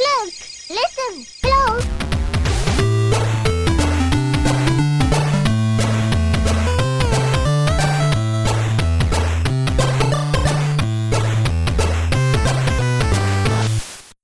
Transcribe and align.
Look, 0.00 0.32
listen, 0.68 1.26
close. 1.40 1.86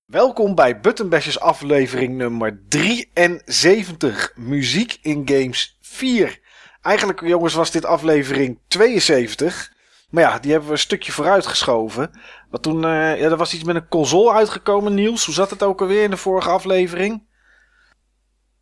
Welkom 0.07 0.55
bij 0.55 0.81
Buttonbashers 0.81 1.41
aflevering 1.41 2.17
nummer 2.17 2.61
73. 2.69 4.33
Muziek 4.37 4.99
in 5.03 5.23
Games 5.25 5.79
4. 5.81 6.39
Eigenlijk, 6.83 7.21
jongens, 7.21 7.55
was 7.55 7.71
dit 7.71 7.85
aflevering 7.85 8.59
72. 8.69 9.75
Maar 10.17 10.25
ja, 10.25 10.39
die 10.39 10.51
hebben 10.51 10.69
we 10.69 10.75
een 10.75 10.81
stukje 10.81 11.13
vooruit 11.13 11.47
geschoven. 11.47 12.11
Want 12.51 12.63
toen, 12.63 12.85
eh, 12.85 12.91
ja, 12.91 13.17
er 13.17 13.37
was 13.37 13.55
iets 13.55 13.65
met 13.65 13.77
een 13.77 13.89
console 13.89 14.33
uitgekomen, 14.33 14.95
Niels. 14.95 15.25
Hoe 15.25 15.35
zat 15.35 15.51
het 15.51 15.63
ook 15.63 15.81
alweer 15.81 16.03
in 16.03 16.11
de 16.11 16.17
vorige 16.17 16.49
aflevering? 16.51 17.23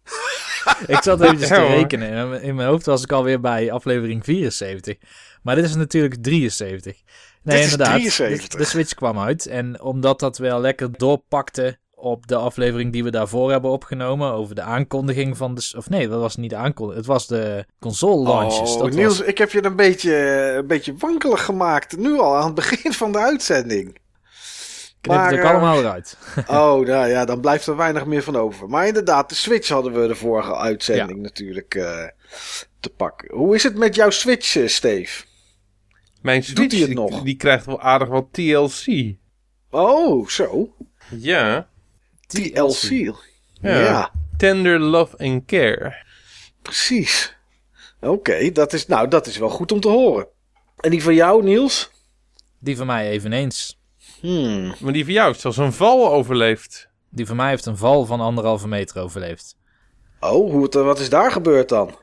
Ik 0.86 1.02
zat 1.02 1.20
eventjes 1.20 1.48
Ja, 1.48 1.54
te 1.56 1.66
rekenen. 1.66 2.08
In 2.08 2.28
mijn- 2.28 2.42
In 2.42 2.54
mijn 2.54 2.68
hoofd 2.68 2.86
was 2.86 3.02
ik 3.02 3.12
alweer 3.12 3.40
bij 3.40 3.72
aflevering 3.72 4.24
74. 4.24 4.96
Maar 5.42 5.54
dit 5.54 5.64
is 5.64 5.74
natuurlijk 5.74 6.14
73. 6.22 6.92
Nee, 7.42 7.56
Dit 7.56 7.64
is 7.64 7.72
inderdaad. 7.72 7.96
73. 7.98 8.48
De, 8.48 8.56
de 8.56 8.64
Switch 8.64 8.94
kwam 8.94 9.18
uit. 9.18 9.46
En 9.46 9.80
omdat 9.80 10.20
dat 10.20 10.38
wel 10.38 10.60
lekker 10.60 10.92
doorpakte 10.98 11.78
op 12.04 12.26
de 12.26 12.36
aflevering 12.36 12.92
die 12.92 13.04
we 13.04 13.10
daarvoor 13.10 13.50
hebben 13.50 13.70
opgenomen. 13.70 14.32
Over 14.32 14.54
de 14.54 14.62
aankondiging 14.62 15.36
van 15.36 15.54
de... 15.54 15.72
Of 15.76 15.88
nee, 15.88 16.08
dat 16.08 16.20
was 16.20 16.36
niet 16.36 16.50
de 16.50 16.56
aankondiging. 16.56 17.04
Het 17.04 17.12
was 17.14 17.26
de 17.26 17.64
console 17.80 18.28
launches. 18.28 18.72
Oh, 18.74 18.80
dat 18.80 18.90
Niels, 18.90 19.18
was- 19.18 19.26
ik 19.26 19.38
heb 19.38 19.50
je 19.50 19.64
een 19.64 19.76
beetje, 19.76 20.14
een 20.56 20.66
beetje 20.66 20.94
wankelig 20.98 21.44
gemaakt. 21.44 21.96
Nu 21.96 22.18
al, 22.18 22.36
aan 22.36 22.44
het 22.46 22.54
begin 22.54 22.92
van 22.92 23.12
de 23.12 23.18
uitzending. 23.18 23.98
knip 25.00 25.18
het 25.20 25.32
ook 25.32 25.38
eh, 25.38 25.50
allemaal 25.50 25.78
eruit. 25.78 26.16
Oh, 26.46 26.86
nou 26.86 27.08
ja, 27.08 27.24
dan 27.24 27.40
blijft 27.40 27.66
er 27.66 27.76
weinig 27.76 28.06
meer 28.06 28.22
van 28.22 28.36
over. 28.36 28.68
Maar 28.68 28.86
inderdaad, 28.86 29.28
de 29.28 29.34
Switch 29.34 29.68
hadden 29.68 30.00
we 30.00 30.06
de 30.08 30.14
vorige 30.14 30.56
uitzending 30.56 31.20
natuurlijk 31.22 31.74
eh, 31.74 32.04
te 32.80 32.90
pakken. 32.90 33.36
Hoe 33.36 33.54
is 33.54 33.62
het 33.62 33.76
met 33.76 33.94
jouw 33.94 34.10
Switch, 34.10 34.56
eh, 34.56 34.66
Steve? 34.68 35.24
Mijn 36.22 36.40
Doet 36.40 36.48
Switch, 36.48 36.70
hij 36.70 36.78
het 36.80 36.88
die, 36.88 36.96
nog? 36.98 37.22
die 37.22 37.36
krijgt 37.36 37.66
wel 37.66 37.80
aardig 37.80 38.08
wat 38.08 38.26
TLC. 38.32 39.14
Oh, 39.70 40.28
zo. 40.28 40.74
Ja. 41.10 41.68
TLC. 42.34 43.14
Ja, 43.60 43.78
Ja. 43.80 44.12
Tender 44.36 44.78
Love 44.80 45.16
and 45.18 45.44
Care. 45.46 45.94
precies. 46.62 47.36
Oké, 48.00 48.50
dat 48.52 48.72
is, 48.72 48.86
nou, 48.86 49.08
dat 49.08 49.26
is 49.26 49.38
wel 49.38 49.48
goed 49.48 49.72
om 49.72 49.80
te 49.80 49.88
horen. 49.88 50.26
En 50.76 50.90
die 50.90 51.02
van 51.02 51.14
jou, 51.14 51.42
Niels? 51.42 51.90
Die 52.58 52.76
van 52.76 52.86
mij 52.86 53.08
eveneens. 53.10 53.80
Hmm. 54.20 54.74
Maar 54.80 54.92
die 54.92 55.04
van 55.04 55.12
jou 55.12 55.26
heeft 55.28 55.40
zelfs 55.40 55.56
een 55.56 55.72
val 55.72 56.12
overleefd. 56.12 56.88
Die 57.10 57.26
van 57.26 57.36
mij 57.36 57.48
heeft 57.48 57.66
een 57.66 57.76
val 57.76 58.04
van 58.06 58.20
anderhalve 58.20 58.68
meter 58.68 59.02
overleefd. 59.02 59.56
Oh, 60.20 60.50
hoe 60.50 60.62
het, 60.62 60.74
wat 60.74 60.98
is 60.98 61.08
daar 61.08 61.30
gebeurd 61.32 61.68
dan? 61.68 61.98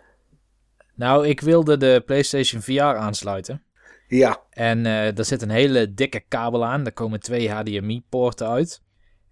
Nou, 0.95 1.27
ik 1.27 1.41
wilde 1.41 1.77
de 1.77 2.03
PlayStation 2.05 2.61
VR 2.61 2.81
aansluiten. 2.81 3.63
Ja. 4.07 4.41
En 4.49 4.85
eh 4.85 5.17
er 5.17 5.25
zit 5.25 5.41
een 5.41 5.49
hele 5.49 5.93
dikke 5.93 6.19
kabel 6.27 6.65
aan. 6.65 6.83
Daar 6.83 6.93
komen 6.93 7.19
twee 7.19 7.49
HDMI-poorten 7.51 8.47
uit. 8.49 8.81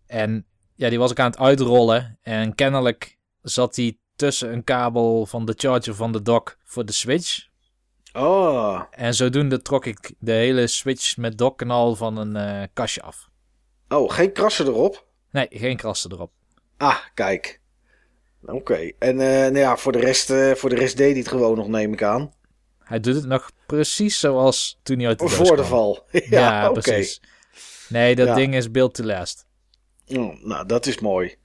En 0.08 0.46
ja, 0.80 0.90
die 0.90 1.00
was 1.00 1.12
ik 1.12 1.20
aan 1.20 1.30
het 1.32 1.40
uitrollen. 1.40 2.18
En 2.22 2.56
kennelijk 2.56 3.18
zat 3.42 3.76
die 3.76 4.00
tussen 4.16 4.54
een 4.54 4.64
kabel 4.64 5.26
van 5.26 5.46
de 5.46 5.54
charger 5.58 5.96
van 5.96 6.12
de 6.12 6.22
dock 6.22 6.58
voor 6.64 6.86
de 6.86 6.92
Switch. 6.92 7.48
Oh, 8.14 8.82
En 8.92 9.14
zodoende 9.14 9.62
trok 9.62 9.86
ik 9.86 10.14
de 10.20 10.32
hele 10.32 10.68
Switch 10.68 11.18
met 11.18 11.38
dock 11.38 11.62
en 11.62 11.72
al 11.72 11.96
van 11.96 12.18
een 12.18 12.36
eh, 12.36 12.68
kastje 12.74 13.02
af. 13.02 13.30
oh 13.90 14.12
geen 14.14 14.34
krassen 14.34 14.66
erop? 14.68 15.06
Nee, 15.32 15.48
geen 15.50 15.78
krassen 15.78 16.12
erop. 16.12 16.32
Ah, 16.78 16.98
kijk. 17.14 17.62
Oké. 18.46 18.92
En 19.00 19.20
eh, 19.20 19.28
nou 19.28 19.58
ja, 19.58 19.78
voor 19.78 19.92
de, 19.92 20.00
rest, 20.00 20.30
eh, 20.30 20.52
voor 20.52 20.70
de 20.70 20.76
rest 20.76 20.98
deed 20.98 21.10
hij 21.10 21.20
het 21.20 21.28
gewoon 21.28 21.58
nog, 21.58 21.68
neem 21.68 21.94
ik 21.94 22.04
aan. 22.04 22.34
Hij 22.80 23.00
doet 23.00 23.16
het 23.16 23.26
nog 23.26 23.52
precies 23.68 24.20
zoals 24.20 24.80
toen 24.84 24.98
hij 24.98 25.08
uit 25.08 25.20
de 25.20 25.26
doos 25.26 25.36
Voor 25.36 25.56
de 25.56 25.66
val. 25.66 26.06
ja, 26.30 26.70
precies. 26.72 27.22
Nee, 27.90 28.16
dat 28.16 28.28
Ja. 28.28 28.36
ding 28.36 28.56
is 28.56 28.72
built 28.72 28.94
to 28.94 29.04
last. 29.04 29.48
Oh, 30.18 30.44
nou, 30.44 30.66
dat 30.66 30.86
is 30.86 31.00
mooi. 31.00 31.36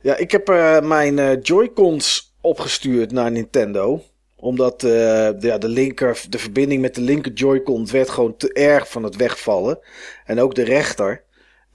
Ja, 0.00 0.16
ik 0.16 0.30
heb 0.30 0.48
eh, 0.48 0.80
mijn 0.80 1.18
eh, 1.18 1.42
Joy-Cons 1.42 2.34
opgestuurd 2.40 3.12
naar 3.12 3.30
Nintendo. 3.30 4.02
Omdat 4.36 4.74
eh, 4.74 4.90
de, 4.90 5.36
ja, 5.40 5.58
de, 5.58 5.68
linker, 5.68 6.24
de 6.28 6.38
verbinding 6.38 6.80
met 6.80 6.94
de 6.94 7.00
linker 7.00 7.32
Joy-Con 7.32 7.90
werd 7.90 8.10
gewoon 8.10 8.36
te 8.36 8.52
erg 8.52 8.88
van 8.88 9.02
het 9.02 9.16
wegvallen. 9.16 9.78
En 10.24 10.40
ook 10.40 10.54
de 10.54 10.64
rechter. 10.64 11.24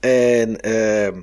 En 0.00 0.60
ehm, 0.60 1.22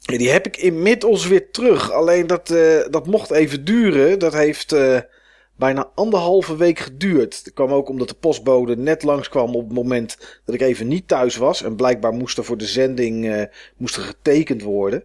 die 0.00 0.30
heb 0.30 0.46
ik 0.46 0.56
inmiddels 0.56 1.26
weer 1.26 1.50
terug. 1.50 1.92
Alleen 1.92 2.26
dat, 2.26 2.46
dat 2.90 3.06
mocht 3.06 3.30
even 3.30 3.64
duren. 3.64 4.18
Dat 4.18 4.32
heeft 4.32 4.74
bijna 5.60 5.90
anderhalve 5.94 6.56
week 6.56 6.78
geduurd. 6.78 7.44
Dat 7.44 7.54
kwam 7.54 7.72
ook 7.72 7.88
omdat 7.88 8.08
de 8.08 8.14
postbode 8.14 8.76
net 8.76 9.02
langskwam 9.02 9.54
op 9.54 9.64
het 9.64 9.72
moment 9.72 10.40
dat 10.44 10.54
ik 10.54 10.60
even 10.60 10.88
niet 10.88 11.08
thuis 11.08 11.36
was. 11.36 11.62
En 11.62 11.76
blijkbaar 11.76 12.12
moest 12.12 12.38
er 12.38 12.44
voor 12.44 12.56
de 12.56 12.66
zending 12.66 13.28
eh, 13.28 13.42
moest 13.76 13.96
er 13.96 14.02
getekend 14.02 14.62
worden. 14.62 15.04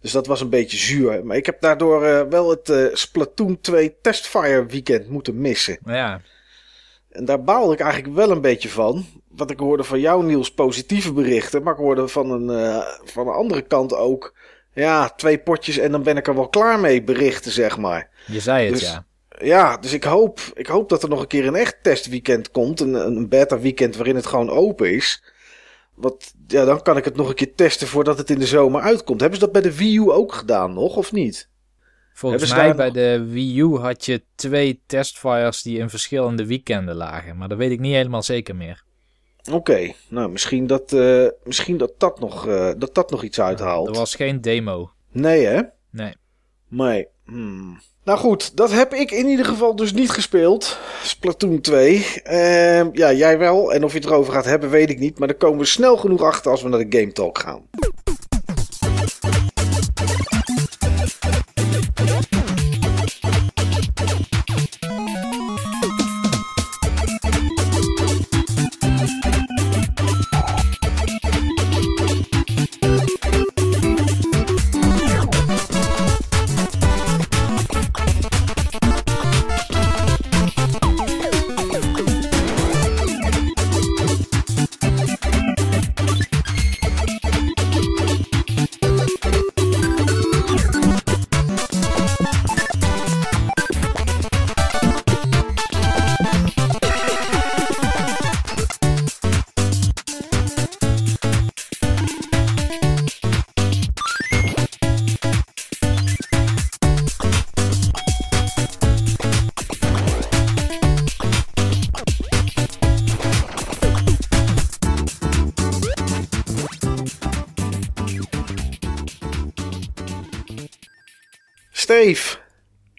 Dus 0.00 0.12
dat 0.12 0.26
was 0.26 0.40
een 0.40 0.48
beetje 0.48 0.76
zuur. 0.76 1.24
Maar 1.24 1.36
ik 1.36 1.46
heb 1.46 1.60
daardoor 1.60 2.04
eh, 2.04 2.22
wel 2.28 2.50
het 2.50 2.68
eh, 2.68 2.84
Splatoon 2.92 3.60
2 3.60 3.94
Testfire 4.00 4.66
weekend 4.66 5.08
moeten 5.08 5.40
missen. 5.40 5.78
Maar 5.82 5.96
ja, 5.96 6.20
En 7.10 7.24
daar 7.24 7.44
baalde 7.44 7.72
ik 7.72 7.80
eigenlijk 7.80 8.14
wel 8.14 8.30
een 8.30 8.40
beetje 8.40 8.68
van. 8.68 9.06
Want 9.28 9.50
ik 9.50 9.58
hoorde 9.58 9.84
van 9.84 10.00
jou, 10.00 10.24
Niels, 10.24 10.50
positieve 10.50 11.12
berichten. 11.12 11.62
Maar 11.62 11.72
ik 11.72 11.78
hoorde 11.78 12.08
van 12.08 12.30
een, 12.30 12.82
van 13.04 13.28
een 13.28 13.34
andere 13.34 13.62
kant 13.62 13.94
ook. 13.94 14.34
Ja, 14.72 15.08
twee 15.08 15.38
potjes 15.38 15.78
en 15.78 15.90
dan 15.90 16.02
ben 16.02 16.16
ik 16.16 16.26
er 16.26 16.34
wel 16.34 16.48
klaar 16.48 16.80
mee 16.80 17.02
berichten, 17.02 17.50
zeg 17.52 17.78
maar. 17.78 18.08
je 18.26 18.40
zei 18.40 18.64
het 18.64 18.74
Dus- 18.74 18.90
ja. 18.90 19.08
Ja, 19.40 19.76
dus 19.76 19.92
ik 19.92 20.04
hoop, 20.04 20.40
ik 20.54 20.66
hoop 20.66 20.88
dat 20.88 21.02
er 21.02 21.08
nog 21.08 21.20
een 21.20 21.26
keer 21.26 21.46
een 21.46 21.54
echt 21.54 21.76
testweekend 21.82 22.50
komt. 22.50 22.80
Een, 22.80 22.94
een 22.94 23.28
beta 23.28 23.58
weekend 23.58 23.96
waarin 23.96 24.16
het 24.16 24.26
gewoon 24.26 24.50
open 24.50 24.94
is. 24.94 25.22
Want 25.94 26.34
ja, 26.46 26.64
dan 26.64 26.82
kan 26.82 26.96
ik 26.96 27.04
het 27.04 27.16
nog 27.16 27.28
een 27.28 27.34
keer 27.34 27.54
testen 27.54 27.86
voordat 27.86 28.18
het 28.18 28.30
in 28.30 28.38
de 28.38 28.46
zomer 28.46 28.80
uitkomt. 28.80 29.20
Hebben 29.20 29.38
ze 29.38 29.44
dat 29.44 29.54
bij 29.54 29.62
de 29.62 29.76
Wii 29.76 29.96
U 29.96 30.10
ook 30.10 30.32
gedaan 30.32 30.74
nog, 30.74 30.96
of 30.96 31.12
niet? 31.12 31.48
Volgens 32.12 32.54
mij 32.54 32.74
bij 32.74 32.90
de 32.90 33.26
Wii 33.28 33.58
U 33.58 33.76
had 33.76 34.04
je 34.04 34.22
twee 34.34 34.82
testfires 34.86 35.62
die 35.62 35.78
in 35.78 35.90
verschillende 35.90 36.46
weekenden 36.46 36.94
lagen. 36.94 37.36
Maar 37.36 37.48
dat 37.48 37.58
weet 37.58 37.70
ik 37.70 37.80
niet 37.80 37.94
helemaal 37.94 38.22
zeker 38.22 38.56
meer. 38.56 38.84
Oké, 39.52 39.92
nou 40.08 40.30
misschien 40.30 40.66
dat, 40.66 40.92
eh, 40.92 41.26
misschien 41.44 41.76
dat, 41.76 41.92
dat, 41.98 42.20
nog, 42.20 42.46
eh, 42.46 42.70
dat 42.76 42.94
dat 42.94 43.10
nog 43.10 43.22
iets 43.22 43.40
uithaalt. 43.40 43.88
Er 43.88 43.94
was 43.94 44.14
geen 44.14 44.40
demo. 44.40 44.90
Nee 45.12 45.46
hè? 45.46 45.60
Nee. 45.90 46.14
Nee. 46.68 47.08
Hmm. 47.30 47.78
Nou 48.04 48.18
goed, 48.18 48.56
dat 48.56 48.70
heb 48.70 48.94
ik 48.94 49.10
in 49.10 49.26
ieder 49.26 49.44
geval 49.44 49.76
dus 49.76 49.92
niet 49.92 50.10
gespeeld. 50.10 50.78
Splatoon 51.02 51.60
2. 51.60 52.06
Ehm, 52.22 52.88
ja, 52.92 53.12
jij 53.12 53.38
wel. 53.38 53.72
En 53.72 53.84
of 53.84 53.92
je 53.92 53.98
het 53.98 54.06
erover 54.06 54.32
gaat 54.32 54.44
hebben, 54.44 54.70
weet 54.70 54.90
ik 54.90 54.98
niet. 54.98 55.18
Maar 55.18 55.28
daar 55.28 55.36
komen 55.36 55.58
we 55.58 55.64
snel 55.64 55.96
genoeg 55.96 56.22
achter 56.22 56.50
als 56.50 56.62
we 56.62 56.68
naar 56.68 56.88
de 56.88 56.98
Game 56.98 57.12
Talk 57.12 57.38
gaan. 57.38 57.62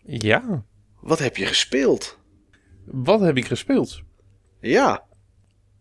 Ja. 0.05 0.63
wat 1.01 1.19
heb 1.19 1.37
je 1.37 1.45
gespeeld? 1.45 2.19
Wat 2.85 3.19
heb 3.19 3.37
ik 3.37 3.45
gespeeld? 3.45 4.01
Ja. 4.59 5.03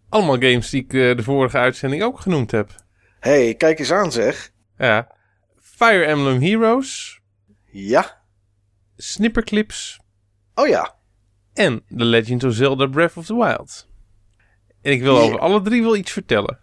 Allemaal 0.08 0.38
games 0.38 0.70
die 0.70 0.82
ik 0.84 0.92
eh, 0.92 1.16
de 1.16 1.22
vorige 1.22 1.58
uitzending 1.58 2.02
ook 2.02 2.20
genoemd 2.20 2.50
heb. 2.50 2.84
hey, 3.20 3.54
kijk 3.54 3.78
eens 3.78 3.92
aan 3.92 4.12
zeg. 4.12 4.50
Ja. 4.78 5.08
Fire 5.60 6.04
Emblem 6.04 6.40
Heroes, 6.42 7.20
Ja. 7.70 8.18
Snipperclips 8.96 10.00
Oh 10.54 10.68
ja. 10.68 10.94
en 11.54 11.82
The 11.96 12.04
Legend 12.04 12.44
of 12.44 12.52
Zelda 12.54 12.86
Breath 12.86 13.16
of 13.16 13.26
the 13.26 13.34
Wild. 13.36 13.88
En 14.82 14.92
ik 14.92 15.02
wil 15.02 15.14
Ja. 15.16 15.20
over 15.20 15.38
alle 15.38 15.62
drie 15.62 15.82
wel 15.82 15.96
iets 15.96 16.12
vertellen. 16.12 16.58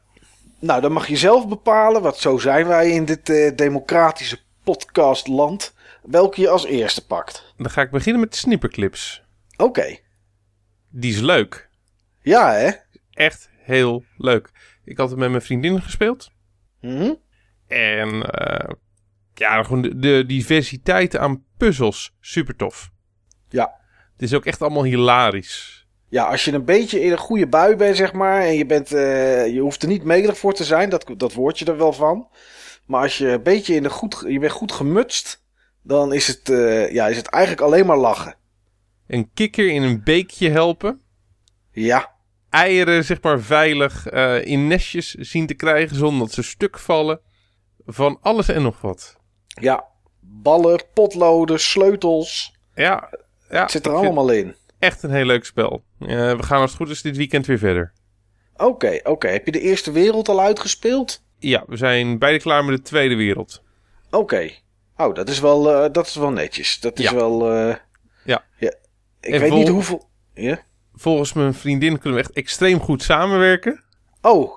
Nou, 0.59 0.81
dan 0.81 0.91
mag 0.91 1.07
je 1.07 1.17
zelf 1.17 1.47
bepalen, 1.47 2.01
want 2.01 2.15
zo 2.15 2.37
zijn 2.37 2.67
wij 2.67 2.89
in 2.91 3.05
dit 3.05 3.29
eh, 3.29 3.55
democratische 3.55 4.39
podcastland, 4.63 5.73
welke 6.07 6.41
je 6.41 6.49
als 6.49 6.65
eerste 6.65 7.05
pakt. 7.05 7.53
Dan 7.57 7.69
ga 7.69 7.81
ik 7.81 7.91
beginnen 7.91 8.21
met 8.21 8.31
de 8.31 8.37
Snipperclips. 8.37 9.23
Oké. 9.57 9.97
Die 10.89 11.13
is 11.13 11.19
leuk. 11.19 11.69
Ja, 12.21 12.53
hè? 12.53 12.71
Echt 13.11 13.49
heel 13.51 14.03
leuk. 14.17 14.49
Ik 14.83 14.97
had 14.97 15.09
het 15.09 15.19
met 15.19 15.29
mijn 15.29 15.41
vriendin 15.41 15.81
gespeeld. 15.81 16.31
Mhm. 16.81 17.13
En 17.67 18.21
eh, 18.23 18.69
ja, 19.33 19.63
gewoon 19.63 19.81
de, 19.81 19.99
de 19.99 20.23
diversiteit 20.27 21.17
aan 21.17 21.43
puzzels, 21.57 22.15
super 22.19 22.55
tof. 22.55 22.89
Ja. 23.49 23.75
Het 24.13 24.21
is 24.21 24.33
ook 24.33 24.45
echt 24.45 24.61
allemaal 24.61 24.83
hilarisch. 24.83 25.87
Ja, 26.09 26.23
als 26.23 26.45
je 26.45 26.51
een 26.51 26.65
beetje 26.65 27.01
in 27.01 27.11
een 27.11 27.17
goede 27.17 27.47
bui 27.47 27.75
bent, 27.75 27.97
zeg 27.97 28.13
maar, 28.13 28.41
en 28.41 28.53
je, 28.53 28.65
bent, 28.65 28.93
eh, 28.93 29.47
je 29.47 29.59
hoeft 29.59 29.81
er 29.81 29.87
niet 29.87 30.03
melig 30.03 30.37
voor 30.37 30.53
te 30.53 30.63
zijn, 30.63 30.89
dat, 30.89 31.13
dat 31.17 31.33
word 31.33 31.59
je 31.59 31.65
er 31.65 31.77
wel 31.77 31.93
van. 31.93 32.27
Maar 32.85 33.01
als 33.01 33.17
je 33.17 33.27
een 33.27 33.43
beetje 33.43 33.75
in 33.75 33.83
de 33.83 33.89
goed, 33.89 34.23
je 34.27 34.39
bent 34.39 34.51
goed 34.51 34.71
gemutst, 34.71 35.45
dan 35.87 36.13
is 36.13 36.27
het, 36.27 36.49
eh, 36.49 36.91
ja, 36.91 37.07
is 37.07 37.17
het 37.17 37.27
eigenlijk 37.27 37.63
alleen 37.63 37.85
maar 37.85 37.97
lachen. 37.97 38.35
Een 39.07 39.29
kikker 39.33 39.67
in 39.67 39.83
een 39.83 40.03
beekje 40.03 40.49
helpen. 40.49 41.01
Ja, 41.71 42.15
Eieren, 42.49 43.03
zeg 43.03 43.21
maar, 43.21 43.39
veilig 43.41 44.07
eh, 44.07 44.45
in 44.45 44.67
nestjes 44.67 45.11
zien 45.13 45.47
te 45.47 45.53
krijgen 45.53 45.95
zonder 45.95 46.19
dat 46.19 46.31
ze 46.31 46.43
stuk 46.43 46.79
vallen. 46.79 47.19
Van 47.85 48.17
alles 48.21 48.47
en 48.47 48.61
nog 48.61 48.81
wat. 48.81 49.15
ja. 49.47 49.85
Ballen, 50.19 50.81
potloden, 50.93 51.59
sleutels, 51.59 52.55
Ja, 52.75 53.09
ja 53.49 53.61
het 53.61 53.71
zit 53.71 53.85
er 53.85 53.93
allemaal 53.93 54.29
in. 54.29 54.55
Echt 54.79 55.03
een 55.03 55.11
heel 55.11 55.25
leuk 55.25 55.45
spel. 55.45 55.83
Eh, 55.99 56.07
we 56.07 56.43
gaan 56.43 56.61
als 56.61 56.69
het 56.71 56.79
goed 56.79 56.89
is 56.89 57.01
dit 57.01 57.17
weekend 57.17 57.45
weer 57.45 57.57
verder. 57.57 57.93
Oké, 58.55 58.99
oké. 59.03 59.27
Heb 59.27 59.45
je 59.45 59.51
de 59.51 59.59
eerste 59.59 59.91
wereld 59.91 60.29
al 60.29 60.41
uitgespeeld? 60.41 61.23
Ja, 61.39 61.63
we 61.67 61.77
zijn 61.77 62.19
beide 62.19 62.39
klaar 62.39 62.65
met 62.65 62.77
de 62.77 62.81
tweede 62.83 63.15
wereld. 63.15 63.63
Oké. 64.11 64.49
Oh, 64.97 65.15
dat 65.15 65.29
is 65.29 65.39
wel, 65.39 65.73
eh, 65.83 65.91
dat 65.91 66.07
is 66.07 66.15
wel 66.15 66.29
netjes. 66.31 66.79
Dat 66.79 66.99
is 66.99 67.05
Ja. 67.05 67.15
wel. 67.15 67.51
eh, 67.51 67.75
Ja. 68.23 68.43
Ik 69.21 69.33
En 69.33 69.39
weet 69.39 69.51
niet 69.53 69.67
hoeveel. 69.67 70.09
Ja? 70.33 70.59
Volgens 70.93 71.33
mijn 71.33 71.53
vriendin 71.53 71.99
kunnen 71.99 72.19
we 72.19 72.25
echt 72.25 72.35
extreem 72.35 72.79
goed 72.79 73.03
samenwerken. 73.03 73.83
Oh, 74.21 74.51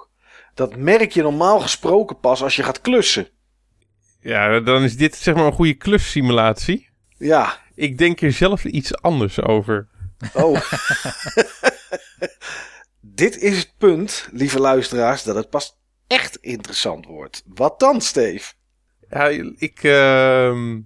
dat 0.55 0.77
merk 0.77 1.13
je 1.13 1.23
normaal 1.23 1.61
gesproken 1.61 2.21
pas 2.21 2.43
als 2.43 2.57
je 2.57 2.63
gaat 2.63 2.81
klussen. 2.81 3.29
Ja, 4.21 4.61
dan 4.61 4.83
is 4.83 4.97
dit 4.97 5.17
zeg 5.17 5.35
maar 5.35 5.45
een 5.45 5.53
goede 5.53 5.75
klussimulatie. 5.75 6.89
Ja. 7.19 7.59
Ik 7.75 7.99
denk 7.99 8.21
er 8.21 8.33
zelf 8.33 8.65
iets 8.65 9.03
anders 9.03 9.43
over. 9.43 9.89
Oh. 10.35 10.61
Dit 13.01 13.37
is 13.39 13.59
het 13.59 13.73
punt, 13.79 14.29
lieve 14.33 14.61
luisteraars, 14.61 15.23
dat 15.23 15.35
het 15.37 15.51
pas 15.51 15.79
echt 16.07 16.37
interessant 16.37 17.07
wordt. 17.07 17.43
Wat 17.47 17.81
dan, 17.81 18.01
Steve? 18.01 18.53
Ja, 19.11 19.27
ik... 19.57 19.79
ehm, 19.83 20.75
m- 20.75 20.83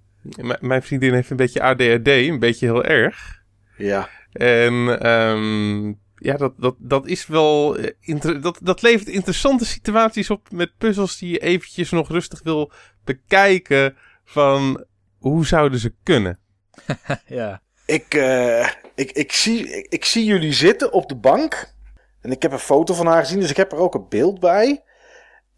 mijn 0.61 0.83
vriendin 0.83 1.15
heeft 1.15 1.31
een 1.31 1.37
beetje 1.37 1.63
ADHD, 1.63 2.09
een 2.09 2.39
beetje 2.39 2.67
heel 2.67 2.85
erg. 2.85 3.43
Ja. 3.77 4.09
En 4.33 5.01
ehm, 5.01 5.87
ja, 6.17 6.37
dat, 6.37 6.53
dat, 6.57 6.75
dat 6.79 7.07
is 7.07 7.27
wel... 7.27 7.77
eh, 7.77 7.91
inter- 8.01 8.41
dat, 8.41 8.59
dat 8.63 8.83
levert 8.83 9.09
interessante 9.09 9.65
situaties 9.67 10.31
op 10.31 10.51
met 10.51 10.77
puzzels 10.79 11.19
die 11.19 11.31
je 11.31 11.39
eventjes 11.39 11.91
nog 11.91 12.09
rustig 12.09 12.43
wil 12.43 12.73
bekijken 13.05 13.97
van 14.25 14.85
hoe 15.19 15.47
zouden 15.47 15.79
ze 15.79 15.95
kunnen. 16.03 16.39
ja. 17.27 17.63
Ik, 17.87 18.15
eh, 18.15 18.69
ik, 18.95 19.13
ik, 19.13 19.33
zie, 19.33 19.69
ik, 19.77 19.87
ik 19.93 20.05
zie 20.05 20.25
jullie 20.25 20.53
zitten 20.53 20.93
op 20.93 21.09
de 21.09 21.17
bank. 21.17 21.73
En 22.21 22.31
ik 22.31 22.43
heb 22.43 22.53
een 22.53 22.59
foto 22.59 22.95
van 22.95 23.07
haar 23.07 23.23
gezien, 23.25 23.41
dus 23.41 23.51
ik 23.51 23.57
heb 23.57 23.73
er 23.73 23.79
ook 23.79 23.95
een 23.95 24.09
beeld 24.09 24.41
bij. 24.41 24.83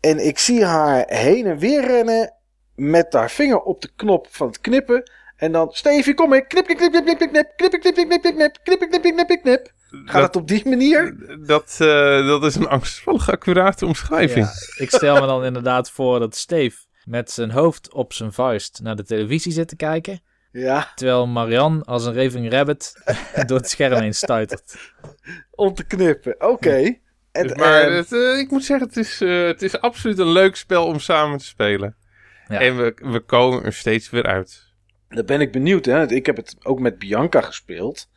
En 0.01 0.27
ik 0.27 0.39
zie 0.39 0.65
haar 0.65 1.05
heen 1.07 1.47
en 1.47 1.59
weer 1.59 1.87
rennen 1.87 2.35
met 2.77 3.13
haar 3.13 3.31
vinger 3.31 3.61
op 3.61 3.83
de 3.83 3.91
knop 3.97 4.27
van 4.31 4.47
het 4.47 4.61
knippen. 4.61 5.11
En 5.37 5.53
dan, 5.53 5.69
Stevie, 5.73 6.15
kom 6.15 6.33
ik. 6.33 6.49
Knip, 6.49 6.67
knip, 6.67 6.79
knip, 6.79 6.93
knip, 6.93 7.05
knip, 7.19 7.31
knip, 7.33 7.57
knip, 7.57 7.71
knip, 7.71 7.95
knip, 7.95 8.09
knip, 8.09 8.23
knip, 8.23 8.23
knip, 8.23 8.35
knip, 8.37 8.79
knip, 8.79 8.91
knip, 8.91 9.03
knip, 9.03 9.27
knip, 9.27 9.43
knip. 9.43 9.75
Gaat 10.05 10.23
het 10.23 10.37
op 10.37 10.49
die 10.49 10.69
manier? 10.69 11.17
Dat, 11.47 11.77
eh, 11.81 12.27
dat 12.27 12.45
is 12.45 12.55
een 12.55 12.69
angstvallig 12.69 13.31
accurate 13.31 13.87
omschrijving. 13.87 14.47
Ja, 14.47 14.53
ik 14.85 14.91
stel 14.91 15.21
me 15.21 15.27
dan 15.27 15.45
inderdaad 15.45 15.91
voor 15.91 16.19
dat 16.19 16.37
Steve 16.37 16.77
met 17.05 17.31
zijn 17.31 17.51
hoofd 17.51 17.93
op 17.93 18.13
zijn 18.13 18.33
vuist 18.33 18.81
naar 18.83 18.97
de 18.97 19.05
televisie 19.05 19.53
zit 19.53 19.69
te 19.69 19.77
kijken. 19.77 20.21
Ja, 20.53 20.93
Terwijl 20.95 21.27
Marianne 21.27 21.85
als 21.85 22.05
een 22.07 22.15
raving 22.15 22.51
rabbit 22.51 22.93
door 23.47 23.57
het 23.59 23.69
scherm 23.71 24.01
heen 24.01 24.15
stuitert. 24.15 24.77
om 25.51 25.75
te 25.75 25.85
knippen. 25.85 26.35
Oké. 26.39 26.95
En, 27.33 27.47
Dus 27.47 27.57
maar 27.57 27.83
ehm, 27.83 27.93
het, 27.93 28.13
eh, 28.13 28.39
ik 28.39 28.51
moet 28.51 28.65
zeggen, 28.65 28.87
het 28.87 28.97
is, 28.97 29.21
eh, 29.21 29.47
het 29.47 29.63
is 29.63 29.81
absoluut 29.81 30.19
een 30.19 30.33
leuk 30.33 30.57
spel 30.57 30.87
om 30.87 30.99
samen 31.01 31.39
te 31.39 31.45
spelen. 31.45 31.97
Ja. 32.49 32.61
En 32.61 32.77
we, 32.77 32.95
we 33.03 33.21
komen 33.21 33.65
er 33.65 33.73
steeds 33.73 34.11
weer 34.11 34.27
uit. 34.27 34.75
Daar 35.09 35.25
ben 35.25 35.41
ik 35.41 35.53
benieuwd. 35.53 35.85
Hè? 35.85 36.11
Ik 36.11 36.27
heb 36.27 36.37
het 36.37 36.57
ook 36.63 36.81
met 36.81 36.99
Bianca 36.99 37.41
gespeeld. 37.41 38.11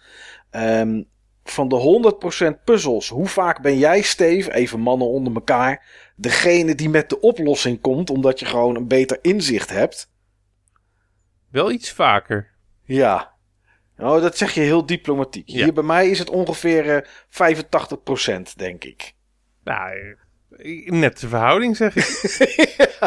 Ehm, 0.50 1.04
van 1.44 1.70
de 1.70 1.76
100% 1.76 2.64
puzzels, 2.64 3.10
hoe 3.10 3.28
vaak 3.28 3.62
ben 3.62 3.78
jij, 3.78 4.02
Steve, 4.02 4.54
even 4.54 4.80
mannen 4.80 5.08
onder 5.08 5.34
elkaar, 5.34 5.86
degene 6.16 6.76
die 6.76 6.90
met 6.90 7.10
de 7.10 7.20
oplossing 7.20 7.82
komt, 7.82 8.10
omdat 8.10 8.40
je 8.40 8.46
gewoon 8.46 8.76
een 8.76 8.88
beter 8.88 9.20
inzicht 9.22 9.70
hebt? 9.70 10.12
Wel 11.52 11.72
iets 11.72 11.92
vaker. 11.92 12.52
Ja. 12.84 13.34
Nou, 13.96 14.22
dat 14.22 14.38
zeg 14.38 14.54
je 14.54 14.62
heel 14.62 14.86
diplomatiek. 14.86 15.50
Ja. 15.50 15.64
Hier 15.64 15.74
bij 15.74 15.84
mij 15.84 16.10
is 16.10 16.20
het 16.20 16.30
ongeveer 16.30 16.96
eh, 16.96 17.06
85%, 17.30 18.56
denk 18.56 18.84
ik. 18.84 19.14
Nou, 19.64 20.16
eh, 20.50 20.92
net 20.92 21.20
de 21.20 21.28
verhouding 21.28 21.78
zeg 21.78 21.96
ik. 21.96 22.90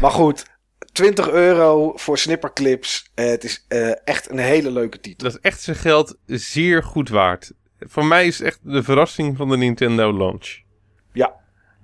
Maar 0.00 0.10
goed, 0.10 0.46
20 0.92 1.28
euro 1.30 1.92
voor 1.96 2.18
snipperclips. 2.18 3.10
Eh, 3.14 3.26
het 3.26 3.44
is 3.44 3.64
eh, 3.68 4.06
echt 4.06 4.30
een 4.30 4.38
hele 4.38 4.70
leuke 4.70 5.00
titel. 5.00 5.26
Dat 5.28 5.36
is 5.36 5.40
echt 5.50 5.60
zijn 5.62 5.76
geld 5.76 6.16
zeer 6.26 6.82
goed 6.82 7.08
waard. 7.08 7.52
Voor 7.80 8.04
mij 8.04 8.26
is 8.26 8.38
het 8.38 8.46
echt 8.46 8.58
de 8.62 8.82
verrassing 8.82 9.36
van 9.36 9.48
de 9.48 9.56
Nintendo 9.56 10.12
launch. 10.12 10.58
Ja, 11.12 11.32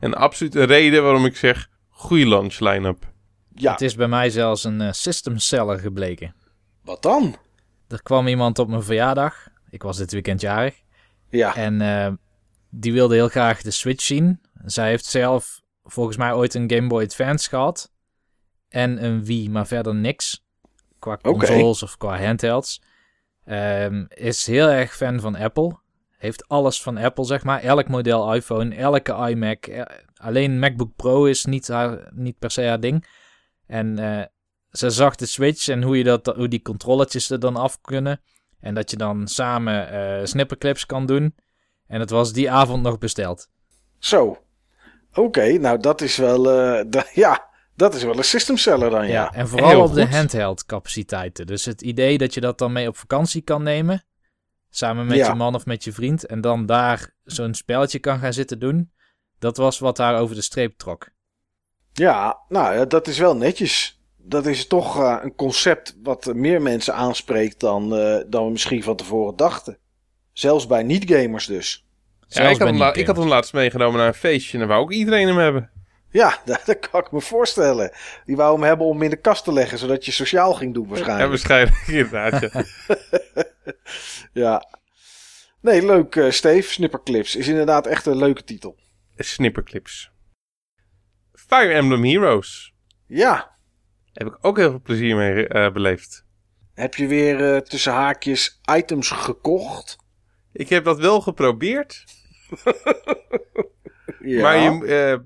En 0.01 0.15
absoluut 0.15 0.55
een 0.55 0.67
reden 0.67 1.03
waarom 1.03 1.25
ik 1.25 1.37
zeg, 1.37 1.69
goede 1.89 2.27
launch 2.29 2.59
line-up. 2.61 3.05
ja. 3.55 3.73
Het 3.73 3.81
is 3.81 3.95
bij 3.95 4.09
mij 4.09 4.31
zelfs 4.31 4.65
een 4.65 4.81
eh, 4.81 4.93
system 4.93 5.39
seller 5.39 5.79
gebleken. 5.79 6.35
Wat 6.85 7.03
dan? 7.03 7.37
Er 7.89 8.03
kwam 8.03 8.27
iemand 8.27 8.59
op 8.59 8.69
mijn 8.69 8.83
verjaardag. 8.83 9.49
Ik 9.71 9.83
was 9.83 9.97
dit 9.97 10.13
weekend 10.13 10.41
jarig. 10.41 10.75
Ja, 11.31 11.57
En 11.57 11.81
eh, 11.81 12.13
die 12.71 12.93
wilde 12.93 13.15
heel 13.15 13.29
graag 13.29 13.63
de 13.63 13.71
Switch 13.71 14.03
zien. 14.05 14.41
Zij 14.65 14.89
heeft 14.89 15.05
zelf 15.05 15.61
volgens 15.87 16.17
mij 16.17 16.33
ooit 16.33 16.55
een 16.55 16.71
Game 16.71 16.87
Boy 16.87 17.03
Advance 17.03 17.49
gehad. 17.49 17.93
En 18.69 19.05
een 19.05 19.25
Wii, 19.25 19.51
maar 19.51 19.67
verder 19.67 19.95
niks. 19.95 20.45
Qua 20.99 21.17
consoles 21.17 21.83
of 21.83 21.97
qua 21.97 22.19
handhelds. 22.19 22.83
Ehm, 23.45 24.05
is 24.09 24.47
heel 24.47 24.69
erg 24.69 24.97
fan 24.97 25.21
van 25.21 25.37
Apple. 25.37 25.79
Heeft 26.19 26.49
alles 26.49 26.83
van 26.83 26.97
Apple, 26.97 27.25
zeg 27.25 27.45
maar. 27.45 27.61
Elk 27.61 27.89
model 27.89 28.35
iPhone, 28.35 28.75
elke 28.75 29.13
iMac. 29.13 29.67
Eh, 29.67 29.83
Alleen 30.17 30.59
MacBook 30.59 30.97
Pro 30.97 31.25
is 31.25 31.45
niet, 31.45 31.69
haar, 31.69 32.11
niet 32.15 32.39
per 32.39 32.51
se 32.51 32.63
haar 32.63 32.81
ding. 32.81 33.07
En 33.67 33.99
eh, 33.99 34.25
ze 34.71 34.91
zag 34.91 35.15
de 35.15 35.27
Switch 35.27 35.69
en 35.69 35.83
hoe, 35.83 35.99
je 35.99 36.05
dat, 36.05 36.27
hoe 36.27 36.49
die 36.49 36.63
controlletjes 36.63 37.31
er 37.31 37.41
dan 37.41 37.57
af 37.57 37.81
kunnen. 37.81 38.21
En 38.61 38.75
dat 38.75 38.91
je 38.91 38.97
dan 38.97 39.29
samen 39.29 39.89
eh, 39.91 40.25
snipperclips 40.27 40.87
kan 40.87 41.07
doen. 41.07 41.35
En 41.87 42.01
het 42.01 42.11
was 42.11 42.33
die 42.33 42.51
avond 42.51 42.83
nog 42.83 42.99
besteld. 42.99 43.49
Zo. 43.99 44.46
Oké, 45.17 45.53
nou 45.59 45.79
dat 45.81 46.01
is 46.01 46.17
wel. 46.17 46.51
eh, 46.51 46.85
da- 46.91 47.07
ja, 47.13 47.49
dat 47.75 47.95
is 47.95 48.03
wel 48.03 48.17
een 48.17 48.25
system 48.25 48.57
seller 48.57 48.91
dan, 48.91 49.07
Ja, 49.07 49.13
ja. 49.13 49.33
en 49.33 49.49
vooral 49.49 49.69
Heel 49.69 49.83
op 49.83 49.95
de 49.95 50.07
handheld 50.07 50.65
capaciteiten. 50.67 51.47
Dus 51.47 51.65
het 51.65 51.83
idee 51.83 52.19
dat 52.19 52.35
je 52.35 52.41
dat 52.41 52.59
dan 52.59 52.73
mee 52.73 52.89
op 52.89 52.97
vakantie 52.97 53.43
kan 53.43 53.63
nemen. 53.63 54.05
Samen 54.71 55.07
met 55.07 55.17
Ja. 55.17 55.29
je 55.29 55.35
man 55.35 55.55
of 55.55 55.67
met 55.67 55.85
je 55.85 55.93
vriend. 55.93 56.27
En 56.27 56.41
dan 56.41 56.67
daar 56.67 57.15
zo'n 57.25 57.55
spelletje 57.55 57.99
kan 57.99 58.19
gaan 58.19 58.33
zitten 58.33 58.59
doen. 58.59 58.93
Dat 59.39 59.57
was 59.57 59.79
wat 59.79 59.99
haar 59.99 60.19
over 60.19 60.35
de 60.35 60.43
streep 60.43 60.79
trok. 60.79 61.09
Ja, 61.93 62.39
nou 62.49 62.75
ja, 62.75 62.85
dat 62.85 63.07
is 63.09 63.19
wel 63.19 63.37
netjes. 63.37 64.01
Dat 64.17 64.47
is 64.47 64.67
toch 64.67 65.01
eh, 65.01 65.19
een 65.23 65.35
concept 65.35 65.97
wat 66.03 66.35
meer 66.35 66.63
mensen 66.63 66.95
aanspreekt 66.95 67.61
dan, 67.61 67.97
eh, 67.97 68.25
dan 68.29 68.45
we 68.45 68.51
misschien 68.51 68.83
van 68.83 68.97
tevoren 68.97 69.37
dachten. 69.37 69.79
Zelfs 70.33 70.67
bij 70.67 70.83
niet-gamers 70.83 71.47
dus. 71.47 71.86
Ja, 72.29 72.43
ik, 72.43 72.49
had 72.49 72.59
hem 72.59 72.67
la- 72.67 72.73
niet-gamers. 72.73 72.99
ik 72.99 73.07
had 73.07 73.17
hem 73.17 73.27
laatst 73.29 73.53
meegenomen 73.53 73.99
naar 73.99 74.07
een 74.09 74.15
feestje 74.15 74.53
en 74.53 74.59
dan 74.59 74.69
wou 74.69 74.81
ook 74.83 74.93
iedereen 74.93 75.27
hem 75.27 75.37
hebben. 75.39 75.71
Ja, 76.11 76.39
dat, 76.45 76.63
dat 76.65 76.79
kan 76.91 77.01
ik 77.01 77.13
me 77.13 77.21
voorstellen. 77.21 77.91
Die 78.25 78.37
wou 78.37 78.55
hem 78.55 78.63
hebben 78.63 78.87
om 78.87 78.93
hem 78.93 79.03
in 79.03 79.11
de 79.11 79.17
kast 79.21 79.45
te 79.45 79.53
leggen, 79.53 79.79
zodat 79.79 80.05
je 80.05 80.13
sociaal 80.13 80.55
ging 80.55 80.75
doen 80.75 80.83
Ja, 80.83 80.89
waarschijnlijk. 80.89 81.29
waarschijnlijk 81.29 81.87
inderdaad. 81.89 82.41
ja. 82.53 82.65
Ja. 84.33 84.67
Nee, 85.61 85.87
leuk 85.87 86.17
eh 86.17 86.31
Steve. 86.31 86.73
Snipperclips 86.73 87.37
is 87.37 87.49
inderdaad 87.49 87.87
echt 87.87 88.07
een 88.07 88.17
leuke 88.17 88.45
titel. 88.45 88.79
Snipperclips. 89.17 90.11
Fire 91.33 91.73
Emblem 91.73 92.05
Heroes. 92.05 92.75
Ja. 93.07 93.57
Heb 94.13 94.27
ik 94.27 94.39
ook 94.41 94.57
heel 94.57 94.71
veel 94.71 94.81
plezier 94.81 95.17
mee 95.17 95.49
eh, 95.49 95.73
beleefd. 95.73 96.25
Heb 96.75 96.95
je 96.95 97.07
weer 97.07 97.55
eh, 97.55 97.61
tussen 97.61 97.93
haakjes 97.93 98.61
items 98.77 99.11
gekocht? 99.11 99.97
Ik 100.57 100.69
heb 100.69 100.85
dat 100.85 100.99
wel 100.99 101.21
geprobeerd. 101.21 102.05
Ja. 104.21 104.43
Maar 104.43 104.59
je, 104.59 104.85
eh, 104.87 105.19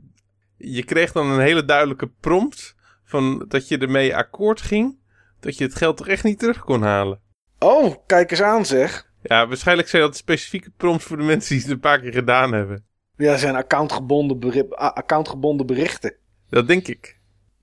je 0.69 0.85
kreeg 0.85 1.13
dan 1.13 1.27
een 1.31 1.41
hele 1.41 1.65
duidelijke 1.65 2.11
prompt 2.21 2.75
van 3.05 3.45
dat 3.49 3.69
je 3.69 3.79
ermee 3.79 4.17
akkoord 4.17 4.61
ging. 4.61 4.99
Dat 5.41 5.57
je 5.59 5.65
het 5.65 5.75
geld 5.75 5.97
toch 5.97 6.09
echt 6.09 6.25
niet 6.25 6.39
terug 6.39 6.59
kon 6.65 6.83
halen. 6.83 7.21
Oh, 7.59 7.95
kijk 8.07 8.31
eens 8.31 8.43
aan 8.43 8.67
zeg. 8.67 9.11
Ja, 9.23 9.47
waarschijnlijk 9.49 9.89
zijn 9.89 10.03
dat 10.03 10.17
specifieke 10.17 10.71
prompts 10.77 11.05
voor 11.05 11.17
de 11.17 11.23
mensen 11.23 11.55
die 11.55 11.63
het 11.63 11.71
een 11.73 11.81
paar 11.81 12.01
keer 12.01 12.13
gedaan 12.13 12.53
hebben. 12.53 12.85
Ja, 13.17 13.37
zijn 13.37 13.55
accountgebonden, 13.57 14.39
beri- 14.39 14.69
accountgebonden 14.71 15.67
berichten. 15.67 16.15
Dat 16.49 16.67
denk 16.69 16.89
ik. 16.89 17.19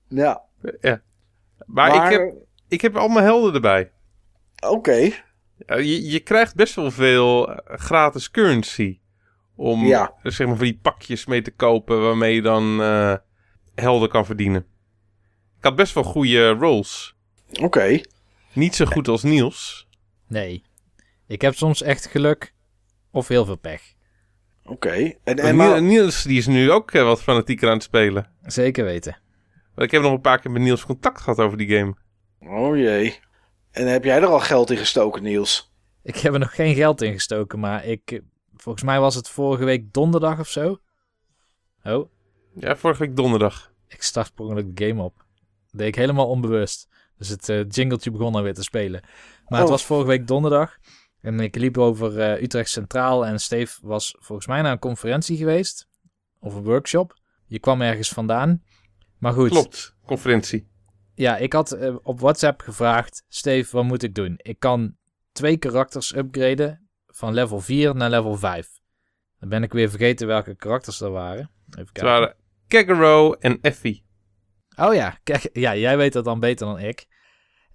Ja. 0.08 0.42
Ja. 0.80 1.02
Maar, 1.66 2.04
ik, 2.04 2.18
heb, 2.18 2.34
ik 2.68 2.80
heb 2.80 2.96
allemaal 2.96 3.22
helden 3.22 3.54
erbij. 3.54 3.92
Oké. 4.68 5.10
Je, 5.66 6.10
je 6.10 6.20
krijgt 6.20 6.54
best 6.54 6.74
wel 6.74 6.90
veel 6.90 7.52
eh, 7.54 7.78
gratis 7.78 8.30
currency. 8.30 8.98
Om 9.56 9.86
Ja. 9.86 10.12
eh, 10.22 10.32
zeg 10.32 10.46
maar 10.46 10.56
van 10.56 10.64
die 10.64 10.78
pakjes 10.82 11.26
mee 11.26 11.42
te 11.42 11.50
kopen 11.50 12.00
waarmee 12.02 12.34
je 12.34 12.42
dan 12.42 12.82
eh, 12.82 13.14
helden 13.74 14.08
kan 14.08 14.26
verdienen. 14.26 14.66
Ik 15.58 15.64
had 15.64 15.76
best 15.76 15.94
wel 15.94 16.02
goede 16.04 16.48
rolls. 16.50 17.16
Oké. 17.60 18.00
Niet 18.52 18.74
zo 18.74 18.84
goed 18.84 19.08
als 19.08 19.22
Niels. 19.22 19.88
Nee. 20.28 20.62
Ik 21.26 21.40
heb 21.40 21.54
soms 21.54 21.82
echt 21.82 22.06
geluk 22.06 22.54
of 23.10 23.28
heel 23.28 23.44
veel 23.44 23.56
pech. 23.58 23.82
Oké. 24.64 24.90
En, 24.90 25.14
En 25.24 25.38
en 25.38 25.56
maar, 25.56 25.82
Niels 25.82 26.22
die 26.22 26.38
is 26.38 26.46
nu 26.46 26.70
ook 26.70 26.90
wat 26.90 27.22
fanatieker 27.22 27.68
aan 27.68 27.74
het 27.74 27.82
spelen. 27.82 28.30
Zeker 28.42 28.84
weten. 28.84 29.18
Want 29.74 29.86
ik 29.86 29.90
heb 29.90 30.02
nog 30.02 30.12
een 30.12 30.20
paar 30.20 30.38
keer 30.40 30.50
met 30.50 30.62
Niels 30.62 30.84
contact 30.86 31.20
gehad 31.20 31.38
over 31.38 31.58
die 31.58 31.76
game. 31.78 31.94
Oh 32.40 32.76
jee. 32.76 33.18
En 33.78 33.86
heb 33.86 34.04
jij 34.04 34.16
er 34.16 34.26
al 34.26 34.40
geld 34.40 34.70
in 34.70 34.76
gestoken, 34.76 35.22
Niels? 35.22 35.72
Ik 36.02 36.16
heb 36.16 36.32
er 36.32 36.38
nog 36.38 36.54
geen 36.54 36.74
geld 36.74 37.02
in 37.02 37.12
gestoken, 37.12 37.58
maar 37.58 37.84
ik... 37.84 38.20
Volgens 38.56 38.84
mij 38.84 39.00
was 39.00 39.14
het 39.14 39.28
vorige 39.28 39.64
week 39.64 39.92
donderdag 39.92 40.38
of 40.38 40.48
zo. 40.48 40.78
Oh, 41.84 42.10
Ja, 42.54 42.76
vorige 42.76 43.00
week 43.06 43.16
donderdag. 43.16 43.72
ik 43.88 44.02
start 44.02 44.34
per 44.34 44.44
ongeluk 44.44 44.76
de 44.76 44.86
game 44.86 45.02
op. 45.02 45.16
Dat 45.16 45.80
deed 45.80 45.88
ik 45.88 45.94
helemaal 45.94 46.28
onbewust. 46.28 46.88
Dus 47.18 47.28
het 47.28 47.48
eh, 47.48 47.64
jingletje 47.68 48.10
begon 48.10 48.34
alweer 48.34 48.54
te 48.54 48.62
spelen. 48.62 49.00
Maar 49.48 49.58
het 49.58 49.68
Oh. 49.68 49.74
was 49.74 49.84
vorige 49.84 50.08
week 50.08 50.26
donderdag. 50.26 50.76
En 51.20 51.40
ik 51.40 51.54
liep 51.56 51.78
over 51.78 52.20
eh, 52.20 52.42
Utrecht 52.42 52.70
Centraal. 52.70 53.26
En 53.26 53.40
Steve 53.40 53.78
was 53.82 54.14
volgens 54.18 54.46
mij 54.46 54.62
naar 54.62 54.72
een 54.72 54.78
conferentie 54.78 55.36
geweest. 55.36 55.88
Of 56.40 56.54
een 56.54 56.62
workshop. 56.64 57.16
Je 57.46 57.58
kwam 57.58 57.80
ergens 57.82 58.08
vandaan. 58.08 58.62
Maar 59.18 59.32
goed. 59.32 59.50
Klopt, 59.50 59.94
conferentie. 60.06 60.68
Ja, 61.18 61.36
ik 61.36 61.52
had 61.52 61.72
eh, 61.72 61.96
op 62.02 62.20
WhatsApp 62.20 62.60
gevraagd: 62.60 63.24
Steve, 63.28 63.76
wat 63.76 63.84
moet 63.84 64.02
ik 64.02 64.14
doen? 64.14 64.34
Ik 64.36 64.58
kan 64.58 64.96
twee 65.32 65.56
karakters 65.56 66.14
upgraden 66.16 66.88
van 67.06 67.34
level 67.34 67.60
4 67.60 67.94
naar 67.94 68.10
level 68.10 68.36
5. 68.36 68.68
Dan 69.38 69.48
ben 69.48 69.62
ik 69.62 69.72
weer 69.72 69.90
vergeten 69.90 70.26
welke 70.26 70.56
karakters 70.56 71.00
er 71.00 71.10
waren. 71.10 71.50
Even 71.68 71.80
Het 71.80 71.92
kijken. 71.92 72.12
waren 72.12 72.34
Kagero 72.68 73.32
en 73.32 73.58
Effie. 73.60 74.04
Oh 74.76 74.94
ja, 74.94 75.18
kijk, 75.22 75.48
ja, 75.52 75.76
jij 75.76 75.96
weet 75.96 76.12
dat 76.12 76.24
dan 76.24 76.40
beter 76.40 76.66
dan 76.66 76.78
ik. 76.78 77.06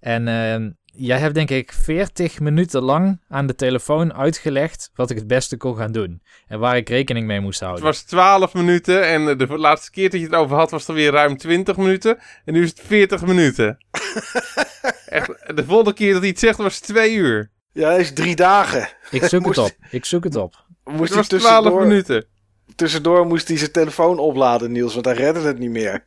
En 0.00 0.28
eh, 0.28 0.70
jij 0.96 1.18
hebt 1.18 1.34
denk 1.34 1.50
ik 1.50 1.72
40 1.72 2.40
minuten 2.40 2.82
lang 2.82 3.20
aan 3.28 3.46
de 3.46 3.54
telefoon 3.54 4.14
uitgelegd 4.14 4.90
wat 4.94 5.10
ik 5.10 5.16
het 5.16 5.26
beste 5.26 5.56
kon 5.56 5.76
gaan 5.76 5.92
doen. 5.92 6.22
En 6.46 6.58
waar 6.58 6.76
ik 6.76 6.88
rekening 6.88 7.26
mee 7.26 7.40
moest 7.40 7.58
Het 7.60 7.68
houden. 7.68 7.84
was 7.86 8.02
12 8.02 8.54
minuten 8.54 9.06
en 9.06 9.38
de 9.38 9.46
laatste 9.58 9.90
keer 9.90 10.10
dat 10.10 10.20
je 10.20 10.26
het 10.26 10.34
over 10.34 10.56
had 10.56 10.70
was 10.70 10.88
er 10.88 10.94
weer 10.94 11.12
ruim 11.12 11.36
20 11.36 11.76
minuten. 11.76 12.18
En 12.44 12.52
nu 12.52 12.62
is 12.62 12.68
het 12.68 12.80
40 12.80 13.24
minuten. 13.26 13.78
Echt, 15.06 15.26
de 15.56 15.64
volgende 15.64 15.92
keer 15.94 16.12
dat 16.12 16.20
hij 16.20 16.30
het 16.30 16.38
zegt 16.38 16.58
was 16.58 16.78
2 16.80 17.14
uur. 17.14 17.50
Ja, 17.72 17.88
hij 17.88 18.00
is 18.00 18.12
drie 18.12 18.36
dagen. 18.36 18.88
Ik 19.10 19.24
zoek 19.24 19.46
het 19.46 19.58
op. 19.58 19.70
Ik 19.90 20.04
zoek 20.04 20.24
het 20.24 20.36
op. 20.36 20.64
Moest 20.84 20.98
Het 21.00 21.08
hij 21.08 21.16
was 21.18 21.26
12 21.28 21.40
tussendoor, 21.62 21.86
minuten. 21.86 22.26
tussendoor 22.74 23.26
moest 23.26 23.48
hij 23.48 23.56
zijn 23.56 23.72
telefoon 23.72 24.18
opladen, 24.18 24.72
Niels, 24.72 24.94
want 24.94 25.04
hij 25.06 25.14
redde 25.14 25.40
het 25.40 25.58
niet 25.58 25.70
meer. 25.70 26.06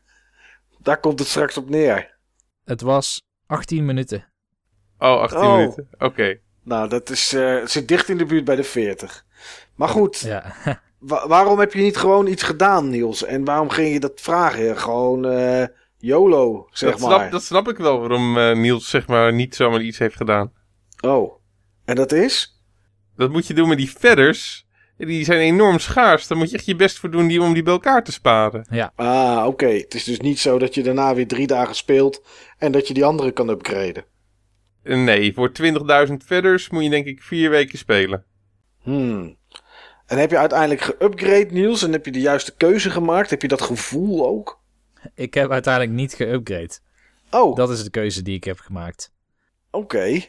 Daar 0.81 0.99
komt 0.99 1.19
het 1.19 1.27
straks 1.27 1.57
op 1.57 1.69
neer. 1.69 2.17
Het 2.63 2.81
was 2.81 3.21
18 3.45 3.85
minuten. 3.85 4.26
Oh, 4.99 5.21
18 5.21 5.39
Oh. 5.39 5.55
minuten. 5.57 5.87
Oké. 5.99 6.39
Nou, 6.63 6.89
dat 6.89 7.09
is, 7.09 7.33
eh, 7.33 7.65
zit 7.65 7.87
dicht 7.87 8.09
in 8.09 8.17
de 8.17 8.25
buurt 8.25 8.45
bij 8.45 8.55
de 8.55 8.63
40. 8.63 9.25
Maar 9.75 9.89
goed, 9.89 10.19
Ja. 10.19 10.53
wa- 10.99 11.27
waarom 11.27 11.59
heb 11.59 11.73
je 11.73 11.81
niet 11.81 11.97
gewoon 11.97 12.27
iets 12.27 12.43
gedaan, 12.43 12.89
Niels? 12.89 13.23
En 13.23 13.45
waarom 13.45 13.69
ging 13.69 13.93
je 13.93 13.99
dat 13.99 14.21
vragen? 14.21 14.77
Gewoon 14.77 15.25
eh, 15.25 15.65
YOLO, 15.97 16.67
zeg 16.71 16.91
Dat, 16.91 16.99
maar. 16.99 17.17
snap, 17.19 17.31
dat 17.31 17.43
snap 17.43 17.67
ik 17.69 17.77
wel 17.77 17.99
waarom 17.99 18.37
eh, 18.37 18.55
Niels 18.55 18.89
zeg 18.89 19.07
maar 19.07 19.33
niet 19.33 19.55
zomaar 19.55 19.81
iets 19.81 19.97
heeft 19.97 20.15
gedaan. 20.15 20.51
Oh, 21.01 21.39
en 21.85 21.95
dat 21.95 22.11
is? 22.11 22.61
Dat 23.15 23.31
moet 23.31 23.47
je 23.47 23.53
doen 23.53 23.67
met 23.69 23.77
die 23.77 23.87
feathers. 23.87 24.65
Die 24.97 25.23
zijn 25.25 25.39
enorm 25.39 25.79
schaars. 25.79 26.27
Daar 26.27 26.37
moet 26.37 26.49
je 26.49 26.55
echt 26.57 26.65
je 26.65 26.75
best 26.75 26.97
voor 26.99 27.11
doen 27.11 27.27
die, 27.27 27.41
om 27.41 27.53
die 27.53 27.63
bij 27.63 27.73
elkaar 27.73 28.03
te 28.03 28.11
sparen. 28.11 28.91
Ah, 28.95 29.43
oké. 29.47 29.67
Het 29.67 29.93
is 29.93 30.03
dus 30.03 30.19
niet 30.19 30.39
zo 30.39 30.57
dat 30.59 30.75
je 30.75 30.83
daarna 30.83 31.13
weer 31.15 31.27
drie 31.27 31.47
dagen 31.47 31.75
speelt 31.75 32.23
en 32.57 32.71
dat 32.71 32.87
je 32.87 32.93
die 32.93 33.05
andere 33.05 33.31
kan 33.31 33.49
upgraden. 33.49 34.05
Nee, 34.87 35.33
voor 35.33 35.51
20.000 36.07 36.13
feathers 36.25 36.69
moet 36.69 36.83
je 36.83 36.89
denk 36.89 37.05
ik 37.05 37.21
vier 37.23 37.49
weken 37.49 37.77
spelen. 37.77 38.25
Hmm. 38.81 39.37
En 40.05 40.17
heb 40.17 40.29
je 40.31 40.37
uiteindelijk 40.37 40.81
geupgrade, 40.81 41.47
Niels? 41.51 41.83
En 41.83 41.91
heb 41.91 42.05
je 42.05 42.11
de 42.11 42.19
juiste 42.19 42.55
keuze 42.55 42.89
gemaakt? 42.89 43.29
Heb 43.29 43.41
je 43.41 43.47
dat 43.47 43.61
gevoel 43.61 44.27
ook? 44.27 44.61
Ik 45.15 45.33
heb 45.33 45.51
uiteindelijk 45.51 45.93
niet 45.93 46.13
geupgrade. 46.13 46.73
Oh, 47.31 47.55
Dat 47.55 47.69
is 47.69 47.83
de 47.83 47.89
keuze 47.89 48.21
die 48.21 48.35
ik 48.35 48.43
heb 48.43 48.59
gemaakt. 48.59 49.13
oké. 49.71 50.21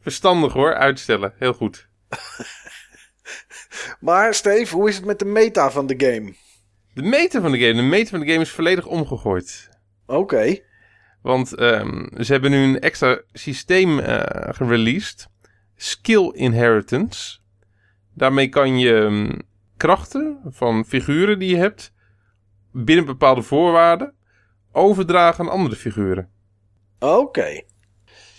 Verstandig 0.00 0.52
hoor, 0.52 0.74
uitstellen. 0.74 1.32
Heel 1.38 1.52
goed. 1.52 1.88
Maar 4.00 4.34
Steve, 4.34 4.74
hoe 4.74 4.88
is 4.88 4.96
het 4.96 5.04
met 5.04 5.18
de 5.18 5.24
meta 5.24 5.70
van 5.70 5.86
de 5.86 5.94
game? 6.06 6.34
De 6.94 7.02
meter 7.02 7.40
van 7.40 7.52
de 7.52 7.58
game. 7.58 7.74
De 7.74 7.82
meter 7.82 8.08
van 8.08 8.20
de 8.20 8.26
game 8.26 8.40
is 8.40 8.50
volledig 8.50 8.86
omgegooid. 8.86 9.68
Oké. 10.06 10.58
Want 11.22 11.54
ehm, 11.54 12.22
ze 12.22 12.32
hebben 12.32 12.50
nu 12.50 12.62
een 12.62 12.80
extra 12.80 13.20
systeem 13.32 13.98
eh 13.98 14.48
gereleased. 14.54 15.28
Skill 15.76 16.30
Inheritance. 16.34 17.38
Daarmee 18.14 18.48
kan 18.48 18.78
je 18.78 18.94
ehm, 18.94 19.38
krachten 19.76 20.40
van 20.48 20.84
figuren 20.84 21.38
die 21.38 21.48
je 21.50 21.56
hebt... 21.56 21.92
binnen 22.72 23.04
bepaalde 23.04 23.42
voorwaarden... 23.42 24.14
overdragen 24.72 25.44
aan 25.44 25.50
andere 25.50 25.76
figuren. 25.76 26.28
Oké. 26.98 27.62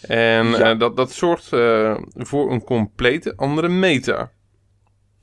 En 0.01 0.47
Ja. 0.47 0.71
eh, 0.71 0.79
dat, 0.79 0.95
dat 0.95 1.11
zorgt 1.11 1.53
eh, 1.53 1.97
voor 2.13 2.51
een 2.51 2.63
complete 2.63 3.33
andere 3.35 3.67
meta. 3.67 4.31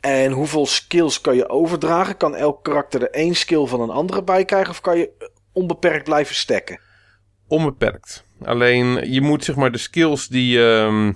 En 0.01 0.33
hoeveel 0.33 0.67
skills 0.67 1.21
kan 1.21 1.37
je 1.37 1.49
overdragen? 1.49 2.17
Kan 2.17 2.35
elk 2.37 2.65
karakter 2.65 3.03
er 3.03 3.11
één 3.11 3.35
skill 3.35 3.67
van 3.67 3.81
een 3.81 3.91
andere 3.91 4.23
bij 4.25 4.45
krijgen? 4.45 4.71
Of 4.71 4.81
kan 4.81 4.99
je 4.99 5.31
onbeperkt 5.53 6.05
blijven 6.05 6.35
stacken? 6.35 6.81
Onbeperkt. 7.51 8.25
Alleen 8.45 9.13
je 9.13 9.21
moet 9.21 9.45
zeg 9.45 9.57
maar 9.57 9.73
de 9.73 9.79
skills 9.79 10.29
die, 10.29 10.73
ehm, 10.73 11.13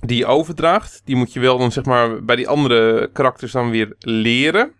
die 0.00 0.16
je 0.18 0.26
overdraagt, 0.26 1.02
die 1.04 1.16
moet 1.16 1.32
je 1.32 1.40
wel 1.40 1.58
dan 1.58 1.72
zeg 1.72 1.84
maar 1.84 2.24
bij 2.24 2.36
die 2.36 2.48
andere 2.48 3.10
karakters 3.12 3.52
dan 3.52 3.70
weer 3.70 3.94
leren. 3.98 4.72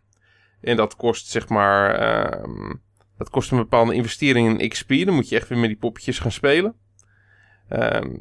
En 0.60 0.76
dat 0.76 0.96
kost 0.96 1.28
zeg 1.28 1.48
maar, 1.48 1.94
ehm, 1.94 2.74
dat 3.18 3.30
kost 3.30 3.50
een 3.50 3.58
bepaalde 3.58 3.94
investering 3.94 4.60
in 4.60 4.68
XP. 4.68 4.88
Dan 4.88 5.14
moet 5.14 5.28
je 5.28 5.36
echt 5.36 5.48
weer 5.48 5.58
met 5.58 5.68
die 5.68 5.78
poppetjes 5.78 6.18
gaan 6.18 6.32
spelen. 6.32 6.74
Ehm, 7.68 8.14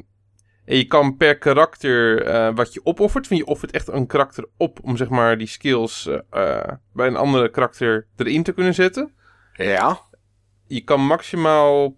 en 0.64 0.76
je 0.76 0.84
kan 0.84 1.16
per 1.16 1.38
karakter 1.38 2.22
eh, 2.24 2.54
wat 2.54 2.72
je 2.74 2.80
opoffert, 2.84 3.28
want 3.28 3.40
je 3.40 3.46
offert 3.46 3.70
echt 3.70 3.88
een 3.88 4.06
karakter 4.06 4.48
op 4.56 4.78
om 4.82 4.96
zeg 4.96 5.08
maar 5.08 5.38
die 5.38 5.46
skills 5.46 6.06
eh, 6.06 6.18
eh, 6.30 6.72
bij 6.92 7.06
een 7.06 7.16
andere 7.16 7.50
karakter 7.50 8.06
erin 8.16 8.42
te 8.42 8.52
kunnen 8.52 8.74
zetten 8.74 9.14
Ja. 9.52 10.00
je 10.66 10.80
kan 10.80 11.00
maximaal 11.06 11.96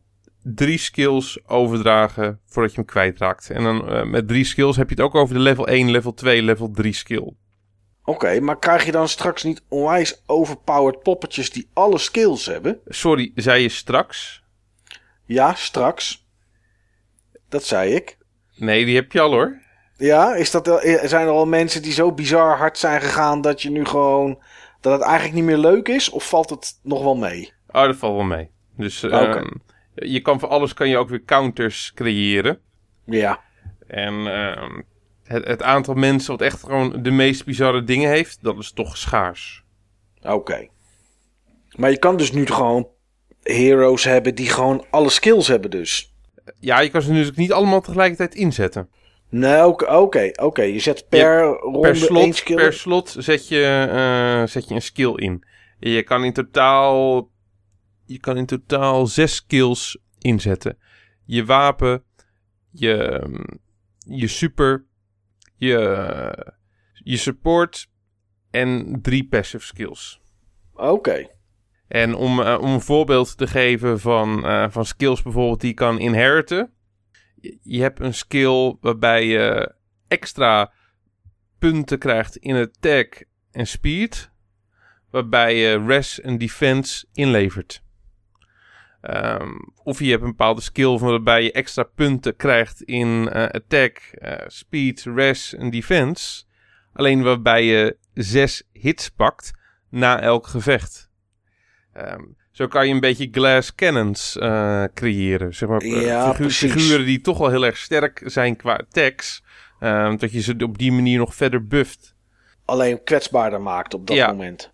drie 0.54 0.78
skills 0.78 1.38
overdragen 1.46 2.40
voordat 2.46 2.70
je 2.72 2.76
hem 2.78 2.86
kwijtraakt. 2.86 3.50
En 3.50 3.62
dan 3.62 3.88
eh, 3.88 4.04
met 4.04 4.28
drie 4.28 4.44
skills 4.44 4.76
heb 4.76 4.88
je 4.88 4.94
het 4.94 5.04
ook 5.04 5.14
over 5.14 5.34
de 5.34 5.40
level 5.40 5.66
1, 5.66 5.90
level 5.90 6.14
2, 6.14 6.42
level 6.42 6.70
3 6.70 6.92
skill. 6.92 7.32
Oké, 8.04 8.40
maar 8.40 8.58
krijg 8.58 8.84
je 8.84 8.92
dan 8.92 9.08
straks 9.08 9.42
niet 9.42 9.62
onwijs 9.68 10.22
overpowered 10.26 11.02
poppetjes 11.02 11.50
die 11.50 11.68
alle 11.72 11.98
skills 11.98 12.46
hebben? 12.46 12.80
Sorry, 12.86 13.32
zei 13.34 13.62
je 13.62 13.68
straks? 13.68 14.42
Ja, 15.24 15.54
straks. 15.54 16.26
Dat 17.48 17.64
zei 17.64 17.94
ik. 17.94 18.18
Nee, 18.56 18.84
die 18.84 18.94
heb 18.94 19.12
je 19.12 19.20
al 19.20 19.30
hoor. 19.30 19.60
Ja, 19.96 20.34
is 20.34 20.50
dat, 20.50 20.66
er- 20.66 21.08
zijn 21.08 21.26
er 21.26 21.32
al 21.32 21.46
mensen 21.46 21.82
die 21.82 21.92
zo 21.92 22.12
bizar 22.12 22.56
hard 22.56 22.78
zijn 22.78 23.00
gegaan 23.00 23.40
dat 23.40 23.62
je 23.62 23.70
nu 23.70 23.84
gewoon. 23.84 24.42
dat 24.80 24.92
het 24.92 25.02
eigenlijk 25.02 25.34
niet 25.34 25.44
meer 25.44 25.56
leuk 25.58 25.88
is? 25.88 26.10
Of 26.10 26.28
valt 26.28 26.50
het 26.50 26.78
nog 26.82 27.02
wel 27.02 27.16
mee? 27.16 27.52
Oh, 27.70 27.82
dat 27.82 27.96
valt 27.96 28.14
wel 28.16 28.24
mee. 28.24 28.50
Dus 28.76 29.02
eh, 29.02 29.22
Oké. 29.22 29.48
Je 30.06 30.20
kan 30.20 30.40
voor 30.40 30.48
alles 30.48 30.74
kan 30.74 30.88
je 30.88 30.96
ook 30.96 31.08
weer 31.08 31.24
counters 31.24 31.92
creëren. 31.94 32.58
Ja. 33.04 33.40
En 33.86 34.14
ehm, 34.14 34.80
het, 35.24 35.44
het 35.44 35.62
aantal 35.62 35.94
mensen 35.94 36.30
wat 36.30 36.40
echt 36.40 36.60
gewoon 36.60 37.02
de 37.02 37.10
meest 37.10 37.44
bizarre 37.44 37.84
dingen 37.84 38.10
heeft, 38.10 38.38
dat 38.42 38.58
is 38.58 38.72
toch 38.72 38.96
schaars. 38.96 39.64
Oké. 40.22 40.68
Maar 41.76 41.90
je 41.90 41.98
kan 41.98 42.16
dus 42.16 42.32
nu 42.32 42.46
gewoon 42.46 42.88
heroes 43.42 44.04
hebben 44.04 44.34
die 44.34 44.48
gewoon 44.48 44.84
alle 44.90 45.10
skills 45.10 45.48
hebben 45.48 45.70
dus. 45.70 46.14
Ja, 46.60 46.80
je 46.80 46.88
kan 46.90 47.02
ze 47.02 47.10
natuurlijk 47.10 47.36
niet 47.36 47.52
allemaal 47.52 47.80
tegelijkertijd 47.80 48.34
inzetten. 48.34 48.88
Nee, 49.30 49.66
oké, 49.66 50.30
oké. 50.42 50.62
Je 50.62 50.78
zet 50.78 51.08
per 51.08 51.42
ronde 51.42 51.80
Per 51.80 51.94
één 51.94 52.04
slot, 52.04 52.36
skill. 52.36 52.56
per 52.56 52.72
slot 52.72 53.14
zet, 53.18 53.48
je, 53.48 53.88
eh, 53.90 54.46
zet 54.50 54.68
je 54.68 54.74
een 54.74 54.82
skill 54.82 55.12
in. 55.14 55.44
Je 55.78 56.02
kan 56.02 56.24
in 56.24 56.32
totaal, 56.32 57.28
je 58.08 58.18
kan 58.18 58.36
in 58.36 58.46
totaal 58.46 59.06
zes 59.06 59.34
skills 59.34 59.98
inzetten. 60.18 60.78
Je 61.24 61.44
wapen, 61.44 62.02
je, 62.70 63.22
je 63.98 64.26
super, 64.26 64.84
je, 65.56 65.78
je 66.92 67.16
support 67.16 67.88
en 68.50 68.98
drie 69.02 69.28
passive 69.28 69.64
skills. 69.66 70.20
Oké. 70.74 71.28
En 71.88 72.14
om, 72.14 72.40
eh, 72.40 72.58
om 72.60 72.72
een 72.72 72.80
voorbeeld 72.80 73.36
te 73.36 73.46
geven 73.46 74.00
van, 74.00 74.46
eh, 74.46 74.66
van 74.70 74.84
skills 74.84 75.22
bijvoorbeeld 75.22 75.60
die 75.60 75.70
je 75.70 75.74
kan 75.76 75.98
inheriten. 75.98 76.72
Je- 77.40 77.58
Je 77.62 77.80
hebt 77.80 78.00
een 78.00 78.14
skill 78.14 78.76
waarbij 78.80 79.26
je 79.26 79.74
extra 80.08 80.72
punten 81.58 81.98
krijgt 81.98 82.36
in 82.36 82.56
attack 82.56 83.24
en 83.50 83.66
speed. 83.66 84.30
Waarbij 85.10 85.56
je 85.56 85.84
res 85.86 86.20
en 86.20 86.38
defense 86.38 87.06
inlevert. 87.12 87.82
Ehm, 89.00 89.50
of 89.82 89.98
je 90.00 90.10
hebt 90.10 90.22
een 90.22 90.28
bepaalde 90.28 90.60
skill 90.60 90.98
van 90.98 91.08
waarbij 91.08 91.42
je 91.42 91.52
extra 91.52 91.82
punten 91.82 92.36
krijgt 92.36 92.82
in 92.82 93.28
eh, 93.28 93.42
attack, 93.46 93.96
eh, 94.12 94.32
speed, 94.46 95.02
res 95.14 95.54
en 95.54 95.70
defense. 95.70 96.44
Alleen 96.92 97.22
waarbij 97.22 97.64
je 97.64 97.96
zes 98.14 98.62
hits 98.72 99.08
pakt 99.08 99.50
na 99.90 100.20
elk 100.20 100.46
gevecht. 100.46 101.10
Ehm, 101.92 102.22
zo 102.52 102.66
kan 102.66 102.88
je 102.88 102.94
een 102.94 103.00
beetje 103.00 103.28
glass 103.30 103.74
cannons 103.74 104.38
eh, 104.38 104.84
creëren. 104.94 105.54
Zeg 105.54 105.68
maar, 105.68 105.84
Ja, 105.86 106.22
figu- 106.30 106.42
precies. 106.42 106.72
figuren 106.72 107.06
die 107.06 107.20
toch 107.20 107.38
wel 107.38 107.50
heel 107.50 107.64
erg 107.64 107.76
sterk 107.76 108.22
zijn 108.24 108.56
qua 108.56 108.74
attacks. 108.74 109.42
ehm, 109.80 110.16
dat 110.16 110.32
je 110.32 110.40
ze 110.40 110.56
op 110.62 110.78
die 110.78 110.92
manier 110.92 111.18
nog 111.18 111.34
verder 111.34 111.66
bufft. 111.66 112.14
Alleen 112.64 113.02
kwetsbaarder 113.04 113.60
maakt 113.60 113.94
op 113.94 114.06
dat 114.06 114.16
Ja. 114.16 114.26
moment. 114.30 114.72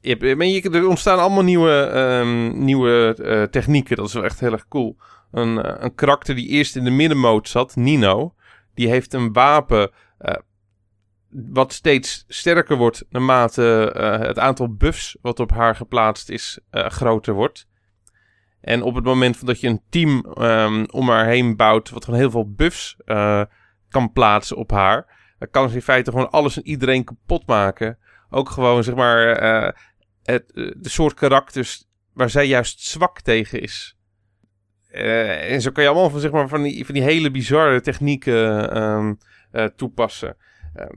Je 0.00 0.36
je, 0.36 0.70
er 0.70 0.88
ontstaan 0.88 1.18
allemaal 1.18 1.42
nieuwe, 1.42 1.82
ehm, 1.82 2.64
nieuwe 2.64 3.14
eh, 3.14 3.42
technieken. 3.42 3.96
Dat 3.96 4.06
is 4.06 4.12
wel 4.12 4.24
echt 4.24 4.40
heel 4.40 4.52
erg 4.52 4.68
cool. 4.68 4.96
Een, 5.30 5.62
eh, 5.62 5.74
een 5.78 5.94
karakter 5.94 6.34
die 6.34 6.48
eerst 6.48 6.76
in 6.76 6.84
de 6.84 6.90
middenmoot 6.90 7.48
zat, 7.48 7.76
Nino. 7.76 8.34
Die 8.74 8.88
heeft 8.88 9.14
een 9.14 9.32
wapen 9.32 9.90
eh, 10.18 10.34
wat 11.30 11.72
steeds 11.72 12.24
sterker 12.28 12.76
wordt 12.76 13.04
naarmate 13.10 13.62
het 14.26 14.38
aantal 14.38 14.74
buffs 14.74 15.16
wat 15.22 15.40
op 15.40 15.50
haar 15.50 15.76
geplaatst 15.76 16.28
is 16.28 16.58
groter 16.70 17.34
wordt. 17.34 17.68
En 18.60 18.82
op 18.82 18.94
het 18.94 19.04
moment 19.04 19.46
dat 19.46 19.60
je 19.60 19.68
een 19.68 19.82
team 19.90 20.24
ehm, 20.24 20.84
om 20.90 21.08
haar 21.08 21.26
heen 21.26 21.56
bouwt 21.56 21.90
wat 21.90 22.04
gewoon 22.04 22.20
heel 22.20 22.30
veel 22.30 22.52
buffs 22.52 22.96
kan 23.88 24.12
plaatsen 24.12 24.56
op 24.56 24.70
haar, 24.70 25.34
dan 25.38 25.50
kan 25.50 25.68
ze 25.68 25.74
in 25.74 25.82
feite 25.82 26.10
gewoon 26.10 26.30
alles 26.30 26.56
en 26.56 26.66
iedereen 26.66 27.04
kapot 27.04 27.46
maken. 27.46 27.98
Ook 28.30 28.50
gewoon 28.50 28.84
zeg 28.84 28.94
maar 28.94 29.38
het, 30.22 30.52
eh, 30.52 30.70
de 30.76 30.88
soort 30.88 31.14
karakters 31.14 31.88
waar 32.12 32.30
zij 32.30 32.46
juist 32.46 32.80
zwak 32.80 33.20
tegen 33.20 33.60
is. 33.60 33.96
Eh, 34.88 35.52
en 35.52 35.60
zo 35.60 35.70
kan 35.70 35.82
je 35.82 35.88
allemaal 35.88 36.10
van, 36.10 36.20
zeg 36.20 36.30
maar, 36.30 36.48
van, 36.48 36.62
die, 36.62 36.84
van 36.84 36.94
die 36.94 37.02
hele 37.02 37.30
bizarre 37.30 37.80
technieken 37.80 38.72
ehm, 38.72 39.14
eh, 39.50 39.64
toepassen. 39.64 40.36
Ehm, 40.74 40.96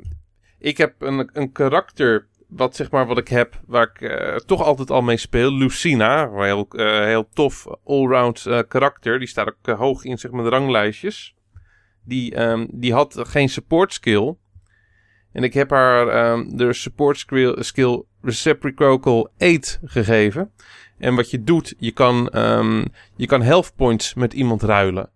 ik 0.59 0.77
heb 0.77 1.01
een, 1.01 1.29
een 1.33 1.51
karakter, 1.51 2.27
wat, 2.47 2.75
zeg 2.75 2.91
maar, 2.91 3.05
wat 3.05 3.17
ik 3.17 3.27
heb, 3.27 3.61
waar 3.65 3.91
ik 3.93 4.43
toch 4.45 4.61
altijd 4.61 4.91
al 4.91 5.01
mee 5.01 5.17
speel. 5.17 5.53
Lucina, 5.53 6.23
een 6.23 6.43
heel, 6.43 6.67
heel 7.05 7.29
tof 7.33 7.67
allround 7.83 8.47
karakter. 8.67 9.19
Die 9.19 9.27
staat 9.27 9.47
ook 9.47 9.77
hoog 9.77 10.03
in 10.03 10.17
zeg 10.17 10.31
maar, 10.31 10.43
de 10.43 10.49
ranglijstjes. 10.49 11.35
Die, 12.05 12.35
ehm, 12.35 12.67
die 12.71 12.93
had 12.93 13.19
geen 13.27 13.49
support 13.49 13.93
skill. 13.93 14.35
En 15.31 15.43
ik 15.43 15.53
heb 15.53 15.69
haar 15.69 16.05
de 16.55 16.73
support 16.73 17.17
skill, 17.17 17.63
skill 17.63 18.03
Reciprocal 18.23 19.29
8 19.37 19.79
gegeven. 19.85 20.51
En 20.97 21.15
wat 21.15 21.31
je 21.31 21.43
doet, 21.43 21.73
je 21.77 21.91
kan, 21.91 22.29
ehm, 22.29 22.85
je 23.15 23.25
kan 23.25 23.41
health 23.41 23.75
points 23.75 24.13
met 24.13 24.33
iemand 24.33 24.61
ruilen. 24.63 25.09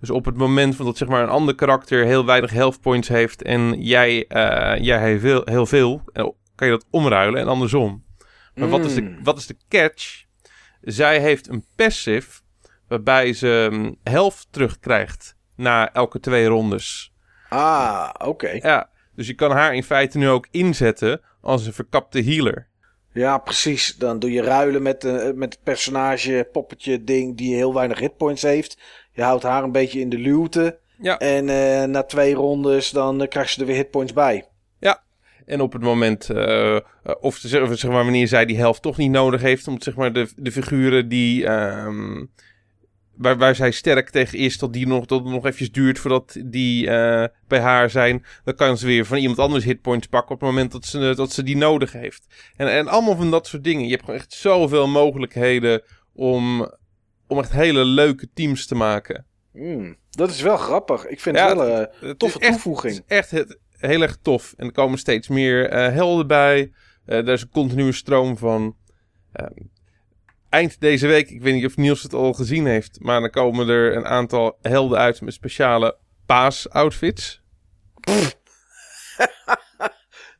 Dus 0.00 0.10
op 0.10 0.24
het 0.24 0.36
moment 0.36 0.76
van 0.76 0.84
dat 0.86 0.96
zeg 0.96 1.08
maar, 1.08 1.22
een 1.22 1.28
ander 1.28 1.54
karakter 1.54 2.04
heel 2.04 2.24
weinig 2.26 2.50
health 2.50 2.80
points 2.80 3.08
heeft 3.08 3.42
en 3.42 3.82
jij, 3.82 4.26
eh 4.26 4.82
jij 4.84 4.98
heel, 5.10 5.18
veel, 5.18 5.42
heel 5.44 5.66
veel, 5.66 6.02
eh, 6.12 6.24
kan 6.54 6.66
je 6.66 6.72
dat 6.72 6.86
omruilen 6.90 7.40
en 7.40 7.48
andersom. 7.48 8.04
Maar 8.54 8.68
wat, 8.68 8.84
is 8.84 8.94
de, 8.94 9.00
Mm. 9.00 9.18
wat 9.22 9.38
is 9.38 9.46
de 9.46 9.56
catch? 9.68 10.24
Zij 10.80 11.20
heeft 11.20 11.48
een 11.48 11.64
passive 11.76 12.40
waarbij 12.88 13.32
ze 13.32 13.68
ehm, 13.72 13.92
health 14.02 14.46
terugkrijgt 14.50 15.36
na 15.56 15.92
elke 15.92 16.20
twee 16.20 16.46
rondes. 16.46 17.12
Ah, 17.48 18.10
oké. 18.18 18.50
Ja, 18.50 18.90
dus 19.14 19.26
je 19.26 19.34
kan 19.34 19.50
haar 19.50 19.74
in 19.74 19.82
feite 19.84 20.18
nu 20.18 20.28
ook 20.28 20.46
inzetten 20.50 21.20
als 21.46 21.66
een 21.66 21.72
verkapte 21.72 22.22
healer. 22.22 22.68
Ja, 23.12 23.38
precies. 23.38 23.96
Dan 23.96 24.18
doe 24.18 24.32
je 24.32 24.42
ruilen 24.42 24.82
met, 24.82 25.04
eh, 25.04 25.30
met 25.34 25.52
het 25.52 25.62
personage, 25.62 26.48
poppetje, 26.52 27.04
ding 27.04 27.36
die 27.36 27.54
heel 27.54 27.74
weinig 27.74 27.98
hitpoints 27.98 28.42
heeft. 28.42 28.78
Je 29.12 29.22
houdt 29.22 29.42
haar 29.42 29.62
een 29.62 29.72
beetje 29.72 30.00
in 30.00 30.08
de 30.08 30.18
luwte. 30.18 30.78
Ja. 30.98 31.18
En 31.18 31.48
eh, 31.48 31.84
na 31.84 32.02
twee 32.02 32.34
rondes 32.34 32.90
dan 32.90 33.22
eh, 33.22 33.28
krijgt 33.28 33.52
ze 33.52 33.60
er 33.60 33.66
weer 33.66 33.76
hitpoints 33.76 34.12
bij. 34.12 34.48
En 35.46 35.60
op 35.60 35.72
het 35.72 35.82
moment, 35.82 36.30
of 37.20 37.36
zeg 37.36 37.62
of 37.62 37.78
zeg 37.78 37.90
maar 37.90 38.02
wanneer 38.02 38.28
zij 38.28 38.46
die 38.46 38.56
helft 38.56 38.82
toch 38.82 38.96
niet 38.96 39.10
nodig 39.10 39.40
heeft, 39.40 39.68
om 39.68 39.80
zeg 39.80 39.96
maar 39.96 40.12
de, 40.12 40.28
de 40.36 40.52
figuren 40.52 41.08
die, 41.08 41.46
ehm, 41.46 42.24
waar, 43.16 43.36
waar 43.38 43.54
zij 43.54 43.70
sterk 43.70 44.10
tegen 44.10 44.38
is, 44.38 44.56
tot 44.56 44.72
die 44.72 44.86
nog, 44.86 45.06
tot 45.06 45.22
het 45.24 45.32
nog 45.32 45.44
eventjes 45.44 45.72
duurt 45.72 45.98
voordat 45.98 46.36
die 46.44 46.90
eh, 46.90 47.24
bij 47.48 47.60
haar 47.60 47.90
zijn, 47.90 48.24
dan 48.44 48.54
kan 48.54 48.78
ze 48.78 48.86
weer 48.86 49.04
van 49.06 49.16
iemand 49.18 49.38
anders 49.38 49.64
hitpoints 49.64 50.06
pakken 50.06 50.34
op 50.34 50.40
het 50.40 50.48
moment 50.50 50.72
dat 50.72 50.84
ze, 50.84 51.12
dat 51.16 51.32
ze 51.32 51.42
die 51.42 51.56
nodig 51.56 51.92
heeft. 51.92 52.26
En, 52.56 52.68
en 52.72 52.88
allemaal 52.88 53.16
van 53.16 53.30
dat 53.30 53.46
soort 53.46 53.64
dingen. 53.64 53.84
Je 53.84 53.90
hebt 53.90 54.04
gewoon 54.04 54.20
echt 54.20 54.32
zoveel 54.32 54.88
mogelijkheden 54.88 55.82
om, 56.12 56.70
om 57.26 57.38
echt 57.38 57.52
hele 57.52 57.84
leuke 57.84 58.28
teams 58.34 58.66
te 58.66 58.74
maken. 58.74 59.26
Hmm, 59.52 59.96
dat 60.10 60.30
is 60.30 60.40
wel 60.42 60.56
grappig. 60.56 61.06
Ik 61.06 61.20
vind 61.20 61.36
Ja, 61.36 61.48
het 61.48 61.56
wel 61.56 61.78
een 61.80 61.88
Het 62.08 62.18
toffe 62.18 62.38
echt- 62.38 62.50
toevoeging. 62.52 62.94
Het 62.94 63.04
is 63.08 63.16
echt 63.16 63.30
het, 63.30 63.58
heel 63.76 64.02
erg 64.02 64.16
tof. 64.22 64.54
En 64.56 64.66
er 64.66 64.72
komen 64.72 64.98
steeds 64.98 65.28
meer 65.28 65.68
eh, 65.68 65.92
helden 65.92 66.26
bij. 66.26 66.72
Eh 67.06 67.16
er 67.18 67.28
is 67.28 67.42
een 67.42 67.50
continue 67.50 67.92
stroom 67.92 68.36
van. 68.38 68.76
Ehm, 70.48 70.60
eind 70.60 70.80
deze 70.80 71.06
week, 71.06 71.30
ik 71.30 71.42
weet 71.42 71.54
niet 71.54 71.66
of 71.66 71.76
Niels 71.76 72.02
het 72.02 72.14
al 72.14 72.32
gezien 72.32 72.66
heeft, 72.66 72.98
maar 73.00 73.20
dan 73.20 73.30
komen 73.30 73.68
er 73.68 73.96
een 73.96 74.06
aantal 74.06 74.58
helden 74.62 74.98
uit 74.98 75.20
met 75.20 75.34
speciale 75.34 75.96
paas-outfits. 76.26 77.42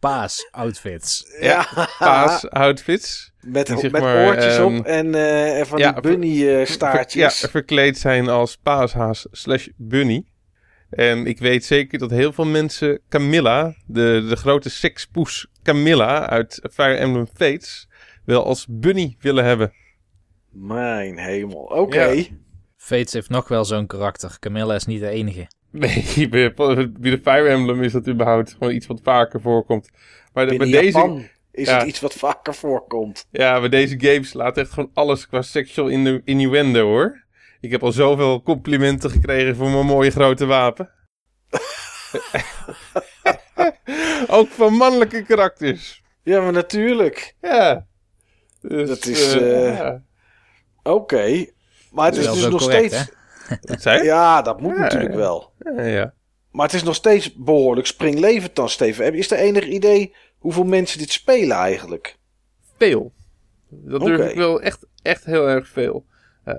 Paas-outfits. 0.01 1.37
Ja, 1.41 1.67
Paas-outfits. 1.99 3.33
met 3.41 3.67
die 3.67 3.79
zeg 3.79 3.91
met 3.91 4.01
maar, 4.01 4.27
oortjes 4.27 4.57
ehm, 4.57 4.77
op 4.77 4.85
en, 4.85 5.15
eh, 5.15 5.59
en 5.59 5.67
van 5.67 5.79
ja, 5.79 5.93
die 5.93 6.01
bunny 6.01 6.49
eh, 6.49 6.67
Ver- 6.67 7.07
ja, 7.09 7.31
verkleed 7.31 7.99
zijn 7.99 8.29
als 8.29 8.57
paashaas 8.57 9.27
slash 9.31 9.69
bunny. 9.77 10.25
En 10.91 11.27
ik 11.27 11.39
weet 11.39 11.65
zeker 11.65 11.99
dat 11.99 12.11
heel 12.11 12.33
veel 12.33 12.45
mensen 12.45 13.01
Camilla, 13.09 13.75
de, 13.87 14.27
de 14.29 14.37
grote 14.37 14.71
sekspoes 14.71 15.47
Camilla 15.63 16.29
uit 16.29 16.61
Fire 16.73 16.95
Emblem 16.95 17.27
Fates, 17.35 17.89
wel 18.25 18.45
als 18.45 18.67
bunny 18.69 19.17
willen 19.21 19.45
hebben. 19.45 19.73
Mijn 20.59 21.19
hemel. 21.19 21.61
Oké. 21.63 22.05
Ja. 22.05 22.25
Fates 22.77 23.13
heeft 23.13 23.31
nog 23.31 23.49
wel 23.49 23.65
zo'n 23.65 23.87
karakter. 23.87 24.37
Camilla 24.39 24.75
is 24.75 24.87
niet 24.87 25.01
de 25.01 25.09
enige. 25.09 25.47
Nee, 25.71 26.29
bij 26.29 26.55
bij 26.55 27.11
de 27.11 27.21
Fire 27.23 27.49
Emblem 27.49 27.83
is 27.83 27.93
dat 27.93 28.09
überhaupt 28.09 28.53
gewoon 28.53 28.75
iets 28.75 28.87
wat 28.87 29.01
vaker 29.03 29.41
voorkomt. 29.41 29.91
Maar 30.33 30.47
de- 30.47 30.57
bij 30.57 30.71
deze, 30.71 31.29
is 31.51 31.69
ja. 31.69 31.79
het 31.79 31.87
iets 31.89 32.01
wat 32.01 32.15
vaker 32.15 32.55
voorkomt. 32.55 33.27
ja, 33.31 33.61
bij 33.61 33.69
deze 33.69 34.01
games 34.01 34.33
laat 34.33 34.59
echt 34.59 34.71
gewoon 34.73 34.91
alles 34.95 35.29
qua 35.29 35.43
sexual 35.43 35.89
innu- 35.89 36.23
innuendo 36.25 36.87
hoor. 36.87 37.25
Ik 37.61 37.71
heb 37.71 37.83
al 37.83 37.93
zoveel 37.93 38.43
complimenten 38.43 39.11
gekregen 39.11 39.57
voor 39.57 39.71
mijn 39.71 39.87
mooie 39.87 40.11
grote 40.11 40.47
wapen. 40.47 40.91
Ook 44.27 44.49
van 44.49 44.73
mannelijke 44.73 45.23
karakters. 45.23 46.03
Ja, 46.23 46.41
maar 46.41 46.53
natuurlijk. 46.53 47.35
Ja. 47.41 47.87
Dus, 48.61 48.89
Dat 48.89 49.07
is, 49.07 49.35
eh, 49.35 49.69
eh, 49.69 49.77
ja. 49.77 50.03
Oké. 50.87 51.47
Maar 51.93 52.07
het 52.07 52.17
is 52.17 52.33
dus 52.33 52.49
nog 52.49 52.61
correct, 52.63 53.11
steeds... 53.69 54.03
Ja, 54.03 54.43
dat 54.43 54.61
moet 54.61 54.75
Ja, 54.75 54.81
natuurlijk 54.81 55.13
ja. 55.13 55.19
wel. 55.19 55.53
Ja. 55.77 56.15
Maar 56.51 56.67
het 56.67 56.75
is 56.75 56.83
nog 56.83 56.95
steeds 56.95 57.35
behoorlijk 57.35 57.87
springlevend 57.87 58.55
dan, 58.57 58.69
Steven. 58.69 59.15
Is 59.15 59.31
er 59.31 59.39
enig 59.39 59.67
idee 59.67 60.15
hoeveel 60.39 60.65
mensen 60.65 60.99
dit 60.99 61.11
spelen 61.11 61.57
eigenlijk? 61.57 62.17
Veel. 62.77 63.13
Dat 63.69 64.01
durf 64.01 64.31
ik 64.31 64.37
wel 64.37 64.61
echt, 64.61 64.87
echt 65.03 65.25
heel 65.25 65.49
erg 65.49 65.69
veel. 65.69 66.05
Eh, 66.45 66.55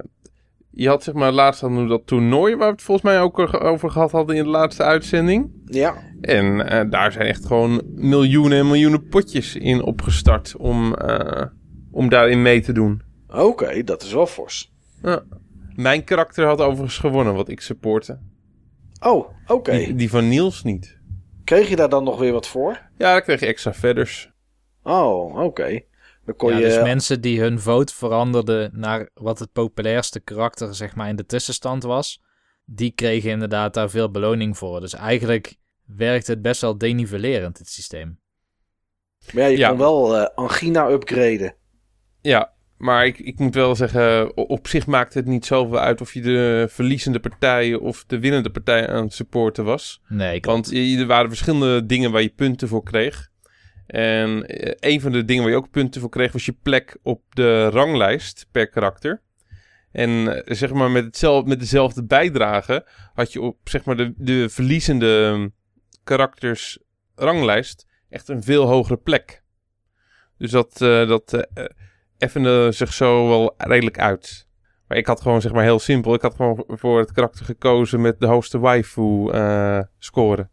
je 0.71 0.87
had 0.87 1.03
zeg 1.03 1.13
maar 1.13 1.31
laatst 1.31 1.61
we 1.61 1.85
dat 1.87 2.07
toernooi 2.07 2.55
waar 2.55 2.67
we 2.67 2.73
het 2.73 2.81
volgens 2.81 3.05
mij 3.11 3.21
ook 3.21 3.39
er- 3.39 3.61
over 3.61 3.89
gehad 3.91 4.11
hadden 4.11 4.35
in 4.35 4.43
de 4.43 4.49
laatste 4.49 4.83
uitzending. 4.83 5.51
Ja. 5.65 5.95
En 6.21 6.69
eh, 6.69 6.89
daar 6.89 7.11
zijn 7.11 7.27
echt 7.27 7.45
gewoon 7.45 7.81
miljoenen 7.95 8.57
en 8.57 8.65
miljoenen 8.67 9.07
potjes 9.07 9.55
in 9.55 9.81
opgestart 9.83 10.55
om, 10.55 10.95
eh, 10.95 11.45
om 11.91 12.09
daarin 12.09 12.41
mee 12.41 12.61
te 12.61 12.71
doen. 12.71 13.01
Oké, 13.29 13.83
dat 13.83 14.03
is 14.03 14.13
wel 14.13 14.27
fors. 14.27 14.71
Ja. 15.01 15.23
Mijn 15.75 16.03
karakter 16.03 16.45
had 16.45 16.61
overigens 16.61 16.97
gewonnen, 16.97 17.33
wat 17.33 17.49
ik 17.49 17.61
supportte. 17.61 18.19
Oh, 18.99 19.29
oké. 19.47 19.71
Die, 19.71 19.95
die 19.95 20.09
van 20.09 20.27
Niels 20.27 20.63
niet. 20.63 20.97
Kreeg 21.43 21.69
je 21.69 21.75
daar 21.75 21.89
dan 21.89 22.03
nog 22.03 22.19
weer 22.19 22.31
wat 22.31 22.47
voor? 22.47 22.81
Ja, 22.97 23.11
dan 23.13 23.21
kreeg 23.21 23.39
je 23.39 23.45
extra 23.45 23.73
feathers. 23.73 24.31
Oh, 24.83 25.35
oké. 25.43 25.81
Dan 26.25 26.35
kon 26.35 26.49
Ja, 26.51 26.57
je... 26.57 26.63
dus 26.63 26.81
mensen 26.81 27.21
die 27.21 27.39
hun 27.41 27.59
vote 27.59 27.93
veranderden 27.95 28.69
naar 28.73 29.09
wat 29.13 29.39
het 29.39 29.51
populairste 29.51 30.19
karakter 30.19 30.75
zeg 30.75 30.95
maar 30.95 31.09
in 31.09 31.15
de 31.15 31.25
tussenstand 31.25 31.83
was, 31.83 32.23
die 32.65 32.91
kregen 32.91 33.29
inderdaad 33.29 33.73
daar 33.73 33.89
veel 33.89 34.11
beloning 34.11 34.57
voor. 34.57 34.79
Dus 34.79 34.93
eigenlijk 34.93 35.55
werkt 35.85 36.27
het 36.27 36.41
best 36.41 36.61
wel 36.61 36.77
denivelerend, 36.77 37.57
het 37.57 37.69
systeem. 37.69 38.19
Maar 39.33 39.43
ja, 39.43 39.49
je 39.49 39.57
Ja. 39.57 39.69
kon 39.69 39.77
wel 39.77 40.17
eh, 40.17 40.35
Angina 40.35 40.89
upgraden. 40.89 41.55
Ja, 42.21 42.53
maar 42.77 43.05
ik, 43.05 43.19
ik 43.19 43.39
moet 43.39 43.55
wel 43.55 43.75
zeggen, 43.75 44.37
op 44.37 44.67
zich 44.67 44.87
maakt 44.87 45.13
het 45.13 45.25
niet 45.25 45.45
zoveel 45.45 45.79
uit 45.79 46.01
of 46.01 46.13
je 46.13 46.21
de 46.21 46.67
verliezende 46.69 47.19
partij 47.19 47.73
of 47.73 48.03
de 48.07 48.19
winnende 48.19 48.49
partij 48.49 48.89
aan 48.89 49.03
het 49.03 49.13
supporten 49.13 49.63
was. 49.63 50.01
Nee. 50.07 50.39
Want 50.41 50.73
er 50.73 51.05
waren 51.05 51.29
verschillende 51.29 51.85
dingen 51.85 52.11
waar 52.11 52.21
je 52.21 52.33
punten 52.35 52.67
voor 52.67 52.83
kreeg. 52.83 53.29
En 53.87 54.45
eh, 54.45 54.91
een 54.91 55.01
van 55.01 55.11
de 55.11 55.25
dingen 55.25 55.43
waar 55.43 55.51
je 55.51 55.57
ook 55.57 55.71
punten 55.71 56.01
voor 56.01 56.09
kreeg 56.09 56.31
was 56.31 56.45
je 56.45 56.57
plek 56.61 56.97
op 57.03 57.21
de 57.29 57.69
ranglijst 57.69 58.47
per 58.51 58.69
karakter. 58.69 59.21
En 59.91 60.43
eh, 60.45 60.55
zeg 60.55 60.73
maar 60.73 60.91
met, 60.91 61.05
hetzelfde, 61.05 61.49
met 61.49 61.59
dezelfde 61.59 62.03
bijdrage 62.03 62.85
had 63.13 63.33
je 63.33 63.41
op 63.41 63.57
zeg 63.63 63.85
maar 63.85 63.97
de, 63.97 64.13
de 64.17 64.49
verliezende 64.49 65.25
ehm, 65.25 65.47
karakters 66.03 66.79
ranglijst 67.15 67.85
echt 68.09 68.29
een 68.29 68.43
veel 68.43 68.65
hogere 68.65 68.97
plek. 68.97 69.43
Dus 70.37 70.51
dat, 70.51 70.81
eh 70.81 71.07
dat 71.07 71.47
effende 72.17 72.71
zich 72.71 72.93
zo 72.93 73.27
wel 73.27 73.53
redelijk 73.57 73.99
uit. 73.99 74.47
Maar 74.87 74.97
ik 74.97 75.05
had 75.05 75.21
gewoon 75.21 75.41
zeg 75.41 75.51
maar 75.51 75.63
heel 75.63 75.79
simpel. 75.79 76.13
Ik 76.13 76.21
had 76.21 76.35
gewoon 76.35 76.63
voor 76.67 76.99
het 76.99 77.11
karakter 77.11 77.45
gekozen 77.45 78.01
met 78.01 78.19
de 78.19 78.25
hoogste 78.25 78.59
waifu 78.59 79.29
eh 79.31 79.79
score. 79.99 80.49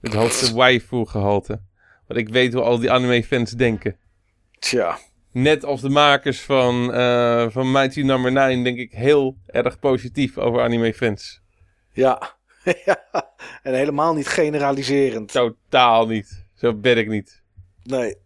Het 0.00 0.14
hoogste 0.14 0.54
waifu 0.56 1.06
gehalte. 1.06 1.60
Want 2.06 2.20
ik 2.20 2.28
weet 2.28 2.52
hoe 2.52 2.62
al 2.62 2.78
die 2.78 2.90
anime 2.90 3.24
fans 3.24 3.50
denken. 3.50 3.96
Tja. 4.58 4.98
Net 5.32 5.64
als 5.64 5.80
de 5.80 5.88
makers 5.88 6.40
van, 6.40 6.92
eh 6.92 7.46
van 7.48 7.72
Mighty 7.72 8.00
Number 8.02 8.32
9 8.32 8.64
denk 8.64 8.78
ik 8.78 8.92
heel 8.92 9.36
erg 9.46 9.78
positief 9.78 10.38
over 10.38 10.62
anime 10.62 10.94
fans. 10.94 11.40
Ja. 11.92 12.36
En 13.62 13.74
helemaal 13.74 14.14
niet 14.14 14.28
generaliserend. 14.28 15.32
Totaal 15.32 16.06
niet. 16.06 16.46
Zo 16.54 16.74
ben 16.74 16.98
ik 16.98 17.08
niet. 17.08 17.42
Nee. 17.82 18.16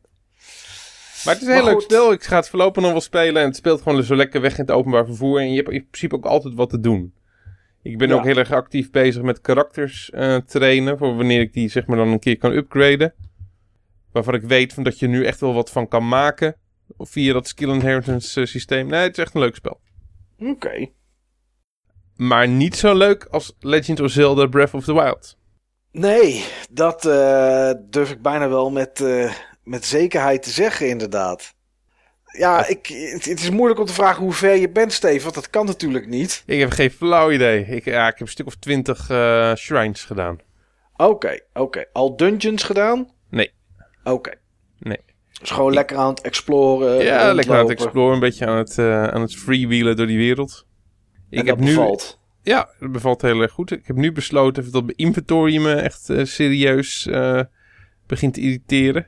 Maar 1.24 1.34
het 1.34 1.42
is 1.42 1.48
een 1.48 1.54
Maar 1.54 1.62
heel 1.62 1.72
leuk 1.72 1.80
spel. 1.80 2.12
Ik 2.12 2.22
ga 2.22 2.36
het 2.36 2.48
voorlopig 2.48 2.82
nog 2.82 2.92
wel 2.92 3.00
spelen. 3.00 3.42
En 3.42 3.48
het 3.48 3.56
speelt 3.56 3.82
gewoon 3.82 4.02
zo 4.02 4.16
lekker 4.16 4.40
weg 4.40 4.52
in 4.58 4.64
het 4.64 4.70
openbaar 4.70 5.04
vervoer. 5.06 5.40
En 5.40 5.50
je 5.50 5.56
hebt 5.56 5.70
in 5.70 5.86
principe 5.90 6.14
ook 6.14 6.24
altijd 6.24 6.54
wat 6.54 6.70
te 6.70 6.80
doen. 6.80 7.14
Ik 7.82 7.98
ben 7.98 8.08
Ja. 8.08 8.14
ook 8.14 8.24
heel 8.24 8.36
erg 8.36 8.52
actief 8.52 8.90
bezig 8.90 9.22
met 9.22 9.40
karakters 9.40 10.10
eh, 10.10 10.36
trainen. 10.36 10.98
Voor 10.98 11.16
wanneer 11.16 11.40
ik 11.40 11.52
die 11.52 11.68
zeg 11.68 11.86
maar 11.86 11.96
dan 11.96 12.08
een 12.08 12.18
keer 12.18 12.38
kan 12.38 12.52
upgraden. 12.52 13.14
Waarvan 14.12 14.34
ik 14.34 14.42
weet 14.42 14.72
van 14.74 14.82
dat 14.82 14.98
je 14.98 15.06
nu 15.06 15.24
echt 15.24 15.40
wel 15.40 15.54
wat 15.54 15.70
van 15.70 15.88
kan 15.88 16.08
maken. 16.08 16.56
Via 16.98 17.32
dat 17.32 17.48
skill 17.48 17.68
inheritance 17.68 18.40
eh, 18.40 18.46
systeem. 18.46 18.86
Nee, 18.86 19.00
het 19.02 19.18
is 19.18 19.24
echt 19.24 19.34
een 19.34 19.40
leuk 19.40 19.54
spel. 19.54 19.80
Oké. 20.38 20.88
Maar 22.16 22.48
niet 22.48 22.76
zo 22.76 22.94
leuk 22.96 23.24
als 23.24 23.56
Legend 23.60 24.00
of 24.00 24.10
Zelda 24.10 24.46
Breath 24.46 24.74
of 24.74 24.84
the 24.84 24.94
Wild. 24.94 25.36
Nee, 25.92 26.44
dat 26.70 27.04
eh, 27.06 27.70
durf 27.90 28.10
ik 28.10 28.22
bijna 28.22 28.48
wel 28.48 28.70
met, 28.70 29.04
met 29.64 29.84
zekerheid 29.84 30.42
te 30.42 30.50
zeggen, 30.50 30.88
inderdaad. 30.88 31.54
Ja, 32.38 32.66
ik, 32.66 32.86
het, 32.86 33.24
het 33.24 33.40
is 33.40 33.50
moeilijk 33.50 33.80
om 33.80 33.86
te 33.86 33.92
vragen 33.92 34.22
hoe 34.22 34.32
ver 34.32 34.56
je 34.56 34.70
bent, 34.70 34.92
Steve, 34.92 35.22
want 35.22 35.34
dat 35.34 35.50
kan 35.50 35.66
natuurlijk 35.66 36.06
niet. 36.06 36.42
Ik 36.46 36.60
heb 36.60 36.70
geen 36.70 36.90
flauw 36.90 37.30
idee. 37.30 37.64
Ik, 37.66 37.84
ja, 37.84 38.06
ik 38.06 38.12
heb 38.12 38.20
een 38.20 38.32
stuk 38.32 38.46
of 38.46 38.56
twintig 38.56 39.10
eh, 39.10 39.54
shrines 39.54 40.04
gedaan. 40.04 40.38
Oké, 40.96 41.38
oké. 41.52 41.84
Al 41.92 42.16
dungeons 42.16 42.62
gedaan? 42.62 43.10
Nee. 43.30 43.52
Oké. 44.04 44.34
Nee. 44.78 45.00
Dus 45.40 45.50
gewoon 45.50 45.72
lekker 45.72 45.96
aan 45.96 46.08
het 46.08 46.20
exploren. 46.20 47.04
Ja, 47.04 47.32
lekker 47.32 47.54
aan 47.54 47.68
het 47.68 47.80
exploren. 47.80 48.14
Een 48.14 48.20
beetje 48.20 48.46
aan 48.46 48.56
het, 48.56 48.78
eh, 48.78 49.04
aan 49.04 49.20
het 49.20 49.36
freewheelen 49.36 49.96
door 49.96 50.06
die 50.06 50.18
wereld. 50.18 50.66
Ik 51.30 51.36
heb 51.36 51.46
dat 51.46 51.58
nu, 51.58 51.74
bevalt. 51.74 52.20
Ja, 52.42 52.68
dat 52.78 52.92
bevalt 52.92 53.22
heel 53.22 53.40
erg 53.40 53.52
goed. 53.52 53.70
Ik 53.70 53.86
heb 53.86 53.96
nu 53.96 54.12
besloten 54.12 54.72
dat 54.72 54.84
mijn 54.84 54.96
inventory 54.96 55.58
me 55.58 55.74
echt 55.74 56.10
eh, 56.10 56.24
serieus 56.24 57.08
begint 58.06 58.34
te 58.34 58.40
irriteren. 58.40 59.06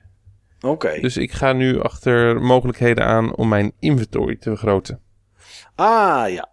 Oké. 0.65 1.01
Dus 1.01 1.17
ik 1.17 1.33
ga 1.33 1.53
nu 1.53 1.81
achter 1.81 2.43
mogelijkheden 2.43 3.05
aan 3.05 3.35
om 3.35 3.49
mijn 3.49 3.73
inventory 3.79 4.37
te 4.37 4.49
vergroten. 4.51 5.01
Ah, 5.75 6.33
ja. 6.33 6.49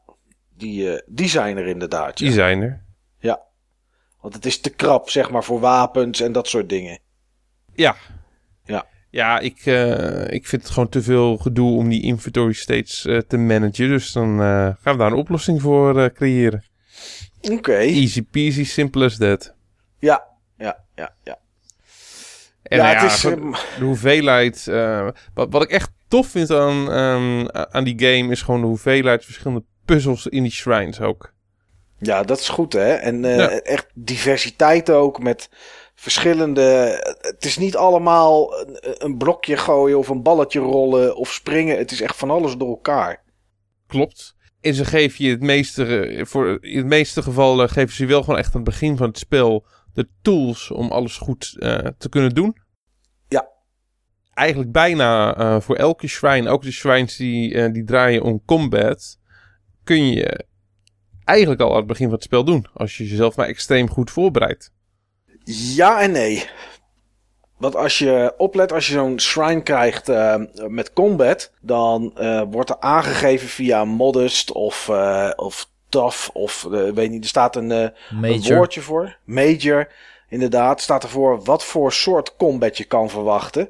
Die, 0.58 0.93
eh, 0.93 1.02
die 1.06 1.30
zijn 1.30 1.58
er 1.58 1.67
inderdaad. 1.67 2.19
Ja. 2.19 2.26
Die 2.26 2.36
zijn 2.36 2.62
er. 2.62 2.89
Want 4.21 4.34
het 4.34 4.45
is 4.45 4.60
te 4.60 4.69
krap, 4.69 5.10
zeg 5.10 5.32
maar, 5.32 5.43
voor 5.43 5.60
wapens 5.60 6.21
en 6.21 6.32
dat 6.32 6.47
soort 6.47 6.69
dingen. 6.69 7.00
Ja. 7.74 7.95
Ja. 8.65 8.86
Ja, 9.10 9.39
ik, 9.39 9.65
eh, 9.65 10.34
ik 10.34 10.47
vind 10.47 10.62
het 10.62 10.71
gewoon 10.71 10.89
te 10.89 11.02
veel 11.02 11.38
gedoe 11.38 11.78
om 11.78 11.89
die 11.89 12.02
inventory 12.02 12.54
steeds 12.54 13.06
eh, 13.06 13.17
te 13.17 13.38
managen. 13.38 13.88
Dus 13.88 14.12
dan 14.12 14.38
gaan 14.39 14.78
we 14.82 14.97
daar 14.97 15.12
een 15.12 15.17
oplossing 15.17 15.62
voor 15.62 16.12
creëren. 16.12 16.63
Oké. 17.41 17.74
Easy 17.74 18.21
peasy, 18.21 18.63
simple 18.63 19.06
as 19.06 19.17
that. 19.17 19.56
Ja, 20.00 20.24
ja, 20.58 20.84
ja, 20.95 21.15
ja. 21.24 21.38
En 22.71 22.77
ja, 22.77 22.84
nou 22.84 22.95
het 22.95 23.12
is... 23.12 23.19
gewoon 23.19 23.53
ehm, 23.53 23.79
de 23.79 23.86
hoeveelheid. 23.86 24.67
eh, 24.67 25.07
wat, 25.34 25.47
wat 25.49 25.63
ik 25.63 25.69
echt 25.69 25.91
tof 26.07 26.27
vind 26.27 26.51
aan, 26.51 26.91
ehm, 26.91 27.47
aan 27.71 27.84
die 27.84 27.99
game 27.99 28.31
is 28.31 28.41
gewoon 28.41 28.62
de 28.62 28.67
hoeveelheid 28.67 29.25
verschillende 29.25 29.63
puzzels 29.86 30.27
in 30.27 30.43
die 30.43 30.51
shrines 30.51 31.01
ook. 31.01 31.34
Ja, 31.99 32.23
dat 32.23 32.39
is 32.39 32.49
goed, 32.49 32.73
hè? 32.73 32.93
En 32.93 33.25
eh, 33.25 33.38
Ja. 33.38 33.49
echt 33.49 33.88
diversiteit 33.93 34.89
ook 34.89 35.19
met 35.19 35.49
verschillende. 35.95 36.62
Het 37.21 37.45
is 37.45 37.57
niet 37.57 37.75
allemaal 37.75 38.53
een, 38.81 39.17
blokje 39.17 39.57
gooien 39.57 39.97
of 39.97 40.07
een 40.07 40.21
balletje 40.23 40.60
rollen 40.60 41.15
of 41.15 41.31
springen. 41.31 41.77
Het 41.77 41.91
is 41.91 42.01
echt 42.01 42.15
van 42.15 42.29
alles 42.29 42.57
door 42.57 42.69
elkaar. 42.69 43.23
Klopt. 43.88 44.36
En 44.62 44.73
ze 44.73 44.86
geven 44.86 45.25
je 45.25 45.31
het 45.31 45.41
meeste, 45.41 46.05
eh, 46.05 46.25
voor, 46.25 46.57
in 46.62 46.77
het 46.77 46.86
meeste 46.86 47.21
gevallen 47.21 47.69
geven 47.69 47.95
ze 47.95 48.01
je 48.03 48.10
wel 48.10 48.23
gewoon 48.23 48.39
echt 48.39 48.55
aan 48.55 48.62
het 48.62 48.69
begin 48.69 48.97
van 48.97 49.07
het 49.07 49.17
spel 49.17 49.65
de 49.93 50.08
tools 50.21 50.71
om 50.71 50.91
alles 50.91 51.17
goed 51.17 51.56
eh, 51.60 51.77
te 51.97 52.10
kunnen 52.10 52.36
doen. 52.36 52.58
Ja. 53.27 53.47
Eigenlijk 54.34 54.71
bijna 54.71 55.36
eh, 55.36 55.62
voor 55.62 55.75
elke 55.75 56.08
shrine, 56.08 56.49
ook 56.49 56.62
de 56.62 56.71
shrines 56.71 57.15
die, 57.15 57.54
eh, 57.54 57.73
die 57.73 57.84
draaien 57.84 58.23
om 58.23 58.45
combat, 58.45 59.19
kun 59.84 60.08
je 60.13 60.45
eigenlijk 61.23 61.62
al 61.62 61.71
aan 61.71 61.77
het 61.77 61.88
begin 61.88 62.06
van 62.06 62.15
het 62.15 62.23
spel 62.23 62.43
doen. 62.43 62.65
Als 62.73 62.97
je 62.97 63.08
jezelf 63.08 63.36
maar 63.36 63.47
extreem 63.47 63.89
goed 63.89 64.12
voorbereidt. 64.12 64.71
Ja 65.75 66.01
en 66.01 66.12
nee. 66.12 66.49
Want 67.58 67.75
als 67.75 67.99
je 67.99 68.34
oplet, 68.38 68.71
als 68.71 68.88
je 68.88 68.93
zo'n 68.93 69.19
shrine 69.19 69.62
krijgt 69.62 70.08
met 70.67 70.93
combat, 70.93 71.51
dan 71.62 72.13
wordt 72.49 72.69
er 72.69 72.80
aangegeven 72.80 73.47
via 73.47 73.86
modest 73.86 74.51
of, 74.51 74.89
of 75.36 75.70
tough 75.91 76.30
of 76.34 76.67
eh, 76.71 76.89
weet 76.89 77.10
niet, 77.10 77.23
er 77.23 77.30
staat 77.30 77.56
een, 77.56 77.71
eh, 77.71 77.88
een 78.21 78.43
woordje 78.43 78.82
voor. 78.82 79.17
Major, 79.23 79.88
inderdaad, 80.30 80.82
staat 80.82 81.04
ervoor 81.04 81.43
wat 81.43 81.63
voor 81.63 81.93
soort 81.93 82.36
combat 82.36 82.77
je 82.77 82.84
kan 82.84 83.10
verwachten. 83.10 83.69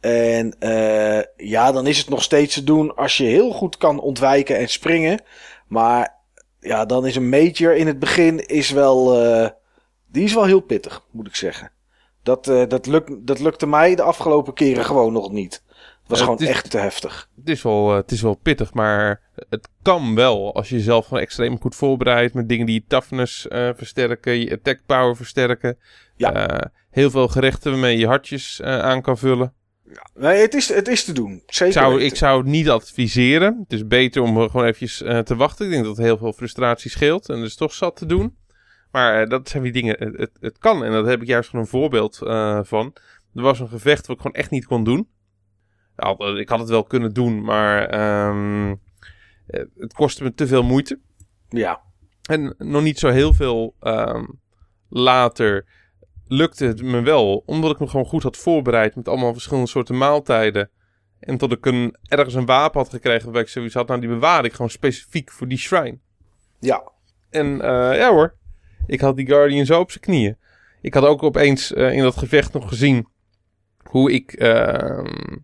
En 0.00 0.56
eh, 0.58 1.22
ja, 1.36 1.72
dan 1.72 1.86
is 1.86 1.98
het 1.98 2.08
nog 2.08 2.22
steeds 2.22 2.54
te 2.54 2.64
doen 2.64 2.96
als 2.96 3.16
je 3.16 3.24
heel 3.24 3.50
goed 3.50 3.76
kan 3.76 4.00
ontwijken 4.00 4.56
en 4.56 4.68
springen. 4.68 5.22
Maar 5.66 6.14
ja, 6.60 6.84
dan 6.84 7.06
is 7.06 7.16
een 7.16 7.28
major 7.28 7.76
in 7.76 7.86
het 7.86 7.98
begin 7.98 8.46
is 8.46 8.70
wel, 8.70 9.10
die 10.06 10.24
is 10.24 10.34
wel 10.34 10.44
heel 10.44 10.60
pittig, 10.60 11.02
moet 11.10 11.26
ik 11.26 11.36
zeggen. 11.36 11.70
Dat, 12.22 12.44
dat, 12.44 12.86
lukt, 12.86 13.26
dat 13.26 13.38
lukte 13.38 13.66
mij 13.66 13.94
de 13.94 14.02
afgelopen 14.02 14.54
keren 14.54 14.84
gewoon 14.84 15.12
nog 15.12 15.32
niet. 15.32 15.62
Was 16.06 16.18
Ja, 16.18 16.24
gewoon 16.24 16.40
is- 16.40 16.48
echt 16.48 16.70
te 16.70 16.78
heftig. 16.78 17.28
Het 17.36 17.48
is, 17.48 17.62
wel, 17.62 17.90
eh, 17.90 17.96
het 17.96 18.10
is 18.10 18.22
wel 18.22 18.34
pittig, 18.34 18.72
maar 18.74 19.20
het 19.48 19.68
kan 19.82 20.14
wel 20.14 20.54
als 20.54 20.68
je 20.68 20.76
jezelf 20.76 21.06
gewoon 21.06 21.22
extreem 21.22 21.60
goed 21.60 21.74
voorbereidt 21.74 22.34
met 22.34 22.48
dingen 22.48 22.66
die 22.66 22.74
je 22.74 22.84
toughness 22.88 23.48
eh, 23.48 23.70
versterken, 23.76 24.38
je 24.38 24.52
attack 24.52 24.80
power 24.86 25.16
versterken. 25.16 25.78
Ja. 26.16 26.32
Eh, 26.48 26.70
heel 26.90 27.10
veel 27.10 27.28
gerechten 27.28 27.70
waarmee 27.70 27.92
je 27.92 27.98
je 27.98 28.06
hartjes 28.06 28.60
eh, 28.60 28.78
aan 28.78 29.02
kan 29.02 29.18
vullen. 29.18 29.54
Nee, 30.14 30.40
het 30.40 30.54
is, 30.54 30.68
het 30.68 30.88
is 30.88 31.04
te 31.04 31.12
doen. 31.12 31.42
Zeker 31.46 31.66
Ik 31.66 31.72
zou, 31.72 32.02
ik 32.02 32.16
zou 32.16 32.38
het 32.38 32.46
niet 32.46 32.68
adviseren. 32.70 33.58
Het 33.62 33.72
is 33.72 33.86
beter 33.86 34.22
om 34.22 34.36
gewoon 34.50 34.62
eventjes 34.66 35.02
eh, 35.02 35.18
te 35.18 35.36
wachten. 35.36 35.64
Ik 35.66 35.70
denk 35.72 35.84
dat 35.84 35.96
het 35.96 36.06
heel 36.06 36.18
veel 36.18 36.32
frustratie 36.32 36.90
scheelt 36.90 37.28
en 37.28 37.40
dus 37.40 37.56
toch 37.56 37.72
zat 37.74 37.96
te 37.96 38.06
doen. 38.06 38.36
Maar 38.90 39.22
eh, 39.22 39.28
dat 39.28 39.48
zijn 39.48 39.62
die 39.62 39.72
dingen. 39.72 39.96
Het, 39.98 40.16
het, 40.16 40.30
het 40.40 40.58
kan 40.58 40.84
en 40.84 40.92
daar 40.92 41.04
heb 41.04 41.20
ik 41.22 41.26
juist 41.26 41.48
gewoon 41.50 41.64
een 41.64 41.70
voorbeeld 41.70 42.22
eh, 42.22 42.60
van. 42.62 42.96
Er 43.34 43.42
was 43.42 43.60
een 43.60 43.68
gevecht 43.68 44.06
wat 44.06 44.16
ik 44.16 44.22
gewoon 44.22 44.36
echt 44.36 44.50
niet 44.50 44.66
kon 44.66 44.84
doen. 44.84 45.08
Ik 46.38 46.48
had 46.48 46.58
het 46.58 46.68
wel 46.68 46.84
kunnen 46.84 47.12
doen, 47.14 47.42
maar 47.42 47.88
ehm, 47.88 48.74
eh, 49.46 49.64
het 49.76 49.92
kostte 49.92 50.22
me 50.22 50.34
te 50.34 50.46
veel 50.46 50.62
moeite. 50.62 50.98
Ja, 51.48 51.80
En 52.22 52.54
nog 52.58 52.82
niet 52.82 52.98
zo 52.98 53.08
heel 53.08 53.32
veel 53.32 53.74
ehm, 53.80 54.24
later 54.88 55.66
lukte 56.28 56.64
het 56.64 56.82
me 56.82 57.00
wel. 57.00 57.42
Omdat 57.46 57.70
ik 57.70 57.78
me 57.78 57.86
gewoon 57.86 58.06
goed 58.06 58.22
had 58.22 58.36
voorbereid 58.36 58.96
met 58.96 59.08
allemaal 59.08 59.32
verschillende 59.32 59.68
soorten 59.68 59.98
maaltijden. 59.98 60.70
En 61.20 61.36
tot 61.36 61.52
ik 61.52 61.66
een, 61.66 61.96
ergens 62.02 62.34
een 62.34 62.46
wapen 62.46 62.80
had 62.80 62.90
gekregen 62.90 63.24
waarbij 63.24 63.42
ik 63.42 63.48
zoiets 63.48 63.74
had, 63.74 63.88
nou 63.88 64.00
die 64.00 64.08
bewaar 64.08 64.44
ik 64.44 64.52
gewoon 64.52 64.70
specifiek 64.70 65.30
voor 65.30 65.48
die 65.48 65.58
shrine. 65.58 65.98
Ja. 66.60 66.92
En 67.30 67.60
eh, 67.60 67.96
ja 67.96 68.10
hoor, 68.10 68.34
ik 68.86 69.00
had 69.00 69.16
die 69.16 69.26
Guardian 69.26 69.66
zo 69.66 69.80
op 69.80 69.90
zijn 69.90 70.04
knieën. 70.04 70.36
Ik 70.80 70.94
had 70.94 71.04
ook 71.04 71.22
opeens 71.22 71.72
eh, 71.72 71.92
in 71.92 72.02
dat 72.02 72.16
gevecht 72.16 72.52
nog 72.52 72.68
gezien 72.68 73.08
hoe 73.82 74.12
ik, 74.12 74.32
ehm, 74.32 75.36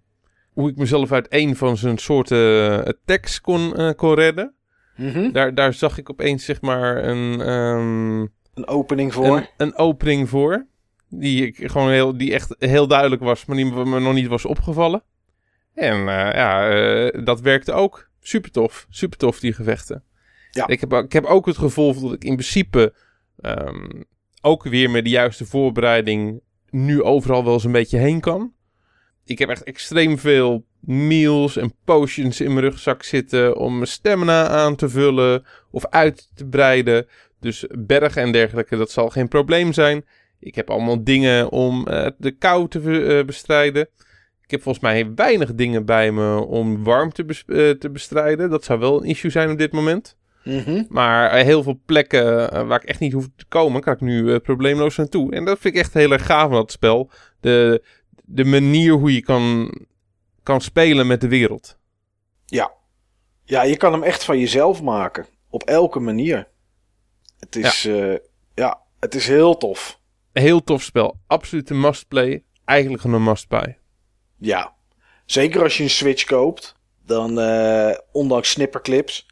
hoe 0.52 0.70
ik 0.70 0.76
mezelf 0.76 1.12
uit 1.12 1.26
een 1.28 1.56
van 1.56 1.76
zijn 1.76 1.98
soorten 1.98 2.84
attacks 2.84 3.40
kon, 3.40 3.76
eh, 3.76 3.90
kon 3.96 4.14
redden. 4.14 4.54
Mhm. 4.96 5.32
Daar, 5.32 5.54
daar 5.54 5.74
zag 5.74 5.98
ik 5.98 6.10
opeens 6.10 6.44
zeg 6.44 6.60
maar 6.60 7.04
een, 7.04 7.40
ehm, 7.40 8.20
Een 8.54 8.66
opening 8.66 9.12
voor. 9.12 9.36
een, 9.36 9.46
een 9.56 9.76
opening 9.76 10.28
voor. 10.28 10.66
Die, 11.08 11.46
ik 11.46 11.70
gewoon 11.70 11.90
heel, 11.90 12.16
die 12.16 12.34
echt 12.34 12.54
heel 12.58 12.86
duidelijk 12.86 13.22
was, 13.22 13.44
maar 13.44 13.56
die 13.56 13.64
me 13.64 14.00
nog 14.00 14.14
niet 14.14 14.26
was 14.26 14.44
opgevallen. 14.44 15.02
En 15.74 15.98
eh, 15.98 16.34
ja, 16.34 16.70
eh, 16.70 17.24
dat 17.24 17.40
werkte 17.40 17.72
ook. 17.72 18.10
Super 18.20 18.50
tof. 18.50 18.86
Super 18.90 19.18
tof, 19.18 19.40
die 19.40 19.52
gevechten. 19.52 20.04
Ja. 20.50 20.66
Ik, 20.66 20.80
heb, 20.80 20.92
ik 20.92 21.12
heb 21.12 21.24
ook 21.24 21.46
het 21.46 21.58
gevoel 21.58 22.00
dat 22.00 22.12
ik 22.12 22.24
in 22.24 22.34
principe 22.34 22.94
ehm, 23.40 24.02
ook 24.40 24.62
weer 24.62 24.90
met 24.90 25.04
de 25.04 25.10
juiste 25.10 25.46
voorbereiding 25.46 26.40
nu 26.70 27.02
overal 27.02 27.44
wel 27.44 27.52
eens 27.52 27.64
een 27.64 27.72
beetje 27.72 27.98
heen 27.98 28.20
kan. 28.20 28.52
Ik 29.32 29.38
heb 29.38 29.48
echt 29.48 29.62
extreem 29.62 30.18
veel 30.18 30.64
meals 30.80 31.56
en 31.56 31.74
potions 31.84 32.40
in 32.40 32.52
mijn 32.52 32.64
rugzak 32.64 33.02
zitten 33.02 33.56
om 33.56 33.74
mijn 33.74 33.86
stamina 33.86 34.48
aan 34.48 34.76
te 34.76 34.88
vullen 34.88 35.44
of 35.70 35.86
uit 35.86 36.28
te 36.34 36.46
breiden. 36.46 37.06
Dus 37.40 37.66
bergen 37.78 38.22
en 38.22 38.32
dergelijke, 38.32 38.76
dat 38.76 38.90
zal 38.90 39.10
geen 39.10 39.28
probleem 39.28 39.72
zijn. 39.72 40.04
Ik 40.40 40.54
heb 40.54 40.70
allemaal 40.70 41.04
dingen 41.04 41.50
om 41.50 41.86
eh, 41.86 42.06
de 42.18 42.30
kou 42.30 42.68
te 42.68 43.04
eh, 43.04 43.24
bestrijden. 43.24 43.88
Ik 44.42 44.50
heb 44.50 44.62
volgens 44.62 44.84
mij 44.84 45.14
weinig 45.14 45.54
dingen 45.54 45.84
bij 45.84 46.12
me 46.12 46.36
om 46.36 46.84
warmte 46.84 47.24
bes- 47.24 47.44
eh, 47.46 47.70
te 47.70 47.90
bestrijden. 47.90 48.50
Dat 48.50 48.64
zou 48.64 48.78
wel 48.78 49.02
een 49.02 49.08
issue 49.08 49.30
zijn 49.30 49.50
op 49.50 49.58
dit 49.58 49.72
moment. 49.72 50.16
Mhm. 50.44 50.82
Maar 50.88 51.34
heel 51.36 51.62
veel 51.62 51.80
plekken 51.86 52.66
waar 52.66 52.82
ik 52.82 52.88
echt 52.88 53.00
niet 53.00 53.12
hoef 53.12 53.28
te 53.36 53.44
komen, 53.48 53.80
kan 53.80 53.94
ik 53.94 54.00
nu 54.00 54.38
probleemloos 54.38 54.96
naartoe. 54.96 55.32
En 55.32 55.44
dat 55.44 55.58
vind 55.58 55.74
ik 55.74 55.80
echt 55.80 55.94
heel 55.94 56.12
erg 56.12 56.26
gaaf 56.26 56.42
van 56.48 56.52
dat 56.52 56.72
spel. 56.72 57.10
De, 57.40 57.82
de 58.22 58.44
manier 58.44 58.92
hoe 58.92 59.14
je 59.14 59.22
kan, 59.22 59.74
kan 60.42 60.60
spelen 60.60 61.06
met 61.06 61.20
de 61.20 61.28
wereld. 61.28 61.76
Ja. 62.46 62.72
Ja, 63.44 63.62
je 63.62 63.76
kan 63.76 63.92
hem 63.92 64.02
echt 64.02 64.24
van 64.24 64.38
jezelf 64.38 64.82
maken. 64.82 65.26
Op 65.50 65.62
elke 65.62 66.00
manier. 66.00 66.48
Het 67.38 67.56
is, 67.56 67.82
ja. 67.82 68.18
ja, 68.54 68.80
het 69.00 69.14
is 69.14 69.26
heel 69.26 69.56
tof. 69.56 70.00
Heel 70.32 70.64
tof 70.64 70.82
spel. 70.82 71.18
Absoluut 71.26 71.70
een 71.70 71.80
must-play. 71.80 72.42
Eigenlijk 72.64 73.04
een 73.04 73.24
must-buy. 73.24 73.76
Ja. 74.38 74.74
Zeker 75.24 75.62
als 75.62 75.76
je 75.76 75.82
een 75.82 75.90
Switch 75.90 76.24
koopt. 76.24 76.76
Dan, 77.04 77.40
eh, 77.40 77.98
ondanks 78.12 78.50
snipperclips. 78.50 79.26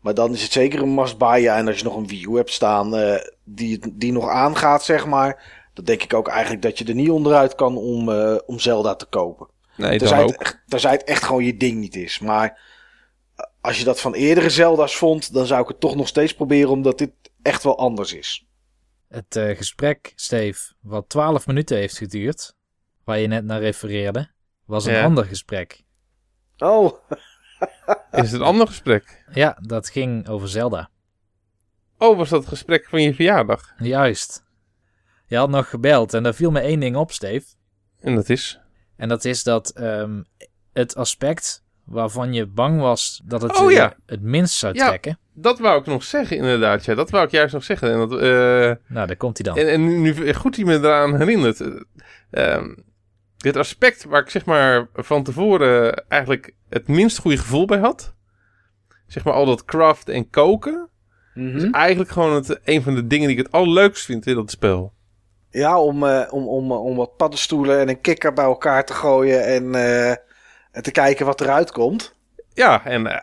Maar 0.00 0.14
dan 0.14 0.32
is 0.32 0.42
het 0.42 0.52
zeker 0.52 0.82
een 0.82 0.94
must-buy. 0.94 1.40
Ja, 1.40 1.56
en 1.56 1.66
als 1.66 1.78
je 1.78 1.84
nog 1.84 1.96
een 1.96 2.06
Wii 2.06 2.26
U 2.26 2.36
hebt 2.36 2.50
staan 2.50 2.96
eh, 2.96 3.20
die, 3.44 3.80
die 3.92 4.12
nog 4.12 4.28
aangaat, 4.28 4.84
zeg 4.84 5.06
maar. 5.06 5.62
Dan 5.74 5.84
denk 5.84 6.02
ik 6.02 6.14
ook 6.14 6.28
eigenlijk 6.28 6.62
dat 6.62 6.78
je 6.78 6.84
er 6.84 6.94
niet 6.94 7.10
onderuit 7.10 7.54
kan 7.54 7.76
om, 7.76 8.08
eh, 8.12 8.36
om 8.46 8.58
Zelda 8.58 8.94
te 8.94 9.06
kopen. 9.06 9.48
Nee, 9.76 9.98
Tenzij 9.98 10.18
dat 10.18 10.26
het, 10.30 10.38
ook. 10.38 10.42
echt, 10.46 10.62
tenzij 10.66 10.90
het 10.92 11.04
echt 11.04 11.22
gewoon 11.24 11.44
je 11.44 11.56
ding 11.56 11.80
niet 11.80 11.96
is. 11.96 12.18
Maar 12.18 12.60
eh, 13.36 13.44
als 13.60 13.78
je 13.78 13.84
dat 13.84 14.00
van 14.00 14.14
eerdere 14.14 14.50
Zelda's 14.50 14.96
vond, 14.96 15.32
dan 15.32 15.46
zou 15.46 15.62
ik 15.62 15.68
het 15.68 15.80
toch 15.80 15.94
nog 15.96 16.08
steeds 16.08 16.34
proberen, 16.34 16.70
omdat 16.70 16.98
dit 16.98 17.10
echt 17.42 17.62
wel 17.62 17.78
anders 17.78 18.12
is. 18.12 18.46
Het 19.08 19.36
eh, 19.36 19.56
gesprek, 19.56 20.12
Steve, 20.14 20.72
wat 20.80 21.08
12 21.08 21.46
minuten 21.46 21.76
heeft 21.76 21.96
geduurd, 21.98 22.54
waar 23.04 23.18
je 23.18 23.26
net 23.26 23.44
naar 23.44 23.60
refereerde, 23.60 24.30
was 24.64 24.84
een 24.84 24.92
Ja. 24.94 25.04
ander 25.04 25.24
gesprek. 25.24 25.82
Oh, 26.58 26.92
Is 28.12 28.30
het 28.30 28.32
een 28.32 28.46
ander 28.46 28.66
gesprek? 28.66 29.24
Ja, 29.32 29.58
dat 29.60 29.88
ging 29.88 30.28
over 30.28 30.48
Zelda. 30.48 30.90
Oh, 31.98 32.16
was 32.16 32.28
dat 32.28 32.40
het 32.40 32.48
gesprek 32.48 32.88
van 32.88 33.02
je 33.02 33.14
verjaardag? 33.14 33.72
Juist. 33.78 34.43
Je 35.26 35.36
had 35.36 35.50
nog 35.50 35.68
gebeld 35.68 36.14
en 36.14 36.22
daar 36.22 36.34
viel 36.34 36.50
me 36.50 36.60
één 36.60 36.80
ding 36.80 36.96
op, 36.96 37.12
Steve. 37.12 37.46
En 38.00 38.14
dat 38.14 38.28
is... 38.28 38.58
En 38.96 39.08
dat 39.08 39.24
is 39.24 39.42
dat 39.42 39.70
ehm, 39.70 40.22
het 40.72 40.96
aspect 40.96 41.62
waarvan 41.84 42.32
je 42.32 42.46
bang 42.46 42.80
was 42.80 43.20
dat 43.24 43.42
het 43.42 43.56
Oh, 43.60 43.70
ja. 43.72 43.96
het 44.06 44.22
minst 44.22 44.54
zou 44.54 44.74
Ja. 44.74 44.86
trekken. 44.86 45.18
Dat 45.32 45.58
wou 45.58 45.80
ik 45.80 45.86
nog 45.86 46.02
zeggen, 46.04 46.36
inderdaad. 46.36 46.84
Ja, 46.84 46.94
dat 46.94 47.10
wou 47.10 47.24
ik 47.24 47.30
juist 47.30 47.52
nog 47.54 47.64
zeggen. 47.64 47.92
En, 47.92 47.98
dat, 48.08 48.12
eh, 48.20 48.28
Nou, 48.94 49.06
daar 49.06 49.16
komt 49.16 49.38
hij 49.38 49.54
dan. 49.54 49.64
en, 49.64 49.72
en 49.72 50.02
nu, 50.02 50.34
goed 50.34 50.56
je 50.56 50.64
me 50.64 50.74
eraan 50.74 51.16
herinnert. 51.16 51.60
Eh, 51.60 51.74
ehm, 52.30 52.74
dit 53.36 53.56
aspect 53.56 54.04
waar 54.04 54.20
ik 54.22 54.30
zeg 54.30 54.44
maar 54.44 54.88
van 54.94 55.22
tevoren 55.22 56.08
eigenlijk 56.08 56.54
het 56.68 56.88
minst 56.88 57.18
goede 57.18 57.36
gevoel 57.38 57.66
bij 57.66 57.78
had. 57.78 58.14
Zeg 59.06 59.24
maar 59.24 59.34
al 59.34 59.46
dat 59.46 59.64
craften 59.64 60.14
en 60.14 60.30
koken. 60.30 60.88
Mhm. 61.34 61.56
is 61.56 61.70
eigenlijk 61.70 62.10
gewoon 62.10 62.34
het, 62.34 62.60
een 62.64 62.82
van 62.82 62.94
de 62.94 63.06
dingen 63.06 63.28
die 63.28 63.36
ik 63.36 63.42
het 63.44 63.52
allerleukst 63.52 64.04
vind 64.04 64.26
in 64.26 64.34
dat 64.34 64.50
spel. 64.50 64.93
Ja, 65.54 65.80
om, 65.80 66.04
eh, 66.06 66.32
om, 66.32 66.48
om, 66.48 66.72
om 66.72 66.96
wat 66.96 67.16
paddenstoelen 67.16 67.80
en 67.80 67.88
een 67.88 68.00
kikker 68.00 68.32
bij 68.32 68.44
elkaar 68.44 68.84
te 68.84 68.92
gooien 68.92 69.44
en, 69.44 69.74
eh, 69.74 70.10
en 70.70 70.82
te 70.82 70.90
kijken 70.90 71.26
wat 71.26 71.40
eruit 71.40 71.72
komt. 71.72 72.14
Ja, 72.52 72.84
en 72.84 73.06
eh, 73.06 73.20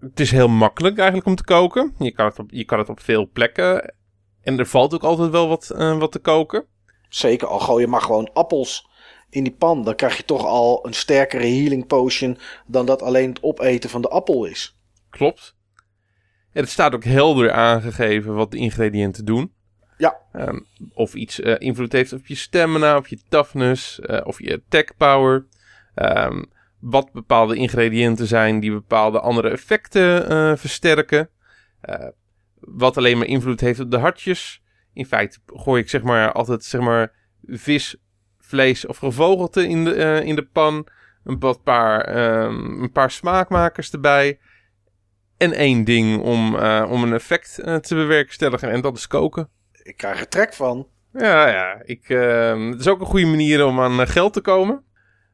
het 0.00 0.20
is 0.20 0.30
heel 0.30 0.48
makkelijk 0.48 0.96
eigenlijk 0.96 1.28
om 1.28 1.34
te 1.34 1.44
koken. 1.44 1.94
Je 1.98 2.12
kan 2.12 2.26
het 2.26 2.38
op, 2.38 2.50
je 2.50 2.64
kan 2.64 2.78
het 2.78 2.88
op 2.88 3.00
veel 3.00 3.28
plekken. 3.32 3.94
En 4.42 4.58
er 4.58 4.66
valt 4.66 4.94
ook 4.94 5.02
altijd 5.02 5.30
wel 5.30 5.48
wat, 5.48 5.66
wat 5.76 6.12
te 6.12 6.18
koken. 6.18 6.64
Zeker, 7.08 7.48
al 7.48 7.58
gooi 7.58 7.82
je 7.84 7.90
maar 7.90 8.02
gewoon 8.02 8.32
appels 8.32 8.88
in 9.30 9.44
die 9.44 9.54
pan. 9.54 9.84
Dan 9.84 9.94
krijg 9.94 10.16
je 10.16 10.24
toch 10.24 10.44
al 10.44 10.86
een 10.86 10.94
sterkere 10.94 11.46
healing 11.46 11.86
potion 11.86 12.38
dan 12.66 12.86
dat 12.86 13.02
alleen 13.02 13.28
het 13.28 13.42
opeten 13.42 13.90
van 13.90 14.02
de 14.02 14.08
appel 14.08 14.44
is. 14.44 14.78
Klopt. 15.10 15.56
En 16.52 16.62
het 16.62 16.70
staat 16.70 16.94
ook 16.94 17.04
helder 17.04 17.52
aangegeven 17.52 18.34
wat 18.34 18.50
de 18.50 18.58
ingrediënten 18.58 19.24
doen. 19.24 19.58
Ja. 20.00 20.16
Ehm, 20.32 20.58
of 20.94 21.14
iets 21.14 21.40
eh, 21.40 21.54
invloed 21.58 21.92
heeft 21.92 22.12
op 22.12 22.26
je 22.26 22.34
stamina, 22.34 22.96
op 22.96 23.06
je 23.06 23.18
toughness, 23.28 24.00
eh, 24.00 24.20
of 24.24 24.38
je 24.42 24.54
attack 24.54 24.96
power. 24.96 25.46
Ehm, 25.94 26.42
wat 26.78 27.12
bepaalde 27.12 27.56
ingrediënten 27.56 28.26
zijn 28.26 28.60
die 28.60 28.70
bepaalde 28.70 29.20
andere 29.20 29.48
effecten 29.48 30.28
eh, 30.28 30.56
versterken. 30.56 31.28
Wat 32.60 32.96
alleen 32.96 33.18
maar 33.18 33.26
invloed 33.26 33.60
heeft 33.60 33.80
op 33.80 33.90
de 33.90 33.98
hartjes. 33.98 34.62
In 34.92 35.06
feite 35.06 35.38
gooi 35.46 35.82
ik 35.82 35.88
zeg 35.88 36.02
maar 36.02 36.32
altijd 36.32 36.64
zeg 36.64 36.80
maar 36.80 37.12
vis, 37.46 37.96
vlees 38.38 38.86
of 38.86 38.96
gevogelte 38.96 39.68
in 39.68 39.84
de, 39.84 40.22
in 40.24 40.34
de 40.34 40.46
pan. 40.46 40.86
Een 41.24 41.38
paar, 41.62 42.00
ehm, 42.00 42.82
een 42.82 42.92
paar 42.92 43.10
smaakmakers 43.10 43.90
erbij. 43.90 44.38
En 45.36 45.52
één 45.52 45.84
ding 45.84 46.20
om, 46.20 46.54
om 46.84 47.02
een 47.02 47.12
effect 47.12 47.54
te 47.54 47.94
bewerkstelligen. 47.94 48.70
En 48.70 48.80
dat 48.80 48.96
is 48.96 49.06
koken. 49.06 49.48
Ik 49.90 49.96
krijg 49.96 50.20
er 50.20 50.28
trek 50.28 50.54
van. 50.54 50.86
Ja, 51.12 51.48
ja. 51.48 51.80
Ik, 51.84 52.08
ehm, 52.08 52.70
het 52.70 52.80
is 52.80 52.88
ook 52.88 53.00
een 53.00 53.06
goede 53.06 53.26
manier 53.26 53.66
om 53.66 53.80
aan 53.80 54.00
eh, 54.00 54.06
geld 54.06 54.32
te 54.32 54.40
komen. 54.40 54.84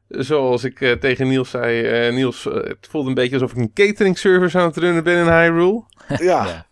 Zoals 0.07 0.63
ik 0.63 0.81
eh, 0.81 0.91
tegen 0.91 1.27
Niels 1.27 1.49
zei. 1.49 1.83
eh, 1.87 2.13
Niels, 2.13 2.43
het 2.43 2.87
voelde 2.89 3.09
een 3.09 3.13
beetje 3.15 3.33
alsof 3.33 3.51
ik 3.51 3.57
een 3.57 3.73
catering 3.73 4.17
service 4.17 4.57
aan 4.57 4.65
het 4.67 4.77
runnen 4.77 5.03
ben 5.03 5.17
in 5.17 5.33
Hyrule. 5.33 5.83
Ja. 6.07 6.17
Ja. 6.45 6.65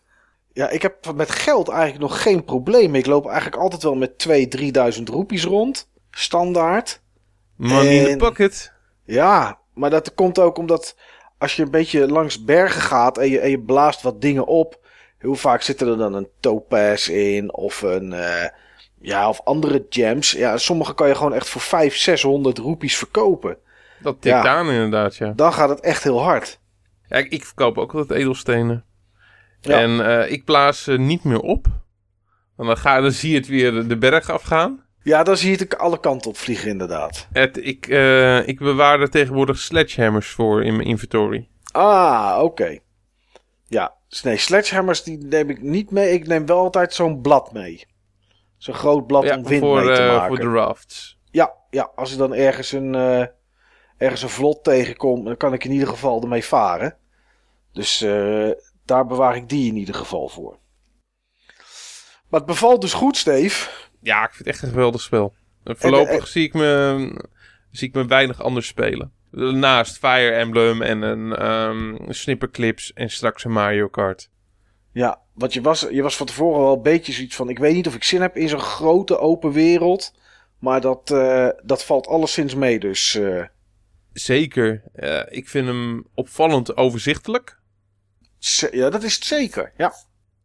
ja. 0.53 0.69
ik 0.69 0.81
heb 0.81 1.13
met 1.15 1.31
geld 1.31 1.69
eigenlijk 1.69 2.01
nog 2.01 2.21
geen 2.21 2.43
probleem. 2.43 2.95
Ik 2.95 3.05
loop 3.05 3.25
eigenlijk 3.27 3.57
altijd 3.57 3.83
wel 3.83 3.95
met 3.95 4.27
2.000, 4.93 4.97
3.000 4.97 5.03
roepies 5.03 5.43
rond. 5.43 5.89
Standaard. 6.11 7.01
Money 7.55 7.97
in 7.97 8.17
the 8.17 8.25
pocket. 8.25 8.73
Ja, 9.03 9.59
maar 9.73 9.89
dat 9.89 10.13
komt 10.13 10.39
ook 10.39 10.57
omdat 10.57 10.97
als 11.37 11.55
je 11.55 11.63
een 11.63 11.71
beetje 11.71 12.07
langs 12.07 12.43
bergen 12.43 12.81
gaat 12.81 13.17
en 13.17 13.29
je, 13.29 13.39
en 13.39 13.49
je 13.49 13.61
blaast 13.61 14.01
wat 14.01 14.21
dingen 14.21 14.47
op. 14.47 14.84
Hoe 15.21 15.35
vaak 15.35 15.61
zitten 15.61 15.87
er 15.87 15.97
dan 15.97 16.13
een 16.13 16.27
topaz 16.39 17.07
in 17.07 17.53
of 17.53 17.81
een... 17.81 18.13
eh, 18.13 18.49
ja, 19.01 19.29
of 19.29 19.41
andere 19.43 19.85
gems. 19.89 20.31
Ja, 20.31 20.57
sommige 20.57 20.93
kan 20.93 21.07
je 21.07 21.15
gewoon 21.15 21.33
echt 21.33 21.49
voor 21.49 21.61
500, 21.61 22.01
600 22.01 22.57
roepies 22.57 22.97
verkopen. 22.97 23.57
Dat 23.99 24.21
tikt 24.21 24.35
Ja. 24.35 24.47
aan 24.47 24.69
inderdaad, 24.71 25.15
ja. 25.15 25.33
Dan 25.35 25.53
gaat 25.53 25.69
het 25.69 25.79
echt 25.79 26.03
heel 26.03 26.21
hard. 26.21 26.59
ja 27.07 27.17
ik, 27.17 27.31
ik 27.31 27.45
verkoop 27.45 27.77
ook 27.77 27.93
altijd 27.93 28.19
edelstenen. 28.19 28.85
Ja. 29.61 29.79
En 29.79 30.05
eh, 30.21 30.31
ik 30.31 30.45
blaas 30.45 30.83
ze 30.83 30.91
niet 30.91 31.23
meer 31.23 31.39
op. 31.39 31.65
Want 32.55 32.69
dan, 32.69 32.77
ga, 32.77 33.01
dan 33.01 33.11
zie 33.11 33.29
je 33.31 33.37
het 33.37 33.47
weer 33.47 33.87
de, 33.87 33.97
berg 33.97 34.29
afgaan. 34.29 34.83
Ja, 35.03 35.23
dan 35.23 35.37
zie 35.37 35.51
je 35.51 35.57
het 35.57 35.77
alle 35.77 35.99
kanten 35.99 36.29
op 36.29 36.37
vliegen 36.37 36.69
inderdaad. 36.69 37.27
Het, 37.31 37.57
ik, 37.65 37.87
eh, 37.87 38.47
ik 38.47 38.59
bewaar 38.59 38.99
er 38.99 39.09
tegenwoordig 39.09 39.57
sledgehammers 39.57 40.27
voor 40.29 40.63
in 40.63 40.75
mijn 40.75 40.87
inventory. 40.87 41.47
Ah, 41.71 42.37
oké. 42.41 42.77
Ja, 43.67 43.94
nee, 44.23 44.37
sledgehammers 44.37 45.03
die 45.03 45.17
neem 45.17 45.49
ik 45.49 45.61
niet 45.61 45.91
mee. 45.91 46.13
Ik 46.13 46.27
neem 46.27 46.45
wel 46.45 46.57
altijd 46.57 46.93
zo'n 46.93 47.21
blad 47.21 47.53
mee. 47.53 47.85
Zo'n 48.57 48.73
groot 48.73 49.07
blad 49.07 49.23
Ja, 49.23 49.37
om 49.37 49.43
wind 49.43 49.61
voor, 49.61 49.83
mee 49.83 49.95
te 49.95 50.01
eh, 50.01 50.07
maken. 50.07 50.27
voor 50.27 50.45
de 50.45 50.51
rafts. 50.51 51.19
Ja, 51.31 51.53
ja, 51.69 51.91
als 51.95 52.11
ik 52.11 52.17
dan 52.17 52.33
ergens 52.33 52.71
een, 52.71 52.95
eh, 52.95 53.25
ergens 53.97 54.21
een 54.21 54.29
vlot 54.29 54.63
tegenkom, 54.63 55.23
dan 55.23 55.37
kan 55.37 55.53
ik 55.53 55.63
in 55.63 55.71
ieder 55.71 55.87
geval 55.87 56.21
ermee 56.21 56.43
varen. 56.45 56.97
Dus 57.71 58.01
eh, 58.01 58.49
daar 58.85 59.05
bewaar 59.05 59.35
ik 59.35 59.49
die 59.49 59.67
in 59.67 59.77
ieder 59.77 59.95
geval 59.95 60.27
voor. 60.27 60.59
Maar 62.29 62.39
het 62.39 62.45
bevalt 62.45 62.81
dus 62.81 62.93
goed, 62.93 63.17
Steve. 63.17 63.69
Ja, 64.01 64.23
ik 64.23 64.33
vind 64.33 64.45
het 64.45 64.47
echt 64.47 64.63
een 64.63 64.69
geweldig 64.69 65.01
spel. 65.01 65.33
En 65.63 65.77
voorlopig 65.77 66.27
zie, 66.27 66.43
ik 66.43 66.53
me, 66.53 67.25
zie 67.71 67.87
ik 67.87 67.93
me 67.93 68.05
weinig 68.05 68.41
anders 68.41 68.67
spelen. 68.67 69.13
Naast 69.35 69.97
Fire 69.97 70.31
Emblem 70.31 70.81
en 70.81 71.01
een 71.01 71.35
ehm 71.35 72.11
Snipperclips 72.11 72.93
en 72.93 73.09
straks 73.09 73.43
een 73.43 73.51
Mario 73.51 73.87
Kart. 73.87 74.29
Ja, 74.91 75.19
want 75.33 75.53
je 75.53 75.61
was, 75.61 75.87
je 75.91 76.01
was 76.01 76.17
van 76.17 76.25
tevoren 76.25 76.61
wel 76.61 76.73
een 76.75 76.81
beetje 76.81 77.13
zoiets 77.13 77.35
van... 77.35 77.49
Ik 77.49 77.59
weet 77.59 77.73
niet 77.73 77.87
of 77.87 77.95
ik 77.95 78.03
zin 78.03 78.21
heb 78.21 78.35
in 78.35 78.49
zo'n 78.49 78.59
grote 78.59 79.17
open 79.17 79.51
wereld. 79.51 80.13
Maar 80.59 80.81
dat, 80.81 81.11
eh, 81.11 81.47
dat 81.63 81.85
valt 81.85 82.07
alleszins 82.07 82.55
mee. 82.55 82.79
Dus 82.79 83.15
eh, 83.15 83.43
Zeker. 84.13 84.83
Eh, 84.93 85.21
ik 85.29 85.49
vind 85.49 85.67
hem 85.67 86.05
opvallend 86.13 86.77
overzichtelijk. 86.77 87.59
ja, 88.71 88.89
dat 88.89 89.03
is 89.03 89.15
het 89.15 89.23
zeker. 89.23 89.71
Ja. 89.77 89.93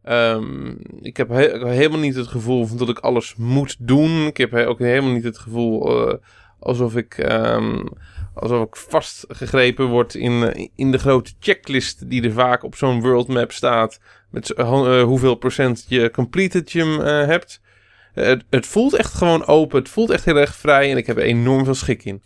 Ehm, 0.02 0.70
ik 1.00 1.16
heb 1.16 1.28
he- 1.28 1.68
helemaal 1.68 1.98
niet 1.98 2.14
het 2.14 2.28
gevoel 2.28 2.66
van 2.66 2.76
dat 2.76 2.88
ik 2.88 2.98
alles 2.98 3.34
moet 3.36 3.76
doen. 3.78 4.26
Ik 4.26 4.36
heb 4.36 4.50
he- 4.50 4.68
ook 4.68 4.78
helemaal 4.78 5.12
niet 5.12 5.24
het 5.24 5.38
gevoel 5.38 6.18
alsof 6.58 6.96
ik, 6.96 7.18
ehm, 7.18 7.86
alsof 8.34 8.66
ik 8.66 8.76
vastgegrepen 8.76 9.86
word 9.86 10.14
in, 10.14 10.52
eh, 10.52 10.68
in 10.74 10.90
de 10.90 10.98
grote 10.98 11.32
checklist 11.40 12.10
die 12.10 12.22
er 12.22 12.32
vaak 12.32 12.62
op 12.62 12.76
zo'n 12.76 13.00
world 13.00 13.28
map 13.28 13.52
staat. 13.52 14.00
Met 14.30 14.50
eh, 14.50 15.02
hoeveel 15.02 15.34
procent 15.34 15.84
je 15.88 16.10
completed 16.10 16.72
je 16.72 16.78
hem 16.78 17.00
eh, 17.00 17.26
hebt. 17.26 17.60
Het, 18.12 18.44
het 18.50 18.66
voelt 18.66 18.94
echt 18.94 19.14
gewoon 19.14 19.46
open. 19.46 19.78
Het 19.78 19.88
voelt 19.88 20.10
echt 20.10 20.24
heel 20.24 20.36
erg 20.36 20.54
vrij 20.54 20.90
en 20.90 20.96
ik 20.96 21.06
heb 21.06 21.16
er 21.16 21.22
enorm 21.22 21.64
veel 21.64 21.74
schik 21.74 22.04
in. 22.04 22.22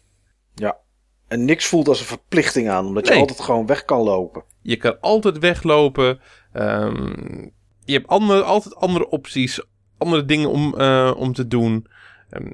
En 1.28 1.44
niks 1.44 1.66
voelt 1.66 1.88
als 1.88 2.00
een 2.00 2.06
verplichting 2.06 2.68
aan. 2.68 2.86
Omdat 2.86 3.08
je 3.08 3.14
altijd 3.14 3.40
gewoon 3.40 3.66
weg 3.66 3.84
kan 3.84 4.00
lopen. 4.00 4.44
Je 4.62 4.76
kan 4.76 5.00
altijd 5.00 5.38
weglopen. 5.38 6.20
Ehm, 6.52 7.48
je 7.84 7.92
hebt 7.92 8.06
andere, 8.06 8.42
altijd 8.42 8.76
andere 8.76 9.08
opties. 9.08 9.60
Andere 9.98 10.24
dingen 10.24 10.50
om, 10.50 10.74
om 11.12 11.32
te 11.32 11.46
doen. 11.46 11.86
Ehm, 12.30 12.50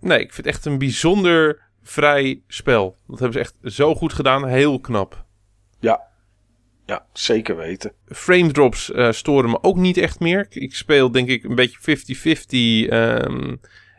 nee, 0.00 0.20
ik 0.20 0.32
vind 0.32 0.46
het 0.46 0.54
echt 0.54 0.64
een 0.64 0.78
bijzonder 0.78 1.71
vrij 1.82 2.42
spel. 2.46 2.96
Dat 3.06 3.18
hebben 3.18 3.32
ze 3.32 3.38
echt 3.38 3.74
zo 3.74 3.94
goed 3.94 4.12
gedaan. 4.12 4.46
Heel 4.46 4.80
knap. 4.80 5.24
Ja. 5.80 6.00
Ja, 6.86 7.06
zeker 7.12 7.56
weten. 7.56 7.92
Frame 8.06 8.50
drops 8.52 8.92
eh, 8.92 9.12
storen 9.12 9.50
me 9.50 9.62
ook 9.62 9.76
niet 9.76 9.96
echt 9.96 10.20
meer. 10.20 10.46
Ik- 10.48 10.74
speel 10.74 11.10
denk 11.10 11.28
ik 11.28 11.44
een 11.44 11.54
beetje 11.54 11.78
50-50 11.80 12.88
ehm, 12.90 13.56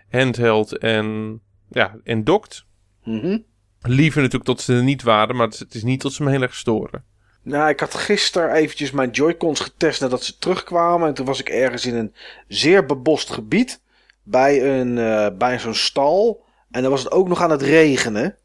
handheld 0.09 0.77
en, 0.77 1.39
ja, 1.69 1.95
en 2.03 2.23
docked. 2.23 2.65
Mhm. 3.03 3.37
Liever 3.81 4.17
natuurlijk 4.21 4.45
dat 4.49 4.61
ze 4.61 4.73
er 4.75 4.83
niet 4.83 5.03
waren, 5.03 5.35
maar 5.35 5.45
het 5.45 5.53
is- 5.53 5.59
het 5.59 5.73
is 5.75 5.83
niet 5.83 6.01
dat 6.01 6.13
ze 6.13 6.23
me 6.23 6.29
heel 6.29 6.41
erg 6.41 6.55
storen. 6.55 7.03
Nou, 7.41 7.69
ik 7.69 7.79
had 7.79 7.93
gisteren 7.95 8.51
eventjes 8.53 8.91
mijn 8.91 9.09
Joy-Cons 9.09 9.59
getest 9.59 10.01
nadat 10.01 10.23
ze 10.23 10.37
terugkwamen. 10.37 11.07
En 11.07 11.13
toen 11.13 11.25
was 11.25 11.39
ik 11.39 11.49
ergens 11.49 11.85
in 11.85 11.95
een 11.95 12.13
zeer 12.47 12.85
bebost 12.85 13.29
gebied. 13.31 13.81
Bij, 14.23 14.79
een, 14.79 14.97
eh, 14.97 15.27
bij 15.37 15.59
zo'n 15.59 15.73
stal. 15.73 16.43
En 16.73 16.81
dan 16.81 16.91
was 16.91 17.03
het 17.03 17.11
ook 17.11 17.27
nog 17.27 17.41
aan 17.41 17.51
het 17.51 17.61
regenen. 17.61 18.37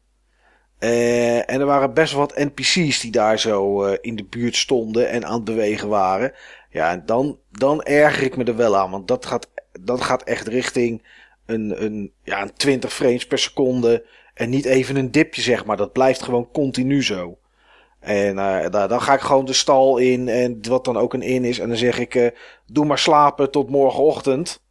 Eh, 0.79 1.37
en 1.37 1.59
er 1.59 1.65
waren 1.65 1.93
best 1.93 2.13
wat 2.13 2.37
NPC's 2.37 2.99
die 2.99 3.11
daar 3.11 3.39
zo 3.39 3.83
eh, 3.83 3.97
in 4.01 4.15
de 4.15 4.23
buurt 4.23 4.55
stonden 4.55 5.09
en 5.09 5.25
aan 5.25 5.33
het 5.33 5.43
bewegen 5.43 5.87
waren. 5.87 6.33
Ja, 6.69 6.91
en 6.91 7.03
dan, 7.05 7.39
dan 7.51 7.83
erger 7.83 8.23
ik 8.23 8.37
me 8.37 8.43
er 8.43 8.55
wel 8.55 8.77
aan. 8.77 8.91
Want 8.91 9.07
dat 9.07 9.25
gaat, 9.25 9.49
dat 9.81 10.01
gaat 10.01 10.23
echt 10.23 10.47
richting 10.47 11.07
een, 11.45 11.83
een, 11.83 12.11
ja, 12.23 12.41
een 12.41 12.53
20 12.53 12.93
frames 12.93 13.27
per 13.27 13.39
seconde. 13.39 14.05
En 14.33 14.49
niet 14.49 14.65
even 14.65 14.95
een 14.95 15.11
dipje, 15.11 15.41
zeg 15.41 15.65
maar. 15.65 15.77
Dat 15.77 15.93
blijft 15.93 16.23
gewoon 16.23 16.51
continu 16.51 17.03
zo. 17.03 17.37
En 17.99 18.35
daar, 18.35 18.87
dan 18.87 19.01
ga 19.01 19.13
ik 19.13 19.19
gewoon 19.19 19.45
de 19.45 19.53
stal 19.53 19.97
in. 19.97 20.27
En 20.27 20.59
wat 20.69 20.85
dan 20.85 20.97
ook 20.97 21.13
een 21.13 21.21
in 21.21 21.43
is. 21.43 21.59
En 21.59 21.67
dan 21.67 21.77
zeg 21.77 21.99
ik: 21.99 22.33
Doe 22.65 22.85
maar 22.85 22.99
slapen 22.99 23.51
tot 23.51 23.69
morgenochtend. 23.69 24.61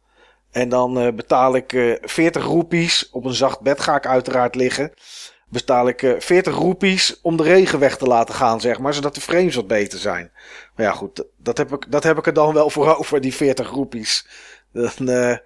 En 0.51 0.69
dan 0.69 0.99
eh, 0.99 1.13
betaal 1.13 1.55
ik 1.55 1.73
eh 1.73 1.93
40 2.01 2.43
roepies. 2.43 3.09
Op 3.11 3.25
een 3.25 3.33
zacht 3.33 3.61
bed 3.61 3.79
ga 3.79 3.95
ik 3.95 4.05
uiteraard 4.05 4.55
liggen. 4.55 4.93
Betaal 5.49 5.87
ik 5.87 6.03
eh 6.03 6.19
40 6.19 6.55
roepies 6.55 7.19
om 7.21 7.37
de 7.37 7.43
regen 7.43 7.79
weg 7.79 7.97
te 7.97 8.05
laten 8.05 8.35
gaan, 8.35 8.61
zeg 8.61 8.79
maar. 8.79 8.93
Zodat 8.93 9.15
de 9.15 9.21
frames 9.21 9.55
wat 9.55 9.67
beter 9.67 9.99
zijn. 9.99 10.31
Maar 10.75 10.85
ja, 10.85 10.91
goed. 10.91 11.23
Dat 11.37 11.57
heb 11.57 11.73
ik, 11.73 11.91
dat 11.91 12.03
heb 12.03 12.17
ik 12.17 12.27
er 12.27 12.33
dan 12.33 12.53
wel 12.53 12.69
voor 12.75 12.97
over, 12.97 13.21
die 13.21 13.35
40 13.35 13.69
roepies. 13.69 14.27
Dan, 14.71 15.09
eh, 15.09 15.37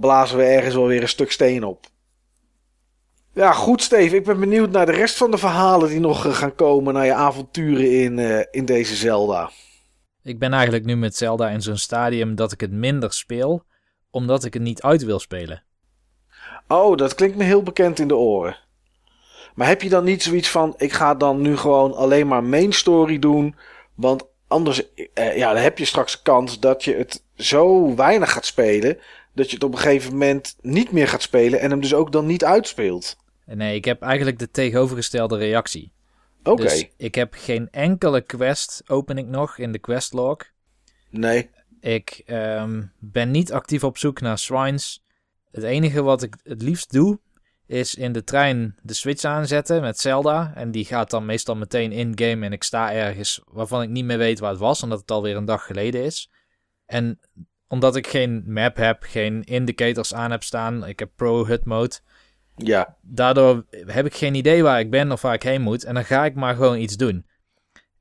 blazen 0.00 0.38
we 0.38 0.44
ergens 0.44 0.74
wel 0.74 0.86
weer 0.86 1.02
een 1.02 1.08
stuk 1.08 1.32
steen 1.32 1.64
op. 1.64 1.90
Ja, 3.34 3.52
goed, 3.52 3.82
Steve. 3.82 4.16
Ik 4.16 4.24
ben 4.24 4.40
benieuwd 4.40 4.70
naar 4.70 4.86
de 4.86 4.92
rest 4.92 5.16
van 5.16 5.30
de 5.30 5.38
verhalen 5.38 5.88
die 5.88 6.00
nog 6.00 6.26
eh, 6.26 6.32
gaan 6.32 6.54
komen. 6.54 6.94
Naar 6.94 7.04
je 7.04 7.14
avonturen 7.14 7.90
in, 7.90 8.18
eh, 8.18 8.44
in 8.50 8.64
deze 8.64 8.94
Zelda. 8.94 9.50
Ik 10.22 10.38
ben 10.38 10.52
eigenlijk 10.52 10.84
nu 10.84 10.96
met 10.96 11.16
Zelda 11.16 11.48
in 11.48 11.62
zo'n 11.62 11.76
stadium 11.76 12.34
dat 12.34 12.52
ik 12.52 12.60
het 12.60 12.72
minder 12.72 13.12
speel, 13.12 13.64
omdat 14.12 14.44
ik 14.44 14.54
het 14.54 14.62
niet 14.62 14.82
uit 14.82 15.04
wil 15.04 15.18
spelen. 15.18 15.62
Oh, 16.68 16.96
dat 16.96 17.14
klinkt 17.14 17.36
me 17.36 17.44
heel 17.44 17.62
bekend 17.62 17.98
in 17.98 18.08
de 18.08 18.16
oren. 18.16 18.58
Maar 19.54 19.66
heb 19.66 19.82
je 19.82 19.88
dan 19.88 20.04
niet 20.04 20.22
zoiets 20.22 20.50
van: 20.50 20.74
ik 20.76 20.92
ga 20.92 21.14
dan 21.14 21.40
nu 21.40 21.56
gewoon 21.56 21.94
alleen 21.94 22.26
maar 22.26 22.44
main 22.44 22.72
story 22.72 23.18
doen? 23.18 23.56
Want 23.94 24.26
anders, 24.46 24.94
eh, 25.14 25.36
ja, 25.36 25.52
dan 25.52 25.62
heb 25.62 25.78
je 25.78 25.84
straks 25.84 26.22
kans 26.22 26.60
dat 26.60 26.84
je 26.84 26.94
het 26.94 27.24
zo 27.36 27.94
weinig 27.94 28.32
gaat 28.32 28.46
spelen. 28.46 28.98
Dat 29.34 29.48
je 29.48 29.54
het 29.54 29.64
op 29.64 29.72
een 29.72 29.78
gegeven 29.78 30.12
moment 30.12 30.56
niet 30.60 30.92
meer 30.92 31.08
gaat 31.08 31.22
spelen 31.22 31.60
en 31.60 31.70
hem 31.70 31.80
dus 31.80 31.94
ook 31.94 32.12
dan 32.12 32.26
niet 32.26 32.44
uitspeelt. 32.44 33.16
Nee, 33.46 33.74
ik 33.74 33.84
heb 33.84 34.02
eigenlijk 34.02 34.38
de 34.38 34.50
tegenovergestelde 34.50 35.36
reactie. 35.36 35.92
Oké, 36.42 36.62
Dus 36.62 36.88
ik 36.96 37.14
heb 37.14 37.34
geen 37.36 37.68
enkele 37.70 38.20
quest, 38.20 38.82
open 38.86 39.18
ik 39.18 39.26
nog 39.26 39.58
in 39.58 39.72
de 39.72 39.78
questlog. 39.78 40.36
nee. 41.10 41.50
Ik 41.82 42.22
ehm, 42.26 42.82
ben 42.98 43.30
niet 43.30 43.52
actief 43.52 43.84
op 43.84 43.98
zoek 43.98 44.20
naar 44.20 44.38
shrines. 44.38 45.04
Het 45.50 45.62
enige 45.62 46.02
wat 46.02 46.22
ik 46.22 46.36
het 46.42 46.62
liefst 46.62 46.92
doe, 46.92 47.20
is 47.66 47.94
in 47.94 48.12
de 48.12 48.24
trein 48.24 48.78
de 48.82 48.94
switch 48.94 49.24
aanzetten 49.24 49.80
met 49.80 49.98
Zelda. 49.98 50.52
En 50.54 50.70
die 50.70 50.84
gaat 50.84 51.10
dan 51.10 51.26
meestal 51.26 51.56
meteen 51.56 51.92
in-game 51.92 52.46
en 52.46 52.52
ik 52.52 52.62
sta 52.62 52.92
ergens 52.92 53.40
waarvan 53.44 53.82
ik 53.82 53.88
niet 53.88 54.04
meer 54.04 54.18
weet 54.18 54.38
waar 54.38 54.50
het 54.50 54.60
was, 54.60 54.82
omdat 54.82 55.00
het 55.00 55.10
alweer 55.10 55.36
een 55.36 55.44
dag 55.44 55.66
geleden 55.66 56.04
is. 56.04 56.30
En 56.86 57.20
omdat 57.68 57.96
ik 57.96 58.06
geen 58.06 58.44
map 58.46 58.76
heb, 58.76 59.02
geen 59.02 59.44
indicators 59.44 60.14
aan 60.14 60.30
heb 60.30 60.42
staan, 60.42 60.86
ik 60.86 60.98
heb 60.98 61.10
Pro 61.16 61.46
HUD 61.46 61.64
mode. 61.64 61.94
Ja, 62.56 62.96
Daardoor 63.00 63.64
heb 63.70 64.06
ik 64.06 64.14
geen 64.14 64.34
idee 64.34 64.62
waar 64.62 64.80
ik 64.80 64.90
ben 64.90 65.12
of 65.12 65.22
waar 65.22 65.34
ik 65.34 65.42
heen 65.42 65.62
moet. 65.62 65.84
En 65.84 65.94
dan 65.94 66.04
ga 66.04 66.24
ik 66.24 66.34
maar 66.34 66.54
gewoon 66.54 66.78
iets 66.78 66.96
doen. 66.96 67.26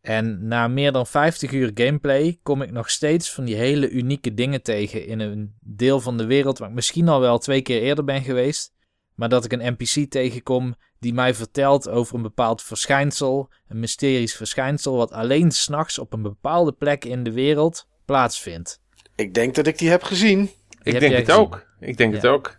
En 0.01 0.47
na 0.47 0.67
meer 0.67 0.91
dan 0.91 1.07
50 1.07 1.51
uur 1.51 1.71
gameplay 1.73 2.39
kom 2.43 2.61
ik 2.61 2.71
nog 2.71 2.89
steeds 2.89 3.31
van 3.31 3.45
die 3.45 3.55
hele 3.55 3.89
unieke 3.89 4.33
dingen 4.33 4.61
tegen 4.61 5.05
in 5.05 5.19
een 5.19 5.53
deel 5.59 5.99
van 5.99 6.17
de 6.17 6.25
wereld 6.25 6.57
waar 6.57 6.69
ik 6.69 6.75
misschien 6.75 7.07
al 7.09 7.19
wel 7.19 7.37
twee 7.37 7.61
keer 7.61 7.81
eerder 7.81 8.03
ben 8.03 8.21
geweest. 8.23 8.73
Maar 9.15 9.29
dat 9.29 9.45
ik 9.45 9.51
een 9.51 9.73
NPC 9.77 10.09
tegenkom 10.11 10.75
die 10.99 11.13
mij 11.13 11.33
vertelt 11.33 11.89
over 11.89 12.15
een 12.15 12.21
bepaald 12.21 12.61
verschijnsel, 12.63 13.49
een 13.67 13.79
mysterisch 13.79 14.35
verschijnsel, 14.35 14.95
wat 14.97 15.11
alleen 15.11 15.51
s'nachts 15.51 15.99
op 15.99 16.13
een 16.13 16.21
bepaalde 16.21 16.71
plek 16.71 17.05
in 17.05 17.23
de 17.23 17.31
wereld 17.31 17.87
plaatsvindt. 18.05 18.81
ik 19.15 19.33
denk 19.33 19.55
dat 19.55 19.67
ik 19.67 19.77
die 19.77 19.89
heb 19.89 20.03
gezien. 20.03 20.49
Ik 20.83 20.91
heb 20.91 21.01
denk 21.01 21.13
het 21.15 21.25
gezien. 21.25 21.41
ook. 21.41 21.65
Ik 21.79 21.97
denk 21.97 22.13
het 22.13 22.27
ook. 22.27 22.57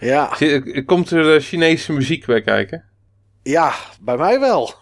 Ja, 0.00 0.34
Zie- 0.36 0.84
Komt 0.84 1.10
er 1.10 1.34
eh, 1.34 1.40
Chinese 1.42 1.92
muziek 1.92 2.26
bij 2.26 2.40
kijken? 2.42 2.84
ja, 3.42 3.74
bij 4.00 4.16
mij 4.16 4.40
wel. 4.40 4.74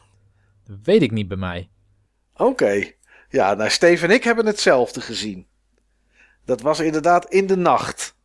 Weet 0.82 1.02
ik 1.02 1.10
niet 1.10 1.28
bij 1.28 1.36
mij. 1.36 1.70
Oké. 2.36 2.82
Ja, 3.28 3.54
nou, 3.54 3.70
Steve 3.70 4.04
en 4.06 4.12
ik 4.12 4.24
hebben 4.24 4.46
hetzelfde 4.46 5.00
gezien. 5.00 5.46
Dat 6.44 6.60
was 6.60 6.80
inderdaad 6.80 7.30
in 7.30 7.46
de 7.46 7.56
nacht. 7.56 8.16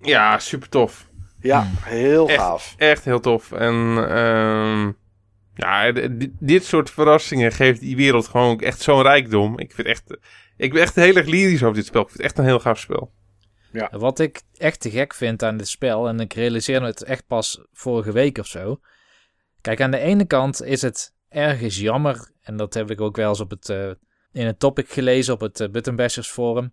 Ja, 0.00 0.38
super 0.38 0.68
tof. 0.68 1.08
Ja, 1.40 1.62
Hmm. 1.62 1.76
heel 1.82 2.28
Echt. 2.28 2.38
gaaf. 2.38 2.74
Echt 2.78 3.04
heel 3.04 3.20
tof. 3.20 3.52
En 3.52 3.74
ehm, 4.08 4.92
ja, 5.54 5.92
dit 6.38 6.64
soort 6.64 6.90
verrassingen 6.90 7.52
geeft 7.52 7.80
die 7.80 7.96
wereld 7.96 8.28
gewoon 8.28 8.50
ook 8.50 8.62
echt 8.62 8.80
zo'n 8.80 9.02
rijkdom. 9.02 9.58
Ik, 9.58 9.72
vind 9.72 9.86
echt, 9.86 10.16
ik 10.56 10.72
ben 10.72 10.82
echt 10.82 10.94
heel 10.94 11.16
erg 11.16 11.26
lyrisch 11.26 11.62
over 11.62 11.74
dit 11.74 11.86
spel. 11.86 12.00
Ik 12.02 12.06
vind 12.08 12.18
het 12.22 12.26
echt 12.30 12.38
een 12.38 12.44
heel 12.44 12.60
gaaf 12.60 12.78
spel. 12.78 13.12
Wat 13.90 14.18
ik 14.18 14.42
echt 14.56 14.80
te 14.80 14.90
gek 14.90 15.14
vind 15.14 15.42
aan 15.42 15.56
dit 15.56 15.68
spel, 15.68 16.08
en 16.08 16.20
ik 16.20 16.32
realiseer 16.34 16.80
me 16.80 16.86
het 16.86 17.02
echt 17.02 17.26
pas 17.26 17.60
vorige 17.72 18.12
week 18.12 18.38
of 18.38 18.46
zo. 18.46 18.80
Kijk, 19.60 19.80
aan 19.80 19.90
de 19.90 19.98
ene 19.98 20.24
kant 20.26 20.62
is 20.62 20.82
het 20.82 21.12
ergens 21.28 21.76
jammer, 21.76 22.30
en 22.40 22.56
dat 22.56 22.74
heb 22.74 22.90
ik 22.90 23.00
ook 23.00 23.16
wel 23.16 23.28
eens 23.28 23.40
op 23.40 23.50
het, 23.50 23.68
eh, 23.68 23.90
in 24.32 24.46
het 24.46 24.58
topic 24.58 24.88
gelezen 24.88 25.34
op 25.34 25.40
het 25.40 25.60
uh, 25.60 25.68
Button 25.68 25.96
Bashers 25.96 26.28
forum, 26.28 26.72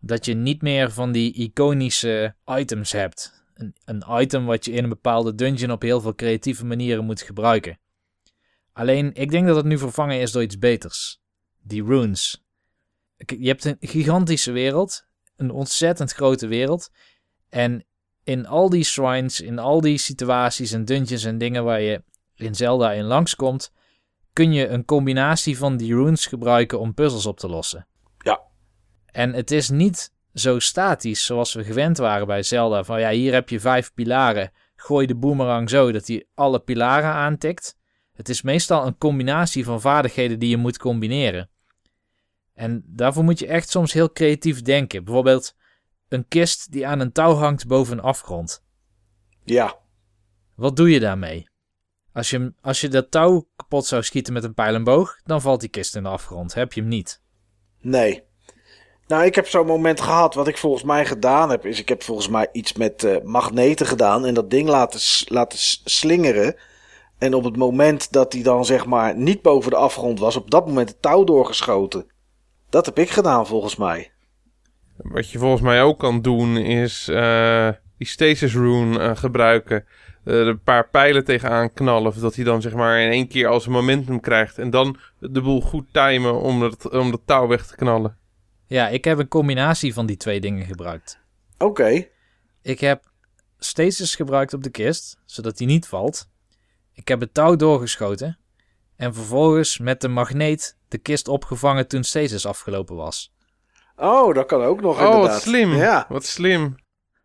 dat 0.00 0.24
je 0.24 0.34
niet 0.34 0.62
meer 0.62 0.92
van 0.92 1.12
die 1.12 1.32
iconische 1.34 2.34
items 2.46 2.92
hebt. 2.92 3.44
Een, 3.54 3.74
een 3.84 4.04
item 4.08 4.46
wat 4.46 4.64
je 4.64 4.72
in 4.72 4.82
een 4.82 4.88
bepaalde 4.88 5.34
dungeon 5.34 5.70
op 5.70 5.82
heel 5.82 6.00
veel 6.00 6.14
creatieve 6.14 6.64
manieren 6.64 7.04
moet 7.04 7.22
gebruiken. 7.22 7.78
Alleen, 8.72 9.14
ik 9.14 9.30
denk 9.30 9.46
dat 9.46 9.56
het 9.56 9.64
nu 9.64 9.78
vervangen 9.78 10.20
is 10.20 10.32
door 10.32 10.42
iets 10.42 10.58
beters. 10.58 11.20
Die 11.62 11.84
runes. 11.84 12.44
Je 13.16 13.46
hebt 13.46 13.64
een 13.64 13.76
gigantische 13.80 14.52
wereld, 14.52 15.06
een 15.36 15.50
ontzettend 15.50 16.12
grote 16.12 16.46
wereld. 16.46 16.90
En 17.48 17.84
in 18.24 18.46
al 18.46 18.70
die 18.70 18.84
shrines, 18.84 19.40
in 19.40 19.58
al 19.58 19.80
die 19.80 19.98
situaties 19.98 20.72
en 20.72 20.84
dungeons 20.84 21.24
en 21.24 21.38
dingen 21.38 21.64
waar 21.64 21.80
je 21.80 22.02
in 22.34 22.54
Zelda 22.54 22.92
in 22.92 23.04
langskomt, 23.04 23.72
kun 24.40 24.52
je 24.52 24.68
een 24.68 24.84
combinatie 24.84 25.58
van 25.58 25.76
die 25.76 25.94
runes 25.94 26.26
gebruiken 26.26 26.80
om 26.80 26.94
puzzels 26.94 27.26
op 27.26 27.38
te 27.38 27.48
lossen. 27.48 27.86
Ja. 28.18 28.40
En 29.06 29.32
het 29.32 29.50
is 29.50 29.70
niet 29.70 30.12
zo 30.34 30.58
statisch 30.58 31.24
zoals 31.24 31.54
we 31.54 31.64
gewend 31.64 31.96
waren 31.98 32.26
bij 32.26 32.42
Zelda. 32.42 32.84
Van 32.84 33.00
ja, 33.00 33.10
hier 33.10 33.32
heb 33.32 33.48
je 33.48 33.60
vijf 33.60 33.94
pilaren. 33.94 34.52
gooi 34.76 35.06
de 35.06 35.14
boomerang 35.14 35.70
zo 35.70 35.92
dat 35.92 36.06
hij 36.06 36.26
alle 36.34 36.58
pilaren 36.60 37.10
aantikt. 37.10 37.76
Het 38.12 38.28
is 38.28 38.42
meestal 38.42 38.86
een 38.86 38.98
combinatie 38.98 39.64
van 39.64 39.80
vaardigheden 39.80 40.38
die 40.38 40.50
je 40.50 40.56
moet 40.56 40.78
combineren. 40.78 41.50
En 42.54 42.82
daarvoor 42.86 43.24
moet 43.24 43.38
je 43.38 43.46
echt 43.46 43.68
soms 43.68 43.92
heel 43.92 44.12
creatief 44.12 44.62
denken. 44.62 45.04
Bijvoorbeeld 45.04 45.54
een 46.08 46.28
kist 46.28 46.72
die 46.72 46.86
aan 46.86 47.00
een 47.00 47.12
touw 47.12 47.34
hangt 47.34 47.66
boven 47.66 47.98
een 47.98 48.04
afgrond. 48.04 48.62
Ja, 49.44 49.78
Wat 50.54 50.76
doe 50.76 50.90
je 50.90 51.00
daarmee? 51.00 51.49
Als 52.12 52.30
je, 52.30 52.52
als 52.60 52.80
je 52.80 52.88
dat 52.88 53.10
touw 53.10 53.46
kapot 53.56 53.86
zou 53.86 54.02
schieten 54.02 54.32
met 54.32 54.44
een 54.44 54.54
pijl 54.54 54.74
en 54.74 54.84
boog, 54.84 55.16
dan 55.24 55.40
valt 55.40 55.60
die 55.60 55.68
kist 55.68 55.96
in 55.96 56.02
de 56.02 56.08
afgrond. 56.08 56.54
Heb 56.54 56.72
je 56.72 56.80
hem 56.80 56.88
niet. 56.90 57.20
nee. 57.80 58.28
Nou, 59.06 59.24
ik 59.24 59.34
heb 59.34 59.46
zo'n 59.46 59.66
moment 59.66 60.00
gehad. 60.00 60.34
Wat 60.34 60.48
ik 60.48 60.58
volgens 60.58 60.82
mij 60.82 61.06
gedaan 61.06 61.50
heb, 61.50 61.66
is 61.66 61.80
ik 61.80 61.88
heb 61.88 62.02
volgens 62.02 62.28
mij 62.28 62.48
iets 62.52 62.72
met 62.72 63.04
eh, 63.04 63.16
magneten 63.22 63.86
gedaan. 63.86 64.26
En 64.26 64.34
dat 64.34 64.50
ding 64.50 64.68
laten, 64.68 65.00
laten 65.24 65.58
slingeren. 65.84 66.56
En 67.18 67.34
op 67.34 67.44
het 67.44 67.56
moment 67.56 68.12
dat 68.12 68.32
hij 68.32 68.42
dan 68.42 68.64
zeg 68.64 68.86
maar 68.86 69.16
niet 69.16 69.42
boven 69.42 69.70
de 69.70 69.76
afgrond 69.76 70.18
was, 70.18 70.36
op 70.36 70.50
dat 70.50 70.66
moment 70.66 70.88
het 70.88 71.02
touw 71.02 71.24
doorgeschoten. 71.24 72.06
Dat 72.68 72.86
heb 72.86 72.98
ik 72.98 73.10
gedaan 73.10 73.46
volgens 73.46 73.76
mij. 73.76 74.12
Wat 74.96 75.30
je 75.30 75.38
volgens 75.38 75.62
mij 75.62 75.82
ook 75.82 75.98
kan 75.98 76.22
doen 76.22 76.56
is 76.56 77.08
eh, 77.08 77.68
die 77.98 78.06
stasis 78.06 78.54
rune 78.54 78.98
eh, 78.98 79.16
gebruiken. 79.16 79.84
Er 80.24 80.46
een 80.46 80.62
paar 80.62 80.88
pijlen 80.88 81.24
tegenaan 81.24 81.72
knallen. 81.72 82.12
Zodat 82.12 82.34
hij 82.34 82.44
dan 82.44 82.62
zeg 82.62 82.74
maar 82.74 83.00
in 83.00 83.10
één 83.10 83.28
keer 83.28 83.46
als 83.48 83.66
momentum 83.66 84.20
krijgt. 84.20 84.58
En 84.58 84.70
dan 84.70 84.96
de 85.18 85.40
boel 85.40 85.60
goed 85.60 85.86
timen 85.92 86.40
om 86.40 86.60
dat, 86.60 86.90
om 86.90 87.10
dat 87.10 87.20
touw 87.24 87.46
weg 87.46 87.66
te 87.66 87.76
knallen. 87.76 88.16
Ja, 88.66 88.88
ik 88.88 89.04
heb 89.04 89.18
een 89.18 89.28
combinatie 89.28 89.94
van 89.94 90.06
die 90.06 90.16
twee 90.16 90.40
dingen 90.40 90.66
gebruikt. 90.66 91.20
Oké. 91.58 92.06
Ik 92.62 92.80
heb 92.80 93.04
stasis 93.58 94.14
gebruikt 94.14 94.54
op 94.54 94.62
de 94.62 94.70
kist, 94.70 95.18
zodat 95.24 95.56
die 95.56 95.66
niet 95.66 95.86
valt. 95.86 96.28
Ik 96.92 97.08
heb 97.08 97.20
het 97.20 97.34
touw 97.34 97.56
doorgeschoten. 97.56 98.38
En 98.96 99.14
vervolgens 99.14 99.78
met 99.78 100.00
de 100.00 100.08
magneet 100.08 100.76
de 100.88 100.98
kist 100.98 101.28
opgevangen 101.28 101.88
toen 101.88 102.04
stasis 102.04 102.46
afgelopen 102.46 102.96
was. 102.96 103.32
Oh, 103.96 104.34
dat 104.34 104.46
kan 104.46 104.62
ook 104.62 104.80
nog 104.80 104.94
Oh, 105.00 105.04
inderdaad. 105.04 105.30
wat 105.32 105.42
slim. 105.42 105.74
Ja. 105.74 106.06
Wat 106.08 106.24
slim. 106.24 106.74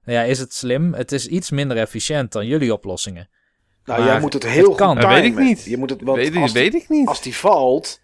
Nou 0.06 0.18
ja, 0.20 0.24
is 0.24 0.40
het 0.40 0.54
slim? 0.54 0.94
Het 0.94 1.12
is 1.12 1.28
iets 1.28 1.50
minder 1.52 1.78
efficiënt 1.78 2.32
dan 2.32 2.46
jullie 2.48 2.74
oplossingen. 2.74 3.30
Nou, 3.86 4.00
Maar 4.00 4.10
jij 4.10 4.20
moet 4.20 4.34
het 4.34 4.44
heel 4.46 4.68
het 4.70 4.78
kan. 4.78 4.92
goed 4.92 5.02
Dat 5.02 5.10
weet 5.12 5.24
ik 5.24 5.36
niet. 5.38 5.64
Je 5.64 5.78
moet 5.78 5.90
het, 5.90 6.02
want 6.02 6.18
weet, 6.18 6.36
ik- 6.36 6.42
als, 6.42 6.54
die, 6.54 6.62
weet 6.62 6.74
ik 6.74 6.90
niet. 6.90 7.08
als 7.08 7.22
die 7.22 7.36
valt... 7.36 8.02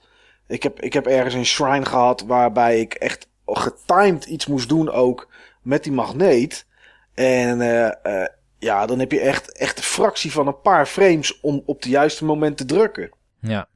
Ik 0.47 0.63
heb, 0.63 0.79
ik 0.81 0.93
heb 0.93 1.05
ergens 1.05 1.33
een 1.33 1.45
shrine 1.45 1.85
gehad 1.85 2.21
waarbij 2.21 2.79
ik 2.79 2.93
echt 2.93 3.27
getimed 3.45 4.25
iets 4.25 4.45
moest 4.45 4.69
doen 4.69 4.89
ook 4.89 5.29
met 5.61 5.83
die 5.83 5.91
magneet. 5.93 6.65
En 7.13 7.61
eh, 7.61 8.21
eh, 8.21 8.27
ja, 8.59 8.85
dan 8.85 8.99
heb 8.99 9.11
je 9.11 9.19
echt, 9.19 9.57
echt 9.57 9.77
een 9.77 9.83
fractie 9.83 10.31
van 10.31 10.47
een 10.47 10.61
paar 10.61 10.85
frames 10.85 11.39
om 11.39 11.63
op 11.65 11.75
het 11.81 11.91
juiste 11.91 12.25
moment 12.25 12.57
te 12.57 12.65
drukken. 12.65 13.11
Ja, 13.41 13.67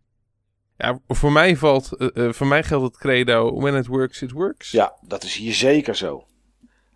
Ja, 0.77 0.99
voor 1.07 1.31
mij 1.31 1.55
valt, 1.55 1.91
eh, 2.13 2.31
voor 2.31 2.47
mij 2.47 2.63
geldt 2.63 2.85
het 2.85 2.97
credo, 2.97 3.59
when 3.59 3.75
it 3.75 3.87
works, 3.87 4.21
it 4.21 4.31
works. 4.31 4.71
Ja, 4.71 4.95
dat 5.01 5.23
is 5.23 5.35
hier 5.35 5.53
zeker 5.53 5.95
zo. 5.95 6.25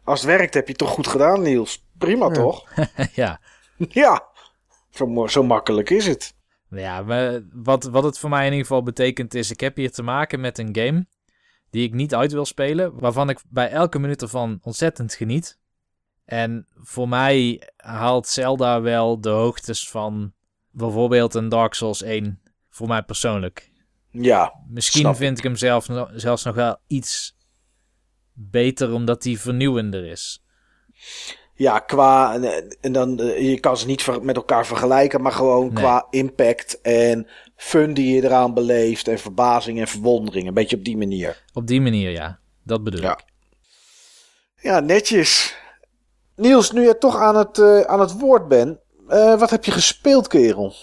Als 0.10 0.22
het 0.22 0.30
werkt 0.30 0.53
heb 0.53 0.64
je 0.64 0.70
het 0.70 0.78
toch 0.78 0.89
goed 0.89 1.07
gedaan, 1.07 1.41
Niels. 1.41 1.86
Prima 1.97 2.30
toch? 2.30 2.66
ja. 3.14 3.39
Ja, 3.89 4.24
zo, 4.89 5.28
zo 5.28 5.43
makkelijk 5.43 5.89
is 5.89 6.05
het. 6.05 6.36
Ja, 6.70 7.01
maar 7.01 7.41
wat, 7.53 7.84
wat 7.84 8.03
het 8.03 8.20
voor 8.20 8.30
mij 8.30 8.45
in 8.45 8.51
ieder 8.51 8.66
geval 8.66 8.84
betekent 8.84 9.34
is, 9.34 9.51
ik 9.51 9.60
heb 9.60 9.76
hier 9.76 9.91
te 9.91 10.03
maken 10.03 10.39
met 10.39 10.57
een 10.57 10.76
game 10.76 11.07
die 11.70 11.88
ik 11.88 11.93
niet 11.93 12.16
uit 12.16 12.32
wil 12.32 12.45
spelen, 12.45 12.99
waarvan 12.99 13.30
ik 13.30 13.39
bij 13.49 13.70
elke 13.70 13.99
minuut 13.99 14.22
ervan 14.22 14.60
ontzettend 14.62 15.14
geniet. 15.14 15.60
En 16.26 16.68
voor 16.76 17.10
mij 17.10 17.70
haalt 17.78 18.28
Zelda 18.28 18.82
wel 18.82 19.22
de 19.22 19.30
hoogtes 19.30 19.89
van 19.89 20.34
bijvoorbeeld 20.72 21.34
een 21.34 21.49
Dark 21.49 21.74
Souls 21.74 22.01
1, 22.01 22.41
voor 22.70 22.88
mij 22.88 23.03
persoonlijk. 23.03 23.72
Ja, 24.12 24.53
Misschien 24.70 25.01
Snap 25.01 25.16
vind 25.16 25.38
ik 25.38 25.43
hem 25.43 25.55
zelf, 25.55 25.88
zelfs 26.14 26.43
nog 26.43 26.55
wel 26.55 26.78
iets 26.88 27.38
beter 28.40 28.94
omdat 28.94 29.24
hij 29.24 29.36
vernieuwender 29.38 30.06
is. 30.06 30.44
Ja, 31.54 31.80
qua. 31.80 32.40
En, 32.82 32.92
dan, 32.92 33.20
eh, 33.20 33.50
je 33.50 33.60
kan 33.60 33.78
ze 33.78 33.86
niet 33.86 34.22
met 34.22 34.36
elkaar 34.36 34.66
vergelijken, 34.66 35.22
maar 35.22 35.32
gewoon 35.32 35.66
Nee. 35.66 35.74
qua 35.74 36.08
impact 36.10 36.82
en 36.82 37.28
fun 37.56 37.94
die 37.94 38.16
je 38.16 38.24
eraan 38.24 38.54
beleeft. 38.54 39.08
En 39.08 39.20
verbazing 39.20 39.80
en 39.80 39.88
verwondering. 39.88 40.48
Een 40.48 40.54
beetje 40.54 40.76
op 40.78 40.84
die 40.84 40.98
manier. 40.98 41.44
Op 41.54 41.68
die 41.68 41.82
manier, 41.82 42.10
ja. 42.12 42.40
Dat 42.64 42.84
bedoel 42.84 43.02
Ja. 43.02 43.12
ik. 43.18 43.24
Ja, 44.62 44.80
netjes. 44.80 45.56
Niels, 46.36 46.72
nu 46.72 46.82
je 46.86 46.98
toch 46.98 47.16
aan 47.18 47.36
het, 47.36 47.60
eh, 47.60 47.80
aan 47.82 48.00
het 48.00 48.20
woord 48.20 48.48
bent. 48.48 48.78
eh, 49.08 49.40
wat 49.40 49.50
heb 49.50 49.66
je 49.66 49.72
gespeeld, 49.72 50.28
kerel? 50.28 50.74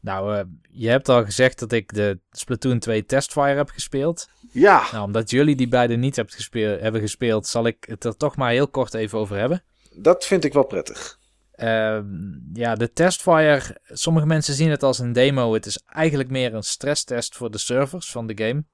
Nou, 0.00 0.44
je 0.72 0.88
hebt 0.88 1.08
al 1.08 1.24
gezegd 1.24 1.58
dat 1.58 1.72
ik 1.72 1.94
de 1.94 2.20
Splatoon 2.30 2.78
2 2.78 3.04
Testfire 3.04 3.56
heb 3.56 3.68
gespeeld. 3.68 4.28
Ja, 4.52 4.86
Nou, 4.92 5.04
omdat 5.04 5.30
jullie 5.30 5.56
die 5.56 5.68
beide 5.68 5.96
niet 5.96 6.16
hebt 6.16 6.34
gespeeld, 6.34 6.80
hebben 6.80 7.00
gespeeld, 7.00 7.46
zal 7.46 7.66
ik 7.66 7.84
het 7.88 8.04
er 8.04 8.16
toch 8.16 8.36
maar 8.36 8.50
heel 8.50 8.68
kort 8.68 8.94
even 8.94 9.18
over 9.18 9.36
hebben. 9.36 9.62
dat 9.94 10.24
vind 10.24 10.44
ik 10.44 10.52
wel 10.52 10.64
prettig. 10.64 11.18
Ehm, 11.52 12.04
ja, 12.52 12.74
de 12.74 12.92
Testfire, 12.92 13.80
sommige 13.84 14.26
mensen 14.26 14.54
zien 14.54 14.70
het 14.70 14.82
als 14.82 14.98
een 14.98 15.12
demo. 15.12 15.54
Het 15.54 15.66
is 15.66 15.78
eigenlijk 15.86 16.30
meer 16.30 16.54
een 16.54 16.62
stresstest 16.62 17.36
voor 17.36 17.50
de 17.50 17.58
servers 17.58 18.10
van 18.10 18.26
de 18.26 18.44
game. 18.44 18.64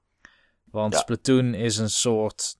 Want 0.71 0.93
Ja. 0.93 0.99
Splatoon 0.99 1.53
is 1.53 1.77
een 1.77 1.89
soort 1.89 2.57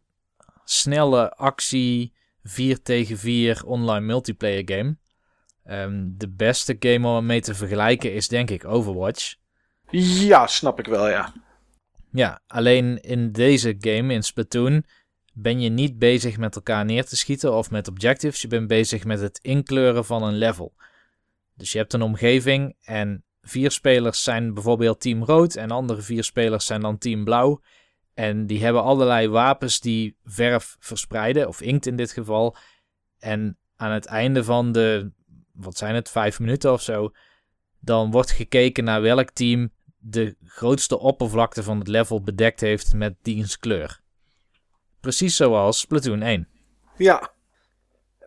snelle 0.64 1.34
actie 1.34 2.14
4 2.44 2.82
tegen 2.82 3.18
4 3.18 3.66
online 3.66 4.06
multiplayer 4.06 4.64
game. 4.66 4.98
Ehm, 5.70 6.04
de 6.18 6.30
beste 6.30 6.76
game 6.80 7.08
om 7.08 7.26
mee 7.26 7.42
te 7.42 7.56
vergelijken 7.56 8.14
is 8.14 8.28
denk 8.28 8.50
ik 8.50 8.66
Overwatch. 8.66 9.36
Ja, 9.92 10.48
snap 10.48 10.80
ik 10.80 10.86
wel, 10.86 11.10
ja. 11.10 11.34
Ja, 12.12 12.42
alleen 12.48 13.02
in 13.02 13.32
deze 13.32 13.76
game, 13.80 14.14
in 14.14 14.24
Splatoon, 14.24 14.84
ben 15.34 15.62
je 15.62 15.70
niet 15.70 16.00
bezig 16.00 16.38
met 16.38 16.56
elkaar 16.56 16.86
neer 16.86 17.06
te 17.06 17.18
schieten 17.18 17.54
of 17.54 17.72
met 17.72 17.88
objectives. 17.88 18.42
Je 18.42 18.48
bent 18.48 18.68
bezig 18.68 19.04
met 19.04 19.20
het 19.20 19.40
inkleuren 19.42 20.06
van 20.06 20.24
een 20.24 20.38
level. 20.38 20.74
Dus 21.56 21.72
je 21.72 21.78
hebt 21.78 21.94
een 21.94 22.02
omgeving 22.02 22.76
en 22.82 23.24
vier 23.42 23.72
spelers 23.72 24.24
zijn 24.24 24.54
bijvoorbeeld 24.54 25.02
team 25.02 25.24
rood 25.24 25.56
en 25.56 25.72
andere 25.72 26.02
vier 26.02 26.24
spelers 26.24 26.66
zijn 26.66 26.82
dan 26.82 26.98
team 26.98 27.24
blauw. 27.24 27.62
En 28.14 28.46
die 28.46 28.64
hebben 28.64 28.84
allerlei 28.84 29.28
wapens 29.28 29.80
die 29.80 30.16
verf 30.24 30.76
verspreiden, 30.80 31.48
of 31.48 31.62
inkt 31.62 31.86
in 31.86 31.96
dit 31.96 32.12
geval. 32.12 32.56
En 33.20 33.58
aan 33.76 33.92
het 33.92 34.06
einde 34.06 34.44
van 34.44 34.72
de, 34.72 35.12
wat 35.60 35.78
zijn 35.78 35.96
het, 35.96 36.10
vijf 36.10 36.40
minuten 36.40 36.72
of 36.74 36.82
zo, 36.82 37.12
dan 37.80 38.12
wordt 38.12 38.32
gekeken 38.32 38.84
naar 38.84 39.02
welk 39.02 39.30
team 39.30 39.72
de 39.98 40.36
grootste 40.46 41.00
oppervlakte 41.00 41.64
van 41.64 41.80
het 41.80 41.88
level 41.88 42.22
bedekt 42.24 42.60
heeft 42.60 42.94
met 42.94 43.16
diens 43.22 43.60
kleur. 43.60 44.00
Precies 45.00 45.36
zoals 45.36 45.80
Splatoon 45.80 46.22
1. 46.22 46.48
Ja, 46.98 47.32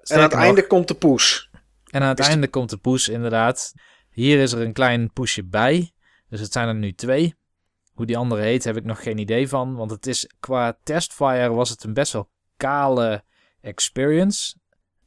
en 0.03 0.16
aan 0.16 0.22
het 0.22 0.33
nog- 0.33 0.41
einde 0.41 0.66
komt 0.66 0.89
de 0.89 0.95
poes. 0.95 1.51
en 1.91 2.03
aan 2.03 2.09
het 2.09 2.18
is 2.18 2.26
einde 2.26 2.49
komt 2.49 2.70
de 2.70 2.76
push 2.76 3.09
inderdaad. 3.09 3.74
Hier 4.11 4.41
is 4.41 4.53
er 4.53 4.61
een 4.61 4.72
klein 4.72 5.12
pushje 5.12 5.45
bij. 5.45 5.93
Dus 6.28 6.41
het 6.41 6.53
zijn 6.53 6.68
er 6.68 6.74
nu 6.74 6.93
twee. 6.95 7.35
Hoe 7.93 8.07
die 8.07 8.16
andere 8.16 8.43
heet 8.43 8.64
heb 8.64 8.76
ik 8.76 8.85
nog 8.85 9.03
geen 9.03 9.18
idee 9.18 9.49
van. 9.49 9.74
Want 9.74 9.91
het 9.91 10.07
is 10.07 10.30
qua 10.41 10.78
testfire 10.83 11.49
was 11.53 11.68
het 11.70 11.85
een 11.85 11.95
best 11.95 12.12
wel 12.12 12.30
kale 12.57 13.24
experience. 13.61 14.57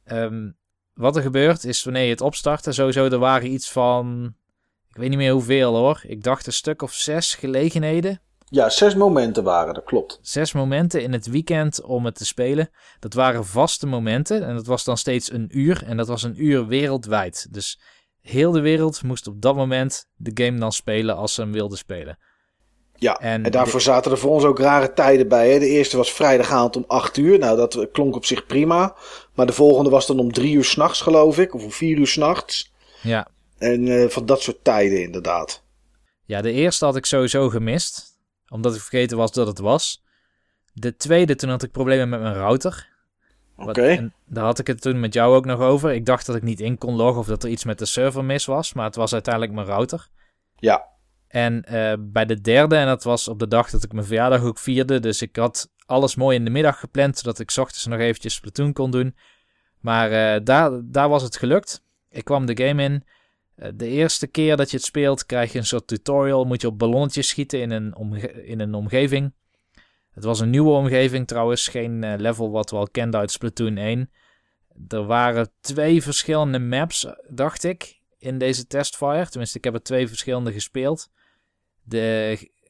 Ehm, 0.04 0.50
wat 0.96 1.16
er 1.16 1.22
gebeurt 1.22 1.64
is 1.64 1.84
wanneer 1.84 2.04
je 2.04 2.10
het 2.10 2.20
opstart. 2.20 2.66
En 2.66 2.74
sowieso 2.74 3.04
er 3.04 3.18
waren 3.18 3.50
iets 3.52 3.70
van... 3.70 4.34
Ik 4.88 4.96
weet 4.96 5.08
niet 5.08 5.18
meer 5.18 5.32
hoeveel 5.32 5.74
hoor. 5.74 6.00
Ik 6.02 6.22
dacht 6.22 6.46
een 6.46 6.52
stuk 6.52 6.82
of 6.82 6.92
zes 6.92 7.34
gelegenheden. 7.34 8.20
Ja, 8.48 8.68
zes 8.70 8.94
momenten 8.94 9.44
waren, 9.44 9.74
dat 9.74 9.84
klopt. 9.84 10.18
zes 10.22 10.52
momenten 10.52 11.02
in 11.02 11.12
het 11.12 11.26
weekend 11.26 11.82
om 11.82 12.04
het 12.04 12.14
te 12.14 12.26
spelen. 12.26 12.70
Dat 12.98 13.14
waren 13.14 13.44
vaste 13.44 13.86
momenten 13.86 14.46
en 14.46 14.54
dat 14.54 14.66
was 14.66 14.84
dan 14.84 14.96
steeds 14.96 15.32
een 15.32 15.58
uur. 15.58 15.82
En 15.86 15.96
dat 15.96 16.08
was 16.08 16.22
een 16.22 16.44
uur 16.44 16.66
wereldwijd. 16.66 17.46
Dus 17.50 17.80
heel 18.20 18.52
de 18.52 18.60
wereld 18.60 19.02
moest 19.02 19.26
op 19.26 19.42
dat 19.42 19.54
moment 19.54 20.06
de 20.14 20.44
game 20.44 20.58
dan 20.58 20.72
spelen 20.72 21.16
als 21.16 21.34
ze 21.34 21.40
hem 21.40 21.52
wilden 21.52 21.78
spelen. 21.78 22.18
Ja, 22.98 23.18
En 23.18 23.44
en, 23.44 23.50
daarvoor 23.50 23.80
zaten 23.80 24.10
er 24.10 24.18
voor 24.18 24.30
ons 24.30 24.44
ook 24.44 24.58
rare 24.58 24.92
tijden 24.92 25.28
bij. 25.28 25.50
Hè? 25.50 25.58
De 25.58 25.68
eerste 25.68 25.96
was 25.96 26.12
vrijdagavond 26.12 26.76
om 26.76 26.84
8 26.86 27.16
uur. 27.16 27.38
Nou, 27.38 27.56
dat 27.56 27.88
klonk 27.92 28.14
op 28.14 28.24
zich 28.24 28.46
prima. 28.46 28.96
Maar 29.36 29.46
de 29.46 29.52
volgende 29.52 29.90
was 29.90 30.06
dan 30.06 30.18
om 30.18 30.32
3 30.32 30.54
uur 30.54 30.64
s'nachts, 30.64 31.00
geloof 31.00 31.38
ik. 31.38 31.54
Of 31.54 31.64
om 31.64 31.70
4 31.70 31.98
uur 31.98 32.06
s'nachts. 32.06 32.72
Ja. 33.02 33.28
En 33.58 33.88
eh, 33.88 34.08
van 34.08 34.26
dat 34.26 34.42
soort 34.42 34.64
tijden, 34.64 35.02
inderdaad. 35.02 35.62
ja, 36.24 36.42
de 36.42 36.52
eerste 36.52 36.84
had 36.84 36.96
ik 36.96 37.06
sowieso 37.06 37.48
gemist. 37.48 38.18
Omdat 38.48 38.74
ik 38.74 38.80
vergeten 38.80 39.16
was 39.16 39.32
dat 39.32 39.46
het 39.46 39.58
was. 39.58 40.04
De 40.72 40.96
tweede, 40.96 41.34
toen 41.34 41.50
had 41.50 41.62
ik 41.62 41.70
problemen 41.70 42.08
met 42.08 42.20
mijn 42.20 42.34
router. 42.34 42.88
Oké. 43.56 44.12
Daar 44.26 44.44
had 44.44 44.58
ik 44.58 44.66
het 44.66 44.80
toen 44.80 45.00
met 45.00 45.14
jou 45.14 45.34
ook 45.36 45.44
nog 45.44 45.60
over. 45.60 45.92
Ik 45.92 46.06
dacht 46.06 46.26
dat 46.26 46.36
ik 46.36 46.42
niet 46.42 46.60
in 46.60 46.78
kon 46.78 46.94
loggen 46.96 47.20
of 47.20 47.26
dat 47.26 47.42
er 47.44 47.50
iets 47.50 47.64
met 47.64 47.78
de 47.78 47.86
server 47.86 48.24
mis 48.24 48.44
was. 48.44 48.72
Maar 48.72 48.84
het 48.84 48.96
was 48.96 49.12
uiteindelijk 49.12 49.54
mijn 49.54 49.66
router. 49.66 50.08
Ja, 50.56 50.86
En 51.28 51.62
eh, 51.62 51.92
bij 51.98 52.24
de 52.26 52.40
derde, 52.40 52.76
en 52.76 52.86
dat 52.86 53.04
was 53.04 53.28
op 53.28 53.38
de 53.38 53.48
dag 53.48 53.70
dat 53.70 53.82
ik 53.82 53.92
mijn 53.92 54.06
verjaardag 54.06 54.42
ook 54.42 54.58
vierde. 54.58 55.00
Dus 55.00 55.22
ik 55.22 55.36
had 55.36 55.68
alles 55.86 56.14
mooi 56.14 56.36
in 56.36 56.44
de 56.44 56.50
middag 56.50 56.80
gepland, 56.80 57.18
zodat 57.18 57.38
ik 57.38 57.56
ochtends 57.56 57.86
nog 57.86 57.98
eventjes 57.98 58.34
Splatoon 58.34 58.72
kon 58.72 58.90
doen. 58.90 59.16
Maar 59.80 60.10
eh, 60.10 60.40
daar, 60.44 60.80
daar 60.84 61.08
was 61.08 61.22
het 61.22 61.36
gelukt. 61.36 61.82
Ik 62.10 62.24
kwam 62.24 62.46
de 62.46 62.66
game 62.66 62.82
in. 62.82 63.04
Eh, 63.54 63.70
de 63.74 63.86
eerste 63.88 64.26
keer 64.26 64.56
dat 64.56 64.70
je 64.70 64.76
het 64.76 64.86
speelt, 64.86 65.26
krijg 65.26 65.52
je 65.52 65.58
een 65.58 65.66
soort 65.66 65.86
tutorial. 65.86 66.44
Moet 66.44 66.60
je 66.60 66.66
op 66.66 66.78
ballonnetjes 66.78 67.28
schieten 67.28 67.60
in 67.60 67.70
een, 67.70 67.96
omge- 67.96 68.44
in 68.44 68.60
een 68.60 68.74
omgeving. 68.74 69.32
Het 70.10 70.24
was 70.24 70.40
een 70.40 70.50
nieuwe 70.50 70.70
omgeving 70.70 71.26
trouwens. 71.26 71.68
Geen 71.68 72.04
eh, 72.04 72.18
level 72.18 72.50
wat 72.50 72.70
we 72.70 72.76
al 72.76 72.88
kenden 72.88 73.20
uit 73.20 73.30
Splatoon 73.30 73.76
1. 73.76 74.10
Er 74.88 75.04
waren 75.04 75.50
twee 75.60 76.02
verschillende 76.02 76.58
maps, 76.58 77.06
dacht 77.28 77.64
ik, 77.64 78.00
in 78.18 78.38
deze 78.38 78.66
testfire. 78.66 79.28
Tenminste, 79.28 79.58
ik 79.58 79.64
heb 79.64 79.74
er 79.74 79.82
twee 79.82 80.08
verschillende 80.08 80.52
gespeeld. 80.52 81.10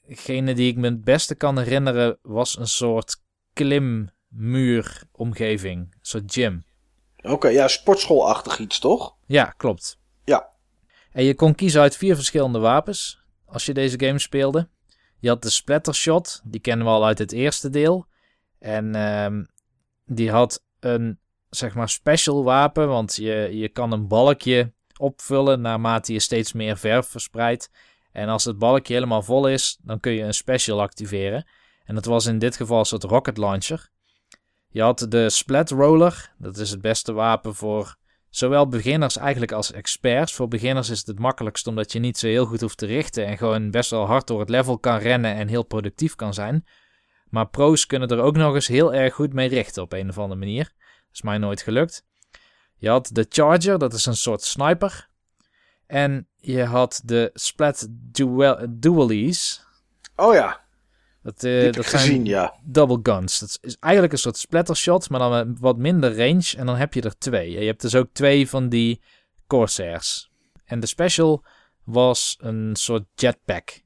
Degene 0.06 0.54
die 0.54 0.70
ik 0.70 0.76
me 0.76 0.88
het 0.88 1.04
beste 1.04 1.34
kan 1.34 1.58
herinneren 1.58 2.18
was 2.22 2.58
een 2.58 2.66
soort 2.66 3.16
klimmuuromgeving. 3.52 5.80
Een 5.80 5.98
soort 6.00 6.32
gym. 6.32 6.64
Oké, 7.22 7.48
ja, 7.48 7.68
sportschoolachtig 7.68 8.58
iets, 8.58 8.78
toch? 8.78 9.16
Ja, 9.26 9.44
klopt. 9.44 9.98
Ja. 10.24 10.48
En 11.12 11.24
je 11.24 11.34
kon 11.34 11.54
kiezen 11.54 11.80
uit 11.80 11.96
vier 11.96 12.14
verschillende 12.14 12.58
wapens 12.58 13.24
als 13.46 13.66
je 13.66 13.74
deze 13.74 14.00
game 14.00 14.18
speelde. 14.18 14.68
Je 15.18 15.28
had 15.28 15.42
de 15.42 15.50
Splattershot, 15.50 16.40
die 16.44 16.60
kennen 16.60 16.86
we 16.86 16.92
al 16.92 17.06
uit 17.06 17.18
het 17.18 17.32
eerste 17.32 17.70
deel. 17.70 18.06
En 18.58 18.94
ehm, 18.94 19.44
die 20.04 20.30
had 20.30 20.64
een, 20.80 21.18
zeg 21.50 21.74
maar, 21.74 21.88
special 21.88 22.44
wapen, 22.44 22.88
want 22.88 23.16
je, 23.16 23.48
je 23.52 23.68
kan 23.68 23.92
een 23.92 24.08
balkje 24.08 24.74
opvullen 24.98 25.60
naarmate 25.60 26.12
je 26.12 26.20
steeds 26.20 26.52
meer 26.52 26.76
verf 26.76 27.06
verspreidt. 27.06 27.70
En 28.16 28.28
als 28.28 28.44
het 28.44 28.58
balkje 28.58 28.94
helemaal 28.94 29.22
vol 29.22 29.48
is, 29.48 29.78
dan 29.82 30.00
kun 30.00 30.12
je 30.12 30.22
een 30.22 30.34
special 30.34 30.80
activeren. 30.80 31.46
En 31.84 31.94
dat 31.94 32.04
was 32.04 32.26
in 32.26 32.38
dit 32.38 32.56
geval 32.56 32.78
een 32.78 32.84
soort 32.84 33.04
rocket 33.04 33.36
launcher. 33.36 33.90
Je 34.68 34.82
had 34.82 35.06
de 35.08 35.30
Splat 35.30 35.70
Roller, 35.70 36.32
dat 36.38 36.56
is 36.56 36.70
het 36.70 36.80
beste 36.80 37.12
wapen 37.12 37.54
voor 37.54 37.96
zowel 38.30 38.68
beginners 38.68 39.16
eigenlijk 39.16 39.52
als 39.52 39.72
experts. 39.72 40.32
Voor 40.32 40.48
beginners 40.48 40.90
is 40.90 40.98
het 40.98 41.06
het 41.06 41.18
makkelijkst 41.18 41.66
omdat 41.66 41.92
je 41.92 41.98
niet 41.98 42.18
zo 42.18 42.26
heel 42.26 42.46
goed 42.46 42.60
hoeft 42.60 42.78
te 42.78 42.86
richten 42.86 43.26
en 43.26 43.38
gewoon 43.38 43.70
best 43.70 43.90
wel 43.90 44.06
hard 44.06 44.26
door 44.26 44.40
het 44.40 44.48
level 44.48 44.78
kan 44.78 44.98
rennen 44.98 45.34
en 45.34 45.48
heel 45.48 45.64
productief 45.64 46.14
kan 46.14 46.34
zijn. 46.34 46.66
Maar 47.28 47.48
pro's 47.48 47.86
kunnen 47.86 48.08
er 48.08 48.20
ook 48.20 48.36
nog 48.36 48.54
eens 48.54 48.66
heel 48.66 48.94
erg 48.94 49.14
goed 49.14 49.32
mee 49.32 49.48
richten 49.48 49.82
op 49.82 49.92
een 49.92 50.08
of 50.08 50.18
andere 50.18 50.40
manier. 50.40 50.64
Dat 50.64 51.12
is 51.12 51.22
mij 51.22 51.38
nooit 51.38 51.62
gelukt. 51.62 52.04
Je 52.76 52.88
had 52.88 53.10
de 53.12 53.26
Charger, 53.28 53.78
dat 53.78 53.92
is 53.92 54.06
een 54.06 54.16
soort 54.16 54.42
sniper. 54.42 55.08
En 55.86 56.28
je 56.46 56.64
had 56.64 57.00
de 57.04 57.30
Splat 57.34 57.86
duel 57.90 58.66
Dualies. 58.68 59.64
Oh 60.16 60.34
ja, 60.34 60.60
Dat, 61.22 61.40
heb 61.40 61.74
dat 61.74 61.86
zijn 61.86 62.02
gezien, 62.02 62.24
ja. 62.24 62.54
double 62.64 62.98
guns. 63.02 63.38
Dat 63.38 63.58
is 63.60 63.76
eigenlijk 63.80 64.12
een 64.12 64.18
soort 64.18 64.36
splattershot, 64.36 65.10
maar 65.10 65.20
dan 65.20 65.30
met 65.30 65.58
wat 65.60 65.76
minder 65.76 66.16
range. 66.16 66.54
En 66.56 66.66
dan 66.66 66.76
heb 66.76 66.94
je 66.94 67.02
er 67.02 67.18
twee. 67.18 67.50
Je 67.50 67.66
hebt 67.66 67.80
dus 67.80 67.94
ook 67.94 68.08
twee 68.12 68.48
van 68.48 68.68
die 68.68 69.00
Corsairs. 69.46 70.30
En 70.64 70.80
de 70.80 70.86
special 70.86 71.44
was 71.84 72.36
een 72.40 72.76
soort 72.76 73.04
jetpack. 73.14 73.82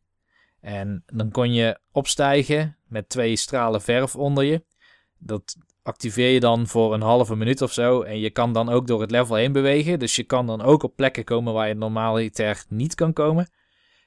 En 0.61 1.03
dan 1.07 1.31
kon 1.31 1.53
je 1.53 1.79
opstijgen 1.93 2.77
met 2.87 3.09
twee 3.09 3.37
stralen 3.37 3.83
verf 3.83 4.17
onder 4.17 4.45
je. 4.45 4.65
Dat 5.19 5.57
activeer 5.83 6.31
je 6.31 6.41
dan 6.41 6.67
voor 6.67 6.95
een 6.95 7.03
halve 7.03 7.37
minuut 7.37 7.63
of 7.63 7.73
zo. 7.73 8.03
En 8.03 8.21
je 8.21 8.31
kan 8.31 8.53
dan 8.53 8.69
ook 8.69 8.87
door 8.87 9.01
het 9.01 9.11
level 9.11 9.37
heen 9.37 9.53
bewegen. 9.53 9.99
Dus 9.99 10.17
je 10.17 10.25
kan 10.25 10.47
dan 10.47 10.63
ook 10.63 10.83
op 10.83 10.97
plekken 10.97 11.25
komen 11.25 11.53
waar 11.53 11.69
je 11.69 11.75
normaliter 11.75 12.65
niet 12.69 12.95
kan 12.95 13.13
komen. 13.13 13.51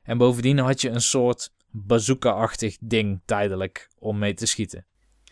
En 0.03 0.17
bovendien 0.17 0.57
had 0.57 0.81
je 0.81 0.89
een 0.89 1.01
soort 1.01 1.51
bazooka-achtig 1.71 2.77
ding 2.79 3.21
tijdelijk 3.25 3.89
om 3.99 4.17
mee 4.17 4.33
te 4.33 4.45
schieten. 4.45 4.85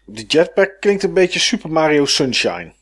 Die 0.05 0.25
jetpack 0.25 0.77
klinkt 0.79 1.03
een 1.03 1.13
beetje 1.13 1.39
Super 1.39 1.71
Mario 1.71 2.05
Sunshine. 2.05 2.73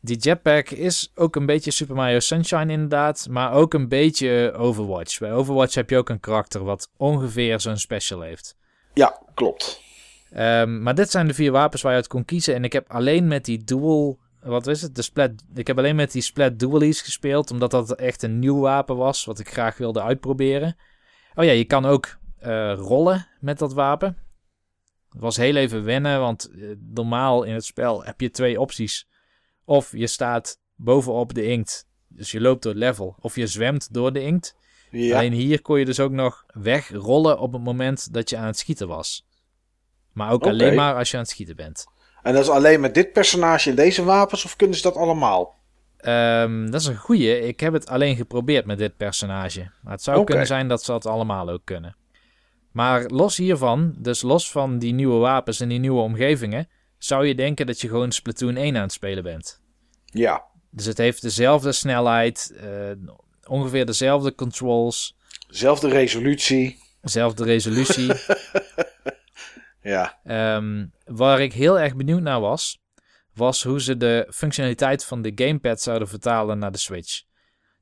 Die 0.00 0.16
jetpack 0.16 0.70
is 0.70 1.12
ook 1.14 1.36
een 1.36 1.46
beetje 1.46 1.70
Super 1.70 1.94
Mario 1.94 2.20
Sunshine 2.20 2.72
inderdaad, 2.72 3.26
maar 3.30 3.52
ook 3.52 3.74
een 3.74 3.88
beetje 3.88 4.52
Overwatch. 4.56 5.18
Bij 5.18 5.32
Overwatch 5.32 5.74
heb 5.74 5.90
je 5.90 5.96
ook 5.96 6.08
een 6.08 6.20
karakter 6.20 6.64
wat 6.64 6.90
ongeveer 6.96 7.60
zo'n 7.60 7.76
special 7.76 8.20
heeft. 8.20 8.56
Ja, 8.94 9.22
klopt. 9.34 9.82
Ehm, 10.30 10.82
maar 10.82 10.94
dit 10.94 11.10
zijn 11.10 11.26
de 11.26 11.34
vier 11.34 11.52
wapens 11.52 11.82
waar 11.82 11.92
je 11.92 11.98
uit 11.98 12.06
kon 12.06 12.24
kiezen. 12.24 12.54
En 12.54 12.64
ik 12.64 12.72
heb 12.72 12.90
alleen 12.90 13.28
met 13.28 13.44
die 13.44 13.64
dual. 13.64 14.18
Wat 14.40 14.66
is 14.66 14.82
het? 14.82 14.94
De 14.94 15.02
splat. 15.02 15.30
Ik 15.54 15.66
heb 15.66 15.78
alleen 15.78 15.96
met 15.96 16.12
die 16.12 16.22
splat 16.22 16.58
dualies 16.58 17.00
gespeeld. 17.00 17.50
Omdat 17.50 17.70
dat 17.70 17.94
echt 17.94 18.22
een 18.22 18.38
nieuw 18.38 18.60
wapen 18.60 18.96
was. 18.96 19.24
Wat 19.24 19.38
ik 19.38 19.50
graag 19.50 19.76
wilde 19.76 20.02
uitproberen. 20.02 20.76
Oh 21.34 21.44
ja, 21.44 21.50
je 21.50 21.64
kan 21.64 21.84
ook 21.84 22.18
eh, 22.38 22.74
rollen 22.74 23.26
met 23.40 23.58
dat 23.58 23.72
wapen. 23.72 24.16
Het 25.10 25.20
was 25.20 25.36
heel 25.36 25.56
even 25.56 25.84
wennen. 25.84 26.20
Want 26.20 26.50
eh, 26.50 26.68
normaal 26.78 27.42
in 27.42 27.54
het 27.54 27.64
spel 27.64 28.04
heb 28.04 28.20
je 28.20 28.30
twee 28.30 28.60
opties. 28.60 29.08
Of 29.64 29.92
je 29.96 30.06
staat 30.06 30.60
bovenop 30.74 31.34
de 31.34 31.44
inkt. 31.44 31.86
Dus 32.08 32.30
je 32.30 32.40
loopt 32.40 32.62
door 32.62 32.72
het 32.72 32.80
level. 32.80 33.16
Of 33.20 33.36
je 33.36 33.46
zwemt 33.46 33.94
door 33.94 34.12
de 34.12 34.22
inkt. 34.22 34.56
Ja, 34.90 35.16
Alleen 35.18 35.32
hier 35.32 35.62
kon 35.62 35.78
je 35.78 35.84
dus 35.84 36.00
ook 36.00 36.12
nog 36.12 36.44
wegrollen 36.46 37.38
op 37.38 37.52
het 37.52 37.62
moment 37.62 38.12
dat 38.12 38.30
je 38.30 38.36
aan 38.36 38.46
het 38.46 38.58
schieten 38.58 38.88
was. 38.88 39.26
Maar 40.18 40.32
ook 40.32 40.46
alleen 40.46 40.74
maar 40.74 40.94
als 40.94 41.10
je 41.10 41.16
aan 41.16 41.22
het 41.22 41.32
schieten 41.32 41.56
bent. 41.56 41.86
en 42.22 42.32
dat 42.34 42.42
is 42.42 42.48
alleen 42.48 42.80
met 42.80 42.94
dit 42.94 43.12
personage 43.12 43.70
en 43.70 43.76
deze 43.76 44.04
wapens, 44.04 44.44
of 44.44 44.56
kunnen 44.56 44.76
ze 44.76 44.82
dat 44.82 44.96
allemaal? 44.96 45.56
Ehm, 45.98 46.70
dat 46.70 46.80
is 46.80 46.86
een 46.86 46.96
goeie. 46.96 47.46
Ik 47.46 47.60
heb 47.60 47.72
het 47.72 47.88
alleen 47.88 48.16
geprobeerd 48.16 48.66
met 48.66 48.78
dit 48.78 48.96
personage. 48.96 49.70
Maar 49.82 49.92
het 49.92 50.02
zou 50.02 50.24
kunnen 50.24 50.46
zijn 50.46 50.68
dat 50.68 50.82
ze 50.82 50.90
dat 50.90 51.06
allemaal 51.06 51.48
ook 51.50 51.64
kunnen. 51.64 51.96
Maar 52.72 53.04
los 53.06 53.36
hiervan, 53.36 53.94
dus 53.98 54.22
los 54.22 54.50
van 54.50 54.78
die 54.78 54.92
nieuwe 54.92 55.18
wapens 55.18 55.60
en 55.60 55.68
die 55.68 55.78
nieuwe 55.78 56.00
omgevingen, 56.00 56.68
zou 56.98 57.26
je 57.26 57.34
denken 57.34 57.66
dat 57.66 57.80
je 57.80 57.88
gewoon 57.88 58.12
Splatoon 58.12 58.56
1 58.56 58.76
aan 58.76 58.82
het 58.82 58.92
spelen 58.92 59.22
bent. 59.22 59.60
Ja, 60.04 60.44
Dus 60.70 60.84
het 60.86 60.98
heeft 60.98 61.22
dezelfde 61.22 61.72
snelheid, 61.72 62.54
eh, 62.60 62.70
ongeveer 63.46 63.86
dezelfde 63.86 64.34
controls, 64.34 65.16
zelfde 65.48 65.88
resolutie. 65.88 66.78
dezelfde 67.00 67.44
resolutie. 67.44 68.12
Ja, 69.82 70.20
Ehm, 70.24 70.86
waar 71.04 71.40
ik 71.40 71.52
heel 71.52 71.80
erg 71.80 71.96
benieuwd 71.96 72.22
naar 72.22 72.40
was, 72.40 72.80
was 73.34 73.62
hoe 73.62 73.80
ze 73.80 73.96
de 73.96 74.26
functionaliteit 74.30 75.04
van 75.04 75.22
de 75.22 75.32
gamepad 75.34 75.80
zouden 75.80 76.08
vertalen 76.08 76.58
naar 76.58 76.72
de 76.72 76.78
Switch. 76.78 77.22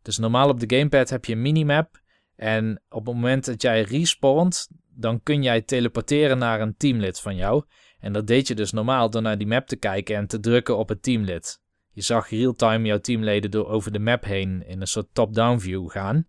Dus 0.02 0.18
normaal 0.18 0.48
op 0.48 0.60
de 0.60 0.76
gamepad 0.76 1.10
heb 1.10 1.24
je 1.24 1.32
een 1.32 1.42
minimap. 1.42 2.00
En 2.36 2.82
op 2.88 3.06
het 3.06 3.14
moment 3.14 3.44
dat 3.44 3.62
jij 3.62 3.82
respawnt, 3.82 4.68
dan 4.88 5.22
kun 5.22 5.42
jij 5.42 5.62
teleporteren 5.62 6.38
naar 6.38 6.60
een 6.60 6.76
teamlid 6.76 7.20
van 7.20 7.36
jou. 7.36 7.64
En 7.98 8.12
dat 8.12 8.26
deed 8.26 8.48
je 8.48 8.54
dus 8.54 8.72
normaal 8.72 9.10
door 9.10 9.22
naar 9.22 9.38
die 9.38 9.46
map 9.46 9.66
te 9.66 9.76
kijken 9.76 10.16
en 10.16 10.26
te 10.26 10.40
drukken 10.40 10.76
op 10.76 10.88
het 10.88 11.02
teamlid. 11.02 11.60
Je 11.92 12.02
zag 12.02 12.30
real-time 12.30 12.86
jouw 12.86 12.98
teamleden 12.98 13.50
door 13.50 13.68
over 13.68 13.92
de 13.92 13.98
map 13.98 14.24
heen 14.24 14.66
in 14.66 14.80
een 14.80 14.86
soort 14.86 15.06
top-down 15.12 15.58
view 15.58 15.90
gaan. 15.90 16.26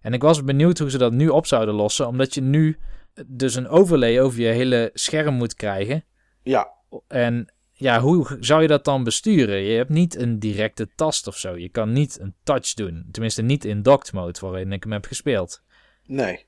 En 0.00 0.12
ik 0.12 0.22
was 0.22 0.44
benieuwd 0.44 0.78
hoe 0.78 0.90
ze 0.90 0.98
dat 0.98 1.12
nu 1.12 1.28
op 1.28 1.46
zouden 1.46 1.74
lossen, 1.74 2.06
omdat 2.06 2.34
je 2.34 2.40
nu 2.40 2.78
dus 3.26 3.54
een 3.54 3.68
overlay 3.68 4.20
over 4.20 4.40
je 4.40 4.46
hele 4.46 4.90
scherm 4.94 5.34
moet 5.34 5.54
krijgen. 5.54 6.04
ja, 6.42 6.68
En 7.08 7.52
ja, 7.72 8.00
hoe 8.00 8.36
zou 8.40 8.62
je 8.62 8.68
dat 8.68 8.84
dan 8.84 9.04
besturen? 9.04 9.60
Je 9.60 9.76
hebt 9.76 9.90
niet 9.90 10.16
een 10.16 10.38
directe 10.38 10.88
tast 10.94 11.26
of 11.26 11.36
zo. 11.36 11.56
Je 11.56 11.68
kan 11.68 11.92
niet 11.92 12.20
een 12.20 12.34
touch 12.42 12.74
doen. 12.74 13.08
Tenminste, 13.10 13.42
niet 13.42 13.64
in 13.64 13.82
docked 13.82 14.12
mode, 14.12 14.40
waarin 14.40 14.72
ik 14.72 14.82
hem 14.82 14.92
heb 14.92 15.04
gespeeld. 15.04 15.62
nee. 16.04 16.46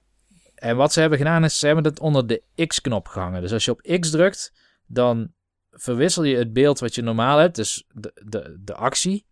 En 0.54 0.76
wat 0.76 0.92
ze 0.92 1.00
hebben 1.00 1.18
gedaan 1.18 1.44
is, 1.44 1.58
ze 1.58 1.66
hebben 1.66 1.84
het 1.84 2.00
onder 2.00 2.26
de 2.26 2.42
X-knop 2.66 3.08
gehangen. 3.08 3.40
Dus 3.40 3.52
als 3.52 3.64
je 3.64 3.70
op 3.70 3.98
X 4.00 4.10
drukt, 4.10 4.52
dan 4.86 5.32
verwissel 5.70 6.22
je 6.24 6.36
het 6.36 6.52
beeld 6.52 6.78
wat 6.78 6.94
je 6.94 7.02
normaal 7.02 7.38
hebt, 7.38 7.54
dus 7.56 7.84
de, 7.94 8.12
de, 8.24 8.58
de 8.60 8.74
actie, 8.74 9.26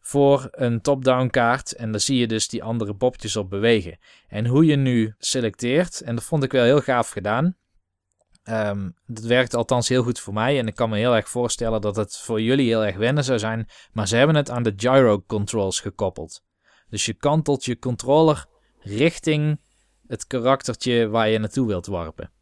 voor 0.00 0.48
een 0.50 0.80
top-down 0.80 1.26
kaart. 1.26 1.72
En 1.72 1.90
dan 1.90 2.00
zie 2.00 2.18
je 2.18 2.26
dus 2.26 2.48
die 2.48 2.62
andere 2.62 2.94
popjes 2.94 3.36
op 3.36 3.50
bewegen. 3.50 3.98
En 4.28 4.46
hoe 4.46 4.64
je 4.64 4.76
nu 4.76 5.14
selecteert, 5.18 6.00
en 6.00 6.14
dat 6.14 6.24
vond 6.24 6.42
ik 6.42 6.52
wel 6.52 6.64
heel 6.64 6.80
gaaf 6.80 7.10
gedaan. 7.10 7.56
Ehm, 8.42 8.90
dat 9.06 9.24
werkt 9.24 9.54
althans 9.54 9.88
heel 9.88 10.02
goed 10.02 10.20
voor 10.20 10.32
mij. 10.32 10.58
En 10.58 10.66
ik 10.66 10.74
kan 10.74 10.90
me 10.90 10.98
heel 10.98 11.16
erg 11.16 11.28
voorstellen 11.28 11.80
dat 11.80 11.96
het 11.96 12.16
voor 12.16 12.40
jullie 12.40 12.66
heel 12.66 12.84
erg 12.84 12.96
wennen 12.96 13.24
zou 13.24 13.38
zijn. 13.38 13.68
Maar 13.92 14.08
ze 14.08 14.16
hebben 14.16 14.36
het 14.36 14.50
aan 14.50 14.62
de 14.62 14.72
gyro 14.76 15.22
controls 15.26 15.80
gekoppeld. 15.80 16.42
Dus 16.88 17.04
je 17.04 17.14
kantelt 17.14 17.64
je 17.64 17.78
controller 17.78 18.46
richting 18.78 19.60
het 20.06 20.26
karaktertje 20.26 21.08
waar 21.08 21.28
je 21.28 21.38
naartoe 21.38 21.66
wilt 21.66 21.86
warpen. 21.86 22.32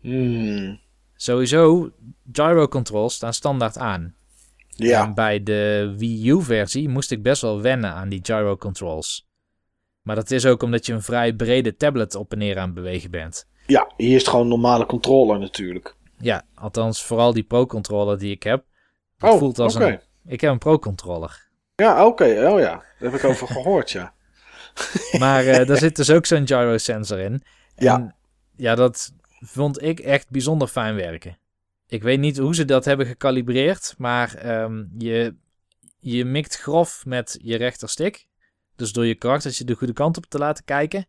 Hmm. 0.00 0.80
Sowieso, 1.14 1.90
gyro 2.32 2.68
controls 2.68 3.14
staan 3.14 3.32
standaard 3.32 3.78
aan. 3.78 4.14
Ja, 4.76 5.02
En 5.04 5.14
bij 5.14 5.42
de 5.42 5.94
Wii 5.98 6.28
U 6.30 6.42
versie 6.42 6.88
moest 6.88 7.10
ik 7.10 7.22
best 7.22 7.42
wel 7.42 7.60
wennen 7.60 7.90
aan 7.92 8.08
die 8.08 8.20
gyro 8.22 8.56
controls. 8.56 9.28
Maar 10.02 10.16
dat 10.16 10.30
is 10.30 10.46
ook 10.46 10.62
omdat 10.62 10.86
je 10.86 10.92
een 10.92 11.02
vrij 11.02 11.32
brede 11.32 11.76
tablet 11.76 12.14
op 12.14 12.32
en 12.32 12.38
neer 12.38 12.58
aan 12.58 12.64
het 12.64 12.74
bewegen 12.74 13.10
bent. 13.10 13.46
ja, 13.66 13.90
hier 13.96 14.14
is 14.14 14.20
het 14.20 14.28
gewoon 14.28 14.42
een 14.42 14.48
normale 14.50 14.86
controller 14.86 15.38
natuurlijk. 15.38 15.96
Ja, 16.18 16.42
althans 16.54 17.02
vooral 17.04 17.32
die 17.32 17.42
pro-controller 17.42 18.18
die 18.18 18.30
ik 18.30 18.42
heb. 18.42 18.64
Het 19.16 19.30
Oh, 19.32 19.38
voelt 19.38 19.58
als 19.58 19.74
een... 19.74 20.00
Ik 20.26 20.40
heb 20.40 20.50
een 20.52 20.58
pro-controller. 20.58 21.48
Ja, 21.74 22.06
oké. 22.06 22.24
Oh 22.24 22.58
ja, 22.60 22.70
daar 22.74 22.84
heb 22.98 23.14
ik 23.14 23.24
over 23.24 23.46
gehoord, 23.46 23.90
ja. 23.90 24.14
Maar 25.18 25.44
eh 25.46 25.66
daar 25.66 25.76
zit 25.76 25.96
dus 25.96 26.10
ook 26.10 26.26
zo'n 26.26 26.46
gyro 26.46 26.78
sensor 26.78 27.18
in. 27.18 27.42
Ja. 27.76 27.94
En 27.94 28.14
ja, 28.56 28.74
dat 28.74 29.12
vond 29.40 29.82
ik 29.82 30.00
echt 30.00 30.30
bijzonder 30.30 30.68
fijn 30.68 30.94
werken. 30.94 31.38
Ik 31.86 32.02
weet 32.02 32.18
niet 32.18 32.38
hoe 32.38 32.54
ze 32.54 32.64
dat 32.64 32.84
hebben 32.84 33.06
gecalibreerd, 33.06 33.94
maar 33.98 34.34
ehm, 34.34 34.84
je, 34.98 35.34
je 35.98 36.24
mikt 36.24 36.56
grof 36.56 37.06
met 37.06 37.38
je 37.42 37.56
rechterstick. 37.56 38.26
Dus 38.76 38.92
door 38.92 39.06
je 39.06 39.14
karaktertje 39.14 39.64
de 39.64 39.74
goede 39.74 39.92
kant 39.92 40.16
op 40.16 40.26
te 40.26 40.38
laten 40.38 40.64
kijken. 40.64 41.06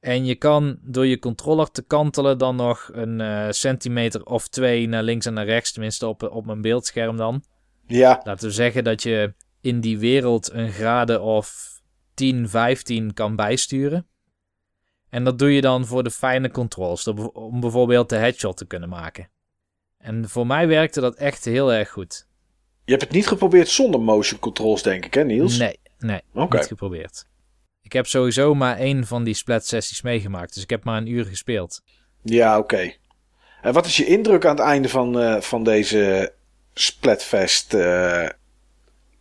En 0.00 0.24
je 0.24 0.34
kan 0.34 0.78
door 0.82 1.06
je 1.06 1.18
controller 1.18 1.70
te 1.70 1.82
kantelen 1.82 2.38
dan 2.38 2.56
nog 2.56 2.90
een 2.92 3.20
eh, 3.20 3.46
centimeter 3.50 4.24
of 4.24 4.48
twee 4.48 4.88
naar 4.88 5.02
links 5.02 5.26
en 5.26 5.34
naar 5.34 5.44
rechts. 5.44 5.72
Tenminste 5.72 6.06
op, 6.06 6.22
op 6.22 6.46
mijn 6.46 6.60
beeldscherm 6.60 7.16
dan. 7.16 7.44
Ja, 7.86 8.20
Laten 8.24 8.48
we 8.48 8.54
zeggen 8.54 8.84
dat 8.84 9.02
je 9.02 9.34
in 9.60 9.80
die 9.80 9.98
wereld 9.98 10.52
een 10.52 10.70
graden 10.70 11.22
of 11.22 11.78
10, 12.14 12.48
15 12.48 13.14
kan 13.14 13.36
bijsturen. 13.36 14.06
En 15.08 15.24
dat 15.24 15.38
doe 15.38 15.52
je 15.52 15.60
dan 15.60 15.86
voor 15.86 16.02
de 16.02 16.10
fijne 16.10 16.50
controls. 16.50 17.06
Om 17.32 17.60
bijvoorbeeld 17.60 18.08
de 18.08 18.16
headshot 18.16 18.56
te 18.56 18.66
kunnen 18.66 18.88
maken. 18.88 19.30
En 19.98 20.28
voor 20.28 20.46
mij 20.46 20.68
werkte 20.68 21.00
dat 21.00 21.14
echt 21.14 21.44
heel 21.44 21.72
erg 21.72 21.90
goed. 21.90 22.26
je 22.84 22.90
hebt 22.90 23.02
het 23.04 23.12
niet 23.12 23.26
geprobeerd 23.26 23.68
zonder 23.68 24.00
motion 24.00 24.40
controls, 24.40 24.82
denk 24.82 25.04
ik, 25.04 25.14
hè 25.14 25.24
Niels? 25.24 25.58
Nee, 25.58 25.78
nee, 25.98 26.20
Oké. 26.34 26.56
niet 26.56 26.66
geprobeerd. 26.66 27.26
Ik 27.82 27.92
heb 27.92 28.06
sowieso 28.06 28.54
maar 28.54 28.76
één 28.76 29.06
van 29.06 29.24
die 29.24 29.34
splat 29.34 29.66
sessies 29.66 30.02
meegemaakt. 30.02 30.54
Dus 30.54 30.62
ik 30.62 30.70
heb 30.70 30.84
maar 30.84 30.96
een 30.96 31.06
uur 31.12 31.24
gespeeld. 31.24 31.82
Ja, 32.22 32.58
oké. 32.58 32.92
En 33.62 33.72
wat 33.72 33.86
is 33.86 33.96
je 33.96 34.06
indruk 34.06 34.44
aan 34.44 34.56
het 34.56 34.64
einde 34.64 34.88
van, 34.88 35.20
eh, 35.20 35.40
van 35.40 35.64
deze 35.64 36.32
Splatfest? 36.74 37.74
eh, 37.74 38.28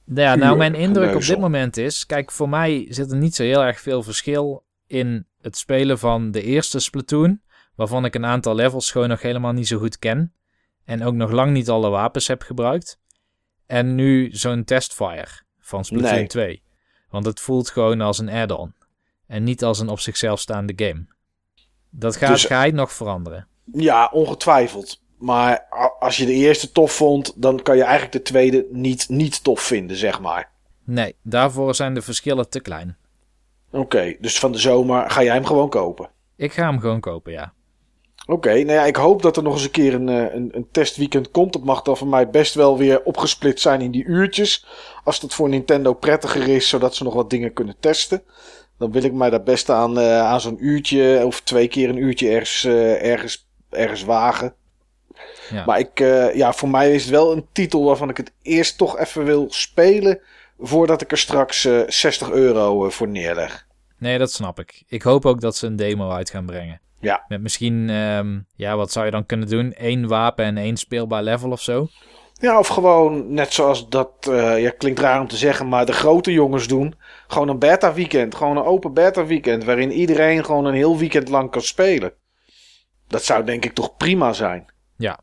Ja, 0.05 0.35
nou, 0.35 0.57
mijn 0.57 0.75
indruk 0.75 1.15
op 1.15 1.21
dit 1.21 1.39
moment 1.39 1.77
is... 1.77 2.05
Kijk, 2.05 2.31
voor 2.31 2.49
mij 2.49 2.85
zit 2.89 3.11
er 3.11 3.17
niet 3.17 3.35
zo 3.35 3.43
heel 3.43 3.63
erg 3.63 3.79
veel 3.79 4.03
verschil 4.03 4.65
in 4.87 5.27
het 5.41 5.57
spelen 5.57 5.99
van 5.99 6.31
de 6.31 6.43
eerste 6.43 6.79
Splatoon. 6.79 7.41
Waarvan 7.75 8.05
ik 8.05 8.15
een 8.15 8.25
aantal 8.25 8.55
levels 8.55 8.91
gewoon 8.91 9.09
nog 9.09 9.21
helemaal 9.21 9.51
niet 9.53 9.67
zo 9.67 9.77
goed 9.77 9.99
ken. 9.99 10.33
En 10.87 11.03
ook 11.03 11.13
nog 11.13 11.31
lang 11.31 11.51
niet 11.51 11.69
alle 11.69 11.89
wapens 11.89 12.27
heb 12.27 12.41
gebruikt. 12.41 12.99
En 13.65 13.95
nu 13.95 14.29
zo'n 14.31 14.63
testfire 14.63 15.27
van 15.59 15.85
Splatoon 15.85 16.11
Nee. 16.13 16.27
2. 16.27 16.63
Want 17.09 17.25
het 17.25 17.39
voelt 17.39 17.69
gewoon 17.69 18.01
als 18.01 18.19
een 18.19 18.29
add-on. 18.29 18.73
En 19.27 19.43
niet 19.43 19.63
als 19.63 19.79
een 19.79 19.89
op 19.89 19.99
zichzelf 19.99 20.39
staande 20.39 20.73
game. 20.75 21.05
Dat 21.89 22.15
gaat, 22.15 22.29
Dus- 22.29 22.45
ga 22.45 22.65
nog 22.65 22.91
veranderen. 22.93 23.47
ja, 23.73 24.09
ongetwijfeld. 24.13 25.01
Maar 25.17 25.65
als 25.99 26.17
je 26.17 26.25
de 26.25 26.33
eerste 26.33 26.71
tof 26.71 26.91
vond, 26.91 27.41
dan 27.41 27.61
kan 27.61 27.75
je 27.75 27.83
eigenlijk 27.83 28.11
de 28.11 28.21
tweede 28.21 28.67
niet, 28.71 29.09
niet 29.09 29.43
tof 29.43 29.61
vinden, 29.61 29.97
zeg 29.97 30.19
maar. 30.21 30.51
Nee, 30.83 31.15
daarvoor 31.23 31.75
zijn 31.75 31.93
de 31.93 32.01
verschillen 32.01 32.49
te 32.49 32.59
klein. 32.59 32.97
Oké, 33.71 34.15
dus 34.19 34.39
van 34.39 34.51
de 34.51 34.57
zomer 34.57 35.09
ga 35.09 35.23
jij 35.23 35.33
hem 35.33 35.45
gewoon 35.45 35.69
kopen. 35.69 36.09
Ik 36.35 36.53
ga 36.53 36.69
hem 36.69 36.79
gewoon 36.79 36.99
kopen, 36.99 37.31
ja. 37.31 37.53
Oké, 38.27 38.49
nou 38.49 38.71
ja, 38.71 38.85
ik 38.85 38.95
hoop 38.95 39.21
dat 39.21 39.37
er 39.37 39.43
nog 39.43 39.53
eens 39.53 39.63
een 39.63 39.71
keer 39.71 39.93
een, 39.93 40.09
eh, 40.09 40.33
een, 40.33 40.49
een 40.51 40.67
testweekend 40.71 41.31
komt. 41.31 41.53
Dat 41.53 41.63
mag 41.63 41.81
dan 41.81 41.97
voor 41.97 42.07
mij 42.07 42.29
best 42.29 42.53
wel 42.53 42.77
weer 42.77 43.03
opgesplitst 43.03 43.61
zijn 43.61 43.81
in 43.81 43.91
die 43.91 44.05
uurtjes. 44.05 44.65
Als 45.03 45.19
dat 45.19 45.33
voor 45.33 45.49
Nintendo 45.49 45.93
prettiger 45.93 46.47
is, 46.47 46.69
zodat 46.69 46.95
ze 46.95 47.03
nog 47.03 47.13
wat 47.13 47.29
dingen 47.29 47.53
kunnen 47.53 47.75
testen. 47.79 48.23
Dan 48.77 48.91
wil 48.91 49.03
ik 49.03 49.13
mij 49.13 49.29
daar 49.29 49.43
best 49.43 49.69
aan, 49.69 49.99
eh, 49.99 50.19
aan 50.19 50.41
zo'n 50.41 50.65
uurtje 50.65 51.21
of 51.25 51.41
twee 51.41 51.67
keer 51.67 51.89
een 51.89 51.97
uurtje 51.97 52.29
ergens, 52.29 52.63
eh, 52.63 53.11
ergens, 53.11 53.47
ergens 53.69 54.03
wagen. 54.03 54.53
Ja. 55.49 55.65
Maar 55.65 55.79
ik, 55.79 55.99
ja, 56.33 56.53
voor 56.53 56.69
mij 56.69 56.93
is 56.93 57.01
het 57.01 57.11
wel 57.11 57.31
een 57.31 57.47
titel 57.51 57.83
waarvan 57.83 58.09
ik 58.09 58.17
het 58.17 58.31
eerst 58.41 58.77
toch 58.77 58.97
even 58.97 59.23
wil 59.25 59.45
spelen. 59.49 60.21
Voordat 60.59 61.01
ik 61.01 61.11
er 61.11 61.17
straks 61.17 61.65
eh, 61.65 61.81
60 61.87 62.31
euro 62.31 62.89
voor 62.89 63.07
neerleg. 63.07 63.67
Nee, 63.97 64.17
dat 64.17 64.31
snap 64.31 64.59
ik. 64.59 64.83
Ik 64.87 65.01
hoop 65.01 65.25
ook 65.25 65.41
dat 65.41 65.55
ze 65.55 65.65
een 65.67 65.75
demo 65.75 66.09
uit 66.09 66.29
gaan 66.29 66.45
brengen. 66.45 66.81
Ja. 66.99 67.25
Met 67.27 67.41
misschien, 67.41 67.89
ehm, 67.89 68.39
ja, 68.55 68.75
wat 68.75 68.91
zou 68.91 69.05
je 69.05 69.11
dan 69.11 69.25
kunnen 69.25 69.47
doen? 69.47 69.73
Eén 69.77 70.07
wapen 70.07 70.45
en 70.45 70.57
één 70.57 70.77
speelbaar 70.77 71.23
level 71.23 71.51
of 71.51 71.61
zo? 71.61 71.87
Ja, 72.39 72.59
of 72.59 72.67
gewoon 72.67 73.33
net 73.33 73.53
zoals 73.53 73.89
dat, 73.89 74.11
eh, 74.29 74.61
ja, 74.61 74.69
klinkt 74.69 74.99
raar 74.99 75.19
om 75.19 75.27
te 75.27 75.37
zeggen, 75.37 75.67
maar 75.67 75.85
de 75.85 75.93
grote 75.93 76.31
jongens 76.31 76.67
doen. 76.67 76.95
Gewoon 77.27 77.47
een 77.47 77.59
beta 77.59 77.93
weekend. 77.93 78.35
Gewoon 78.35 78.57
een 78.57 78.63
open 78.63 78.93
beta 78.93 79.25
weekend. 79.25 79.63
Waarin 79.63 79.91
iedereen 79.91 80.45
gewoon 80.45 80.65
een 80.65 80.73
heel 80.73 80.97
weekend 80.97 81.29
lang 81.29 81.51
kan 81.51 81.61
spelen. 81.61 82.13
Dat 83.07 83.23
zou 83.23 83.43
denk 83.43 83.65
ik 83.65 83.73
toch 83.73 83.97
prima 83.97 84.33
zijn. 84.33 84.65
Ja. 84.97 85.19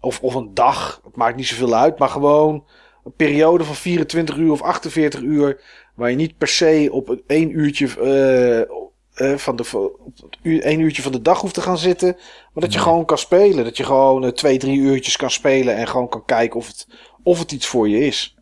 Of, 0.00 0.20
of 0.20 0.34
een 0.34 0.54
dag. 0.54 1.00
Het 1.04 1.16
maakt 1.16 1.36
niet 1.36 1.46
zoveel 1.46 1.74
uit. 1.74 1.98
Maar 1.98 2.08
gewoon 2.08 2.66
een 3.04 3.14
periode 3.16 3.64
van 3.64 3.74
24 3.74 4.36
uur 4.36 4.50
of 4.50 4.62
48 4.62 5.20
uur. 5.20 5.60
Waar 5.94 6.10
je 6.10 6.16
niet 6.16 6.38
per 6.38 6.48
se 6.48 6.88
op 6.92 7.08
een 7.08 7.22
één 7.26 7.58
uurtje, 7.58 7.86
eh, 7.86 8.76
eh, 9.16 9.36
van 9.36 9.56
de, 9.56 10.60
één 10.62 10.80
uurtje 10.80 11.02
van 11.02 11.12
de 11.12 11.22
dag 11.22 11.40
hoeft 11.40 11.54
te 11.54 11.60
gaan 11.60 11.78
zitten. 11.78 12.12
Maar 12.52 12.62
dat 12.62 12.72
je 12.72 12.78
Nee. 12.78 12.86
gewoon 12.86 13.04
kan 13.04 13.18
spelen. 13.18 13.64
Dat 13.64 13.76
je 13.76 13.84
gewoon 13.84 14.24
eh, 14.24 14.30
twee, 14.30 14.58
drie 14.58 14.78
uurtjes 14.78 15.16
kan 15.16 15.30
spelen. 15.30 15.76
En 15.76 15.88
gewoon 15.88 16.08
kan 16.08 16.24
kijken 16.24 16.58
of 16.58 16.66
het, 16.66 16.86
of 17.22 17.38
het 17.38 17.52
iets 17.52 17.66
voor 17.66 17.88
je 17.88 17.98
is. 18.06 18.36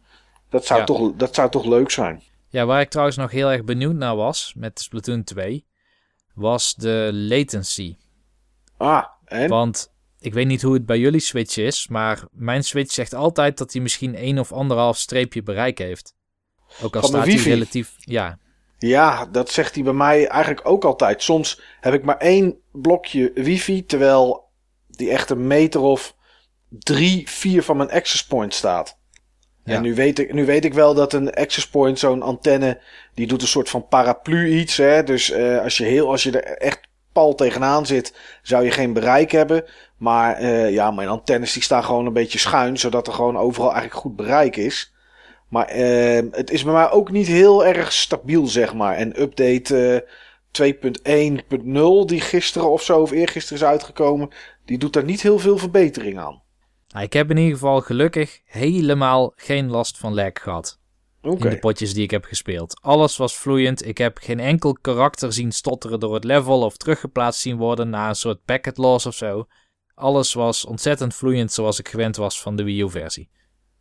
Dat 0.51 0.67
zou, 0.67 0.81
Ja. 0.81 0.87
toch, 0.87 1.13
dat 1.17 1.35
zou 1.35 1.51
toch 1.51 1.65
leuk 1.65 1.91
zijn. 1.91 2.23
Ja, 2.49 2.65
waar 2.65 2.81
ik 2.81 2.91
trouwens 2.91 3.17
nog 3.17 3.31
heel 3.31 3.51
erg 3.51 3.65
benieuwd 3.65 3.95
naar 3.95 4.17
was 4.17 4.53
met 4.57 4.81
Splatoon 4.81 5.25
2, 5.25 5.67
was 6.35 6.75
de 6.75 7.11
latency. 7.13 7.97
Ah, 8.77 9.05
en? 9.25 9.49
Want 9.49 9.93
ik 10.21 10.35
weet 10.35 10.47
niet 10.47 10.63
hoe 10.63 10.75
het 10.75 10.87
bij 10.87 10.99
jullie 10.99 11.21
Switch 11.21 11.57
is, 11.57 11.89
maar 11.89 12.25
mijn 12.31 12.65
Switch 12.65 12.93
zegt 12.93 13.15
altijd 13.15 13.59
dat 13.59 13.73
hij 13.73 13.83
misschien 13.83 14.15
één 14.15 14.39
of 14.39 14.53
anderhalf 14.53 14.97
streepje 14.97 15.43
bereik 15.43 15.79
heeft. 15.79 16.15
Ook 16.83 16.97
al 16.97 17.03
staat 17.03 17.27
hij 17.27 17.35
relatief... 17.37 17.95
Ja, 17.99 18.39
Ja, 18.87 19.27
dat 19.27 19.51
zegt 19.51 19.75
hij 19.75 19.85
bij 19.85 19.93
mij 19.93 20.27
eigenlijk 20.29 20.69
ook 20.69 20.85
altijd. 20.85 21.23
Soms 21.23 21.61
heb 21.81 21.95
ik 21.95 22.05
maar 22.05 22.17
één 22.17 22.59
blokje 22.73 23.31
wifi, 23.35 23.87
terwijl 23.87 24.49
die 24.89 25.11
echt 25.11 25.31
een 25.31 25.47
meter 25.47 25.81
of 25.81 26.15
drie, 26.69 27.29
vier 27.29 27.63
van 27.63 27.77
mijn 27.77 27.91
access 27.91 28.27
point 28.27 28.55
staat. 28.55 28.99
Ja. 29.65 29.75
En 29.75 29.83
nu 29.83 29.95
weet, 29.95 30.19
ik, 30.19 30.33
nu 30.33 30.45
weet 30.47 30.65
ik 30.65 30.75
wel 30.75 30.95
dat 30.95 31.13
een 31.13 31.35
access 31.35 31.69
point, 31.69 31.99
zo'n 31.99 32.23
antenne, 32.23 32.81
die 33.15 33.27
doet 33.27 33.43
een 33.43 33.49
soort 33.49 33.71
van 33.71 33.89
paraplu 33.89 34.49
iets. 34.49 34.77
Hè? 34.77 35.03
Dus 35.05 35.31
eh, 35.31 35.61
als, 35.61 35.77
je 35.77 35.85
heel, 35.85 36.11
als 36.11 36.23
je 36.23 36.41
er 36.41 36.57
echt 36.57 36.81
pal 37.13 37.35
tegenaan 37.35 37.87
zit, 37.87 38.15
zou 38.43 38.65
je 38.65 38.71
geen 38.71 38.93
bereik 38.93 39.31
hebben. 39.31 39.65
Maar 39.97 40.37
eh, 40.37 40.71
ja, 40.71 40.91
mijn 40.91 41.09
antennes 41.09 41.53
die 41.53 41.63
staan 41.63 41.85
gewoon 41.85 42.07
een 42.07 42.13
beetje 42.13 42.39
schuin, 42.39 42.79
zodat 42.79 43.07
er 43.07 43.13
gewoon 43.13 43.37
overal 43.37 43.73
eigenlijk 43.73 44.01
goed 44.01 44.17
bereik 44.17 44.57
is. 44.57 44.94
Maar 45.49 45.67
eh, 45.67 46.23
het 46.31 46.51
is 46.51 46.65
bij 46.65 46.73
mij 46.73 46.91
ook 46.91 47.11
niet 47.11 47.27
heel 47.27 47.67
erg 47.67 47.93
stabiel, 47.93 48.47
zeg 48.47 48.75
maar. 48.75 48.97
En 48.97 49.21
update 49.23 50.03
eh 50.03 50.11
2.1.0, 50.63 52.07
die 52.07 52.21
gisteren 52.21 52.71
of 52.71 52.83
zo, 52.83 53.01
of 53.01 53.11
eergisteren 53.11 53.63
is 53.63 53.69
uitgekomen, 53.69 54.29
die 54.65 54.79
doet 54.79 54.93
daar 54.93 55.05
niet 55.05 55.23
heel 55.23 55.39
veel 55.39 55.59
verbetering 55.59 56.19
aan. 56.19 56.43
Nou, 56.89 57.05
ik 57.05 57.13
heb 57.13 57.31
in 57.31 57.37
ieder 57.37 57.53
geval 57.53 57.81
gelukkig 57.81 58.41
helemaal 58.45 59.33
geen 59.37 59.71
last 59.71 59.99
van 59.99 60.15
lag 60.15 60.33
gehad. 60.33 60.79
In 61.23 61.39
de 61.39 61.59
potjes 61.59 61.95
die 61.95 62.03
ik 62.03 62.11
heb 62.11 62.25
gespeeld. 62.25 62.81
Alles 62.81 63.17
was 63.17 63.37
vloeiend. 63.37 63.87
Ik 63.87 63.99
heb 63.99 64.19
geen 64.19 64.41
enkel 64.41 64.73
karakter 64.81 65.33
zien 65.33 65.53
stotteren 65.53 66.01
door 66.01 66.15
het 66.15 66.25
level 66.25 66.63
of 66.63 66.77
teruggeplaatst 66.77 67.41
zien 67.41 67.57
worden 67.57 67.91
na 67.91 68.09
een 68.09 68.15
soort 68.15 68.45
packet 68.45 68.77
loss 68.77 69.07
of 69.07 69.15
zo. 69.15 69.47
Alles 69.95 70.35
was 70.35 70.65
ontzettend 70.65 71.15
vloeiend 71.15 71.53
zoals 71.53 71.79
ik 71.79 71.89
gewend 71.89 72.17
was 72.17 72.41
van 72.41 72.57
de 72.57 72.63
Wii 72.63 72.83
U 72.83 72.91
versie. 72.91 73.29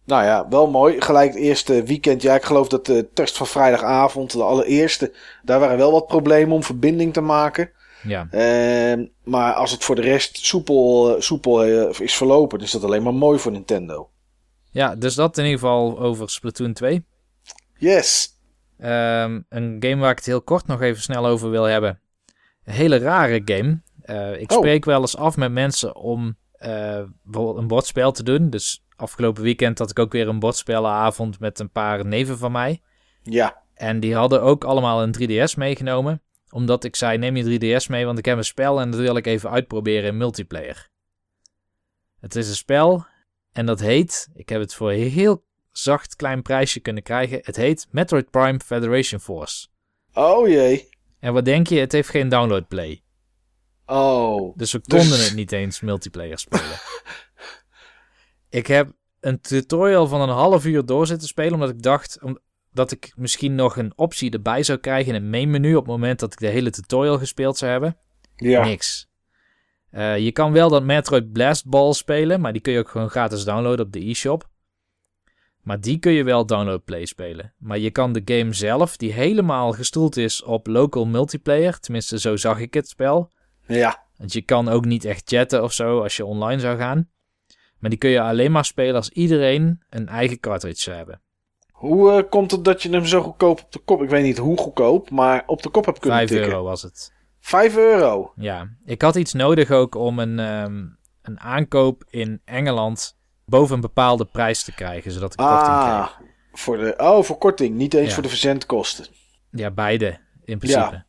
Nou 0.06 0.24
ja, 0.24 0.48
wel 0.50 0.70
mooi. 0.70 1.02
Gelijk 1.02 1.34
het 1.34 1.42
eerste 1.42 1.84
weekend. 1.84 2.22
Ja, 2.22 2.36
ik 2.36 2.44
geloof 2.44 2.68
dat 2.68 2.86
de 2.86 3.10
test 3.14 3.38
van 3.38 3.48
vrijdagavond, 3.48 4.32
de 4.32 4.44
allereerste, 4.44 5.14
daar 5.44 5.60
waren 5.60 5.78
wel 5.78 5.92
wat 5.92 6.08
problemen 6.08 6.56
om 6.56 6.64
verbinding 6.64 7.14
te 7.14 7.22
maken. 7.22 7.72
Ja, 8.04 8.28
Ehm, 8.32 9.06
maar 9.24 9.54
als 9.54 9.72
het 9.72 9.84
voor 9.84 9.96
de 9.96 10.02
rest 10.02 10.38
soepel, 10.38 11.16
eh, 11.16 11.22
soepel 11.22 11.64
eh, 11.64 12.00
is 12.00 12.16
verlopen, 12.16 12.58
dan 12.58 12.68
is 12.68 12.74
dat 12.74 12.84
alleen 12.84 13.04
maar 13.04 13.14
mooi 13.14 13.40
voor 13.40 13.52
Nintendo. 13.52 14.10
ja 14.72 14.96
dus 14.96 15.16
dat 15.16 15.38
in 15.38 15.44
ieder 15.44 15.60
geval 15.60 16.00
over 16.00 16.30
Splatoon 16.30 16.74
2. 16.74 17.06
Yes. 17.78 18.30
Ehm, 18.80 19.42
een 19.50 19.76
game 19.80 19.96
waar 20.02 20.12
ik 20.12 20.18
het 20.18 20.26
heel 20.26 20.42
kort 20.42 20.68
nog 20.68 20.82
even 20.82 21.02
snel 21.02 21.26
over 21.26 21.50
wil 21.50 21.64
hebben. 21.64 22.00
Een 22.64 22.74
hele 22.74 22.98
rare 22.98 23.42
game. 23.46 23.82
Eh, 24.02 24.42
ik 24.42 24.52
Oh. 24.52 24.58
spreek 24.58 24.86
wel 24.86 25.02
eens 25.02 25.18
af 25.18 25.38
met 25.38 25.52
mensen 25.52 25.96
om 25.96 26.38
bijvoorbeeld 27.24 27.58
een 27.58 27.68
bordspel 27.68 28.12
te 28.12 28.24
doen. 28.24 28.50
Dus 28.50 28.84
afgelopen 29.04 29.44
weekend 29.44 29.80
had 29.80 29.90
ik 29.90 30.00
ook 30.00 30.12
weer 30.12 30.28
een 30.28 30.40
bordspelenavond 30.40 31.40
met 31.40 31.60
een 31.60 31.72
paar 31.72 32.06
neven 32.06 32.38
van 32.38 32.52
mij. 32.52 32.82
Ja. 33.24 33.62
En 33.74 34.00
die 34.00 34.16
hadden 34.16 34.42
ook 34.42 34.64
allemaal 34.64 35.04
een 35.04 35.16
3DS 35.20 35.58
meegenomen. 35.58 36.22
Omdat 36.50 36.84
ik 36.84 36.96
zei, 36.96 37.18
neem 37.18 37.36
je 37.36 37.60
3DS 37.60 37.90
mee, 37.90 38.06
want 38.06 38.18
ik 38.18 38.26
heb 38.26 38.38
een 38.38 38.44
spel 38.44 38.80
en 38.82 38.92
dat 38.92 39.00
wil 39.00 39.16
ik 39.16 39.26
even 39.26 39.50
uitproberen 39.50 40.10
in 40.10 40.18
multiplayer. 40.18 40.90
Het 42.20 42.36
is 42.36 42.50
een 42.50 42.56
spel 42.56 43.06
en 43.52 43.66
dat 43.66 43.80
heet, 43.80 44.30
ik 44.34 44.50
heb 44.50 44.62
het 44.62 44.74
voor 44.74 44.92
een 44.92 45.10
heel 45.10 45.44
zacht 45.72 46.16
klein 46.16 46.42
prijsje 46.42 46.80
kunnen 46.80 47.04
krijgen. 47.04 47.40
Het 47.42 47.56
heet 47.56 47.88
Metroid 47.92 48.30
Prime 48.30 48.60
Federation 48.60 49.20
Force. 49.20 49.68
Oh 50.14 50.48
jee. 50.48 50.90
En 51.20 51.34
wat 51.34 51.46
denk 51.46 51.68
je, 51.68 51.80
het 51.80 51.92
heeft 51.92 52.10
geen 52.10 52.30
download 52.30 52.68
play. 52.68 53.04
Oh. 53.86 54.58
Dus 54.58 54.72
we 54.72 54.80
Dus- 54.84 55.00
konden 55.00 55.20
het 55.24 55.36
niet 55.36 55.52
eens 55.52 55.82
multiplayer 55.82 56.40
spelen. 56.40 56.80
ik 58.54 58.68
heb 58.68 58.92
een 59.20 59.42
tutorial 59.42 60.08
van 60.08 60.22
een 60.22 60.30
half 60.30 60.66
uur 60.66 60.86
door 60.86 61.08
zitten 61.08 61.28
spelen, 61.28 61.54
omdat 61.54 61.70
ik 61.70 61.82
dacht 61.82 62.20
dat 62.72 62.92
ik 62.92 63.14
misschien 63.16 63.56
nog 63.56 63.78
een 63.78 63.94
optie 63.96 64.32
erbij 64.32 64.64
zou 64.64 64.80
krijgen 64.80 65.16
in 65.16 65.22
het 65.22 65.32
main 65.32 65.50
menu 65.50 65.76
op 65.76 65.84
het 65.84 65.92
moment 65.92 66.20
dat 66.20 66.34
ik 66.34 66.40
de 66.40 66.48
hele 66.48 66.70
tutorial 66.70 67.18
gespeeld 67.18 67.58
zou 67.58 67.72
hebben. 67.72 67.98
Ja. 68.36 68.66
Niks. 68.66 69.08
Eh, 69.90 70.18
je 70.18 70.32
kan 70.32 70.52
wel 70.52 70.70
dat 70.70 70.84
Metroid 70.84 71.32
Blast 71.32 71.66
Ball 71.66 71.94
spelen, 71.94 72.42
maar 72.42 72.54
die 72.54 72.62
kun 72.62 72.74
je 72.74 72.80
ook 72.80 72.90
gewoon 72.90 73.10
gratis 73.10 73.44
downloaden 73.44 73.86
op 73.86 73.92
de 73.92 74.10
e-shop. 74.10 74.50
Maar 75.62 75.82
die 75.82 76.00
kun 76.00 76.12
je 76.12 76.24
wel 76.24 76.46
download 76.46 76.84
play 76.84 77.06
spelen. 77.06 77.54
Maar 77.58 77.80
je 77.80 77.92
kan 77.92 78.14
de 78.14 78.22
game 78.26 78.54
zelf, 78.54 78.98
die 78.98 79.14
helemaal 79.14 79.72
gestoeld 79.72 80.18
is 80.18 80.44
op 80.44 80.68
local 80.68 81.06
multiplayer, 81.06 81.80
tenminste 81.80 82.20
zo 82.20 82.36
zag 82.36 82.60
ik 82.60 82.74
het 82.74 82.88
spel. 82.88 83.32
Ja. 83.68 84.04
Want 84.18 84.34
je 84.34 84.42
kan 84.42 84.70
ook 84.70 84.86
niet 84.86 85.06
echt 85.06 85.30
chatten 85.30 85.64
of 85.64 85.74
zo 85.74 86.02
als 86.02 86.18
je 86.18 86.26
online 86.26 86.60
zou 86.60 86.78
gaan. 86.78 87.12
Maar 87.84 87.92
die 87.92 88.02
kun 88.02 88.10
je 88.10 88.22
alleen 88.22 88.52
maar 88.52 88.66
spelen 88.66 88.96
als 88.96 89.10
iedereen 89.10 89.84
een 89.90 90.08
eigen 90.08 90.40
cartridge 90.40 90.82
zou 90.82 90.96
hebben. 90.96 91.22
Hoe 91.72 92.12
eh, 92.12 92.30
komt 92.30 92.52
het 92.52 92.66
dat 92.66 92.82
je 92.82 92.90
hem 92.90 93.06
zo 93.06 93.22
goedkoop 93.22 93.60
op 93.62 93.72
de 93.72 93.80
kop... 93.80 94.02
Ik 94.02 94.10
weet 94.10 94.24
niet 94.24 94.38
hoe 94.38 94.58
goedkoop, 94.58 95.10
maar 95.10 95.44
op 95.46 95.62
de 95.62 95.70
kop 95.70 95.86
hebt 95.86 96.00
kunnen 96.00 96.18
5 96.18 96.30
tikken? 96.30 96.48
euro 96.48 96.64
was 96.64 96.82
het. 96.82 97.14
5 97.40 97.78
euro? 97.78 98.32
Ja, 98.36 98.70
ik 98.86 99.02
had 99.02 99.16
iets 99.16 99.34
nodig 99.34 99.72
ook 99.72 99.96
om 99.96 100.20
een, 100.20 100.40
ehm, 100.40 100.86
een 101.22 101.40
aankoop 101.40 102.04
in 102.10 102.42
Engeland 102.46 103.18
boven 103.46 103.76
een 103.76 103.82
bepaalde 103.82 104.26
prijs 104.26 104.64
te 104.64 104.74
krijgen, 104.74 105.12
zodat 105.12 105.32
ik 105.34 105.38
korting 105.38 105.78
kreeg. 105.80 105.88
Ah, 105.88 106.10
voor 106.54 106.78
de, 106.78 106.94
oh, 106.98 107.24
voor 107.24 107.38
korting. 107.38 107.76
Niet 107.76 107.94
eens 107.94 108.08
Ja. 108.08 108.14
voor 108.14 108.24
de 108.24 108.30
verzendkosten. 108.30 109.06
Ja, 109.52 109.72
beide 109.72 110.20
in 110.44 110.58
principe. 110.58 111.06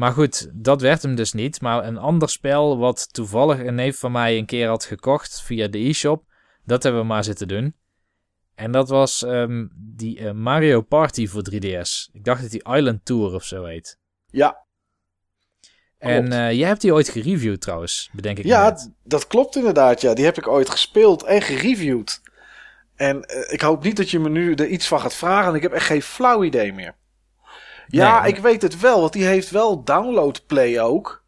Maar 0.00 0.12
goed, 0.12 0.50
dat 0.52 0.80
werd 0.80 1.02
hem 1.02 1.14
dus 1.14 1.32
niet. 1.32 1.60
Maar 1.60 1.84
een 1.84 1.98
ander 1.98 2.28
spel 2.28 2.78
wat 2.78 3.12
toevallig 3.12 3.58
een 3.58 3.74
neef 3.74 3.98
van 3.98 4.12
mij 4.12 4.38
een 4.38 4.46
keer 4.46 4.68
had 4.68 4.84
gekocht 4.84 5.42
via 5.42 5.68
de 5.68 5.78
e-shop, 5.78 6.24
dat 6.64 6.82
hebben 6.82 7.00
we 7.00 7.06
maar 7.06 7.24
zitten 7.24 7.48
doen. 7.48 7.74
En 8.54 8.72
dat 8.72 8.88
was 8.88 9.24
ehm, 9.24 9.66
die 9.74 10.18
eh, 10.18 10.32
Mario 10.32 10.80
Party 10.80 11.26
voor 11.26 11.42
3DS. 11.50 12.12
Ik 12.12 12.24
dacht 12.24 12.42
dat 12.42 12.50
die 12.50 12.74
Island 12.74 13.04
Tour 13.04 13.34
of 13.34 13.44
zo 13.44 13.64
heet. 13.64 13.98
Ja, 14.26 14.64
En 15.98 16.32
eh, 16.32 16.52
jij 16.52 16.68
hebt 16.68 16.80
die 16.80 16.92
ooit 16.92 17.08
gereviewd 17.08 17.60
trouwens, 17.60 18.10
bedenk 18.12 18.38
ik 18.38 18.44
ja 18.44 18.68
net. 18.68 18.90
dat 19.04 19.26
klopt 19.26 19.56
inderdaad. 19.56 20.00
Ja. 20.00 20.14
Die 20.14 20.24
heb 20.24 20.38
ik 20.38 20.48
ooit 20.48 20.70
gespeeld 20.70 21.22
en 21.22 21.42
gereviewd. 21.42 22.20
En 22.94 23.22
eh, 23.24 23.52
ik 23.52 23.60
hoop 23.60 23.82
niet 23.82 23.96
dat 23.96 24.10
je 24.10 24.18
me 24.18 24.28
nu 24.28 24.54
er 24.54 24.66
iets 24.66 24.88
van 24.88 25.00
gaat 25.00 25.14
vragen. 25.14 25.44
want 25.44 25.56
Ik 25.56 25.62
heb 25.62 25.72
echt 25.72 25.86
geen 25.86 26.02
flauw 26.02 26.44
idee 26.44 26.72
meer. 26.72 26.98
Ja, 27.90 28.20
Nee. 28.22 28.32
ik 28.32 28.38
weet 28.38 28.62
het 28.62 28.80
wel, 28.80 29.00
want 29.00 29.12
die 29.12 29.24
heeft 29.24 29.50
wel 29.50 29.84
download 29.84 30.46
play 30.46 30.80
ook. 30.80 31.24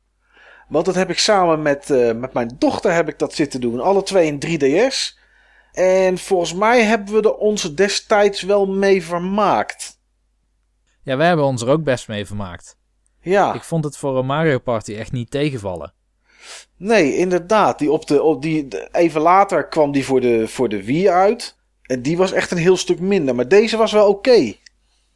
Want 0.68 0.84
dat 0.86 0.94
heb 0.94 1.10
ik 1.10 1.18
samen 1.18 1.62
met, 1.62 1.90
eh, 1.90 2.12
met 2.14 2.32
mijn 2.32 2.50
dochter 2.58 2.92
heb 2.92 3.08
ik 3.08 3.18
dat 3.18 3.34
zitten 3.34 3.60
doen. 3.60 3.80
Alle 3.80 4.02
twee 4.02 4.26
in 4.26 4.38
3DS. 4.38 5.18
En 5.72 6.18
volgens 6.18 6.54
mij 6.54 6.82
hebben 6.84 7.14
we 7.14 7.20
er 7.22 7.34
onze 7.36 7.74
destijds 7.74 8.42
wel 8.42 8.66
mee 8.66 9.02
vermaakt. 9.04 10.00
Ja, 11.02 11.16
wij 11.16 11.26
hebben 11.26 11.44
ons 11.44 11.62
er 11.62 11.68
ook 11.68 11.84
best 11.84 12.08
mee 12.08 12.26
vermaakt. 12.26 12.76
Ja, 13.20 13.54
Ik 13.54 13.62
vond 13.62 13.84
het 13.84 13.96
voor 13.96 14.18
een 14.18 14.26
Mario 14.26 14.58
Party 14.58 14.94
echt 14.94 15.12
niet 15.12 15.30
tegenvallen. 15.30 15.92
nee, 16.76 17.16
inderdaad. 17.16 17.78
Die 17.78 17.92
op 17.92 18.06
de, 18.06 18.22
op 18.22 18.42
die, 18.42 18.68
de- 18.68 18.88
even 18.92 19.20
later 19.20 19.68
kwam 19.68 19.92
die 19.92 20.04
voor 20.04 20.20
de, 20.20 20.48
voor 20.48 20.68
de 20.68 20.84
Wii 20.84 21.08
uit. 21.10 21.56
En 21.82 22.02
die 22.02 22.16
was 22.16 22.32
echt 22.32 22.50
een 22.50 22.56
heel 22.58 22.76
stuk 22.76 23.00
minder. 23.00 23.34
Maar 23.34 23.48
deze 23.48 23.76
was 23.76 23.92
wel 23.92 24.08
oké, 24.08 24.52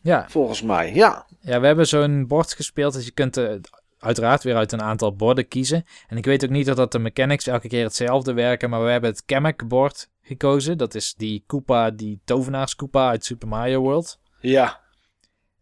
Ja, 0.06 0.28
volgens 0.28 0.62
mij. 0.62 0.94
Ja, 0.94 1.26
ja 1.40 1.60
we 1.60 1.66
hebben 1.66 1.86
zo'n 1.86 2.26
bord 2.26 2.52
gespeeld. 2.52 2.92
Dus 2.92 3.04
je 3.04 3.10
kunt 3.10 3.36
eh, 3.36 3.54
uiteraard 3.98 4.42
weer 4.42 4.56
uit 4.56 4.72
een 4.72 4.82
aantal 4.82 5.16
borden 5.16 5.48
kiezen. 5.48 5.84
En 6.08 6.16
ik 6.16 6.24
weet 6.24 6.44
ook 6.44 6.50
niet 6.50 6.70
of 6.70 6.76
dat 6.76 6.92
de 6.92 6.98
mechanics 6.98 7.46
elke 7.46 7.68
keer 7.68 7.84
hetzelfde 7.84 8.32
werken. 8.32 8.70
Maar 8.70 8.84
we 8.84 8.90
hebben 8.90 9.10
het 9.10 9.24
Kamek 9.24 9.68
bord 9.68 10.08
gekozen. 10.22 10.78
Dat 10.78 10.94
is 10.94 11.14
die 11.14 11.44
Koopa, 11.46 11.90
die 11.90 12.20
tovenaarskoopa 12.24 13.08
uit 13.08 13.24
Super 13.24 13.48
Mario 13.48 13.80
World. 13.80 14.18
ja. 14.40 14.84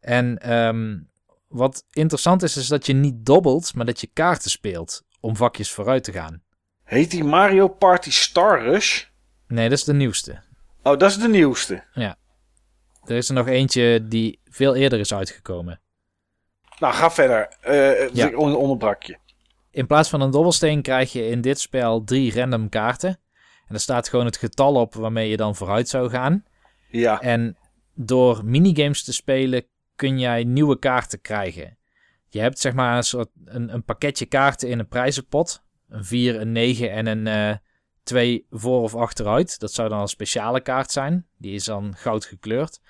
En 0.00 0.38
ehm, 0.38 0.98
wat 1.48 1.84
interessant 1.90 2.42
is, 2.42 2.56
is 2.56 2.66
dat 2.66 2.86
je 2.86 2.92
niet 2.92 3.26
dobbelt, 3.26 3.74
maar 3.74 3.86
dat 3.86 4.00
je 4.00 4.10
kaarten 4.12 4.50
speelt 4.50 5.02
om 5.20 5.36
vakjes 5.36 5.70
vooruit 5.70 6.04
te 6.04 6.12
gaan. 6.12 6.42
Heet 6.84 7.10
die 7.10 7.24
Mario 7.24 7.68
Party 7.68 8.10
Star 8.10 8.62
Rush? 8.62 9.04
Nee, 9.48 9.68
dat 9.68 9.78
is 9.78 9.84
de 9.84 9.94
nieuwste. 9.94 10.42
Oh, 10.82 10.98
dat 10.98 11.10
is 11.10 11.18
de 11.18 11.28
nieuwste. 11.28 11.84
Er 13.06 13.16
is 13.16 13.28
er 13.28 13.34
nog 13.34 13.48
eentje 13.48 14.08
die 14.08 14.40
veel 14.44 14.74
eerder 14.74 14.98
is 14.98 15.14
uitgekomen. 15.14 15.80
Nou, 16.78 16.94
ga 16.94 17.10
verder. 17.10 17.48
Eh 17.60 18.08
Ja. 18.14 18.26
Ik 18.28 18.38
on- 18.38 18.56
onderbrak 18.56 19.02
je. 19.02 19.16
In 19.70 19.86
plaats 19.86 20.08
van 20.08 20.20
een 20.20 20.30
dobbelsteen 20.30 20.82
krijg 20.82 21.12
je 21.12 21.26
in 21.28 21.40
dit 21.40 21.60
spel 21.60 22.04
drie 22.04 22.34
random 22.34 22.68
kaarten. 22.68 23.18
En 23.68 23.74
er 23.74 23.80
staat 23.80 24.08
gewoon 24.08 24.24
het 24.24 24.36
getal 24.36 24.74
op 24.74 24.94
waarmee 24.94 25.28
je 25.28 25.36
dan 25.36 25.54
vooruit 25.56 25.88
zou 25.88 26.10
gaan. 26.10 26.44
Ja. 26.90 27.20
En 27.20 27.56
door 27.94 28.44
minigames 28.44 29.04
te 29.04 29.12
spelen 29.12 29.64
kun 29.96 30.18
jij 30.18 30.44
nieuwe 30.44 30.78
kaarten 30.78 31.20
krijgen. 31.20 31.78
Je 32.28 32.40
hebt 32.40 32.58
zeg 32.58 32.72
maar 32.72 32.96
een 32.96 33.02
soort 33.02 33.28
een, 33.44 33.74
een 33.74 33.84
pakketje 33.84 34.26
kaarten 34.26 34.68
in 34.68 34.78
een 34.78 34.88
prijzenpot. 34.88 35.62
Een 35.88 36.04
4, 36.04 36.40
een 36.40 36.52
9 36.52 36.90
en 36.90 37.06
een 37.06 37.26
eh 37.26 37.56
2 38.04 38.46
voor 38.50 38.82
of 38.82 38.94
achteruit. 38.94 39.58
Dat 39.58 39.72
zou 39.72 39.88
dan 39.88 40.00
een 40.00 40.08
speciale 40.08 40.60
kaart 40.60 40.90
zijn. 40.90 41.26
Die 41.38 41.54
is 41.54 41.64
dan 41.64 41.94
goud 41.96 42.24
gekleurd. 42.24 42.80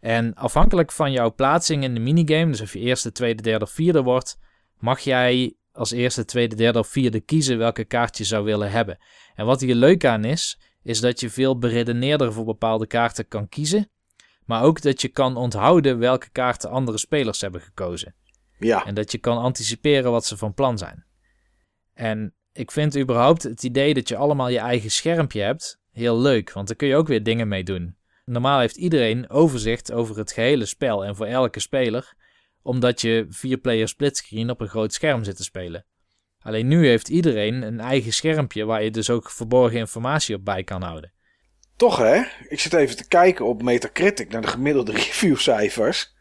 En 0.00 0.34
afhankelijk 0.34 0.92
van 0.92 1.12
jouw 1.12 1.34
plaatsing 1.34 1.82
in 1.82 1.94
de 1.94 2.00
minigame, 2.00 2.50
dus 2.50 2.60
of 2.60 2.72
je 2.72 2.78
eerste, 2.78 3.12
tweede, 3.12 3.42
derde 3.42 3.64
of 3.64 3.70
vierde 3.70 4.02
wordt, 4.02 4.38
mag 4.78 5.00
jij 5.00 5.54
als 5.72 5.90
eerste, 5.90 6.24
tweede, 6.24 6.56
derde 6.56 6.78
of 6.78 6.88
vierde 6.88 7.20
kiezen 7.20 7.58
welke 7.58 7.84
kaart 7.84 8.18
je 8.18 8.24
zou 8.24 8.44
willen 8.44 8.70
hebben. 8.70 8.98
En 9.34 9.46
wat 9.46 9.60
hier 9.60 9.74
leuk 9.74 10.04
aan 10.04 10.24
is, 10.24 10.60
is 10.82 11.00
dat 11.00 11.20
je 11.20 11.30
veel 11.30 11.58
beredeneerder 11.58 12.32
voor 12.32 12.44
bepaalde 12.44 12.86
kaarten 12.86 13.28
kan 13.28 13.48
kiezen. 13.48 13.90
Maar 14.44 14.62
ook 14.62 14.82
dat 14.82 15.00
je 15.00 15.08
kan 15.08 15.36
onthouden 15.36 15.98
welke 15.98 16.30
kaarten 16.30 16.70
andere 16.70 16.98
spelers 16.98 17.40
hebben 17.40 17.60
gekozen. 17.60 18.14
Ja. 18.58 18.84
En 18.84 18.94
dat 18.94 19.12
je 19.12 19.18
kan 19.18 19.38
anticiperen 19.38 20.10
wat 20.10 20.26
ze 20.26 20.36
van 20.36 20.54
plan 20.54 20.78
zijn. 20.78 21.04
En 21.94 22.34
ik 22.52 22.70
vind 22.70 22.98
überhaupt 22.98 23.42
het 23.42 23.62
idee 23.62 23.94
dat 23.94 24.08
je 24.08 24.16
allemaal 24.16 24.48
je 24.48 24.58
eigen 24.58 24.90
schermpje 24.90 25.42
hebt 25.42 25.78
heel 25.92 26.18
leuk, 26.20 26.52
want 26.52 26.66
daar 26.66 26.76
kun 26.76 26.88
je 26.88 26.96
ook 26.96 27.08
weer 27.08 27.22
dingen 27.22 27.48
mee 27.48 27.64
doen. 27.64 27.96
Normaal 28.24 28.60
heeft 28.60 28.76
iedereen 28.76 29.30
overzicht 29.30 29.92
over 29.92 30.18
het 30.18 30.32
gehele 30.32 30.66
spel 30.66 31.04
en 31.04 31.16
voor 31.16 31.26
elke 31.26 31.60
speler, 31.60 32.14
omdat 32.62 33.00
je 33.00 33.26
vier 33.28 33.58
player 33.58 33.88
splitscreen 33.88 34.50
op 34.50 34.60
een 34.60 34.68
groot 34.68 34.92
scherm 34.92 35.24
zit 35.24 35.36
te 35.36 35.42
spelen. 35.42 35.84
Alleen 36.42 36.68
nu 36.68 36.86
heeft 36.86 37.08
iedereen 37.08 37.62
een 37.62 37.80
eigen 37.80 38.12
schermpje 38.12 38.64
waar 38.64 38.82
je 38.82 38.90
dus 38.90 39.10
ook 39.10 39.30
verborgen 39.30 39.78
informatie 39.78 40.34
op 40.34 40.44
bij 40.44 40.64
kan 40.64 40.82
houden. 40.82 41.12
Toch 41.76 41.96
hè? 41.96 42.22
Ik 42.48 42.60
zit 42.60 42.72
even 42.72 42.96
te 42.96 43.08
kijken 43.08 43.46
op 43.46 43.62
Metacritic 43.62 44.30
naar 44.30 44.42
de 44.42 44.48
gemiddelde 44.48 44.92
reviewcijfers. 45.02 46.14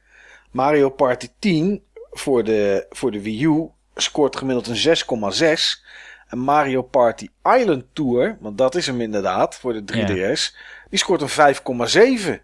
Mario 0.52 0.90
Party 0.90 1.28
10 1.40 1.84
voor 2.12 2.44
de, 2.44 2.86
voor 2.90 3.12
de 3.12 3.22
Wii 3.22 3.44
U 3.44 3.70
scoort 3.96 4.36
gemiddeld 4.36 4.68
een 4.68 4.98
6,6. 4.98 5.88
En 6.30 6.38
Mario 6.38 6.82
Party 6.82 7.28
Island 7.58 7.84
Tour, 7.94 8.38
want 8.40 8.58
dat 8.58 8.76
is 8.76 8.86
hem 8.88 9.02
inderdaad 9.02 9.56
voor 9.56 9.74
de 9.74 9.84
3DS, 9.94 10.56
die 10.90 11.00
scoort 11.00 11.22
een 11.22 11.30
5,7. 11.30 12.42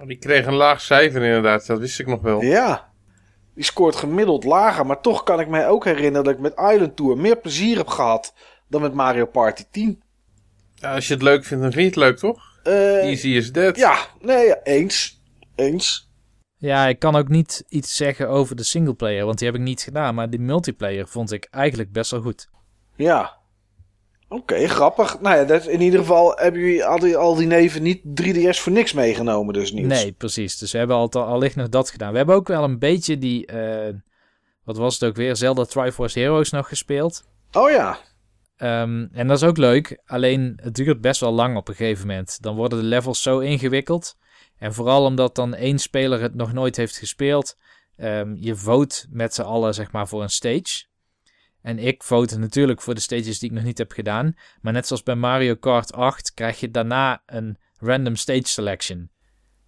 Oh, 0.00 0.06
Die 0.06 0.18
kreeg 0.18 0.46
een 0.46 0.54
laag 0.54 0.80
cijfer 0.80 1.22
inderdaad, 1.22 1.66
dat 1.66 1.78
wist 1.78 2.00
ik 2.00 2.06
nog 2.06 2.20
wel. 2.22 2.42
Ja. 2.42 2.92
Die 3.54 3.64
scoort 3.64 3.96
gemiddeld 3.96 4.44
lager, 4.44 4.86
maar 4.86 5.00
toch 5.00 5.22
kan 5.22 5.40
ik 5.40 5.48
mij 5.48 5.68
ook 5.68 5.84
herinneren 5.84 6.24
dat 6.24 6.34
ik 6.34 6.40
met 6.40 6.52
Island 6.72 6.96
Tour 6.96 7.16
meer 7.16 7.36
plezier 7.36 7.76
heb 7.76 7.86
gehad 7.88 8.34
dan 8.68 8.80
met 8.80 8.94
Mario 8.94 9.26
Party 9.26 9.62
10. 9.70 10.02
Ja, 10.74 10.94
als 10.94 11.08
je 11.08 11.14
het 11.14 11.22
leuk 11.22 11.44
vindt, 11.44 11.62
dan 11.62 11.72
vind 11.72 11.94
je 11.94 12.00
het 12.00 12.08
leuk, 12.10 12.18
toch? 12.18 12.42
Eh, 12.62 13.04
Easy 13.08 13.28
is 13.28 13.50
that. 13.50 13.76
ja, 13.76 13.96
nee, 14.20 14.46
ja, 14.46 14.58
eens. 14.62 15.22
Eens. 15.54 16.10
Ja, 16.56 16.86
ik 16.86 16.98
kan 16.98 17.16
ook 17.16 17.28
niet 17.28 17.64
iets 17.68 17.96
zeggen 17.96 18.28
over 18.28 18.56
de 18.56 18.62
singleplayer, 18.62 19.24
want 19.24 19.38
die 19.38 19.46
heb 19.46 19.56
ik 19.56 19.62
niet 19.62 19.82
gedaan. 19.82 20.14
Maar 20.14 20.30
die 20.30 20.40
multiplayer 20.40 21.08
vond 21.08 21.32
ik 21.32 21.48
eigenlijk 21.50 21.92
best 21.92 22.10
wel 22.10 22.20
goed. 22.20 22.48
Ja. 22.96 23.36
Oké, 24.28 24.68
grappig. 24.68 25.20
Nou 25.20 25.36
ja, 25.36 25.44
dat, 25.44 25.66
in 25.66 25.80
ieder 25.80 26.00
geval 26.00 26.36
hebben 26.36 26.60
jullie 26.60 26.84
al 26.84 26.98
die, 26.98 27.16
al 27.16 27.34
die 27.34 27.46
neven 27.46 27.82
niet 27.82 28.02
3DS 28.22 28.58
voor 28.60 28.72
niks 28.72 28.92
meegenomen, 28.92 29.54
dus 29.54 29.72
Niels. 29.72 30.02
Nee, 30.02 30.12
precies. 30.12 30.58
Dus 30.58 30.72
we 30.72 30.78
hebben 30.78 30.96
al, 30.96 31.10
allicht 31.10 31.56
nog 31.56 31.68
dat 31.68 31.90
gedaan. 31.90 32.10
We 32.10 32.16
hebben 32.16 32.34
ook 32.34 32.48
wel 32.48 32.64
een 32.64 32.78
beetje 32.78 33.18
die, 33.18 33.46
eh, 33.46 33.94
wat 34.64 34.76
was 34.76 34.94
het 34.94 35.08
ook 35.08 35.16
weer, 35.16 35.36
Zelda 35.36 35.64
Triforce 35.64 36.18
Heroes 36.18 36.50
nog 36.50 36.68
gespeeld. 36.68 37.24
Oh 37.52 37.70
ja. 37.70 37.98
Ehm, 38.56 39.06
en 39.12 39.26
dat 39.28 39.36
is 39.36 39.48
ook 39.48 39.56
leuk, 39.56 40.00
alleen 40.06 40.58
het 40.62 40.74
duurt 40.74 41.00
best 41.00 41.20
wel 41.20 41.32
lang 41.32 41.56
op 41.56 41.68
een 41.68 41.74
gegeven 41.74 42.06
moment. 42.06 42.42
Dan 42.42 42.56
worden 42.56 42.78
de 42.78 42.84
levels 42.84 43.22
zo 43.22 43.38
ingewikkeld. 43.38 44.16
En 44.58 44.74
vooral 44.74 45.04
omdat 45.04 45.34
dan 45.34 45.54
één 45.54 45.78
speler 45.78 46.20
het 46.20 46.34
nog 46.34 46.52
nooit 46.52 46.76
heeft 46.76 46.96
gespeeld. 46.98 47.56
ehm, 47.96 48.34
je 48.36 48.56
vote 48.56 49.06
met 49.10 49.34
z'n 49.34 49.42
allen 49.42 49.74
zeg 49.74 49.92
maar 49.92 50.08
voor 50.08 50.22
een 50.22 50.30
stage. 50.30 50.84
En 51.64 51.78
ik 51.78 52.02
vote 52.02 52.38
natuurlijk 52.38 52.80
voor 52.82 52.94
de 52.94 53.00
stages 53.00 53.38
die 53.38 53.48
ik 53.48 53.54
nog 53.54 53.64
niet 53.64 53.78
heb 53.78 53.92
gedaan. 53.92 54.34
Maar 54.60 54.72
net 54.72 54.86
zoals 54.86 55.02
bij 55.02 55.14
Mario 55.14 55.54
Kart 55.54 55.92
8 55.92 56.34
krijg 56.34 56.60
je 56.60 56.70
daarna 56.70 57.22
een 57.26 57.56
random 57.78 58.16
stage 58.16 58.46
selection. 58.46 59.10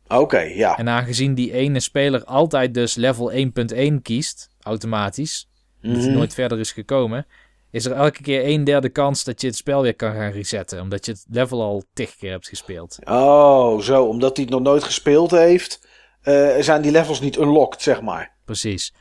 Oké, 0.08 0.40
ja. 0.40 0.76
En 0.76 0.88
aangezien 0.88 1.34
die 1.34 1.52
ene 1.52 1.80
speler 1.80 2.24
altijd 2.24 2.74
dus 2.74 2.94
level 2.94 3.32
1.1 3.32 4.02
kiest, 4.02 4.48
automatisch, 4.60 5.48
omdat 5.82 5.98
hij 5.98 6.08
Mhm. 6.08 6.16
nooit 6.16 6.34
verder 6.34 6.58
is 6.58 6.72
gekomen, 6.72 7.26
is 7.70 7.84
er 7.84 7.92
elke 7.92 8.22
keer 8.22 8.46
een 8.48 8.64
derde 8.64 8.88
kans 8.88 9.24
dat 9.24 9.40
je 9.40 9.46
het 9.46 9.56
spel 9.56 9.82
weer 9.82 9.96
kan 9.96 10.12
gaan 10.12 10.30
resetten. 10.30 10.80
Omdat 10.80 11.06
je 11.06 11.12
het 11.12 11.24
level 11.30 11.62
al 11.62 11.84
tig 11.92 12.16
keer 12.16 12.30
hebt 12.30 12.48
gespeeld. 12.48 12.98
Oh, 13.04 13.80
zo. 13.80 14.04
Omdat 14.04 14.36
hij 14.36 14.44
het 14.44 14.54
nog 14.54 14.62
nooit 14.62 14.82
gespeeld 14.84 15.30
heeft, 15.30 15.88
eh, 16.20 16.56
zijn 16.60 16.82
die 16.82 16.90
levels 16.90 17.20
niet 17.20 17.36
unlocked, 17.36 17.82
zeg 17.82 18.00
maar. 18.00 18.34
Precies. 18.44 18.94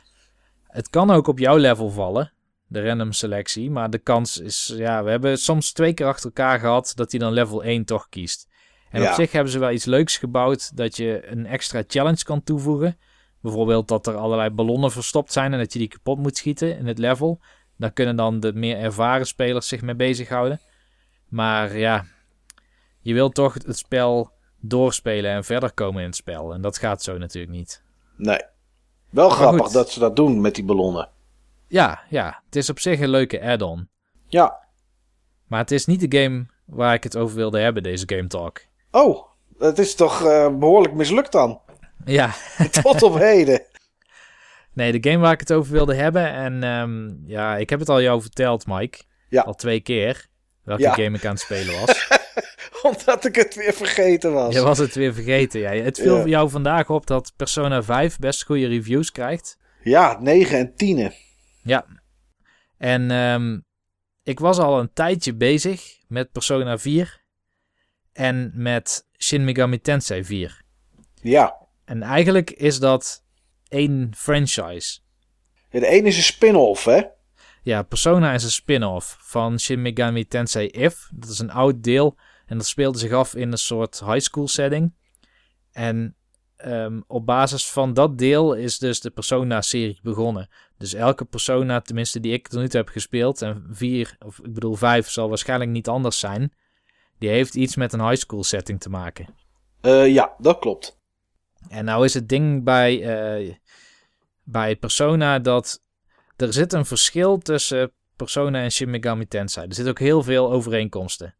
Het 0.66 0.90
kan 0.90 1.10
ook 1.10 1.26
op 1.26 1.38
jouw 1.38 1.56
level 1.56 1.90
vallen, 1.90 2.32
de 2.66 2.86
random 2.88 3.12
selectie. 3.12 3.70
Maar 3.70 3.90
de 3.90 3.98
kans 3.98 4.38
is, 4.40 4.72
ja, 4.76 5.04
we 5.04 5.10
hebben 5.10 5.38
soms 5.38 5.72
twee 5.72 5.92
keer 5.94 6.06
achter 6.06 6.24
elkaar 6.26 6.58
gehad 6.58 6.92
dat 6.94 7.10
hij 7.10 7.20
dan 7.20 7.32
level 7.32 7.62
1 7.64 7.84
toch 7.84 8.08
kiest. 8.08 8.48
En 8.90 9.02
Ja. 9.02 9.08
op 9.08 9.14
zich 9.14 9.32
hebben 9.32 9.52
ze 9.52 9.58
wel 9.58 9.70
iets 9.70 9.84
leuks 9.84 10.16
gebouwd 10.18 10.76
dat 10.76 10.96
je 10.96 11.26
een 11.30 11.46
extra 11.46 11.82
challenge 11.86 12.24
kan 12.24 12.42
toevoegen. 12.42 12.98
Bijvoorbeeld 13.40 13.88
dat 13.88 14.06
er 14.06 14.14
allerlei 14.16 14.50
ballonnen 14.50 14.90
verstopt 14.92 15.32
zijn 15.32 15.52
en 15.52 15.58
dat 15.58 15.72
je 15.72 15.78
die 15.78 15.88
kapot 15.88 16.18
moet 16.18 16.36
schieten 16.36 16.78
in 16.78 16.86
het 16.86 16.98
level. 16.98 17.40
Daar 17.76 17.92
kunnen 17.92 18.16
dan 18.16 18.40
de 18.40 18.52
meer 18.52 18.76
ervaren 18.78 19.26
spelers 19.26 19.68
zich 19.68 19.82
mee 19.82 19.94
bezighouden. 19.94 20.60
Maar 21.28 21.78
ja, 21.78 22.04
je 23.00 23.14
wilt 23.14 23.34
toch 23.34 23.54
het 23.54 23.78
spel 23.78 24.30
doorspelen 24.60 25.30
en 25.30 25.44
verder 25.44 25.72
komen 25.72 26.00
in 26.00 26.06
het 26.06 26.16
spel. 26.16 26.52
En 26.54 26.60
dat 26.60 26.78
gaat 26.78 27.02
zo 27.02 27.18
natuurlijk 27.18 27.52
niet. 27.52 27.82
Nee. 28.16 28.40
Wel 29.10 29.30
grappig 29.30 29.62
goed. 29.64 29.72
dat 29.72 29.90
ze 29.90 29.98
dat 29.98 30.16
doen 30.16 30.40
met 30.40 30.54
die 30.54 30.64
ballonnen. 30.64 31.08
Ja, 31.68 32.00
ja, 32.08 32.42
het 32.44 32.56
is 32.56 32.70
op 32.70 32.78
zich 32.78 33.00
een 33.00 33.08
leuke 33.08 33.42
add-on. 33.42 33.88
Ja. 34.28 34.58
Maar 35.46 35.60
het 35.60 35.70
is 35.70 35.86
niet 35.86 36.10
de 36.10 36.18
game 36.22 36.46
waar 36.64 36.94
ik 36.94 37.02
het 37.02 37.16
over 37.16 37.36
wilde 37.36 37.58
hebben, 37.60 37.82
deze 37.82 38.04
Game 38.06 38.26
Talk. 38.26 38.60
Oh, 38.90 39.26
dat 39.58 39.78
is 39.78 39.94
toch 39.94 40.24
eh, 40.24 40.56
behoorlijk 40.58 40.94
mislukt 40.94 41.32
dan. 41.32 41.60
Ja, 42.04 42.30
Tot 42.82 43.02
op 43.02 43.14
heden. 43.18 43.62
nee, 44.72 45.00
de 45.00 45.10
game 45.10 45.22
waar 45.22 45.32
ik 45.32 45.40
het 45.40 45.52
over 45.52 45.72
wilde 45.72 45.94
hebben. 45.94 46.32
En 46.32 46.62
ehm, 46.62 47.28
ja, 47.30 47.56
ik 47.56 47.70
heb 47.70 47.78
het 47.80 47.88
al 47.88 48.00
jou 48.02 48.20
verteld, 48.20 48.66
Mike. 48.66 48.98
Ja. 49.28 49.42
Al 49.42 49.54
twee 49.54 49.80
keer. 49.80 50.26
Welke 50.62 50.82
Ja. 50.82 50.92
game 50.94 51.16
ik 51.16 51.24
aan 51.24 51.30
het 51.32 51.40
spelen 51.40 51.80
was. 51.80 52.08
Omdat 52.82 53.24
ik 53.24 53.34
het 53.34 53.54
weer 53.54 53.72
vergeten 53.72 54.32
was. 54.32 54.54
Je 54.54 54.60
was 54.62 54.78
het 54.78 54.94
weer 54.94 55.14
vergeten. 55.14 55.60
Ja. 55.60 55.70
Het 55.72 55.98
viel 55.98 56.16
Ja. 56.18 56.24
jou 56.26 56.50
vandaag 56.50 56.90
op 56.90 57.06
dat 57.06 57.32
Persona 57.36 57.82
5 57.82 58.18
best 58.18 58.44
goede 58.44 58.66
reviews 58.66 59.12
krijgt. 59.12 59.58
Ja, 59.82 60.18
9 60.20 60.58
en 60.58 60.74
10. 60.76 61.12
Ja. 61.66 61.86
En 62.76 63.10
ehm, 63.10 63.58
ik 64.22 64.40
was 64.40 64.58
al 64.58 64.80
een 64.80 64.92
tijdje 64.92 65.34
bezig 65.34 65.96
met 66.08 66.32
Persona 66.32 66.78
4 66.78 67.24
en 68.12 68.52
met 68.54 69.06
Shin 69.18 69.44
Megami 69.44 69.80
Tensei 69.80 70.24
4. 70.24 70.62
Ja. 71.14 71.56
En 71.84 72.02
eigenlijk 72.02 72.50
is 72.50 72.78
dat 72.78 73.24
één 73.68 74.10
franchise. 74.16 74.98
De 75.70 75.86
ene 75.86 76.08
is 76.08 76.16
een 76.16 76.22
spin-off, 76.22 76.84
hè? 76.84 77.02
Ja, 77.62 77.82
Persona 77.82 78.32
is 78.32 78.44
een 78.44 78.50
spin-off 78.50 79.16
van 79.20 79.60
Shin 79.60 79.82
Megami 79.82 80.26
Tensei 80.26 80.66
If. 80.66 81.08
Dat 81.14 81.30
is 81.30 81.38
een 81.38 81.50
oud 81.50 81.82
deel 81.82 82.16
en 82.46 82.56
dat 82.56 82.66
speelde 82.66 82.98
zich 82.98 83.12
af 83.12 83.34
in 83.34 83.52
een 83.52 83.58
soort 83.58 84.00
high 84.00 84.18
school 84.18 84.48
setting. 84.48 84.94
En 85.72 86.16
ehm, 86.66 87.00
op 87.06 87.26
basis 87.26 87.70
van 87.70 87.94
dat 87.94 88.18
deel 88.18 88.54
is 88.54 88.78
dus 88.78 89.00
de 89.00 89.10
Persona-serie 89.10 89.98
begonnen. 90.02 90.48
Dus 90.78 90.94
elke 90.94 91.24
Persona, 91.24 91.80
tenminste 91.80 92.20
die 92.20 92.32
ik 92.32 92.48
tot 92.48 92.60
nu 92.60 92.68
toe 92.68 92.80
heb 92.80 92.88
gespeeld, 92.88 93.42
en 93.42 93.66
vier, 93.70 94.16
of 94.18 94.38
ik 94.38 94.54
bedoel 94.54 94.74
vijf, 94.74 95.08
zal 95.08 95.28
waarschijnlijk 95.28 95.70
niet 95.70 95.88
anders 95.88 96.18
zijn. 96.18 96.52
Die 97.18 97.28
heeft 97.28 97.54
iets 97.54 97.76
met 97.76 97.92
een 97.92 98.08
high 98.08 98.20
school 98.20 98.44
setting 98.44 98.80
te 98.80 98.88
maken. 98.88 99.28
Eh, 99.80 100.12
ja, 100.12 100.34
dat 100.38 100.58
klopt. 100.58 100.98
En 101.68 101.84
nou 101.84 102.04
is 102.04 102.14
het 102.14 102.28
ding 102.28 102.64
bij, 102.64 103.02
eh, 103.02 103.54
bij 104.42 104.76
Persona 104.76 105.38
dat 105.38 105.80
er 106.36 106.52
zit 106.52 106.72
een 106.72 106.86
verschil 106.86 107.38
tussen 107.38 107.92
Persona 108.16 108.62
en 108.62 108.70
Shin 108.70 108.90
Megami 108.90 109.26
Tensei. 109.26 109.66
Er 109.66 109.74
zitten 109.74 109.92
ook 109.92 109.98
heel 109.98 110.22
veel 110.22 110.52
overeenkomsten. 110.52 111.34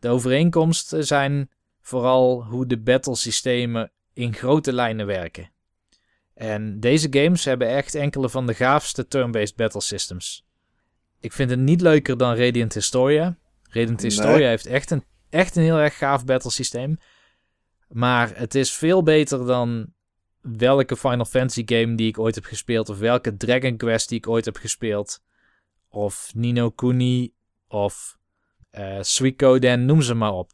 De 0.00 0.08
overeenkomsten 0.08 1.06
zijn 1.06 1.50
vooral 1.80 2.44
hoe 2.44 2.66
de 2.66 2.78
battlesystemen 2.80 3.92
in 4.14 4.34
grote 4.34 4.72
lijnen 4.72 5.06
werken. 5.06 5.50
En 6.34 6.80
deze 6.80 7.06
games 7.10 7.44
hebben 7.44 7.68
echt 7.68 7.94
enkele 7.94 8.28
van 8.28 8.46
de 8.46 8.54
gaafste 8.54 9.08
turn-based 9.08 9.56
battle 9.56 9.80
systems. 9.80 10.46
Ik 11.20 11.32
vind 11.32 11.50
het 11.50 11.58
niet 11.58 11.80
leuker 11.80 12.16
dan 12.16 12.36
Radiant 12.36 12.74
Historia. 12.74 13.36
Radiant 13.62 14.00
Nee. 14.02 14.10
Historia 14.10 14.48
heeft 14.48 14.66
echt 14.66 14.90
een, 14.90 15.04
echt 15.30 15.56
een 15.56 15.62
heel 15.62 15.78
erg 15.78 15.98
gaaf 15.98 16.24
battlesysteem. 16.24 16.98
Maar 17.88 18.36
het 18.36 18.54
is 18.54 18.72
veel 18.72 19.02
beter 19.02 19.46
dan 19.46 19.92
welke 20.40 20.96
Final 20.96 21.24
Fantasy 21.24 21.62
game 21.66 21.94
die 21.94 22.08
ik 22.08 22.18
ooit 22.18 22.34
heb 22.34 22.44
gespeeld. 22.44 22.88
Of 22.88 22.98
welke 22.98 23.36
Dragon 23.36 23.76
Quest 23.76 24.08
die 24.08 24.18
ik 24.18 24.28
ooit 24.28 24.44
heb 24.44 24.56
gespeeld. 24.56 25.22
Of 25.88 26.30
Nino 26.34 26.70
Kuni. 26.70 27.32
Of 27.68 28.18
eh 28.70 28.98
Suikoden, 29.00 29.84
noem 29.84 30.02
ze 30.02 30.14
maar 30.14 30.32
op. 30.32 30.52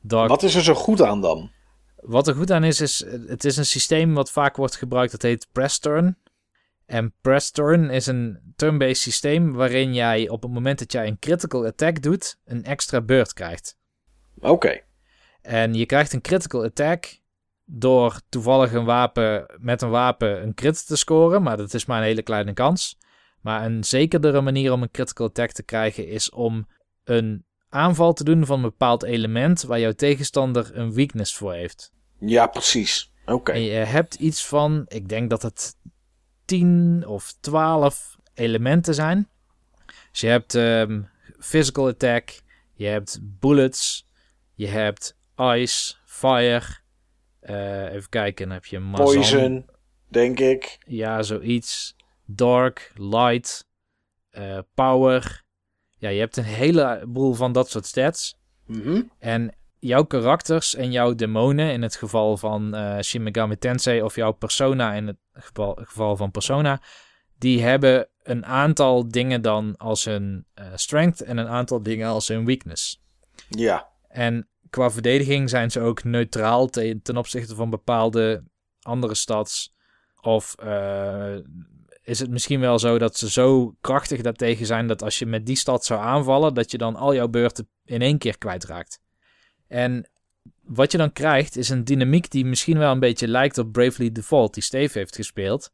Dark 0.00 0.28
Wat 0.28 0.42
is 0.42 0.54
er 0.54 0.62
zo 0.62 0.74
goed 0.74 1.02
aan 1.02 1.20
dan? 1.20 1.50
Wat 1.96 2.28
er 2.28 2.34
goed 2.34 2.50
aan 2.50 2.64
is, 2.64 2.80
is 2.80 3.04
het 3.26 3.44
is 3.44 3.56
een 3.56 3.66
systeem 3.66 4.14
wat 4.14 4.30
vaak 4.30 4.56
wordt 4.56 4.76
gebruikt. 4.76 5.12
Dat 5.12 5.22
heet 5.22 5.48
Press 5.52 5.78
Turn. 5.78 6.18
En 6.86 7.14
Press 7.20 7.50
Turn 7.50 7.90
is 7.90 8.06
een 8.06 8.38
turn-based 8.56 8.96
systeem 8.96 9.52
waarin 9.52 9.94
jij 9.94 10.28
op 10.28 10.42
het 10.42 10.52
moment 10.52 10.78
dat 10.78 10.92
jij 10.92 11.06
een 11.06 11.18
critical 11.18 11.66
attack 11.66 12.02
doet, 12.02 12.38
een 12.44 12.64
extra 12.64 13.00
beurt 13.00 13.32
krijgt. 13.32 13.78
Oké. 14.38 14.80
En 15.42 15.74
je 15.74 15.86
krijgt 15.86 16.12
een 16.12 16.20
critical 16.20 16.64
attack 16.64 17.20
door 17.64 18.20
toevallig 18.28 18.72
een 18.72 18.84
wapen, 18.84 19.46
met 19.58 19.82
een 19.82 19.90
wapen 19.90 20.42
een 20.42 20.54
crit 20.54 20.86
te 20.86 20.96
scoren. 20.96 21.42
Maar 21.42 21.56
dat 21.56 21.74
is 21.74 21.86
maar 21.86 21.98
een 21.98 22.04
hele 22.06 22.22
kleine 22.22 22.52
kans. 22.52 22.98
Maar 23.40 23.64
een 23.64 23.84
zekerdere 23.84 24.40
manier 24.40 24.72
om 24.72 24.82
een 24.82 24.90
critical 24.90 25.26
attack 25.26 25.50
te 25.50 25.62
krijgen 25.62 26.06
is 26.08 26.30
om 26.30 26.68
een 27.04 27.45
aanval 27.68 28.12
te 28.12 28.24
doen 28.24 28.46
van 28.46 28.56
een 28.56 28.62
bepaald 28.62 29.02
element 29.02 29.62
waar 29.62 29.80
jouw 29.80 29.92
tegenstander 29.92 30.70
een 30.76 30.94
weakness 30.94 31.34
voor 31.36 31.52
heeft. 31.52 31.92
Ja, 32.18 32.46
precies. 32.46 33.12
Oké. 33.26 33.52
Je 33.52 33.70
hebt 33.70 34.14
iets 34.14 34.46
van, 34.46 34.84
ik 34.88 35.08
denk 35.08 35.30
dat 35.30 35.42
het 35.42 35.76
10 36.44 37.04
of 37.06 37.34
12 37.40 38.16
elementen 38.34 38.94
zijn. 38.94 39.28
Dus 40.10 40.20
je 40.20 40.26
hebt 40.26 40.54
ehm, 40.54 41.02
physical 41.38 41.86
attack, 41.88 42.40
je 42.74 42.86
hebt 42.86 43.18
bullets, 43.22 44.06
je 44.54 44.66
hebt 44.66 45.16
ice, 45.36 45.94
fire. 46.04 46.64
eh, 47.40 47.92
even 47.92 48.08
kijken, 48.08 48.50
heb 48.50 48.64
je 48.64 48.78
mazan. 48.78 49.04
Poison, 49.14 49.70
denk 50.08 50.38
ik. 50.40 50.78
Ja, 50.86 51.22
zoiets. 51.22 51.96
Dark, 52.24 52.92
light, 52.94 53.68
eh, 54.30 54.58
power. 54.74 55.44
Ja, 55.98 56.08
je 56.08 56.18
hebt 56.18 56.36
een 56.36 56.44
heleboel 56.44 57.34
van 57.34 57.52
dat 57.52 57.70
soort 57.70 57.86
stats. 57.86 58.36
Mhm. 58.66 59.02
En 59.18 59.54
jouw 59.78 60.04
karakters 60.04 60.74
en 60.74 60.92
jouw 60.92 61.14
demonen, 61.14 61.72
in 61.72 61.82
het 61.82 61.96
geval 61.96 62.36
van 62.36 62.76
Shin 63.02 63.22
Megami 63.22 63.58
Tensei, 63.58 64.02
of 64.02 64.14
jouw 64.14 64.32
persona 64.32 64.92
in 64.92 65.06
het 65.06 65.16
geval, 65.32 65.78
geval 65.82 66.16
van 66.16 66.30
Persona, 66.30 66.80
die 67.38 67.62
hebben 67.62 68.08
een 68.22 68.46
aantal 68.46 69.08
dingen 69.08 69.42
dan 69.42 69.76
als 69.76 70.04
hun 70.04 70.46
eh, 70.54 70.66
strength 70.74 71.20
en 71.22 71.36
een 71.36 71.48
aantal 71.48 71.82
dingen 71.82 72.08
als 72.08 72.28
hun 72.28 72.44
weakness. 72.44 73.02
Ja. 73.48 73.88
En 74.08 74.48
qua 74.70 74.90
verdediging 74.90 75.50
zijn 75.50 75.70
ze 75.70 75.80
ook 75.80 76.04
neutraal 76.04 76.66
te- 76.66 77.00
ten 77.02 77.16
opzichte 77.16 77.54
van 77.54 77.70
bepaalde 77.70 78.42
andere 78.82 79.14
stads. 79.14 79.74
Of 80.20 80.54
eh, 80.58 81.34
is 82.06 82.18
het 82.18 82.30
misschien 82.30 82.60
wel 82.60 82.78
zo 82.78 82.98
dat 82.98 83.16
ze 83.16 83.30
zo 83.30 83.74
krachtig 83.80 84.20
daartegen 84.20 84.66
zijn 84.66 84.86
dat 84.86 85.02
als 85.02 85.18
je 85.18 85.26
met 85.26 85.46
die 85.46 85.56
stad 85.56 85.84
zou 85.84 86.00
aanvallen, 86.00 86.54
dat 86.54 86.70
je 86.70 86.78
dan 86.78 86.96
al 86.96 87.14
jouw 87.14 87.28
beurten 87.28 87.68
in 87.84 88.02
één 88.02 88.18
keer 88.18 88.38
kwijtraakt. 88.38 89.00
En 89.68 90.08
wat 90.62 90.92
je 90.92 90.98
dan 90.98 91.12
krijgt 91.12 91.56
is 91.56 91.68
een 91.68 91.84
dynamiek 91.84 92.30
die 92.30 92.44
misschien 92.44 92.78
wel 92.78 92.92
een 92.92 93.00
beetje 93.00 93.28
lijkt 93.28 93.58
op 93.58 93.72
Bravely 93.72 94.12
Default, 94.12 94.54
die 94.54 94.62
Steve 94.62 94.98
heeft 94.98 95.16
gespeeld. 95.16 95.72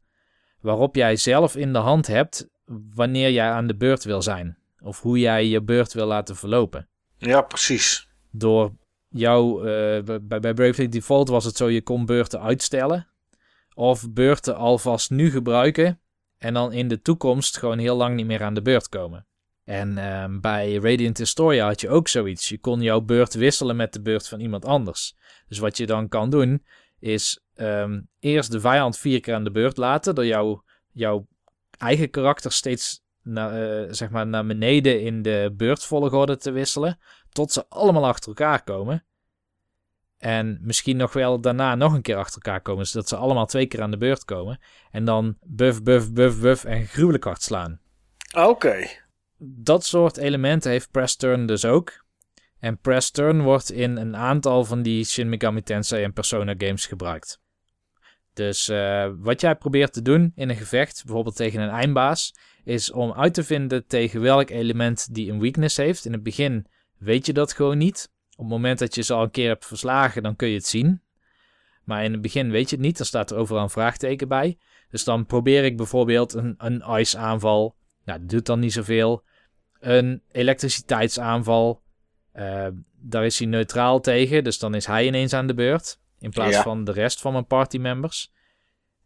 Waarop 0.61 0.95
jij 0.95 1.15
zelf 1.15 1.55
in 1.55 1.73
de 1.73 1.79
hand 1.79 2.07
hebt 2.07 2.47
wanneer 2.93 3.31
jij 3.31 3.49
aan 3.49 3.67
de 3.67 3.75
beurt 3.75 4.03
wil 4.03 4.21
zijn. 4.21 4.57
Of 4.81 5.01
hoe 5.01 5.19
jij 5.19 5.47
je 5.47 5.61
beurt 5.61 5.93
wil 5.93 6.05
laten 6.05 6.35
verlopen 6.35 6.87
Ja, 7.17 7.41
precies. 7.41 8.07
door 8.31 8.71
jou, 9.09 9.67
eh, 9.67 10.17
bij, 10.21 10.39
bij 10.39 10.53
Bravely 10.53 10.89
Default 10.89 11.27
was 11.29 11.45
het 11.45 11.55
zo, 11.55 11.69
je 11.69 11.81
kon 11.81 12.05
beurten 12.05 12.41
uitstellen. 12.41 13.07
Of 13.73 14.11
beurten 14.11 14.55
alvast 14.55 15.09
nu 15.09 15.31
gebruiken. 15.31 15.97
En 16.43 16.53
dan 16.53 16.73
in 16.73 16.87
de 16.87 17.01
toekomst 17.01 17.57
gewoon 17.57 17.77
heel 17.77 17.95
lang 17.95 18.15
niet 18.15 18.25
meer 18.25 18.43
aan 18.43 18.53
de 18.53 18.61
beurt 18.61 18.89
komen. 18.89 19.25
En 19.63 19.97
ehm, 19.97 20.39
bij 20.39 20.75
Radiant 20.75 21.17
Historia 21.17 21.65
had 21.65 21.81
je 21.81 21.89
ook 21.89 22.07
zoiets. 22.07 22.49
Je 22.49 22.57
kon 22.57 22.81
jouw 22.81 23.01
beurt 23.01 23.33
wisselen 23.33 23.75
met 23.75 23.93
de 23.93 24.01
beurt 24.01 24.27
van 24.27 24.39
iemand 24.39 24.65
anders. 24.65 25.15
Dus 25.47 25.57
wat 25.57 25.77
je 25.77 25.85
dan 25.85 26.07
kan 26.07 26.29
doen, 26.29 26.65
is 26.99 27.39
ehm, 27.55 28.01
eerst 28.19 28.51
de 28.51 28.59
vijand 28.59 28.97
vier 28.97 29.19
keer 29.19 29.33
aan 29.33 29.43
de 29.43 29.51
beurt 29.51 29.77
laten. 29.77 30.15
Door 30.15 30.25
jouw, 30.25 30.63
jouw 30.91 31.27
eigen 31.77 32.09
karakter 32.09 32.51
steeds 32.51 33.01
naar, 33.21 33.81
eh, 33.81 33.87
zeg 33.93 34.09
maar 34.09 34.27
naar 34.27 34.45
beneden 34.45 35.01
in 35.01 35.21
de 35.21 35.53
beurtvolgorde 35.57 36.37
te 36.37 36.51
wisselen 36.51 36.99
tot 37.29 37.51
ze 37.51 37.65
allemaal 37.69 38.05
achter 38.05 38.27
elkaar 38.27 38.63
komen. 38.63 39.05
En 40.23 40.59
misschien 40.61 40.97
nog 40.97 41.13
wel 41.13 41.41
daarna 41.41 41.75
nog 41.75 41.93
een 41.93 42.01
keer 42.01 42.15
achter 42.15 42.41
elkaar 42.41 42.61
komen, 42.61 42.87
zodat 42.87 43.09
ze 43.09 43.15
allemaal 43.15 43.45
twee 43.45 43.65
keer 43.65 43.81
aan 43.81 43.91
de 43.91 43.97
beurt 43.97 44.25
komen. 44.25 44.59
En 44.91 45.05
dan 45.05 45.37
buff, 45.41 45.83
buff, 45.83 46.11
buff, 46.11 46.39
buff 46.39 46.63
en 46.63 46.87
gruwelijk 46.87 47.23
hard 47.23 47.41
slaan. 47.41 47.79
Oké. 48.37 48.87
Dat 49.37 49.85
soort 49.85 50.17
elementen 50.17 50.71
heeft 50.71 50.91
Press 50.91 51.15
Turn 51.15 51.45
dus 51.45 51.65
ook. 51.65 52.05
En 52.59 52.77
Press 52.77 53.11
Turn 53.11 53.41
wordt 53.41 53.71
in 53.71 53.97
een 53.97 54.15
aantal 54.15 54.65
van 54.65 54.81
die 54.81 55.05
Shin 55.05 55.29
Megami 55.29 55.61
Tensei 55.61 56.03
en 56.03 56.13
Persona 56.13 56.53
games 56.57 56.85
gebruikt. 56.85 57.41
Dus 58.33 58.69
eh, 58.69 59.09
wat 59.17 59.41
jij 59.41 59.55
probeert 59.55 59.93
te 59.93 60.01
doen 60.01 60.31
in 60.35 60.49
een 60.49 60.55
gevecht, 60.55 61.01
bijvoorbeeld 61.05 61.35
tegen 61.35 61.61
een 61.61 61.69
eindbaas, 61.69 62.33
is 62.63 62.91
om 62.91 63.13
uit 63.13 63.33
te 63.33 63.43
vinden 63.43 63.87
tegen 63.87 64.21
welk 64.21 64.49
element 64.49 65.13
die 65.13 65.31
een 65.31 65.39
weakness 65.39 65.77
heeft. 65.77 66.05
In 66.05 66.13
het 66.13 66.23
begin 66.23 66.67
weet 66.97 67.25
je 67.25 67.33
dat 67.33 67.53
gewoon 67.53 67.77
niet. 67.77 68.12
Op 68.43 68.49
het 68.49 68.57
moment 68.57 68.79
dat 68.79 68.95
je 68.95 69.01
ze 69.01 69.13
al 69.13 69.23
een 69.23 69.31
keer 69.31 69.47
hebt 69.47 69.65
verslagen, 69.65 70.23
dan 70.23 70.35
kun 70.35 70.47
je 70.47 70.55
het 70.55 70.65
zien. 70.65 71.01
Maar 71.83 72.03
in 72.03 72.11
het 72.11 72.21
begin 72.21 72.51
weet 72.51 72.69
je 72.69 72.75
het 72.75 72.85
niet, 72.85 72.97
dan 72.97 73.05
staat 73.05 73.31
er 73.31 73.37
overal 73.37 73.63
een 73.63 73.69
vraagteken 73.69 74.27
bij. 74.27 74.57
Dus 74.89 75.03
dan 75.03 75.25
probeer 75.25 75.63
ik 75.63 75.77
bijvoorbeeld 75.77 76.33
een, 76.33 76.55
een 76.57 76.83
ice 76.99 77.17
aanval. 77.17 77.75
Nou, 78.05 78.19
dat 78.19 78.29
doet 78.29 78.45
dan 78.45 78.59
niet 78.59 78.73
zoveel. 78.73 79.23
Een 79.79 80.21
elektriciteitsaanval. 80.31 81.81
Uh, 82.35 82.67
daar 82.99 83.25
is 83.25 83.39
hij 83.39 83.47
neutraal 83.47 83.99
tegen, 83.99 84.43
dus 84.43 84.59
dan 84.59 84.75
is 84.75 84.85
hij 84.85 85.05
ineens 85.05 85.33
aan 85.33 85.47
de 85.47 85.53
beurt. 85.53 85.99
In 86.19 86.29
plaats 86.29 86.55
Ja. 86.55 86.61
van 86.61 86.83
de 86.83 86.91
rest 86.91 87.21
van 87.21 87.31
mijn 87.31 87.47
partymembers. 87.47 88.31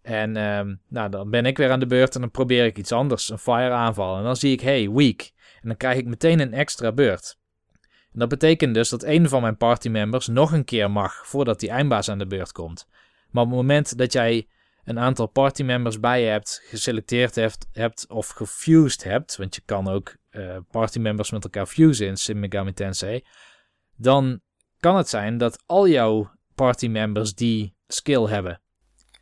En 0.01 0.37
ehm, 0.37 0.75
nou, 0.87 1.09
dan 1.09 1.29
ben 1.29 1.45
ik 1.45 1.57
weer 1.57 1.71
aan 1.71 1.79
de 1.79 1.87
beurt 1.87 2.15
en 2.15 2.21
dan 2.21 2.31
probeer 2.31 2.65
ik 2.65 2.77
iets 2.77 2.91
anders. 2.91 3.29
Een 3.29 3.39
fire 3.39 3.71
aanval. 3.71 4.17
En 4.17 4.23
dan 4.23 4.35
zie 4.35 4.51
ik, 4.51 4.61
hey, 4.61 4.89
weak. 4.89 5.21
En 5.61 5.67
dan 5.67 5.77
krijg 5.77 5.97
ik 5.97 6.05
meteen 6.05 6.39
een 6.39 6.53
extra 6.53 6.91
beurt. 6.91 7.36
En 8.17 8.23
dat 8.23 8.39
betekent 8.39 8.73
dus 8.73 8.89
dat 8.89 9.03
een 9.03 9.29
van 9.29 9.41
mijn 9.41 9.57
partymembers 9.57 10.27
nog 10.27 10.51
een 10.51 10.63
keer 10.63 10.91
mag 10.91 11.27
voordat 11.27 11.59
die 11.59 11.69
eindbaas 11.69 12.09
aan 12.09 12.17
de 12.17 12.27
beurt 12.27 12.51
komt. 12.51 12.87
Maar 13.31 13.43
op 13.43 13.49
het 13.49 13.57
moment 13.57 13.97
dat 13.97 14.13
jij 14.13 14.47
een 14.83 14.99
aantal 14.99 15.27
partymembers 15.27 15.99
bij 15.99 16.21
je 16.21 16.27
hebt, 16.27 16.61
geselecteerd 16.63 17.35
hebt, 17.35 17.67
hebt 17.71 18.07
of 18.09 18.29
gefused 18.29 19.03
hebt, 19.03 19.35
want 19.35 19.55
je 19.55 19.61
kan 19.65 19.87
ook 19.87 20.15
eh 20.29 20.57
partymembers 20.71 21.31
met 21.31 21.43
elkaar 21.43 21.65
fusen 21.65 22.07
in 22.07 22.17
Shin 22.17 22.39
Megami 22.39 22.73
Tensei, 22.73 23.25
dan 23.95 24.41
kan 24.79 24.95
het 24.97 25.09
zijn 25.09 25.37
dat 25.37 25.63
al 25.65 25.87
jouw 25.87 26.31
partymembers 26.55 27.33
die 27.35 27.75
skill 27.87 28.23
hebben. 28.23 28.61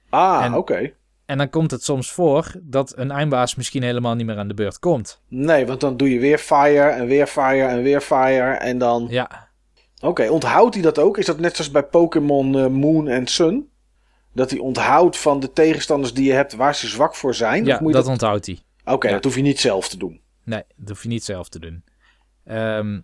Ah, 0.10 0.56
oké. 0.56 0.94
En 1.26 1.38
dan 1.38 1.50
komt 1.50 1.72
het 1.72 1.84
soms 1.84 2.12
voor 2.12 2.52
dat 2.62 2.98
een 2.98 3.12
eindbaas 3.12 3.56
misschien 3.56 3.84
helemaal 3.84 4.16
niet 4.16 4.26
meer 4.26 4.38
aan 4.38 4.48
de 4.48 4.54
beurt 4.54 4.80
komt. 4.80 5.22
Nee, 5.28 5.66
want 5.66 5.80
dan 5.80 5.98
doe 5.98 6.10
je 6.10 6.20
weer 6.20 6.38
fire 6.38 6.90
en 6.90 7.06
weer 7.06 7.28
fire 7.28 7.68
en 7.68 7.82
weer 7.84 8.02
fire. 8.02 8.54
En 8.54 8.78
dan. 8.78 9.08
Ja, 9.10 9.46
Oké, 10.02 10.30
onthoudt 10.30 10.74
hij 10.74 10.84
dat 10.84 11.00
ook? 11.00 11.18
Is 11.18 11.26
dat 11.26 11.40
net 11.40 11.56
zoals 11.56 11.72
bij 11.72 11.84
Pokémon 11.84 12.58
eh, 12.58 12.68
Moon 12.68 13.08
en 13.08 13.28
Sun? 13.28 13.70
Dat 14.34 14.50
hij 14.50 14.60
onthoudt 14.60 15.18
van 15.18 15.40
de 15.40 15.52
tegenstanders 15.52 16.14
die 16.14 16.26
je 16.26 16.34
hebt 16.34 16.56
waar 16.56 16.76
ze 16.76 16.88
zwak 16.88 17.16
voor 17.16 17.36
zijn? 17.36 17.66
ja 17.66 17.80
moet 17.82 17.94
dat 17.94 18.04
dat... 18.04 18.12
onthoudt 18.12 18.46
hij. 18.46 18.60
Oké, 18.86 19.08
ja. 19.08 19.14
dat 19.14 19.24
hoef 19.24 19.36
je 19.36 19.42
niet 19.42 19.60
zelf 19.60 19.90
te 19.90 19.98
doen. 19.98 20.22
Nee, 20.44 20.64
dat 20.76 20.90
hoef 20.90 21.04
je 21.04 21.10
niet 21.10 21.24
zelf 21.24 21.50
te 21.50 21.60
doen. 21.60 21.84
Ehm 22.46 23.00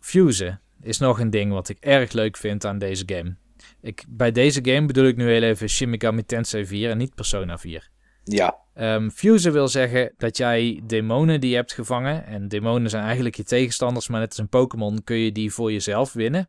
fusen 0.00 0.60
is 0.80 0.98
nog 0.98 1.20
een 1.20 1.30
ding 1.30 1.52
wat 1.52 1.68
ik 1.68 1.76
erg 1.80 2.12
leuk 2.12 2.36
vind 2.36 2.64
aan 2.64 2.78
deze 2.78 3.02
game. 3.06 3.36
Ik, 3.80 4.04
bij 4.08 4.32
deze 4.32 4.60
game 4.64 4.86
bedoel 4.86 5.06
ik 5.06 5.16
nu 5.16 5.30
heel 5.30 5.42
even 5.42 5.68
Shin 5.68 5.90
Megami 5.90 6.24
Tensei 6.24 6.66
4 6.66 6.90
en 6.90 6.98
niet 6.98 7.14
Persona 7.14 7.58
4. 7.58 7.90
Ja. 8.24 8.58
Ehm 8.74 9.08
fusen 9.08 9.52
wil 9.52 9.68
zeggen 9.68 10.14
dat 10.16 10.36
jij 10.36 10.80
demonen 10.84 11.40
die 11.40 11.50
je 11.50 11.56
hebt 11.56 11.72
gevangen, 11.72 12.26
en 12.26 12.48
demonen 12.48 12.90
zijn 12.90 13.04
eigenlijk 13.04 13.34
je 13.34 13.44
tegenstanders, 13.44 14.08
maar 14.08 14.20
net 14.20 14.28
als 14.28 14.38
een 14.38 14.48
Pokémon 14.48 15.04
kun 15.04 15.16
je 15.16 15.32
die 15.32 15.52
voor 15.52 15.72
jezelf 15.72 16.12
winnen. 16.12 16.48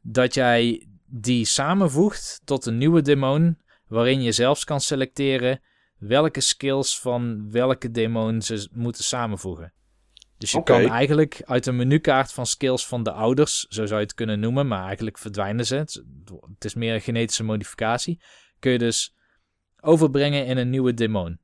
Dat 0.00 0.34
jij 0.34 0.86
die 1.06 1.44
samenvoegt 1.44 2.40
tot 2.44 2.66
een 2.66 2.78
nieuwe 2.78 3.02
demon, 3.02 3.58
waarin 3.86 4.22
je 4.22 4.32
zelfs 4.32 4.64
kan 4.64 4.80
selecteren 4.80 5.60
welke 5.98 6.40
skills 6.40 7.00
van 7.00 7.50
welke 7.50 7.90
demon 7.90 8.42
ze 8.42 8.68
moeten 8.72 9.04
samenvoegen. 9.04 9.72
Dus 10.42 10.52
je 10.52 10.62
kan 10.62 10.88
eigenlijk 10.88 11.42
uit 11.44 11.66
een 11.66 11.76
menukaart 11.76 12.32
van 12.32 12.46
skills 12.46 12.86
van 12.86 13.02
de 13.02 13.12
ouders, 13.12 13.66
zo 13.68 13.86
zou 13.86 14.00
je 14.00 14.06
het 14.06 14.14
kunnen 14.14 14.40
noemen, 14.40 14.68
maar 14.68 14.84
eigenlijk 14.84 15.18
verdwijnen 15.18 15.66
ze. 15.66 15.74
Het 16.54 16.64
is 16.64 16.74
meer 16.74 16.94
een 16.94 17.00
genetische 17.00 17.44
modificatie. 17.44 18.20
Kun 18.58 18.72
je 18.72 18.78
dus 18.78 19.14
overbrengen 19.80 20.46
in 20.46 20.56
een 20.56 20.70
nieuwe 20.70 20.94
demon. 20.94 21.38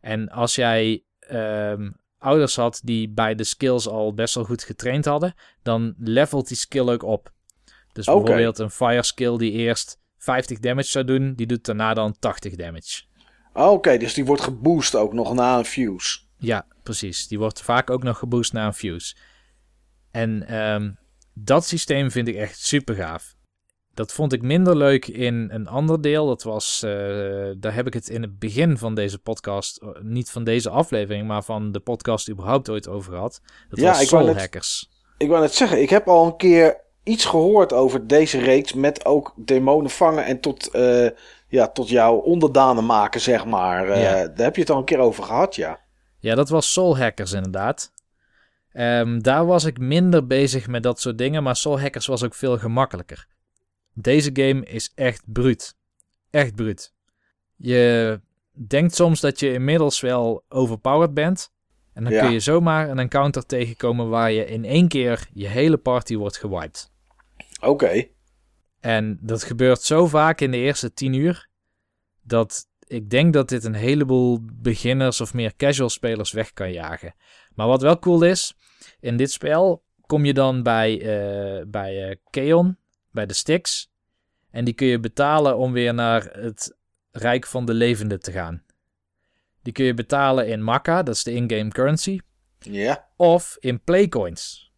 En 0.00 0.28
als 0.28 0.54
jij 0.54 1.04
ehm, 1.18 1.90
ouders 2.18 2.56
had 2.56 2.80
die 2.84 3.10
bij 3.10 3.34
de 3.34 3.44
skills 3.44 3.88
al 3.88 4.14
best 4.14 4.34
wel 4.34 4.44
goed 4.44 4.62
getraind 4.62 5.04
hadden, 5.04 5.34
dan 5.62 5.94
levelt 5.98 6.48
die 6.48 6.56
skill 6.56 6.88
ook 6.88 7.02
op. 7.02 7.32
Dus 7.92 8.04
bijvoorbeeld 8.04 8.58
een 8.58 8.70
fire 8.70 9.02
skill 9.02 9.36
die 9.36 9.52
eerst 9.52 10.00
50 10.18 10.58
damage 10.58 10.88
zou 10.88 11.04
doen, 11.04 11.34
die 11.34 11.46
doet 11.46 11.64
daarna 11.64 11.94
dan 11.94 12.16
80 12.18 12.54
damage. 12.56 13.02
Oké, 13.52 13.98
dus 13.98 14.14
die 14.14 14.24
wordt 14.24 14.42
geboost 14.42 14.94
ook 14.94 15.12
nog 15.12 15.34
na 15.34 15.58
een 15.58 15.64
fuse. 15.64 16.18
Ja, 16.36 16.66
precies. 16.82 17.28
Die 17.28 17.38
wordt 17.38 17.62
vaak 17.62 17.90
ook 17.90 18.02
nog 18.02 18.18
geboost 18.18 18.52
na 18.52 18.66
een 18.66 18.74
fuse. 18.74 19.14
En 20.10 20.46
ehm, 20.46 20.90
dat 21.34 21.64
systeem 21.66 22.10
vind 22.10 22.28
ik 22.28 22.34
echt 22.36 22.58
super 22.60 22.94
gaaf. 22.94 23.34
Dat 23.94 24.12
vond 24.12 24.32
ik 24.32 24.42
minder 24.42 24.76
leuk 24.76 25.06
in 25.06 25.48
een 25.52 25.68
ander 25.68 26.00
deel. 26.00 26.26
Dat 26.26 26.42
was, 26.42 26.82
eh, 26.82 26.90
daar 27.58 27.74
heb 27.74 27.86
ik 27.86 27.94
het 27.94 28.08
in 28.08 28.22
het 28.22 28.38
begin 28.38 28.78
van 28.78 28.94
deze 28.94 29.18
podcast, 29.18 29.76
eh, 29.76 29.88
niet 30.02 30.30
van 30.30 30.44
deze 30.44 30.70
aflevering, 30.70 31.26
maar 31.26 31.42
van 31.44 31.72
de 31.72 31.80
podcast 31.80 32.30
überhaupt 32.30 32.70
ooit 32.70 32.88
over 32.88 33.12
gehad. 33.12 33.40
Dat 33.68 33.78
Ja, 33.80 33.86
was 33.88 34.02
ik 34.02 34.10
wou 34.10 34.22
Soul 34.22 34.34
net- 34.34 34.42
Hackers. 34.42 34.88
Ik 35.16 35.28
wou 35.28 35.40
net 35.40 35.54
zeggen, 35.54 35.82
ik 35.82 35.90
heb 35.90 36.08
al 36.08 36.26
een 36.26 36.36
keer 36.36 36.80
iets 37.04 37.24
gehoord 37.24 37.72
over 37.72 38.06
deze 38.06 38.38
reeks 38.38 38.72
met 38.72 39.04
ook 39.04 39.32
demonen 39.36 39.90
vangen 39.90 40.24
en 40.24 40.40
tot, 40.40 40.70
eh, 40.70 41.08
ja, 41.48 41.68
tot 41.68 41.88
jouw 41.88 42.16
onderdanen 42.16 42.86
maken, 42.86 43.20
zeg 43.20 43.44
maar. 43.44 43.98
Ja. 43.98 44.26
Daar 44.26 44.44
heb 44.44 44.54
je 44.54 44.60
het 44.60 44.70
al 44.70 44.78
een 44.78 44.84
keer 44.84 44.98
over 44.98 45.24
gehad, 45.24 45.54
ja. 45.54 45.80
Ja, 46.20 46.34
dat 46.34 46.48
was 46.48 46.72
Soul 46.72 46.98
Hackers 46.98 47.32
inderdaad. 47.32 47.92
Ehm, 48.72 49.18
daar 49.20 49.46
was 49.46 49.64
ik 49.64 49.78
minder 49.78 50.26
bezig 50.26 50.66
met 50.66 50.82
dat 50.82 51.00
soort 51.00 51.18
dingen, 51.18 51.42
maar 51.42 51.56
Soul 51.56 51.80
Hackers 51.80 52.06
was 52.06 52.24
ook 52.24 52.34
veel 52.34 52.58
gemakkelijker. 52.58 53.26
Deze 53.94 54.30
game 54.32 54.64
is 54.64 54.92
echt 54.94 55.22
bruut. 55.26 55.76
Echt 56.30 56.54
bruut. 56.54 56.94
Je 57.56 58.20
denkt 58.52 58.94
soms 58.94 59.20
dat 59.20 59.40
je 59.40 59.52
inmiddels 59.52 60.00
wel 60.00 60.44
overpowered 60.48 61.14
bent. 61.14 61.52
En 61.92 62.04
dan 62.04 62.12
Ja. 62.12 62.20
kun 62.22 62.32
je 62.32 62.40
zomaar 62.40 62.88
een 62.88 62.98
encounter 62.98 63.46
tegenkomen 63.46 64.08
waar 64.08 64.32
je 64.32 64.44
in 64.46 64.64
één 64.64 64.88
keer 64.88 65.28
je 65.32 65.46
hele 65.46 65.76
party 65.76 66.16
wordt 66.16 66.36
gewiped. 66.38 66.90
Oké. 67.60 68.06
En 68.80 69.18
dat 69.22 69.42
gebeurt 69.44 69.82
zo 69.82 70.06
vaak 70.06 70.40
in 70.40 70.50
de 70.50 70.56
eerste 70.56 70.92
10 70.92 71.12
uur. 71.12 71.48
Dat 72.22 72.66
ik 72.90 73.10
denk 73.10 73.32
dat 73.32 73.48
dit 73.48 73.64
een 73.64 73.74
heleboel 73.74 74.38
beginners 74.42 75.20
of 75.20 75.34
meer 75.34 75.56
casual 75.56 75.88
spelers 75.88 76.32
weg 76.32 76.52
kan 76.52 76.72
jagen. 76.72 77.14
Maar 77.54 77.66
wat 77.66 77.82
wel 77.82 77.98
cool 77.98 78.22
is, 78.22 78.54
in 79.00 79.16
dit 79.16 79.30
spel 79.30 79.82
kom 80.06 80.24
je 80.24 80.34
dan 80.34 80.62
bij, 80.62 81.00
eh 81.00 81.64
bij 81.66 82.08
eh, 82.08 82.16
Keon, 82.30 82.76
bij 83.10 83.26
de 83.26 83.34
Styx. 83.34 83.90
En 84.50 84.64
die 84.64 84.74
kun 84.74 84.86
je 84.86 85.00
betalen 85.00 85.56
om 85.56 85.72
weer 85.72 85.94
naar 85.94 86.22
het 86.32 86.76
Rijk 87.10 87.46
van 87.46 87.64
de 87.64 87.74
Levenden 87.74 88.20
te 88.20 88.32
gaan. 88.32 88.62
Die 89.62 89.72
kun 89.72 89.84
je 89.84 89.94
betalen 89.94 90.46
in 90.48 90.62
Makka, 90.62 91.02
dat 91.02 91.14
is 91.14 91.22
de 91.22 91.32
in-game 91.32 91.68
currency. 91.68 92.18
Ja. 92.58 93.08
Of 93.16 93.56
in 93.60 93.80
playcoins. 93.80 94.72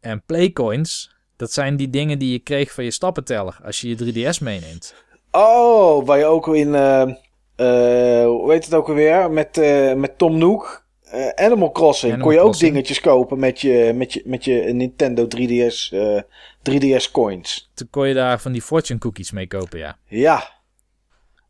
En 0.00 0.22
playcoins, 0.26 1.16
dat 1.36 1.52
zijn 1.52 1.76
die 1.76 1.90
dingen 1.90 2.18
die 2.18 2.32
je 2.32 2.38
kreeg 2.38 2.72
van 2.72 2.84
je 2.84 2.90
stappenteller 2.90 3.60
als 3.64 3.80
je 3.80 3.88
je 3.88 3.96
3DS 3.96 4.38
meeneemt. 4.42 4.94
Oh, 5.30 6.06
waar 6.06 6.18
je 6.18 6.24
ook 6.24 6.54
in, 6.54 6.74
eh, 6.74 7.10
hoe 7.66 8.52
heet 8.52 8.64
het 8.64 8.74
ook 8.74 8.88
alweer, 8.88 9.30
met, 9.30 9.58
eh, 9.58 9.94
met 9.94 10.18
Tom 10.18 10.38
Nook, 10.38 10.86
eh, 11.02 11.28
Animal 11.28 11.72
Crossing, 11.72 12.12
Animal 12.12 12.26
kon 12.26 12.36
je 12.36 12.40
ook 12.40 12.50
Crossing. 12.50 12.72
dingetjes 12.72 13.00
kopen 13.00 13.38
met 13.38 13.60
je, 13.60 13.92
met 13.94 14.12
je, 14.12 14.22
met 14.24 14.44
je 14.44 14.52
Nintendo 14.52 15.26
3DS, 15.26 15.92
eh, 15.92 16.20
3DS 16.62 17.10
coins. 17.10 17.70
Toen 17.74 17.88
kon 17.90 18.08
je 18.08 18.14
daar 18.14 18.40
van 18.40 18.52
die 18.52 18.62
fortune 18.62 18.98
cookies 18.98 19.30
mee 19.30 19.46
kopen, 19.46 19.78
ja. 19.78 19.96
Ja. 20.04 20.56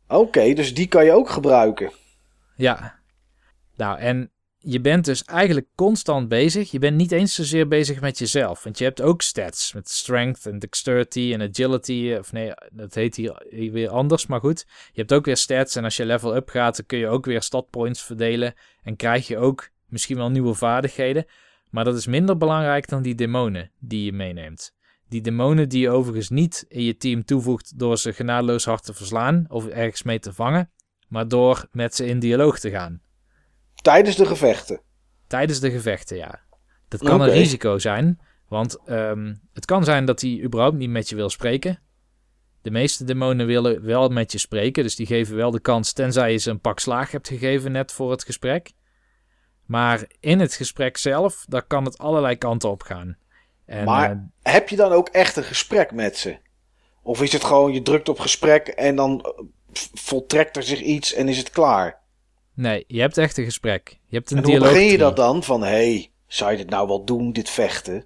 Oké, 0.07 0.53
dus 0.53 0.73
die 0.73 0.87
kan 0.87 1.05
je 1.05 1.11
ook 1.11 1.29
gebruiken. 1.29 1.91
Ja. 2.55 2.99
Nou, 3.75 3.99
en 3.99 4.31
je 4.61 4.81
bent 4.81 5.05
dus 5.05 5.23
eigenlijk 5.23 5.67
constant 5.75 6.27
bezig. 6.27 6.71
Je 6.71 6.79
bent 6.79 6.97
niet 6.97 7.11
eens 7.11 7.35
zozeer 7.35 7.67
bezig 7.67 8.01
met 8.01 8.17
jezelf. 8.17 8.63
Want 8.63 8.77
je 8.77 8.83
hebt 8.83 9.01
ook 9.01 9.21
stats 9.21 9.73
met 9.73 9.89
strength 9.89 10.45
en 10.45 10.59
dexterity 10.59 11.31
en 11.33 11.41
agility. 11.41 12.15
Of 12.19 12.31
nee, 12.31 12.51
dat 12.71 12.93
heet 12.93 13.15
hier 13.15 13.45
weer 13.49 13.89
anders, 13.89 14.25
maar 14.25 14.39
goed. 14.39 14.65
Je 14.67 14.99
hebt 14.99 15.13
ook 15.13 15.25
weer 15.25 15.37
stats 15.37 15.75
en 15.75 15.83
als 15.83 15.97
je 15.97 16.05
level 16.05 16.35
up 16.35 16.49
gaat, 16.49 16.75
dan 16.75 16.85
kun 16.85 16.97
je 16.97 17.07
ook 17.07 17.25
weer 17.25 17.41
stat 17.41 17.69
points 17.69 18.03
verdelen. 18.03 18.53
En 18.83 18.95
krijg 18.95 19.27
je 19.27 19.37
ook 19.37 19.69
misschien 19.87 20.17
wel 20.17 20.29
nieuwe 20.29 20.53
vaardigheden. 20.53 21.25
Maar 21.69 21.83
dat 21.83 21.95
is 21.95 22.07
minder 22.07 22.37
belangrijk 22.37 22.89
dan 22.89 23.01
die 23.01 23.15
demonen 23.15 23.71
die 23.79 24.05
je 24.05 24.13
meeneemt. 24.13 24.75
Die 25.09 25.21
demonen 25.21 25.69
die 25.69 25.81
je 25.81 25.89
overigens 25.89 26.29
niet 26.29 26.65
in 26.67 26.83
je 26.83 26.97
team 26.97 27.25
toevoegt 27.25 27.79
door 27.79 27.97
ze 27.97 28.13
genadeloos 28.13 28.65
hard 28.65 28.83
te 28.83 28.93
verslaan 28.93 29.45
of 29.47 29.67
ergens 29.67 30.03
mee 30.03 30.19
te 30.19 30.33
vangen. 30.33 30.71
Maar 31.07 31.27
door 31.27 31.67
met 31.71 31.95
ze 31.95 32.05
in 32.05 32.19
dialoog 32.19 32.59
te 32.59 32.69
gaan. 32.69 33.01
Tijdens 33.81 34.15
de 34.15 34.25
gevechten. 34.25 34.81
Tijdens 35.27 35.59
de 35.59 35.71
gevechten, 35.71 36.17
ja. 36.17 36.39
Dat 36.87 36.99
kan 37.03 37.21
een 37.21 37.27
risico 37.39 37.77
zijn. 37.77 38.19
Want 38.47 38.77
ehm, 38.85 39.33
het 39.53 39.65
kan 39.65 39.83
zijn 39.83 40.05
dat 40.05 40.21
hij 40.21 40.41
überhaupt 40.43 40.77
niet 40.77 40.89
met 40.89 41.09
je 41.09 41.15
wil 41.15 41.29
spreken. 41.29 41.79
De 42.61 42.71
meeste 42.71 43.03
demonen 43.03 43.45
willen 43.45 43.85
wel 43.85 44.09
met 44.09 44.31
je 44.31 44.37
spreken. 44.37 44.83
Dus 44.83 44.95
die 44.95 45.05
geven 45.05 45.35
wel 45.35 45.51
de 45.51 45.59
kans, 45.59 45.93
tenzij 45.93 46.31
je 46.31 46.37
ze 46.37 46.49
een 46.49 46.59
pak 46.61 46.79
slaag 46.79 47.11
hebt 47.11 47.27
gegeven 47.27 47.71
net 47.71 47.91
voor 47.91 48.11
het 48.11 48.23
gesprek. 48.23 48.71
Maar 49.65 50.03
in 50.19 50.39
het 50.39 50.53
gesprek 50.53 50.97
zelf, 50.97 51.45
daar 51.47 51.63
kan 51.63 51.85
het 51.85 51.97
allerlei 51.97 52.35
kanten 52.35 52.69
op 52.69 52.81
gaan. 52.83 53.17
En, 53.65 53.83
Maar- 53.85 54.11
eh, 54.11 54.53
Heb 54.53 54.69
je 54.69 54.75
dan 54.75 54.91
ook 54.91 55.09
echt 55.09 55.35
een 55.35 55.43
gesprek 55.43 55.91
met 55.91 56.17
ze? 56.17 56.37
Of 57.03 57.21
is 57.21 57.33
het 57.33 57.43
gewoon, 57.43 57.73
je 57.73 57.81
drukt 57.81 58.09
op 58.09 58.19
gesprek 58.19 58.67
en 58.67 58.95
dan 58.95 59.21
eh, 59.21 59.31
voltrekt 59.93 60.55
er 60.57 60.63
zich 60.63 60.81
iets 60.81 61.13
en 61.13 61.27
is 61.27 61.37
het 61.37 61.49
klaar? 61.49 61.99
Nee, 62.59 62.83
je 62.87 62.99
hebt 63.01 63.17
echt 63.17 63.37
een 63.37 63.43
gesprek. 63.43 63.97
Je 64.05 64.15
hebt 64.15 64.31
een 64.31 64.37
En 64.37 64.43
hoe 64.43 64.51
dialoog. 64.51 64.71
begin 64.73 64.87
je 64.91 64.97
dat 64.97 65.15
dan? 65.15 65.43
Van, 65.43 65.61
hé, 65.61 65.67
hey, 65.69 66.11
zou 66.27 66.51
je 66.51 66.57
dit 66.57 66.69
nou 66.69 66.87
wel 66.87 67.05
doen, 67.05 67.31
dit 67.31 67.49
vechten? 67.49 68.05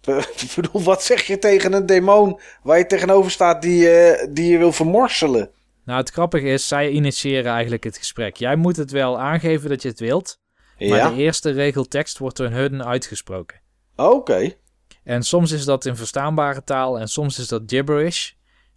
Ik 0.06 0.52
bedoel, 0.56 0.82
wat 0.82 1.02
zeg 1.02 1.22
je 1.26 1.38
tegen 1.38 1.72
een 1.72 1.86
demon 1.86 2.40
waar 2.62 2.78
je 2.78 2.86
tegenover 2.86 3.30
staat 3.30 3.62
die, 3.62 3.90
eh, 3.90 4.26
die 4.30 4.50
je 4.50 4.58
wil 4.58 4.72
vermorselen? 4.72 5.50
Nou, 5.84 6.00
het 6.00 6.10
grappige 6.10 6.46
is, 6.48 6.68
zij 6.68 6.90
initiëren 6.90 7.52
eigenlijk 7.52 7.84
het 7.84 7.96
gesprek. 7.96 8.36
Jij 8.36 8.56
moet 8.56 8.76
het 8.76 8.90
wel 8.90 9.18
aangeven 9.18 9.68
dat 9.68 9.82
je 9.82 9.88
het 9.88 10.00
wilt, 10.00 10.38
maar 10.78 10.88
Ja, 10.88 11.08
de 11.10 11.16
eerste 11.16 11.50
regeltekst 11.50 12.18
wordt 12.18 12.36
door 12.36 12.48
hun 12.50 12.84
uitgesproken. 12.84 13.60
oké. 13.96 14.52
En 15.04 15.22
soms 15.22 15.50
is 15.52 15.64
dat 15.64 15.84
in 15.84 15.96
verstaanbare 15.96 16.64
taal 16.64 16.98
en 16.98 17.08
soms 17.08 17.38
is 17.38 17.48
dat 17.48 17.62
gibberish. 17.66 18.30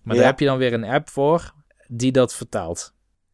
Maar 0.03 0.15
Ja. 0.15 0.21
daar 0.21 0.29
heb 0.31 0.39
je 0.39 0.45
dan 0.45 0.57
weer 0.57 0.73
een 0.73 0.83
app 0.83 1.09
voor 1.09 1.53
die 1.87 2.11
dat 2.11 2.35
vertaalt. 2.35 2.92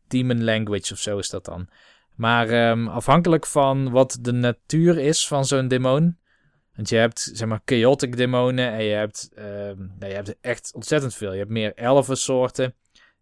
Demon 0.10 0.44
language 0.44 0.94
of 0.94 1.00
zo 1.00 1.18
is 1.18 1.30
dat 1.30 1.46
dan. 1.46 1.68
Maar 2.16 2.50
ehm, 2.50 2.88
afhankelijk 2.88 3.46
van 3.46 3.92
wat 3.92 4.18
de 4.22 4.32
natuur 4.32 4.98
is 4.98 5.28
van 5.28 5.46
zo'n 5.46 5.68
demon. 5.68 6.18
Want 6.76 6.90
je 6.90 6.96
hebt 6.96 7.32
zeg 7.34 7.48
maar 7.48 7.62
chaotic 7.66 8.18
demonen 8.18 8.72
en 8.72 8.84
je 8.84 8.94
hebt, 8.94 9.30
ehm, 9.36 9.78
nou, 9.78 10.12
je 10.12 10.14
hebt 10.14 10.36
echt 10.42 10.72
ontzettend 10.74 11.16
veel. 11.16 11.32
Je 11.32 11.38
hebt 11.38 11.50
meer 11.50 11.74
elfensoorten. 11.74 12.76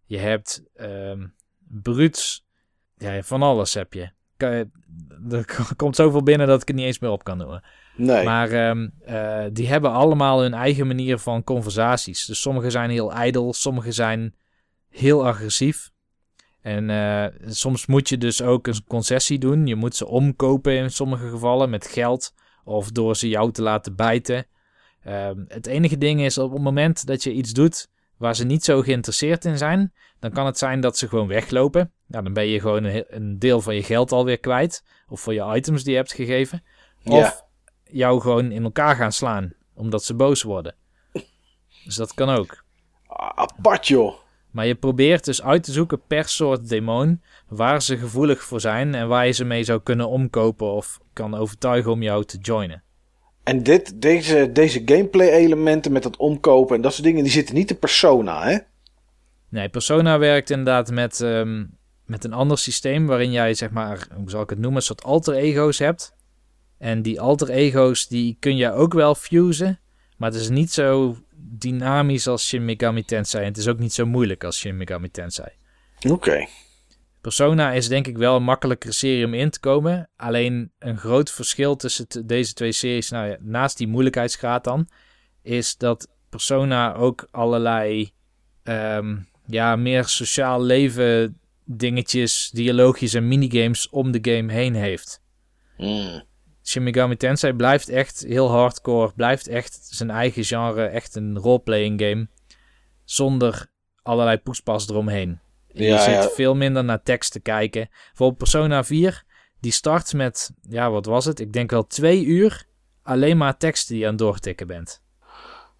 Je 0.04 0.18
hebt 0.18 0.62
brutes. 1.58 2.44
Ja, 2.96 3.22
van 3.22 3.42
alles 3.42 3.74
heb 3.74 3.92
je. 3.92 4.10
Er 5.30 5.44
komt 5.76 5.96
zoveel 5.96 6.22
binnen 6.22 6.46
dat 6.46 6.62
ik 6.62 6.68
het 6.68 6.76
niet 6.76 6.86
eens 6.86 6.98
meer 6.98 7.10
op 7.10 7.24
kan 7.24 7.38
noemen. 7.38 7.62
Nee. 7.96 8.24
Maar 8.24 8.50
eh, 8.50 9.44
die 9.52 9.68
hebben 9.68 9.90
allemaal 9.90 10.40
hun 10.40 10.54
eigen 10.54 10.86
manier 10.86 11.18
van 11.18 11.44
conversaties. 11.44 12.26
Dus 12.26 12.40
sommige 12.40 12.70
zijn 12.70 12.90
heel 12.90 13.12
ijdel, 13.12 13.52
sommige 13.52 13.92
zijn 13.92 14.34
heel 14.88 15.26
agressief. 15.26 15.90
En 16.68 16.90
eh, 16.90 17.50
soms 17.50 17.86
moet 17.86 18.08
je 18.08 18.18
dus 18.18 18.42
ook 18.42 18.66
een 18.66 18.84
concessie 18.86 19.38
doen. 19.38 19.66
Je 19.66 19.74
moet 19.74 19.96
ze 19.96 20.06
omkopen 20.06 20.72
in 20.76 20.90
sommige 20.90 21.28
gevallen 21.28 21.70
met 21.70 21.86
geld 21.86 22.34
of 22.64 22.90
door 22.90 23.16
ze 23.16 23.28
jou 23.28 23.52
te 23.52 23.62
laten 23.62 23.96
bijten. 23.96 24.46
Ehm, 25.04 25.44
het 25.48 25.66
enige 25.66 25.98
ding 25.98 26.20
is 26.20 26.38
op 26.38 26.52
het 26.52 26.62
moment 26.62 27.06
dat 27.06 27.22
je 27.22 27.32
iets 27.32 27.52
doet 27.52 27.88
waar 28.16 28.36
ze 28.36 28.44
niet 28.44 28.64
zo 28.64 28.82
geïnteresseerd 28.82 29.44
in 29.44 29.58
zijn, 29.58 29.92
dan 30.20 30.30
kan 30.30 30.46
het 30.46 30.58
zijn 30.58 30.80
dat 30.80 30.98
ze 30.98 31.08
gewoon 31.08 31.26
weglopen. 31.26 31.92
Nou, 32.06 32.24
dan 32.24 32.32
ben 32.32 32.46
je 32.46 32.60
gewoon 32.60 32.84
een, 32.84 33.04
een 33.08 33.38
deel 33.38 33.60
van 33.60 33.74
je 33.74 33.82
geld 33.82 34.12
alweer 34.12 34.38
kwijt. 34.38 34.84
Of 35.08 35.20
van 35.22 35.34
je 35.34 35.54
items 35.56 35.82
die 35.82 35.90
je 35.92 35.98
hebt 35.98 36.12
gegeven. 36.12 36.62
Of 37.04 37.14
Ja. 37.14 37.44
jou 37.84 38.20
gewoon 38.20 38.50
in 38.52 38.62
elkaar 38.64 38.96
gaan 38.96 39.12
slaan, 39.12 39.52
omdat 39.74 40.04
ze 40.04 40.14
boos 40.14 40.42
worden. 40.42 40.74
Dus 41.84 41.94
dat 41.96 42.14
kan 42.14 42.28
ook. 42.28 42.64
Apart, 43.34 43.86
joh. 43.86 44.14
Maar 44.58 44.66
je 44.66 44.74
probeert 44.74 45.24
dus 45.24 45.42
uit 45.42 45.62
te 45.62 45.72
zoeken 45.72 46.00
per 46.06 46.28
soort 46.28 46.68
demon 46.68 47.22
waar 47.48 47.82
ze 47.82 47.96
gevoelig 47.96 48.42
voor 48.42 48.60
zijn 48.60 48.94
en 48.94 49.08
waar 49.08 49.26
je 49.26 49.32
ze 49.32 49.44
mee 49.44 49.64
zou 49.64 49.80
kunnen 49.82 50.08
omkopen 50.08 50.72
of 50.72 51.00
kan 51.12 51.34
overtuigen 51.34 51.90
om 51.90 52.02
jou 52.02 52.24
te 52.24 52.38
joinen. 52.40 52.82
En 53.42 53.62
dit, 53.62 54.00
deze, 54.00 54.52
deze 54.52 54.82
gameplay-elementen 54.84 55.92
met 55.92 56.02
dat 56.02 56.16
omkopen 56.16 56.76
en 56.76 56.82
dat 56.82 56.92
soort 56.92 57.04
dingen, 57.04 57.22
die 57.22 57.32
zitten 57.32 57.54
niet 57.54 57.70
in 57.70 57.78
Persona, 57.78 58.48
hè? 58.48 58.58
Nee, 59.48 59.68
Persona 59.68 60.18
werkt 60.18 60.50
inderdaad 60.50 60.90
met, 60.90 61.20
ehm, 61.20 61.64
met 62.06 62.24
een 62.24 62.32
ander 62.32 62.58
systeem 62.58 63.06
waarin 63.06 63.30
jij, 63.30 63.54
zeg 63.54 63.70
maar, 63.70 64.06
hoe 64.14 64.30
zal 64.30 64.42
ik 64.42 64.50
het 64.50 64.58
noemen, 64.58 64.76
een 64.76 64.86
soort 64.86 65.04
alter 65.04 65.34
ego's 65.34 65.78
hebt. 65.78 66.14
En 66.78 67.02
die 67.02 67.20
alter 67.20 67.48
ego's 67.48 68.08
die 68.08 68.36
kun 68.40 68.56
je 68.56 68.72
ook 68.72 68.92
wel 68.92 69.14
fusen, 69.14 69.80
maar 70.16 70.30
het 70.30 70.40
is 70.40 70.48
niet 70.48 70.72
zo 70.72 71.16
dynamisch 71.38 72.26
als 72.26 72.46
Shin 72.46 72.64
Megami 72.64 73.04
Tensei. 73.04 73.42
En 73.42 73.48
het 73.48 73.58
is 73.58 73.68
ook 73.68 73.78
niet 73.78 73.92
zo 73.92 74.06
moeilijk 74.06 74.44
als 74.44 74.58
Shin 74.58 74.76
Megami 74.76 75.10
Tensei. 75.10 75.48
Oké. 76.08 76.46
Persona 77.20 77.72
is 77.72 77.88
denk 77.88 78.06
ik 78.06 78.16
wel 78.16 78.36
een 78.36 78.42
makkelijkere 78.42 78.92
serie 78.92 79.24
om 79.24 79.34
in 79.34 79.50
te 79.50 79.60
komen. 79.60 80.10
Alleen 80.16 80.72
een 80.78 80.98
groot 80.98 81.30
verschil 81.30 81.76
tussen 81.76 82.06
deze 82.26 82.52
twee 82.52 82.72
series, 82.72 83.10
nou 83.10 83.28
ja, 83.28 83.36
naast 83.40 83.78
die 83.78 83.88
moeilijkheidsgraad 83.88 84.64
dan, 84.64 84.88
is 85.42 85.76
dat 85.76 86.08
Persona 86.28 86.94
ook 86.94 87.28
allerlei 87.30 88.12
ehm, 88.62 89.16
ja, 89.46 89.76
meer 89.76 90.04
sociaal 90.04 90.62
leven 90.62 91.38
dingetjes, 91.64 92.50
dialoogjes 92.52 93.14
en 93.14 93.28
minigames 93.28 93.88
om 93.88 94.10
de 94.10 94.32
game 94.32 94.52
heen 94.52 94.74
heeft. 94.74 95.22
Hmm. 95.76 96.22
Shin 96.68 96.82
Megami 96.82 97.16
Tensei 97.16 97.52
blijft 97.52 97.88
echt 97.88 98.24
heel 98.26 98.50
hardcore, 98.50 99.12
blijft 99.16 99.46
echt 99.46 99.78
zijn 99.82 100.10
eigen 100.10 100.44
genre, 100.44 100.86
echt 100.86 101.14
een 101.14 101.38
roleplaying 101.38 102.00
game, 102.00 102.28
zonder 103.04 103.66
allerlei 104.02 104.36
poespas 104.36 104.88
eromheen. 104.88 105.40
Je 105.66 105.84
Ja, 105.84 105.98
zit 105.98 106.12
ja. 106.12 106.28
veel 106.28 106.54
minder 106.54 106.84
naar 106.84 107.02
tekst 107.02 107.32
te 107.32 107.40
kijken. 107.40 107.88
Bijvoorbeeld 108.06 108.38
Persona 108.38 108.84
4, 108.84 109.24
die 109.60 109.72
start 109.72 110.12
met, 110.12 110.50
ja 110.68 110.90
wat 110.90 111.06
was 111.06 111.24
het? 111.24 111.40
Ik 111.40 111.52
denk 111.52 111.70
wel 111.70 111.86
twee 111.86 112.24
uur 112.24 112.64
alleen 113.02 113.36
maar 113.36 113.56
teksten 113.56 113.92
die 113.92 113.98
je 114.02 114.04
aan 114.04 114.14
het 114.14 114.22
doortikken 114.22 114.66
bent. 114.66 115.02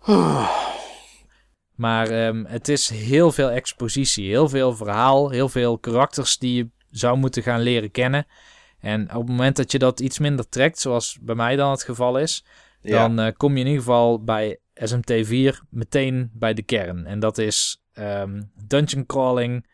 Maar 1.74 2.10
ehm, 2.10 2.44
het 2.44 2.68
is 2.68 2.88
heel 2.88 3.32
veel 3.32 3.50
expositie, 3.50 4.28
heel 4.28 4.48
veel 4.48 4.76
verhaal, 4.76 5.30
heel 5.30 5.48
veel 5.48 5.78
karakters 5.78 6.38
die 6.38 6.54
je 6.54 6.68
zou 6.90 7.16
moeten 7.16 7.42
gaan 7.42 7.60
leren 7.60 7.90
kennen. 7.90 8.26
En 8.80 9.02
op 9.02 9.20
het 9.20 9.28
moment 9.28 9.56
dat 9.56 9.72
je 9.72 9.78
dat 9.78 10.00
iets 10.00 10.18
minder 10.18 10.48
trekt, 10.48 10.78
zoals 10.78 11.18
bij 11.20 11.34
mij 11.34 11.56
dan 11.56 11.70
het 11.70 11.82
geval 11.82 12.18
is, 12.18 12.44
Ja. 12.80 12.98
dan 13.08 13.18
eh, 13.18 13.32
kom 13.36 13.52
je 13.54 13.60
in 13.60 13.66
ieder 13.66 13.82
geval 13.82 14.24
bij 14.24 14.58
SMT4 14.74 15.56
meteen 15.70 16.30
bij 16.32 16.54
de 16.54 16.62
kern. 16.62 17.06
En 17.06 17.18
dat 17.20 17.38
is 17.38 17.82
ehm, 17.92 18.42
dungeon 18.66 19.06
crawling 19.06 19.66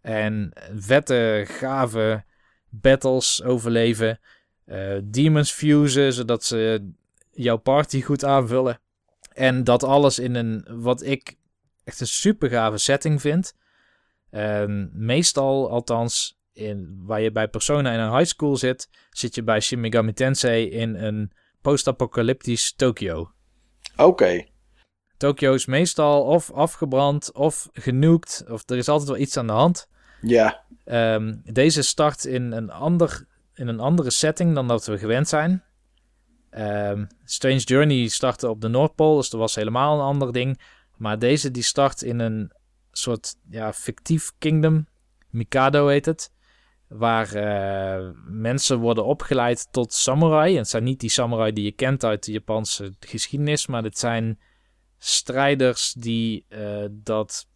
en 0.00 0.52
vette, 0.74 1.44
gave 1.48 2.24
battles 2.68 3.42
overleven. 3.42 4.20
eh, 4.64 4.96
demons 5.04 5.52
fusen, 5.52 6.12
zodat 6.12 6.44
ze 6.44 6.90
jouw 7.32 7.56
party 7.56 8.02
goed 8.02 8.24
aanvullen. 8.24 8.80
En 9.32 9.64
dat 9.64 9.82
alles 9.82 10.18
in 10.18 10.34
een, 10.34 10.66
wat 10.70 11.02
ik 11.02 11.36
echt 11.84 12.00
een 12.00 12.06
super 12.06 12.50
gave 12.50 12.78
setting 12.78 13.20
vind. 13.20 13.54
Ehm, 14.30 14.86
meestal, 14.92 15.70
althans, 15.70 16.35
in, 16.56 17.02
waar 17.02 17.20
je 17.20 17.32
bij 17.32 17.48
Persona 17.48 17.92
in 17.92 17.98
een 17.98 18.16
high 18.16 18.30
school 18.30 18.56
zit, 18.56 18.88
zit 19.10 19.34
je 19.34 19.42
bij 19.42 19.60
Shin 19.60 19.80
Megami 19.80 20.12
Tensei 20.12 20.70
in 20.70 20.94
een 20.94 21.32
post-apocalyptisch 21.60 22.74
Tokio. 22.76 23.30
Oké. 23.96 24.44
Tokio 25.16 25.54
is 25.54 25.66
meestal 25.66 26.22
of 26.22 26.50
afgebrand 26.52 27.32
of 27.32 27.68
genuked, 27.72 28.44
of 28.48 28.70
er 28.70 28.76
is 28.76 28.88
altijd 28.88 29.08
wel 29.08 29.18
iets 29.18 29.36
aan 29.36 29.46
de 29.46 29.52
hand. 29.52 29.88
Ja. 30.20 30.64
Ehm, 30.84 31.34
deze 31.44 31.82
start 31.82 32.24
in 32.24 32.52
een, 32.52 32.70
ander, 32.70 33.26
in 33.54 33.68
een 33.68 33.80
andere 33.80 34.10
setting 34.10 34.54
dan 34.54 34.68
dat 34.68 34.86
we 34.86 34.98
gewend 34.98 35.28
zijn. 35.28 35.64
Ehm, 36.50 37.04
Strange 37.24 37.58
Journey 37.58 38.08
startte 38.08 38.48
op 38.48 38.60
de 38.60 38.68
Noordpool, 38.68 39.16
dus 39.16 39.30
dat 39.30 39.40
was 39.40 39.54
helemaal 39.54 39.94
een 39.94 40.04
ander 40.04 40.32
ding. 40.32 40.60
Maar 40.96 41.18
deze 41.18 41.50
die 41.50 41.62
start 41.62 42.02
in 42.02 42.18
een 42.18 42.52
soort 42.92 43.36
ja, 43.50 43.72
fictief 43.72 44.32
kingdom. 44.38 44.86
Mikado 45.30 45.86
heet 45.86 46.06
het. 46.06 46.30
Waar 46.88 47.34
eh, 47.34 48.10
mensen 48.24 48.78
worden 48.78 49.04
opgeleid 49.04 49.72
tot 49.72 49.92
samurai. 49.92 50.52
En 50.52 50.58
het 50.58 50.68
zijn 50.68 50.84
niet 50.84 51.00
die 51.00 51.10
samurai 51.10 51.52
die 51.52 51.64
je 51.64 51.72
kent 51.72 52.04
uit 52.04 52.24
de 52.24 52.32
Japanse 52.32 52.94
geschiedenis. 53.00 53.66
Maar 53.66 53.82
dit 53.82 53.98
zijn 53.98 54.40
strijders 54.98 55.92
die 55.92 56.44
eh, 56.48 56.84
dat 56.90 57.48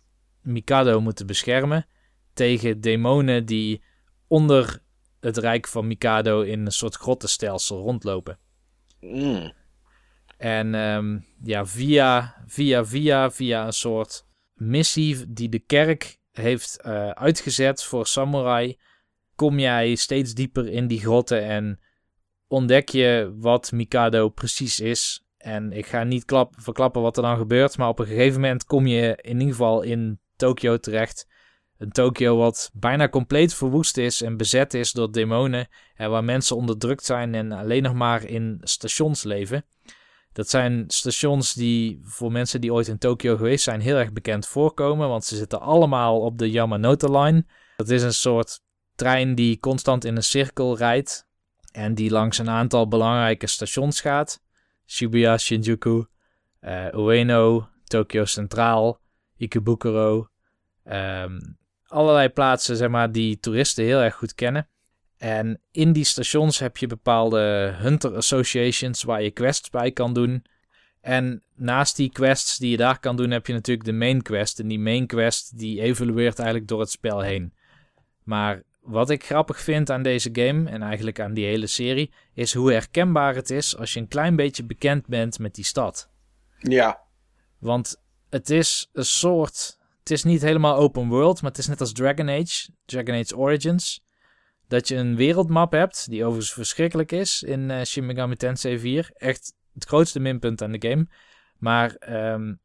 Mikado 0.43 1.01
moeten 1.01 1.27
beschermen. 1.27 1.87
Tegen 2.33 2.81
demonen 2.81 3.47
die 3.47 3.83
onder 4.27 4.83
het 5.21 5.37
rijk 5.37 5.69
van 5.69 5.87
Mikado 5.87 6.41
in 6.41 6.67
een 6.67 6.73
soort 6.73 6.95
grottenstelsel 6.95 7.79
rondlopen. 7.79 8.39
Hmm. 8.99 9.53
En 10.37 10.75
ehm, 10.75 11.19
ja, 11.43 11.67
via, 11.67 12.35
via, 12.47 12.85
via, 12.85 13.31
via 13.31 13.67
een 13.67 13.73
soort 13.73 14.27
missie 14.55 15.33
die 15.33 15.49
de 15.49 15.59
kerk 15.59 16.19
heeft 16.31 16.81
eh, 16.81 17.11
uitgezet 17.11 17.85
voor 17.85 18.07
samurai, 18.07 18.79
kom 19.41 19.59
jij 19.59 19.95
steeds 19.95 20.35
dieper 20.35 20.69
in 20.69 20.87
die 20.87 21.01
grotten 21.01 21.43
en 21.43 21.81
ontdek 22.49 22.89
je 22.89 23.35
wat 23.39 23.73
Mikado 23.73 24.29
precies 24.29 24.81
is. 24.81 25.25
En 25.37 25.73
ik 25.73 25.87
ga 25.87 26.05
niet 26.05 26.25
klap, 26.25 26.55
verklappen 26.59 27.03
wat 27.03 27.17
er 27.17 27.23
dan 27.23 27.37
gebeurt, 27.37 27.79
maar 27.79 27.89
op 27.89 27.99
een 27.99 28.07
gegeven 28.07 28.41
moment 28.41 28.65
kom 28.65 28.87
je 28.87 29.19
in 29.21 29.33
ieder 29.39 29.49
geval 29.49 29.83
in 29.83 30.21
Tokio 30.37 30.77
terecht. 30.77 31.27
Een 31.79 31.91
Tokio 31.91 32.37
wat 32.37 32.71
bijna 32.75 33.09
compleet 33.09 33.55
verwoest 33.55 33.97
is 33.97 34.23
en 34.23 34.37
bezet 34.37 34.75
is 34.75 34.93
door 34.93 35.13
demonen. 35.13 35.69
En 35.95 36.11
waar 36.11 36.25
mensen 36.25 36.57
onderdrukt 36.57 37.05
zijn 37.05 37.35
en 37.35 37.53
alleen 37.53 37.83
nog 37.83 37.95
maar 37.95 38.25
in 38.25 38.59
stations 38.63 39.23
leven. 39.23 39.65
Dat 40.33 40.49
zijn 40.49 40.85
stations 40.87 41.55
die 41.55 42.01
voor 42.03 42.33
mensen 42.33 42.61
die 42.61 42.73
ooit 42.73 42.89
in 42.89 42.99
Tokio 42.99 43.37
geweest 43.37 43.65
zijn 43.65 43.81
heel 43.81 43.97
erg 43.97 44.13
bekend 44.13 44.47
voorkomen. 44.47 45.09
Want 45.09 45.25
ze 45.25 45.37
zitten 45.37 45.61
allemaal 45.61 46.21
op 46.21 46.39
de 46.39 46.51
Yamanote 46.51 47.19
Line. 47.19 47.47
Dat 47.77 47.89
is 47.89 48.03
een 48.03 48.15
soort 48.15 48.61
trein 49.01 49.35
die 49.35 49.59
constant 49.59 50.05
in 50.05 50.17
een 50.17 50.23
cirkel 50.23 50.77
rijdt. 50.77 51.27
En 51.73 51.95
die 51.95 52.11
langs 52.11 52.39
een 52.39 52.51
aantal 52.51 52.89
belangrijke 52.89 53.47
stations 53.47 54.01
gaat. 54.01 54.43
Shibuya, 54.87 55.39
Shinjuku, 55.39 56.05
eh, 56.61 56.87
Ueno, 56.95 57.69
Tokyo 57.85 58.25
Centraal, 58.25 59.01
Ikebukuro. 59.37 60.29
Ehm, 60.85 61.39
allerlei 61.87 62.29
plaatsen 62.29 62.77
zeg 62.77 62.89
maar, 62.89 63.13
die 63.13 63.41
toeristen 63.41 63.85
heel 63.85 64.01
erg 64.01 64.15
goed 64.15 64.35
kennen. 64.35 64.69
En 65.17 65.61
in 65.71 65.93
die 65.93 66.05
stations 66.05 66.59
heb 66.59 66.77
je 66.77 66.87
bepaalde 66.87 67.75
hunter 67.77 68.17
associations 68.17 69.03
waar 69.03 69.23
je 69.23 69.31
quests 69.31 69.71
bij 69.71 69.93
kan 69.93 70.13
doen. 70.13 70.45
En 71.01 71.43
naast 71.55 71.97
die 71.97 72.11
quests 72.11 72.59
die 72.59 72.71
je 72.71 72.77
daar 72.77 72.99
kan 72.99 73.17
doen, 73.17 73.31
heb 73.31 73.47
je 73.47 73.53
natuurlijk 73.53 73.87
de 73.87 73.93
main 73.93 74.23
quest. 74.23 74.61
En 74.61 74.69
die 74.69 74.79
main 74.79 75.07
quest 75.07 75.59
die 75.59 75.81
evolueert 75.81 76.39
eigenlijk 76.39 76.69
door 76.69 76.81
het 76.81 76.91
spel 76.91 77.21
heen. 77.21 77.55
Maar 78.23 78.63
wat 78.81 79.11
ik 79.11 79.25
grappig 79.25 79.61
vind 79.61 79.91
aan 79.91 80.03
deze 80.03 80.29
game 80.33 80.71
en 80.71 80.83
eigenlijk 80.83 81.21
aan 81.21 81.35
die 81.35 81.47
hele 81.47 81.67
serie, 81.67 82.13
is 82.35 82.55
hoe 82.55 82.73
herkenbaar 82.73 83.35
het 83.35 83.51
is 83.51 83.77
als 83.77 83.93
je 83.93 84.01
een 84.01 84.09
klein 84.09 84.37
beetje 84.37 84.65
bekend 84.65 85.07
bent 85.07 85.39
met 85.39 85.55
die 85.55 85.65
stad. 85.65 86.11
Ja. 86.59 87.01
Want 87.59 88.03
het 88.29 88.51
is 88.51 88.89
een 88.93 89.05
soort. 89.05 89.79
Het 89.99 90.11
is 90.11 90.25
niet 90.25 90.43
helemaal 90.43 90.77
open 90.77 91.09
world, 91.09 91.43
maar 91.43 91.51
het 91.51 91.61
is 91.61 91.67
net 91.67 91.81
als 91.81 91.93
Dragon 91.93 92.29
Age, 92.29 92.71
Dragon 92.85 93.15
Age 93.15 93.37
Origins. 93.37 94.05
Dat 94.69 94.89
je 94.89 94.97
een 94.97 95.17
wereldmap 95.17 95.73
hebt, 95.73 96.11
die 96.11 96.25
overigens 96.25 96.53
verschrikkelijk 96.53 97.13
is 97.13 97.43
in 97.43 97.71
uh, 97.71 97.83
Shin 97.83 98.07
Megami 98.07 98.37
Tensei 98.37 98.79
4. 98.79 99.11
Echt 99.15 99.55
het 99.75 99.85
grootste 99.85 100.21
minpunt 100.21 100.63
aan 100.63 100.73
de 100.73 100.89
game. 100.89 101.07
Maar 101.59 101.97
um, 102.33 102.61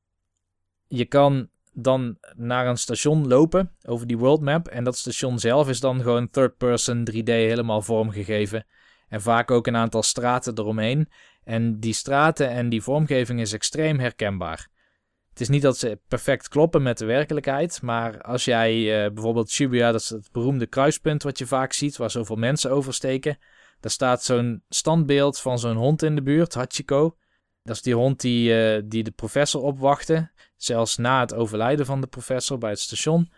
je 0.87 1.05
kan 1.05 1.49
dan 1.75 2.17
naar 2.35 2.67
een 2.67 2.77
station 2.77 3.27
lopen 3.27 3.71
over 3.87 4.07
die 4.07 4.17
worldmap. 4.17 4.67
En 4.67 4.83
dat 4.83 4.97
station 4.97 5.39
zelf 5.39 5.69
is 5.69 5.79
dan 5.79 6.01
gewoon 6.01 6.29
third 6.29 6.57
person 6.57 7.09
3D 7.11 7.23
helemaal 7.23 7.81
vormgegeven. 7.81 8.65
En 9.07 9.21
vaak 9.21 9.51
ook 9.51 9.67
een 9.67 9.75
aantal 9.75 10.03
straten 10.03 10.57
eromheen. 10.57 11.09
En 11.43 11.79
die 11.79 11.93
straten 11.93 12.49
en 12.49 12.69
die 12.69 12.81
vormgeving 12.81 13.39
is 13.39 13.53
extreem 13.53 13.99
herkenbaar. 13.99 14.67
Het 15.29 15.41
is 15.41 15.49
niet 15.49 15.61
dat 15.61 15.77
ze 15.77 15.99
perfect 16.07 16.47
kloppen 16.47 16.83
met 16.83 16.97
de 16.97 17.05
werkelijkheid, 17.05 17.81
maar 17.81 18.21
als 18.21 18.45
jij 18.45 18.75
uh, 18.75 19.13
bijvoorbeeld 19.13 19.49
Shibuya, 19.49 19.91
dat 19.91 20.01
is 20.01 20.09
het 20.09 20.29
beroemde 20.31 20.65
kruispunt 20.65 21.23
wat 21.23 21.37
je 21.37 21.47
vaak 21.47 21.73
ziet, 21.73 21.97
waar 21.97 22.11
zoveel 22.11 22.35
mensen 22.35 22.71
oversteken, 22.71 23.37
daar 23.79 23.91
staat 23.91 24.23
zo'n 24.23 24.63
standbeeld 24.69 25.39
van 25.39 25.59
zo'n 25.59 25.75
hond 25.75 26.03
in 26.03 26.15
de 26.15 26.21
buurt, 26.21 26.53
Hachiko. 26.53 27.17
Dat 27.65 27.75
is 27.75 27.81
die 27.81 27.95
hond 27.95 28.21
die, 28.21 28.75
uh, 28.75 28.81
die 28.85 29.03
de 29.03 29.11
professor 29.11 29.61
opwachtte, 29.61 30.31
zelfs 30.55 30.97
na 30.97 31.19
het 31.19 31.33
overlijden 31.33 31.85
van 31.85 32.01
de 32.01 32.07
professor 32.07 32.57
bij 32.57 32.69
het 32.69 32.79
station. 32.79 33.31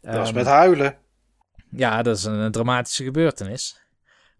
Dat 0.00 0.22
is 0.22 0.28
um, 0.28 0.34
met 0.34 0.46
huilen. 0.46 0.96
Ja, 1.70 2.02
dat 2.02 2.16
is 2.16 2.24
een, 2.24 2.34
een 2.34 2.52
dramatische 2.52 3.04
gebeurtenis. 3.04 3.86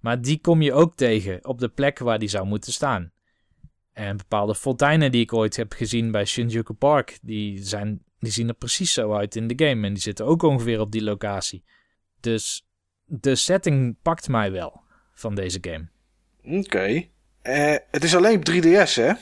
Maar 0.01 0.20
die 0.20 0.40
kom 0.40 0.62
je 0.62 0.73
ook 0.73 0.94
tegen 0.97 1.44
op 1.44 1.59
de 1.59 1.69
plek 1.69 1.98
waar 1.98 2.19
die 2.19 2.28
zou 2.28 2.47
moeten 2.47 2.73
staan. 2.73 3.12
En 3.93 4.16
bepaalde 4.16 4.55
fonteinen 4.55 5.12
die 5.12 5.23
ik 5.23 5.32
ooit 5.32 5.56
heb 5.56 5.73
gezien 5.73 6.11
bij 6.11 6.24
Shinjuku 6.24 6.74
Park, 6.74 7.19
die, 7.23 7.62
zijn, 7.62 8.05
die 8.19 8.32
zien 8.32 8.48
er 8.48 8.55
precies 8.55 8.93
zo 8.93 9.15
uit 9.15 9.36
in 9.36 9.47
de 9.47 9.66
game. 9.66 9.86
En 9.86 9.93
die 9.93 10.02
zitten 10.02 10.27
ook 10.27 10.43
ongeveer 10.43 10.81
op 10.81 10.93
die 10.93 11.02
locatie. 11.02 11.65
Dus 12.20 12.66
de 13.05 13.35
setting 13.35 13.97
pakt 14.02 14.28
mij 14.28 14.52
wel 14.52 14.82
van 15.12 15.35
deze 15.35 15.59
game. 15.61 15.89
Oké. 16.43 16.59
Okay. 16.59 17.14
Uh, 17.48 17.76
het 17.90 18.04
is 18.04 18.16
alleen 18.16 18.36
op 18.36 18.50
3DS, 18.50 18.94
hè? 18.94 19.12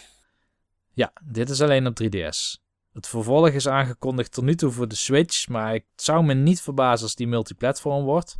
Ja, 0.93 1.13
dit 1.25 1.49
is 1.49 1.63
alleen 1.63 1.87
op 1.87 2.03
3DS. 2.03 2.61
Het 2.93 3.07
vervolg 3.09 3.49
is 3.49 3.69
aangekondigd 3.69 4.33
tot 4.33 4.45
nu 4.45 4.55
toe 4.55 4.71
voor 4.71 4.89
de 4.89 4.95
Switch, 4.95 5.49
maar 5.49 5.75
ik 5.75 5.85
zou 5.97 6.25
me 6.25 6.35
niet 6.35 6.61
verbazen 6.61 7.05
als 7.05 7.15
die 7.15 7.27
multiplatform 7.27 8.05
wordt. 8.05 8.37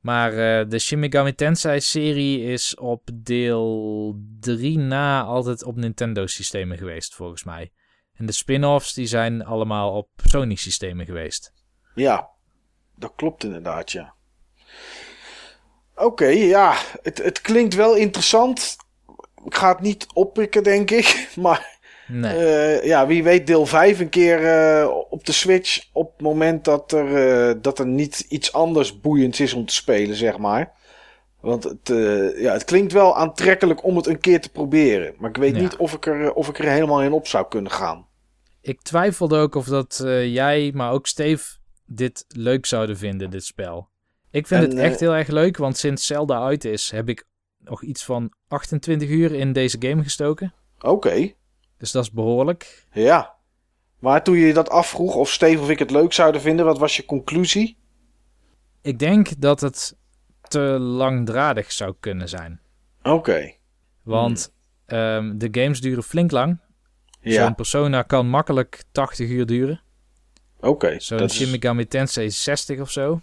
Maar 0.00 0.30
uh, 0.32 0.70
de 0.70 0.78
Shin 0.78 0.98
Megami 0.98 1.34
Tensei 1.34 1.80
serie 1.80 2.42
is 2.42 2.76
op 2.76 3.10
deel 3.14 4.16
3 4.40 4.78
na 4.78 5.22
altijd 5.22 5.64
op 5.64 5.76
Nintendo 5.76 6.26
systemen 6.26 6.78
geweest, 6.78 7.14
volgens 7.14 7.44
mij. 7.44 7.72
En 8.12 8.26
de 8.26 8.32
spin-offs 8.32 8.94
die 8.94 9.06
zijn 9.06 9.44
allemaal 9.44 9.92
op 9.92 10.08
Sony 10.24 10.54
systemen 10.54 11.06
geweest. 11.06 11.52
Ja, 11.94 12.28
dat 12.96 13.12
klopt 13.16 13.44
inderdaad, 13.44 13.92
ja. 13.92 14.14
Oké, 15.94 16.26
ja, 16.26 16.76
het, 17.02 17.18
het 17.18 17.40
klinkt 17.40 17.74
wel 17.74 17.96
interessant. 17.96 18.76
Ik 19.44 19.54
ga 19.54 19.68
het 19.68 19.80
niet 19.80 20.06
oppikken, 20.14 20.62
denk 20.62 20.90
ik. 20.90 21.28
Maar 21.36 21.78
Nee. 22.08 22.78
Uh, 22.80 22.84
ja, 22.84 23.06
wie 23.06 23.22
weet 23.22 23.46
deel 23.46 23.66
5 23.66 24.00
een 24.00 24.08
keer 24.08 24.40
uh, 24.42 24.88
op 25.10 25.24
de 25.24 25.32
Switch. 25.32 25.88
Op 25.92 26.12
het 26.12 26.20
moment 26.20 26.64
dat 26.64 26.92
er, 26.92 27.06
uh, 27.48 27.54
dat 27.62 27.78
er 27.78 27.86
niet 27.86 28.26
iets 28.28 28.52
anders 28.52 29.00
boeiends 29.00 29.40
is 29.40 29.52
om 29.52 29.66
te 29.66 29.74
spelen, 29.74 30.16
zeg 30.16 30.38
maar. 30.38 30.72
Want 31.40 31.64
het, 31.64 31.88
ja, 32.36 32.52
het 32.52 32.64
klinkt 32.64 32.92
wel 32.92 33.16
aantrekkelijk 33.16 33.84
om 33.84 33.96
het 33.96 34.06
een 34.06 34.20
keer 34.20 34.40
te 34.40 34.50
proberen. 34.50 35.14
Maar 35.18 35.30
ik 35.30 35.36
weet 35.36 35.54
ja. 35.54 35.60
niet 35.60 35.76
of 35.76 35.92
ik, 35.92 36.06
er, 36.06 36.32
of 36.32 36.48
ik 36.48 36.58
er 36.58 36.68
helemaal 36.68 37.02
in 37.02 37.12
op 37.12 37.26
zou 37.26 37.48
kunnen 37.48 37.72
gaan. 37.72 38.06
Ik 38.60 38.82
twijfelde 38.82 39.38
ook 39.38 39.54
of 39.54 39.66
dat 39.66 40.02
jij, 40.24 40.70
maar 40.74 40.92
ook 40.92 41.06
Steve, 41.06 41.56
dit 41.86 42.24
leuk 42.28 42.66
zouden 42.66 42.96
vinden, 42.96 43.30
dit 43.30 43.44
spel. 43.44 43.88
Ik 44.30 44.46
vind 44.46 44.62
en, 44.62 44.70
het 44.70 44.78
echt 44.78 45.00
heel 45.00 45.14
erg 45.14 45.28
leuk, 45.28 45.56
want 45.56 45.76
sinds 45.76 46.06
Zelda 46.06 46.42
uit 46.42 46.64
is, 46.64 46.90
heb 46.90 47.08
ik 47.08 47.24
nog 47.68 47.82
iets 47.82 48.04
van 48.04 48.32
28 48.48 49.08
uur 49.08 49.32
in 49.34 49.52
deze 49.52 49.76
game 49.80 50.02
gestoken. 50.02 50.54
Oké. 50.78 50.88
Okay. 50.88 51.36
Dus 51.76 51.92
dat 51.92 52.02
is 52.02 52.10
behoorlijk. 52.10 52.86
Ja. 52.92 53.36
Maar 53.98 54.24
toen 54.24 54.36
je 54.36 54.52
dat 54.52 54.70
afvroeg 54.70 55.14
of 55.14 55.30
Steve 55.30 55.62
of 55.62 55.70
ik 55.70 55.78
het 55.78 55.90
leuk 55.90 56.12
zouden 56.12 56.40
vinden, 56.40 56.64
wat 56.64 56.78
was 56.78 56.96
je 56.96 57.04
conclusie? 57.04 57.78
Ik 58.82 58.98
denk 58.98 59.40
dat 59.40 59.60
het 59.60 59.96
te 60.42 60.60
langdradig 60.78 61.72
zou 61.72 61.94
kunnen 62.00 62.28
zijn. 62.28 62.60
Oké. 62.98 63.10
Okay. 63.10 63.58
Want 64.02 64.52
hmm. 64.86 64.98
um, 64.98 65.38
de 65.38 65.48
games 65.50 65.80
duren 65.80 66.02
flink 66.02 66.30
lang. 66.30 66.60
Ja. 67.20 67.44
Zo'n 67.44 67.54
Persona 67.54 68.02
kan 68.02 68.28
makkelijk 68.28 68.82
80 68.92 69.28
uur 69.28 69.46
duren. 69.46 69.80
Oké. 70.56 70.68
Okay, 70.68 71.00
Zo'n 71.00 71.30
Shin 71.30 71.50
Megami 71.50 71.86
Tensei 71.86 72.30
60 72.30 72.80
of 72.80 72.90
zo. 72.90 73.20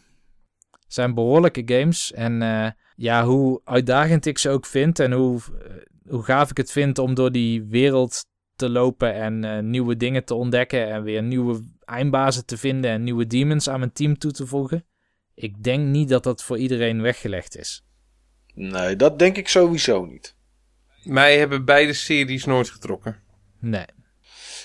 Zijn 0.87 1.13
behoorlijke 1.13 1.61
games. 1.65 2.13
En 2.13 2.41
uh, 2.41 2.69
ja, 2.95 3.25
hoe 3.25 3.61
uitdagend 3.63 4.25
ik 4.25 4.37
ze 4.37 4.49
ook 4.49 4.65
vind 4.65 4.99
en 4.99 5.11
hoe, 5.11 5.39
uh, 5.51 6.11
hoe 6.11 6.23
gaaf 6.23 6.49
ik 6.49 6.57
het 6.57 6.71
vind 6.71 6.97
om 6.97 7.13
door 7.13 7.31
die 7.31 7.63
wereld 7.63 8.25
te 8.55 8.69
lopen 8.69 9.13
en 9.13 9.43
uh, 9.43 9.59
nieuwe 9.59 9.97
dingen 9.97 10.25
te 10.25 10.33
ontdekken 10.33 10.87
en 10.87 11.03
weer 11.03 11.23
nieuwe 11.23 11.63
eindbazen 11.85 12.45
te 12.45 12.57
vinden 12.57 12.91
en 12.91 13.03
nieuwe 13.03 13.27
demons 13.27 13.69
aan 13.69 13.79
mijn 13.79 13.93
team 13.93 14.17
toe 14.17 14.31
te 14.31 14.47
voegen. 14.47 14.85
Ik 15.33 15.63
denk 15.63 15.87
niet 15.87 16.09
dat 16.09 16.23
dat 16.23 16.43
voor 16.43 16.57
iedereen 16.57 17.01
weggelegd 17.01 17.57
is. 17.57 17.85
Nee, 18.53 18.95
dat 18.95 19.19
denk 19.19 19.37
ik 19.37 19.47
sowieso 19.47 20.05
niet. 20.05 20.35
Mij 21.03 21.37
hebben 21.37 21.65
beide 21.65 21.93
series 21.93 22.45
nooit 22.45 22.69
getrokken. 22.69 23.21
Nee. 23.59 23.85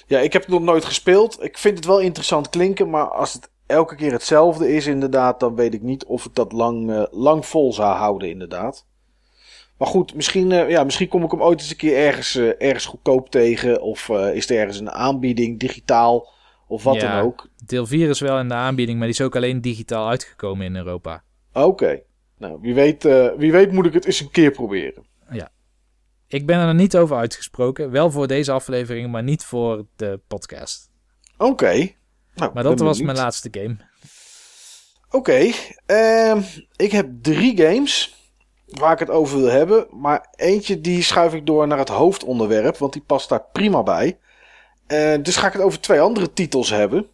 Ja, 0.07 0.19
ik 0.19 0.32
heb 0.32 0.43
het 0.43 0.51
nog 0.51 0.62
nooit 0.62 0.85
gespeeld. 0.85 1.43
Ik 1.43 1.59
vind 1.59 1.77
het 1.77 1.86
wel 1.86 2.01
interessant 2.01 2.48
klinken, 2.48 2.90
maar 2.90 3.09
als 3.09 3.32
het 3.32 3.51
elke 3.70 3.94
keer 3.94 4.12
hetzelfde 4.12 4.72
is 4.72 4.86
inderdaad, 4.86 5.40
dan 5.40 5.55
weet 5.55 5.74
ik 5.74 5.82
niet 5.82 6.05
of 6.05 6.24
ik 6.24 6.34
dat 6.34 6.52
lang, 6.52 6.90
uh, 6.90 7.02
lang 7.10 7.47
vol 7.47 7.72
zou 7.72 7.97
houden 7.97 8.30
inderdaad. 8.30 8.86
Maar 9.78 9.88
goed, 9.88 10.14
misschien, 10.14 10.51
uh, 10.51 10.70
ja, 10.70 10.84
misschien 10.84 11.09
kom 11.09 11.24
ik 11.24 11.30
hem 11.30 11.42
ooit 11.42 11.60
eens 11.60 11.70
een 11.70 11.76
keer 11.76 11.97
ergens, 11.97 12.36
uh, 12.36 12.52
ergens 12.59 12.84
goedkoop 12.84 13.30
tegen. 13.30 13.82
Of 13.82 14.09
is 14.09 14.51
er 14.51 14.59
ergens 14.59 14.80
een 14.80 14.90
aanbieding, 14.90 15.60
digitaal 15.60 16.28
of 16.66 16.82
wat 16.82 16.94
ja, 16.94 17.16
dan 17.16 17.24
ook. 17.26 17.48
Deel 17.66 17.86
4 17.86 18.09
is 18.09 18.20
wel 18.20 18.38
in 18.38 18.48
de 18.48 18.55
aanbieding, 18.55 18.98
maar 18.98 19.06
die 19.06 19.16
is 19.16 19.24
ook 19.24 19.36
alleen 19.36 19.60
digitaal 19.60 20.09
uitgekomen 20.09 20.66
in 20.66 20.76
Europa. 20.76 21.22
Oké. 21.52 21.66
Okay. 21.66 22.02
Nou, 22.38 22.59
wie 22.60 22.74
weet, 22.74 23.02
wie 23.36 23.52
weet 23.52 23.72
moet 23.72 23.86
ik 23.86 23.92
het 23.92 24.05
eens 24.05 24.20
een 24.20 24.30
keer 24.30 24.51
proberen. 24.51 25.06
Ja. 25.30 25.51
Ik 26.26 26.47
ben 26.47 26.59
er 26.59 26.74
niet 26.74 26.97
over 26.97 27.16
uitgesproken. 27.16 27.90
Wel 27.90 28.10
voor 28.10 28.26
deze 28.26 28.52
aflevering, 28.52 29.10
maar 29.10 29.22
niet 29.22 29.44
voor 29.44 29.86
de 29.97 30.20
podcast. 30.26 30.90
Oké. 31.36 31.51
Okay. 31.51 31.97
Nou, 32.35 32.51
maar 32.55 32.62
dat 32.62 32.78
was 32.78 32.98
benieuwd. 32.98 33.15
mijn 33.15 33.24
laatste 33.24 33.48
game. 33.52 33.77
Oké. 35.11 35.16
Okay. 35.16 35.55
Uh, 35.86 36.44
ik 36.77 36.93
heb 36.93 37.09
drie 37.23 37.57
games 37.62 38.19
waar 38.66 38.93
ik 38.93 38.98
het 38.98 39.11
over 39.11 39.39
wil 39.39 39.51
hebben. 39.51 39.86
Maar 39.90 40.28
eentje 40.36 40.81
die 40.81 41.02
schuif 41.02 41.35
ik 41.35 41.47
door 41.47 41.66
naar 41.66 41.78
het 41.78 41.89
hoofdonderwerp, 41.89 42.77
want 42.77 42.93
die 42.93 43.02
past 43.02 43.28
daar 43.28 43.44
prima 43.52 43.82
bij. 43.82 44.19
Uh, 44.89 45.23
dus 45.23 45.36
ga 45.36 45.47
ik 45.47 45.52
het 45.52 45.62
over 45.62 45.81
twee 45.81 46.01
andere 46.01 46.32
titels 46.32 46.70
hebben. 46.70 47.07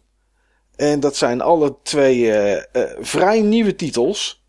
En 0.75 0.99
dat 0.99 1.15
zijn 1.15 1.41
alle 1.41 1.75
twee 1.83 2.17
uh, 2.17 2.53
uh, 2.53 2.61
vrij 2.99 3.41
nieuwe 3.41 3.75
titels. 3.75 4.45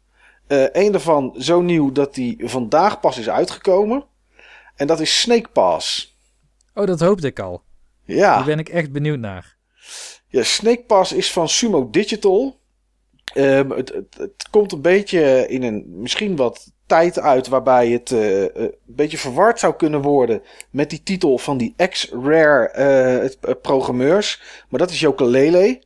Eén 0.49 0.93
daarvan 0.93 1.35
zo 1.39 1.61
nieuw 1.61 1.93
dat 1.93 2.15
die 2.15 2.49
vandaag 2.49 3.01
pas 3.01 3.19
is 3.19 3.29
uitgekomen. 3.29 4.05
En 4.77 4.87
dat 4.87 5.01
is 5.01 5.21
Snake 5.21 5.49
Pass. 5.49 6.17
Oh, 6.75 6.87
dat 6.87 7.01
hoopte 7.01 7.27
ik 7.27 7.39
al. 7.39 7.63
Ja. 8.05 8.37
Daar 8.37 8.45
ben 8.45 8.59
ik 8.59 8.69
echt 8.69 8.93
benieuwd 8.93 9.19
naar. 9.19 9.58
Ja, 10.29 10.43
Snake 10.43 10.83
Pass 10.87 11.13
is 11.13 11.33
van 11.33 11.49
Sumo 11.49 11.91
Digital. 11.91 12.57
Um, 13.35 13.71
het, 13.71 13.93
het, 14.17 14.49
komt 14.51 14.73
een 14.73 14.81
beetje 14.81 15.49
in 15.49 15.63
een 15.63 15.85
misschien 15.87 16.37
wat 16.37 16.73
tijd 16.87 17.19
uit 17.19 17.49
waarbij 17.49 17.89
het 17.89 18.11
uh, 18.11 18.41
een 18.41 18.75
beetje 18.85 19.19
verward 19.19 19.59
zou 19.59 19.75
kunnen 19.75 20.03
worden 20.03 20.43
met 20.71 20.91
die 20.91 21.03
titel 21.03 21.39
van 21.39 21.59
die 21.59 21.75
ex-rare 21.77 23.31
uh, 23.43 23.55
programmeurs. 23.63 24.43
Maar 24.69 24.81
dat 24.81 24.91
is 24.91 25.01
Jokalele. 25.01 25.83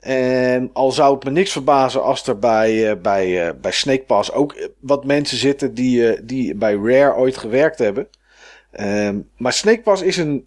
En 0.00 0.70
al 0.72 0.92
zou 0.92 1.14
het 1.14 1.24
me 1.24 1.30
niks 1.30 1.52
verbazen 1.52 2.02
als 2.02 2.26
er 2.26 2.38
bij, 2.38 3.00
bij, 3.00 3.56
bij 3.60 3.72
Snake 3.72 4.04
Pass 4.04 4.32
ook 4.32 4.70
wat 4.80 5.04
mensen 5.04 5.38
zitten 5.38 5.74
die, 5.74 6.24
die 6.24 6.54
bij 6.54 6.74
Rare 6.74 7.14
ooit 7.14 7.36
gewerkt 7.36 7.78
hebben. 7.78 8.08
Um, 8.80 9.30
maar 9.36 9.52
Snake 9.52 9.80
Pass 9.80 10.02
is 10.02 10.16
een, 10.16 10.46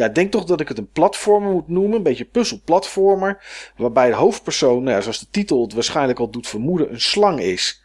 ja, 0.00 0.08
denk 0.08 0.30
toch 0.30 0.44
dat 0.44 0.60
ik 0.60 0.68
het 0.68 0.78
een 0.78 0.90
platformer 0.90 1.52
moet 1.52 1.68
noemen. 1.68 1.96
Een 1.96 2.02
beetje 2.02 2.24
puzzelplatformer. 2.24 3.42
Waarbij 3.76 4.08
de 4.08 4.14
hoofdpersoon, 4.14 4.82
nou 4.82 4.96
ja, 4.96 5.00
zoals 5.00 5.18
de 5.18 5.30
titel 5.30 5.62
het 5.62 5.72
waarschijnlijk 5.72 6.18
al 6.18 6.30
doet 6.30 6.46
vermoeden, 6.46 6.92
een 6.92 7.00
slang 7.00 7.40
is. 7.40 7.82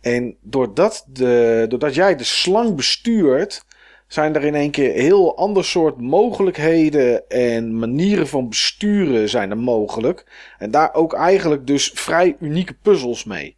En 0.00 0.36
doordat, 0.40 1.04
de, 1.08 1.66
doordat 1.68 1.94
jij 1.94 2.16
de 2.16 2.24
slang 2.24 2.74
bestuurt, 2.76 3.64
zijn 4.06 4.34
er 4.34 4.44
in 4.44 4.54
één 4.54 4.70
keer 4.70 4.92
heel 4.92 5.36
ander 5.36 5.64
soort 5.64 6.00
mogelijkheden 6.00 7.28
en 7.28 7.78
manieren 7.78 8.28
van 8.28 8.48
besturen 8.48 9.28
zijn 9.28 9.50
er 9.50 9.58
mogelijk. 9.58 10.26
En 10.58 10.70
daar 10.70 10.94
ook 10.94 11.14
eigenlijk 11.14 11.66
dus 11.66 11.90
vrij 11.94 12.36
unieke 12.40 12.74
puzzels 12.82 13.24
mee. 13.24 13.56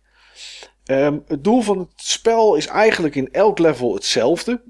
Ehm, 0.85 1.19
het 1.27 1.45
doel 1.45 1.61
van 1.61 1.79
het 1.79 1.89
spel 1.95 2.55
is 2.55 2.67
eigenlijk 2.67 3.15
in 3.15 3.29
elk 3.33 3.59
level 3.59 3.95
hetzelfde. 3.95 4.63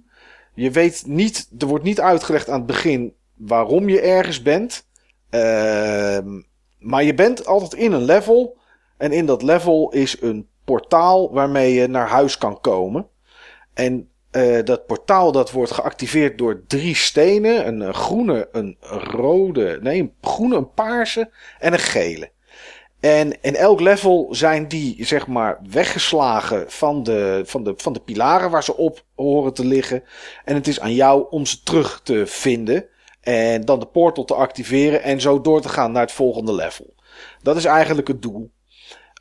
Je 0.55 0.71
weet 0.71 1.05
niet, 1.07 1.49
er 1.59 1.67
wordt 1.67 1.85
niet 1.85 2.01
uitgelegd 2.01 2.49
aan 2.49 2.59
het 2.59 2.67
begin 2.67 3.15
waarom 3.37 3.89
je 3.89 4.01
ergens 4.01 4.43
bent. 4.43 4.87
Ehm, 5.31 6.41
maar 6.79 7.05
je 7.05 7.15
bent 7.15 7.47
altijd 7.47 7.75
in 7.75 7.93
een 7.93 8.05
level. 8.05 8.57
En 8.97 9.13
in 9.13 9.27
dat 9.27 9.43
level 9.43 9.93
is 9.93 10.21
een 10.21 10.49
portaal 10.65 11.33
waarmee 11.33 11.75
je 11.75 11.87
naar 11.87 12.09
huis 12.09 12.39
kan 12.39 12.61
komen. 12.61 13.09
En 13.75 14.11
uh, 14.33 14.65
dat 14.65 14.87
portaal 14.87 15.33
dat 15.33 15.51
wordt 15.51 15.71
geactiveerd 15.71 16.39
door 16.39 16.63
drie 16.67 16.95
stenen. 16.95 17.67
Een 17.67 17.95
groene, 17.95 18.49
een 18.53 18.77
rode, 18.91 19.79
nee, 19.83 20.01
een 20.01 20.15
groene, 20.21 20.57
een 20.57 20.73
paarse 20.73 21.31
en 21.59 21.73
een 21.73 21.79
gele. 21.79 22.31
En 23.01 23.43
in 23.43 23.57
elk 23.57 23.81
level 23.81 24.29
zijn 24.31 24.69
die, 24.69 25.05
zeg 25.05 25.27
maar, 25.27 25.61
weggeslagen 25.71 26.65
van 26.69 27.03
de, 27.03 27.43
van 27.45 27.65
de, 27.65 27.75
van 27.77 27.93
de 27.93 28.01
pilaren 28.01 28.51
waar 28.51 28.65
ze 28.65 28.77
op 28.77 29.05
horen 29.15 29.55
te 29.55 29.65
liggen. 29.65 30.03
En 30.45 30.55
het 30.55 30.67
is 30.67 30.81
aan 30.81 30.95
jou 30.95 31.27
om 31.31 31.47
ze 31.47 31.63
terug 31.63 32.01
te 32.03 32.27
vinden. 32.27 32.87
En 33.27 33.65
dan 33.65 33.79
de 33.79 33.87
portal 33.87 34.25
te 34.25 34.35
activeren 34.35 35.03
en 35.03 35.21
zo 35.21 35.41
door 35.41 35.61
te 35.61 35.69
gaan 35.69 35.93
naar 35.93 36.03
het 36.03 36.13
volgende 36.13 36.55
level. 36.55 36.95
Dat 37.43 37.57
is 37.57 37.65
eigenlijk 37.65 38.09
het 38.09 38.23
doel. 38.23 38.51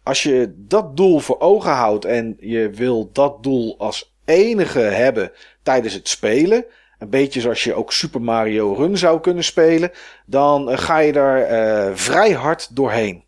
Als 0.03 0.23
je 0.23 0.53
dat 0.57 0.97
doel 0.97 1.19
voor 1.19 1.39
ogen 1.39 1.71
houdt 1.71 2.05
en 2.05 2.35
je 2.39 2.69
wil 2.69 3.09
dat 3.11 3.43
doel 3.43 3.75
als 3.77 4.15
enige 4.25 4.79
hebben 4.79 5.31
tijdens 5.63 5.93
het 5.93 6.07
spelen. 6.07 6.65
Een 6.99 7.09
beetje 7.09 7.41
zoals 7.41 7.63
je 7.63 7.73
ook 7.73 7.93
Super 7.93 8.21
Mario 8.21 8.73
Run 8.73 8.97
zou 8.97 9.19
kunnen 9.19 9.43
spelen. 9.43 9.91
Dan 10.25 10.69
eh, 10.69 10.77
ga 10.77 10.97
je 10.97 11.11
daar 11.11 11.51
uh, 11.51 11.95
vrij 11.95 12.31
hard 12.31 12.75
doorheen. 12.75 13.23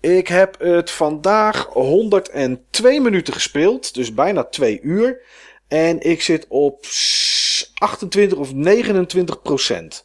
Ik 0.00 0.28
heb 0.28 0.60
het 0.60 0.90
vandaag 0.90 1.66
102 1.66 3.00
minuten 3.00 3.34
gespeeld. 3.34 3.94
Dus 3.94 4.14
bijna 4.14 4.44
2 4.44 4.80
uur. 4.80 5.20
En 5.68 6.00
ik 6.00 6.22
zit 6.22 6.46
op 6.48 6.84
28 7.74 8.38
of 8.38 8.54
29 8.54 9.42
procent. 9.42 10.04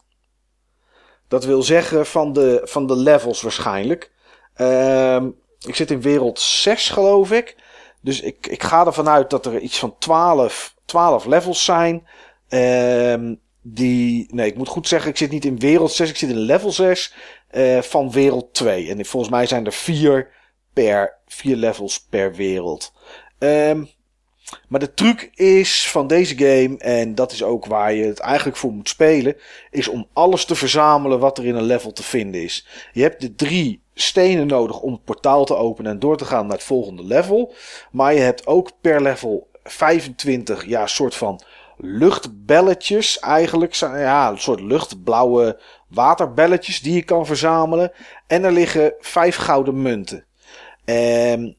Dat 1.27 1.45
wil 1.45 1.63
zeggen 1.63 2.05
van 2.05 2.33
de, 2.33 2.61
van 2.63 2.87
de 2.87 2.95
levels 2.95 3.41
waarschijnlijk. 3.41 4.11
Uh, 4.57 5.23
ik 5.59 5.75
zit 5.75 5.91
in 5.91 6.01
wereld 6.01 6.39
6 6.39 6.89
geloof 6.89 7.31
ik. 7.31 7.55
Dus 8.01 8.21
ik, 8.21 8.47
ik 8.47 8.63
ga 8.63 8.85
ervan 8.85 9.09
uit 9.09 9.29
dat 9.29 9.45
er 9.45 9.59
iets 9.59 9.79
van 9.79 9.95
12, 9.97 10.75
12 10.85 11.25
levels 11.25 11.65
zijn. 11.65 12.07
Um, 12.49 13.39
die, 13.61 14.33
nee, 14.33 14.47
ik 14.47 14.57
moet 14.57 14.67
goed 14.67 14.87
zeggen, 14.87 15.09
ik 15.09 15.17
zit 15.17 15.31
niet 15.31 15.45
in 15.45 15.59
wereld 15.59 15.91
6, 15.91 16.09
ik 16.09 16.17
zit 16.17 16.29
in 16.29 16.37
level 16.37 16.71
6 16.71 17.13
uh, 17.51 17.77
eh, 17.77 17.83
van 17.83 18.11
wereld 18.11 18.53
2. 18.53 18.89
En 18.89 19.05
volgens 19.05 19.31
mij 19.31 19.45
zijn 19.45 19.65
er 19.65 19.73
4 19.73 20.29
per, 20.73 21.17
4 21.27 21.55
levels 21.55 22.05
per 22.09 22.35
wereld. 22.35 22.93
Um, 23.39 23.89
maar 24.67 24.79
de 24.79 24.93
truc 24.93 25.29
is 25.33 25.89
van 25.89 26.07
deze 26.07 26.37
game, 26.37 26.77
en 26.77 27.15
dat 27.15 27.31
is 27.31 27.43
ook 27.43 27.65
waar 27.65 27.93
je 27.93 28.03
het 28.03 28.19
eigenlijk 28.19 28.57
voor 28.57 28.71
moet 28.71 28.89
spelen, 28.89 29.35
is 29.71 29.87
om 29.87 30.07
alles 30.13 30.45
te 30.45 30.55
verzamelen 30.55 31.19
wat 31.19 31.37
er 31.37 31.45
in 31.45 31.55
een 31.55 31.63
level 31.63 31.91
te 31.91 32.03
vinden 32.03 32.43
is. 32.43 32.67
Je 32.93 33.01
hebt 33.01 33.21
de 33.21 33.35
drie 33.35 33.81
stenen 33.93 34.47
nodig 34.47 34.79
om 34.79 34.91
het 34.91 35.03
portaal 35.03 35.45
te 35.45 35.55
openen 35.55 35.91
en 35.91 35.99
door 35.99 36.17
te 36.17 36.25
gaan 36.25 36.47
naar 36.47 36.55
het 36.55 36.65
volgende 36.65 37.03
level. 37.03 37.53
Maar 37.91 38.13
je 38.13 38.19
hebt 38.19 38.47
ook 38.47 38.71
per 38.81 39.01
level 39.01 39.47
25, 39.63 40.65
ja, 40.65 40.87
soort 40.87 41.15
van 41.15 41.41
luchtbelletjes 41.77 43.19
eigenlijk. 43.19 43.73
Ja, 43.73 44.29
een 44.29 44.39
soort 44.39 44.61
luchtblauwe 44.61 45.59
waterbelletjes 45.87 46.81
die 46.81 46.93
je 46.93 47.03
kan 47.03 47.25
verzamelen. 47.25 47.91
En 48.27 48.43
er 48.43 48.51
liggen 48.51 48.93
vijf 48.99 49.35
gouden 49.35 49.81
munten. 49.81 50.25
En 50.85 51.57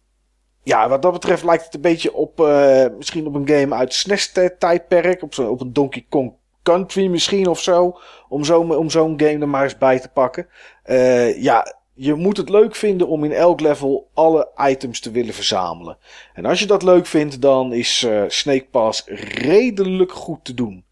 ja, 0.63 0.89
wat 0.89 1.03
dat 1.03 1.13
betreft 1.13 1.45
lijkt 1.45 1.65
het 1.65 1.75
een 1.75 1.81
beetje 1.81 2.15
op 2.15 2.41
uh, 2.41 2.87
misschien 2.97 3.27
op 3.27 3.35
een 3.35 3.49
game 3.49 3.75
uit 3.75 3.95
SNES-tijdperk. 3.95 5.23
Op, 5.23 5.39
op 5.39 5.61
een 5.61 5.73
Donkey 5.73 6.07
Kong 6.09 6.33
Country 6.63 7.07
misschien 7.07 7.47
of 7.47 7.61
zo. 7.61 7.99
Om 8.29 8.45
zo'n 8.45 8.77
om 8.77 8.91
game 8.91 9.39
er 9.39 9.49
maar 9.49 9.63
eens 9.63 9.79
bij 9.79 10.01
te 10.01 10.09
pakken. 10.09 10.47
Uh, 10.87 11.43
ja, 11.43 11.75
je 11.95 12.15
moet 12.15 12.37
het 12.37 12.49
leuk 12.49 12.75
vinden 12.75 13.09
om 13.09 13.25
in 13.25 13.33
elk 13.33 13.61
level 13.61 14.11
alle 14.15 14.51
items 14.57 15.01
te 15.01 15.11
willen 15.11 15.35
verzamelen. 15.35 15.99
En 16.35 16.45
als 16.45 16.59
je 16.59 16.67
dat 16.67 16.83
leuk 16.83 17.07
vindt, 17.07 17.41
dan 17.41 17.73
is 17.73 18.03
uh, 18.03 18.23
Snake 18.29 18.67
Pass 18.71 19.05
redelijk 19.07 20.13
goed 20.13 20.45
te 20.45 20.55
doen. 20.55 20.85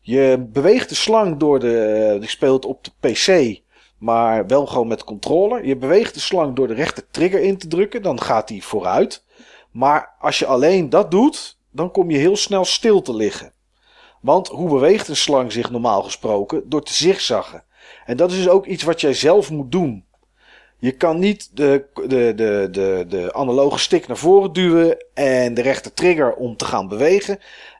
Je 0.00 0.46
beweegt 0.48 0.88
de 0.88 0.94
slang 0.94 1.36
door 1.36 1.60
de. 1.60 2.16
Die 2.20 2.28
speelt 2.28 2.64
op 2.64 2.84
de 2.84 2.90
PC. 3.00 3.60
Maar 4.02 4.46
wel 4.46 4.66
gewoon 4.66 4.86
met 4.86 5.04
controller. 5.04 5.66
Je 5.66 5.76
beweegt 5.76 6.14
de 6.14 6.20
slang 6.20 6.56
door 6.56 6.66
de 6.66 6.74
rechter 6.74 7.04
trigger 7.10 7.40
in 7.40 7.58
te 7.58 7.68
drukken. 7.68 8.02
Dan 8.02 8.20
gaat 8.20 8.48
hij 8.48 8.60
vooruit. 8.60 9.24
Maar 9.70 10.14
als 10.20 10.38
je 10.38 10.46
alleen 10.46 10.90
dat 10.90 11.10
doet. 11.10 11.58
Dan 11.70 11.90
kom 11.90 12.10
je 12.10 12.18
heel 12.18 12.36
snel 12.36 12.64
stil 12.64 13.02
te 13.02 13.14
liggen. 13.14 13.52
Want 14.20 14.48
hoe 14.48 14.68
beweegt 14.68 15.08
een 15.08 15.16
slang 15.16 15.52
zich 15.52 15.70
normaal 15.70 16.02
gesproken? 16.02 16.68
Door 16.68 16.82
te 16.82 16.94
zigzaggen. 16.94 17.64
En 18.06 18.16
dat 18.16 18.30
is 18.30 18.36
dus 18.36 18.48
ook 18.48 18.66
iets 18.66 18.82
wat 18.82 19.00
jij 19.00 19.14
zelf 19.14 19.50
moet 19.50 19.72
doen. 19.72 20.04
Je 20.78 20.92
kan 20.92 21.18
niet 21.18 21.56
de, 21.56 21.84
de, 21.94 22.32
de, 22.36 22.68
de, 22.70 23.04
de 23.08 23.32
analoge 23.32 23.78
stick 23.78 24.06
naar 24.06 24.16
voren 24.16 24.52
duwen 24.52 25.04
en 25.14 25.54
de 25.54 25.62
rechter 25.62 25.94
trigger 25.94 26.34
om 26.34 26.56
te 26.56 26.64
gaan 26.64 26.88
bewegen. 26.88 27.38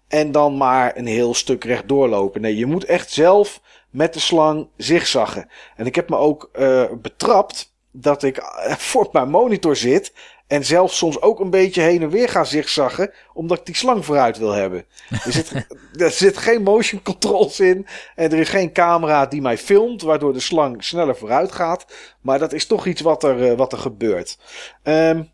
En 0.09 0.33
dan 0.33 0.57
maar 0.57 0.97
een 0.97 1.07
heel 1.07 1.35
stuk 1.35 1.65
recht 1.65 1.89
doorlopen. 1.89 2.41
Nee, 2.41 2.57
je 2.57 2.67
moet 2.67 2.85
echt 2.85 3.11
zelf 3.11 3.61
met 3.93 4.15
de 4.15 4.21
slang 4.21 4.69
zigzaggen. 4.77 5.49
En 5.77 5.87
ik 5.87 5.95
heb 5.95 6.09
me 6.09 6.17
ook 6.17 6.51
uh, 6.59 6.85
betrapt 7.03 7.75
dat 7.91 8.23
ik 8.23 8.43
voor 8.91 9.09
mijn 9.13 9.31
monitor 9.31 9.77
zit 9.77 10.13
en 10.47 10.65
zelfs 10.65 10.97
soms 10.97 11.21
ook 11.21 11.41
een 11.41 11.51
beetje 11.51 11.83
heen 11.83 12.03
en 12.03 12.11
weer 12.11 12.29
ga 12.29 12.45
zigzaggen, 12.45 13.13
omdat 13.33 13.59
ik 13.59 13.67
die 13.67 13.77
slang 13.77 14.05
vooruit 14.05 14.39
wil 14.39 14.53
hebben. 14.53 14.85
Er 15.11 15.33
zit, 15.33 15.53
er 15.97 16.11
zit 16.11 16.37
geen 16.37 16.63
motion 16.63 17.03
controls 17.03 17.61
in 17.61 17.87
en 18.15 18.33
er 18.33 18.39
is 18.39 18.49
geen 18.49 18.73
camera 18.73 19.27
die 19.27 19.41
mij 19.41 19.59
filmt, 19.59 20.03
waardoor 20.03 20.33
de 20.33 20.41
slang 20.41 20.85
sneller 20.85 21.17
vooruit 21.17 21.53
gaat. 21.53 21.87
Maar 22.21 22.39
dat 22.39 22.53
is 22.53 22.67
toch 22.67 22.87
iets 22.87 23.01
wat 23.01 23.25
er, 23.25 23.51
uh, 23.51 23.57
wat 23.57 23.73
er 23.73 23.79
gebeurt. 23.79 24.39
Um, 24.83 25.31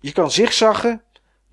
je 0.00 0.12
kan 0.12 0.30
zigzaggen. 0.30 1.02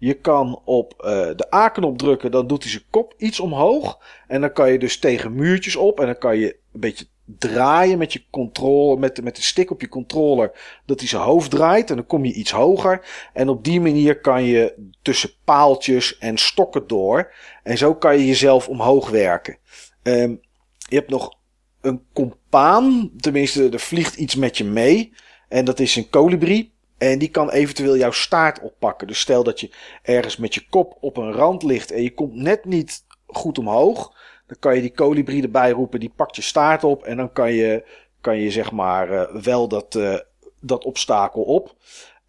Je 0.01 0.13
kan 0.13 0.61
op 0.65 0.93
uh, 0.97 1.09
de 1.35 1.53
A-knop 1.53 1.97
drukken, 1.97 2.31
dan 2.31 2.47
doet 2.47 2.63
hij 2.63 2.71
zijn 2.71 2.83
kop 2.89 3.13
iets 3.17 3.39
omhoog. 3.39 3.99
En 4.27 4.41
dan 4.41 4.53
kan 4.53 4.71
je 4.71 4.79
dus 4.79 4.99
tegen 4.99 5.35
muurtjes 5.35 5.75
op 5.75 5.99
en 5.99 6.05
dan 6.05 6.17
kan 6.17 6.37
je 6.37 6.57
een 6.73 6.79
beetje 6.79 7.05
draaien 7.25 7.97
met 7.97 8.13
je 8.13 8.23
controle, 8.29 8.97
met, 8.97 9.23
met 9.23 9.35
de 9.35 9.41
stick 9.41 9.71
op 9.71 9.81
je 9.81 9.89
controller, 9.89 10.51
dat 10.85 10.99
hij 10.99 11.07
zijn 11.07 11.21
hoofd 11.21 11.51
draait 11.51 11.89
en 11.89 11.95
dan 11.95 12.05
kom 12.05 12.25
je 12.25 12.33
iets 12.33 12.51
hoger. 12.51 13.29
En 13.33 13.49
op 13.49 13.63
die 13.63 13.81
manier 13.81 14.19
kan 14.19 14.43
je 14.43 14.91
tussen 15.01 15.31
paaltjes 15.43 16.17
en 16.17 16.37
stokken 16.37 16.87
door. 16.87 17.33
En 17.63 17.77
zo 17.77 17.95
kan 17.95 18.17
je 18.17 18.25
jezelf 18.25 18.67
omhoog 18.67 19.09
werken. 19.09 19.57
Um, 20.03 20.41
je 20.89 20.95
hebt 20.95 21.09
nog 21.09 21.37
een 21.81 22.01
compaan, 22.13 23.11
tenminste 23.17 23.69
er 23.69 23.79
vliegt 23.79 24.15
iets 24.15 24.35
met 24.35 24.57
je 24.57 24.63
mee. 24.63 25.13
En 25.49 25.65
dat 25.65 25.79
is 25.79 25.95
een 25.95 26.09
kolibrie. 26.09 26.70
En 27.01 27.19
die 27.19 27.29
kan 27.29 27.49
eventueel 27.49 27.97
jouw 27.97 28.11
staart 28.11 28.59
oppakken. 28.59 29.07
Dus 29.07 29.19
stel 29.19 29.43
dat 29.43 29.59
je 29.59 29.71
ergens 30.01 30.37
met 30.37 30.53
je 30.53 30.65
kop 30.69 30.97
op 30.99 31.17
een 31.17 31.31
rand 31.31 31.63
ligt 31.63 31.91
en 31.91 32.03
je 32.03 32.13
komt 32.13 32.33
net 32.33 32.65
niet 32.65 33.05
goed 33.27 33.57
omhoog. 33.57 34.13
Dan 34.47 34.57
kan 34.59 34.75
je 34.75 34.81
die 34.81 34.93
kolibrie 34.93 35.43
erbij 35.43 35.71
roepen, 35.71 35.99
die 35.99 36.13
pakt 36.15 36.35
je 36.35 36.41
staart 36.41 36.83
op 36.83 37.03
en 37.03 37.17
dan 37.17 37.31
kan 37.33 37.53
je, 37.53 37.85
kan 38.21 38.37
je 38.37 38.51
zeg 38.51 38.71
maar 38.71 39.11
uh, 39.11 39.43
wel 39.43 39.67
dat, 39.67 39.95
uh, 39.95 40.17
dat 40.59 40.85
obstakel 40.85 41.41
op. 41.41 41.75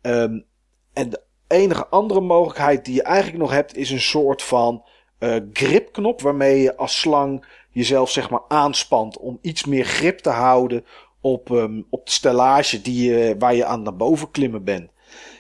Um, 0.03 0.45
en 0.93 1.11
de 1.11 1.21
enige 1.49 1.87
andere 1.87 2.21
mogelijkheid 2.21 2.85
die 2.85 2.95
je 2.95 3.03
eigenlijk 3.03 3.39
nog 3.39 3.51
hebt 3.51 3.77
is 3.77 3.91
een 3.91 4.01
soort 4.01 4.43
van 4.43 4.85
uh, 5.19 5.37
gripknop 5.53 6.21
waarmee 6.21 6.61
je 6.61 6.77
als 6.77 7.01
slang 7.01 7.47
jezelf 7.71 8.11
zeg 8.11 8.31
maar 8.31 8.43
aanspant 8.49 9.19
om 9.19 9.39
iets 9.43 9.65
meer 9.65 9.85
grip 9.85 10.19
te 10.19 10.31
houden 10.31 10.85
op, 11.23 11.51
um, 11.51 11.87
op 11.91 12.07
de 12.07 12.13
stellage 12.13 12.83
die 12.83 13.11
je, 13.11 13.37
waar 13.39 13.55
je 13.55 13.65
aan 13.65 13.83
naar 13.83 13.97
boven 13.97 14.31
klimmen 14.31 14.65
bent. 14.65 14.91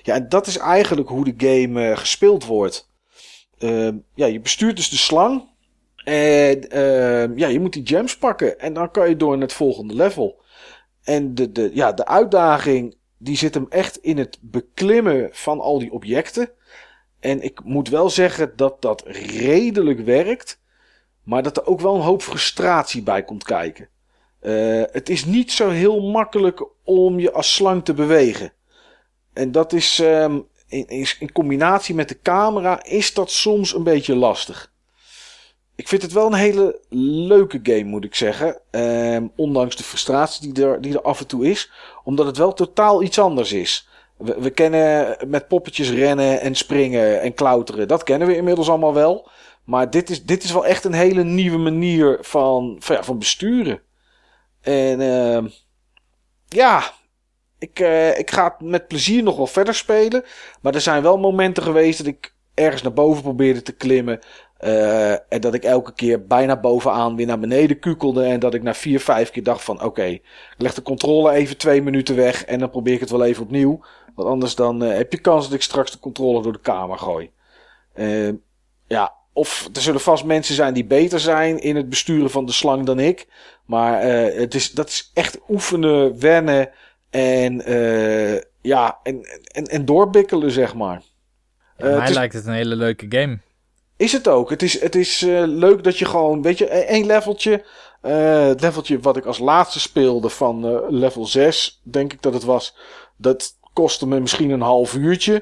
Ja, 0.02 0.14
en 0.14 0.28
dat 0.28 0.46
is 0.46 0.56
eigenlijk 0.56 1.09
hoe 1.09 1.34
de 1.34 1.46
game 1.46 1.96
gespeeld 1.96 2.46
wordt. 2.46 2.90
Uh, 3.59 3.88
ja, 4.14 4.26
je 4.26 4.40
bestuurt 4.40 4.76
dus 4.76 4.88
de 4.88 4.96
slang. 4.96 5.50
En 6.04 6.76
uh, 6.76 7.36
ja, 7.36 7.48
je 7.48 7.60
moet 7.60 7.72
die 7.72 7.86
gems 7.86 8.18
pakken. 8.18 8.60
En 8.60 8.72
dan 8.72 8.90
kan 8.90 9.09
je 9.09 9.16
door 9.16 9.32
naar 9.32 9.46
het 9.46 9.52
volgende 9.52 9.94
level. 9.94 10.40
En 11.02 11.34
de, 11.34 11.52
de, 11.52 11.70
ja, 11.74 11.92
de 11.92 12.06
uitdaging 12.06 12.96
die 13.18 13.36
zit 13.36 13.54
hem 13.54 13.66
echt 13.68 13.96
in 13.96 14.18
het 14.18 14.38
beklimmen 14.40 15.28
van 15.32 15.60
al 15.60 15.78
die 15.78 15.92
objecten. 15.92 16.50
En 17.20 17.42
ik 17.42 17.64
moet 17.64 17.88
wel 17.88 18.10
zeggen 18.10 18.52
dat 18.56 18.82
dat 18.82 19.02
redelijk 19.06 20.00
werkt. 20.00 20.60
Maar 21.22 21.42
dat 21.42 21.56
er 21.56 21.66
ook 21.66 21.80
wel 21.80 21.94
een 21.94 22.00
hoop 22.00 22.22
frustratie 22.22 23.02
bij 23.02 23.24
komt 23.24 23.44
kijken. 23.44 23.88
Uh, 24.43 24.82
het 24.90 25.09
is 25.09 25.24
niet 25.24 25.52
zo 25.52 25.69
heel 25.69 26.01
makkelijk 26.01 26.66
om 26.85 27.19
je 27.19 27.32
als 27.32 27.55
slang 27.55 27.85
te 27.85 27.94
bewegen. 27.94 28.52
En 29.32 29.52
dat 29.52 29.73
is 29.73 29.98
um, 29.98 30.47
in, 30.69 30.86
in, 30.86 31.06
in 31.19 31.32
combinatie 31.32 31.94
met 31.94 32.09
de 32.09 32.19
camera 32.23 32.85
is 32.85 33.14
dat 33.14 33.31
soms 33.31 33.74
een 33.74 33.85
beetje 33.85 34.14
lastig 34.14 34.73
ik 35.82 35.89
vind 35.89 36.02
het 36.02 36.12
wel 36.12 36.27
een 36.27 36.32
hele 36.32 36.81
leuke 37.28 37.60
game, 37.62 37.85
moet 37.85 38.05
ik 38.05 38.14
zeggen. 38.14 38.60
Ehm, 38.70 39.27
ondanks 39.36 39.77
de 39.77 39.82
frustratie 39.82 40.52
die 40.52 40.64
er, 40.64 40.81
die 40.81 40.93
er 40.93 41.02
af 41.02 41.20
en 41.20 41.27
toe 41.27 41.47
is. 41.47 41.70
Omdat 42.05 42.27
het 42.27 42.36
wel 42.36 42.52
totaal 42.52 43.02
iets 43.02 43.19
anders 43.19 43.52
is. 43.52 43.89
We, 44.16 44.51
kennen 44.51 45.16
met 45.27 45.48
poppetjes 45.48 45.90
rennen 45.90 46.40
en 46.40 46.55
springen 46.55 47.20
en 47.20 47.35
klauteren. 47.35 47.89
Dat 47.89 48.02
kennen 48.02 48.28
we 48.28 48.36
inmiddels 48.36 48.69
allemaal 48.69 48.94
wel. 48.94 49.31
Maar 49.64 49.90
dit 49.90 50.10
is, 50.10 50.24
dit 50.24 50.43
is 50.43 50.52
wel 50.52 50.66
echt 50.66 50.85
een 50.85 50.93
hele 50.93 51.24
nieuwe 51.24 51.59
manier 51.59 52.19
van, 52.20 52.77
van 52.78 53.19
besturen. 53.19 53.81
En 54.62 55.01
ehm, 55.01 55.48
ja, 56.48 56.93
ik, 57.59 57.80
eh, 57.80 58.18
ik 58.18 58.30
ga 58.30 58.44
het 58.44 58.68
met 58.68 58.89
plezier 58.89 59.22
nog 59.22 59.36
wel 59.36 59.47
verder 59.47 59.74
spelen. 59.74 60.24
Maar 60.60 60.74
er 60.74 60.80
zijn 60.80 61.02
wel 61.02 61.18
momenten 61.18 61.62
geweest 61.62 61.98
dat 61.98 62.06
ik 62.06 62.34
ergens 62.55 62.82
naar 62.82 62.93
boven 62.93 63.22
probeerde 63.22 63.62
te 63.62 63.72
klimmen. 63.72 64.20
eh, 64.59 65.10
en 65.12 65.40
dat 65.40 65.55
ik 65.55 65.64
elke 65.64 65.93
keer 65.94 66.26
bijna 66.26 66.60
bovenaan 66.60 67.16
weer 67.16 67.26
naar 67.26 67.39
beneden 67.39 67.78
kukelde. 67.78 68.24
En 68.24 68.40
dat 68.40 68.55
ik 68.55 68.62
na 68.62 68.74
vier, 68.74 69.01
vijf 69.01 69.30
keer 69.30 69.43
dacht 69.43 69.64
van 69.64 69.82
oké, 69.82 70.05
ik 70.05 70.22
leg 70.56 70.74
de 70.74 70.82
controle 70.82 71.30
even 71.32 71.56
twee 71.56 71.82
minuten 71.82 72.16
weg. 72.16 72.44
En 72.44 72.59
dan 72.59 72.70
probeer 72.70 72.94
ik 72.94 73.01
het 73.01 73.10
wel 73.10 73.24
even 73.24 73.43
opnieuw. 73.43 73.80
Want 74.14 74.28
anders 74.28 74.55
dan 74.55 74.82
eh, 74.82 74.97
heb 74.97 75.12
je 75.12 75.20
kans 75.20 75.44
dat 75.44 75.55
ik 75.55 75.62
straks 75.62 75.90
de 75.90 75.98
controle 75.98 76.43
door 76.43 76.52
de 76.52 76.60
kamer 76.60 76.98
gooi. 76.98 77.30
Eh, 77.94 78.28
ja, 78.86 79.14
of 79.32 79.68
er 79.72 79.82
zullen 79.82 80.01
vast 80.01 80.24
mensen 80.24 80.55
zijn 80.55 80.74
die 80.74 80.84
beter 80.84 81.20
zijn 81.20 81.59
in 81.59 81.76
het 81.76 81.89
besturen 81.89 82.30
van 82.30 82.47
de 82.47 82.52
slang 82.52 82.86
dan 82.86 82.98
ik. 82.98 83.26
Maar 83.66 84.01
eh, 84.01 84.39
het 84.40 84.55
is, 84.55 84.70
dat 84.70 84.89
is 84.89 85.10
echt 85.14 85.39
oefenen, 85.48 86.18
wennen 86.20 86.70
en, 87.10 87.64
eh, 87.64 88.40
ja, 88.60 88.98
en, 89.02 89.20
en, 89.52 89.64
en 89.64 89.84
doorbikkelen, 89.84 90.51
zeg 90.51 90.74
maar. 90.74 91.02
Ja, 91.76 91.84
Eh, 91.84 91.90
mij 91.90 92.01
het 92.01 92.09
is- 92.09 92.14
lijkt 92.14 92.34
het 92.34 92.47
een 92.47 92.52
hele 92.52 92.76
leuke 92.76 93.06
game. 93.09 93.39
is 93.97 94.12
het 94.12 94.28
ook. 94.28 94.51
Het 94.51 94.62
is, 94.62 94.80
het 94.80 94.94
is 94.94 95.20
leuk 95.47 95.84
dat 95.84 95.98
je 95.98 96.05
gewoon, 96.05 96.43
weet 96.43 96.59
je, 96.59 96.74
e- 96.74 96.78
één 96.80 97.06
leveltje. 97.06 97.64
het 98.01 98.60
leveltje 98.60 99.01
wat 99.01 99.16
ik 99.16 99.24
als 99.26 99.39
laatste 99.39 99.80
speelde 99.80 100.28
van 100.28 100.86
level 100.98 101.26
6, 101.26 101.80
denk 101.84 102.12
ik 102.12 102.22
dat 102.22 102.32
het 102.34 102.44
was. 102.44 102.76
Dat 103.16 103.59
kostte 103.72 104.06
me 104.06 104.20
misschien 104.20 104.51
een 104.51 104.60
half 104.60 104.94
uurtje. 104.94 105.34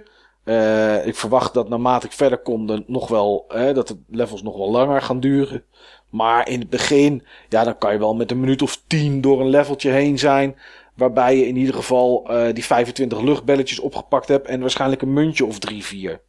Ik 1.04 1.16
verwacht 1.16 1.54
dat 1.54 1.68
naarmate 1.68 2.06
ik 2.06 2.12
verder 2.12 2.38
kom, 2.38 2.84
nog 2.86 3.08
wel, 3.08 3.44
eh, 3.48 3.74
dat 3.74 3.88
de 3.88 3.98
levels 4.08 4.42
nog 4.42 4.56
wel 4.56 4.70
langer 4.70 5.02
gaan 5.02 5.20
duren. 5.20 5.64
Maar 6.10 6.48
in 6.48 6.60
het 6.60 6.70
begin, 6.70 7.26
ja, 7.48 7.64
dan 7.64 7.78
kan 7.78 7.92
je 7.92 7.98
wel 7.98 8.14
met 8.14 8.30
een 8.30 8.40
minuut 8.40 8.62
of 8.62 8.82
tien 8.86 9.20
door 9.20 9.40
een 9.40 9.48
leveltje 9.48 9.90
heen 9.90 10.18
zijn. 10.18 10.56
Waarbij 10.94 11.36
je 11.36 11.46
in 11.46 11.56
ieder 11.56 11.74
geval 11.74 12.28
eh, 12.28 12.54
die 12.54 12.64
25 12.64 13.20
luchtbelletjes 13.20 13.78
opgepakt 13.78 14.28
hebt. 14.28 14.46
En 14.46 14.60
waarschijnlijk 14.60 15.02
een 15.02 15.12
muntje 15.12 15.44
of 15.44 15.58
drie, 15.58 15.84
vier. 15.84 16.20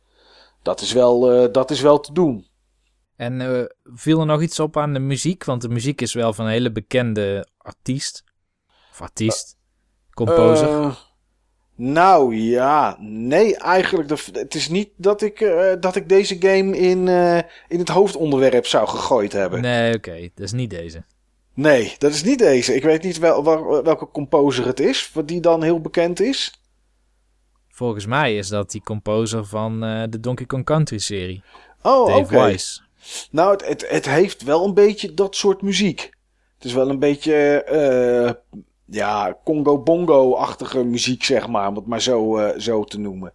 Dat 0.62 0.82
is 0.82 0.94
wel, 0.94 1.32
eh, 1.32 1.52
dat 1.52 1.72
is 1.72 1.82
wel 1.82 2.00
te 2.00 2.14
doen. 2.14 2.48
En 3.16 3.42
eh, 3.42 3.66
viel 3.84 4.20
er 4.20 4.26
nog 4.26 4.42
iets 4.42 4.60
op 4.60 4.78
aan 4.78 4.94
de 4.94 5.00
muziek? 5.00 5.44
Want 5.44 5.62
de 5.62 5.70
muziek 5.70 6.02
is 6.02 6.14
wel 6.14 6.34
van 6.34 6.46
een 6.46 6.52
hele 6.52 6.72
bekende 6.72 7.48
artiest. 7.58 8.24
Of 8.92 9.02
artiest. 9.02 9.58
Composer. 10.14 11.10
Nou 11.84 12.36
ja, 12.36 12.98
nee, 13.00 13.58
eigenlijk. 13.58 14.08
De, 14.08 14.24
het 14.32 14.56
is 14.56 14.70
niet 14.70 14.90
dat 14.96 15.22
ik, 15.22 15.42
eh, 15.42 15.74
dat 15.80 15.96
ik 15.96 16.10
deze 16.10 16.36
game 16.40 16.78
in, 16.78 17.08
eh, 17.08 17.38
in 17.68 17.80
het 17.80 17.90
hoofdonderwerp 17.90 18.66
zou 18.66 18.88
gegooid 18.88 19.32
hebben. 19.32 19.62
Nee. 19.62 19.82
nee, 19.82 19.96
oké. 19.96 20.30
dat 20.36 20.46
is 20.46 20.52
niet 20.52 20.70
deze. 20.70 21.04
dat 21.98 22.12
is 22.12 22.24
niet 22.24 22.40
deze. 22.40 22.76
Ik 22.76 22.84
weet 22.84 23.04
niet 23.04 23.18
wel, 23.18 23.44
waar- 23.44 23.84
welke 23.84 24.08
composer 24.12 24.66
het 24.66 24.80
is, 24.80 25.12
wat 25.14 25.28
die 25.28 25.40
dan 25.40 25.64
heel 25.64 25.82
bekend 25.82 26.20
is. 26.20 26.62
Volgens 27.70 28.06
mij 28.06 28.38
is 28.38 28.48
dat 28.48 28.72
die 28.72 28.84
composer 28.84 29.46
van 29.46 29.84
eh, 29.84 30.04
de 30.10 30.20
Donkey 30.20 30.46
Kong 30.46 30.66
Country 30.66 30.98
serie. 30.98 31.44
Oh, 31.82 32.16
oké. 32.16 32.56
Nou, 33.32 33.52
het, 33.52 33.68
het, 33.68 33.90
het 33.90 34.06
heeft 34.06 34.44
wel 34.44 34.66
een 34.66 34.74
beetje 34.74 35.14
dat 35.14 35.36
soort 35.36 35.62
muziek. 35.62 36.02
Het 36.56 36.66
is 36.66 36.74
wel 36.74 36.90
een 36.90 37.00
beetje, 37.00 37.64
ja, 38.92 39.38
Congo-bongo-achtige 39.44 40.84
muziek, 40.84 41.24
zeg 41.24 41.48
maar, 41.48 41.68
om 41.68 41.76
het 41.76 41.86
maar 41.86 42.02
zo, 42.02 42.38
eh, 42.38 42.60
zo 42.60 42.84
te 42.84 43.00
noemen. 43.00 43.34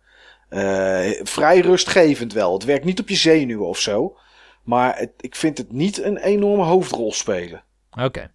Eh, 0.48 1.10
vrij 1.22 1.60
rustgevend 1.60 2.32
wel. 2.32 2.52
Het 2.52 2.64
werkt 2.64 2.84
niet 2.84 3.00
op 3.00 3.08
je 3.08 3.16
zenuwen 3.16 3.66
of 3.66 3.78
zo. 3.78 4.16
Maar 4.62 4.98
het, 4.98 5.12
ik 5.16 5.36
vind 5.36 5.58
het 5.58 5.72
niet 5.72 6.02
een 6.02 6.16
enorme 6.16 6.64
hoofdrol 6.64 7.12
spelen. 7.12 7.64
Oké. 7.90 8.32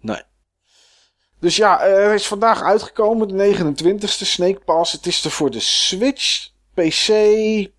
Nee. 0.00 0.22
Dus 1.40 1.56
ja, 1.56 1.80
eh, 1.80 2.06
er 2.06 2.14
is 2.14 2.26
vandaag 2.26 2.62
uitgekomen, 2.62 3.28
de 3.28 3.34
29e 3.34 4.24
Snake 4.24 4.60
Pass. 4.64 4.92
Het 4.92 5.06
is 5.06 5.24
er 5.24 5.30
voor 5.30 5.50
de 5.50 5.60
Switch, 5.60 6.48
PC, 6.74 7.10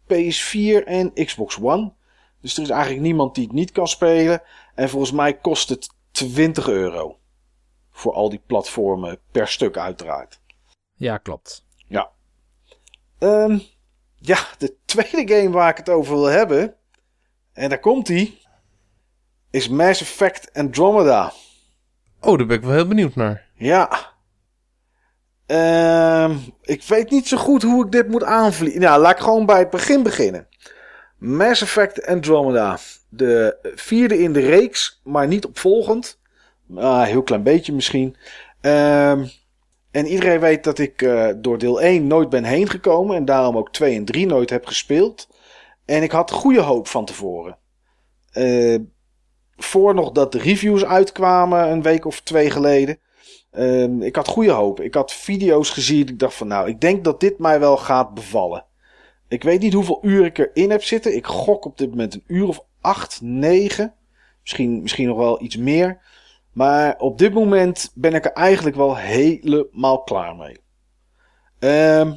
PS4 0.07 0.83
en 0.85 1.13
Xbox 1.13 1.59
One. 1.61 1.93
Dus 2.41 2.57
er 2.57 2.63
is 2.63 2.69
eigenlijk 2.69 3.01
niemand 3.01 3.35
die 3.35 3.43
het 3.43 3.53
niet 3.53 3.71
kan 3.71 3.87
spelen. 3.87 4.41
En 4.75 4.89
volgens 4.89 5.11
mij 5.11 5.33
kost 5.37 5.69
het 5.69 5.89
20 6.11 6.67
euro. 6.67 7.17
Voor 7.93 8.13
al 8.13 8.29
die 8.29 8.41
platformen 8.45 9.19
per 9.31 9.47
stuk 9.47 9.77
uiteraard. 9.77 10.41
Ja, 10.93 11.17
klopt. 11.17 11.65
Ja. 11.87 12.09
Ehm, 13.19 13.59
ja, 14.15 14.39
de 14.57 14.75
tweede 14.85 15.33
game 15.33 15.49
waar 15.49 15.69
ik 15.69 15.77
het 15.77 15.89
over 15.89 16.13
wil 16.13 16.25
hebben. 16.25 16.75
En 17.53 17.69
daar 17.69 17.79
komt 17.79 18.07
hij. 18.07 18.37
Is 19.49 19.69
Mass 19.69 20.01
Effect 20.01 20.53
Andromeda. 20.53 21.33
Oh, 22.19 22.37
daar 22.37 22.47
ben 22.47 22.57
ik 22.57 22.63
wel 22.63 22.73
heel 22.73 22.87
benieuwd 22.87 23.15
naar. 23.15 23.49
Ja. 23.55 24.11
Ehm, 25.45 26.37
ik 26.61 26.83
weet 26.83 27.09
niet 27.09 27.27
zo 27.27 27.37
goed 27.37 27.63
hoe 27.63 27.85
ik 27.85 27.91
dit 27.91 28.07
moet 28.07 28.23
aanvliegen. 28.23 28.81
Nou, 28.81 29.01
laat 29.01 29.11
ik 29.11 29.23
gewoon 29.23 29.45
bij 29.45 29.59
het 29.59 29.69
begin 29.69 30.03
beginnen. 30.03 30.47
Mass 31.17 31.61
Effect 31.61 32.05
Andromeda. 32.05 32.77
De 33.09 33.57
vierde 33.75 34.19
in 34.19 34.33
de 34.33 34.39
reeks, 34.39 35.01
maar 35.03 35.27
niet 35.27 35.45
opvolgend. 35.45 36.21
Ah, 36.75 37.03
heel 37.03 37.23
klein 37.23 37.43
beetje 37.43 37.73
misschien. 37.73 38.15
Ehm, 38.61 39.25
en 39.91 40.05
iedereen 40.05 40.39
weet 40.39 40.63
dat 40.63 40.79
ik 40.79 41.01
eh, 41.01 41.29
door 41.37 41.57
deel 41.57 41.81
1 41.81 42.07
nooit 42.07 42.29
ben 42.29 42.43
heen 42.43 42.69
gekomen. 42.69 43.15
En 43.15 43.25
daarom 43.25 43.57
ook 43.57 43.71
2 43.71 43.95
en 43.95 44.05
3 44.05 44.25
nooit 44.25 44.49
heb 44.49 44.65
gespeeld. 44.65 45.27
En 45.85 46.03
ik 46.03 46.11
had 46.11 46.31
goede 46.31 46.61
hoop 46.61 46.87
van 46.87 47.05
tevoren. 47.05 47.57
Eh, 48.31 48.79
voor 49.55 49.93
nog 49.93 50.11
dat 50.11 50.31
de 50.31 50.37
reviews 50.37 50.85
uitkwamen, 50.85 51.71
een 51.71 51.81
week 51.81 52.05
of 52.05 52.21
twee 52.21 52.49
geleden. 52.49 52.99
Ehm, 53.51 54.01
ik 54.01 54.15
had 54.15 54.27
goede 54.27 54.51
hoop. 54.51 54.81
Ik 54.81 54.93
had 54.93 55.13
video's 55.13 55.69
gezien. 55.69 56.07
Ik 56.07 56.19
dacht 56.19 56.33
van 56.33 56.47
nou, 56.47 56.67
ik 56.67 56.81
denk 56.81 57.03
dat 57.03 57.19
dit 57.19 57.39
mij 57.39 57.59
wel 57.59 57.77
gaat 57.77 58.13
bevallen. 58.13 58.65
Ik 59.27 59.43
weet 59.43 59.61
niet 59.61 59.73
hoeveel 59.73 59.99
uur 60.01 60.25
ik 60.25 60.37
erin 60.37 60.71
heb 60.71 60.83
zitten. 60.83 61.15
Ik 61.15 61.25
gok 61.25 61.65
op 61.65 61.77
dit 61.77 61.89
moment 61.89 62.13
een 62.13 62.23
uur 62.27 62.47
of 62.47 62.65
acht, 62.81 63.19
negen. 63.21 63.93
Misschien, 64.41 64.81
misschien 64.81 65.07
nog 65.07 65.17
wel 65.17 65.43
iets 65.43 65.57
meer. 65.57 66.01
Maar 66.53 66.95
op 66.97 67.17
dit 67.17 67.33
moment 67.33 67.91
ben 67.95 68.13
ik 68.13 68.25
er 68.25 68.31
eigenlijk 68.31 68.75
wel 68.75 68.97
helemaal 68.97 70.03
klaar 70.03 70.35
mee. 70.35 70.59
Ehm, 71.59 72.13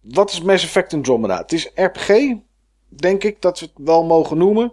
wat 0.00 0.30
is 0.30 0.40
Mass 0.40 0.64
Effect 0.64 0.94
Andromeda? 0.94 1.36
Het 1.38 1.52
is 1.52 1.70
RPG, 1.74 2.34
denk 2.88 3.24
ik 3.24 3.42
dat 3.42 3.60
we 3.60 3.66
het 3.66 3.84
wel 3.84 4.04
mogen 4.04 4.38
noemen. 4.38 4.72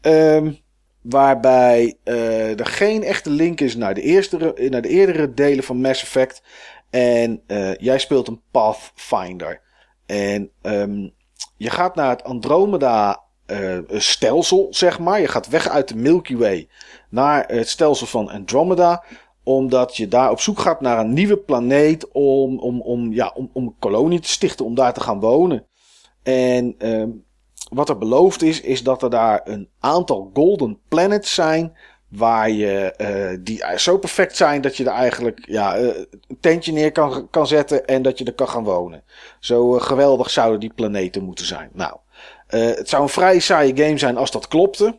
Ehm, 0.00 0.52
waarbij 1.00 1.96
eh, 2.04 2.58
er 2.58 2.66
geen 2.66 3.02
echte 3.02 3.30
link 3.30 3.60
is 3.60 3.76
naar 3.76 3.94
de, 3.94 4.02
eerste, 4.02 4.54
naar 4.70 4.82
de 4.82 4.88
eerdere 4.88 5.34
delen 5.34 5.64
van 5.64 5.80
Mass 5.80 6.02
Effect. 6.02 6.42
En 6.90 7.42
eh, 7.46 7.74
jij 7.74 7.98
speelt 7.98 8.28
een 8.28 8.40
Pathfinder. 8.50 9.60
En 10.06 10.50
ehm, 10.62 11.08
je 11.56 11.70
gaat 11.70 11.94
naar 11.94 12.08
het 12.10 12.24
Andromeda 12.24 13.22
eh, 13.46 13.78
stelsel, 13.88 14.66
zeg 14.70 14.98
maar. 14.98 15.20
Je 15.20 15.28
gaat 15.28 15.48
weg 15.48 15.68
uit 15.68 15.88
de 15.88 15.96
Milky 15.96 16.36
Way 16.36 16.68
naar 17.10 17.44
het 17.46 17.68
stelsel 17.68 18.06
van 18.06 18.30
Andromeda. 18.30 19.04
Omdat 19.44 19.96
je 19.96 20.08
daar 20.08 20.30
op 20.30 20.40
zoek 20.40 20.58
gaat 20.58 20.80
naar 20.80 20.98
een 20.98 21.12
nieuwe 21.12 21.36
planeet 21.36 22.10
om, 22.12 22.58
om, 22.58 22.80
om, 22.80 23.12
ja, 23.12 23.32
om, 23.34 23.50
om 23.52 23.66
een 23.66 23.76
kolonie 23.78 24.20
te 24.20 24.28
stichten, 24.28 24.64
om 24.64 24.74
daar 24.74 24.94
te 24.94 25.00
gaan 25.00 25.20
wonen. 25.20 25.66
En 26.22 26.74
ehm, 26.78 27.08
wat 27.70 27.88
er 27.88 27.98
beloofd 27.98 28.42
is, 28.42 28.60
is 28.60 28.82
dat 28.82 29.02
er 29.02 29.10
daar 29.10 29.40
een 29.44 29.68
aantal 29.80 30.30
golden 30.34 30.78
planets 30.88 31.34
zijn. 31.34 31.76
Waar 32.08 32.50
je, 32.50 32.92
eh, 32.96 33.38
die 33.40 33.62
zo 33.76 33.98
perfect 33.98 34.36
zijn 34.36 34.60
dat 34.60 34.76
je 34.76 34.84
er 34.84 34.92
eigenlijk 34.92 35.46
ja, 35.46 35.76
eh, 35.76 35.96
een 36.28 36.40
tentje 36.40 36.72
neer 36.72 36.92
kan, 36.92 37.28
kan 37.30 37.46
zetten 37.46 37.86
en 37.86 38.02
dat 38.02 38.18
je 38.18 38.24
er 38.24 38.34
kan 38.34 38.48
gaan 38.48 38.64
wonen. 38.64 39.02
Zo 39.40 39.76
eh, 39.76 39.82
geweldig 39.82 40.30
zouden 40.30 40.60
die 40.60 40.72
planeten 40.74 41.24
moeten 41.24 41.46
zijn. 41.46 41.70
Nou, 41.72 41.96
het 42.46 42.88
zou 42.88 43.02
een 43.02 43.08
vrij 43.08 43.38
saaie 43.38 43.76
game 43.76 43.98
zijn 43.98 44.16
als 44.16 44.30
dat 44.30 44.48
klopte. 44.48 44.98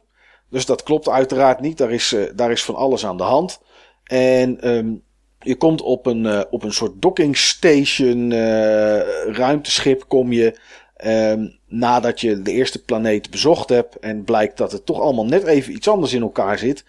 Dus 0.52 0.66
dat 0.66 0.84
klopt 0.84 1.10
uiteraard 1.10 1.60
niet. 1.60 1.78
Daar 1.78 1.92
is, 1.92 2.14
eh, 2.14 2.24
daar 2.36 2.52
is 2.52 2.64
van 2.64 2.76
alles 2.76 3.06
aan 3.06 3.18
de 3.18 3.24
hand. 3.24 3.60
En 4.04 4.62
ehm, 4.62 4.94
je 5.40 5.56
komt 5.56 5.82
op 5.82 6.06
een, 6.06 6.26
eh, 6.26 6.42
op 6.50 6.64
een 6.64 6.74
soort 6.74 7.02
docking 7.02 7.38
station 7.38 8.32
eh, 8.32 9.00
ruimteschip 9.34 10.06
kom 10.08 10.32
je. 10.32 10.60
ehm, 10.96 11.48
nadat 11.68 12.22
je 12.22 12.42
de 12.42 12.52
eerste 12.52 12.84
planeet 12.84 13.30
bezocht 13.30 13.70
hebt. 13.70 14.00
En 14.00 14.24
blijkt 14.24 14.58
dat 14.58 14.72
het 14.72 14.86
toch 14.86 15.00
allemaal 15.00 15.26
net 15.26 15.44
even 15.44 15.74
iets 15.74 15.88
anders 15.88 16.14
in 16.14 16.22
elkaar 16.22 16.58
zit. 16.58 16.86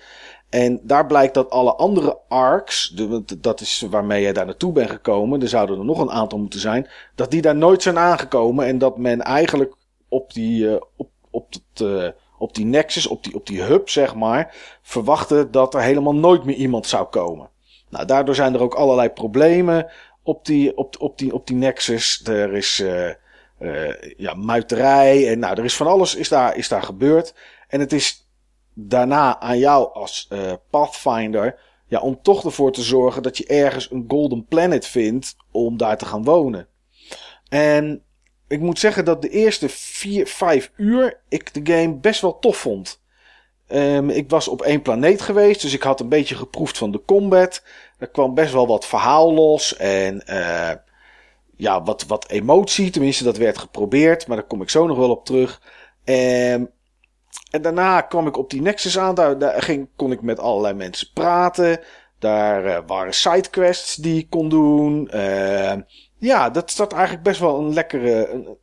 En 0.51 0.81
daar 0.83 1.07
blijkt 1.07 1.35
dat 1.35 1.51
alle 1.51 1.75
andere 1.75 2.19
arcs, 2.29 2.95
dat 3.39 3.61
is 3.61 3.87
waarmee 3.91 4.23
je 4.23 4.33
daar 4.33 4.47
naartoe 4.47 4.73
bent 4.73 4.91
gekomen, 4.91 5.43
er 5.43 5.49
zouden 5.49 5.79
er 5.79 5.85
nog 5.85 5.99
een 5.99 6.11
aantal 6.11 6.39
moeten 6.39 6.61
zijn, 6.61 6.89
dat 7.15 7.31
die 7.31 7.43
daar 7.43 7.57
nooit 7.57 7.83
zijn 7.83 7.99
aangekomen. 7.99 8.67
En 8.67 8.79
dat 8.79 8.99
men 8.99 9.21
eigenlijk 9.21 9.75
op, 10.09 10.33
die, 10.33 10.81
op, 10.97 11.09
op, 11.31 11.53
het, 11.53 12.15
op 12.43 12.55
die 12.55 12.65
Nexus, 12.65 13.07
op 13.07 13.25
die, 13.25 13.35
op 13.35 13.47
die 13.47 13.63
hub 13.63 13.89
zeg 13.89 14.15
maar, 14.15 14.55
verwachten 14.83 15.51
dat 15.51 15.75
er 15.75 15.81
helemaal 15.81 16.15
nooit 16.15 16.45
meer 16.45 16.57
iemand 16.57 16.87
zou 16.87 17.07
komen. 17.07 17.51
Nou, 17.91 18.07
daardoor 18.07 18.35
zijn 18.35 18.55
er 18.55 18.61
ook 18.61 18.75
allerlei 18.75 19.09
problemen 19.09 19.91
op 20.23 20.45
die, 20.45 20.77
op, 20.77 20.95
op 20.99 21.19
die, 21.19 21.35
op 21.35 21.47
die 21.47 21.57
Nexus. 21.57 22.21
Er 22.25 22.55
is 22.55 22.81
uh, 22.81 23.09
uh, 23.61 23.95
ja, 24.17 24.35
muiterij 24.35 25.29
en 25.29 25.39
nou, 25.39 25.59
er 25.59 25.65
is 25.65 25.77
van 25.77 25.87
alles 25.87 26.15
is 26.15 26.29
daar, 26.29 26.57
is 26.57 26.69
daar 26.69 26.83
gebeurd. 26.83 27.35
En 27.69 27.81
het 27.81 27.93
is 27.93 28.29
daarna 28.75 29.41
aan 29.41 29.59
jou 29.59 29.93
als 29.93 30.29
uh, 30.33 30.53
Pathfinder 30.71 31.61
ja, 31.87 32.01
om 32.01 32.23
toch 32.23 32.45
ervoor 32.45 32.73
te 32.73 32.83
zorgen 32.83 33.23
dat 33.23 33.37
je 33.37 33.47
ergens 33.47 33.91
een 33.91 34.05
Golden 34.09 34.47
Planet 34.47 34.87
vindt 34.87 35.37
om 35.51 35.77
daar 35.77 35.99
te 35.99 36.07
gaan 36.07 36.25
wonen. 36.25 36.69
En 37.49 38.03
ik 38.53 38.61
moet 38.61 38.79
zeggen 38.79 39.05
dat 39.05 39.23
de 39.23 39.29
eerste 39.29 39.69
4, 39.69 40.27
5 40.27 40.71
uur 40.77 41.21
ik 41.29 41.55
de 41.55 41.73
game 41.73 41.95
best 41.95 42.21
wel 42.21 42.39
tof 42.39 42.57
vond. 42.57 43.01
Um, 43.69 44.11
ik 44.11 44.31
was 44.31 44.49
op 44.49 44.63
één 44.63 44.83
planeet 44.83 45.21
geweest, 45.21 45.63
dus 45.63 45.75
ik 45.75 45.83
had 45.83 46.01
een 46.01 46.09
beetje 46.09 46.35
geproefd 46.35 46.79
van 46.79 46.91
de 46.91 47.03
combat. 47.07 47.63
Er 47.99 48.09
kwam 48.09 48.35
best 48.35 48.53
wel 48.53 48.67
wat 48.67 48.87
verhaal 48.87 49.33
los 49.33 49.77
en 49.77 50.23
uh, 50.31 50.71
ja, 51.57 51.83
wat, 51.83 52.05
wat 52.07 52.29
emotie. 52.29 52.91
Tenminste, 52.91 53.25
dat 53.25 53.37
werd 53.37 53.59
geprobeerd, 53.59 54.27
maar 54.27 54.37
daar 54.37 54.47
kom 54.47 54.63
ik 54.63 54.71
zo 54.71 54.87
nog 54.87 54.97
wel 54.97 55.11
op 55.11 55.25
terug. 55.25 55.61
Um, 56.05 56.71
en 57.51 57.63
daarna 57.63 58.01
kwam 58.01 58.27
ik 58.27 58.37
op 58.37 58.51
die 58.51 58.63
Nexus 58.63 58.99
aan. 58.99 59.15
Daar, 59.15 59.63
ging, 59.63 59.89
kon 59.97 60.13
ik 60.13 60.23
met 60.23 60.39
allerlei 60.39 60.75
mensen 60.75 61.09
praten. 61.15 61.81
Daar 62.19 62.65
uh, 62.65 62.79
waren 62.87 63.15
sidequests 63.15 63.95
die 63.97 64.19
ik 64.19 64.31
kon 64.31 64.49
doen. 64.49 65.11
Uh, 65.15 65.73
ja, 66.23 66.51
dat 66.51 66.71
zat 66.71 66.93
eigenlijk 66.93 67.23
best 67.23 67.41
wel 67.41 67.59
een 67.59 67.73
lekkere, 67.73 68.29
een, 68.29 68.59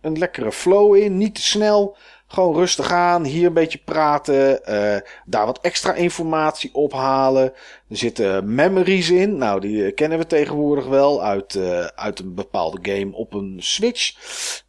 een 0.00 0.18
lekkere 0.18 0.52
flow 0.52 0.96
in. 0.96 1.16
Niet 1.16 1.34
te 1.34 1.42
snel. 1.42 1.96
Gewoon 2.26 2.54
rustig 2.54 2.92
aan. 2.92 3.24
Hier 3.24 3.46
een 3.46 3.52
beetje 3.52 3.78
praten. 3.84 4.60
Uh, 4.68 4.96
daar 5.24 5.46
wat 5.46 5.60
extra 5.60 5.94
informatie 5.94 6.74
ophalen. 6.74 7.52
Er 7.88 7.96
zitten 7.96 8.54
memories 8.54 9.10
in. 9.10 9.36
Nou, 9.36 9.60
die 9.60 9.92
kennen 9.92 10.18
we 10.18 10.26
tegenwoordig 10.26 10.86
wel 10.86 11.22
uit, 11.22 11.58
uit 11.94 12.18
een 12.18 12.34
bepaalde 12.34 12.78
game 12.82 13.14
op 13.14 13.34
een 13.34 13.56
Switch. 13.58 14.14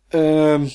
Ehm, 0.09 0.65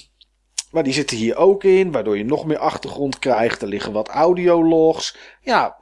maar 0.70 0.82
die 0.82 0.92
zitten 0.92 1.16
hier 1.16 1.36
ook 1.36 1.64
in, 1.64 1.92
waardoor 1.92 2.18
je 2.18 2.24
nog 2.24 2.46
meer 2.46 2.58
achtergrond 2.58 3.18
krijgt. 3.18 3.62
Er 3.62 3.68
liggen 3.68 3.92
wat 3.92 4.08
audiologs. 4.08 5.16
Ja, 5.40 5.78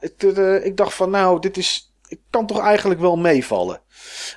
ik 0.63 0.77
dacht 0.77 0.95
van 0.95 1.11
nou, 1.11 1.41
dit 1.41 1.57
is, 1.57 1.90
ik 2.11 2.21
kan 2.31 2.47
toch 2.47 2.61
eigenlijk 2.61 3.01
wel 3.01 3.17
meevallen. 3.17 3.81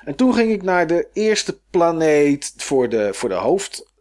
En 0.04 0.14
toen 0.14 0.34
ging 0.34 0.50
ik 0.50 0.62
naar 0.62 0.86
de 0.86 1.08
eerste 1.12 1.60
planeet 1.70 2.54
voor 2.56 2.88
de, 2.88 3.14
voor 3.14 3.28
de 3.28 3.34
hoofd, 3.34 3.92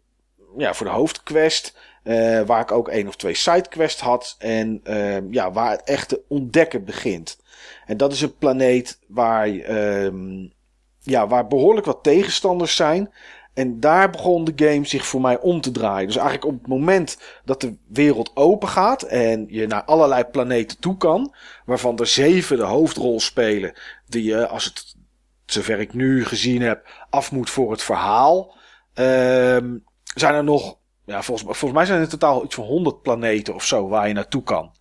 ja, 0.58 0.74
voor 0.74 0.86
de 0.86 0.92
hoofdquest. 0.92 1.78
Uh, 2.04 2.42
waar 2.42 2.62
ik 2.62 2.72
ook 2.72 2.88
één 2.90 3.08
of 3.08 3.16
twee 3.16 3.34
sidequests 3.34 4.02
had. 4.02 4.36
En 4.40 4.82
uh, 4.84 5.32
ja, 5.32 5.52
waar 5.52 5.72
het 5.72 5.84
echte 5.84 6.22
ontdekken 6.28 6.86
begint. 6.86 7.42
En 7.86 7.98
dat 7.98 8.14
is 8.14 8.22
een 8.22 8.38
planeet 8.38 9.00
waar, 9.08 9.48
um, 10.04 10.54
ja, 11.00 11.28
waar 11.28 11.48
behoorlijk 11.48 11.86
wat 11.86 12.04
tegenstanders 12.04 12.76
zijn. 12.76 13.14
En 13.54 13.80
daar 13.80 14.10
begon 14.10 14.44
de 14.44 14.54
game 14.56 14.86
zich 14.86 15.06
voor 15.06 15.22
mij 15.22 15.40
om 15.40 15.62
te 15.62 15.72
draaien. 15.72 16.08
Dus 16.08 16.16
eigenlijk 16.16 16.46
op 16.46 16.60
het 16.60 16.68
moment 16.68 17.18
dat 17.46 17.62
de 17.62 17.76
wereld 17.88 18.32
open 18.34 18.68
gaat 18.68 19.02
en 19.02 19.46
je 19.50 19.68
naar 19.68 19.84
allerlei 19.84 20.24
planeten 20.24 20.80
toe 20.80 20.98
kan, 20.98 21.34
waarvan 21.66 21.98
er 21.98 22.08
zeven 22.08 22.58
de 22.58 22.64
hoofdrol 22.64 23.20
spelen, 23.20 23.74
die 24.08 24.24
je, 24.24 24.48
als 24.48 24.66
het 24.66 24.96
zover 25.46 25.80
ik 25.80 25.94
nu 25.94 26.26
gezien 26.26 26.62
heb, 26.62 26.88
af 27.10 27.32
moet 27.32 27.50
voor 27.50 27.72
het 27.72 27.84
verhaal, 27.84 28.56
ehm, 28.94 29.78
zijn 30.16 30.36
er 30.36 30.44
nog, 30.44 30.78
ja, 31.06 31.22
volgens, 31.22 31.58
volgens 31.58 31.72
mij 31.72 31.86
zijn 31.86 31.98
er 31.98 32.04
in 32.04 32.10
totaal 32.10 32.44
iets 32.44 32.56
van 32.56 32.64
100 32.64 33.02
planeten 33.02 33.54
of 33.54 33.66
zo 33.66 33.88
waar 33.88 34.08
je 34.08 34.14
naartoe 34.14 34.44
kan. 34.44 34.72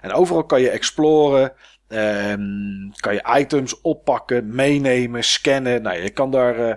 En 0.00 0.12
overal 0.12 0.44
kan 0.44 0.60
je 0.60 0.70
exploren. 0.70 1.52
Um, 1.92 2.92
kan 2.96 3.14
je 3.14 3.36
items 3.38 3.80
oppakken, 3.80 4.54
meenemen, 4.54 5.24
scannen. 5.24 5.82
Nou, 5.82 6.02
je 6.02 6.10
kan 6.10 6.30
daar 6.30 6.58
uh, 6.58 6.74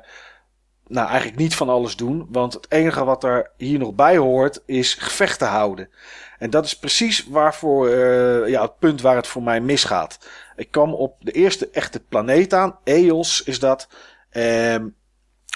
nou, 0.87 1.07
eigenlijk 1.07 1.37
niet 1.37 1.55
van 1.55 1.69
alles 1.69 1.95
doen. 1.95 2.27
Want 2.29 2.53
het 2.53 2.71
enige 2.71 3.03
wat 3.03 3.23
er 3.23 3.51
hier 3.57 3.79
nog 3.79 3.93
bij 3.93 4.17
hoort 4.17 4.61
is 4.65 4.93
gevechten 4.93 5.47
houden. 5.47 5.89
En 6.39 6.49
dat 6.49 6.65
is 6.65 6.79
precies 6.79 7.27
waarvoor, 7.27 7.89
uh, 7.89 8.47
ja, 8.49 8.61
het 8.61 8.79
punt 8.79 9.01
waar 9.01 9.15
het 9.15 9.27
voor 9.27 9.43
mij 9.43 9.61
misgaat. 9.61 10.19
Ik 10.55 10.71
kwam 10.71 10.93
op 10.93 11.15
de 11.19 11.31
eerste 11.31 11.69
echte 11.69 11.99
planeet 11.99 12.53
aan. 12.53 12.79
Eos 12.83 13.43
is 13.43 13.59
dat. 13.59 13.87
Um, 14.31 14.95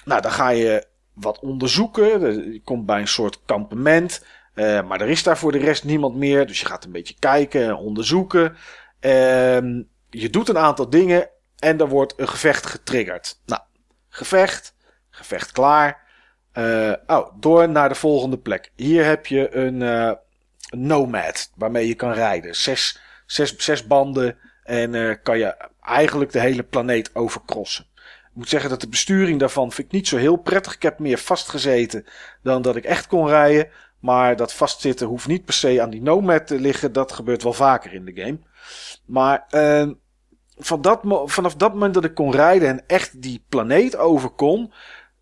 nou, 0.06 0.22
dan 0.22 0.32
ga 0.32 0.50
je 0.50 0.88
wat 1.14 1.40
onderzoeken. 1.40 2.22
Je 2.54 2.62
komt 2.64 2.86
bij 2.86 3.00
een 3.00 3.08
soort 3.08 3.42
kampement. 3.46 4.26
Uh, 4.56 4.88
maar 4.88 5.02
er 5.02 5.10
is 5.10 5.24
daar 5.24 5.38
voor 5.38 5.52
de 5.52 5.58
rest 5.58 5.84
niemand 5.84 6.16
meer. 6.16 6.48
Dus 6.48 6.60
je 6.60 6.66
gaat 6.66 6.86
een 6.86 6.92
beetje 6.92 7.16
kijken 7.20 7.64
en 7.64 7.76
onderzoeken. 7.76 8.56
Um, 9.00 9.90
je 10.10 10.30
doet 10.30 10.50
een 10.50 10.58
aantal 10.58 10.90
dingen. 10.90 11.30
En 11.60 11.80
er 11.80 11.88
wordt 11.88 12.14
een 12.18 12.28
gevecht 12.28 12.66
getriggerd. 12.66 13.42
Nou, 13.46 13.62
gevecht. 14.10 14.76
Gevecht 15.18 15.52
klaar. 15.52 16.06
Uh, 16.54 16.94
oh, 17.08 17.28
door 17.40 17.70
naar 17.70 17.90
de 17.90 17.96
volgende 17.96 18.38
plek. 18.38 18.72
Hier 18.76 19.06
heb 19.06 19.26
je 19.26 19.56
een, 19.56 19.82
uh, 19.82 20.12
Nomad 20.70 21.52
waarmee 21.56 21.88
je 21.88 21.96
kan 21.96 22.12
rijden. 22.12 22.56
Zes, 22.56 23.00
zes, 23.26 23.58
zes 23.58 23.88
banden 23.88 24.38
en 24.64 24.94
uh, 24.94 25.16
kan 25.24 25.38
je 25.38 25.56
eigenlijk 25.82 26.32
de 26.32 26.40
hele 26.40 26.64
planeet 26.64 27.16
overcrossen. 27.16 27.86
Ik 27.96 28.34
moet 28.34 28.50
zeggen 28.50 28.70
dat 28.70 28.82
de 28.82 28.90
besturing 28.90 29.40
daarvan 29.40 29.72
vind 29.72 29.88
ik 29.88 29.94
niet 29.94 30.08
zo 30.08 30.18
heel 30.18 30.36
prettig. 30.36 30.76
Ik 30.76 30.82
heb 30.82 31.00
meer 31.00 31.18
vastgezeten 31.18 32.06
dan 32.44 32.62
dat 32.62 32.76
ik 32.76 32.86
echt 32.86 33.08
kon 33.08 33.28
rijden. 33.28 33.70
Maar 34.00 34.36
dat 34.36 34.54
vastzitten 34.54 35.08
hoeft 35.08 35.28
niet 35.28 35.46
per 35.46 35.54
se 35.54 35.82
aan 35.82 35.90
die 35.90 36.02
Nomad 36.02 36.48
te 36.48 36.60
liggen. 36.60 36.94
Dat 36.94 37.12
gebeurt 37.12 37.44
wel 37.44 37.54
vaker 37.54 37.94
in 37.94 38.06
de 38.06 38.22
game. 38.22 38.40
Maar 39.06 39.46
van 40.58 40.82
dat, 40.82 41.02
vanaf 41.26 41.56
dat 41.56 41.74
moment 41.74 41.94
dat 41.94 42.04
ik 42.04 42.14
kon 42.14 42.32
rijden 42.32 42.68
en 42.68 42.84
echt 42.88 43.22
die 43.22 43.46
planeet 43.50 43.98
over 43.98 44.30
kon, 44.30 44.74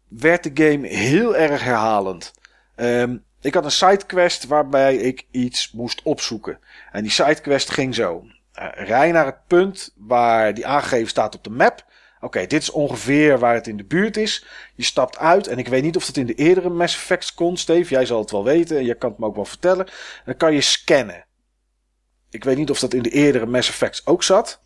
werd 0.08 0.44
de 0.44 0.64
game 0.64 0.88
heel 0.88 1.36
erg 1.36 1.64
herhalend. 1.64 2.34
Um, 2.76 3.24
ik 3.42 3.54
had 3.54 3.66
een 3.66 3.72
sidequest 3.72 4.46
waarbij 4.46 4.96
ik 4.96 5.26
iets 5.32 5.72
moest 5.72 6.02
opzoeken. 6.04 6.60
En 6.92 7.02
die 7.02 7.12
sidequest 7.12 7.70
ging 7.70 7.96
zo. 7.96 8.26
Uh, 8.60 8.68
rij 8.74 9.12
naar 9.12 9.26
het 9.26 9.48
punt 9.48 9.94
waar 9.96 10.54
die 10.54 10.68
aangegeven 10.68 11.08
staat 11.08 11.36
op 11.36 11.44
de 11.44 11.50
map. 11.50 11.86
Oké, 12.16 12.26
okay, 12.26 12.48
dit 12.48 12.62
is 12.62 12.70
ongeveer 12.70 13.40
waar 13.40 13.54
het 13.54 13.68
in 13.68 13.78
de 13.78 13.84
buurt 13.84 14.18
is. 14.18 14.46
Je 14.76 14.84
stapt 14.84 15.18
uit 15.18 15.48
en 15.48 15.58
ik 15.58 15.68
weet 15.68 15.84
niet 15.84 15.96
of 15.96 16.06
dat 16.06 16.18
in 16.18 16.26
de 16.26 16.34
eerdere 16.34 16.70
Mass 16.70 16.96
Effects 16.96 17.34
kon, 17.34 17.58
Steve. 17.58 17.94
Jij 17.94 18.06
zal 18.06 18.20
het 18.20 18.32
wel 18.32 18.44
weten 18.44 18.78
en 18.78 18.86
je 18.86 18.96
kan 18.96 19.10
het 19.10 19.20
me 19.20 19.26
ook 19.26 19.36
wel 19.36 19.46
vertellen. 19.46 19.88
Dan 20.26 20.38
kan 20.38 20.54
je 20.54 20.62
scannen. 20.62 21.26
Ik 22.30 22.44
weet 22.44 22.58
niet 22.58 22.70
of 22.70 22.80
dat 22.80 22.94
in 22.94 23.02
de 23.02 23.10
eerdere 23.10 23.46
Mass 23.46 23.70
Effects 23.70 24.06
ook 24.06 24.24
zat. 24.24 24.62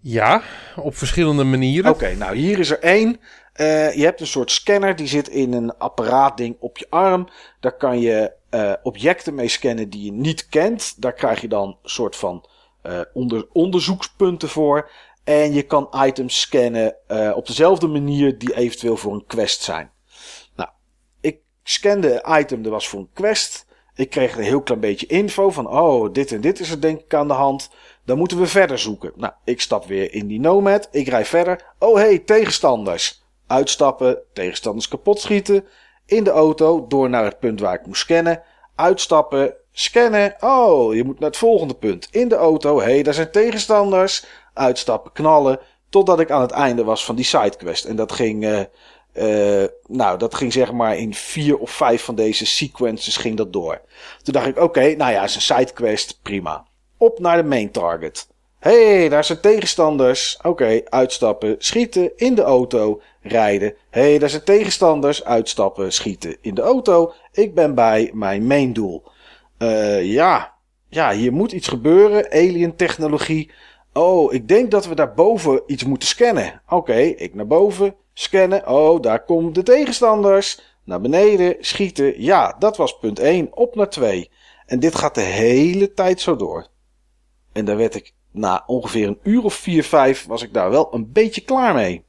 Ja, 0.00 0.42
op 0.76 0.96
verschillende 0.96 1.44
manieren. 1.44 1.90
Oké, 1.90 2.04
okay, 2.04 2.14
nou 2.14 2.36
hier 2.36 2.58
is 2.58 2.70
er 2.70 2.80
één. 2.80 3.20
Uh, 3.60 3.94
je 3.94 4.04
hebt 4.04 4.20
een 4.20 4.26
soort 4.26 4.50
scanner, 4.50 4.96
die 4.96 5.06
zit 5.06 5.28
in 5.28 5.52
een 5.52 5.78
apparaatding 5.78 6.56
op 6.60 6.78
je 6.78 6.86
arm. 6.90 7.28
Daar 7.60 7.76
kan 7.76 8.00
je 8.00 8.32
uh, 8.50 8.72
objecten 8.82 9.34
mee 9.34 9.48
scannen 9.48 9.90
die 9.90 10.04
je 10.04 10.12
niet 10.12 10.48
kent. 10.48 11.02
Daar 11.02 11.12
krijg 11.12 11.40
je 11.40 11.48
dan 11.48 11.68
een 11.68 11.90
soort 11.90 12.16
van 12.16 12.46
uh, 12.82 13.00
onder, 13.12 13.46
onderzoekspunten 13.52 14.48
voor. 14.48 14.90
En 15.24 15.52
je 15.52 15.62
kan 15.62 15.88
items 15.96 16.40
scannen 16.40 16.96
op 17.34 17.46
dezelfde 17.46 17.86
manier 17.86 18.38
die 18.38 18.56
eventueel 18.56 18.96
voor 18.96 19.12
een 19.12 19.26
quest 19.26 19.62
zijn. 19.62 19.90
Nou, 20.56 20.70
ik 21.20 21.40
scande 21.62 22.20
een 22.22 22.40
item, 22.40 22.62
dat 22.62 22.72
was 22.72 22.88
voor 22.88 23.00
een 23.00 23.10
quest. 23.12 23.66
Ik 23.94 24.10
kreeg 24.10 24.36
een 24.36 24.42
heel 24.42 24.62
klein 24.62 24.80
beetje 24.80 25.06
info 25.06 25.50
van, 25.50 25.68
oh, 25.68 26.12
dit 26.12 26.32
en 26.32 26.40
dit 26.40 26.60
is 26.60 26.70
er 26.70 26.80
denk 26.80 27.00
ik 27.00 27.14
aan 27.14 27.28
de 27.28 27.34
hand. 27.34 27.70
Dan 28.04 28.18
moeten 28.18 28.38
we 28.38 28.46
verder 28.46 28.78
zoeken. 28.78 29.12
Nou, 29.16 29.32
ik 29.44 29.60
stap 29.60 29.86
weer 29.86 30.12
in 30.12 30.26
die 30.26 30.40
Nomad. 30.40 30.88
Ik 30.90 31.08
rij 31.08 31.24
verder. 31.24 31.74
Oh, 31.78 31.96
hey, 31.96 32.18
tegenstanders. 32.18 33.26
Uitstappen, 33.48 34.18
tegenstanders 34.32 34.88
kapot 34.88 35.20
schieten. 35.20 35.64
In 36.06 36.24
de 36.24 36.30
auto, 36.30 36.86
door 36.86 37.08
naar 37.08 37.24
het 37.24 37.38
punt 37.38 37.60
waar 37.60 37.74
ik 37.74 37.86
moest 37.86 38.00
scannen. 38.00 38.42
Uitstappen, 38.74 39.54
scannen. 39.72 40.36
Oh, 40.40 40.94
je 40.94 41.04
moet 41.04 41.18
naar 41.18 41.28
het 41.28 41.38
volgende 41.38 41.74
punt. 41.74 42.08
In 42.10 42.28
de 42.28 42.34
auto, 42.34 42.78
hé, 42.78 42.84
hey, 42.84 43.02
daar 43.02 43.14
zijn 43.14 43.30
tegenstanders. 43.30 44.24
Uitstappen, 44.54 45.12
knallen. 45.12 45.60
Totdat 45.88 46.20
ik 46.20 46.30
aan 46.30 46.40
het 46.40 46.50
einde 46.50 46.84
was 46.84 47.04
van 47.04 47.14
die 47.14 47.24
sidequest. 47.24 47.84
En 47.84 47.96
dat 47.96 48.12
ging, 48.12 48.44
uh, 48.44 48.60
uh, 49.14 49.68
nou, 49.86 50.18
dat 50.18 50.34
ging 50.34 50.52
zeg 50.52 50.72
maar 50.72 50.96
in 50.96 51.14
vier 51.14 51.58
of 51.58 51.70
vijf 51.70 52.04
van 52.04 52.14
deze 52.14 52.46
sequences 52.46 53.16
ging 53.16 53.36
dat 53.36 53.52
door. 53.52 53.80
Toen 54.22 54.32
dacht 54.32 54.46
ik, 54.46 54.58
oké, 54.58 54.94
nou 54.94 55.12
ja, 55.12 55.24
is 55.24 55.34
een 55.34 55.40
sidequest, 55.40 56.18
prima. 56.22 56.66
Op 56.96 57.18
naar 57.18 57.36
de 57.36 57.48
main 57.48 57.70
target. 57.70 58.28
Hey, 58.58 59.08
daar 59.08 59.24
zijn 59.24 59.40
tegenstanders. 59.40 60.38
Oké, 60.42 60.80
uitstappen, 60.84 61.56
schieten, 61.58 62.16
in 62.16 62.34
de 62.34 62.42
auto, 62.42 63.00
rijden. 63.20 63.74
Hey, 63.90 64.18
daar 64.18 64.28
zijn 64.28 64.44
tegenstanders, 64.44 65.24
uitstappen, 65.24 65.92
schieten, 65.92 66.36
in 66.40 66.54
de 66.54 66.62
auto. 66.62 67.12
Ik 67.32 67.54
ben 67.54 67.74
bij 67.74 68.10
mijn 68.14 68.46
main 68.46 68.72
doel. 68.72 69.02
Uh, 69.58 70.04
ja, 70.04 70.54
ja, 70.88 71.12
hier 71.12 71.32
moet 71.32 71.52
iets 71.52 71.68
gebeuren. 71.68 72.30
Alien 72.30 72.76
technologie. 72.76 73.50
Oh, 73.92 74.32
ik 74.32 74.48
denk 74.48 74.70
dat 74.70 74.86
we 74.86 74.94
daarboven 74.94 75.62
iets 75.66 75.84
moeten 75.84 76.08
scannen. 76.08 76.62
Oké, 76.68 76.98
ik 76.98 77.34
naar 77.34 77.46
boven, 77.46 77.94
scannen. 78.12 78.68
Oh, 78.68 79.00
daar 79.02 79.24
komen 79.24 79.52
de 79.52 79.62
tegenstanders. 79.62 80.60
Naar 80.84 81.00
beneden, 81.00 81.56
schieten. 81.60 82.22
Ja, 82.22 82.56
dat 82.58 82.76
was 82.76 82.98
punt 82.98 83.18
1. 83.18 83.56
Op 83.56 83.74
naar 83.74 83.90
2. 83.90 84.30
En 84.66 84.80
dit 84.80 84.94
gaat 84.94 85.14
de 85.14 85.20
hele 85.20 85.92
tijd 85.92 86.20
zo 86.20 86.36
door. 86.36 86.66
En 87.52 87.64
daar 87.64 87.76
werd 87.76 87.94
ik 87.94 88.12
na 88.38 88.62
ongeveer 88.66 89.08
een 89.08 89.18
uur 89.22 89.42
of 89.42 89.54
vier, 89.54 89.84
vijf, 89.84 90.26
was 90.26 90.42
ik 90.42 90.52
daar 90.52 90.70
wel 90.70 90.94
een 90.94 91.12
beetje 91.12 91.40
klaar 91.40 91.74
mee. 91.74 92.04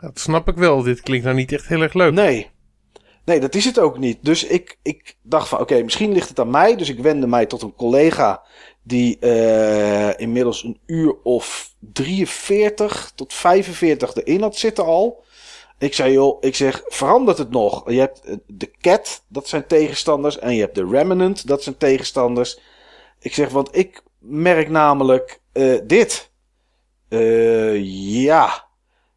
Dat 0.00 0.18
snap 0.18 0.48
ik 0.48 0.56
wel. 0.56 0.82
Dit 0.82 1.00
klinkt 1.00 1.24
nou 1.24 1.36
niet 1.36 1.52
echt 1.52 1.66
heel 1.66 1.82
erg 1.82 1.94
leuk. 1.94 2.12
Nee. 2.12 2.50
Nee, 3.24 3.40
dat 3.40 3.54
is 3.54 3.64
het 3.64 3.78
ook 3.78 3.98
niet. 3.98 4.18
Dus 4.20 4.44
ik, 4.44 4.78
ik 4.82 5.16
dacht 5.22 5.48
van, 5.48 5.60
oké, 5.60 5.82
misschien 5.82 6.12
ligt 6.12 6.28
het 6.28 6.40
aan 6.40 6.50
mij. 6.50 6.76
Dus 6.76 6.88
ik 6.88 6.98
wendde 6.98 7.26
mij 7.26 7.46
tot 7.46 7.62
een 7.62 7.74
collega 7.74 8.42
die 8.82 9.18
eh, 9.18 10.20
inmiddels 10.20 10.64
een 10.64 10.78
uur 10.86 11.16
of 11.22 11.74
43 11.78 13.12
tot 13.14 13.32
45 13.32 14.14
erin 14.14 14.42
had 14.42 14.56
zitten 14.56 14.84
al. 14.84 15.24
Ik 15.78 15.94
zei, 15.94 16.12
joh, 16.12 16.36
ik 16.40 16.54
zeg, 16.54 16.82
verandert 16.86 17.38
het 17.38 17.50
nog? 17.50 17.90
Je 17.90 17.98
hebt 17.98 18.20
eh, 18.20 18.36
de 18.46 18.70
Cat, 18.80 19.24
dat 19.28 19.48
zijn 19.48 19.66
tegenstanders. 19.66 20.38
En 20.38 20.54
je 20.54 20.60
hebt 20.60 20.74
de 20.74 20.86
Remnant, 20.86 21.46
dat 21.46 21.62
zijn 21.62 21.76
tegenstanders. 21.76 22.60
Ik 23.18 23.34
zeg, 23.34 23.48
want 23.48 23.76
ik 23.76 24.02
merk 24.26 24.68
namelijk 24.68 25.40
eh, 25.52 25.78
dit. 25.84 26.32
Eh, 27.08 27.84
ja. 28.22 28.64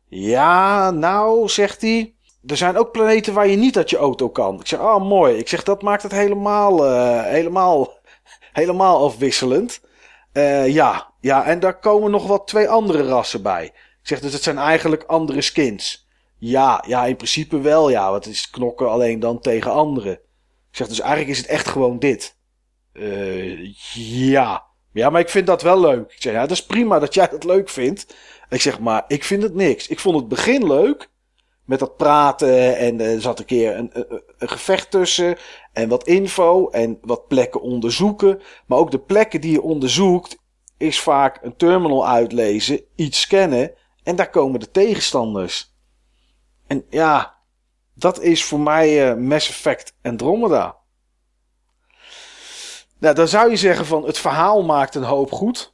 Ja, 0.08 0.92
nou, 0.92 1.50
zegt 1.50 1.82
hij. 1.82 2.16
Er 2.46 2.58
zijn 2.58 2.78
ook 2.78 2.92
planeten 2.92 3.34
waar 3.34 3.48
je 3.48 3.58
niet 3.58 3.78
uit 3.78 3.90
je 3.90 3.98
auto 3.98 4.30
kan. 4.30 4.60
Ik 4.60 4.68
zeg, 4.68 4.80
oh 4.80 5.08
mooi. 5.08 5.38
Ik 5.38 5.48
zeg, 5.48 5.64
dat 5.64 5.82
maakt 5.82 6.04
het 6.04 6.12
helemaal, 6.12 6.86
eh, 6.86 7.24
helemaal, 7.24 7.98
helemaal 8.62 9.04
afwisselend. 9.04 9.86
Ja, 10.66 11.14
ja, 11.20 11.46
en 11.46 11.60
daar 11.60 11.80
komen 11.80 12.12
nog 12.12 12.28
wat 12.28 12.48
twee 12.48 12.70
andere 12.70 13.04
rassen 13.04 13.42
bij. 13.42 13.66
Ik 13.66 14.08
zeg, 14.08 14.20
dus 14.20 14.34
het 14.34 14.44
zijn 14.44 14.58
eigenlijk 14.58 15.04
andere 15.04 15.42
skins. 15.42 16.08
Ja, 16.38 16.84
ja, 16.88 17.06
in 17.06 17.16
principe 17.16 17.60
wel, 17.60 17.90
ja. 17.90 18.12
Want 18.12 18.26
het 18.26 18.34
is 18.34 18.50
knokken 18.50 18.90
alleen 18.90 19.20
dan 19.20 19.40
tegen 19.40 19.72
anderen. 19.72 20.14
Ik 20.72 20.76
zeg, 20.76 20.88
dus 20.88 21.00
eigenlijk 21.00 21.30
is 21.30 21.38
het 21.38 21.48
echt 21.48 21.68
gewoon 21.68 22.00
dit. 22.00 22.38
Ja. 23.94 24.68
Ja, 24.92 25.10
maar 25.10 25.22
ik 25.22 25.30
vind 25.30 25.48
dat 25.48 25.62
wel 25.62 25.80
leuk. 25.80 26.12
Ik 26.12 26.22
zeg, 26.22 26.34
ja, 26.34 26.42
dat 26.42 26.52
is 26.52 26.66
prima 26.66 27.00
dat 27.00 27.14
jij 27.14 27.28
dat 27.28 27.44
leuk 27.44 27.70
vindt. 27.70 28.16
Ik 28.50 28.62
zeg, 28.62 28.80
maar 28.80 29.04
ik 29.08 29.24
vind 29.24 29.44
het 29.44 29.54
niks. 29.54 29.88
Ik 29.88 30.00
vond 30.00 30.16
het 30.16 30.28
begin 30.28 30.68
leuk. 30.68 31.10
Met 31.66 31.80
dat 31.80 31.98
praten 31.98 32.78
en 32.78 33.00
eh, 33.00 33.14
er 33.14 33.22
zat 33.22 33.40
een 33.40 33.46
keer 33.46 33.76
een, 33.76 33.90
een, 33.94 34.50
gevecht 34.50 34.92
tussen. 34.92 35.38
En 35.74 35.90
wat 35.90 36.08
info 36.08 36.70
en 36.70 36.98
wat 37.02 37.28
plekken 37.28 37.62
onderzoeken. 37.62 38.42
Maar 38.66 38.78
ook 38.78 38.92
de 38.92 39.00
plekken 39.00 39.42
die 39.42 39.52
je 39.52 39.62
onderzoekt 39.62 40.38
is 40.78 41.00
vaak 41.00 41.40
een 41.42 41.56
terminal 41.56 42.08
uitlezen, 42.08 42.82
iets 42.96 43.22
scannen. 43.22 43.72
En 44.04 44.16
daar 44.16 44.30
komen 44.30 44.60
de 44.60 44.72
tegenstanders. 44.72 45.76
En 46.68 46.86
ja, 46.90 47.38
dat 47.94 48.22
is 48.22 48.44
voor 48.44 48.60
mij 48.60 49.10
eh, 49.10 49.18
Mass 49.18 49.50
Effect 49.50 49.94
Andromeda. 50.02 50.78
Nou, 53.00 53.16
dan 53.16 53.28
zou 53.28 53.50
je 53.50 53.56
zeggen 53.56 53.86
van 53.86 54.06
het 54.06 54.18
verhaal 54.18 54.64
maakt 54.64 54.96
een 54.96 55.04
hoop 55.04 55.32
goed. 55.32 55.74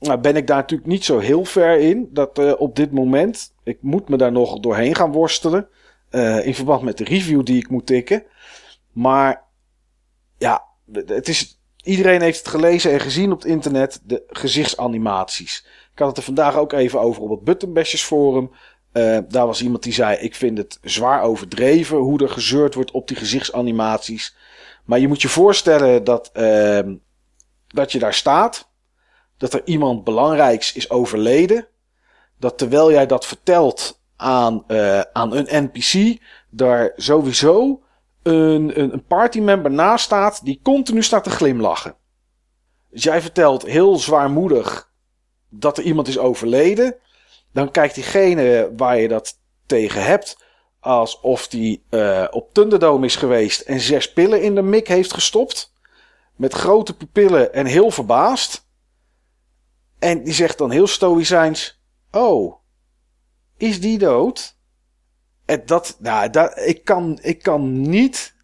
Nou 0.00 0.20
ben 0.20 0.36
ik 0.36 0.46
daar 0.46 0.56
natuurlijk 0.56 0.90
niet 0.90 1.04
zo 1.04 1.18
heel 1.18 1.44
ver 1.44 1.78
in. 1.78 2.08
Dat 2.12 2.38
eh, 2.38 2.52
op 2.58 2.76
dit 2.76 2.92
moment. 2.92 3.54
Ik 3.64 3.78
moet 3.80 4.08
me 4.08 4.16
daar 4.16 4.32
nog 4.32 4.60
doorheen 4.60 4.94
gaan 4.94 5.12
worstelen. 5.12 5.68
eh, 6.10 6.46
in 6.46 6.54
verband 6.54 6.82
met 6.82 6.98
de 6.98 7.04
review 7.04 7.44
die 7.44 7.56
ik 7.56 7.70
moet 7.70 7.86
tikken. 7.86 8.22
Maar 8.92 9.44
ja, 10.38 10.64
het 11.06 11.28
is, 11.28 11.60
iedereen 11.82 12.22
heeft 12.22 12.38
het 12.38 12.48
gelezen 12.48 12.92
en 12.92 13.00
gezien 13.00 13.32
op 13.32 13.38
het 13.38 13.50
internet. 13.50 14.00
De 14.04 14.22
gezichtsanimaties. 14.26 15.66
Ik 15.92 15.98
had 15.98 16.08
het 16.08 16.16
er 16.16 16.22
vandaag 16.22 16.56
ook 16.56 16.72
even 16.72 17.00
over 17.00 17.22
op 17.22 17.30
het 17.30 17.44
Buttonbashers 17.44 18.02
forum. 18.02 18.50
Eh, 18.92 19.18
daar 19.28 19.46
was 19.46 19.62
iemand 19.62 19.82
die 19.82 19.92
zei: 19.92 20.16
Ik 20.16 20.34
vind 20.34 20.58
het 20.58 20.78
zwaar 20.82 21.22
overdreven 21.22 21.96
hoe 21.96 22.22
er 22.22 22.28
gezeurd 22.28 22.74
wordt 22.74 22.90
op 22.90 23.08
die 23.08 23.16
gezichtsanimaties. 23.16 24.36
Maar 24.90 24.98
je 24.98 25.08
moet 25.08 25.22
je 25.22 25.28
voorstellen 25.28 26.04
dat, 26.04 26.30
ehm, 26.32 26.96
dat 27.66 27.92
je 27.92 27.98
daar 27.98 28.14
staat. 28.14 28.70
Dat 29.36 29.52
er 29.52 29.62
iemand 29.64 30.04
belangrijks 30.04 30.72
is 30.72 30.90
overleden. 30.90 31.68
Dat 32.38 32.58
terwijl 32.58 32.90
jij 32.90 33.06
dat 33.06 33.26
vertelt 33.26 34.02
aan, 34.16 34.64
eh, 34.66 35.00
aan 35.00 35.36
een 35.36 35.64
NPC. 35.64 36.20
Daar 36.48 36.92
sowieso 36.96 37.82
een, 38.22 38.80
een, 38.80 38.92
een 38.92 39.04
partymember 39.04 39.70
naast 39.70 40.04
staat. 40.04 40.44
Die 40.44 40.60
continu 40.62 41.02
staat 41.02 41.24
te 41.24 41.30
glimlachen. 41.30 41.94
Dus 42.88 43.02
jij 43.02 43.20
vertelt 43.20 43.62
heel 43.62 43.96
zwaarmoedig 43.96 44.92
dat 45.48 45.78
er 45.78 45.84
iemand 45.84 46.08
is 46.08 46.18
overleden. 46.18 46.96
Dan 47.52 47.70
kijkt 47.70 47.94
diegene 47.94 48.72
waar 48.76 48.98
je 48.98 49.08
dat 49.08 49.38
tegen 49.66 50.04
hebt. 50.04 50.44
Alsof 50.80 51.48
die 51.48 51.84
eh, 51.88 52.26
op 52.30 52.54
Thunderdome 52.54 53.06
is 53.06 53.16
geweest 53.16 53.60
en 53.60 53.80
zes 53.80 54.12
pillen 54.12 54.42
in 54.42 54.54
de 54.54 54.62
mik 54.62 54.88
heeft 54.88 55.12
gestopt. 55.12 55.72
Met 56.36 56.52
grote 56.52 56.96
pupillen 56.96 57.52
en 57.52 57.66
heel 57.66 57.90
verbaasd. 57.90 58.68
En 59.98 60.22
die 60.24 60.32
zegt 60.32 60.58
dan 60.58 60.70
heel 60.70 60.86
stoïcijns: 60.86 61.80
Oh, 62.10 62.54
is 63.56 63.80
die 63.80 63.98
dood? 63.98 64.56
En 65.44 65.62
dat, 65.66 65.96
nou, 65.98 66.30
dat, 66.30 66.58
ik, 66.58 66.84
kan, 66.84 67.18
ik 67.22 67.42
kan 67.42 67.80
niet 67.80 68.34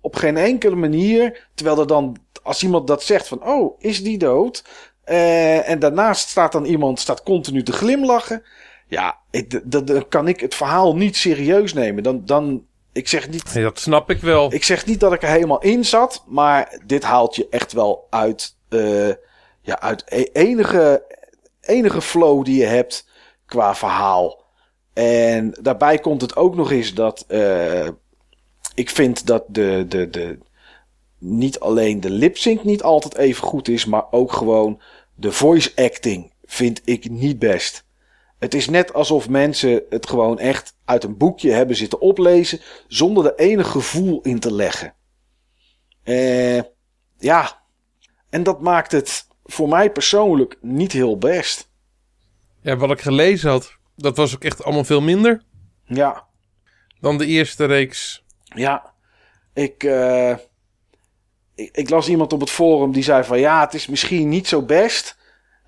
op 0.00 0.16
geen 0.16 0.36
enkele 0.36 0.76
manier. 0.76 1.48
Terwijl 1.54 1.78
er 1.78 1.86
dan, 1.86 2.16
als 2.42 2.62
iemand 2.62 2.86
dat 2.86 3.02
zegt 3.02 3.28
van: 3.28 3.46
Oh, 3.46 3.80
is 3.80 4.02
die 4.02 4.18
dood? 4.18 4.64
Eh, 5.04 5.68
en 5.68 5.78
daarnaast 5.78 6.28
staat 6.28 6.52
dan 6.52 6.64
iemand 6.64 7.00
staat 7.00 7.22
continu 7.22 7.62
te 7.62 7.72
glimlachen. 7.72 8.44
Ja, 8.92 9.18
ik, 9.30 9.60
dan 9.64 10.08
kan 10.08 10.28
ik 10.28 10.40
het 10.40 10.54
verhaal 10.54 10.96
niet 10.96 11.16
serieus 11.16 11.72
nemen. 11.72 12.02
Dan, 12.02 12.24
dan, 12.24 12.66
ik 12.92 13.08
zeg 13.08 13.28
niet 13.28 13.54
Nee, 13.54 13.62
dat 13.62 13.78
snap 13.78 14.10
ik 14.10 14.20
wel. 14.20 14.52
ik 14.52 14.64
zeg 14.64 14.86
niet 14.86 15.00
dat 15.00 15.12
ik 15.12 15.22
er 15.22 15.28
helemaal 15.28 15.62
in 15.62 15.84
zat, 15.84 16.24
maar 16.26 16.80
dit 16.86 17.02
haalt 17.02 17.36
je 17.36 17.46
echt 17.50 17.72
wel 17.72 18.06
uit, 18.10 18.56
eh, 18.68 19.08
ja, 19.60 19.80
uit 19.80 20.04
e- 20.06 20.30
enige, 20.32 21.04
enige 21.60 22.00
flow 22.00 22.44
die 22.44 22.58
je 22.58 22.66
hebt 22.66 23.08
qua 23.46 23.74
verhaal. 23.74 24.44
En 24.92 25.54
daarbij 25.60 25.98
komt 25.98 26.20
het 26.20 26.36
ook 26.36 26.54
nog 26.54 26.70
eens 26.70 26.94
dat 26.94 27.24
eh, 27.28 27.88
ik 28.74 28.90
vind 28.90 29.26
dat 29.26 29.44
de, 29.48 29.84
de, 29.88 30.10
de, 30.10 30.38
niet 31.18 31.60
alleen 31.60 32.00
de 32.00 32.10
lip 32.10 32.36
sync 32.36 32.64
niet 32.64 32.82
altijd 32.82 33.16
even 33.16 33.46
goed 33.46 33.68
is, 33.68 33.84
maar 33.84 34.04
ook 34.10 34.32
gewoon 34.32 34.80
de 35.14 35.32
voice 35.32 35.72
acting 35.74 36.32
vind 36.44 36.80
ik 36.84 37.10
niet 37.10 37.38
best. 37.38 37.84
Het 38.42 38.54
is 38.54 38.68
net 38.68 38.92
alsof 38.92 39.28
mensen 39.28 39.82
het 39.90 40.08
gewoon 40.08 40.38
echt 40.38 40.76
uit 40.84 41.04
een 41.04 41.16
boekje 41.16 41.50
hebben 41.50 41.76
zitten 41.76 42.00
oplezen 42.00 42.60
zonder 42.88 43.26
er 43.26 43.34
enig 43.34 43.68
gevoel 43.68 44.20
in 44.20 44.38
te 44.38 44.52
leggen. 44.52 44.94
Eh, 46.02 46.60
ja, 47.18 47.62
en 48.30 48.42
dat 48.42 48.60
maakt 48.60 48.92
het 48.92 49.26
voor 49.44 49.68
mij 49.68 49.90
persoonlijk 49.90 50.58
niet 50.60 50.92
heel 50.92 51.18
best. 51.18 51.68
Ja, 52.60 52.76
wat 52.76 52.90
ik 52.90 53.00
gelezen 53.00 53.50
had, 53.50 53.76
dat 53.96 54.16
was 54.16 54.34
ook 54.34 54.44
echt 54.44 54.64
allemaal 54.64 54.84
veel 54.84 55.02
minder 55.02 55.42
Ja, 55.84 56.26
dan 57.00 57.18
de 57.18 57.26
eerste 57.26 57.64
reeks. 57.64 58.24
ja. 58.44 58.92
Ik, 59.54 59.84
eh, 59.84 60.36
ik, 61.54 61.76
ik 61.76 61.90
las 61.90 62.08
iemand 62.08 62.32
op 62.32 62.40
het 62.40 62.50
forum 62.50 62.92
die 62.92 63.02
zei 63.02 63.24
van 63.24 63.38
ja, 63.38 63.60
het 63.60 63.74
is 63.74 63.86
misschien 63.86 64.28
niet 64.28 64.48
zo 64.48 64.62
best. 64.62 65.20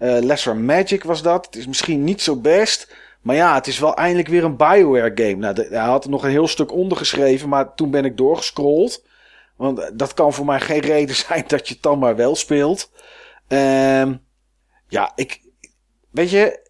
Eh, 0.05 0.23
Lesser 0.23 0.57
Magic 0.57 1.05
was 1.05 1.23
dat. 1.23 1.47
Het 1.47 1.57
is 1.57 1.67
misschien 1.67 2.05
niet 2.05 2.23
zo 2.23 2.37
best. 2.37 2.95
Maar 3.21 3.37
ja, 3.37 3.55
het 3.55 3.67
is 3.67 3.79
wel 3.79 3.97
eindelijk 3.97 4.29
weer 4.29 4.45
een 4.45 4.57
Bioware 4.57 5.13
game. 5.15 5.35
Nou, 5.35 5.69
hij 5.69 5.79
had 5.79 6.05
er 6.05 6.11
nog 6.11 6.23
een 6.25 6.31
heel 6.31 6.49
stuk 6.49 6.73
onder 6.73 6.99
geschreven, 6.99 7.49
maar 7.49 7.75
toen 7.75 7.91
ben 7.91 8.05
ik 8.05 8.17
doorgescrolld. 8.17 9.05
Want 9.57 9.79
eh, 9.79 9.91
dat 9.95 10.15
kan 10.15 10.33
voor 10.33 10.45
mij 10.45 10.61
geen 10.61 10.81
reden 10.95 11.17
zijn 11.17 11.45
dat 11.47 11.69
je 11.69 11.75
het 11.75 11.83
dan 11.83 11.99
maar 11.99 12.17
wel 12.17 12.37
speelt. 12.37 12.91
Ehm, 13.49 14.15
ja, 14.89 15.13
ik. 15.15 15.41
Weet 16.11 16.31
je, 16.31 16.69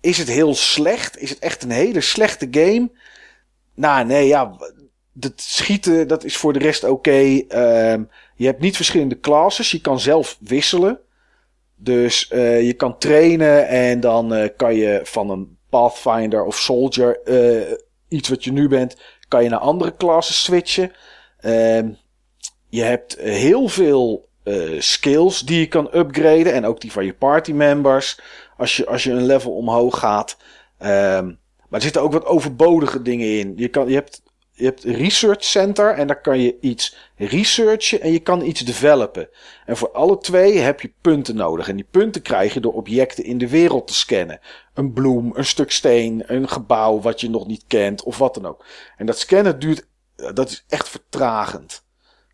is 0.00 0.18
het 0.18 0.28
heel 0.28 0.54
slecht? 0.54 1.18
Is 1.18 1.30
het 1.30 1.38
echt 1.38 1.62
een 1.62 1.70
hele 1.70 2.00
slechte 2.00 2.48
game? 2.50 2.90
Nou, 3.74 4.06
nee, 4.06 4.26
ja. 4.26 4.56
Het 5.20 5.40
schieten, 5.40 6.08
dat 6.08 6.24
is 6.24 6.36
voor 6.36 6.52
de 6.52 6.58
rest 6.58 6.84
oké. 6.84 7.42
Ehm, 7.48 8.02
je 8.36 8.46
hebt 8.46 8.60
niet 8.60 8.76
verschillende 8.76 9.20
classes. 9.20 9.70
Je 9.70 9.80
kan 9.80 10.00
zelf 10.00 10.36
wisselen. 10.40 11.00
Dus 11.82 12.28
eh, 12.28 12.62
je 12.66 12.72
kan 12.72 12.98
trainen 12.98 13.68
en 13.68 14.00
dan 14.00 14.34
eh, 14.34 14.48
kan 14.56 14.74
je 14.74 15.00
van 15.02 15.30
een 15.30 15.58
Pathfinder 15.70 16.44
of 16.44 16.58
Soldier, 16.58 17.20
eh, 17.22 17.72
iets 18.08 18.28
wat 18.28 18.44
je 18.44 18.52
nu 18.52 18.68
bent, 18.68 18.96
kan 19.28 19.42
je 19.42 19.48
naar 19.48 19.58
andere 19.58 19.96
classes 19.96 20.44
switchen. 20.44 20.92
Ehm, 21.40 21.88
je 22.68 22.82
hebt 22.82 23.16
heel 23.18 23.68
veel 23.68 24.30
skills 24.78 25.40
die 25.40 25.58
je 25.58 25.66
kan 25.66 25.88
upgraden 25.94 26.52
en 26.52 26.64
ook 26.64 26.80
die 26.80 26.92
van 26.92 27.04
je 27.04 27.14
party 27.14 27.52
members 27.52 28.20
als 28.56 28.76
je, 28.76 28.86
als 28.86 29.04
je 29.04 29.10
een 29.10 29.26
level 29.26 29.52
omhoog 29.56 29.98
gaat. 29.98 30.36
Ehm, 30.78 31.26
maar 31.26 31.80
er 31.80 31.82
zitten 31.82 32.02
ook 32.02 32.12
wat 32.12 32.24
overbodige 32.24 33.02
dingen 33.02 33.38
in. 33.38 33.52
Je, 33.56 33.68
kan, 33.68 33.88
je, 33.88 33.94
hebt, 33.94 34.21
je 34.54 34.64
hebt 34.64 34.84
een 34.84 34.94
research 34.94 35.44
center 35.44 35.94
en 35.94 36.06
daar 36.06 36.20
kan 36.20 36.40
je 36.40 36.56
iets 36.60 36.96
researchen 37.16 38.00
en 38.00 38.12
je 38.12 38.20
kan 38.20 38.42
iets 38.44 38.60
developen. 38.60 39.28
En 39.66 39.76
voor 39.76 39.90
alle 39.90 40.18
twee 40.18 40.58
heb 40.58 40.80
je 40.80 40.92
punten 41.00 41.36
nodig. 41.36 41.68
En 41.68 41.76
die 41.76 41.86
punten 41.90 42.22
krijg 42.22 42.54
je 42.54 42.60
door 42.60 42.72
objecten 42.72 43.24
in 43.24 43.38
de 43.38 43.48
wereld 43.48 43.86
te 43.86 43.94
scannen. 43.94 44.40
Een 44.74 44.92
bloem, 44.92 45.30
een 45.34 45.44
stuk 45.44 45.70
steen, 45.70 46.22
een 46.26 46.48
gebouw 46.48 47.00
wat 47.00 47.20
je 47.20 47.30
nog 47.30 47.46
niet 47.46 47.64
kent 47.66 48.02
of 48.02 48.18
wat 48.18 48.34
dan 48.34 48.46
ook. 48.46 48.64
En 48.96 49.06
dat 49.06 49.18
scannen 49.18 49.58
duurt, 49.58 49.86
dat 50.16 50.50
is 50.50 50.64
echt 50.68 50.88
vertragend. 50.88 51.84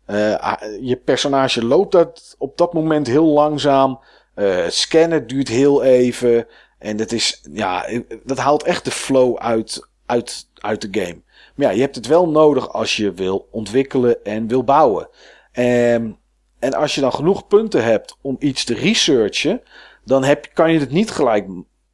Eh, 0.05 0.35
ah, 0.35 0.61
je 0.81 0.95
personage 0.95 1.65
loopt 1.65 1.91
dat 1.91 2.35
op 2.37 2.57
dat 2.57 2.73
moment 2.73 3.07
heel 3.07 3.27
langzaam. 3.27 3.99
Eh, 4.35 4.67
scannen 4.67 5.27
duurt 5.27 5.47
heel 5.47 5.83
even. 5.83 6.47
En 6.79 6.97
dat, 6.97 7.11
is, 7.11 7.41
ja, 7.51 7.89
dat 8.23 8.37
haalt 8.37 8.63
echt 8.63 8.85
de 8.85 8.91
flow 8.91 9.37
uit, 9.37 9.87
uit, 10.05 10.47
uit 10.55 10.81
de 10.81 11.01
game. 11.01 11.21
Maar 11.59 11.67
ja, 11.67 11.73
je 11.73 11.81
hebt 11.81 11.95
het 11.95 12.07
wel 12.07 12.29
nodig 12.29 12.73
als 12.73 12.95
je 12.95 13.13
wil 13.13 13.47
ontwikkelen 13.51 14.23
en 14.23 14.47
wil 14.47 14.63
bouwen. 14.63 15.09
En, 15.51 16.17
en 16.59 16.73
als 16.73 16.95
je 16.95 17.01
dan 17.01 17.13
genoeg 17.13 17.47
punten 17.47 17.83
hebt 17.83 18.17
om 18.21 18.35
iets 18.39 18.63
te 18.63 18.73
researchen, 18.73 19.61
dan 20.05 20.23
heb, 20.23 20.49
kan 20.53 20.71
je 20.71 20.79
het 20.79 20.91
niet 20.91 21.11
gelijk. 21.11 21.47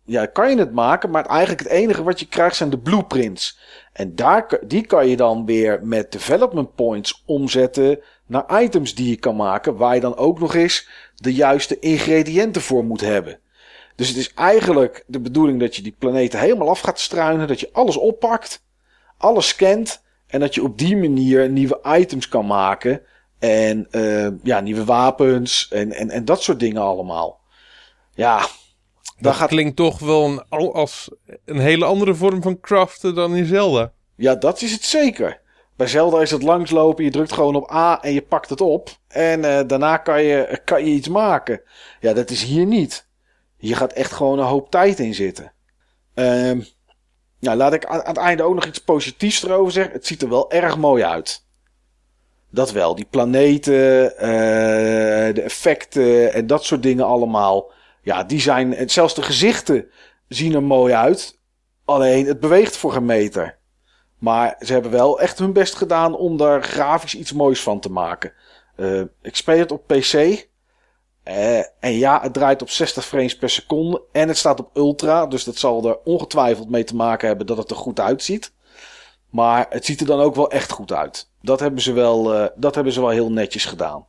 Ja, 0.03 0.25
kan 0.25 0.49
je 0.49 0.57
het 0.57 0.73
maken, 0.73 1.09
maar 1.09 1.25
eigenlijk 1.25 1.59
het 1.59 1.71
enige 1.71 2.03
wat 2.03 2.19
je 2.19 2.27
krijgt 2.27 2.55
zijn 2.55 2.69
de 2.69 2.77
blueprints. 2.77 3.59
En 3.93 4.15
daar, 4.15 4.59
die 4.67 4.85
kan 4.85 5.07
je 5.07 5.17
dan 5.17 5.45
weer 5.45 5.79
met 5.83 6.11
development 6.11 6.75
points 6.75 7.23
omzetten 7.25 7.99
naar 8.25 8.61
items 8.63 8.95
die 8.95 9.09
je 9.09 9.17
kan 9.17 9.35
maken, 9.35 9.75
waar 9.75 9.95
je 9.95 10.01
dan 10.01 10.17
ook 10.17 10.39
nog 10.39 10.55
eens 10.55 10.89
de 11.15 11.33
juiste 11.33 11.79
ingrediënten 11.79 12.61
voor 12.61 12.83
moet 12.83 13.01
hebben. 13.01 13.39
Dus 13.95 14.07
het 14.07 14.17
is 14.17 14.33
eigenlijk 14.33 15.03
de 15.07 15.19
bedoeling 15.19 15.59
dat 15.59 15.75
je 15.75 15.81
die 15.81 15.95
planeten 15.99 16.39
helemaal 16.39 16.69
af 16.69 16.79
gaat 16.79 16.99
struinen, 16.99 17.47
dat 17.47 17.59
je 17.59 17.69
alles 17.71 17.97
oppakt, 17.97 18.63
alles 19.17 19.47
scant 19.47 20.03
en 20.27 20.39
dat 20.39 20.55
je 20.55 20.63
op 20.63 20.77
die 20.77 20.97
manier 20.97 21.49
nieuwe 21.49 21.79
items 21.83 22.27
kan 22.27 22.45
maken 22.45 23.01
en 23.39 23.87
uh, 23.91 24.27
ja, 24.43 24.59
nieuwe 24.59 24.85
wapens 24.85 25.67
en, 25.67 25.91
en, 25.91 26.09
en 26.09 26.25
dat 26.25 26.41
soort 26.41 26.59
dingen 26.59 26.81
allemaal. 26.81 27.41
Ja, 28.13 28.47
dat 29.19 29.35
gaat... 29.35 29.49
klinkt 29.49 29.75
toch 29.75 29.99
wel 29.99 30.25
een, 30.25 30.43
als 30.49 31.09
een 31.45 31.59
hele 31.59 31.85
andere 31.85 32.15
vorm 32.15 32.41
van 32.41 32.59
craften 32.59 33.15
dan 33.15 33.35
in 33.35 33.45
Zelda. 33.45 33.91
Ja, 34.15 34.35
dat 34.35 34.61
is 34.61 34.71
het 34.71 34.83
zeker. 34.83 35.41
Bij 35.75 35.87
Zelda 35.87 36.21
is 36.21 36.31
het 36.31 36.43
langslopen, 36.43 37.03
je 37.03 37.11
drukt 37.11 37.33
gewoon 37.33 37.55
op 37.55 37.71
A 37.71 38.01
en 38.01 38.13
je 38.13 38.21
pakt 38.21 38.49
het 38.49 38.61
op. 38.61 38.89
En 39.07 39.39
uh, 39.39 39.59
daarna 39.67 39.97
kan 39.97 40.23
je, 40.23 40.61
kan 40.65 40.85
je 40.85 40.91
iets 40.91 41.07
maken. 41.07 41.61
Ja, 41.99 42.13
dat 42.13 42.29
is 42.29 42.43
hier 42.43 42.65
niet. 42.65 43.07
Hier 43.57 43.75
gaat 43.75 43.93
echt 43.93 44.11
gewoon 44.11 44.39
een 44.39 44.45
hoop 44.45 44.71
tijd 44.71 44.99
in 44.99 45.13
zitten. 45.13 45.53
Uh, 46.15 46.61
nou, 47.39 47.57
laat 47.57 47.73
ik 47.73 47.85
aan, 47.85 48.01
het 48.03 48.17
einde 48.17 48.43
ook 48.43 48.55
nog 48.55 48.65
iets 48.65 48.79
positiefs 48.79 49.43
erover 49.43 49.71
zeggen. 49.71 49.93
Het 49.93 50.05
ziet 50.05 50.21
er 50.21 50.29
wel 50.29 50.51
erg 50.51 50.77
mooi 50.77 51.03
uit. 51.03 51.43
Dat 52.49 52.71
wel, 52.71 52.95
die 52.95 53.07
planeten, 53.09 54.13
uh, 54.13 54.19
de 55.33 55.41
effecten 55.43 56.33
en 56.33 56.47
dat 56.47 56.63
soort 56.63 56.83
dingen 56.83 57.05
allemaal. 57.05 57.71
Ja, 58.01 58.23
die 58.23 58.39
zijn, 58.39 58.89
zelfs 58.89 59.15
de 59.15 59.21
gezichten 59.21 59.89
zien 60.27 60.53
er 60.53 60.63
mooi 60.63 60.93
uit. 60.93 61.39
Alleen 61.85 62.25
het 62.25 62.39
beweegt 62.39 62.77
voor 62.77 62.95
een 62.95 63.05
meter. 63.05 63.57
Maar 64.19 64.55
ze 64.59 64.73
hebben 64.73 64.91
wel 64.91 65.19
echt 65.19 65.39
hun 65.39 65.53
best 65.53 65.75
gedaan 65.75 66.15
om 66.15 66.37
daar 66.37 66.63
grafisch 66.63 67.15
iets 67.15 67.33
moois 67.33 67.61
van 67.61 67.79
te 67.79 67.91
maken. 67.91 68.33
Uh, 68.77 69.01
ik 69.21 69.35
speel 69.35 69.57
het 69.57 69.71
op 69.71 69.87
PC. 69.87 70.47
Uh, 71.27 71.57
en 71.57 71.91
ja, 71.97 72.21
het 72.21 72.33
draait 72.33 72.61
op 72.61 72.69
60 72.69 73.05
frames 73.05 73.37
per 73.37 73.49
seconde. 73.49 74.01
En 74.11 74.27
het 74.27 74.37
staat 74.37 74.59
op 74.59 74.77
ultra. 74.77 75.25
Dus 75.25 75.43
dat 75.43 75.57
zal 75.57 75.87
er 75.87 75.97
ongetwijfeld 76.03 76.69
mee 76.69 76.83
te 76.83 76.95
maken 76.95 77.27
hebben 77.27 77.47
dat 77.47 77.57
het 77.57 77.69
er 77.69 77.75
goed 77.75 77.99
uitziet. 77.99 78.53
Maar 79.29 79.65
het 79.69 79.85
ziet 79.85 79.99
er 79.99 80.05
dan 80.05 80.19
ook 80.19 80.35
wel 80.35 80.51
echt 80.51 80.71
goed 80.71 80.93
uit. 80.93 81.29
Dat 81.41 81.59
hebben 81.59 81.81
ze 81.81 81.93
wel, 81.93 82.35
uh, 82.35 82.45
dat 82.55 82.75
hebben 82.75 82.93
ze 82.93 83.01
wel 83.01 83.09
heel 83.09 83.31
netjes 83.31 83.65
gedaan. 83.65 84.05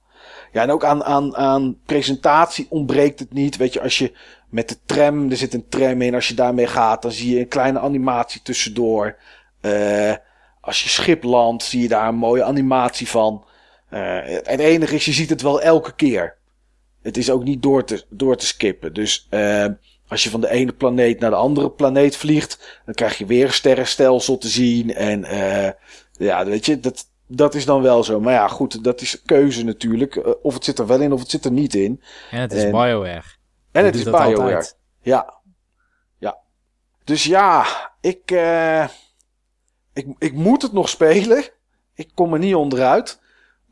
Ja, 0.52 0.62
en 0.62 0.70
ook 0.70 0.84
aan, 0.84 1.04
aan, 1.04 1.36
aan 1.36 1.78
presentatie 1.86 2.66
ontbreekt 2.70 3.18
het 3.18 3.32
niet. 3.32 3.56
Weet 3.56 3.72
je, 3.72 3.80
als 3.82 3.98
je 3.98 4.12
met 4.48 4.68
de 4.68 4.76
tram, 4.86 5.30
er 5.30 5.36
zit 5.36 5.54
een 5.54 5.68
tram 5.68 6.02
in, 6.02 6.14
als 6.14 6.28
je 6.28 6.34
daarmee 6.34 6.66
gaat, 6.66 7.02
dan 7.02 7.12
zie 7.12 7.34
je 7.34 7.40
een 7.40 7.48
kleine 7.48 7.78
animatie 7.78 8.42
tussendoor. 8.42 9.16
Uh, 9.60 10.14
als 10.60 10.82
je 10.82 10.88
schip 10.88 11.22
landt, 11.22 11.62
zie 11.62 11.82
je 11.82 11.88
daar 11.88 12.08
een 12.08 12.14
mooie 12.14 12.44
animatie 12.44 13.08
van. 13.08 13.44
Uh, 13.90 14.18
het 14.24 14.60
enige 14.60 14.94
is, 14.94 15.04
je 15.04 15.12
ziet 15.12 15.30
het 15.30 15.42
wel 15.42 15.60
elke 15.60 15.94
keer. 15.94 16.36
Het 17.06 17.16
is 17.16 17.30
ook 17.30 17.44
niet 17.44 17.62
door 17.62 17.84
te, 17.84 18.04
door 18.08 18.36
te 18.36 18.46
skippen. 18.46 18.94
Dus 18.94 19.26
uh, 19.30 19.66
als 20.08 20.24
je 20.24 20.30
van 20.30 20.40
de 20.40 20.50
ene 20.50 20.72
planeet 20.72 21.20
naar 21.20 21.30
de 21.30 21.36
andere 21.36 21.70
planeet 21.70 22.16
vliegt, 22.16 22.80
dan 22.84 22.94
krijg 22.94 23.18
je 23.18 23.26
weer 23.26 23.44
een 23.44 23.52
sterrenstelsel 23.52 24.38
te 24.38 24.48
zien. 24.48 24.94
En 24.94 25.20
uh, 25.20 25.70
ja, 26.12 26.44
weet 26.44 26.66
je, 26.66 26.80
dat, 26.80 27.10
dat 27.26 27.54
is 27.54 27.64
dan 27.64 27.82
wel 27.82 28.04
zo. 28.04 28.20
Maar 28.20 28.32
ja, 28.32 28.48
goed, 28.48 28.84
dat 28.84 29.00
is 29.00 29.22
keuze 29.22 29.64
natuurlijk. 29.64 30.44
of 30.44 30.54
het 30.54 30.64
zit 30.64 30.78
er 30.78 30.86
wel 30.86 31.00
in 31.00 31.12
of 31.12 31.20
het 31.20 31.30
zit 31.30 31.44
er 31.44 31.50
niet 31.52 31.74
in. 31.74 32.02
En 32.30 32.40
het 32.40 32.52
is 32.52 32.62
en, 32.62 32.70
BioWare. 32.70 33.24
En 33.72 33.84
het 33.84 33.94
is 33.94 34.04
BioWare. 34.04 34.72
Ja. 35.00 35.34
Ja. 36.18 36.38
Dus 37.04 37.24
ja, 37.24 37.66
ik, 38.00 38.30
uh, 38.30 38.88
ik, 39.92 40.06
ik 40.18 40.32
moet 40.32 40.62
het 40.62 40.72
nog 40.72 40.88
spelen. 40.88 41.44
Ik 41.94 42.10
kom 42.14 42.32
er 42.32 42.38
niet 42.38 42.54
onderuit. 42.54 43.20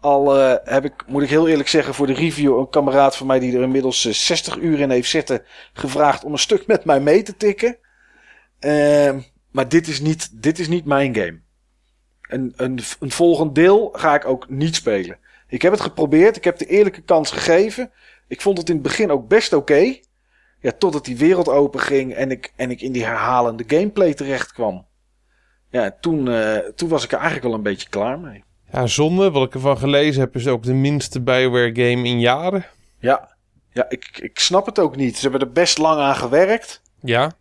Al 0.05 0.39
uh, 0.39 0.55
heb 0.65 0.85
ik, 0.85 1.07
moet 1.07 1.23
ik 1.23 1.29
heel 1.29 1.49
eerlijk 1.49 1.69
zeggen, 1.69 1.95
voor 1.95 2.07
de 2.07 2.13
review 2.13 2.59
een 2.59 2.69
kameraad 2.69 3.17
van 3.17 3.27
mij 3.27 3.39
die 3.39 3.57
er 3.57 3.63
inmiddels 3.63 4.05
uh, 4.05 4.13
60 4.13 4.57
uur 4.57 4.81
in 4.81 4.91
heeft 4.91 5.11
zitten, 5.11 5.43
gevraagd 5.73 6.25
om 6.25 6.33
een 6.33 6.39
stuk 6.39 6.67
met 6.67 6.85
mij 6.85 7.01
mee 7.01 7.23
te 7.23 7.37
tikken. 7.37 7.77
Uh, 8.61 9.15
maar 9.51 9.69
dit 9.69 9.89
is, 9.89 10.01
niet, 10.01 10.43
dit 10.43 10.59
is 10.59 10.69
niet 10.69 10.85
mijn 10.85 11.15
game. 11.15 11.41
Een, 12.21 12.53
een, 12.57 12.79
een 13.01 13.11
volgend 13.11 13.55
deel 13.55 13.89
ga 13.93 14.15
ik 14.15 14.25
ook 14.25 14.49
niet 14.49 14.75
spelen. 14.75 15.19
Ik 15.49 15.63
heb 15.63 15.73
het 15.73 15.81
geprobeerd, 15.81 16.37
ik 16.37 16.45
heb 16.45 16.59
de 16.59 16.67
eerlijke 16.67 17.03
kans 17.03 17.31
gegeven. 17.31 17.93
Ik 18.29 18.41
vond 18.41 18.59
het 18.59 18.69
in 18.69 18.75
het 18.75 18.85
begin 18.85 19.11
ook 19.11 19.29
best 19.29 19.53
oké. 19.53 19.97
Ja, 20.61 20.73
totdat 20.79 21.05
die 21.05 21.17
wereld 21.17 21.49
open 21.49 21.81
ging 21.81 22.15
en 22.15 22.31
ik, 22.31 22.53
en 22.57 22.71
ik 22.71 22.81
in 22.81 22.93
die 22.93 23.05
herhalende 23.05 23.65
gameplay 23.67 24.15
terecht 24.15 24.53
kwam. 24.53 24.87
Ja, 25.71 25.97
toen, 26.01 26.27
uh, 26.27 26.59
toen 26.59 26.89
was 26.89 27.05
ik 27.05 27.13
er 27.13 27.19
eigenlijk 27.19 27.47
wel 27.47 27.55
een 27.55 27.63
beetje 27.63 27.89
klaar 27.89 28.19
mee. 28.19 28.45
Ja, 28.75 28.87
zonde. 28.87 29.31
Wat 29.31 29.47
ik 29.47 29.55
ervan 29.55 29.79
gelezen 29.79 30.21
heb, 30.21 30.35
is 30.37 30.47
ook 30.47 30.63
de 30.63 30.75
minste 30.75 31.21
Bioware 31.21 31.71
game 31.75 32.09
in 32.09 32.21
jaren. 32.21 32.67
Ja, 32.99 33.37
ja 33.73 33.87
ik, 33.89 34.19
ik 34.23 34.39
snap 34.39 34.67
het 34.67 34.79
ook 34.79 34.97
niet. 34.97 35.17
Ze 35.17 35.23
hebben 35.23 35.41
er 35.41 35.53
best 35.53 35.79
lang 35.79 36.01
aan 36.01 36.17
gewerkt. 36.17 36.83
Ja. 37.01 37.33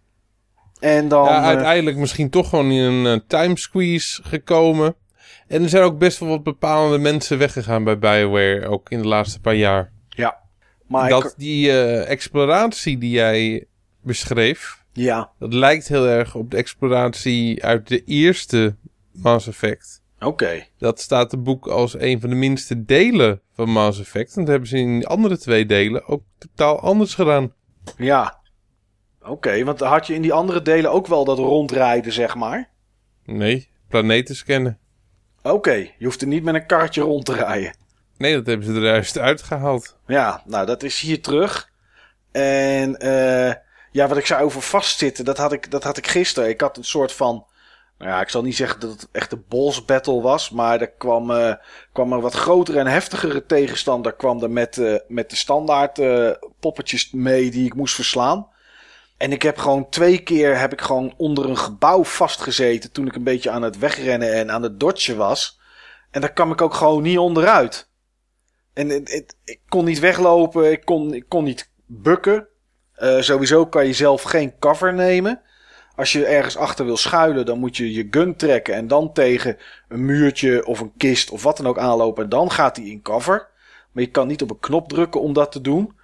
En 0.80 1.07
dan... 1.07 1.26
Ja, 1.26 1.43
uiteindelijk 1.43 1.95
uh, 1.95 2.01
misschien 2.01 2.30
toch 2.30 2.49
gewoon 2.49 2.72
in 2.72 2.81
een 2.81 3.05
uh, 3.05 3.19
time 3.27 3.57
squeeze 3.57 4.23
gekomen. 4.23 4.95
En 5.47 5.64
er 5.64 5.69
zijn 5.69 5.84
ook 5.84 5.97
best 5.97 6.19
wel 6.19 6.30
wat 6.30 6.43
bepalende 6.43 6.97
mensen 6.97 7.38
weggegaan 7.38 7.84
bij 7.84 7.99
Bioware, 7.99 8.68
ook 8.68 8.89
in 8.89 9.01
de 9.01 9.07
laatste 9.07 9.39
paar 9.39 9.55
jaar. 9.55 9.91
Ja. 10.10 10.38
Maar 10.88 11.10
dat 11.10 11.26
ik... 11.26 11.34
die 11.38 11.68
uh, 11.68 12.10
exploratie 12.10 12.97
die 12.97 13.11
jij 13.11 13.65
beschreef, 14.01 14.81
ja. 14.93 15.31
Dat 15.39 15.53
lijkt 15.53 15.88
heel 15.88 16.07
erg 16.07 16.35
op 16.35 16.51
de 16.51 16.57
exploratie 16.57 17.64
uit 17.64 17.88
de 17.88 18.03
eerste 18.03 18.76
Mass 19.11 19.47
Effect. 19.47 20.01
Oké. 20.23 20.43
Okay. 20.43 20.69
Dat 20.77 20.99
staat 20.99 21.31
de 21.31 21.37
boek 21.37 21.67
als 21.67 21.99
een 21.99 22.19
van 22.19 22.29
de 22.29 22.35
minste 22.35 22.85
delen 22.85 23.41
van 23.53 23.69
Mass 23.69 23.99
Effect. 23.99 24.35
En 24.35 24.41
dat 24.41 24.49
hebben 24.49 24.69
ze 24.69 24.77
in 24.77 24.99
de 24.99 25.07
andere 25.07 25.37
twee 25.37 25.65
delen 25.65 26.07
ook 26.07 26.23
totaal 26.37 26.79
anders 26.79 27.15
gedaan. 27.15 27.53
Ja. 27.97 28.41
Oké, 29.21 29.31
okay, 29.31 29.65
want 29.65 29.79
had 29.79 30.07
je 30.07 30.13
in 30.13 30.21
die 30.21 30.33
andere 30.33 30.61
delen 30.61 30.91
ook 30.91 31.07
wel 31.07 31.25
dat 31.25 31.37
rondrijden, 31.37 32.13
zeg 32.13 32.35
maar? 32.35 32.69
Nee, 33.25 33.69
planeten 33.87 34.35
scannen. 34.35 34.79
Oké, 35.41 35.55
okay, 35.55 35.95
je 35.97 36.05
hoeft 36.05 36.21
er 36.21 36.27
niet 36.27 36.43
met 36.43 36.55
een 36.55 36.65
kartje 36.65 37.01
rond 37.01 37.25
te 37.25 37.33
rijden. 37.33 37.75
Nee, 38.17 38.33
dat 38.35 38.45
hebben 38.45 38.65
ze 38.65 38.73
er 38.73 38.83
juist 38.83 39.17
uitgehaald. 39.17 39.97
Ja, 40.07 40.43
nou 40.45 40.65
dat 40.65 40.83
is 40.83 40.99
hier 40.99 41.21
terug. 41.21 41.71
En 42.31 42.97
eh... 42.99 43.47
Uh... 43.47 43.53
Ja, 43.93 44.07
wat 44.07 44.17
ik 44.17 44.25
zei 44.25 44.43
over 44.43 44.61
vastzitten, 44.61 45.25
dat 45.25 45.37
had 45.37 45.51
ik, 45.51 45.71
dat 45.71 45.83
had 45.83 45.97
ik 45.97 46.07
gisteren. 46.07 46.49
Ik 46.49 46.61
had 46.61 46.77
een 46.77 46.83
soort 46.83 47.11
van. 47.11 47.45
Nou 48.03 48.15
ja, 48.15 48.21
ik 48.21 48.30
zal 48.30 48.41
niet 48.41 48.55
zeggen 48.55 48.80
dat 48.80 48.91
het 48.91 49.07
echt 49.11 49.31
een 49.31 49.45
boss 49.47 49.85
battle 49.85 50.21
was. 50.21 50.49
Maar 50.49 50.81
er 50.81 50.91
kwam, 50.91 51.31
uh, 51.31 51.53
kwam 51.93 52.13
een 52.13 52.21
wat 52.21 52.34
grotere 52.34 52.80
en 52.80 52.88
heftigere 52.88 53.45
tegenstander. 53.45 54.13
kwam 54.13 54.43
er 54.43 54.51
met, 54.51 54.77
uh, 54.77 54.95
met 55.07 55.30
de 55.30 55.35
standaard 55.35 55.99
uh, 55.99 56.31
poppetjes 56.59 57.11
mee 57.11 57.51
die 57.51 57.65
ik 57.65 57.75
moest 57.75 57.95
verslaan. 57.95 58.47
En 59.17 59.31
ik 59.31 59.41
heb 59.41 59.57
gewoon 59.57 59.89
twee 59.89 60.17
keer 60.17 60.59
heb 60.59 60.73
ik 60.73 60.81
gewoon 60.81 61.13
onder 61.17 61.49
een 61.49 61.57
gebouw 61.57 62.03
vastgezeten. 62.03 62.91
toen 62.91 63.07
ik 63.07 63.15
een 63.15 63.23
beetje 63.23 63.49
aan 63.49 63.61
het 63.61 63.77
wegrennen 63.77 64.34
en 64.34 64.51
aan 64.51 64.63
het 64.63 64.80
dodgen 64.80 65.17
was. 65.17 65.59
En 66.11 66.21
daar 66.21 66.34
kwam 66.34 66.51
ik 66.51 66.61
ook 66.61 66.73
gewoon 66.73 67.03
niet 67.03 67.17
onderuit. 67.17 67.89
En 68.73 68.89
het, 68.89 69.35
ik 69.43 69.59
kon 69.69 69.85
niet 69.85 69.99
weglopen, 69.99 70.71
ik 70.71 70.85
kon, 70.85 71.13
ik 71.13 71.25
kon 71.27 71.43
niet 71.43 71.71
bukken. 71.85 72.47
Sowieso 73.19 73.65
kan 73.65 73.88
je 73.88 73.93
zelf 73.93 74.21
geen 74.21 74.59
cover 74.59 74.93
nemen. 74.93 75.41
Als 75.95 76.11
je 76.11 76.26
ergens 76.26 76.57
achter 76.57 76.86
wil 76.86 76.98
schuilen, 76.98 77.45
dan 77.45 77.60
moet 77.60 77.78
je 77.78 77.94
je 77.94 78.07
gun 78.11 78.36
trekken 78.36 78.74
en 78.74 78.88
dan 78.88 79.14
tegen 79.14 79.57
een 79.88 80.06
muurtje 80.06 80.65
of 80.65 80.80
een 80.80 80.94
kist 80.98 81.30
of 81.30 81.44
wat 81.44 81.57
dan 81.57 81.68
ook 81.68 81.78
aanlopen. 81.78 82.24
En 82.24 82.30
dan 82.30 82.52
gaat 82.52 82.76
hij 82.76 82.86
in 82.86 83.02
cover. 83.02 83.48
Maar 83.91 84.03
je 84.03 84.10
kan 84.10 84.28
niet 84.28 84.41
op 84.41 84.49
een 84.49 84.60
knop 84.60 84.90
drukken 84.90 85.22
om 85.22 85.34
dat 85.34 85.52
te 85.52 85.61
doen. 85.61 85.98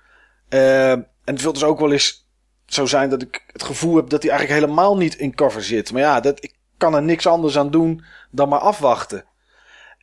Uh, 0.49 0.91
en 0.91 1.07
het 1.23 1.41
wil 1.41 1.53
dus 1.53 1.63
ook 1.63 1.79
wel 1.79 1.91
eens 1.91 2.27
zo 2.65 2.85
zijn 2.85 3.09
dat 3.09 3.21
ik 3.21 3.43
het 3.47 3.63
gevoel 3.63 3.95
heb 3.95 4.09
dat 4.09 4.21
hij 4.23 4.31
eigenlijk 4.31 4.61
helemaal 4.61 4.97
niet 4.97 5.15
in 5.15 5.35
cover 5.35 5.63
zit. 5.63 5.91
Maar 5.91 6.01
ja, 6.01 6.19
dat, 6.19 6.43
ik 6.43 6.55
kan 6.77 6.95
er 6.95 7.01
niks 7.01 7.27
anders 7.27 7.57
aan 7.57 7.71
doen 7.71 8.03
dan 8.31 8.49
maar 8.49 8.59
afwachten. 8.59 9.25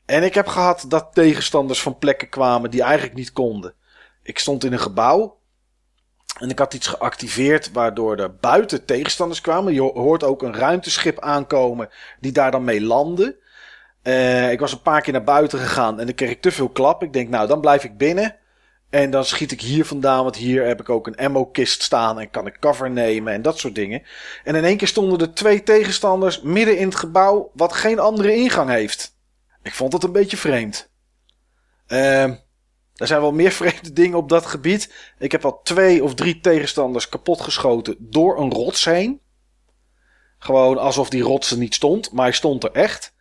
En 0.04 0.22
ik 0.22 0.34
heb 0.34 0.46
gehad 0.46 0.84
dat 0.88 1.08
tegenstanders 1.12 1.82
van 1.82 1.98
plekken 1.98 2.28
kwamen 2.28 2.70
die 2.70 2.82
eigenlijk 2.82 3.14
niet 3.14 3.32
konden. 3.32 3.74
Ik 4.22 4.38
stond 4.38 4.64
in 4.64 4.72
een 4.72 4.78
gebouw 4.78 5.38
en 6.40 6.50
ik 6.50 6.58
had 6.58 6.74
iets 6.74 6.86
geactiveerd 6.86 7.72
waardoor 7.72 8.16
er 8.16 8.34
buiten 8.34 8.84
tegenstanders 8.84 9.40
kwamen. 9.40 9.74
Je 9.74 9.80
hoort 9.80 10.24
ook 10.24 10.42
een 10.42 10.54
ruimteschip 10.54 11.20
aankomen 11.20 11.88
die 12.20 12.32
daar 12.32 12.50
dan 12.50 12.64
mee 12.64 12.80
landen. 12.80 13.36
Eh, 14.02 14.50
ik 14.50 14.60
was 14.60 14.72
een 14.72 14.82
paar 14.82 15.00
keer 15.00 15.12
naar 15.12 15.24
buiten 15.24 15.58
gegaan 15.58 16.00
en 16.00 16.06
dan 16.06 16.14
kreeg 16.14 16.30
ik 16.30 16.42
te 16.42 16.50
veel 16.50 16.68
klap. 16.68 17.02
Ik 17.02 17.12
denk, 17.12 17.28
nou, 17.28 17.46
dan 17.46 17.60
blijf 17.60 17.84
ik 17.84 17.96
binnen. 17.96 18.36
En 18.90 19.10
dan 19.10 19.24
schiet 19.24 19.52
ik 19.52 19.60
hier 19.60 19.84
vandaan, 19.84 20.22
want 20.22 20.36
hier 20.36 20.66
heb 20.66 20.80
ik 20.80 20.88
ook 20.88 21.06
een 21.06 21.16
ammo-kist 21.16 21.82
staan 21.82 22.20
en 22.20 22.30
kan 22.30 22.46
ik 22.46 22.60
cover 22.60 22.90
nemen 22.90 23.32
en 23.32 23.42
dat 23.42 23.58
soort 23.58 23.74
dingen. 23.74 24.02
En 24.44 24.54
in 24.54 24.64
één 24.64 24.76
keer 24.76 24.88
stonden 24.88 25.20
er 25.20 25.34
twee 25.34 25.62
tegenstanders 25.62 26.40
midden 26.40 26.78
in 26.78 26.86
het 26.88 26.96
gebouw, 26.96 27.50
wat 27.54 27.72
geen 27.72 27.98
andere 27.98 28.34
ingang 28.34 28.70
heeft. 28.70 29.16
Ik 29.62 29.74
vond 29.74 29.92
het 29.92 30.02
een 30.02 30.12
beetje 30.12 30.36
vreemd. 30.36 30.90
Ehm 31.86 32.34
er 32.96 33.06
zijn 33.06 33.20
wel 33.20 33.32
meer 33.32 33.52
vreemde 33.62 33.92
dingen 33.92 34.18
op 34.18 34.28
dat 34.28 34.46
gebied. 34.46 34.92
Ik 35.18 35.32
heb 35.32 35.44
al 35.44 35.60
twee 35.62 36.04
of 36.04 36.14
drie 36.14 36.40
tegenstanders 36.40 37.08
kapotgeschoten 37.08 37.96
door 37.98 38.40
een 38.40 38.52
rots 38.52 38.84
heen. 38.84 39.20
Gewoon 40.38 40.78
alsof 40.78 41.08
die 41.10 41.22
rots 41.22 41.50
er 41.50 41.58
niet 41.58 41.74
stond, 41.74 42.12
maar 42.12 42.24
hij 42.24 42.34
stond 42.34 42.64
er 42.64 42.72
echt. 42.72 43.14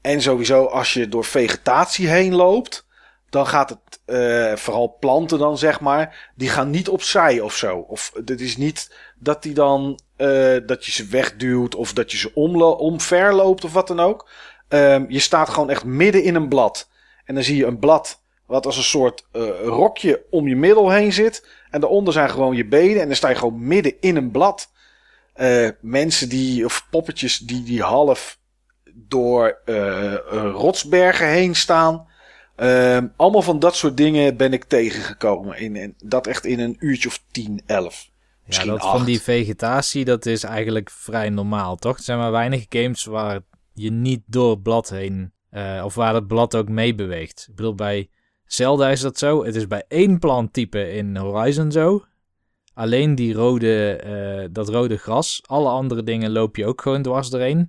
En 0.00 0.22
sowieso 0.22 0.64
als 0.64 0.92
je 0.92 1.08
door 1.08 1.24
vegetatie 1.24 2.08
heen 2.08 2.34
loopt, 2.34 2.86
dan 3.30 3.46
gaat 3.46 3.68
het, 3.68 4.00
eh, 4.04 4.56
vooral 4.56 4.96
planten 5.00 5.38
dan 5.38 5.58
zeg 5.58 5.80
maar, 5.80 6.32
die 6.34 6.48
gaan 6.48 6.70
niet 6.70 6.88
opzij 6.88 7.40
of 7.40 7.56
zo. 7.56 7.78
Of 7.78 8.10
het 8.24 8.40
is 8.40 8.56
niet 8.56 8.94
dat 9.18 9.42
die 9.42 9.54
dan, 9.54 10.00
eh, 10.16 10.56
dat 10.66 10.84
je 10.84 10.92
ze 10.92 11.06
wegduwt 11.06 11.74
of 11.74 11.92
dat 11.92 12.12
je 12.12 12.18
ze 12.18 12.34
omlo 12.34 12.70
omverloopt 12.70 13.64
of 13.64 13.72
wat 13.72 13.86
dan 13.86 14.00
ook. 14.00 14.28
Ehm, 14.68 15.04
je 15.08 15.18
staat 15.20 15.48
gewoon 15.48 15.70
echt 15.70 15.84
midden 15.84 16.22
in 16.22 16.34
een 16.34 16.48
blad. 16.48 16.88
En 17.24 17.34
dan 17.34 17.44
zie 17.44 17.56
je 17.56 17.66
een 17.66 17.78
blad 17.78 18.21
wat 18.52 18.66
als 18.66 18.76
een 18.76 18.82
soort 18.82 19.26
eh, 19.32 19.42
rokje 19.64 20.24
om 20.30 20.48
je 20.48 20.56
middel 20.56 20.90
heen 20.90 21.12
zit. 21.12 21.46
En 21.70 21.80
daaronder 21.80 22.12
zijn 22.12 22.30
gewoon 22.30 22.56
je 22.56 22.66
benen. 22.66 23.00
En 23.00 23.06
dan 23.06 23.16
sta 23.16 23.28
je 23.28 23.34
gewoon 23.34 23.66
midden 23.66 23.94
in 24.00 24.16
een 24.16 24.30
blad. 24.30 24.70
Eh, 25.32 25.68
mensen 25.80 26.28
die, 26.28 26.64
of 26.64 26.86
poppetjes 26.90 27.38
die, 27.38 27.62
die 27.62 27.82
half 27.82 28.38
door 28.94 29.58
eh, 29.64 30.14
rotsbergen 30.52 31.26
heen 31.28 31.54
staan. 31.54 32.06
Ehm, 32.56 33.06
allemaal 33.16 33.42
van 33.42 33.58
dat 33.58 33.76
soort 33.76 33.96
dingen 33.96 34.36
ben 34.36 34.52
ik 34.52 34.64
tegengekomen. 34.64 35.58
In, 35.58 35.76
en 35.76 35.94
dat 36.04 36.26
echt 36.26 36.44
in 36.44 36.60
een 36.60 36.76
uurtje 36.78 37.08
of 37.08 37.22
10, 37.30 37.62
11. 37.66 38.04
Ja, 38.04 38.10
Misschien 38.46 38.68
dat 38.68 38.80
acht. 38.80 38.96
van 38.96 39.04
die 39.04 39.22
vegetatie, 39.22 40.04
dat 40.04 40.26
is 40.26 40.42
eigenlijk 40.42 40.90
vrij 40.90 41.28
normaal, 41.28 41.76
toch? 41.76 41.96
Er 41.96 42.04
zijn 42.04 42.18
maar 42.18 42.30
weinig 42.30 42.66
games 42.68 43.04
waar 43.04 43.40
je 43.72 43.90
niet 43.90 44.22
door 44.26 44.50
het 44.50 44.62
blad 44.62 44.88
heen, 44.88 45.32
of 45.84 45.94
waar 45.94 46.14
het 46.14 46.26
blad 46.26 46.56
ook 46.56 46.68
mee 46.68 46.94
beweegt. 46.94 47.46
Ik 47.48 47.54
bedoel, 47.54 47.74
bij 47.74 48.08
Zelda 48.54 48.90
is 48.90 49.00
dat 49.00 49.18
zo. 49.18 49.44
Het 49.44 49.54
is 49.54 49.66
bij 49.66 49.84
één 49.88 50.18
planttype 50.18 50.92
in 50.92 51.16
Horizon 51.16 51.72
zo. 51.72 52.04
Alleen 52.74 53.14
die 53.14 53.34
rode, 53.34 53.96
eh, 53.96 54.48
dat 54.50 54.68
rode 54.68 54.96
gras. 54.96 55.42
Alle 55.46 55.68
andere 55.68 56.02
dingen 56.02 56.30
loop 56.30 56.56
je 56.56 56.66
ook 56.66 56.80
gewoon 56.82 57.02
dwars 57.02 57.28
doorheen. 57.28 57.68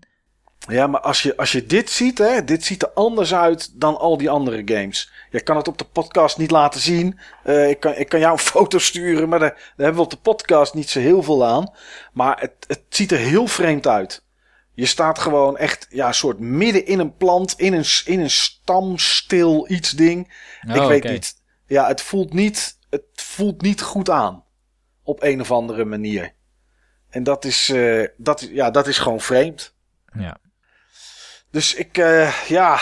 Ja, 0.57 0.87
maar 0.87 0.99
als 0.99 1.23
je, 1.23 1.37
als 1.37 1.51
je 1.51 1.65
dit 1.65 1.89
ziet, 1.89 2.17
hè, 2.17 2.43
dit 2.43 2.63
ziet 2.63 2.83
er 2.83 2.91
anders 2.93 3.33
uit 3.33 3.79
dan 3.79 3.97
al 3.97 4.17
die 4.17 4.29
andere 4.29 4.61
games. 4.65 5.11
Je 5.29 5.41
kan 5.41 5.57
het 5.57 5.67
op 5.67 5.77
de 5.77 5.85
podcast 5.91 6.37
niet 6.37 6.51
laten 6.51 6.81
zien. 6.81 7.19
Eh, 7.43 7.69
ik, 7.69 7.79
kan, 7.79 7.93
ik 7.95 8.09
kan 8.09 8.19
jou 8.19 8.31
een 8.31 8.39
foto 8.53 8.77
sturen, 8.77 9.29
maar 9.29 9.39
daar, 9.39 9.53
daar 9.53 9.73
hebben 9.75 9.95
we 9.95 10.01
op 10.01 10.09
de 10.09 10.29
podcast 10.31 10.73
niet 10.73 10.89
zo 10.89 10.99
heel 10.99 11.23
veel 11.23 11.45
aan. 11.45 11.73
Maar 12.13 12.39
het, 12.39 12.53
het 12.67 12.83
ziet 12.89 13.11
er 13.11 13.17
heel 13.17 13.47
vreemd 13.47 13.87
uit. 13.87 14.22
Je 14.73 14.85
staat 14.85 15.19
gewoon 15.19 15.57
echt, 15.57 15.87
ja, 15.89 16.11
soort 16.11 16.39
midden 16.39 16.85
in 16.85 16.99
een 16.99 17.17
plant, 17.17 17.53
in 17.57 17.73
een, 17.73 17.85
in 18.05 18.19
een 18.19 18.29
stamstil 18.29 19.65
iets 19.69 19.91
ding. 19.91 20.33
ik 20.61 20.75
Oh, 20.75 20.87
weet 20.87 21.03
niet. 21.03 21.35
Ja, 21.65 21.87
het 21.87 22.01
voelt 22.01 22.33
niet, 22.33 22.77
het 22.89 23.03
voelt 23.13 23.61
niet 23.61 23.81
goed 23.81 24.09
aan. 24.09 24.43
Op 25.03 25.23
een 25.23 25.41
of 25.41 25.51
andere 25.51 25.85
manier. 25.85 26.33
En 27.09 27.23
dat 27.23 27.45
is, 27.45 27.69
eh, 27.69 28.07
dat, 28.17 28.47
ja, 28.51 28.71
dat 28.71 28.87
is 28.87 28.97
gewoon 28.97 29.21
vreemd. 29.21 29.75
Ja. 30.13 30.37
Dus 31.51 31.73
ik, 31.73 31.97
eh, 31.97 32.47
ja, 32.47 32.79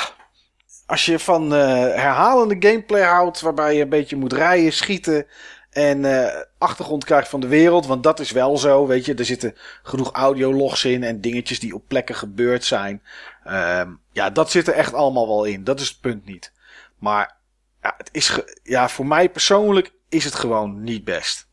als 0.85 1.05
je 1.05 1.19
van 1.19 1.53
eh, 1.53 1.59
herhalende 1.77 2.55
gameplay 2.59 3.01
houdt, 3.01 3.41
waarbij 3.41 3.76
je 3.76 3.81
een 3.81 3.89
beetje 3.89 4.15
moet 4.15 4.34
rijden, 4.34 4.73
schieten 4.73 5.27
en 5.72 6.06
eh, 6.06 6.41
achtergrond 6.57 7.03
krijgt 7.03 7.30
van 7.30 7.39
de 7.39 7.48
wereld, 7.48 7.85
want 7.85 8.03
dat 8.03 8.19
is 8.19 8.31
wel 8.31 8.57
zo, 8.57 8.88
weet 8.88 9.06
je, 9.06 9.14
er 9.14 9.26
zitten 9.26 9.56
genoeg 9.84 10.11
audiologs 10.11 10.85
in 10.85 11.03
en 11.03 11.22
dingetjes 11.22 11.60
die 11.60 11.76
op 11.76 11.88
plekken 11.88 12.15
gebeurd 12.15 12.64
zijn. 12.64 13.03
Ehm, 13.43 13.91
ja, 14.11 14.30
dat 14.30 14.52
zit 14.52 14.68
er 14.68 14.73
echt 14.73 14.93
allemaal 14.93 15.27
wel 15.27 15.43
in, 15.43 15.64
dat 15.64 15.80
is 15.80 15.89
het 15.89 15.99
punt 15.99 16.26
niet. 16.26 16.52
Maar 16.98 17.38
ja, 17.81 17.93
het 17.98 18.10
is 18.11 18.39
ja, 18.64 18.89
voor 18.89 19.06
mij 19.06 19.30
persoonlijk 19.30 19.91
is 20.10 20.23
het 20.23 20.35
gewoon 20.35 20.84
niet 20.84 21.03
best. 21.03 21.48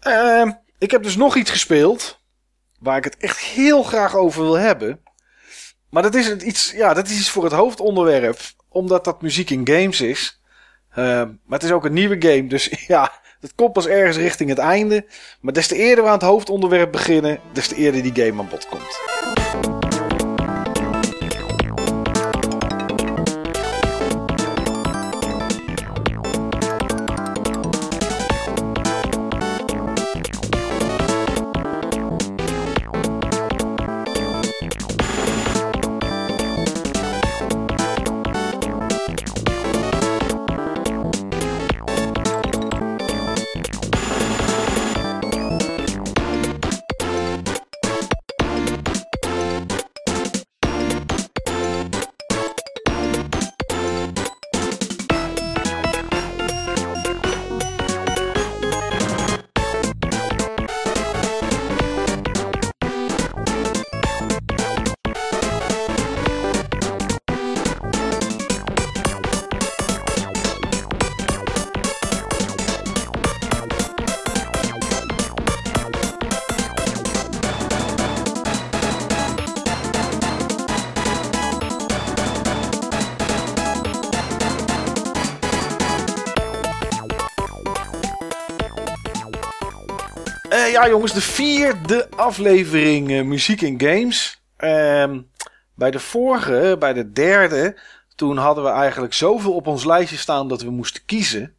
Ehm, 0.00 0.52
ik 0.78 0.90
heb 0.90 1.02
dus 1.02 1.16
nog 1.16 1.36
iets 1.36 1.50
gespeeld 1.50 2.20
waar 2.78 2.96
ik 2.96 3.04
het 3.04 3.16
echt 3.16 3.38
heel 3.38 3.82
graag 3.82 4.14
over 4.16 4.42
wil 4.42 4.58
hebben. 4.58 5.02
Maar 5.90 6.02
dat 6.02 6.14
is 6.14 6.36
iets, 6.36 6.70
ja, 6.70 6.94
dat 6.94 7.06
is 7.08 7.18
iets 7.18 7.30
voor 7.30 7.44
het 7.44 7.52
hoofdonderwerp. 7.52 8.40
Omdat 8.68 9.04
dat 9.04 9.22
muziek 9.22 9.50
in 9.50 9.66
games 9.66 10.00
is. 10.00 10.39
Ehm, 10.94 11.28
maar 11.44 11.58
het 11.58 11.62
is 11.62 11.72
ook 11.72 11.84
een 11.84 11.92
nieuwe 11.92 12.16
game. 12.18 12.46
Dus 12.46 12.64
ja, 12.86 13.12
dat 13.40 13.54
komt 13.54 13.72
pas 13.72 13.86
ergens 13.86 14.16
richting 14.16 14.48
het 14.48 14.58
einde. 14.58 15.06
Maar 15.40 15.52
des 15.52 15.66
te 15.66 15.76
eerder 15.76 16.04
we 16.04 16.10
aan 16.10 16.18
het 16.18 16.26
hoofdonderwerp 16.26 16.92
beginnen, 16.92 17.38
des 17.52 17.68
te 17.68 17.74
eerder 17.74 18.02
die 18.02 18.24
game 18.24 18.40
aan 18.42 18.48
bod 18.48 18.68
komt. 18.68 19.89
Jongens, 90.90 91.12
de 91.12 91.20
vierde 91.20 92.08
aflevering 92.16 93.10
eh, 93.10 93.22
muziek 93.22 93.62
en 93.62 93.80
games. 93.80 94.42
Ehm, 94.56 95.20
bij 95.74 95.90
de 95.90 95.98
vorige, 95.98 96.76
bij 96.78 96.92
de 96.92 97.12
derde, 97.12 97.78
toen 98.14 98.36
hadden 98.36 98.64
we 98.64 98.70
eigenlijk 98.70 99.12
zoveel 99.12 99.54
op 99.54 99.66
ons 99.66 99.84
lijstje 99.84 100.16
staan 100.16 100.48
dat 100.48 100.62
we 100.62 100.70
moesten 100.70 101.04
kiezen. 101.04 101.54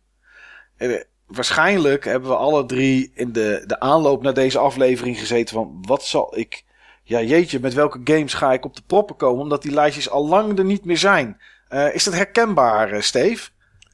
Eh, 0.77 1.01
waarschijnlijk 1.27 2.05
hebben 2.05 2.29
we 2.29 2.35
alle 2.35 2.65
drie 2.65 3.11
in 3.15 3.31
de, 3.31 3.63
de 3.65 3.79
aanloop 3.79 4.23
naar 4.23 4.33
deze 4.33 4.57
aflevering 4.57 5.19
gezeten 5.19 5.55
van 5.55 5.83
wat 5.87 6.03
zal 6.03 6.37
ik. 6.37 6.63
Ja, 7.03 7.21
jeetje, 7.21 7.59
met 7.59 7.73
welke 7.73 8.01
games 8.03 8.33
ga 8.33 8.53
ik 8.53 8.65
op 8.65 8.75
de 8.75 8.83
proppen 8.87 9.15
komen? 9.15 9.41
Omdat 9.41 9.61
die 9.61 9.73
lijstjes 9.73 10.09
al 10.09 10.27
lang 10.27 10.57
er 10.57 10.65
niet 10.65 10.85
meer 10.85 10.97
zijn. 10.97 11.41
Eh, 11.67 11.95
is 11.95 12.03
dat 12.03 12.13
herkenbaar, 12.13 13.03
Steve? 13.03 13.49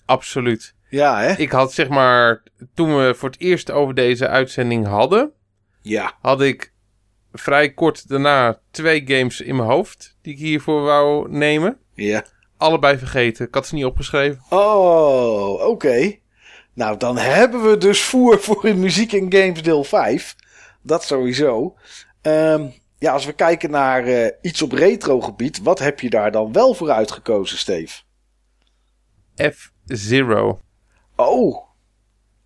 Absoluut. 0.05 0.75
Ja, 0.89 1.19
hè? 1.19 1.33
Ik 1.33 1.51
had 1.51 1.73
zeg 1.73 1.89
maar, 1.89 2.43
toen 2.73 2.97
we 2.97 3.13
voor 3.15 3.29
het 3.29 3.39
eerst 3.39 3.71
over 3.71 3.93
deze 3.95 4.27
uitzending 4.27 4.87
hadden, 4.87 5.31
Ja. 5.81 6.13
had 6.21 6.41
ik 6.41 6.73
vrij 7.33 7.73
kort 7.73 8.07
daarna 8.09 8.59
twee 8.71 9.03
games 9.05 9.41
in 9.41 9.55
mijn 9.55 9.69
hoofd 9.69 10.17
die 10.21 10.33
ik 10.33 10.39
hiervoor 10.39 10.81
wou 10.81 11.31
nemen. 11.31 11.77
Ja. 11.93 12.25
Allebei 12.57 12.97
vergeten. 12.97 13.47
Ik 13.47 13.53
had 13.53 13.67
ze 13.67 13.75
niet 13.75 13.85
opgeschreven. 13.85 14.41
Oh, 14.49 15.67
oké. 15.67 16.15
Nou, 16.73 16.97
dan 16.97 17.17
hebben 17.17 17.69
we 17.69 17.77
dus 17.77 18.01
voer 18.01 18.39
voor 18.39 18.65
in 18.65 18.79
muziek 18.79 19.13
en 19.13 19.33
games 19.33 19.63
deel 19.63 19.83
5. 19.83 20.35
Dat 20.81 21.03
sowieso. 21.03 21.75
Ehm, 22.21 22.65
ja, 22.97 23.11
als 23.11 23.25
we 23.25 23.33
kijken 23.33 23.71
naar 23.71 24.03
eh, 24.05 24.31
iets 24.41 24.61
op 24.61 24.71
retro 24.71 25.21
gebied, 25.21 25.61
wat 25.61 25.79
heb 25.79 25.99
je 25.99 26.09
daar 26.09 26.31
dan 26.31 26.51
wel 26.53 26.73
voor 26.73 26.91
uitgekozen, 26.91 27.57
Steve? 27.57 28.01
F-Zero. 29.51 30.59
Oh. 31.17 31.65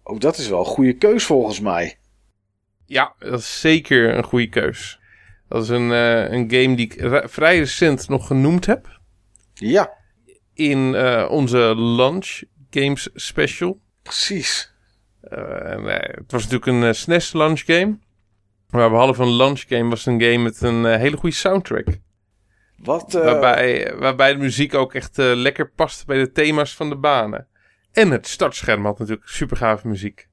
Oh, 0.03 0.19
dat 0.19 0.38
is 0.38 0.48
wel 0.48 0.60
een 0.60 0.65
goede 0.65 0.93
keus 0.93 1.23
volgens 1.26 1.60
mij. 1.60 1.98
Ja, 2.85 3.14
dat 3.19 3.39
is 3.39 3.60
zeker 3.60 4.18
een 4.18 4.23
goede 4.23 4.49
keus. 4.49 4.99
Dat 5.48 5.64
is 5.64 5.69
een, 5.69 5.91
eh, 5.91 6.31
een 6.31 6.52
game 6.52 6.76
die 6.76 6.93
ik 6.93 7.23
vrij 7.30 7.57
recent 7.57 8.07
nog 8.10 8.27
genoemd 8.27 8.65
heb. 8.65 8.99
Ja, 9.53 9.91
In 10.53 10.95
eh, 10.95 11.27
onze 11.30 11.73
Lunch 11.77 12.41
Games 12.69 13.10
Special. 13.14 13.80
precies. 14.02 14.73
Eh, 15.22 15.85
het 15.95 16.31
was 16.31 16.48
natuurlijk 16.48 16.65
een 16.65 16.95
SNES 16.95 17.34
launch 17.34 17.64
game. 17.65 17.99
Maar 18.69 18.89
behalve 18.89 19.22
een 19.22 19.35
launch 19.35 19.64
game 19.68 19.89
was 19.89 20.06
het 20.06 20.14
een 20.14 20.22
game 20.22 20.43
met 20.43 20.61
een 20.61 20.85
hele 20.85 21.18
goede 21.18 21.35
soundtrack. 21.35 21.88
Wat, 22.77 23.14
Waarbij, 23.14 23.95
waarbij 23.98 24.34
de 24.34 24.39
muziek 24.39 24.73
ook 24.73 24.93
echt 24.93 25.18
lekker 25.18 25.69
paste 25.72 26.06
bij 26.06 26.18
de 26.18 26.31
thema's 26.31 26.76
van 26.76 26.89
de 26.89 26.95
banen. 26.98 27.48
En 27.93 28.11
het 28.11 28.27
startscherm 28.27 28.85
had 28.85 28.99
natuurlijk 28.99 29.27
super 29.27 29.57
gave 29.57 29.88
muziek. 29.88 30.27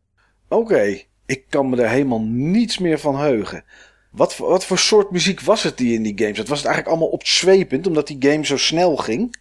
Oké, 0.49 1.01
ik 1.27 1.45
kan 1.49 1.69
me 1.69 1.83
er 1.83 1.89
helemaal 1.89 2.23
niets 2.23 2.79
meer 2.79 2.99
van 2.99 3.17
heugen. 3.19 3.65
Wat, 4.11 4.35
voor- 4.35 4.49
wat 4.49 4.65
voor 4.65 4.79
soort 4.79 5.11
muziek 5.11 5.41
was 5.41 5.63
het 5.63 5.77
die 5.77 5.95
in 5.95 6.03
die 6.03 6.19
games 6.19 6.37
zat? 6.37 6.49
Was 6.49 6.59
het 6.59 6.67
eigenlijk 6.67 6.97
allemaal 6.97 7.15
opzwepend, 7.15 7.87
omdat 7.87 8.07
die 8.07 8.17
game 8.31 8.45
zo 8.47 8.57
snel 8.57 8.97
ging? 8.97 9.37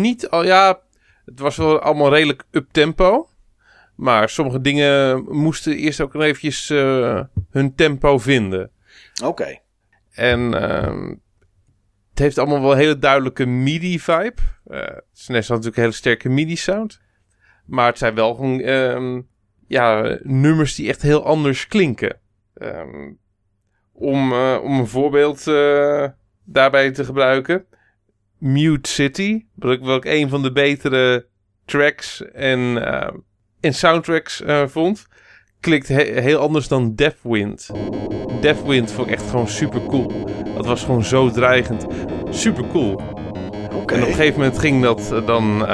Niet 0.00 0.28
al, 0.28 0.44
ja, 0.44 0.80
het 1.24 1.38
was 1.38 1.56
wel 1.56 1.80
allemaal 1.80 2.14
redelijk 2.14 2.44
up-tempo. 2.50 3.28
Maar 3.96 4.28
sommige 4.28 4.60
dingen 4.60 5.24
moesten 5.36 5.76
eerst 5.76 6.00
ook 6.00 6.12
nog 6.12 6.22
eventjes 6.22 6.70
eh, 6.70 7.20
hun 7.50 7.74
tempo 7.74 8.18
vinden. 8.18 8.70
Oké, 9.24 9.58
En 10.12 10.54
ehm, 10.54 11.14
het 12.12 12.20
heeft 12.20 12.38
allemaal 12.38 12.60
wel 12.60 12.72
een 12.72 12.78
hele 12.78 12.98
duidelijke 12.98 13.46
MIDI-vibe. 13.46 14.40
Eh 14.66 14.96
SNES 15.12 15.48
had 15.48 15.56
natuurlijk 15.56 15.76
een 15.76 15.82
hele 15.82 15.94
sterke 15.94 16.28
MIDI-sound. 16.28 17.00
Maar 17.66 17.86
het 17.86 17.98
zijn 17.98 18.14
wel 18.14 18.34
gewoon 18.34 18.60
ehm, 18.60 19.20
ja, 19.66 20.18
nummers 20.22 20.74
die 20.74 20.88
echt 20.88 21.02
heel 21.02 21.24
anders 21.24 21.66
klinken. 21.66 22.18
Ehm, 22.54 23.12
om, 23.92 24.32
eh, 24.32 24.58
om 24.62 24.78
een 24.78 24.86
voorbeeld 24.86 25.46
eh, 25.46 26.08
daarbij 26.44 26.90
te 26.90 27.04
gebruiken. 27.04 27.66
Mute 28.38 28.90
City, 28.90 29.44
wat 29.54 29.72
ik 29.72 29.80
wel 29.80 30.06
een 30.06 30.28
van 30.28 30.42
de 30.42 30.52
betere 30.52 31.26
tracks 31.64 32.24
en, 32.32 32.86
eh, 32.86 33.14
en 33.60 33.74
soundtracks 33.74 34.42
vond. 34.66 35.06
Klinkt 35.62 35.88
he- 35.88 36.20
heel 36.20 36.38
anders 36.38 36.68
dan 36.68 36.94
Deathwind. 36.94 37.70
Deathwind 38.40 38.92
vond 38.92 39.06
ik 39.06 39.14
echt 39.14 39.30
gewoon 39.30 39.48
super 39.48 39.80
cool. 39.88 40.12
Dat 40.56 40.66
was 40.66 40.84
gewoon 40.84 41.04
zo 41.04 41.30
dreigend. 41.30 41.86
Super 42.30 42.64
cool. 42.72 43.00
En 43.86 44.00
op 44.02 44.08
een 44.08 44.14
gegeven 44.14 44.40
moment 44.40 44.58
ging 44.58 44.82
dat 44.82 45.12
eh, 45.12 45.26
dan. 45.26 45.66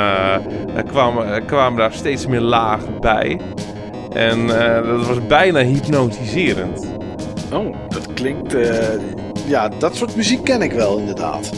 er 0.75 0.83
kwamen, 0.87 1.45
kwamen 1.45 1.79
daar 1.79 1.93
steeds 1.93 2.27
meer 2.27 2.41
lagen 2.41 3.01
bij. 3.01 3.41
En 4.13 4.61
eh, 4.61 4.87
dat 4.89 5.07
was 5.07 5.27
bijna 5.27 5.61
hypnotiserend. 5.61 6.87
Oh, 7.53 7.75
dat 7.89 8.13
klinkt... 8.15 8.57
ja, 9.47 9.69
dat 9.69 9.97
soort 9.97 10.17
muziek 10.17 10.45
ken 10.45 10.63
ik 10.63 10.73
wel 10.73 10.99
inderdaad. 10.99 11.51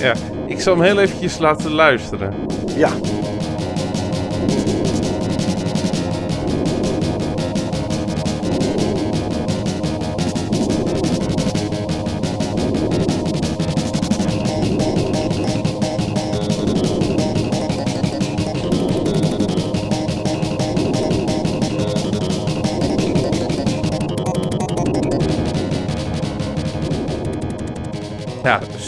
Ja, 0.00 0.14
ik 0.46 0.60
zal 0.60 0.74
hem 0.74 0.82
heel 0.82 0.98
eventjes 0.98 1.38
laten 1.38 1.70
luisteren. 1.72 2.34
Ja, 2.76 2.90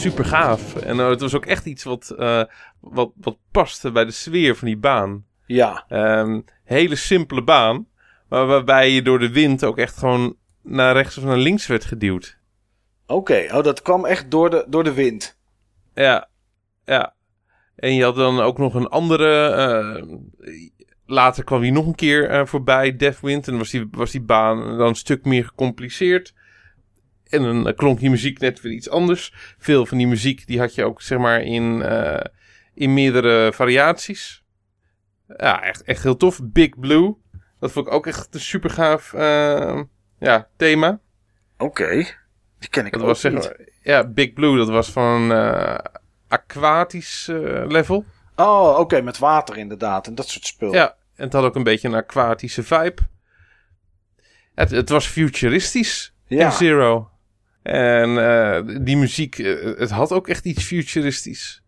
super 0.01 0.24
gaaf. 0.24 0.77
En 0.77 1.01
eh, 1.01 1.09
het 1.09 1.20
was 1.20 1.35
ook 1.35 1.47
echt 1.47 1.66
iets 1.66 1.85
wat, 1.85 2.10
eh, 2.10 2.43
wat, 2.81 3.10
wat 3.16 3.36
paste 3.51 3.90
bij 3.93 4.05
de 4.05 4.10
sfeer 4.10 4.56
van 4.56 4.66
die 4.66 4.77
baan. 4.78 5.24
ja. 5.47 5.85
Ehm, 5.89 6.40
hele 6.64 6.97
simpele 6.97 7.43
baan. 7.44 7.86
Maar 8.28 8.47
waarbij 8.47 8.90
je 8.90 9.02
door 9.02 9.18
de 9.18 9.31
wind 9.31 9.64
ook 9.64 9.78
echt 9.78 9.97
gewoon 9.97 10.36
naar 10.62 10.93
rechts 10.94 11.18
of 11.18 11.24
naar 11.24 11.36
links 11.36 11.66
werd 11.66 11.85
geduwd. 11.85 12.39
Oké, 13.06 13.47
oh, 13.52 13.62
dat 13.62 13.82
kwam 13.82 14.05
echt 14.05 14.31
door 14.31 14.51
de, 14.51 14.64
door 14.68 14.85
de 14.85 14.93
wind. 14.93 15.39
Ja, 15.94 16.28
ja. 16.85 17.14
En 17.77 17.94
je 17.94 18.02
had 18.05 18.16
dan 18.16 18.40
ook 18.40 18.59
nog 18.59 18.74
een 18.74 18.89
andere. 18.89 19.48
eh, 19.48 20.02
later 21.06 21.44
kwam 21.44 21.60
hij 21.60 21.70
nog 21.70 21.86
een 21.86 21.94
keer 21.94 22.28
eh, 22.31 22.47
voorbij, 22.47 22.97
Deathwind. 22.97 23.48
En 23.48 23.59
was 23.59 23.70
die, 23.70 23.89
was 23.90 24.10
die 24.10 24.22
baan 24.22 24.78
dan 24.78 24.89
een 24.89 24.94
stuk 24.94 25.24
meer 25.24 25.44
gecompliceerd. 25.44 26.35
En 27.31 27.43
dan 27.43 27.69
eh, 27.69 27.77
klonk 27.77 27.98
die 28.01 28.11
muziek 28.11 28.39
net 28.39 28.61
weer 28.61 28.73
iets 28.73 28.89
anders. 28.90 29.32
Veel 29.59 29.86
van 29.86 29.98
die 29.98 30.07
muziek 30.07 30.47
die 30.47 30.59
had 30.59 30.74
je 30.74 30.85
ook 30.85 31.02
zeg 31.02 31.19
maar 31.19 31.43
in, 31.43 31.82
eh, 31.82 32.24
in 32.74 32.94
meerdere 32.94 33.52
variaties. 33.52 34.44
Ja, 35.36 35.62
echt, 35.62 35.82
echt 35.82 36.02
heel 36.02 36.16
tof. 36.16 36.40
Big 36.43 36.78
Blue. 36.78 37.15
Dat 37.59 37.73
vond 37.73 37.86
ik 37.86 37.93
ook 37.93 38.07
echt 38.07 38.35
een 38.35 38.40
super 38.40 38.70
gaaf 38.70 39.12
eh, 39.12 39.81
ja, 40.19 40.48
thema. 40.57 41.01
Oké, 41.59 41.89
die 42.59 42.69
ken 42.70 42.86
ik 42.86 42.93
Dat 42.93 43.01
ook 43.01 43.07
was 43.07 43.20
zeg 43.20 43.32
niet. 43.32 43.43
maar, 43.43 43.69
ja, 43.82 44.05
Big 44.09 44.32
Blue, 44.32 44.57
dat 44.57 44.69
was 44.69 44.90
van 44.90 45.32
eh 45.32 45.78
aquatisch 46.28 47.27
level. 47.69 48.05
Oh, 48.36 48.78
oké, 48.78 49.01
met 49.02 49.19
water 49.19 49.57
inderdaad 49.57 50.07
en 50.07 50.15
dat 50.15 50.28
soort 50.28 50.47
spul. 50.47 50.73
Ja, 50.73 50.97
en 51.16 51.24
het 51.24 51.32
had 51.32 51.44
ook 51.44 51.55
een 51.57 51.62
beetje 51.62 51.89
een 51.89 51.94
aquatische 51.94 52.62
vibe. 52.62 53.02
Het, 54.55 54.70
het 54.70 54.89
was 54.89 55.07
futuristisch, 55.07 56.15
Ja. 56.27 56.51
F-Zero. 56.51 57.11
En 57.62 58.19
eh, 58.19 58.85
die 58.85 58.97
muziek, 58.97 59.39
eh, 59.39 59.78
het 59.78 59.91
had 59.91 60.12
ook 60.12 60.28
echt 60.28 60.45
iets 60.45 60.65
futuristisch. 60.65 61.62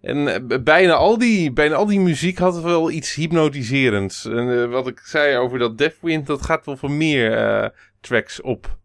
En 0.00 0.28
eh, 0.50 0.58
bijna, 0.62 0.92
al 0.92 1.18
die, 1.18 1.52
bijna 1.52 1.74
al 1.74 1.86
die 1.86 2.00
muziek 2.00 2.38
had 2.38 2.60
wel 2.60 2.90
iets 2.90 3.14
hypnotiserends. 3.14 4.24
En 4.24 4.70
wat 4.70 4.86
ik 4.88 4.98
zei 4.98 5.36
over 5.36 5.58
dat 5.58 5.78
Deathwind, 5.78 6.26
dat 6.26 6.42
gaat 6.42 6.66
wel 6.66 6.76
voor 6.76 6.90
meer 6.90 7.72
tracks 8.00 8.40
op. 8.40 8.78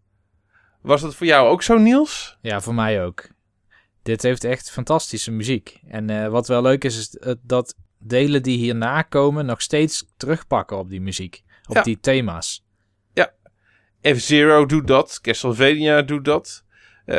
Was 0.82 1.02
dat 1.02 1.16
voor 1.16 1.28
jou 1.28 1.50
ook 1.50 1.64
zo, 1.64 1.78
Niels? 1.78 2.38
Ja, 2.42 2.62
voor 2.62 2.74
mij 2.74 3.04
ook. 3.04 3.28
Dit 4.04 4.22
heeft 4.22 4.44
echt 4.44 4.72
fantastische 4.72 5.32
muziek. 5.32 5.80
En 5.88 6.32
wat 6.32 6.48
wel 6.48 6.62
leuk 6.62 6.84
is, 6.84 6.98
is 6.98 7.18
dat 7.42 7.76
delen 7.98 8.44
die 8.44 8.58
hierna 8.58 9.02
komen 9.02 9.46
nog 9.46 9.62
steeds 9.62 10.06
terugpakken 10.18 10.78
op 10.78 10.90
die 10.90 11.02
muziek. 11.02 11.44
Op 11.68 11.76
Ja. 11.76 11.82
die 11.82 12.00
thema's. 12.00 12.64
F-Zero 14.04 14.66
doet 14.66 14.88
dat. 14.88 15.20
Castlevania 15.22 16.02
doet 16.02 16.26
dat. 16.26 16.64
Eh, 17.06 17.18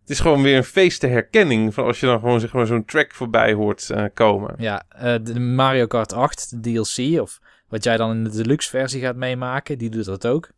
het 0.00 0.14
is 0.14 0.20
gewoon 0.20 0.42
weer 0.42 0.56
een 0.56 0.64
feest 0.64 1.00
de 1.00 1.06
herkenning. 1.06 1.74
Van 1.74 1.84
als 1.84 2.00
je 2.00 2.06
dan 2.06 2.20
gewoon 2.20 2.40
zeg 2.40 2.52
maar, 2.52 2.66
zo'n 2.66 2.84
track 2.84 3.14
voorbij 3.14 3.52
hoort 3.52 3.90
eh, 3.90 4.04
komen. 4.14 4.54
Ja, 4.58 4.82
eh, 4.88 5.14
de 5.22 5.40
Mario 5.40 5.86
Kart 5.86 6.12
8, 6.12 6.50
de 6.50 6.60
DLC, 6.72 7.20
of 7.20 7.40
wat 7.68 7.84
jij 7.84 7.96
dan 7.96 8.10
in 8.10 8.24
de 8.24 8.30
deluxe 8.30 8.68
versie 8.70 9.00
gaat 9.00 9.16
meemaken, 9.16 9.78
die 9.78 9.90
doet 9.90 10.04
dat 10.04 10.26
ook. 10.26 10.48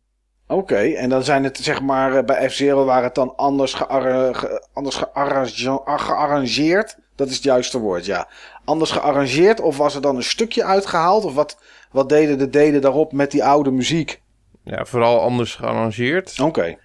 Oké, 0.47 0.75
en 0.75 1.09
dan 1.09 1.23
zijn 1.23 1.43
het 1.43 1.57
zeg 1.57 1.81
maar 1.81 2.15
eh, 2.15 2.23
bij 2.23 2.49
F-Zero 2.49 2.85
waren 2.85 3.03
het 3.03 3.15
dan 3.15 3.35
anders, 3.35 3.73
gearra- 3.73 4.33
ge- 4.33 4.67
anders 4.73 4.95
gearrange- 4.95 5.81
ah, 5.85 5.99
gearrangeerd. 5.99 6.97
Dat 7.15 7.27
is 7.29 7.35
het 7.35 7.43
juiste 7.43 7.79
woord, 7.79 8.05
ja. 8.05 8.27
Anders 8.65 8.91
gearrangeerd 8.91 9.59
of 9.61 9.77
was 9.77 9.95
er 9.95 10.01
dan 10.01 10.15
een 10.15 10.23
stukje 10.23 10.63
uitgehaald? 10.63 11.23
Of 11.25 11.33
wat, 11.33 11.57
wat 11.91 12.09
deden 12.09 12.37
de 12.37 12.49
delen 12.49 12.81
daarop 12.81 13.11
met 13.11 13.31
die 13.31 13.43
oude 13.43 13.71
muziek? 13.71 14.21
Ja, 14.69 14.85
vooral 14.85 15.21
anders 15.21 15.55
gearrangeerd. 15.55 16.39
Oké, 16.39 16.77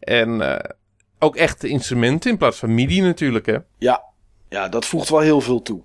En 0.00 0.40
eh, 0.40 0.70
ook 1.18 1.36
echte 1.36 1.68
instrumenten 1.68 2.30
in 2.30 2.36
plaats 2.36 2.58
van 2.58 2.74
MIDI 2.74 3.00
natuurlijk. 3.00 3.46
Hè? 3.46 3.56
ja. 3.78 4.04
ja, 4.48 4.68
dat 4.68 4.86
voegt 4.86 5.08
wel 5.08 5.20
heel 5.20 5.40
veel 5.40 5.62
toe. 5.62 5.82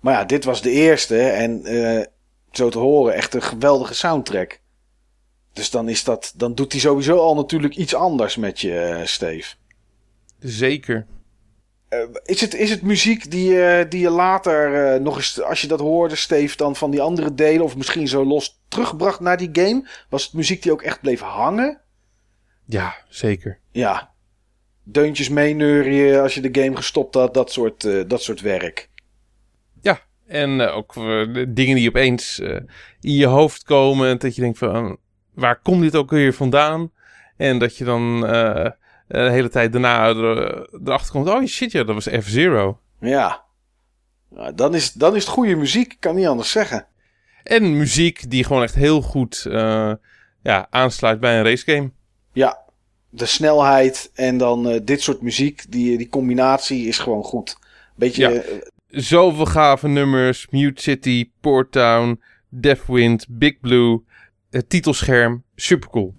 Maar 0.00 0.14
ja, 0.14 0.24
dit 0.24 0.44
was 0.44 0.62
de 0.62 0.70
eerste 0.70 1.20
en 1.20 1.64
eh, 1.64 2.06
zo 2.50 2.68
te 2.68 2.78
horen 2.78 3.14
echt 3.14 3.34
een 3.34 3.42
geweldige 3.42 3.94
soundtrack. 3.94 4.60
Dus 5.52 5.70
dan, 5.70 5.88
is 5.88 6.04
dat, 6.04 6.32
dan 6.36 6.54
doet 6.54 6.72
hij 6.72 6.80
sowieso 6.80 7.18
al 7.18 7.34
natuurlijk 7.34 7.76
iets 7.76 7.94
anders 7.94 8.36
met 8.36 8.60
je, 8.60 8.80
eh, 8.80 9.06
Steve. 9.06 9.54
Zeker. 10.38 11.06
Eh, 11.88 11.98
is, 12.24 12.40
het, 12.40 12.54
is 12.54 12.70
het 12.70 12.82
muziek 12.82 13.30
die, 13.30 13.62
eh, 13.62 13.90
die 13.90 14.00
je 14.00 14.10
later 14.10 14.74
eh, 14.74 15.00
nog 15.00 15.16
eens, 15.16 15.42
als 15.42 15.60
je 15.60 15.66
dat 15.66 15.80
hoorde, 15.80 16.16
Steve, 16.16 16.56
dan 16.56 16.76
van 16.76 16.90
die 16.90 17.00
andere 17.00 17.34
delen, 17.34 17.64
of 17.64 17.76
misschien 17.76 18.08
zo 18.08 18.24
los 18.24 18.60
terugbracht 18.68 19.20
naar 19.20 19.36
die 19.36 19.50
game? 19.52 19.88
Was 20.08 20.24
het 20.24 20.32
muziek 20.32 20.62
die 20.62 20.72
ook 20.72 20.82
echt 20.82 21.00
bleef 21.00 21.20
hangen? 21.20 21.80
Ja, 22.64 22.94
zeker. 23.08 23.58
Ja. 23.72 24.10
Deuntjes 24.82 25.28
meeneurien 25.28 26.20
als 26.20 26.34
je 26.34 26.50
de 26.50 26.62
game 26.62 26.76
gestopt 26.76 27.14
had, 27.14 27.34
dat 27.34 27.52
soort, 27.52 27.84
eh, 27.84 28.00
dat 28.06 28.22
soort 28.22 28.40
werk. 28.40 28.88
Ja, 29.80 30.00
en 30.26 30.60
ook 30.60 30.94
dingen 31.48 31.76
die 31.76 31.88
opeens 31.88 32.38
in 33.00 33.12
je 33.12 33.26
hoofd 33.26 33.62
komen. 33.62 34.08
En 34.08 34.18
dat 34.18 34.34
je 34.34 34.40
denkt 34.40 34.58
van, 34.58 34.98
waar 35.34 35.60
komt 35.60 35.82
dit 35.82 35.96
ook 35.96 36.10
weer 36.10 36.34
vandaan? 36.34 36.92
En 37.36 37.58
dat 37.58 37.76
je 37.76 37.84
dan 37.84 38.24
de 39.08 39.30
hele 39.30 39.48
tijd 39.48 39.72
daarna 39.72 40.06
er, 40.08 40.68
erachter 40.84 41.10
komt, 41.12 41.28
oh 41.28 41.44
shit 41.46 41.72
ja, 41.72 41.84
dat 41.84 41.94
was 41.94 42.22
F-Zero. 42.24 42.78
Ja. 43.00 43.44
Nou, 44.30 44.54
dan, 44.54 44.74
is, 44.74 44.92
dan 44.92 45.16
is 45.16 45.22
het 45.24 45.32
goede 45.32 45.54
muziek, 45.56 45.96
kan 45.98 46.14
niet 46.14 46.26
anders 46.26 46.50
zeggen. 46.50 46.86
En 47.42 47.76
muziek 47.76 48.30
die 48.30 48.44
gewoon 48.44 48.62
echt 48.62 48.74
heel 48.74 49.00
goed 49.02 49.44
eh, 49.50 49.92
ja, 50.42 50.66
aansluit 50.70 51.20
bij 51.20 51.36
een 51.38 51.44
racegame. 51.44 51.90
Ja. 52.32 52.58
de 53.10 53.26
snelheid 53.26 54.10
en 54.14 54.38
dan 54.38 54.68
eh, 54.68 54.80
dit 54.82 55.00
soort 55.02 55.20
muziek, 55.22 55.64
die, 55.68 55.96
die 55.98 56.08
combinatie 56.08 56.86
is 56.86 56.98
gewoon 56.98 57.22
goed. 57.24 57.56
Beetje, 57.96 58.28
Ja. 58.28 58.40
eh, 58.40 58.56
Zoveel 58.90 59.44
gave 59.46 59.88
nummers. 59.88 60.46
Mute 60.50 60.82
City, 60.82 61.30
Port 61.40 61.72
Town, 61.72 62.20
Deathwind, 62.48 63.26
Big 63.28 63.60
Blue. 63.60 64.00
Het 64.50 64.68
titelscherm. 64.70 65.42
Supercool. 65.54 66.14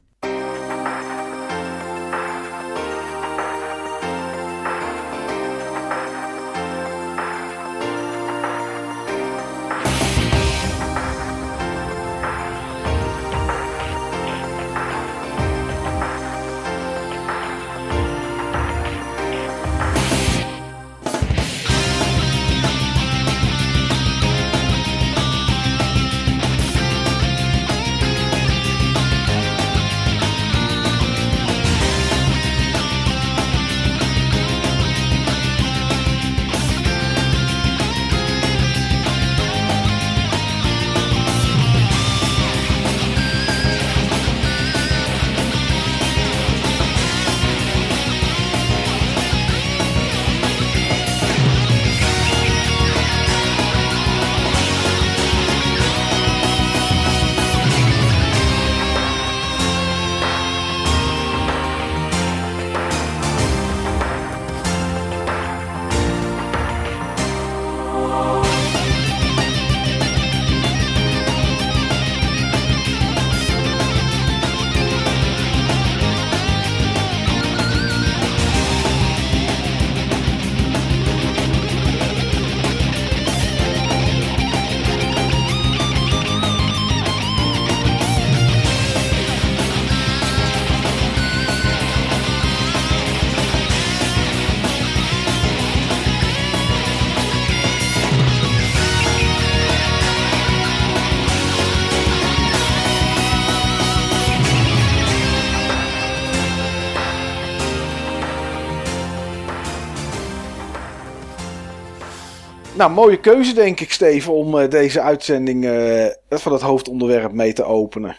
Nou, 112.80 112.92
mooie 112.92 113.20
keuze 113.20 113.54
denk 113.54 113.80
ik, 113.80 113.92
Steven, 113.92 114.34
om 114.34 114.60
eh, 114.60 114.70
deze 114.70 115.02
uitzending 115.02 115.66
eh, 115.66 116.06
van 116.30 116.52
het 116.52 116.62
hoofdonderwerp 116.62 117.32
mee 117.32 117.54
te 117.54 117.64
openen. 117.64 118.16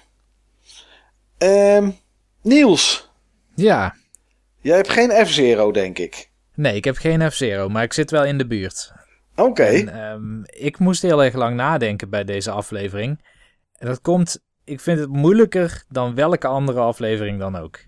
Ehm, 1.38 1.90
Niels, 2.42 3.10
Ja, 3.54 3.94
jij 4.60 4.76
hebt 4.76 4.88
geen 4.88 5.26
F-Zero, 5.26 5.70
denk 5.72 5.98
ik. 5.98 6.30
nee, 6.54 6.74
ik 6.74 6.84
heb 6.84 6.96
geen 6.96 7.30
F-Zero, 7.30 7.68
maar 7.68 7.82
ik 7.82 7.92
zit 7.92 8.10
wel 8.10 8.24
in 8.24 8.38
de 8.38 8.46
buurt. 8.46 8.92
Oké, 9.36 9.64
ehm, 9.64 10.42
ik 10.44 10.78
moest 10.78 11.02
heel 11.02 11.24
erg 11.24 11.34
lang 11.34 11.56
nadenken 11.56 12.10
bij 12.10 12.24
deze 12.24 12.50
aflevering. 12.50 13.24
En 13.78 13.86
dat 13.86 14.00
komt, 14.00 14.40
ik 14.64 14.80
vind 14.80 14.98
het 14.98 15.08
moeilijker 15.08 15.84
dan 15.88 16.14
welke 16.14 16.46
andere 16.46 16.80
aflevering 16.80 17.38
dan 17.38 17.56
ook. 17.56 17.78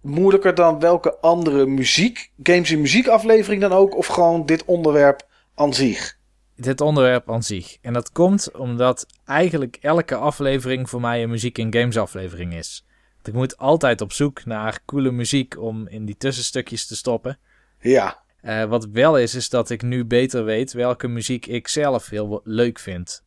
moeilijker 0.00 0.54
dan 0.54 0.80
welke 0.80 1.16
andere 1.20 1.66
muziek, 1.66 2.30
games 2.42 2.70
en 2.70 2.80
muziekaflevering 2.80 3.60
dan 3.60 3.72
ook, 3.72 3.96
of 3.96 4.06
gewoon 4.06 4.46
dit 4.46 4.64
onderwerp 4.64 5.32
aan 5.54 5.74
zich? 5.74 6.16
Dit 6.56 6.80
onderwerp 6.80 7.30
aan 7.30 7.42
zich. 7.42 7.76
En 7.80 7.92
dat 7.92 8.12
komt 8.12 8.52
omdat 8.52 9.06
eigenlijk 9.24 9.76
elke 9.80 10.14
aflevering 10.16 10.88
voor 10.90 11.00
mij 11.00 11.22
een 11.22 11.30
muziek 11.30 11.58
en 11.58 11.74
games 11.74 11.96
aflevering 11.98 12.54
is. 12.54 12.84
Want 13.14 13.26
ik 13.26 13.34
moet 13.34 13.56
altijd 13.58 14.00
op 14.00 14.12
zoek 14.12 14.44
naar 14.44 14.80
coole 14.86 15.10
muziek 15.10 15.58
om 15.58 15.88
in 15.88 16.04
die 16.04 16.16
tussenstukjes 16.16 16.86
te 16.86 16.96
stoppen. 16.96 17.38
Ja, 17.80 18.22
Eh, 18.40 18.64
wat 18.64 18.84
wel 18.92 19.18
is, 19.18 19.34
is 19.34 19.48
dat 19.48 19.70
ik 19.70 19.82
nu 19.82 20.04
beter 20.04 20.44
weet 20.44 20.72
welke 20.72 21.08
muziek 21.08 21.46
ik 21.46 21.68
zelf 21.68 22.08
heel 22.08 22.40
leuk 22.44 22.78
vind. 22.78 23.22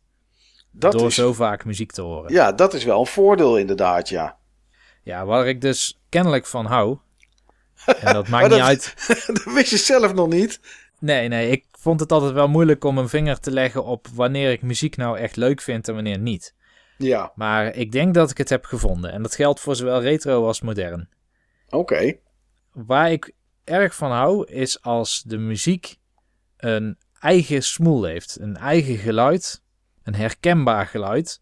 dat 0.71 0.91
door 0.91 1.07
is, 1.07 1.15
zo 1.15 1.33
vaak 1.33 1.65
muziek 1.65 1.91
te 1.91 2.01
horen. 2.01 2.33
ja, 2.33 2.51
dat 2.51 2.73
is 2.73 2.83
wel 2.83 2.99
een 2.99 3.05
voordeel 3.05 3.57
inderdaad, 3.57 4.09
ja. 4.09 4.37
Ja, 5.03 5.25
waar 5.25 5.47
ik 5.47 5.61
dus 5.61 5.99
kennelijk 6.09 6.45
van 6.45 6.65
hou. 6.65 6.97
En 8.01 8.13
dat 8.13 8.27
maakt 8.27 8.49
niet 8.49 8.59
uit. 8.59 8.93
dat 9.33 9.43
wist 9.53 9.69
je 9.69 9.77
zelf 9.77 10.13
nog 10.13 10.27
niet. 10.27 10.59
Nee, 10.99 11.27
nee, 11.27 11.49
ik 11.51 11.65
vond 11.87 11.99
het 11.99 12.11
altijd 12.11 12.33
wel 12.33 12.47
moeilijk 12.47 12.83
om 12.83 12.97
een 12.97 13.09
vinger 13.09 13.39
te 13.39 13.51
leggen 13.51 13.83
op 13.83 14.07
wanneer 14.07 14.51
ik 14.51 14.61
muziek 14.61 14.95
nou 14.95 15.17
echt 15.17 15.35
leuk 15.35 15.61
vind 15.61 15.87
en 15.87 15.93
wanneer 15.93 16.19
niet. 16.19 16.55
Ja, 16.97 17.31
Maar 17.35 17.75
ik 17.75 17.91
denk 17.91 18.13
dat 18.13 18.31
ik 18.31 18.37
het 18.37 18.49
heb 18.49 18.65
gevonden. 18.65 19.11
En 19.11 19.21
dat 19.21 19.35
geldt 19.35 19.59
voor 19.59 19.75
zowel 19.75 20.01
retro 20.01 20.45
als 20.45 20.61
modern. 20.61 21.09
oké. 21.69 22.17
Waar 22.71 23.11
ik 23.11 23.31
erg 23.63 23.95
van 23.95 24.11
hou, 24.11 24.45
is 24.45 24.81
als 24.81 25.23
de 25.23 25.37
muziek 25.37 25.95
een 26.57 26.97
eigen 27.19 27.63
smoel 27.63 28.03
heeft. 28.03 28.37
Een 28.39 28.57
eigen 28.57 28.97
geluid. 28.97 29.63
Een 30.03 30.15
herkenbaar 30.15 30.85
geluid. 30.85 31.41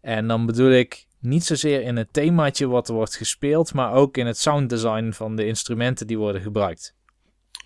En 0.00 0.28
dan 0.28 0.46
bedoel 0.46 0.70
ik 0.70 1.06
niet 1.18 1.44
zozeer 1.44 1.82
in 1.82 1.96
het 1.96 2.12
themaatje 2.12 2.66
wat 2.66 2.88
er 2.88 2.94
wordt 2.94 3.16
gespeeld, 3.16 3.74
maar 3.74 3.92
ook 3.92 4.16
in 4.16 4.26
het 4.26 4.38
sounddesign 4.38 5.10
van 5.12 5.36
de 5.36 5.46
instrumenten 5.46 6.06
die 6.06 6.18
worden 6.18 6.42
gebruikt. 6.42 6.94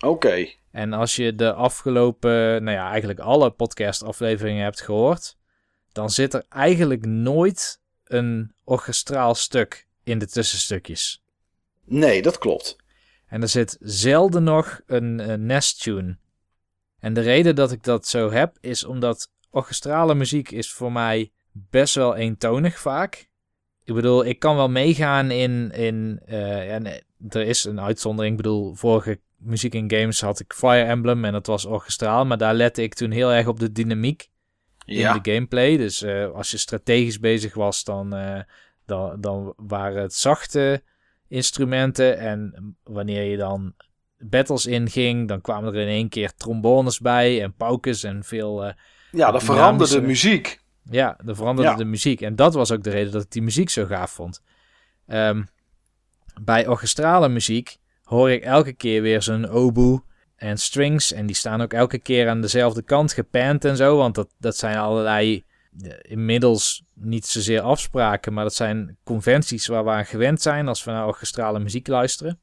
Oké. 0.05 0.47
En 0.77 0.93
als 0.93 1.15
je 1.15 1.35
de 1.35 1.53
afgelopen, 1.53 2.63
nou 2.63 2.77
ja, 2.77 2.89
eigenlijk 2.89 3.19
alle 3.19 3.49
podcast-afleveringen 3.49 4.63
hebt 4.63 4.81
gehoord, 4.81 5.37
dan 5.91 6.09
zit 6.09 6.33
er 6.33 6.45
eigenlijk 6.49 7.05
nooit 7.05 7.81
een 8.03 8.53
orchestraal 8.63 9.35
stuk 9.35 9.87
in 10.03 10.19
de 10.19 10.27
tussenstukjes. 10.27 11.23
Nee, 11.85 12.21
dat 12.21 12.37
klopt. 12.37 12.75
En 13.27 13.41
er 13.41 13.47
zit 13.47 13.77
zelden 13.79 14.43
nog 14.43 14.81
een, 14.85 15.29
een 15.29 15.45
nest-tune. 15.45 16.17
En 16.99 17.13
de 17.13 17.21
reden 17.21 17.55
dat 17.55 17.71
ik 17.71 17.83
dat 17.83 18.07
zo 18.07 18.31
heb, 18.31 18.57
is 18.59 18.83
omdat 18.83 19.31
orchestrale 19.49 20.15
muziek 20.15 20.51
is 20.51 20.71
voor 20.71 20.91
mij 20.91 21.31
best 21.51 21.95
wel 21.95 22.15
eentonig 22.15 22.79
vaak. 22.79 23.29
Ik 23.83 23.93
bedoel, 23.93 24.25
ik 24.25 24.39
kan 24.39 24.55
wel 24.55 24.69
meegaan 24.69 25.31
in... 25.31 25.71
in 25.71 26.19
en 26.25 26.85
eh, 26.85 27.01
er 27.29 27.47
is 27.47 27.63
een 27.63 27.81
uitzondering. 27.81 28.35
Ik 28.35 28.41
bedoel, 28.41 28.73
vorige 28.73 29.19
muziek 29.37 29.73
in 29.73 29.91
games 29.91 30.21
had 30.21 30.39
ik 30.39 30.53
Fire 30.53 30.83
Emblem 30.83 31.25
en 31.25 31.31
dat 31.31 31.47
was 31.47 31.65
orchestraal. 31.65 32.25
Maar 32.25 32.37
daar 32.37 32.53
lette 32.53 32.83
ik 32.83 32.93
toen 32.93 33.11
heel 33.11 33.31
erg 33.33 33.47
op 33.47 33.59
de 33.59 33.71
dynamiek 33.71 34.29
Ja, 34.85 35.13
in 35.15 35.21
de 35.21 35.31
gameplay. 35.31 35.77
Dus 35.77 36.01
eh, 36.01 36.31
als 36.31 36.51
je 36.51 36.57
strategisch 36.57 37.19
bezig 37.19 37.53
was, 37.53 37.83
dan, 37.83 38.13
eh, 38.15 38.39
dan, 38.85 39.21
dan 39.21 39.53
waren 39.57 40.01
het 40.01 40.13
zachte 40.13 40.83
instrumenten. 41.27 42.17
En 42.19 42.75
wanneer 42.83 43.23
je 43.23 43.37
dan 43.37 43.73
battles 44.17 44.65
inging, 44.65 45.27
dan 45.27 45.41
kwamen 45.41 45.73
er 45.73 45.81
in 45.81 45.87
één 45.87 46.09
keer 46.09 46.33
trombones 46.35 46.99
bij 46.99 47.41
en 47.43 47.53
paukes 47.55 48.03
en 48.03 48.23
veel... 48.23 48.63
eh, 48.65 48.67
ja 48.67 48.75
dan 49.11 49.19
dynamische- 49.19 49.53
veranderde 49.53 49.99
de 49.99 50.07
muziek. 50.07 50.61
ja, 50.89 51.19
er 51.25 51.35
veranderde 51.35 51.71
Ja. 51.71 51.77
de 51.77 51.85
muziek. 51.85 52.21
En 52.21 52.35
dat 52.35 52.53
was 52.53 52.71
ook 52.71 52.83
de 52.83 52.89
reden 52.89 53.11
dat 53.11 53.23
ik 53.23 53.31
die 53.31 53.41
muziek 53.41 53.69
zo 53.69 53.85
gaaf 53.85 54.11
vond. 54.11 54.41
Ehm, 55.07 55.43
bij 56.41 56.67
orchestrale 56.67 57.29
muziek 57.29 57.77
hoor 58.07 58.31
ik 58.31 58.43
elke 58.43 58.73
keer 58.73 59.01
weer 59.01 59.21
zo'n 59.21 59.49
oboe 59.49 60.03
en 60.35 60.57
strings. 60.57 61.11
En 61.13 61.25
die 61.25 61.35
staan 61.35 61.61
ook 61.61 61.73
elke 61.73 61.99
keer 61.99 62.29
aan 62.29 62.41
dezelfde 62.41 62.81
kant 62.81 63.13
gepand 63.13 63.65
en 63.65 63.75
zo. 63.77 63.97
Want 63.97 64.15
dat, 64.15 64.29
dat 64.39 64.57
zijn 64.57 64.77
allerlei, 64.77 65.43
eh, 65.81 65.91
inmiddels 66.01 66.83
niet 66.93 67.25
zozeer 67.25 67.61
afspraken, 67.61 68.33
maar 68.33 68.43
dat 68.43 68.53
zijn 68.55 68.97
conventies 69.03 69.67
waar 69.67 69.83
we 69.83 69.89
aan 69.89 70.05
gewend 70.05 70.41
zijn 70.41 70.67
als 70.67 70.83
we 70.83 70.91
naar 70.91 71.07
orchestrale 71.07 71.59
muziek 71.59 71.87
luisteren. 71.87 72.39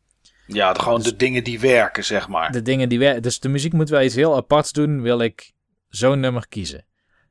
Ja, 0.46 0.72
de- 0.72 0.80
gewoon 0.80 0.98
Dus- 1.00 1.10
de 1.10 1.16
dingen 1.16 1.44
die 1.44 1.60
werken, 1.60 2.04
zeg 2.04 2.28
maar. 2.28 2.52
De 2.52 2.62
dingen 2.62 2.88
die 2.88 2.98
werken. 2.98 3.22
Dus 3.22 3.40
de 3.40 3.48
muziek 3.48 3.72
moet 3.72 3.88
wel 3.88 4.02
iets 4.02 4.14
heel 4.14 4.36
aparts 4.36 4.72
doen, 4.72 5.02
wil 5.02 5.20
ik 5.20 5.52
zo'n 5.88 6.20
nummer 6.20 6.48
kiezen. 6.48 6.84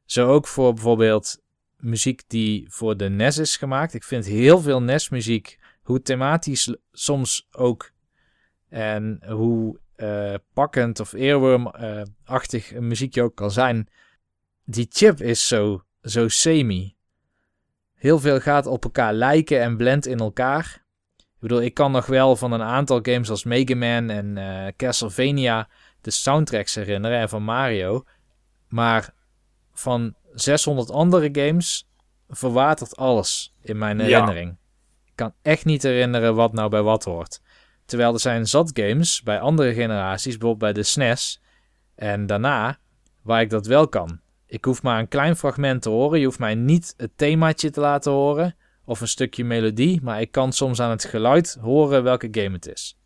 Zo 0.05 0.27
ook 0.29 0.47
voor 0.47 0.73
bijvoorbeeld 0.73 1.41
muziek 1.77 2.21
die 2.27 2.65
voor 2.69 2.97
de 2.97 3.09
NES 3.09 3.37
is 3.37 3.57
gemaakt. 3.57 3.93
Ik 3.93 4.03
vind 4.03 4.25
heel 4.25 4.59
veel 4.61 4.81
NES-muziek 4.81 5.59
hoe 5.81 6.01
thematisch 6.01 6.75
soms 6.91 7.47
ook 7.51 7.91
en 8.73 9.23
hoe 9.27 9.79
eh, 9.95 10.33
pakkend 10.53 10.99
of 10.99 11.13
earworm-achtig 11.13 12.73
een 12.75 12.87
muziekje 12.87 13.21
ook 13.23 13.35
kan 13.35 13.51
zijn. 13.51 13.89
Die 14.65 14.87
chip 14.89 15.21
is 15.21 15.47
zo, 15.47 15.83
zo 16.01 16.27
semi. 16.27 16.95
Heel 17.93 18.19
veel 18.19 18.39
gaat 18.39 18.65
op 18.65 18.83
elkaar 18.83 19.13
lijken 19.13 19.61
en 19.61 19.77
blendt 19.77 20.05
in 20.05 20.17
elkaar. 20.19 20.83
Ik 21.17 21.39
bedoel, 21.39 21.61
ik 21.61 21.73
kan 21.73 21.91
nog 21.91 22.05
wel 22.05 22.35
van 22.35 22.51
een 22.51 22.61
aantal 22.61 22.99
games 23.01 23.29
als 23.29 23.43
Mega 23.43 23.75
Man 23.75 24.09
en 24.09 24.37
eh, 24.37 24.71
Castlevania 24.77 25.69
de 26.01 26.11
soundtracks 26.11 26.75
herinneren 26.75 27.19
en 27.19 27.29
van 27.29 27.43
Mario. 27.43 28.03
Maar 28.67 29.13
van 29.73 30.15
600 30.33 30.91
andere 30.91 31.29
games 31.31 31.87
verwatert 32.29 32.95
alles 32.95 33.55
in 33.61 33.77
mijn 33.77 33.97
Ja. 33.97 34.03
herinnering. 34.03 34.57
Ik 35.05 35.13
kan 35.15 35.33
echt 35.41 35.65
niet 35.65 35.83
herinneren 35.83 36.35
wat 36.35 36.53
nou 36.53 36.69
bij 36.69 36.81
wat 36.81 37.03
hoort. 37.03 37.41
Terwijl 37.93 38.13
er 38.13 38.19
zijn 38.19 38.47
zat 38.47 38.71
games 38.73 39.21
bij 39.21 39.39
andere 39.39 39.73
generaties, 39.73 40.37
bijvoorbeeld 40.37 40.73
bij 40.73 40.83
de 40.83 40.89
SNES 40.89 41.41
en 41.95 42.25
daarna, 42.25 42.77
waar 43.21 43.41
ik 43.41 43.49
dat 43.49 43.65
wel 43.65 43.87
kan. 43.87 44.19
Ik 44.45 44.65
hoef 44.65 44.83
maar 44.83 44.99
een 44.99 45.07
klein 45.07 45.35
fragment 45.35 45.81
te 45.81 45.89
horen. 45.89 46.19
Je 46.19 46.25
hoeft 46.25 46.39
mij 46.39 46.55
niet 46.55 46.93
het 46.97 47.11
themaatje 47.15 47.69
te 47.69 47.79
laten 47.79 48.11
horen 48.11 48.55
of 48.85 49.01
een 49.01 49.07
stukje 49.07 49.43
melodie, 49.43 49.99
maar 50.01 50.21
ik 50.21 50.31
kan 50.31 50.53
soms 50.53 50.79
aan 50.79 50.89
het 50.89 51.03
geluid 51.03 51.57
horen 51.61 52.03
welke 52.03 52.27
game 52.31 52.51
het 52.51 52.67
is. 52.67 52.97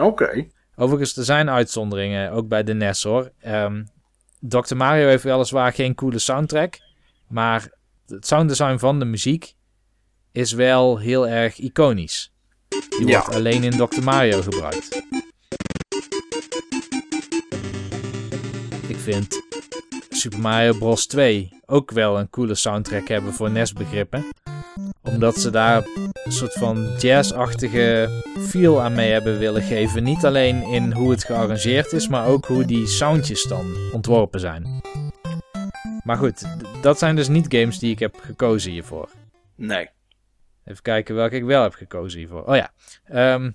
Oké. 0.00 0.46
Overigens, 0.76 1.16
er 1.16 1.24
zijn 1.24 1.50
uitzonderingen, 1.50 2.30
ook 2.30 2.48
bij 2.48 2.62
de 2.62 2.74
NES 2.74 3.02
hoor. 3.02 3.30
Ehm 3.38 3.84
Dr. 4.40 4.76
Mario 4.76 5.06
heeft 5.06 5.24
weliswaar 5.24 5.72
geen 5.72 5.94
coole 5.94 6.18
soundtrack, 6.18 6.78
maar 7.28 7.68
het 8.06 8.26
sounddesign 8.26 8.78
van 8.78 8.98
de 8.98 9.04
muziek 9.04 9.54
is 10.32 10.52
wel 10.52 10.98
heel 10.98 11.28
erg 11.28 11.58
iconisch. 11.58 12.34
Die 12.68 13.06
Ja. 13.06 13.20
wordt 13.20 13.34
alleen 13.34 13.62
in 13.64 13.70
Dr. 13.70 14.02
Mario 14.02 14.42
gebruikt. 14.42 15.02
Ik 18.88 18.96
vind 18.96 19.42
Super 20.10 20.40
Mario 20.40 20.72
Bros. 20.78 21.06
2 21.06 21.50
ook 21.66 21.90
wel 21.90 22.18
een 22.18 22.30
coole 22.30 22.54
soundtrack 22.54 23.08
hebben 23.08 23.32
voor 23.32 23.50
NES-begrippen. 23.50 24.26
Omdat 25.02 25.36
ze 25.36 25.50
daar 25.50 25.86
een 26.24 26.32
soort 26.32 26.52
van 26.52 26.94
jazzachtige 26.98 28.08
feel 28.38 28.80
aan 28.82 28.94
mee 28.94 29.10
hebben 29.12 29.38
willen 29.38 29.62
geven. 29.62 30.02
Niet 30.02 30.24
alleen 30.24 30.62
in 30.62 30.92
hoe 30.92 31.10
het 31.10 31.24
gearrangeerd 31.24 31.92
is, 31.92 32.08
maar 32.08 32.26
ook 32.26 32.46
hoe 32.46 32.64
die 32.64 32.86
soundjes 32.86 33.42
dan 33.42 33.76
ontworpen 33.92 34.40
zijn. 34.40 34.80
Maar 36.04 36.16
goed, 36.16 36.42
dat 36.82 36.98
zijn 36.98 37.16
dus 37.16 37.28
niet 37.28 37.46
games 37.48 37.78
die 37.78 37.90
ik 37.90 37.98
heb 37.98 38.16
gekozen 38.20 38.70
hiervoor. 38.70 39.08
Nee. 39.56 39.88
Even 40.66 40.82
kijken 40.82 41.14
welke 41.14 41.36
ik 41.36 41.44
wel 41.44 41.62
heb 41.62 41.74
gekozen 41.74 42.18
hiervoor. 42.18 42.44
Oh 42.44 42.56
ja. 42.56 42.72
Ehm, 43.04 43.50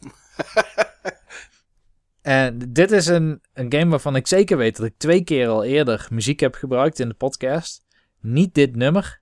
en 2.22 2.60
dit 2.70 2.92
is 2.92 3.08
een, 3.08 3.42
een 3.54 3.74
game 3.74 3.90
waarvan 3.90 4.16
ik 4.16 4.28
zeker 4.28 4.58
weet 4.58 4.78
dat 4.78 4.86
ik 4.86 4.98
twee 4.98 5.24
keer 5.24 5.48
al 5.48 5.64
eerder 5.64 6.08
muziek 6.10 6.40
heb 6.40 6.56
gebruikt 6.56 7.00
in 7.00 7.08
de 7.08 7.14
podcast. 7.14 7.86
Niet 8.20 8.54
dit 8.54 8.76
nummer. 8.76 9.22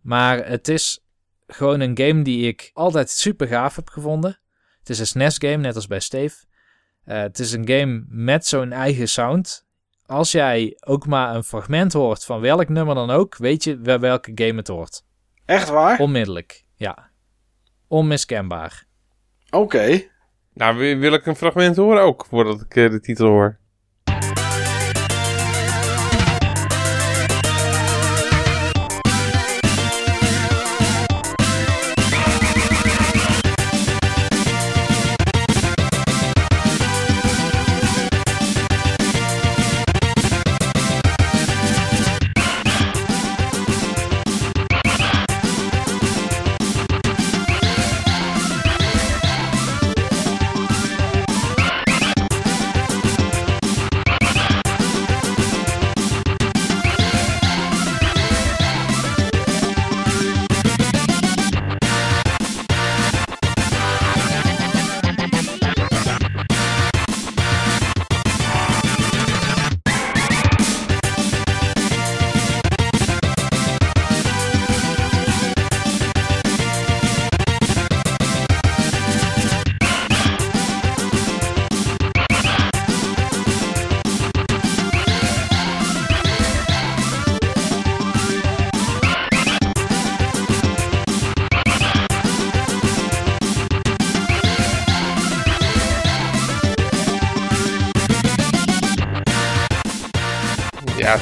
Maar 0.00 0.46
het 0.46 0.68
is 0.68 1.04
gewoon 1.46 1.80
een 1.80 1.98
game 1.98 2.22
die 2.22 2.48
ik 2.48 2.70
altijd 2.72 3.10
super 3.10 3.46
gaaf 3.46 3.76
heb 3.76 3.88
gevonden. 3.88 4.40
Het 4.78 4.90
is 4.90 4.98
een 4.98 5.06
SNES 5.06 5.36
game, 5.38 5.56
net 5.56 5.74
als 5.74 5.86
bij 5.86 6.00
Steve. 6.00 6.44
Eh, 7.04 7.20
het 7.20 7.38
is 7.38 7.52
een 7.52 7.68
game 7.68 8.04
met 8.08 8.46
zo'n 8.46 8.72
eigen 8.72 9.08
sound. 9.08 9.66
Als 10.06 10.32
jij 10.32 10.76
ook 10.80 11.06
maar 11.06 11.34
een 11.34 11.44
fragment 11.44 11.92
hoort 11.92 12.24
van 12.24 12.40
welk 12.40 12.68
nummer 12.68 12.94
dan 12.94 13.10
ook, 13.10 13.36
weet 13.36 13.64
je 13.64 13.76
bij 13.76 14.00
welke 14.00 14.32
game 14.34 14.54
het 14.54 14.68
hoort. 14.68 15.02
Echt 15.44 15.68
waar? 15.68 15.98
Onmiddellijk, 15.98 16.64
ja. 16.80 17.10
Onmiskenbaar. 17.88 18.84
Oké. 19.50 20.02
Nou, 20.54 20.98
wil 20.98 21.12
ik 21.12 21.26
een 21.26 21.36
fragment 21.36 21.76
horen 21.76 22.02
ook, 22.02 22.26
voordat 22.26 22.60
ik 22.60 22.76
eh, 22.76 22.90
de 22.90 23.00
titel 23.00 23.26
hoor. 23.26 23.58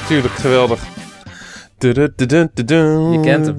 Ja, 0.09 0.15
tuurlijk, 0.15 0.35
geweldig. 0.35 0.85
Je 3.13 3.21
kent 3.23 3.47
hem. 3.47 3.57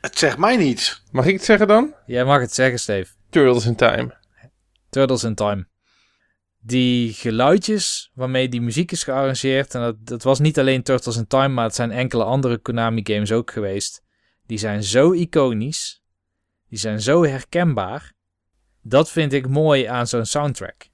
Het 0.00 0.18
zegt 0.18 0.38
mij 0.38 0.56
niets. 0.56 1.02
Mag 1.10 1.26
ik 1.26 1.34
het 1.34 1.44
zeggen 1.44 1.66
dan? 1.66 1.94
Jij 2.06 2.24
mag 2.24 2.40
het 2.40 2.54
zeggen, 2.54 2.78
Steve. 2.78 3.12
Turtles 3.30 3.66
in 3.66 3.74
Time. 3.74 4.14
Turtles 4.90 5.24
in 5.24 5.34
Time. 5.34 5.66
Die 6.58 7.12
geluidjes 7.12 8.10
waarmee 8.14 8.48
die 8.48 8.60
muziek 8.60 8.92
is 8.92 9.04
gearrangeerd. 9.04 9.74
En 9.74 9.80
dat, 9.80 9.96
dat 10.06 10.22
was 10.22 10.38
niet 10.38 10.58
alleen 10.58 10.82
Turtles 10.82 11.16
in 11.16 11.26
Time, 11.26 11.48
maar 11.48 11.64
het 11.64 11.74
zijn 11.74 11.90
enkele 11.90 12.24
andere 12.24 12.58
Konami 12.58 13.00
games 13.04 13.32
ook 13.32 13.50
geweest. 13.50 14.02
Die 14.46 14.58
zijn 14.58 14.82
zo 14.82 15.12
iconisch. 15.12 16.02
Die 16.68 16.78
zijn 16.78 17.00
zo 17.00 17.24
herkenbaar. 17.24 18.12
Dat 18.82 19.10
vind 19.10 19.32
ik 19.32 19.48
mooi 19.48 19.84
aan 19.84 20.06
zo'n 20.06 20.26
soundtrack. 20.26 20.88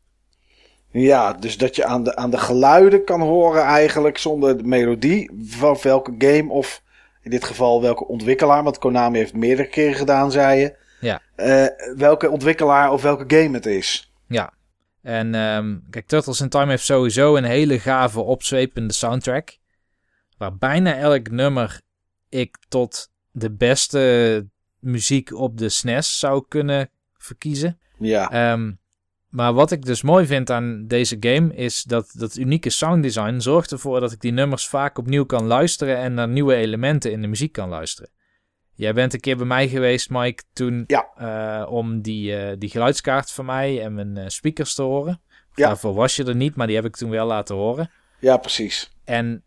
Ja, 0.93 1.33
dus 1.33 1.59
dat 1.59 1.77
je 1.77 1.85
aan 1.85 2.05
de, 2.05 2.17
aan 2.17 2.31
de 2.31 2.39
geluiden 2.39 3.05
kan 3.05 3.21
horen 3.21 3.63
eigenlijk 3.63 4.19
zonder 4.19 4.57
de 4.57 4.65
melodie 4.65 5.31
van 5.45 5.79
welke 5.83 6.15
game 6.19 6.53
of 6.53 6.83
in 7.23 7.31
dit 7.31 7.45
geval 7.45 7.83
welke 7.83 8.07
ontwikkelaar, 8.07 8.63
want 8.63 8.79
Konami 8.79 9.19
heeft 9.19 9.35
meerdere 9.35 9.69
keren 9.69 9.95
gedaan, 9.95 10.31
zei 10.31 10.61
je. 10.61 10.77
Ja. 11.01 11.21
Eh, 11.35 11.67
welke 11.97 12.31
ontwikkelaar 12.31 12.93
of 12.93 13.03
welke 13.03 13.37
game 13.37 13.55
het 13.55 13.67
is. 13.67 14.13
Ja. 14.27 14.53
En 15.03 15.35
ehm, 15.35 15.77
kijk, 15.91 16.07
Turtles 16.07 16.41
in 16.41 16.49
Time 16.49 16.71
heeft 16.71 16.85
sowieso 16.85 17.37
een 17.37 17.45
hele 17.45 17.79
gave, 17.79 18.21
opzwepende 18.21 18.95
soundtrack. 18.95 19.59
Waar 20.39 20.57
bijna 20.57 20.97
elk 20.97 21.31
nummer 21.31 21.81
ik 22.29 22.57
tot 22.69 23.11
de 23.31 23.51
beste 23.51 24.47
muziek 24.79 25.35
op 25.35 25.59
de 25.59 25.69
SNES 25.69 26.19
zou 26.19 26.45
kunnen 26.49 26.91
verkiezen. 27.17 27.79
Ja, 27.99 28.31
Ehm, 28.31 28.73
maar 29.33 29.53
wat 29.53 29.71
ik 29.71 29.85
dus 29.85 30.03
mooi 30.03 30.27
vind 30.27 30.51
aan 30.51 30.87
deze 30.87 31.17
game 31.21 31.55
is 31.55 31.83
dat 31.83 32.13
dat 32.17 32.37
unieke 32.37 32.71
sounddesign 32.71 33.39
zorgt 33.39 33.73
ervoor 33.73 34.01
dat 34.01 34.13
ik 34.13 34.21
die 34.21 34.33
nummers 34.33 34.67
vaak 34.69 34.99
opnieuw 34.99 35.25
kan 35.25 35.47
luisteren 35.47 35.97
en 35.97 36.15
naar 36.15 36.29
nieuwe 36.29 36.55
elementen 36.55 37.13
in 37.13 37.21
de 37.21 37.27
muziek 37.27 37.53
kan 37.53 37.69
luisteren. 37.69 38.11
Jij 38.75 38.93
bent 38.95 39.15
een 39.15 39.21
keer 39.21 39.37
bij 39.37 39.47
mij 39.47 39.69
geweest, 39.69 40.11
Mike, 40.11 40.43
toen 40.53 40.85
Ja. 40.87 41.09
eh, 41.17 41.73
om 41.73 42.01
die, 42.03 42.37
eh, 42.37 42.57
die 42.59 42.71
geluidskaart 42.71 43.31
van 43.33 43.45
mij 43.45 43.83
en 43.83 43.95
mijn 43.95 44.17
eh, 44.17 44.25
speakers 44.29 44.75
te 44.75 44.83
horen. 44.83 45.21
Ja. 45.55 45.67
Daarvoor 45.67 45.95
was 45.95 46.17
je 46.17 46.25
er 46.25 46.37
niet, 46.37 46.55
maar 46.57 46.67
die 46.67 46.77
heb 46.77 46.85
ik 46.85 46.97
toen 46.97 47.11
wel 47.11 47.27
laten 47.27 47.55
horen. 47.55 47.91
ja, 48.19 48.37
precies. 48.37 48.91
En 49.05 49.43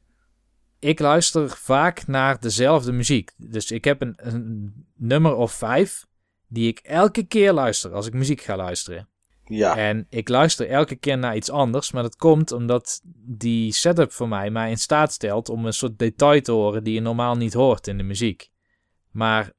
ik 0.80 0.99
luister 0.99 1.49
vaak 1.49 2.07
naar 2.07 2.40
dezelfde 2.40 2.91
muziek. 2.91 3.32
Dus 3.38 3.72
ik 3.72 3.84
heb 3.84 4.02
een, 4.02 4.14
een 4.18 4.74
nummer 4.95 5.36
of 5.36 5.52
vijf 5.52 6.06
die 6.48 6.68
ik 6.68 6.80
elke 6.80 7.24
keer 7.24 7.53
luister 7.53 7.94
als 7.94 8.07
ik 8.07 8.14
muziek 8.14 8.41
ga 8.41 8.56
luisteren. 8.56 9.07
Ja, 9.47 9.77
En 9.77 10.07
ik 10.09 10.30
luister 10.30 10.69
elke 10.69 10.95
keer 10.95 11.17
naar 11.17 11.35
iets 11.35 11.49
anders, 11.51 11.91
maar 11.91 12.03
dat 12.03 12.15
komt 12.15 12.51
omdat 12.51 13.01
die 13.26 13.73
setup 13.73 14.11
voor 14.11 14.27
mij 14.27 14.49
mij 14.49 14.69
in 14.69 14.77
staat 14.77 15.11
stelt 15.11 15.49
om 15.49 15.65
een 15.65 15.73
soort 15.73 15.99
detail 15.99 16.41
te 16.41 16.51
horen 16.51 16.84
die 16.84 16.93
je 16.93 17.01
normaal 17.01 17.35
niet 17.35 17.53
hoort 17.53 17.88
in 17.88 17.97
de 17.97 18.03
muziek. 18.03 18.49
Maar 19.11 19.51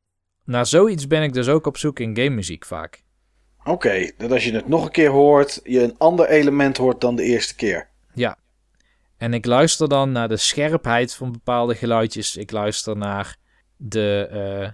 naar 0.44 0.66
zoiets 0.66 1.06
ben 1.06 1.22
ik 1.22 1.32
dus 1.32 1.48
ook 1.48 1.66
op 1.66 1.76
zoek 1.76 1.98
in 1.98 2.16
game 2.16 2.30
muziek 2.30 2.64
vaak. 2.64 3.04
Oké, 3.64 4.10
dat 4.16 4.30
als 4.30 4.44
je 4.44 4.52
het 4.52 4.68
nog 4.68 4.84
een 4.84 4.90
keer 4.90 5.10
hoort, 5.10 5.60
je 5.64 5.82
een 5.82 5.98
ander 5.98 6.28
element 6.28 6.76
hoort 6.76 7.00
dan 7.00 7.16
de 7.16 7.22
eerste 7.22 7.54
keer. 7.54 7.88
Ja. 8.14 8.38
En 9.16 9.34
ik 9.34 9.46
luister 9.46 9.88
dan 9.88 10.12
naar 10.12 10.28
de 10.28 10.36
scherpheid 10.36 11.14
van 11.14 11.32
bepaalde 11.32 11.74
geluidjes. 11.74 12.36
Ik 12.36 12.50
luister 12.50 12.96
naar 12.96 13.36
de, 13.76 14.28
eh, 14.30 14.70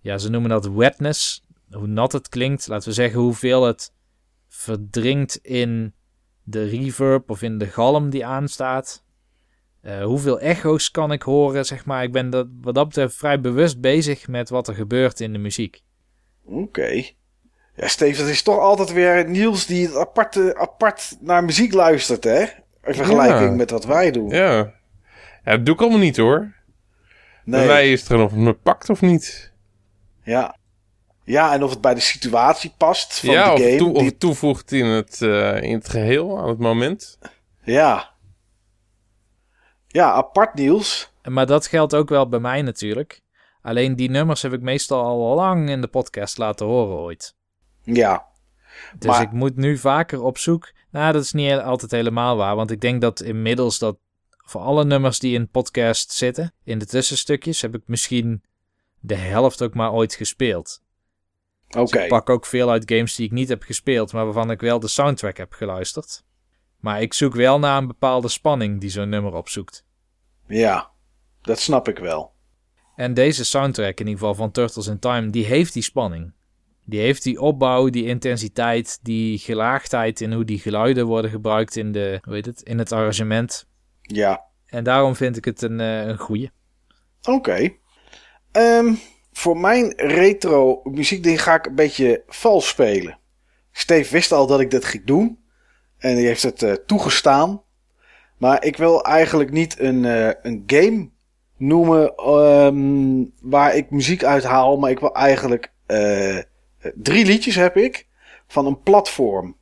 ja, 0.00 0.18
ze 0.18 0.30
noemen 0.30 0.50
dat 0.50 0.66
wetness. 0.66 1.42
Hoe 1.70 1.86
nat 1.86 2.12
het 2.12 2.28
klinkt. 2.28 2.66
Laten 2.66 2.88
we 2.88 2.94
zeggen 2.94 3.20
hoeveel 3.20 3.62
het 3.62 3.92
verdringt 4.56 5.36
in 5.42 5.94
de 6.42 6.64
reverb 6.64 7.30
of 7.30 7.42
in 7.42 7.58
de 7.58 7.66
galm 7.66 8.10
die 8.10 8.26
aanstaat. 8.26 9.04
Eh, 9.80 10.04
hoeveel 10.04 10.40
echo's 10.40 10.90
kan 10.90 11.12
ik 11.12 11.22
horen, 11.22 11.64
zeg 11.66 11.84
maar. 11.84 12.02
Ik 12.02 12.12
ben 12.12 12.30
dat, 12.30 12.46
wat 12.60 12.74
dat 12.74 12.86
betreft 12.88 13.16
vrij 13.16 13.40
bewust 13.40 13.80
bezig 13.80 14.28
met 14.28 14.48
wat 14.48 14.68
er 14.68 14.74
gebeurt 14.74 15.20
in 15.20 15.32
de 15.32 15.38
muziek. 15.38 15.82
Oké. 16.44 17.02
Ja, 17.76 17.88
Steve, 17.88 18.20
dat 18.20 18.28
is 18.30 18.42
toch 18.42 18.58
altijd 18.58 18.92
weer 18.92 19.28
Niels 19.28 19.66
die 19.66 19.86
het 19.86 19.96
apart, 19.96 20.54
apart 20.54 21.16
naar 21.20 21.44
muziek 21.44 21.72
luistert, 21.72 22.24
hè? 22.24 22.40
In 22.84 22.94
vergelijking 22.94 23.50
Ja. 23.50 23.56
met 23.56 23.70
wat 23.70 23.84
wij 23.84 24.10
doen. 24.10 24.28
Ja. 24.28 24.52
ja, 25.44 25.56
dat 25.56 25.66
doe 25.66 25.74
ik 25.74 25.80
allemaal 25.80 25.98
niet 25.98 26.16
hoor. 26.16 26.38
Bij 27.44 27.58
Nee. 27.58 27.66
mij 27.66 27.92
is 27.92 27.98
het 28.00 28.08
gewoon 28.08 28.24
of 28.24 28.30
het 28.30 28.40
me 28.40 28.52
pakt 28.52 28.90
of 28.90 29.00
niet. 29.00 29.52
Ja. 30.22 30.56
Ja, 31.24 31.52
en 31.52 31.62
of 31.62 31.70
het 31.70 31.80
bij 31.80 31.94
de 31.94 32.00
situatie 32.00 32.74
past 32.78 33.18
van 33.20 33.30
ja, 33.34 33.54
de 33.54 33.62
game. 33.62 33.76
toe, 33.76 33.92
of 33.94 34.02
die- 34.02 34.16
toevoegt 34.16 34.72
in 34.72 34.86
het, 34.86 35.22
eh, 35.22 35.62
in 35.62 35.74
het 35.74 35.88
geheel 35.88 36.38
aan 36.38 36.48
het 36.48 36.58
moment. 36.58 37.18
Ja. 37.62 38.12
Ja, 39.86 40.12
apart 40.12 40.54
Niels. 40.54 41.12
Maar 41.22 41.46
dat 41.46 41.66
geldt 41.66 41.94
ook 41.94 42.08
wel 42.08 42.28
bij 42.28 42.40
mij 42.40 42.62
natuurlijk. 42.62 43.22
Alleen 43.62 43.96
die 43.96 44.10
nummers 44.10 44.42
heb 44.42 44.52
ik 44.52 44.60
meestal 44.60 45.04
al 45.04 45.34
lang 45.34 45.68
in 45.70 45.80
de 45.80 45.86
podcast 45.88 46.38
laten 46.38 46.66
horen 46.66 46.96
ooit. 46.96 47.34
Ja. 47.82 48.26
Dus 48.98 49.08
Maar- 49.10 49.22
ik 49.22 49.32
moet 49.32 49.56
nu 49.56 49.78
vaker 49.78 50.22
op 50.22 50.38
zoek. 50.38 50.72
Nou, 50.90 51.12
dat 51.12 51.22
is 51.22 51.32
niet 51.32 51.52
altijd 51.52 51.90
helemaal 51.90 52.36
waar. 52.36 52.56
Want 52.56 52.70
ik 52.70 52.80
denk 52.80 53.00
dat 53.00 53.20
inmiddels 53.20 53.78
dat 53.78 53.96
voor 54.44 54.60
alle 54.60 54.84
nummers 54.84 55.18
die 55.18 55.34
in 55.34 55.48
podcast 55.48 56.12
zitten, 56.12 56.54
in 56.64 56.78
de 56.78 56.86
tussenstukjes, 56.86 57.60
heb 57.62 57.74
ik 57.74 57.82
misschien 57.86 58.42
de 59.00 59.14
helft 59.14 59.62
ook 59.62 59.74
maar 59.74 59.92
ooit 59.92 60.14
gespeeld. 60.14 60.82
Oké. 61.76 61.90
Dus 61.90 62.02
ik 62.02 62.08
pak 62.08 62.30
ook 62.30 62.46
veel 62.46 62.70
uit 62.70 62.92
games 62.92 63.14
die 63.14 63.26
ik 63.26 63.32
niet 63.32 63.48
heb 63.48 63.62
gespeeld, 63.62 64.12
maar 64.12 64.24
waarvan 64.24 64.50
ik 64.50 64.60
wel 64.60 64.80
de 64.80 64.88
soundtrack 64.88 65.36
heb 65.36 65.52
geluisterd. 65.52 66.24
Maar 66.80 67.02
ik 67.02 67.14
zoek 67.14 67.34
wel 67.34 67.58
naar 67.58 67.78
een 67.78 67.86
bepaalde 67.86 68.28
spanning 68.28 68.80
die 68.80 68.90
zo'n 68.90 69.08
nummer 69.08 69.34
opzoekt. 69.34 69.84
Ja. 70.46 70.90
Dat 71.42 71.58
snap 71.58 71.88
ik 71.88 71.98
wel. 71.98 72.32
En 72.96 73.14
deze 73.14 73.44
soundtrack, 73.44 74.00
in 74.00 74.06
ieder 74.06 74.18
geval 74.18 74.34
van 74.34 74.50
Turtles 74.50 74.86
in 74.86 74.98
Time, 74.98 75.30
die 75.30 75.44
heeft 75.44 75.72
die 75.72 75.82
spanning. 75.82 76.32
Die 76.84 77.00
heeft 77.00 77.22
die 77.22 77.40
opbouw, 77.40 77.88
die 77.88 78.04
intensiteit, 78.04 78.98
die 79.02 79.38
gelaagdheid 79.38 80.20
in 80.20 80.32
hoe 80.32 80.44
die 80.44 80.58
geluiden 80.58 81.06
worden 81.06 81.30
gebruikt 81.30 81.76
in, 81.76 81.92
de, 81.92 82.18
hoe 82.22 82.34
heet 82.34 82.46
het, 82.46 82.62
in 82.62 82.78
het 82.78 82.92
arrangement. 82.92 83.66
Ja. 84.00 84.44
En 84.66 84.84
daarom 84.84 85.16
vind 85.16 85.36
ik 85.36 85.44
het 85.44 85.62
een, 85.62 85.80
eh, 85.80 86.06
een 86.06 86.18
goeie. 86.18 86.50
Oké. 87.22 87.70
Ehm, 88.52 88.94
voor 89.36 89.58
mijn 89.58 89.92
retro 89.96 90.80
muziekding 90.84 91.42
ga 91.42 91.54
ik 91.54 91.66
een 91.66 91.74
beetje 91.74 92.22
vals 92.26 92.68
spelen. 92.68 93.18
Steve 93.72 94.12
wist 94.12 94.32
al 94.32 94.46
dat 94.46 94.60
ik 94.60 94.70
dit 94.70 94.84
ging 94.84 95.04
doen. 95.04 95.38
En 95.98 96.16
die 96.16 96.26
heeft 96.26 96.42
het 96.42 96.62
eh, 96.62 96.72
toegestaan. 96.72 97.62
Maar 98.38 98.64
ik 98.64 98.76
wil 98.76 99.04
eigenlijk 99.04 99.50
niet 99.50 99.78
een, 99.78 100.04
eh, 100.04 100.30
een 100.42 100.62
game 100.66 101.10
noemen 101.56 102.14
ehm, 102.14 103.24
waar 103.40 103.76
ik 103.76 103.90
muziek 103.90 104.24
uit 104.24 104.44
haal. 104.44 104.76
Maar 104.76 104.90
ik 104.90 104.98
wil 104.98 105.14
eigenlijk 105.14 105.72
eh, 105.86 106.38
drie 106.94 107.24
liedjes 107.24 107.54
heb 107.54 107.76
ik 107.76 108.06
van 108.46 108.66
een 108.66 108.82
platform. 108.82 109.56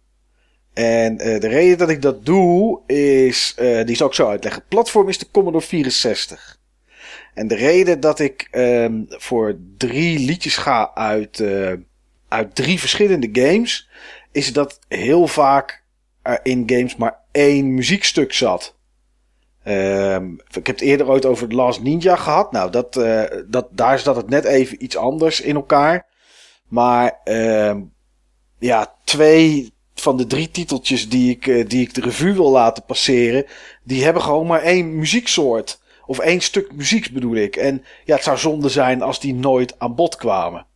En 0.73 1.17
de 1.17 1.49
reden 1.49 1.79
dat 1.79 1.89
ik 1.89 2.03
dat 2.03 2.25
doe 2.25 2.81
is, 2.87 3.55
die 3.85 3.97
zal 3.97 4.07
ik 4.07 4.15
zo 4.15 4.29
uitleggen. 4.29 4.65
Platform 4.69 5.09
is 5.09 5.19
de 5.19 5.31
Commodore 5.31 5.65
64. 5.65 6.61
En 7.35 7.49
de 7.49 7.55
reden 7.55 8.01
dat 8.01 8.19
ik 8.19 8.49
ehm, 8.51 9.03
voor 9.09 9.57
drie 9.77 10.19
liedjes 10.19 10.57
ga 10.57 10.95
uit, 10.95 11.41
eh, 11.41 11.73
uit 12.29 12.55
drie 12.55 12.81
verschillende 12.81 13.29
games, 13.33 13.89
is 14.33 14.53
dat 14.53 14.79
heel 14.89 15.27
vaak 15.27 15.85
er 16.23 16.41
in 16.43 16.63
games 16.67 16.97
maar 16.97 17.19
één 17.33 17.75
muziekstuk 17.75 18.33
zat. 18.33 18.77
Ehm, 19.63 20.33
ik 20.33 20.67
heb 20.67 20.67
het 20.67 20.81
eerder 20.81 21.09
ooit 21.09 21.25
over 21.25 21.49
The 21.49 21.55
Last 21.55 21.83
Ninja 21.83 22.17
gehad. 22.17 22.53
Nou, 22.53 22.71
dat, 22.71 22.97
eh, 22.97 23.23
dat, 23.47 23.69
daar 23.71 23.99
zat 23.99 24.17
het 24.17 24.29
net 24.29 24.45
even 24.45 24.85
iets 24.85 24.97
anders 24.97 25.41
in 25.41 25.55
elkaar. 25.55 26.07
Maar 26.69 27.21
ehm, 27.25 27.81
ja, 28.59 28.95
twee 29.05 29.73
van 29.95 30.17
de 30.17 30.27
drie 30.27 30.51
titeltjes 30.51 31.09
die 31.09 31.31
ik, 31.31 31.47
eh, 31.47 31.69
die 31.69 31.81
ik 31.81 31.95
de 31.95 32.01
revue 32.01 32.33
wil 32.33 32.51
laten 32.51 32.85
passeren, 32.85 33.47
die 33.85 34.05
hebben 34.05 34.23
gewoon 34.23 34.47
maar 34.47 34.63
één 34.63 34.97
muzieksoort. 34.97 35.81
Of 36.07 36.19
één 36.19 36.41
stuk 36.41 36.73
muziek 36.73 37.13
bedoel 37.13 37.37
ik. 37.37 37.57
En 37.57 37.85
ja, 38.05 38.15
het 38.15 38.25
zou 38.25 38.39
zonde 38.39 38.69
zijn 38.69 39.03
als 39.03 39.21
die 39.21 39.35
nooit 39.35 39.79
aan 39.79 39.95
bod 39.95 40.17
kwamen. 40.17 40.67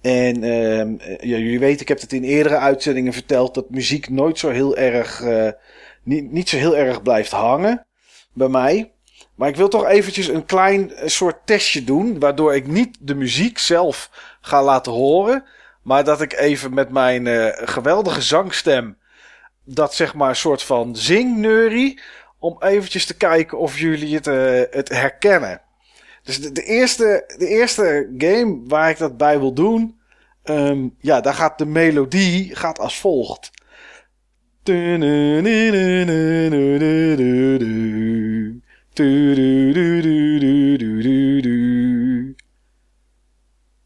En 0.00 0.42
ehm, 0.42 0.94
eh, 0.98 1.10
ja, 1.10 1.36
jullie 1.36 1.58
weten, 1.58 1.80
ik 1.80 1.88
heb 1.88 2.00
het 2.00 2.12
in 2.12 2.24
eerdere 2.24 2.56
uitzendingen 2.56 3.12
verteld 3.12 3.54
dat 3.54 3.70
muziek 3.70 4.08
nooit 4.08 4.38
zo 4.38 4.50
heel 4.50 4.76
erg, 4.76 5.20
eh, 5.20 5.48
niet, 6.02 6.32
niet 6.32 6.48
zo 6.48 6.56
heel 6.56 6.76
erg 6.76 7.02
blijft 7.02 7.30
hangen 7.30 7.86
bij 8.32 8.48
mij. 8.48 8.92
Maar 9.38 9.48
ik 9.48 9.56
wil 9.56 9.68
toch 9.68 9.86
eventjes 9.86 10.28
een 10.28 10.44
klein 10.44 10.92
eh, 10.92 11.08
soort 11.08 11.36
testje 11.44 11.84
doen, 11.84 12.18
waardoor 12.18 12.54
ik 12.54 12.66
niet 12.66 12.96
de 13.00 13.14
muziek 13.14 13.58
zelf 13.58 14.10
ga 14.40 14.62
laten 14.62 14.92
horen, 14.92 15.44
maar 15.82 16.04
dat 16.04 16.20
ik 16.20 16.32
even 16.32 16.74
met 16.74 16.90
mijn 16.90 17.26
eh, 17.26 17.68
geweldige 17.68 18.22
zangstem 18.22 18.98
dat 19.64 19.94
zeg 19.94 20.14
maar 20.14 20.28
een 20.28 20.36
soort 20.36 20.62
van 20.62 20.96
zingneurie 20.96 22.00
om 22.38 22.56
eventjes 22.62 23.06
te 23.06 23.16
kijken 23.16 23.58
of 23.58 23.78
jullie 23.78 24.14
het, 24.14 24.26
eh, 24.26 24.62
het 24.70 24.88
herkennen. 24.88 25.60
Dus 26.22 26.40
de, 26.40 26.52
de, 26.52 26.62
eerste, 26.62 27.34
de 27.38 27.46
eerste 27.46 28.14
game 28.18 28.60
waar 28.66 28.90
ik 28.90 28.98
dat 28.98 29.16
bij 29.16 29.38
wil 29.38 29.52
doen, 29.52 30.00
ehm, 30.42 30.88
ja, 30.98 31.20
daar 31.20 31.34
gaat 31.34 31.58
de 31.58 31.66
melodie 31.66 32.56
gaat 32.56 32.78
als 32.78 33.00
volgt. 33.00 33.50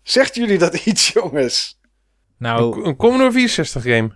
Zegt 0.02 0.34
jullie 0.34 0.58
dat 0.58 0.74
iets, 0.86 1.08
jongens? 1.08 1.80
Nou, 2.38 2.84
Een 2.84 2.96
Commodore 2.96 3.32
64 3.32 3.82
game. 3.82 4.12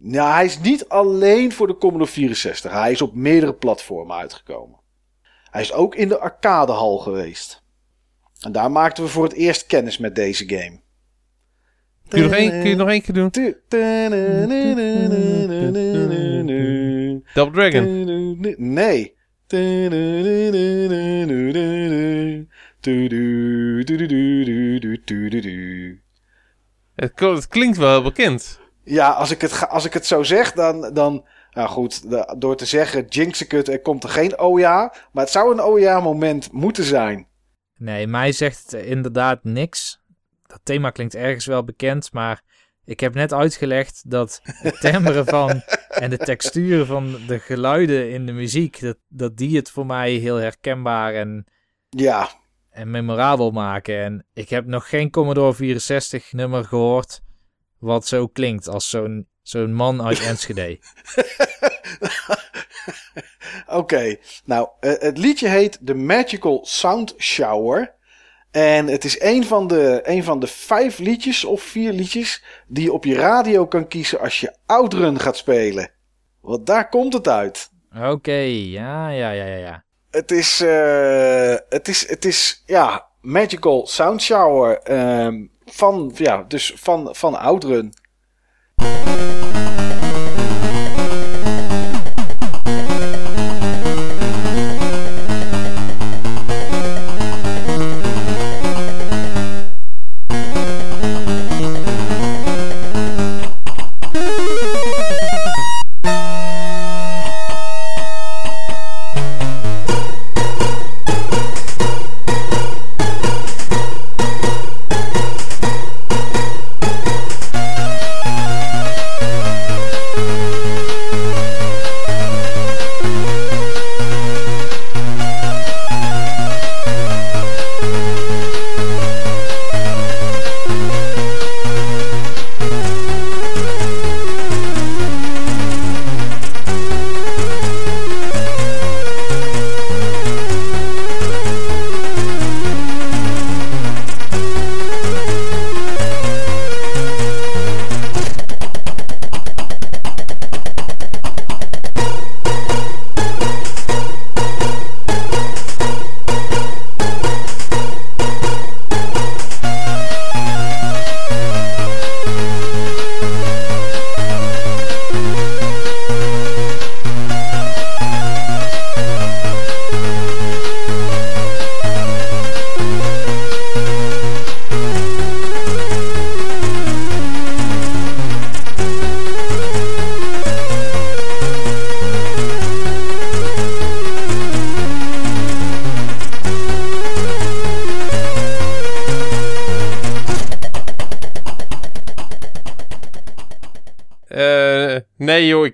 Nou, 0.00 0.32
hij 0.32 0.44
is 0.44 0.58
niet 0.58 0.88
alleen 0.88 1.52
voor 1.52 1.66
de 1.66 1.76
Commodore 1.76 2.10
64. 2.10 2.72
Hij 2.72 2.90
is 2.92 3.02
op 3.02 3.14
meerdere 3.14 3.54
platformen 3.54 4.16
uitgekomen. 4.16 4.78
Hij 5.50 5.62
is 5.62 5.72
ook 5.72 5.94
in 5.94 6.08
de 6.08 6.18
arcadehal 6.18 6.98
geweest. 6.98 7.62
En 8.40 8.52
daar 8.52 8.70
maakten 8.70 9.04
we 9.04 9.10
voor 9.10 9.24
het 9.24 9.32
eerst 9.32 9.66
kennis 9.66 9.98
met 9.98 10.14
deze 10.14 10.48
game. 10.48 10.80
Kun 12.08 12.18
je, 12.22 12.24
nog 12.28 12.34
één, 12.34 12.50
kun 12.50 12.68
je 12.68 12.76
nog 12.76 12.88
één 12.88 13.02
keer 13.02 13.14
doen? 13.14 13.30
Double 17.34 17.70
Dragon. 17.70 17.84
Nee. 18.56 19.16
Het, 26.94 27.14
kl- 27.14 27.34
het 27.34 27.48
klinkt 27.48 27.76
wel 27.76 28.02
bekend. 28.02 28.60
Ja, 28.88 29.10
als 29.10 29.30
ik 29.30 29.40
het, 29.40 29.68
als 29.68 29.84
ik 29.84 29.92
het 29.92 30.06
zo 30.06 30.22
zeg, 30.22 30.52
dan, 30.52 30.90
dan... 30.94 31.26
Nou 31.50 31.68
goed, 31.68 32.10
de- 32.10 32.34
door 32.38 32.56
te 32.56 32.66
zeggen, 32.66 33.04
jinx 33.08 33.42
ik 33.42 33.50
het, 33.50 33.68
er 33.68 33.80
komt 33.82 34.04
er 34.04 34.10
geen 34.10 34.38
OJA. 34.38 34.94
Maar 35.12 35.24
het 35.24 35.32
zou 35.32 35.52
een 35.52 35.60
OJA-moment 35.60 36.52
moeten 36.52 36.84
zijn. 36.84 37.26
nee, 37.76 38.06
mij 38.06 38.32
zegt 38.32 38.70
het 38.70 38.82
inderdaad 38.84 39.44
niks. 39.44 40.00
Dat 40.46 40.60
thema 40.62 40.90
klinkt 40.90 41.14
ergens 41.14 41.46
wel 41.46 41.64
bekend, 41.64 42.12
maar 42.12 42.42
ik 42.84 43.00
heb 43.00 43.14
net 43.14 43.32
uitgelegd 43.32 44.10
dat 44.10 44.40
het 44.44 44.80
timbre 44.80 45.24
van 45.34 45.62
en 45.88 46.10
de 46.10 46.18
textuur 46.18 46.84
van 46.84 47.16
de 47.26 47.38
geluiden 47.38 48.10
in 48.10 48.26
de 48.26 48.32
muziek, 48.32 48.80
dat, 48.80 48.96
dat 49.08 49.36
die 49.36 49.56
het 49.56 49.70
voor 49.70 49.86
mij 49.86 50.12
heel 50.12 50.36
herkenbaar 50.36 51.14
en, 51.14 51.44
Ja, 51.88 52.28
en 52.70 52.90
memorabel 52.90 53.50
maken. 53.50 54.02
En 54.04 54.26
ik 54.32 54.48
heb 54.48 54.66
nog 54.66 54.88
geen 54.88 55.10
Commodore 55.10 55.54
64 55.54 56.32
nummer 56.32 56.64
gehoord 56.64 57.20
wat 57.78 58.06
zo 58.06 58.26
klinkt 58.26 58.68
als 58.68 58.90
zo'n 58.90 59.28
zo'n 59.42 59.74
man 59.74 60.02
uit 60.02 60.20
Enschede. 60.20 60.78
Oké, 63.66 64.16
nou, 64.44 64.68
eh, 64.80 64.92
het 64.98 65.18
liedje 65.18 65.48
heet 65.48 65.78
The 65.84 65.94
Magical 65.94 66.60
Sound 66.62 67.14
Shower. 67.18 67.96
En 68.50 68.86
het 68.86 69.04
is 69.04 69.20
een 69.20 69.44
van, 69.44 69.66
de, 69.66 70.00
een 70.02 70.24
van 70.24 70.40
de 70.40 70.46
vijf 70.46 70.98
liedjes 70.98 71.44
of 71.44 71.62
vier 71.62 71.92
liedjes 71.92 72.44
die 72.66 72.84
je 72.84 72.92
op 72.92 73.04
je 73.04 73.14
radio 73.14 73.66
kan 73.66 73.88
kiezen 73.88 74.20
als 74.20 74.40
je 74.40 74.56
Outrun 74.66 75.20
gaat 75.20 75.36
spelen. 75.36 75.90
Want 76.40 76.66
daar 76.66 76.88
komt 76.88 77.12
het 77.12 77.28
uit. 77.28 77.70
Oké, 77.96 78.32
ja, 78.32 79.08
ja, 79.08 79.30
ja, 79.30 79.44
ja, 79.44 79.56
ja. 79.56 79.84
Het 80.10 80.30
is, 80.30 80.60
eh, 80.60 81.54
het 81.68 81.88
is, 81.88 82.08
het 82.08 82.24
is, 82.24 82.62
ja, 82.66 83.06
Magical 83.20 83.86
Sound 83.86 84.22
Shower 84.22 84.78
ehm, 84.78 85.46
van, 85.70 86.10
ja, 86.14 86.44
dus 86.48 86.72
van, 86.76 87.08
van 87.14 87.38
Outrun. 87.38 87.92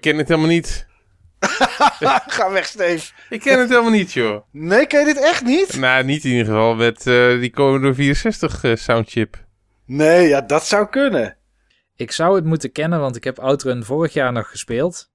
Ken 0.04 0.18
het 0.18 0.28
helemaal 0.28 0.48
niet. 0.48 0.86
Ga 2.36 2.50
weg, 2.50 2.66
Steve. 2.66 3.12
Ik 3.30 3.40
ken 3.40 3.58
het 3.58 3.68
helemaal 3.68 3.90
niet 3.90 4.12
joh. 4.12 4.42
Nee, 4.50 4.86
ken 4.86 4.98
je 5.06 5.14
dit 5.14 5.22
echt 5.22 5.44
niet? 5.44 5.76
Nou, 5.76 6.04
niet 6.04 6.24
in 6.24 6.30
ieder 6.30 6.44
geval 6.46 6.74
met 6.74 7.06
eh, 7.06 7.40
die 7.40 7.50
Commodore 7.50 7.94
64 7.94 8.64
eh, 8.64 8.76
soundchip. 8.76 9.44
Nee, 9.86 10.28
ja, 10.28 10.40
dat 10.40 10.66
zou 10.66 10.88
kunnen. 10.88 11.36
Ik 11.96 12.12
zou 12.12 12.34
het 12.34 12.44
moeten 12.44 12.72
kennen, 12.72 13.00
want 13.00 13.16
ik 13.16 13.24
heb 13.24 13.38
Outrun 13.38 13.84
vorig 13.84 14.12
jaar 14.12 14.32
nog 14.32 14.50
gespeeld. 14.50 15.10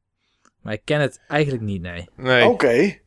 Maar 0.61 0.73
ik 0.73 0.81
ken 0.83 1.01
het 1.01 1.19
eigenlijk 1.27 1.63
niet, 1.63 1.81
nee. 1.81 2.09
Nee, 2.15 2.45
Oké. 2.45 2.97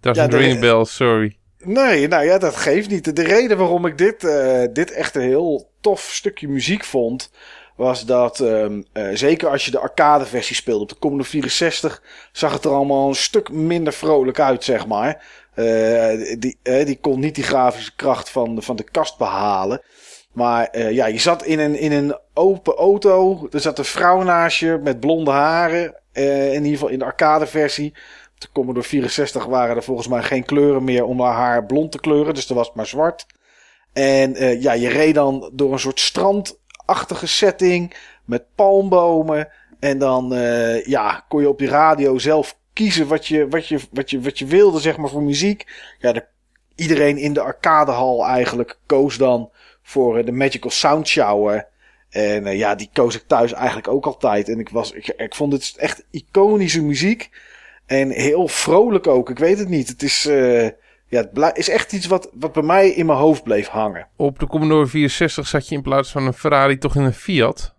dat 0.00 0.16
is 0.16 0.22
een 0.22 0.30
de- 0.30 0.36
ring 0.36 0.60
bell, 0.60 0.84
sorry. 0.84 1.38
Nee, 1.58 2.08
nou 2.08 2.24
ja, 2.24 2.38
dat 2.38 2.56
geeft 2.56 2.88
niet. 2.88 3.16
De 3.16 3.22
reden 3.22 3.56
waarom 3.58 3.86
ik 3.86 3.98
dit, 3.98 4.24
eh, 4.24 4.62
dit 4.72 4.90
echt 4.92 5.14
een 5.14 5.22
heel 5.22 5.70
tof 5.80 6.00
stukje 6.00 6.48
muziek 6.48 6.84
vond, 6.84 7.30
was 7.78 8.04
dat, 8.06 8.40
eh, 8.40 8.66
zeker 9.14 9.48
als 9.48 9.64
je 9.64 9.70
de 9.70 9.78
arcade-versie 9.78 10.56
speelde 10.56 10.82
op 10.82 10.88
de 10.88 10.98
Commodore 10.98 11.28
64, 11.28 12.02
zag 12.32 12.52
het 12.52 12.64
er 12.64 12.70
allemaal 12.70 13.08
een 13.08 13.14
stuk 13.14 13.50
minder 13.50 13.92
vrolijk 13.92 14.40
uit, 14.40 14.64
zeg 14.64 14.86
maar. 14.86 15.24
Eh, 15.54 16.36
die, 16.38 16.58
eh, 16.62 16.86
die 16.86 16.98
kon 17.00 17.20
niet 17.20 17.34
die 17.34 17.44
grafische 17.44 17.94
kracht 17.96 18.30
van, 18.30 18.54
de- 18.54 18.62
van 18.62 18.76
de 18.76 18.82
kast 18.82 19.18
behalen. 19.18 19.82
Maar 20.32 20.78
ja, 20.92 21.06
je 21.06 21.18
zat 21.18 21.44
in 21.44 21.58
een, 21.58 21.78
in 21.78 21.92
een 21.92 22.18
open 22.34 22.74
auto. 22.74 23.48
Er 23.50 23.60
zat 23.60 23.78
een 23.78 23.84
vrouw 23.84 24.22
naast 24.22 24.58
je 24.58 24.78
met 24.82 25.00
blonde 25.00 25.30
haren. 25.30 25.94
in 26.12 26.54
ieder 26.54 26.70
geval 26.72 26.88
in 26.88 26.98
de 26.98 27.04
arcade-versie. 27.04 27.92
Op 28.34 28.40
de 28.40 28.48
Commodore 28.52 28.86
64 28.86 29.44
waren 29.46 29.76
er 29.76 29.82
volgens 29.82 30.08
mij 30.08 30.22
geen 30.22 30.44
kleuren 30.44 30.84
meer 30.84 31.04
om 31.04 31.20
haar 31.20 31.34
haar 31.34 31.66
blond 31.66 31.92
te 31.92 32.00
kleuren. 32.00 32.34
Dus 32.34 32.48
er 32.48 32.54
was 32.54 32.72
maar 32.74 32.86
zwart. 32.86 33.26
En 33.92 34.60
ja, 34.60 34.72
je 34.72 34.88
reed 34.88 35.14
dan 35.14 35.50
door 35.52 35.72
een 35.72 35.78
soort 35.78 36.00
strandachtige 36.88 37.26
setting. 37.26 37.94
Met 38.24 38.54
palmbomen. 38.54 39.48
En 39.80 39.98
dan 39.98 40.34
eh, 40.34 40.84
ja, 40.86 41.24
kon 41.28 41.40
je 41.40 41.48
op 41.48 41.58
die 41.58 41.68
radio 41.68 42.18
zelf 42.18 42.56
kiezen 42.72 43.06
wat 43.06 43.26
je, 43.26 43.48
wat 43.48 43.66
je, 43.66 43.78
wat 43.92 44.10
je, 44.10 44.20
wat 44.20 44.38
je 44.38 44.46
wilde, 44.46 44.80
zeg 44.80 44.96
maar, 44.96 45.10
voor 45.10 45.22
muziek. 45.22 45.66
Ja, 45.98 46.12
de, 46.12 46.24
iedereen 46.74 47.16
in 47.16 47.32
de 47.32 47.40
arcadehal 47.40 48.26
eigenlijk 48.26 48.78
koos 48.86 49.16
dan 49.16 49.50
voor 49.82 50.18
eh, 50.18 50.26
de 50.26 50.32
Magical 50.32 50.70
Sound 50.70 51.08
Shower. 51.08 51.66
En 52.10 52.46
eh, 52.46 52.58
ja, 52.58 52.74
die 52.74 52.90
koos 52.92 53.14
ik 53.14 53.24
thuis 53.26 53.52
eigenlijk 53.52 53.88
ook 53.88 54.06
altijd. 54.06 54.48
En 54.48 54.58
ik, 54.58 54.68
was, 54.68 54.92
ik, 54.92 55.06
ik 55.06 55.34
vond 55.34 55.52
het 55.52 55.74
echt 55.76 56.04
iconische 56.10 56.82
muziek. 56.82 57.30
En 57.86 58.10
heel 58.10 58.48
vrolijk 58.48 59.06
ook. 59.06 59.30
Ik 59.30 59.38
weet 59.38 59.58
het 59.58 59.68
niet. 59.68 59.88
Het 59.88 60.02
is, 60.02 60.28
ja, 61.08 61.28
het 61.32 61.58
is 61.58 61.68
echt 61.68 61.92
iets 61.92 62.06
wat, 62.06 62.30
wat 62.32 62.52
bij 62.52 62.62
mij 62.62 62.90
in 62.90 63.06
mijn 63.06 63.18
hoofd 63.18 63.42
bleef 63.42 63.66
hangen. 63.66 64.08
Op 64.16 64.38
de 64.38 64.46
Commodore 64.46 64.86
64 64.86 65.46
zat 65.46 65.68
je 65.68 65.74
in 65.74 65.82
plaats 65.82 66.10
van 66.10 66.26
een 66.26 66.32
Ferrari 66.32 66.78
toch 66.78 66.96
in 66.96 67.02
een 67.02 67.14
Fiat. 67.14 67.74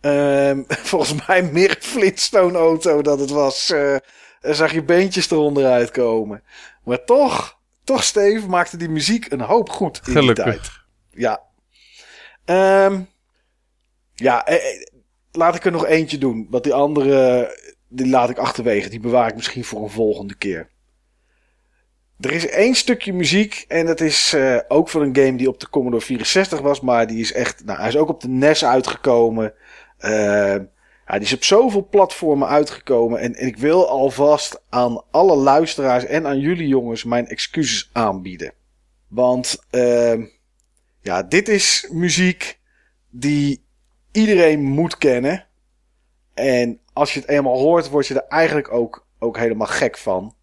Ehm, 0.00 0.62
volgens 0.92 1.26
mij 1.26 1.42
meer 1.42 1.70
een 1.70 1.82
Flintstone 1.82 2.58
auto 2.58 3.02
dat 3.02 3.20
het 3.20 3.30
was. 3.30 3.66
dan 4.40 4.54
zag 4.54 4.72
je 4.72 4.84
beentjes 4.84 5.30
eronder 5.30 5.66
uitkomen. 5.66 6.42
Maar 6.84 7.04
toch, 7.04 7.58
toch 7.84 8.02
Steve, 8.04 8.48
maakte 8.48 8.76
die 8.76 8.88
muziek 8.88 9.32
een 9.32 9.40
hoop 9.40 9.70
goed 9.70 10.00
in 10.06 10.20
die 10.20 10.32
tijd. 10.32 10.38
Gelukkig. 10.40 10.86
Ja. 11.10 11.42
Ehm, 12.44 13.00
ja, 14.14 14.46
eh, 14.46 14.54
eh, 14.54 14.86
laat 15.32 15.54
ik 15.54 15.64
er 15.64 15.72
nog 15.72 15.86
eentje 15.86 16.18
doen. 16.18 16.46
Want 16.50 16.64
die 16.64 16.74
andere, 16.74 17.48
die 17.88 18.08
laat 18.08 18.30
ik 18.30 18.38
achterwege. 18.38 18.88
Die 18.88 19.00
bewaar 19.00 19.28
ik 19.28 19.34
misschien 19.34 19.64
voor 19.64 19.82
een 19.82 19.90
volgende 19.90 20.34
keer. 20.34 20.70
Er 22.22 22.32
is 22.32 22.48
één 22.48 22.74
stukje 22.74 23.12
muziek. 23.12 23.64
En 23.68 23.86
dat 23.86 24.00
is 24.00 24.32
eh, 24.32 24.58
ook 24.68 24.88
van 24.88 25.02
een 25.02 25.16
game 25.16 25.36
die 25.36 25.48
op 25.48 25.60
de 25.60 25.68
Commodore 25.68 26.04
64 26.04 26.60
was. 26.60 26.80
Maar 26.80 27.06
die 27.06 27.20
is 27.20 27.32
echt, 27.32 27.64
nou, 27.64 27.78
hij 27.78 27.88
is 27.88 27.96
ook 27.96 28.08
op 28.08 28.20
de 28.20 28.28
NES 28.28 28.64
uitgekomen. 28.64 29.54
Ja, 31.12 31.18
die 31.18 31.26
is 31.26 31.34
op 31.34 31.44
zoveel 31.44 31.88
platformen 31.90 32.48
uitgekomen. 32.48 33.20
En, 33.20 33.34
en 33.34 33.46
ik 33.46 33.56
wil 33.56 33.88
alvast 33.88 34.62
aan 34.68 35.02
alle 35.10 35.36
luisteraars 35.36 36.04
en 36.04 36.26
aan 36.26 36.38
jullie 36.38 36.68
jongens 36.68 37.04
mijn 37.04 37.28
excuses 37.28 37.90
aanbieden. 37.92 38.52
Want 39.08 39.64
ehm, 39.70 40.24
ja, 41.00 41.22
dit 41.22 41.48
is 41.48 41.88
muziek 41.90 42.58
die 43.10 43.64
iedereen 44.12 44.62
moet 44.62 44.98
kennen. 44.98 45.46
En 46.34 46.80
als 46.92 47.14
je 47.14 47.20
het 47.20 47.28
eenmaal 47.28 47.58
hoort, 47.58 47.88
word 47.88 48.06
je 48.06 48.14
er 48.14 48.28
eigenlijk 48.28 48.72
ook, 48.72 49.06
ook 49.18 49.36
helemaal 49.36 49.66
gek 49.66 49.98
van. 49.98 50.34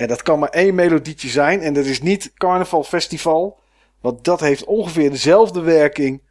En 0.00 0.08
dat 0.08 0.22
kan 0.22 0.38
maar 0.38 0.48
één 0.48 0.74
melodietje 0.74 1.28
zijn. 1.28 1.60
En 1.60 1.74
dat 1.74 1.84
is 1.84 2.02
niet 2.02 2.32
Carnaval 2.34 2.84
Festival. 2.84 3.58
Want 4.00 4.24
dat 4.24 4.40
heeft 4.40 4.64
ongeveer 4.64 5.10
dezelfde 5.10 5.60
werking 5.60 6.22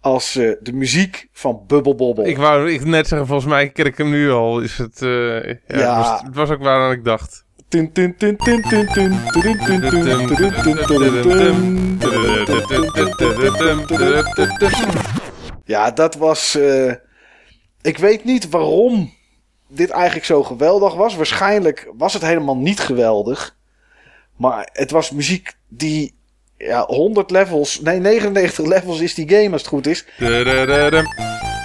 als 0.00 0.32
de 0.32 0.72
muziek 0.72 1.28
van 1.32 1.64
Bubble 1.66 1.94
Bobble. 1.94 2.28
Ik 2.28 2.36
wou 2.36 2.72
ik 2.72 2.84
net 2.84 3.08
zeggen, 3.08 3.26
volgens 3.26 3.48
mij 3.48 3.70
ken 3.70 3.84
ik 3.84 3.98
hem 3.98 4.10
nu 4.10 4.30
al. 4.30 4.60
Is 4.60 4.78
het, 4.78 4.98
ja. 4.98 6.22
Het, 6.24 6.34
was, 6.34 6.50
ook 6.50 6.62
waar 6.62 6.78
dan 6.78 6.92
ik 6.92 7.04
dacht. 7.04 7.44
Ja, 15.64 15.90
dat 15.90 16.14
was... 16.14 16.58
Ik 17.82 17.98
weet 17.98 18.24
niet 18.24 18.48
waarom 18.50 19.12
dit 19.74 19.90
eigenlijk 19.90 20.24
zo 20.24 20.42
geweldig 20.42 20.94
was. 20.94 21.14
Waarschijnlijk 21.16 21.88
was 21.96 22.12
het 22.12 22.22
helemaal 22.22 22.56
niet 22.56 22.80
geweldig. 22.80 23.56
Maar 24.36 24.68
het 24.72 24.90
was 24.90 25.10
muziek 25.10 25.52
die. 25.68 26.14
Ja, 26.58 26.84
100 26.86 27.30
levels. 27.30 27.80
Nee, 27.80 28.00
99 28.00 28.66
levels 28.66 29.00
is 29.00 29.14
die 29.14 29.28
game 29.28 29.52
als 29.52 29.60
het 29.60 29.70
goed 29.70 29.86
is. 29.86 30.06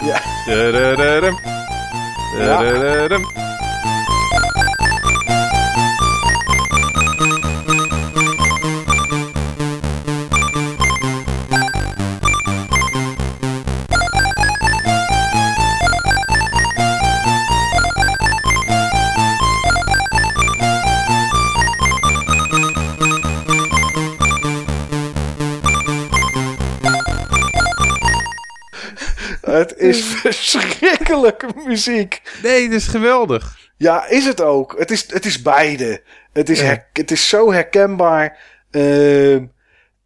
Ja. 0.05 0.21
Ja. 2.37 3.56
Het 29.57 29.77
is 29.77 30.03
verschrikkelijke 30.05 31.47
muziek. 31.65 32.21
Nee, 32.43 32.63
het 32.63 32.73
is 32.73 32.87
geweldig. 32.87 33.57
Ja, 33.77 34.07
is 34.07 34.25
het 34.25 34.41
ook. 34.41 34.75
Het 34.79 34.91
is, 34.91 35.11
het 35.11 35.25
is 35.25 35.41
beide. 35.41 36.01
Het 36.33 36.49
is, 36.49 36.59
Ja. 36.59 36.65
her- 36.65 36.87
het 36.93 37.11
is 37.11 37.29
zo 37.29 37.51
herkenbaar. 37.51 38.37
Ehm, 38.71 39.45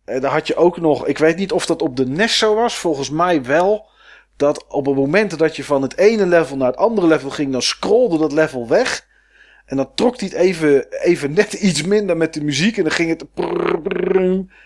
en 0.05 0.21
dan 0.21 0.31
had 0.31 0.47
je 0.47 0.55
ook 0.55 0.77
nog, 0.77 1.07
ik 1.07 1.17
weet 1.17 1.37
niet 1.37 1.51
of 1.51 1.65
dat 1.65 1.81
op 1.81 1.95
de 1.97 2.07
NES 2.07 2.37
zo 2.37 2.55
was, 2.55 2.75
volgens 2.77 3.09
mij 3.09 3.43
wel. 3.43 3.89
Dat 4.37 4.65
op 4.67 4.85
het 4.85 4.95
moment 4.95 5.37
dat 5.37 5.55
je 5.55 5.63
van 5.63 5.81
het 5.81 5.97
ene 5.97 6.25
level 6.25 6.57
naar 6.57 6.67
het 6.67 6.77
andere 6.77 7.07
level 7.07 7.29
ging, 7.29 7.51
dan 7.51 7.61
scrolde 7.61 8.17
dat 8.17 8.31
level 8.31 8.67
weg. 8.67 9.09
En 9.65 9.77
dan 9.77 9.91
trok 9.95 10.19
hij 10.19 10.27
het 10.31 10.37
even, 10.37 10.85
even 11.03 11.33
net 11.33 11.53
iets 11.67 11.83
minder 11.83 12.17
met 12.17 12.33
de 12.33 12.43
muziek. 12.43 12.77
En 12.77 12.83
dan 12.83 12.91
ging 12.91 13.09
het, 13.09 13.33
prrr, 13.33 13.81
prrr, 13.81 14.19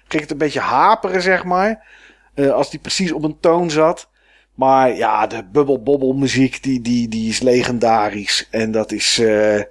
ging 0.08 0.22
het 0.22 0.32
een 0.32 0.38
beetje 0.38 0.60
haperen, 0.60 1.22
zeg 1.22 1.44
maar. 1.44 1.88
Eh, 2.34 2.52
als 2.52 2.70
die 2.70 2.80
precies 2.80 3.12
op 3.12 3.24
een 3.24 3.40
toon 3.40 3.72
zat. 3.72 4.10
Maar 4.56 4.96
ja, 4.96 5.28
de 5.28 5.44
Bubble 5.52 5.80
Bobble 5.80 6.14
muziek, 6.14 6.64
die, 6.64 6.82
die, 6.82 7.08
die 7.08 7.30
is 7.30 7.40
legendarisch. 7.42 8.48
En 8.52 8.72
dat 8.72 8.92
is, 8.92 9.20
eh, 9.20 9.62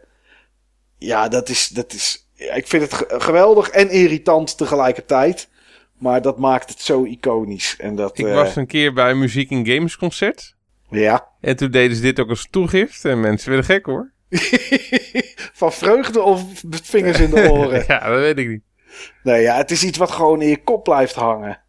ja, 0.99 1.29
dat 1.29 1.49
is, 1.49 1.69
dat 1.69 1.93
is, 1.93 2.29
ik 2.35 2.67
vind 2.67 2.83
het 2.83 2.95
ge- 2.95 3.15
geweldig 3.21 3.69
en 3.69 3.91
irritant 3.91 4.57
tegelijkertijd. 4.59 5.49
Maar 5.99 6.23
dat 6.23 6.39
maakt 6.39 6.69
het 6.69 6.81
zo 6.81 7.05
iconisch. 7.05 7.77
En 7.79 7.97
dat, 7.97 8.19
Ik 8.19 8.27
eh, 8.27 8.35
was 8.35 8.57
een 8.57 8.67
keer 8.67 8.93
bij 8.93 9.11
een 9.11 9.19
muziek 9.19 9.51
en 9.51 9.67
games 9.67 9.97
concert. 9.97 10.55
ja. 10.91 11.29
En 11.41 11.57
toen 11.57 11.71
deden 11.71 11.97
ze 11.97 12.03
dit 12.03 12.21
ook 12.21 12.29
als 12.29 12.47
toegift. 12.51 13.05
En 13.05 13.21
mensen 13.21 13.49
werden 13.49 13.67
gek 13.67 13.87
hoor. 13.87 14.13
Van 15.53 15.73
vreugde 15.73 16.23
of 16.23 16.65
met 16.65 16.81
vingers 16.87 17.21
in 17.21 17.31
de 17.31 17.51
oren. 17.53 17.85
ja, 17.87 18.09
dat 18.09 18.19
weet 18.19 18.39
ik 18.39 18.49
niet. 18.49 18.63
Nee, 19.23 19.43
ja, 19.43 19.57
het 19.57 19.71
is 19.71 19.85
iets 19.85 19.99
wat 19.99 20.11
gewoon 20.11 20.43
in 20.43 20.49
je 20.49 20.63
kop 20.63 20.85
blijft 20.85 21.15
hangen. 21.15 21.61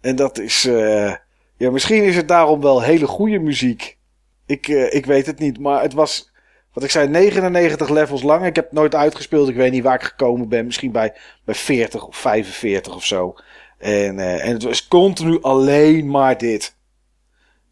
En 0.00 0.16
dat 0.16 0.38
is, 0.38 0.64
eh, 0.64 1.14
ja, 1.62 1.70
misschien 1.70 2.02
is 2.02 2.16
het 2.16 2.28
daarom 2.28 2.60
wel 2.60 2.82
hele 2.82 3.06
goede 3.06 3.38
muziek. 3.38 3.98
Ik, 4.46 4.68
eh, 4.68 4.94
ik 4.94 5.06
weet 5.06 5.26
het 5.26 5.38
niet, 5.38 5.58
maar 5.58 5.82
het 5.82 5.92
was, 5.92 6.32
wat 6.72 6.84
ik 6.84 6.90
zei, 6.90 7.08
99 7.08 7.88
levels 7.88 8.22
lang. 8.22 8.46
Ik 8.46 8.56
heb 8.56 8.64
het 8.64 8.74
nooit 8.74 8.94
uitgespeeld, 8.94 9.48
ik 9.48 9.54
weet 9.54 9.72
niet 9.72 9.82
waar 9.82 9.94
ik 9.94 10.02
gekomen 10.02 10.48
ben. 10.48 10.64
Misschien 10.64 10.92
bij, 10.92 11.14
bij 11.44 11.54
40 11.54 12.06
of 12.06 12.16
45 12.16 12.94
of 12.94 13.04
zo. 13.04 13.34
En, 13.78 14.18
eh, 14.18 14.46
en 14.46 14.52
het 14.52 14.62
was 14.62 14.88
continu 14.88 15.42
alleen 15.42 16.10
maar 16.10 16.38
dit. 16.38 16.76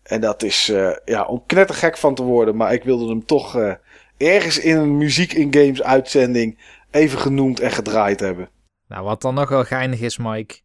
En 0.03 0.21
dat 0.21 0.43
is, 0.43 0.69
eh, 0.69 0.91
ja, 1.05 1.25
om 1.25 1.43
knettergek 1.47 1.97
van 1.97 2.15
te 2.15 2.23
worden. 2.23 2.57
Maar 2.57 2.73
ik 2.73 2.85
wilde 2.85 3.09
hem 3.09 3.27
toch 3.27 3.77
ergens 4.17 4.59
in 4.59 4.77
een 4.77 4.97
muziek 4.97 5.33
in 5.33 5.55
games 5.55 5.83
uitzending 5.83 6.59
even 6.91 7.19
genoemd 7.19 7.61
en 7.61 7.71
gedraaid 7.71 8.21
hebben. 8.21 8.51
Nou, 8.89 9.05
wat 9.05 9.23
dan 9.23 9.35
nog 9.35 9.49
wel 9.49 9.65
geinig 9.65 10.01
is, 10.01 10.19
Mike, 10.19 10.61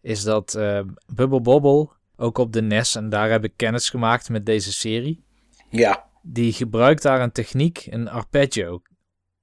is 0.00 0.22
dat 0.22 0.58
Bubble 1.06 1.40
Bobble, 1.40 1.88
ook 2.16 2.38
op 2.38 2.52
de 2.52 2.62
NES, 2.62 2.94
en 2.94 3.08
daar 3.08 3.30
heb 3.30 3.44
ik 3.44 3.52
kennis 3.56 3.90
gemaakt 3.90 4.28
met 4.28 4.46
deze 4.46 4.72
serie, 4.72 5.24
Ja. 5.70 6.04
die 6.22 6.52
gebruikt 6.52 7.02
daar 7.02 7.20
een 7.20 7.32
techniek, 7.32 7.86
een 7.90 8.08
arpeggio. 8.08 8.82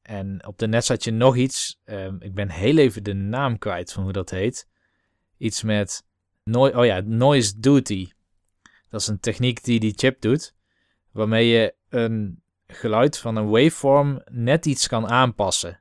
En 0.01 0.47
op 0.47 0.57
de 0.57 0.67
NES 0.67 0.87
had 0.87 1.03
je 1.03 1.11
nog 1.11 1.35
iets, 1.35 1.79
ehm, 1.85 2.15
ik 2.19 2.33
ben 2.33 2.49
heel 2.49 2.77
even 2.77 3.03
de 3.03 3.13
naam 3.13 3.57
kwijt 3.57 3.91
van 3.93 4.03
hoe 4.03 4.11
dat 4.11 4.29
heet. 4.29 4.67
Iets 5.37 5.63
met, 5.63 6.03
oh 6.51 6.85
ja, 6.85 7.01
noise 7.05 7.59
duty. 7.59 8.09
Dat 8.89 9.01
is 9.01 9.07
een 9.07 9.19
techniek 9.19 9.63
die 9.63 9.79
die 9.79 9.93
chip 9.95 10.21
doet, 10.21 10.53
waarmee 11.11 11.47
je 11.47 11.73
een 11.89 12.41
geluid 12.67 13.17
van 13.17 13.35
een 13.35 13.49
waveform 13.49 14.21
net 14.31 14.65
iets 14.65 14.87
kan 14.87 15.07
aanpassen. 15.07 15.79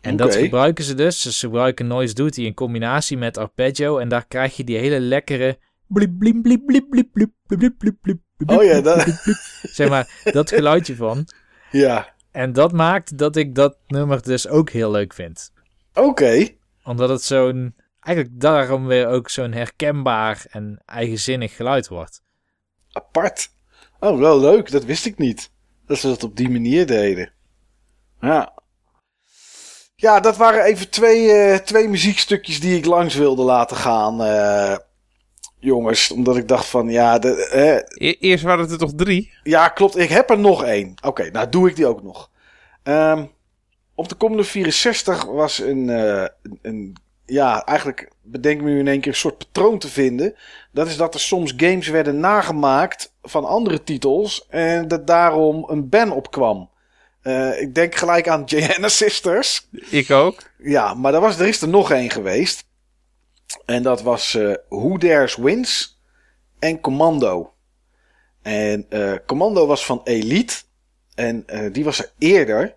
En 0.00 0.16
dat 0.16 0.34
gebruiken 0.36 0.84
ze 0.84 0.94
dus. 0.94 1.20
Ze 1.38 1.46
gebruiken 1.46 1.86
Noise 1.86 2.14
Duty 2.14 2.42
in 2.42 2.54
combinatie 2.54 3.16
met 3.16 3.36
arpeggio. 3.36 3.98
En 3.98 4.08
daar 4.08 4.26
krijg 4.26 4.56
je 4.56 4.64
die 4.64 4.76
hele 4.78 5.00
lekkere... 5.00 5.58
Blip, 5.88 6.18
blip, 6.18 6.42
blip, 6.42 6.66
blip, 6.66 6.86
blip, 6.90 7.08
blip, 7.78 7.96
blip, 8.00 8.18
Oh 8.46 8.64
ja, 8.64 8.80
dat-. 8.80 9.06
Zeg 9.62 9.88
maar, 9.88 10.20
dat 10.32 10.48
geluidje 10.48 10.96
van. 10.96 11.28
Ja. 11.70 12.14
En 12.30 12.52
dat 12.52 12.72
maakt 12.72 13.18
dat 13.18 13.36
ik 13.36 13.54
dat 13.54 13.78
nummer 13.86 14.22
dus 14.22 14.48
ook 14.48 14.70
heel 14.70 14.90
leuk 14.90 15.14
vind. 15.14 15.52
Oké. 15.94 16.48
Omdat 16.84 17.08
het 17.08 17.22
zo'n... 17.22 17.74
Eigenlijk 18.00 18.40
daarom 18.40 18.86
weer 18.86 19.06
ook 19.06 19.28
zo'n 19.30 19.52
herkenbaar 19.52 20.46
en 20.50 20.82
eigenzinnig 20.86 21.56
geluid 21.56 21.88
wordt. 21.88 22.22
Apart. 22.92 23.50
Oh, 24.00 24.18
wel 24.18 24.40
leuk. 24.40 24.70
Dat 24.70 24.84
wist 24.84 25.06
ik 25.06 25.18
niet. 25.18 25.50
Dat 25.86 25.98
ze 25.98 26.06
dat 26.08 26.22
op 26.24 26.36
die 26.36 26.50
manier 26.50 26.86
deden. 26.86 27.32
Ja. 28.20 28.52
Ja, 29.94 30.20
dat 30.20 30.36
waren 30.36 30.64
even 30.64 30.90
twee, 30.90 31.30
eh, 31.32 31.58
twee 31.58 31.88
muziekstukjes 31.88 32.60
die 32.60 32.76
ik 32.76 32.84
langs 32.84 33.14
wilde 33.14 33.42
laten 33.42 33.76
gaan. 33.76 34.22
eh, 34.22 34.76
jongens, 35.58 36.10
omdat 36.10 36.36
ik 36.36 36.48
dacht 36.48 36.66
van 36.66 36.88
ja, 36.88 37.18
de, 37.18 37.46
eh, 37.48 38.08
E- 38.10 38.16
eerst 38.20 38.44
waren 38.44 38.60
het 38.62 38.72
er 38.72 38.78
toch 38.78 38.92
drie? 38.96 39.32
ja, 39.42 39.68
klopt. 39.68 39.96
Ik 39.98 40.08
heb 40.08 40.30
er 40.30 40.38
nog 40.38 40.64
één. 40.64 40.94
Oké, 41.04 41.30
nou 41.30 41.48
doe 41.48 41.68
ik 41.68 41.76
die 41.76 41.86
ook 41.86 42.02
nog. 42.02 42.30
Ehm, 42.82 43.24
op 43.94 44.08
de 44.08 44.14
komende 44.14 44.44
64 44.44 45.24
was 45.24 45.58
een, 45.58 45.90
eh, 45.90 46.24
een, 46.42 46.58
een- 46.62 46.96
ja, 47.26 47.64
eigenlijk 47.64 48.10
bedenk 48.22 48.60
me 48.60 48.70
nu 48.70 48.78
in 48.78 48.88
één 48.88 49.00
keer 49.00 49.12
een 49.12 49.18
soort 49.18 49.38
patroon 49.38 49.78
te 49.78 49.88
vinden. 49.88 50.34
Dat 50.72 50.86
is 50.86 50.96
dat 50.96 51.14
er 51.14 51.20
soms 51.20 51.52
games 51.56 51.88
werden 51.88 52.20
nagemaakt 52.20 53.12
van 53.22 53.44
andere 53.44 53.82
titels 53.84 54.46
en 54.48 54.88
dat 54.88 55.06
daarom 55.06 55.64
een 55.70 55.88
ban 55.88 56.12
opkwam. 56.12 56.70
Eh, 57.22 57.60
ik 57.60 57.74
denk 57.74 57.94
gelijk 57.94 58.28
aan 58.28 58.42
Gianna 58.48 58.88
Sisters. 58.88 59.68
Ik 59.90 60.10
ook. 60.10 60.42
Ja, 60.58 60.94
maar 60.94 61.14
er, 61.14 61.20
was, 61.20 61.38
er 61.38 61.48
is 61.48 61.60
er 61.62 61.68
nog 61.68 61.90
één 61.90 62.10
geweest. 62.10 62.64
En 63.64 63.82
dat 63.82 64.02
was 64.02 64.34
eh 64.34 64.54
Who 64.68 64.98
Dares 64.98 65.36
Wins 65.36 66.00
en 66.58 66.80
Commando. 66.80 67.52
En 68.42 68.86
eh, 68.88 69.14
Commando 69.26 69.66
was 69.66 69.84
van 69.84 70.00
Elite. 70.04 70.62
En 71.14 71.42
eh, 71.46 71.72
die 71.72 71.84
was 71.84 71.98
er 71.98 72.12
eerder. 72.18 72.76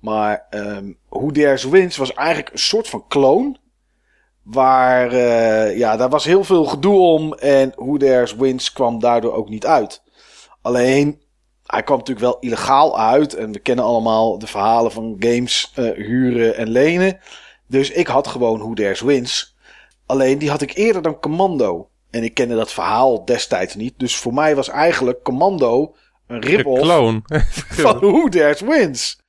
Maar 0.00 0.46
ehm 0.50 0.92
Who 1.08 1.30
Dares 1.30 1.64
Wins 1.64 1.96
was 1.96 2.14
eigenlijk 2.14 2.52
een 2.52 2.58
soort 2.58 2.88
van 2.88 3.06
kloon. 3.08 3.58
Waar, 4.42 5.16
ja, 5.76 5.96
daar 5.96 6.08
was 6.08 6.24
heel 6.24 6.44
veel 6.44 6.64
gedoe 6.64 6.98
om. 6.98 7.34
En 7.34 7.72
Who 7.76 7.96
Dares 7.96 8.34
Wins 8.34 8.72
kwam 8.72 9.00
daardoor 9.00 9.32
ook 9.32 9.48
niet 9.48 9.66
uit. 9.66 10.02
Alleen, 10.62 11.22
hij 11.66 11.82
kwam 11.82 11.98
natuurlijk 11.98 12.26
wel 12.26 12.38
illegaal 12.40 12.98
uit. 12.98 13.34
En 13.34 13.52
we 13.52 13.58
kennen 13.58 13.84
allemaal 13.84 14.38
de 14.38 14.46
verhalen 14.46 14.92
van 14.92 15.16
games 15.18 15.72
huren 15.74 16.56
en 16.56 16.68
lenen. 16.68 17.18
Dus 17.66 17.90
ik 17.90 18.06
had 18.06 18.26
gewoon 18.26 18.58
Who 18.58 18.74
Dares 18.74 19.00
Wins. 19.00 19.55
Alleen 20.06 20.38
die 20.38 20.50
had 20.50 20.62
ik 20.62 20.74
eerder 20.74 21.02
dan 21.02 21.20
Commando. 21.20 21.88
En 22.10 22.22
ik 22.22 22.34
kende 22.34 22.54
dat 22.54 22.72
verhaal 22.72 23.24
destijds 23.24 23.74
niet. 23.74 23.94
Dus 23.96 24.16
voor 24.16 24.34
mij 24.34 24.56
was 24.56 24.68
eigenlijk 24.68 25.22
Commando 25.22 25.94
een 26.26 26.40
rip-off 26.40 26.86
van 27.84 27.98
Who 27.98 28.28
Dares 28.28 28.60
Wins. 28.60 29.20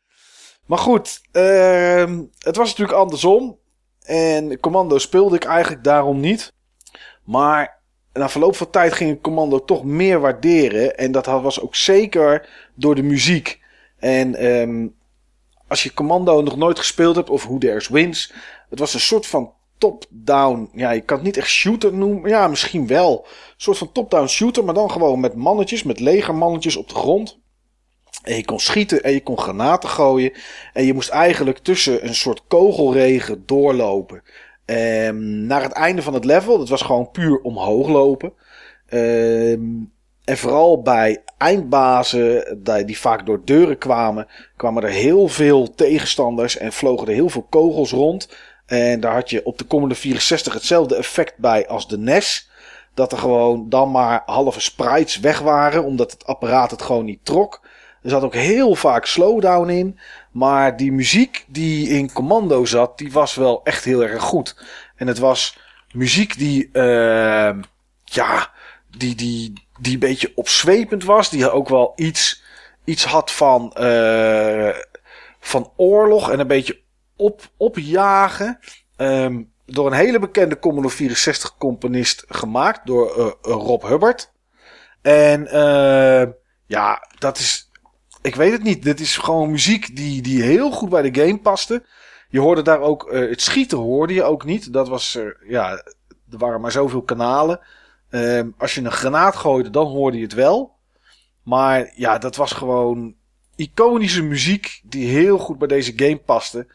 Maar 0.66 0.78
goed, 0.78 1.22
ehm, 1.32 2.24
het 2.40 2.56
was 2.56 2.70
natuurlijk 2.70 2.98
andersom. 2.98 3.58
En 4.02 4.60
Commando 4.60 4.98
speelde 4.98 5.36
ik 5.36 5.44
eigenlijk 5.44 5.84
daarom 5.84 6.20
niet. 6.20 6.54
Maar 7.24 7.80
na 8.14 8.30
verloop 8.30 8.56
van 8.56 8.70
tijd 8.70 8.94
ging 8.94 9.12
ik 9.12 9.22
Commando 9.22 9.64
toch 9.64 9.84
meer 9.84 10.20
waarderen. 10.20 10.98
En 10.98 11.12
dat 11.12 11.26
was 11.26 11.62
ook 11.62 11.76
zeker 11.76 12.50
door 12.76 12.96
de 12.96 13.04
muziek. 13.04 13.62
En 13.98 14.36
ehm, 14.36 14.88
als 15.68 15.84
je 15.84 15.94
Commando 15.94 16.42
nog 16.42 16.58
nooit 16.58 16.78
gespeeld 16.78 17.16
hebt, 17.16 17.30
of 17.30 17.44
Who 17.44 17.58
Dares 17.58 17.88
Wins. 17.88 18.34
Het 18.70 18.80
was 18.80 18.94
een 18.94 19.00
soort 19.00 19.28
van 19.28 19.54
top-down. 19.78 20.70
Ja, 20.74 20.92
je 20.92 21.02
kan 21.02 21.18
het 21.18 21.26
niet 21.26 21.38
echt 21.38 21.50
shooter 21.50 21.94
noemen. 21.94 22.30
Ja, 22.30 22.48
misschien 22.48 22.88
wel. 22.88 23.26
Een 23.26 23.54
soort 23.58 23.78
van 23.78 23.92
top-down 23.92 24.28
shooter, 24.28 24.64
maar 24.64 24.74
dan 24.74 24.92
gewoon 24.92 25.20
met 25.20 25.36
mannetjes, 25.36 25.84
met 25.84 26.00
legermannetjes 26.00 26.76
op 26.76 26.90
de 26.90 26.96
grond. 26.96 27.40
En 28.24 28.36
je 28.36 28.46
kon 28.46 28.60
schieten 28.60 29.04
en 29.04 29.12
je 29.12 29.24
kon 29.24 29.40
granaten 29.40 29.90
gooien. 29.90 30.34
En 30.74 30.86
je 30.86 30.94
moest 30.94 31.10
eigenlijk 31.10 31.58
tussen 31.58 32.08
een 32.08 32.16
soort 32.16 32.44
kogelregen 32.48 33.44
doorlopen. 33.46 34.24
Ehm, 34.66 35.46
naar 35.46 35.62
het 35.62 35.72
einde 35.72 36.02
van 36.02 36.14
het 36.14 36.26
level. 36.26 36.58
Dat 36.58 36.70
was 36.70 36.82
gewoon 36.82 37.12
puur 37.12 37.42
omhoog 37.42 37.88
lopen. 37.88 38.34
Ehm, 38.88 39.62
en 40.24 40.38
vooral 40.38 40.82
bij 40.82 41.24
eindbazen, 41.38 42.60
die 42.86 43.00
vaak 43.00 43.26
door 43.26 43.42
deuren 43.46 43.78
kwamen, 43.78 44.28
kwamen 44.56 44.84
er 44.84 44.90
heel 44.90 45.28
veel 45.28 45.74
tegenstanders 45.76 46.58
en 46.58 46.74
vlogen 46.74 47.08
er 47.08 47.14
heel 47.14 47.30
veel 47.30 47.48
kogels 47.50 47.92
rond. 47.92 48.30
En 48.68 49.00
daar 49.00 49.14
had 49.14 49.30
je 49.30 49.46
op 49.46 49.58
de 49.58 49.68
Commodore 49.68 50.00
64 50.00 50.54
hetzelfde 50.54 50.96
effect 50.96 51.38
bij 51.38 51.68
als 51.68 51.88
de 51.88 51.98
NES. 51.98 52.50
Dat 52.94 53.12
er 53.12 53.18
gewoon 53.18 53.70
dan 53.70 53.92
maar 53.92 54.22
halve 54.26 54.60
sprites 54.60 55.20
weg 55.20 55.40
waren, 55.40 55.84
omdat 55.84 56.12
het 56.12 56.26
apparaat 56.26 56.72
het 56.72 56.82
gewoon 56.82 57.06
niet 57.06 57.26
trok. 57.26 57.62
Er 58.04 58.10
zat 58.10 58.24
ook 58.24 58.34
heel 58.34 58.76
vaak 58.76 59.06
slowdown 59.06 59.70
in. 59.70 60.00
Maar 60.32 60.78
die 60.78 60.92
muziek 60.92 61.46
die 61.48 61.90
in 61.90 62.12
Commando 62.12 62.66
zat, 62.66 62.98
die 62.98 63.12
was 63.12 63.36
wel 63.36 63.62
echt 63.64 63.84
heel 63.84 64.04
erg 64.04 64.24
goed. 64.24 64.64
En 64.96 65.08
het 65.08 65.18
was 65.18 65.58
muziek 65.92 66.38
die, 66.38 66.70
eh, 66.72 67.56
ja, 68.04 68.52
die, 68.98 69.16
die, 69.16 69.54
die 69.80 69.94
een 69.94 70.00
beetje 70.00 70.32
opzwepend 70.36 71.04
was. 71.04 71.30
Die 71.30 71.52
ook 71.52 71.70
wel 71.70 71.94
iets, 71.96 72.44
iets 72.84 73.06
had 73.06 73.32
van, 73.32 73.74
eh, 73.74 74.70
van 75.40 75.72
oorlog 75.76 76.32
en 76.32 76.40
een 76.40 76.48
beetje 76.48 76.80
op, 77.18 77.42
opjagen. 77.58 78.60
Ehm, 78.96 79.44
door 79.66 79.88
een 79.88 79.98
hele 79.98 80.20
bekende 80.20 80.60
Commodore 80.60 80.94
64 80.94 81.58
componist 81.58 82.24
gemaakt, 82.28 82.86
door 82.86 83.16
eh, 83.18 83.26
eh, 83.26 83.32
Rob 83.42 83.84
Hubbard. 83.84 84.32
En 85.02 85.48
eh, 85.48 86.28
ja, 86.66 87.08
dat 87.20 87.38
is. 87.38 87.70
Ik 88.22 88.36
weet 88.36 88.52
het 88.52 88.64
niet. 88.64 88.84
Dit 88.84 89.00
is 89.00 89.18
gewoon 89.18 89.52
muziek 89.52 89.96
die, 89.96 90.22
die 90.22 90.44
heel 90.44 90.72
goed 90.72 90.90
bij 90.90 91.12
de 91.12 91.22
game 91.22 91.40
paste. 91.40 91.86
Je 92.30 92.40
hoorde 92.40 92.62
daar 92.62 92.80
ook. 92.80 93.12
het 93.12 93.42
schieten 93.42 93.78
hoorde 93.78 94.14
je 94.14 94.24
ook 94.24 94.46
niet. 94.46 94.74
Dat 94.74 94.88
was. 94.88 95.18
ja, 95.48 95.72
er 96.32 96.38
waren 96.38 96.62
maar 96.62 96.72
zoveel 96.72 97.02
kanalen. 97.02 97.60
Ehm, 98.10 98.50
als 98.58 98.76
je 98.76 98.82
een 98.82 98.92
granaat 98.92 99.36
gooide, 99.36 99.70
dan 99.70 99.88
hoorde 99.88 100.18
je 100.18 100.24
het 100.24 100.34
wel. 100.34 100.76
Maar 101.44 101.92
ja, 101.96 102.18
dat 102.18 102.36
was 102.36 102.52
gewoon 102.52 103.16
iconische 103.56 104.24
muziek 104.24 104.82
die 104.84 105.08
heel 105.08 105.38
goed 105.38 105.58
bij 105.58 105.68
deze 105.68 105.94
game 105.96 106.18
paste. 106.18 106.68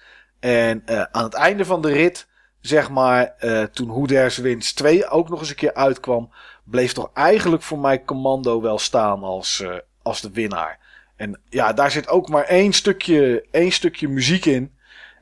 En 0.43 0.82
eh, 0.85 1.02
aan 1.10 1.24
het 1.24 1.35
einde 1.35 1.64
van 1.64 1.82
de 1.82 1.93
rit, 1.93 2.27
zeg 2.60 2.90
maar, 2.90 3.35
eh, 3.39 3.62
toen 3.62 3.89
Who 3.89 4.06
Dares 4.06 4.36
Wins 4.36 4.73
2 4.73 5.09
ook 5.09 5.28
nog 5.28 5.40
eens 5.40 5.48
een 5.48 5.55
keer 5.55 5.74
uitkwam, 5.74 6.31
bleef 6.64 6.93
toch 6.93 7.10
eigenlijk 7.14 7.62
voor 7.62 7.78
mij 7.78 8.05
Commando 8.05 8.60
wel 8.60 8.78
staan 8.78 9.23
als, 9.23 9.60
eh, 9.60 9.74
als 10.02 10.20
de 10.20 10.31
winnaar. 10.31 10.78
En 11.16 11.40
ja, 11.48 11.73
daar 11.73 11.90
zit 11.90 12.09
ook 12.09 12.28
maar 12.28 12.44
één 12.44 12.73
stukje, 12.73 13.47
één 13.51 13.73
stukje 13.73 14.09
muziek 14.09 14.44
in. 14.44 14.73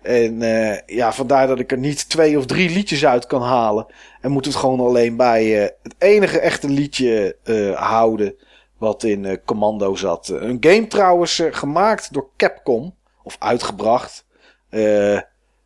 En 0.03 0.43
ja, 0.87 1.13
vandaar 1.13 1.47
dat 1.47 1.59
ik 1.59 1.73
er 1.73 1.79
niet 1.79 2.09
twee 2.09 2.39
of 2.39 2.47
drie 2.47 2.71
liedjes 2.71 3.07
uit 3.07 3.27
kan 3.27 3.43
halen. 3.43 3.87
En 4.21 4.31
moet 4.31 4.45
het 4.45 4.55
gewoon 4.55 4.81
alleen 4.81 5.17
bij 5.17 5.45
het 5.83 5.95
enige 5.99 6.39
echte 6.41 6.69
liedje 6.69 7.37
houden 7.77 8.35
wat 8.79 9.03
in 9.03 9.41
Commando 9.45 9.95
zat. 9.95 10.29
Een 10.29 10.57
game 10.61 10.87
trouwens 10.87 11.43
gemaakt 11.51 12.13
door 12.13 12.29
Capcom. 12.37 12.95
Of 13.23 13.37
uitgebracht. 13.39 14.25
Eh, 14.71 15.21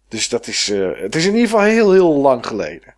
dus 0.08 0.28
dat 0.28 0.46
is, 0.46 0.70
eh, 0.70 0.90
het 0.94 1.14
is 1.14 1.26
in 1.26 1.34
ieder 1.34 1.48
geval 1.48 1.64
heel, 1.64 1.92
heel 1.92 2.14
lang 2.14 2.46
geleden. 2.46 2.94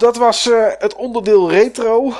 Goed, 0.00 0.14
dat 0.14 0.16
was 0.16 0.50
eh, 0.50 0.66
het 0.78 0.94
onderdeel 0.94 1.50
retro. 1.50 2.12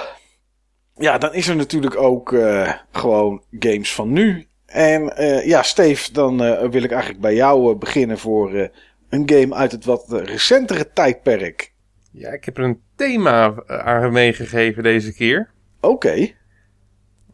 Ja, 0.95 1.19
dan 1.19 1.35
is 1.35 1.49
er 1.49 1.57
natuurlijk 1.57 1.97
ook 1.97 2.33
eh, 2.33 2.73
gewoon 2.93 3.43
games 3.59 3.95
van 3.95 4.13
nu. 4.13 4.47
En 4.67 5.17
eh, 5.17 5.47
ja, 5.47 5.63
Steve, 5.63 6.13
dan 6.13 6.37
wil 6.71 6.83
ik 6.83 6.91
eigenlijk 6.91 7.21
bij 7.21 7.35
jou 7.35 7.75
beginnen 7.75 8.19
voor 8.19 8.71
een 9.09 9.31
game 9.31 9.55
uit 9.55 9.73
het 9.73 9.85
wat 9.85 10.05
recentere 10.09 10.93
tijdperk. 10.93 11.73
Ja, 12.13 12.31
ik 12.31 12.45
heb 12.45 12.59
er 12.59 12.65
een 12.65 12.81
thema 12.97 13.65
aan 13.67 14.13
meegegeven 14.13 14.83
deze 14.83 15.15
keer. 15.15 15.51
Oké. 15.81 16.31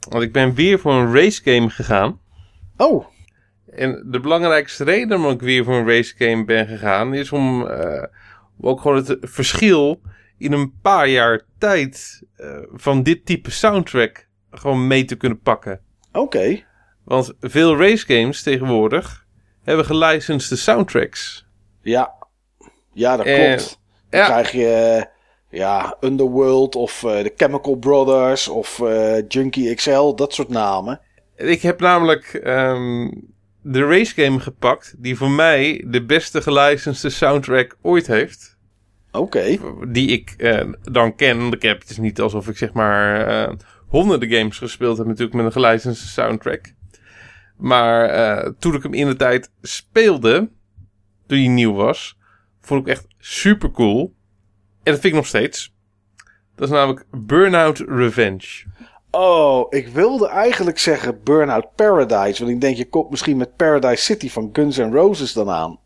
Want 0.09 0.23
ik 0.23 0.33
ben 0.33 0.55
weer 0.55 0.79
voor 0.79 0.93
een 0.93 1.15
racegame 1.15 1.71
gegaan. 1.71 2.21
Oh, 2.77 3.07
En 3.71 4.07
de 4.11 4.21
belangrijkste 4.21 4.85
reden 4.85 5.09
waarom 5.09 5.35
ik 5.35 5.41
weer 5.41 5.65
voor 5.65 5.75
een 5.75 5.89
racegame 5.89 6.45
ben 6.45 6.67
gegaan... 6.67 7.15
is 7.15 7.33
om 7.33 7.69
ook 8.61 8.81
gewoon 8.81 8.97
het 8.97 9.17
verschil 9.21 10.01
in 10.39 10.53
een 10.53 10.73
paar 10.83 11.09
jaar 11.09 11.43
tijd... 11.59 12.23
eh, 12.37 12.59
van 12.73 13.03
dit 13.03 13.27
type 13.27 13.51
soundtrack 13.51 14.29
gewoon 14.51 14.87
mee 14.87 15.05
te 15.05 15.17
kunnen 15.17 15.41
pakken. 15.41 15.81
oké. 16.13 16.65
Want 17.05 17.33
veel 17.41 17.77
racegames 17.77 18.43
tegenwoordig 18.43 19.27
hebben 19.63 19.85
gelicensde 19.85 20.57
soundtracks. 20.57 21.47
Ja. 21.83 22.15
Ja, 22.93 23.17
dat 23.17 23.27
Eh, 23.27 23.47
klopt. 23.47 23.81
Dan 24.11 24.21
ja. 24.21 24.27
krijg 24.27 24.53
je 24.53 24.67
eh, 24.69 25.05
ja, 25.59 25.97
Underworld 26.01 26.75
of 26.75 26.99
de 27.01 27.33
Chemical 27.37 27.77
Brothers 27.77 28.49
of 28.49 28.81
eh, 28.81 29.17
Junkie 29.29 29.75
XL, 29.75 30.15
dat 30.15 30.35
soort 30.35 30.49
namen. 30.49 31.01
Ik 31.37 31.63
heb 31.63 31.81
namelijk 31.81 32.35
ehm, 32.35 33.11
de 33.63 33.85
racegame 33.87 34.41
gepakt 34.41 34.95
die 34.99 35.17
voor 35.17 35.31
mij 35.31 35.85
de 35.87 36.05
beste 36.05 36.43
gelicensde 36.43 37.11
soundtrack 37.11 37.77
ooit 37.83 38.07
heeft. 38.07 38.56
Oké. 39.19 39.59
Die 39.89 40.09
ik 40.09 40.35
eh, 40.39 40.73
dan 40.83 41.15
ken. 41.15 41.53
Ik 41.53 41.63
heb 41.63 41.81
het 41.81 41.91
is 41.91 41.99
niet 41.99 42.21
alsof 42.21 42.49
ik 42.49 42.57
zeg 42.57 42.73
maar 42.73 43.27
eh, 43.27 43.55
honderden 43.87 44.31
games 44.31 44.59
gespeeld 44.59 44.99
heb 44.99 45.07
natuurlijk 45.07 45.37
met 45.37 45.45
een 45.45 45.53
gelicensde 45.53 46.07
soundtrack. 46.07 46.73
Maar 47.57 48.09
eh, 48.09 48.53
toen 48.59 48.75
ik 48.75 48.83
hem 48.83 48.95
in 48.95 49.07
de 49.07 49.17
tijd 49.17 49.51
speelde, 49.63 50.51
toen 51.27 51.39
hij 51.39 51.49
nieuw 51.49 51.75
was, 51.75 52.19
vond 52.61 52.81
ik 52.81 52.93
echt 52.93 53.07
super 53.19 53.71
cool. 53.71 54.15
En 54.83 54.93
dat 54.93 55.01
vind 55.01 55.05
ik 55.05 55.13
nog 55.13 55.27
steeds. 55.27 55.75
Dat 56.55 56.69
is 56.69 56.75
namelijk 56.75 57.05
Burnout 57.11 57.79
Revenge. 57.79 58.65
Oh, 59.11 59.67
ik 59.71 59.89
wilde 59.89 60.29
eigenlijk 60.29 60.79
zeggen 60.79 61.23
Burnout 61.23 61.75
Paradise. 61.75 62.43
Want 62.43 62.55
ik 62.55 62.61
denk, 62.61 62.77
je 62.77 62.89
komt 62.89 63.11
misschien 63.11 63.37
met 63.37 63.57
Paradise 63.57 64.03
City 64.03 64.31
van 64.31 64.51
Guns 64.53 64.77
N' 64.77 64.93
Roses 64.93 65.33
dan 65.33 65.51
aan. 65.51 65.79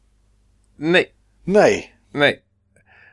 Nee, 0.76 1.12
Nee. 1.44 1.92
nee. 2.12 2.42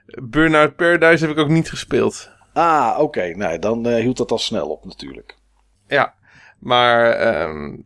Burnout 0.08 0.76
Paradise 0.76 1.26
heb 1.26 1.36
ik 1.36 1.44
ook 1.44 1.50
niet 1.50 1.70
gespeeld. 1.70 2.32
Ah, 2.54 3.00
oké. 3.00 3.24
Nee, 3.24 3.60
dan 3.60 3.88
eh, 3.88 4.02
hield 4.02 4.18
dat 4.18 4.32
al 4.32 4.38
snel 4.38 4.70
op 4.70 4.86
natuurlijk. 4.86 5.38
Ja, 5.88 6.14
maar 6.60 7.12
ehm, 7.12 7.78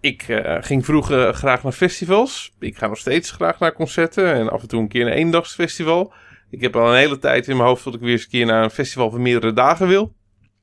ik 0.00 0.22
eh, 0.22 0.56
ging 0.60 0.84
vroeger 0.84 1.34
graag 1.34 1.62
naar 1.62 1.72
festivals. 1.72 2.54
Ik 2.58 2.76
ga 2.76 2.86
nog 2.86 2.98
steeds 2.98 3.30
graag 3.30 3.58
naar 3.58 3.72
concerten 3.72 4.34
en 4.34 4.48
af 4.48 4.62
en 4.62 4.68
toe 4.68 4.80
een 4.80 4.88
keer 4.88 5.06
een 5.06 5.12
eendagsfestival. 5.12 6.12
Ik 6.50 6.60
heb 6.60 6.76
al 6.76 6.88
een 6.88 6.98
hele 6.98 7.18
tijd 7.18 7.48
in 7.48 7.56
mijn 7.56 7.68
hoofd 7.68 7.84
dat 7.84 7.94
ik 7.94 8.00
weer 8.00 8.12
eens 8.12 8.22
een 8.22 8.30
keer 8.30 8.46
naar 8.46 8.62
een 8.62 8.70
festival 8.70 9.10
van 9.10 9.22
meerdere 9.22 9.52
dagen 9.52 9.88
wil. 9.88 10.14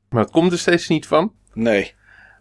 Maar 0.10 0.22
het 0.22 0.32
komt 0.32 0.52
er 0.52 0.60
steeds 0.60 0.88
niet 0.88 1.08
van. 1.08 1.34
Nee. 1.54 1.94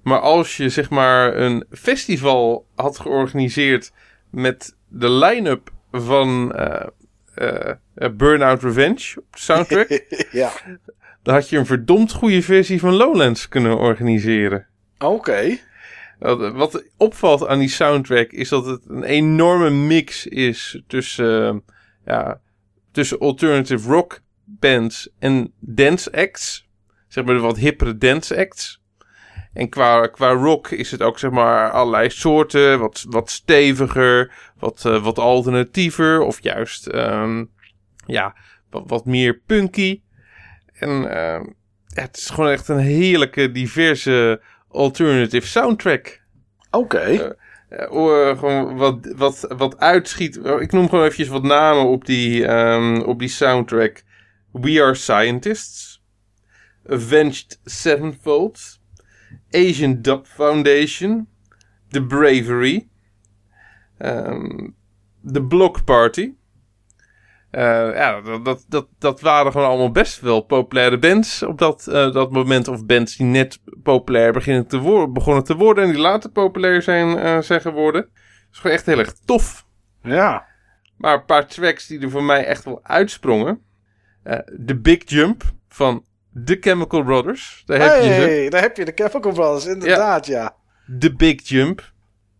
Maar 0.03 0.21
als 0.21 0.57
je 0.57 0.69
zeg 0.69 0.91
maar 0.91 1.37
een 1.37 1.65
festival 1.71 2.67
had 2.75 2.99
georganiseerd 2.99 3.93
met 4.31 4.77
de 4.89 5.11
line-up 5.11 5.71
van 5.91 6.53
eh, 6.53 6.87
Burnout 8.17 8.63
Revenge 8.63 9.15
op 9.17 9.33
de 9.33 9.39
soundtrack, 9.39 9.89
ja. 10.33 10.53
dan 11.23 11.35
had 11.35 11.49
je 11.49 11.59
een 11.59 11.67
verdomd 11.67 12.13
goede 12.13 12.43
versie 12.43 12.81
van 12.81 12.95
Lowlands 12.95 13.49
kunnen 13.49 13.79
organiseren. 13.79 14.67
Oké. 14.99 15.59
Wat, 16.19 16.53
wat 16.53 16.85
opvalt 16.97 17.47
aan 17.47 17.59
die 17.59 17.69
soundtrack 17.69 18.31
is 18.31 18.49
dat 18.49 18.67
het 18.67 18.81
een 18.89 19.03
enorme 19.03 19.71
mix 19.71 20.27
is 20.27 20.83
tussen, 20.87 21.47
eh, 21.47 21.57
ja, 22.05 22.41
tussen 22.93 23.19
alternative 23.19 23.89
rock 23.89 24.21
bands 24.45 25.11
en 25.19 25.53
dance 25.59 26.13
acts. 26.13 26.69
Zeg 27.09 27.25
maar 27.25 27.35
de 27.35 27.41
wat 27.41 27.59
hippere 27.59 27.99
dance 27.99 28.37
acts. 28.37 28.80
En 29.53 29.69
qua, 29.69 30.07
qua 30.07 30.31
rock 30.31 30.69
is 30.71 30.91
het 30.91 31.03
ook 31.03 31.19
zeg 31.19 31.31
maar 31.31 31.71
allerlei 31.71 32.11
soorten. 32.11 32.79
Wat, 32.79 33.05
wat 33.09 33.31
steviger, 33.31 34.33
wat, 34.59 34.85
eh, 34.85 35.03
wat 35.03 35.19
alternatiever. 35.19 36.21
Of 36.21 36.43
juist 36.43 36.87
ehm, 36.87 37.45
ja, 38.07 38.35
wat, 38.71 38.83
wat 38.87 39.05
meer 39.05 39.41
punky. 39.47 40.01
En 40.73 41.11
ehm, 41.17 41.45
het 41.95 42.17
is 42.17 42.31
gewoon 42.31 42.51
echt 42.51 42.69
een 42.69 42.79
heerlijke, 42.79 43.53
diverse 43.53 44.43
alternative 44.69 45.47
soundtrack. 45.47 46.21
Oké. 46.71 47.37
Eh, 47.69 47.93
oh, 47.93 48.39
gewoon 48.39 48.77
wat, 48.77 49.13
wat, 49.17 49.55
wat 49.57 49.79
uitschiet. 49.79 50.37
Ik 50.37 50.73
noem 50.73 50.89
gewoon 50.89 51.05
eventjes 51.05 51.29
wat 51.29 51.43
namen 51.43 51.85
op 51.85 52.05
die, 52.05 52.47
ehm, 52.47 53.01
op 53.01 53.19
die 53.19 53.29
soundtrack. 53.29 54.03
We 54.53 54.83
Are 54.83 54.95
Scientists. 54.95 56.03
Avenged 56.89 57.61
Sevenfold. 57.65 58.80
Asian 59.51 60.03
Dub 60.03 60.27
Foundation. 60.27 61.29
The 61.89 62.07
Bravery. 62.07 62.89
ehm, 63.99 64.69
The 65.33 65.43
Block 65.43 65.85
Party. 65.85 66.33
Eh, 67.51 67.95
ja, 67.95 68.21
dat, 68.21 68.45
dat, 68.45 68.65
dat, 68.69 68.89
dat 68.99 69.21
waren 69.21 69.53
gewoon 69.53 69.67
allemaal 69.67 69.91
best 69.91 70.21
wel 70.21 70.41
populaire 70.41 70.99
bands 70.99 71.43
op 71.43 71.59
dat, 71.59 71.87
eh, 71.87 72.13
dat 72.13 72.31
moment. 72.33 72.69
Of 72.69 72.87
bands 72.87 73.17
die 73.17 73.27
net 73.27 73.61
populair 73.83 74.33
beginnen 74.33 74.67
te 74.67 74.79
worden, 74.79 75.13
begonnen 75.13 75.45
te 75.45 75.57
worden 75.57 75.85
en 75.85 75.91
die 75.91 76.01
later 76.01 76.31
populair 76.31 76.83
zijn, 76.83 77.19
eh, 77.19 77.41
zijn 77.41 77.61
geworden. 77.61 78.01
Dat 78.03 78.13
is 78.53 78.59
gewoon 78.59 78.77
echt 78.77 78.87
heel 78.87 78.99
erg 78.99 79.13
tof. 79.25 79.67
Ja. 80.03 80.47
Maar 80.97 81.15
een 81.15 81.25
paar 81.25 81.47
tracks 81.47 81.87
die 81.87 82.01
er 82.01 82.11
voor 82.11 82.25
mij 82.25 82.45
echt 82.45 82.65
wel 82.65 82.81
uitsprongen. 82.83 83.61
Eh 84.23 84.39
The 84.67 84.77
Big 84.77 85.03
Jump 85.05 85.43
van 85.69 86.05
The 86.45 86.57
Chemical 86.61 87.03
Brothers. 87.03 87.63
Daar 87.67 87.81
heb 87.81 88.03
je 88.03 88.15
ze. 88.15 88.51
Daar 88.51 88.61
heb 88.61 88.77
je 88.77 88.85
de 88.85 88.93
Chemical 88.95 89.33
Brothers, 89.33 89.67
inderdaad, 89.67 90.27
ja. 90.27 90.57
The 90.99 91.15
Big 91.15 91.49
Jump. 91.49 91.93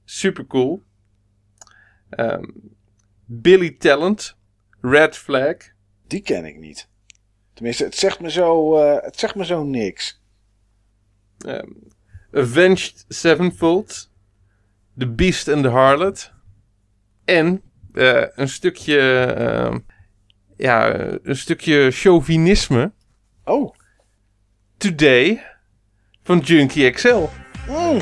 Super 0.05 0.47
cool. 0.47 0.83
Ehm, 2.11 2.45
Billy 3.25 3.71
Talent. 3.71 4.39
Red 4.81 5.17
Flag. 5.17 5.57
Die 6.07 6.21
ken 6.21 6.45
ik 6.45 6.57
niet. 6.57 6.89
Tenminste, 7.55 7.85
het 7.85 7.95
zegt 7.95 8.21
me 8.21 8.31
zo, 8.31 8.77
eh, 8.79 9.03
het 9.03 9.19
zegt 9.19 9.35
me 9.35 9.45
zo 9.45 9.65
niks. 9.65 10.23
Ehm, 11.39 11.71
Avenged 12.33 13.05
Sevenfold. 13.09 14.11
The 14.99 15.09
Beast 15.09 15.49
and 15.49 15.63
the 15.63 15.69
Harlot. 15.69 16.33
En 17.25 17.63
eh, 17.93 18.27
een 18.35 18.49
stukje... 18.49 19.01
ehm, 19.25 19.79
ja, 20.57 20.95
een 21.23 21.37
stukje 21.37 21.91
chauvinisme. 21.91 22.93
Oh. 23.45 23.75
Today. 24.81 25.43
Van 26.25 26.39
Junkie 26.39 26.91
XL. 26.91 27.29
Mm. 27.69 27.99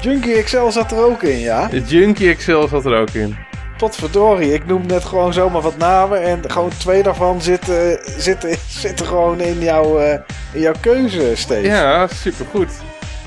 Junkie 0.00 0.42
XL 0.42 0.68
zat 0.68 0.92
er 0.92 1.04
ook 1.04 1.22
in, 1.22 1.38
ja. 1.38 1.68
De 1.68 1.80
Junkie 1.80 2.34
XL 2.34 2.66
zat 2.66 2.84
er 2.84 2.96
ook 2.96 3.10
in. 3.10 3.36
Potverdorie, 3.76 4.52
ik 4.52 4.66
noem 4.66 4.86
net 4.86 5.04
gewoon 5.04 5.32
zomaar 5.32 5.62
wat 5.62 5.76
namen 5.76 6.22
en 6.22 6.50
gewoon 6.50 6.70
twee 6.78 7.02
daarvan 7.02 7.42
zitten, 7.42 7.98
zitten, 8.18 8.56
zitten 8.68 9.06
gewoon 9.06 9.40
in 9.40 9.60
jouw, 9.60 9.98
eh, 9.98 10.18
in 10.52 10.60
jouw 10.60 10.74
keuze, 10.80 11.32
Steve. 11.34 11.66
Ja, 11.66 12.06
supergoed. 12.06 12.70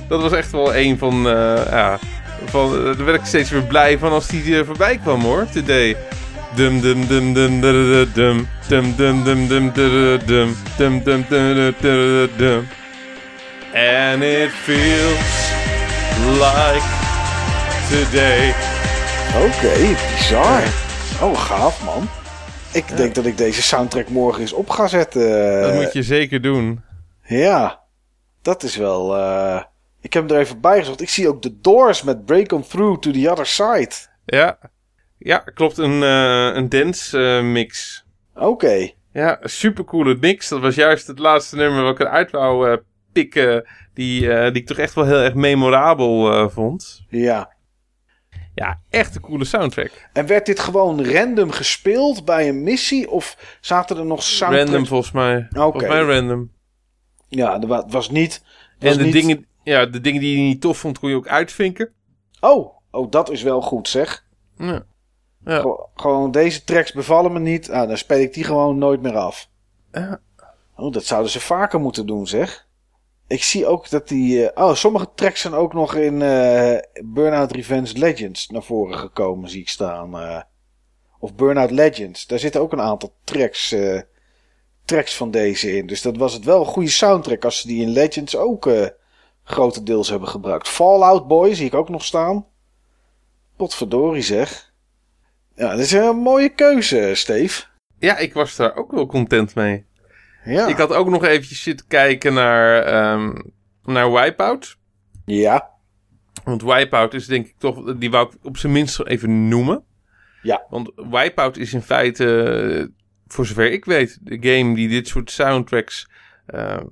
Dat 0.08 0.22
was 0.22 0.32
echt 0.32 0.51
wel 0.51 0.76
een 0.76 0.98
van... 0.98 1.27
eh, 1.27 1.66
ja, 1.69 2.00
van 2.45 2.74
eh, 2.77 2.84
daar 2.84 3.06
werd 3.06 3.19
ik 3.19 3.26
steeds 3.26 3.50
weer 3.50 3.64
blij 3.64 3.98
van 3.98 4.11
als 4.11 4.27
die 4.27 4.56
er 4.56 4.66
voorbij 4.66 4.98
kwam 4.98 5.22
hoor. 5.22 5.48
Today. 5.53 5.98
Dum 6.56 6.82
dum 6.82 7.08
dum 7.08 7.34
dum 7.34 7.61
dum 7.61 8.14
dum 8.14 8.14
dum 8.14 8.48
dum 8.67 9.24
dum 9.24 9.24
dum 9.24 9.48
dum 9.48 9.72
dum 9.74 10.22
dum 10.77 11.03
dum 11.03 11.03
dum 11.03 11.74
dum 11.82 12.30
dum 12.38 12.67
And 13.77 14.23
it 14.23 14.49
feels 14.51 15.51
like 16.39 16.85
today. 17.89 18.53
Oké, 19.45 19.95
bizar. 20.15 20.64
Oh, 21.22 21.39
gaaf 21.39 21.83
man. 21.85 22.07
Ik 22.73 22.97
denk 22.97 23.15
dat 23.15 23.25
ik 23.25 23.38
deze 23.38 23.61
soundtrack 23.61 24.09
morgen 24.09 24.41
eens 24.41 24.53
op 24.53 24.69
ga 24.69 24.88
zetten. 24.88 25.61
Dat 25.61 25.73
moet 25.73 25.93
je 25.93 26.03
zeker 26.03 26.41
doen. 26.41 26.81
Ja, 27.23 27.80
dat 28.41 28.64
is 28.64 28.75
wel... 28.75 29.15
eh, 29.17 29.61
Ik 30.01 30.14
heb 30.14 30.27
hem 30.27 30.38
er 30.38 30.41
even 30.43 30.61
bij 30.61 30.80
gezocht. 30.80 31.01
Ik 31.01 31.09
zie 31.09 31.27
ook 31.27 31.41
The 31.41 31.59
Doors 31.61 32.03
met 32.03 32.25
Break 32.25 32.51
On 32.51 32.67
Through 32.67 32.99
to 32.99 33.11
the 33.11 33.30
Other 33.31 33.45
Side. 33.45 33.91
Ja, 34.25 34.57
ja 35.17 35.38
klopt. 35.38 35.77
Een, 35.77 36.03
eh, 36.03 36.56
een 36.56 36.69
dance 36.69 37.35
eh, 37.38 37.43
mix. 37.43 38.03
Oké. 38.35 38.89
Ja, 39.14 39.39
supercoole 39.43 40.17
mix. 40.19 40.47
Dat 40.47 40.59
was 40.61 40.75
juist 40.75 41.07
het 41.07 41.19
laatste 41.19 41.56
nummer 41.56 41.83
wat 41.83 41.99
ik 41.99 42.07
eruit 42.07 42.31
wou 42.31 42.80
pikken. 43.21 43.65
Die, 43.93 44.33
eh, 44.33 44.43
die 44.53 44.61
ik 44.61 44.67
toch 44.67 44.77
echt 44.77 44.93
wel 44.93 45.05
heel 45.05 45.19
erg 45.19 45.33
memorabel 45.33 46.33
eh, 46.33 46.49
vond. 46.49 47.01
Ja. 47.09 47.55
Ja, 48.55 48.81
echt 48.89 49.15
een 49.15 49.21
coole 49.21 49.45
soundtrack. 49.45 50.09
En 50.13 50.25
werd 50.27 50.45
dit 50.45 50.59
gewoon 50.59 51.05
random 51.05 51.51
gespeeld 51.51 52.25
bij 52.25 52.47
een 52.49 52.63
missie? 52.63 53.09
Of 53.09 53.57
zaten 53.61 53.97
er 53.97 54.05
nog 54.05 54.23
soundtracks? 54.23 54.69
Random 54.69 54.87
volgens 54.87 55.11
mij. 55.11 55.47
Volgens 55.49 55.87
mij 55.87 56.01
random. 56.01 56.51
Ja, 57.29 57.59
wa- 57.59 57.85
was 57.87 58.09
niet... 58.09 58.43
was 58.79 58.91
En 58.91 58.97
de, 58.97 59.03
niet- 59.03 59.13
dingen, 59.13 59.45
ja, 59.63 59.85
de 59.85 60.01
dingen 60.01 60.21
die 60.21 60.37
je 60.37 60.43
niet 60.43 60.61
tof 60.61 60.77
vond, 60.77 60.99
kon 60.99 61.09
je 61.09 61.15
ook 61.15 61.27
uitvinken. 61.27 61.89
Oh, 62.39 62.73
oh, 62.91 63.11
dat 63.11 63.29
is 63.31 63.41
wel 63.43 63.61
goed 63.61 63.87
zeg. 63.87 64.25
Ja. 64.57 64.83
Ja. 65.45 65.59
Gew- 65.61 65.85
gewoon 65.95 66.31
deze 66.31 66.63
tracks 66.63 66.91
bevallen 66.93 67.31
me 67.33 67.39
niet. 67.39 67.71
Ah, 67.71 67.87
dan 67.87 67.97
speel 67.97 68.19
ik 68.19 68.33
die 68.33 68.43
gewoon 68.43 68.77
nooit 68.77 69.01
meer 69.01 69.15
af. 69.17 69.49
Ja. 69.91 70.19
Oh, 70.75 70.91
dat 70.93 71.05
zouden 71.05 71.31
ze 71.31 71.39
vaker 71.39 71.79
moeten 71.79 72.05
doen, 72.05 72.27
zeg. 72.27 72.66
Ik 73.27 73.43
zie 73.43 73.65
ook 73.67 73.89
dat 73.89 74.07
die... 74.07 74.49
eh, 74.49 74.65
oh, 74.67 74.75
sommige 74.75 75.07
tracks 75.15 75.41
zijn 75.41 75.53
ook 75.53 75.73
nog 75.73 75.95
in 75.95 76.22
eh 76.22 76.77
Burnout 77.03 77.51
Revenge 77.51 77.97
Legends 77.97 78.47
naar 78.47 78.64
voren 78.64 78.97
gekomen, 78.97 79.49
zie 79.49 79.61
ik 79.61 79.69
staan. 79.69 80.17
eh. 80.19 80.41
of 81.19 81.35
Burnout 81.35 81.72
Legends. 81.72 82.27
Daar 82.27 82.39
zitten 82.39 82.61
ook 82.61 82.72
een 82.72 82.81
aantal 82.81 83.14
tracks, 83.23 83.75
tracks 84.85 85.15
van 85.15 85.31
deze 85.31 85.77
in. 85.77 85.88
Dus 85.88 86.01
dat 86.01 86.17
was 86.17 86.33
het 86.33 86.43
wel 86.43 86.59
een 86.59 86.65
goede 86.65 86.89
soundtrack 86.89 87.45
als 87.45 87.61
ze 87.61 87.67
die 87.67 87.81
in 87.81 87.89
Legends 87.89 88.35
ook 88.35 88.69
grotendeels 89.43 90.09
hebben 90.09 90.27
gebruikt. 90.30 90.67
Fallout 90.67 91.27
Boy 91.27 91.53
zie 91.53 91.65
ik 91.65 91.73
ook 91.73 91.89
nog 91.89 92.03
staan. 92.03 92.45
Potverdorie 93.56 94.22
zeg. 94.22 94.73
Ja, 95.56 95.69
dat 95.72 95.80
is 95.80 95.91
een 95.91 96.15
mooie 96.17 96.49
keuze, 96.49 97.11
Steve. 97.15 97.64
ja, 97.99 98.17
ik 98.17 98.33
was 98.33 98.56
daar 98.56 98.75
ook 98.75 98.91
wel 98.91 99.06
content 99.06 99.56
mee. 99.56 99.85
Ja. 100.48 100.67
Ik 100.67 100.77
had 100.77 100.93
ook 100.93 101.09
nog 101.09 101.24
eventjes 101.24 101.61
zitten 101.61 101.88
kijken 101.88 102.34
naar, 102.34 102.84
ehm, 102.84 103.34
naar 103.84 104.11
Wipeout. 104.11 104.77
Ja. 105.26 105.69
Want 106.43 106.61
Wipeout 106.61 107.14
is 107.14 107.26
denk 107.26 107.45
ik 107.48 107.56
toch, 107.58 107.95
die 107.98 108.11
wou 108.11 108.27
ik 108.27 108.45
op 108.45 108.58
zijn 108.58 108.74
minst 108.74 109.00
even 109.00 109.48
noemen. 109.48 109.84
Ja. 110.42 110.66
Want 110.69 110.92
Wipeout 110.95 111.58
is 111.58 111.74
in 111.74 111.82
feite, 111.82 112.92
voor 113.27 113.45
zover 113.45 113.72
ik 113.72 113.85
weet, 113.85 114.17
de 114.22 114.38
game 114.50 114.76
die 114.76 114.88
dit 114.88 115.08
soort 115.08 115.32
soundtracks 115.32 116.09
ehm, 116.45 116.85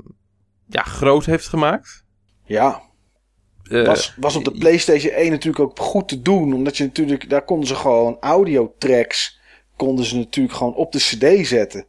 ja, 0.67 0.81
groot 0.81 1.25
heeft 1.25 1.47
gemaakt. 1.47 2.05
Ja. 2.45 2.81
Eh, 3.63 3.85
Was, 3.85 4.15
was 4.17 4.35
op 4.35 4.43
de 4.43 4.51
PlayStation 4.51 5.13
1 5.13 5.31
natuurlijk 5.31 5.63
ook 5.63 5.79
goed 5.79 6.07
te 6.07 6.21
doen. 6.21 6.53
Omdat 6.53 6.77
je 6.77 6.83
natuurlijk, 6.83 7.29
daar 7.29 7.45
konden 7.45 7.67
ze 7.67 7.75
gewoon 7.75 8.17
audiotracks, 8.19 9.39
konden 9.75 10.05
ze 10.05 10.17
natuurlijk 10.17 10.55
gewoon 10.55 10.75
op 10.75 10.91
de 10.91 10.99
CD 10.99 11.47
zetten. 11.47 11.87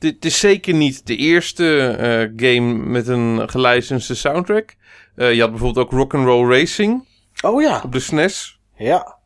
Dit 0.00 0.24
is 0.24 0.38
zeker 0.38 0.74
niet 0.74 1.06
de 1.06 1.16
eerste 1.16 1.86
eh, 1.86 2.48
game 2.48 2.72
met 2.72 3.08
een 3.08 3.50
gelicenste 3.50 4.14
soundtrack. 4.14 4.74
Eh, 5.14 5.34
je 5.34 5.40
had 5.40 5.50
bijvoorbeeld 5.50 5.86
ook 5.86 5.92
Rock'n'Roll 5.92 6.58
Racing 6.58 7.08
Oh 7.42 7.62
ja. 7.62 7.80
op 7.84 7.92
de 7.92 8.00
SNES. 8.00 8.60
Ja. 8.76 9.18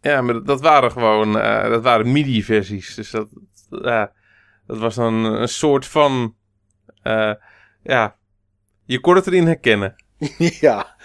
Ja, 0.00 0.20
maar 0.20 0.44
dat, 0.44 0.60
waren 0.60 0.90
gewoon 0.90 1.38
eh, 1.38 1.70
dat 1.70 1.82
waren 1.82 2.12
MIDI-versies. 2.12 2.94
Dus 2.94 3.10
dat, 3.10 3.28
dat 4.66 4.78
was 4.78 4.94
dan 4.94 5.14
een 5.14 5.48
soort 5.48 5.86
van... 5.86 6.34
ja, 7.82 8.16
je 8.84 9.00
kon 9.00 9.14
het 9.14 9.26
erin 9.26 9.46
herkennen. 9.46 9.94
ja. 10.60 10.96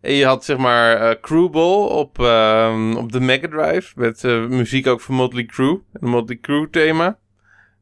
En 0.00 0.12
je 0.12 0.24
had 0.24 0.44
zeg 0.44 0.56
maar 0.56 1.20
Crewball 1.20 1.86
op, 1.88 2.18
ehm, 2.18 2.96
op 2.96 3.12
de 3.12 3.20
Mega 3.20 3.48
Drive. 3.48 3.92
Met 3.96 4.22
muziek 4.48 4.86
ook 4.86 5.00
van 5.00 5.14
Motley 5.14 5.44
Crue. 5.44 5.82
Een 5.92 6.08
Motley 6.08 6.38
Crue 6.40 6.70
thema. 6.70 7.18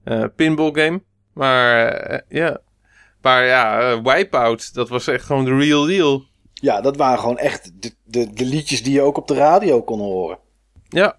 Eh, 0.05 0.25
pinball 0.37 0.73
game. 0.73 1.03
Maar 1.33 1.87
eh, 1.89 2.19
ja. 2.29 2.61
Maar 3.23 3.45
ja, 3.47 3.81
eh, 3.81 3.99
Wipeout, 4.03 4.75
dat 4.75 4.89
was 4.89 5.07
echt 5.07 5.25
gewoon 5.25 5.45
de 5.45 5.57
real 5.57 5.87
deal. 5.87 6.25
Ja, 6.55 6.81
dat 6.81 6.97
waren 6.97 7.19
gewoon 7.19 7.39
echt 7.39 7.83
de, 7.83 7.95
de, 8.05 8.33
de 8.33 8.45
liedjes 8.45 8.83
die 8.83 8.93
je 8.93 9.01
ook 9.03 9.17
op 9.17 9.29
de 9.29 9.35
radio 9.35 9.83
kon 9.83 9.99
horen. 9.99 10.39
Ja. 10.89 11.17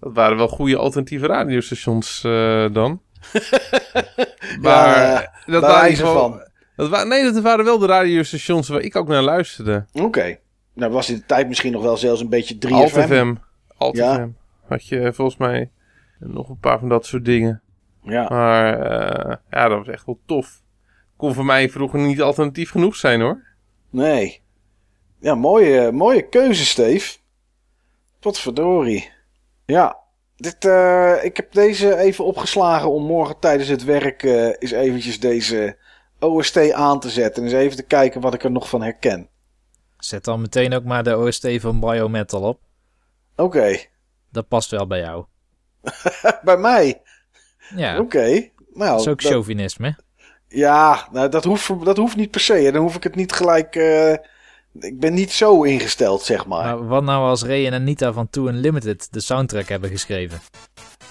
Dat 0.00 0.14
waren 0.14 0.36
wel 0.36 0.48
goede 0.48 0.76
alternatieve 0.76 1.26
radiostations 1.26 2.24
eh, 2.24 2.66
dan. 2.72 3.02
maar 4.60 4.96
Ja, 4.98 5.32
dat 5.46 5.62
waren 5.62 5.96
gewoon, 5.96 6.32
van. 6.32 6.46
Dat 6.76 6.88
wa 6.88 7.04
nee, 7.04 7.32
dat 7.32 7.42
waren 7.42 7.64
wel 7.64 7.78
de 7.78 7.86
radiostations 7.86 8.68
waar 8.68 8.80
ik 8.80 8.96
ook 8.96 9.08
naar 9.08 9.22
luisterde. 9.22 9.86
Oké. 9.92 10.38
Nou 10.74 10.92
was 10.92 11.10
in 11.10 11.14
de 11.16 11.26
tijd 11.26 11.48
misschien 11.48 11.72
nog 11.72 11.82
wel 11.82 11.96
zelfs 11.96 12.20
een 12.20 12.28
beetje 12.28 12.54
3FM. 12.66 12.72
Alt 12.72 12.90
FM. 12.90 13.34
Alt 13.76 13.96
Ja. 13.96 14.14
FM. 14.14 14.28
Had 14.68 14.86
je 14.86 15.12
volgens 15.12 15.36
mij 15.36 15.70
nog 16.18 16.48
een 16.48 16.58
paar 16.58 16.78
van 16.78 16.88
dat 16.88 17.06
soort 17.06 17.24
dingen. 17.24 17.62
Ja. 18.08 18.28
Maar 18.28 18.80
eh, 18.80 19.36
ja, 19.50 19.68
dat 19.68 19.78
was 19.78 19.88
echt 19.88 20.06
wel 20.06 20.20
tof. 20.26 20.62
Kon 21.16 21.34
voor 21.34 21.44
mij 21.44 21.70
vroeger 21.70 21.98
niet 21.98 22.20
alternatief 22.20 22.70
genoeg 22.70 22.96
zijn 22.96 23.20
hoor. 23.20 23.44
Nee. 23.90 24.42
Ja, 25.20 25.34
mooie, 25.34 25.92
mooie 25.92 26.28
keuze, 26.28 26.64
Steve. 26.64 27.16
Tot 28.18 28.38
verdorie. 28.38 29.10
Ja. 29.66 29.96
Dit, 30.36 30.64
eh, 30.64 31.24
ik 31.24 31.36
heb 31.36 31.52
deze 31.52 31.96
even 31.96 32.24
opgeslagen 32.24 32.90
om 32.90 33.02
morgen 33.02 33.38
tijdens 33.38 33.68
het 33.68 33.84
werk 33.84 34.22
eh, 34.22 34.46
eens 34.46 34.70
eventjes 34.70 35.20
deze 35.20 35.76
OST 36.18 36.72
aan 36.72 37.00
te 37.00 37.10
zetten. 37.10 37.42
En 37.42 37.48
eens 37.48 37.58
even 37.58 37.76
te 37.76 37.82
kijken 37.82 38.20
wat 38.20 38.34
ik 38.34 38.44
er 38.44 38.50
nog 38.50 38.68
van 38.68 38.82
herken. 38.82 39.28
Zet 39.98 40.24
dan 40.24 40.40
meteen 40.40 40.74
ook 40.74 40.84
maar 40.84 41.02
de 41.02 41.16
OST 41.16 41.48
van 41.60 41.80
Biometal 41.80 42.42
op. 42.42 42.60
Oké. 43.36 43.76
Dat 44.30 44.48
past 44.48 44.70
wel 44.70 44.86
bij 44.86 45.00
jou. 45.00 45.24
Bij 46.42 46.56
mij. 46.56 47.02
Ja, 47.76 47.98
Oké. 47.98 48.48
Nou, 48.72 48.90
dat 48.90 49.00
is 49.00 49.08
ook 49.08 49.22
dat- 49.22 49.30
chauvinisme. 49.30 49.96
Ja, 50.48 51.08
nou, 51.12 51.28
dat, 51.28 51.44
hoeft, 51.44 51.84
dat 51.84 51.96
hoeft 51.96 52.16
niet 52.16 52.30
per 52.30 52.40
se. 52.40 52.70
Dan 52.72 52.82
hoef 52.82 52.94
ik 52.96 53.02
het 53.02 53.14
niet 53.14 53.32
gelijk. 53.32 53.76
eh, 53.76 54.12
ik 54.80 55.00
ben 55.00 55.14
niet 55.14 55.32
zo 55.32 55.62
ingesteld, 55.62 56.22
zeg 56.22 56.46
maar. 56.46 56.64
Maar 56.64 56.86
wat 56.86 57.02
nou 57.02 57.28
als 57.28 57.42
Ray 57.42 57.66
en 57.66 57.72
Anita 57.72 58.12
van 58.12 58.30
Two 58.30 58.46
Unlimited 58.48 59.08
de 59.12 59.20
soundtrack 59.20 59.68
hebben 59.68 59.90
geschreven? 59.90 60.40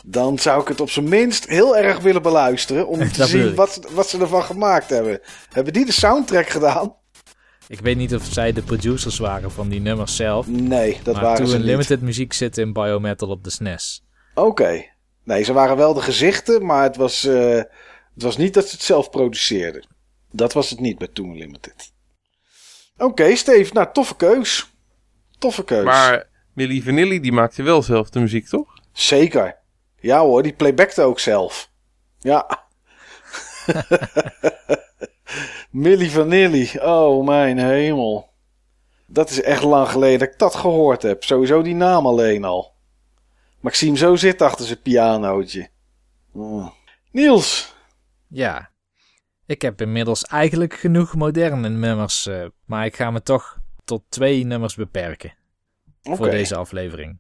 Dan 0.05 0.39
zou 0.39 0.61
ik 0.61 0.67
het 0.67 0.81
op 0.81 0.89
zijn 0.89 1.09
minst 1.09 1.47
heel 1.47 1.77
erg 1.77 1.99
willen 1.99 2.21
beluisteren. 2.21 2.87
Om 2.87 2.99
te 3.11 3.25
zien 3.25 3.55
wat, 3.55 3.79
wat 3.91 4.09
ze 4.09 4.19
ervan 4.19 4.43
gemaakt 4.43 4.89
hebben. 4.89 5.19
Hebben 5.51 5.73
die 5.73 5.85
de 5.85 5.91
soundtrack 5.91 6.47
gedaan? 6.49 6.95
Ik 7.67 7.79
weet 7.79 7.97
niet 7.97 8.15
of 8.15 8.23
zij 8.25 8.51
de 8.53 8.61
producers 8.61 9.17
waren 9.17 9.51
van 9.51 9.69
die 9.69 9.81
nummers 9.81 10.15
zelf. 10.15 10.47
Nee, 10.47 10.99
dat 11.03 11.13
maar 11.13 11.23
waren 11.23 11.47
ze 11.47 11.55
niet. 11.57 11.65
Unlimited 11.65 12.01
muziek 12.01 12.33
zit 12.33 12.57
in 12.57 12.73
Biometal 12.73 13.29
op 13.29 13.43
de 13.43 13.49
SNES. 13.49 14.03
Oké. 14.33 14.85
Nee, 15.27 15.43
ze 15.43 15.53
waren 15.53 15.77
wel 15.77 15.93
de 15.93 16.01
gezichten, 16.01 16.65
maar 16.65 16.83
het 16.83 16.95
was, 16.95 17.25
eh, 17.25 17.55
het 18.13 18.23
was 18.23 18.37
niet 18.37 18.53
dat 18.53 18.67
ze 18.67 18.75
het 18.75 18.83
zelf 18.83 19.09
produceerden. 19.09 19.87
Dat 20.31 20.53
was 20.53 20.69
het 20.69 20.79
niet 20.79 20.97
bij 20.97 21.07
Toon 21.07 21.37
Limited. 21.37 21.93
Oké, 22.97 23.35
Steve. 23.35 23.73
Nou, 23.73 23.87
toffe 23.93 24.15
keus. 24.15 24.73
Toffe 25.39 25.63
keus. 25.63 25.83
Maar 25.83 26.29
Milli 26.53 26.81
Vanilli 26.81 27.19
die 27.19 27.31
maakte 27.31 27.63
wel 27.63 27.81
zelf 27.81 28.09
de 28.09 28.19
muziek 28.19 28.47
toch? 28.47 28.73
Zeker. 28.91 29.57
Ja 29.99 30.19
hoor, 30.19 30.43
die 30.43 30.53
playbackte 30.53 31.01
ook 31.01 31.19
zelf. 31.19 31.69
Ja. 32.19 32.65
Milli 35.69 36.09
Vanilli. 36.09 36.71
Oh 36.79 37.25
mijn 37.25 37.57
hemel. 37.57 38.29
Dat 39.05 39.29
is 39.29 39.41
echt 39.41 39.63
lang 39.63 39.89
geleden 39.89 40.19
dat 40.19 40.27
ik 40.27 40.39
dat 40.39 40.55
gehoord 40.55 41.01
heb. 41.01 41.23
Sowieso 41.23 41.61
die 41.61 41.75
naam 41.75 42.05
alleen 42.05 42.43
al. 42.43 42.75
Hem 43.61 43.95
zo 43.95 44.15
zitten 44.15 44.47
achter 44.47 44.65
zijn 44.65 44.81
pianootje. 44.81 45.69
Mm. 46.31 46.73
Niels. 47.11 47.75
Ja, 48.27 48.71
ik 49.45 49.61
heb 49.61 49.81
inmiddels 49.81 50.23
eigenlijk 50.23 50.73
genoeg 50.73 51.15
moderne 51.15 51.69
nummers, 51.69 52.27
eh, 52.27 52.45
maar 52.65 52.85
ik 52.85 52.95
ga 52.95 53.11
me 53.11 53.21
toch 53.21 53.59
tot 53.85 54.03
twee 54.09 54.43
nummers 54.43 54.75
beperken 54.75 55.33
voor 56.01 56.29
deze 56.29 56.55
aflevering. 56.55 57.19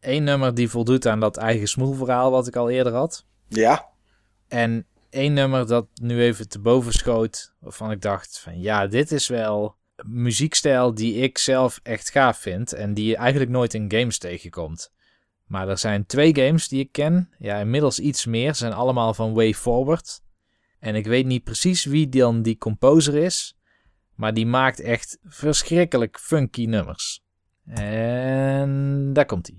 Eén 0.00 0.24
nummer 0.24 0.54
die 0.54 0.70
voldoet 0.70 1.06
aan 1.06 1.20
dat 1.20 1.36
eigen 1.36 1.68
smoelverhaal 1.68 2.30
wat 2.30 2.46
ik 2.46 2.56
al 2.56 2.70
eerder 2.70 2.92
had. 2.92 3.26
Ja. 3.48 3.88
En 4.48 4.86
één 5.10 5.32
nummer 5.32 5.66
dat 5.66 5.86
nu 5.94 6.22
even 6.22 6.48
te 6.48 6.58
boven 6.58 6.92
schoot, 6.92 7.54
waarvan 7.58 7.90
ik 7.90 8.00
dacht 8.00 8.38
van 8.38 8.60
ja, 8.60 8.86
dit 8.86 9.12
is 9.12 9.28
wel 9.28 9.76
muziekstijl 10.06 10.94
die 10.94 11.14
ik 11.14 11.38
zelf 11.38 11.80
echt 11.82 12.10
gaaf 12.10 12.38
vind 12.38 12.72
en 12.72 12.94
die 12.94 13.06
je 13.06 13.16
eigenlijk 13.16 13.50
nooit 13.50 13.74
in 13.74 13.92
games 13.92 14.18
tegenkomt. 14.18 14.92
Maar 15.46 15.68
er 15.68 15.78
zijn 15.78 16.06
twee 16.06 16.34
games 16.34 16.68
die 16.68 16.80
ik 16.80 16.92
ken, 16.92 17.30
ja 17.38 17.58
inmiddels 17.58 18.00
iets 18.00 18.26
meer, 18.26 18.54
zijn 18.54 18.72
allemaal 18.72 19.14
van 19.14 19.34
Way 19.34 19.54
Forward. 19.54 20.22
En 20.78 20.94
ik 20.94 21.06
weet 21.06 21.26
niet 21.26 21.44
precies 21.44 21.84
wie 21.84 22.08
dan 22.08 22.42
die 22.42 22.58
composer 22.58 23.14
is, 23.14 23.56
maar 24.14 24.34
die 24.34 24.46
maakt 24.46 24.80
echt 24.80 25.18
verschrikkelijk 25.24 26.18
funky 26.18 26.64
nummers. 26.64 27.22
En 27.66 29.10
daar 29.12 29.26
komt 29.26 29.46
hij. 29.46 29.56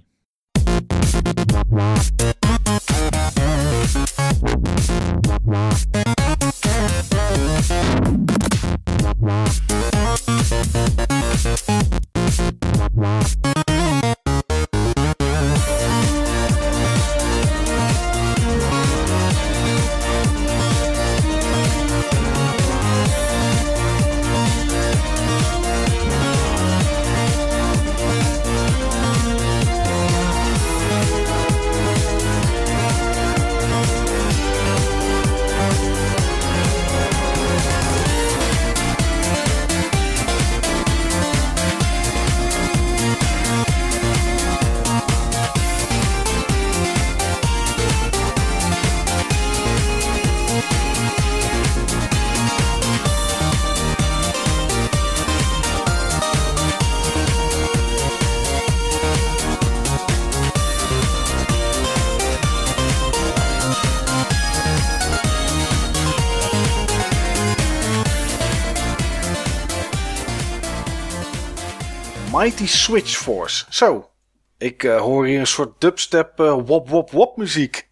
Mighty 72.41 72.67
Switch 72.67 73.17
Force. 73.17 73.65
Zo. 73.69 74.11
Ik 74.57 74.83
eh, 74.83 74.99
hoor 74.99 75.25
hier 75.25 75.39
een 75.39 75.47
soort 75.47 75.81
dubstep 75.81 76.39
eh, 76.39 76.57
wop 76.65 76.89
wop 76.89 77.11
wop 77.11 77.37
muziek. 77.37 77.89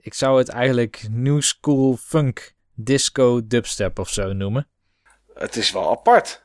Ik 0.00 0.14
zou 0.14 0.38
het 0.38 0.48
eigenlijk 0.48 1.06
New 1.10 1.40
School 1.40 1.96
Funk 1.96 2.54
Disco 2.74 3.46
Dubstep 3.46 3.98
of 3.98 4.08
zo 4.08 4.32
noemen. 4.32 4.68
Het 5.34 5.56
is 5.56 5.72
wel 5.72 5.90
apart. 5.90 6.42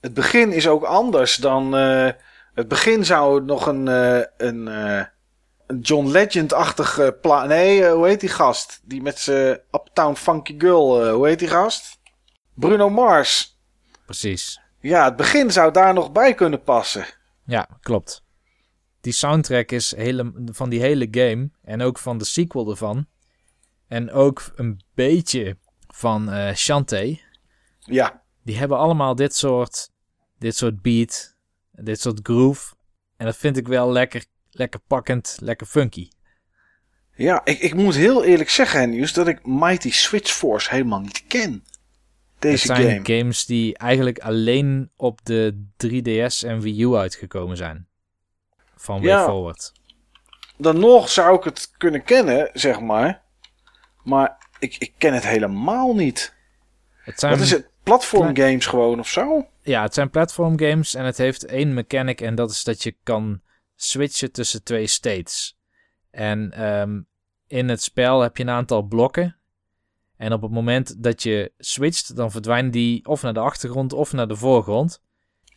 Het 0.00 0.14
begin 0.14 0.52
is 0.52 0.68
ook 0.68 0.82
anders 0.82 1.36
dan. 1.36 1.76
eh, 1.76 2.10
het 2.54 2.68
begin 2.68 3.04
zou 3.04 3.44
nog 3.44 3.66
een. 3.66 3.86
een, 3.86 4.66
een 4.66 5.80
John 5.80 6.06
Legend-achtige 6.06 7.18
pla. 7.20 7.44
Nee, 7.44 7.88
hoe 7.88 8.06
heet 8.06 8.20
die 8.20 8.28
gast? 8.28 8.80
Die 8.82 9.02
met 9.02 9.18
zijn 9.18 9.60
Uptown 9.70 10.14
Funky 10.14 10.54
Girl. 10.58 11.12
hoe 11.12 11.26
heet 11.26 11.38
die 11.38 11.48
gast? 11.48 11.98
Bruno 12.54 12.90
Mars. 12.90 13.58
Precies. 14.04 14.62
Ja, 14.84 15.04
het 15.04 15.16
begin 15.16 15.50
zou 15.50 15.72
daar 15.72 15.94
nog 15.94 16.12
bij 16.12 16.34
kunnen 16.34 16.62
passen. 16.62 17.06
Ja, 17.44 17.68
klopt. 17.80 18.22
Die 19.00 19.12
soundtrack 19.12 19.70
is 19.70 19.96
hele, 19.96 20.32
van 20.46 20.68
die 20.68 20.80
hele 20.80 21.08
game 21.10 21.50
en 21.62 21.82
ook 21.82 21.98
van 21.98 22.18
de 22.18 22.24
sequel 22.24 22.70
ervan. 22.70 23.06
En 23.88 24.10
ook 24.12 24.52
een 24.54 24.80
beetje 24.94 25.56
van 25.86 26.54
Shantae. 26.54 27.20
Ja, 27.78 28.22
Die 28.42 28.56
hebben 28.58 28.78
allemaal 28.78 29.14
dit 29.14 29.34
soort, 29.34 29.90
dit 30.38 30.56
soort 30.56 30.82
beat, 30.82 31.36
dit 31.72 32.00
soort 32.00 32.20
groove. 32.22 32.74
En 33.16 33.26
dat 33.26 33.36
vind 33.36 33.56
ik 33.56 33.68
wel 33.68 33.92
lekker, 33.92 34.24
lekker 34.50 34.80
pakkend, 34.86 35.36
lekker 35.40 35.66
funky. 35.66 36.08
ja 37.14 37.40
ik, 37.44 37.58
ik 37.58 37.74
moet 37.74 37.94
heel 37.94 38.24
eerlijk 38.24 38.50
zeggen, 38.50 38.80
Hennius, 38.80 39.12
dat 39.12 39.28
ik 39.28 39.46
Mighty 39.46 39.90
Switch 39.90 40.32
Force 40.32 40.70
helemaal 40.70 41.00
niet 41.00 41.24
ken. 41.26 41.64
Het 42.44 42.52
Deze 42.52 42.66
zijn 42.66 43.04
game. 43.04 43.18
games 43.18 43.46
die 43.46 43.78
eigenlijk 43.78 44.18
alleen 44.18 44.90
op 44.96 45.24
de 45.24 45.64
3DS 45.86 46.46
en 46.48 46.60
Wii 46.60 46.82
U 46.82 46.94
uitgekomen 46.94 47.56
zijn. 47.56 47.86
Van 48.76 48.96
Way 49.00 49.08
Ja. 49.08 49.24
Forward. 49.24 49.72
Dan 50.56 50.78
nog 50.80 51.08
zou 51.08 51.36
ik 51.36 51.44
het 51.44 51.70
kunnen 51.76 52.02
kennen, 52.02 52.50
zeg 52.52 52.80
maar. 52.80 53.22
Maar 54.02 54.36
ik, 54.58 54.76
ik 54.78 54.92
ken 54.98 55.14
het 55.14 55.26
helemaal 55.26 55.94
niet. 55.94 56.34
Het 56.96 57.20
zijn, 57.20 57.32
Wat 57.32 57.40
is 57.42 57.50
het? 57.50 57.68
Platform 57.82 58.36
games 58.36 58.66
gewoon 58.66 58.98
of 58.98 59.08
zo? 59.08 59.46
Ja, 59.62 59.82
het 59.82 59.94
zijn 59.94 60.10
platform 60.10 60.58
games 60.58 60.94
en 60.94 61.04
het 61.04 61.18
heeft 61.18 61.44
één 61.44 61.74
mechanic 61.74 62.20
en 62.20 62.34
dat 62.34 62.50
is 62.50 62.64
dat 62.64 62.82
je 62.82 62.96
kan 63.02 63.40
switchen 63.76 64.32
tussen 64.32 64.62
twee 64.62 64.86
states. 64.86 65.58
En 66.10 66.52
ehm, 66.52 67.00
in 67.46 67.68
het 67.68 67.82
spel 67.82 68.20
heb 68.20 68.36
je 68.36 68.42
een 68.42 68.50
aantal 68.50 68.82
blokken 68.82 69.36
En 70.16 70.32
op 70.32 70.42
het 70.42 70.50
moment 70.50 71.02
dat 71.02 71.22
je 71.22 71.52
switcht, 71.58 72.16
dan 72.16 72.30
verdwijnen 72.30 72.70
die 72.70 73.06
of 73.06 73.22
naar 73.22 73.34
de 73.34 73.40
achtergrond 73.40 73.92
of 73.92 74.12
naar 74.12 74.28
de 74.28 74.36
voorgrond. 74.36 75.02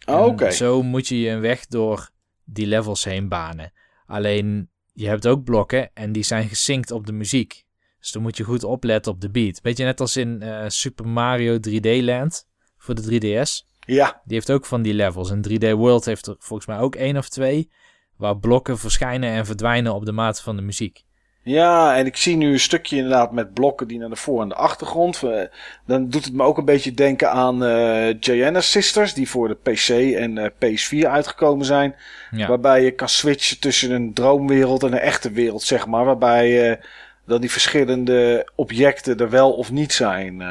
Oh, 0.06 0.26
Oké. 0.26 0.52
Zo 0.52 0.84
moet 0.84 1.08
je 1.08 1.20
je 1.20 1.30
een 1.30 1.42
weg 1.42 1.66
door 1.66 2.10
die 2.44 2.68
levels 2.68 3.04
heen 3.04 3.28
banen. 3.28 3.74
Alleen, 4.06 4.70
je 4.94 5.08
hebt 5.08 5.28
ook 5.28 5.44
blokken 5.44 5.90
en 5.94 6.12
die 6.12 6.24
zijn 6.24 6.48
gesynct 6.48 6.92
op 6.92 7.06
de 7.06 7.12
muziek. 7.12 7.66
Dus 8.00 8.12
dan 8.12 8.22
moet 8.22 8.38
je 8.38 8.44
goed 8.44 8.64
opletten 8.64 9.12
op 9.12 9.22
de 9.22 9.30
beat. 9.30 9.62
Beetje 9.62 9.86
net 9.86 10.00
als 10.00 10.18
in 10.18 10.42
eh, 10.42 10.64
Super 10.68 11.08
Mario 11.08 11.58
3D 11.58 12.04
Land 12.04 12.48
voor 12.78 12.96
de 12.96 13.02
3DS. 13.02 13.66
Ja, 13.80 14.22
Die 14.26 14.34
heeft 14.34 14.52
ook 14.52 14.66
van 14.66 14.82
die 14.82 14.94
levels. 14.94 15.32
En 15.32 15.42
3D 15.50 15.72
World 15.72 16.06
heeft 16.06 16.28
er 16.28 16.36
volgens 16.40 16.68
mij 16.68 16.80
ook 16.80 16.96
één 16.96 17.18
of 17.18 17.30
twee. 17.30 17.72
Waar 18.16 18.38
blokken 18.38 18.78
verschijnen 18.78 19.30
en 19.30 19.46
verdwijnen 19.46 19.94
op 19.94 20.06
de 20.06 20.12
maat 20.12 20.42
van 20.42 20.56
de 20.56 20.62
muziek. 20.62 21.06
Ja, 21.48 21.96
en 21.98 22.06
ik 22.06 22.18
zie 22.18 22.36
nu 22.36 22.52
een 22.52 22.60
stukje 22.60 22.96
inderdaad 22.96 23.32
met 23.32 23.54
blokken 23.54 23.88
die 23.88 24.00
naar 24.00 24.10
de 24.10 24.16
voor- 24.16 24.42
en 24.42 24.50
de 24.50 24.56
achtergrond. 24.56 25.24
Eh, 25.24 25.42
Dan 25.86 26.10
doet 26.10 26.26
het 26.26 26.34
me 26.34 26.44
ook 26.44 26.58
een 26.58 26.66
beetje 26.66 26.94
denken 26.94 27.32
aan 27.32 27.62
Gianna 28.20 28.62
Sisters, 28.62 29.14
die 29.14 29.30
voor 29.30 29.48
de 29.48 29.56
PC 29.72 29.90
en 30.16 30.38
eh, 30.38 30.50
PS4 30.60 31.08
uitgekomen 31.10 31.66
zijn. 31.66 31.96
Ja, 32.32 32.48
Waarbij 32.48 32.84
je 32.84 32.92
kan 32.92 33.10
switchen 33.10 33.60
tussen 33.60 33.92
een 33.92 34.14
droomwereld 34.14 34.84
en 34.84 34.92
een 34.92 35.00
echte 35.00 35.32
wereld, 35.32 35.62
zeg 35.64 35.88
maar. 35.88 36.06
Waarbij 36.06 36.72
eh, 36.72 36.84
dan 37.26 37.42
die 37.42 37.52
verschillende 37.52 38.50
objecten 38.56 39.18
er 39.18 39.30
wel 39.30 39.52
of 39.54 39.72
niet 39.72 39.94
zijn. 39.94 40.44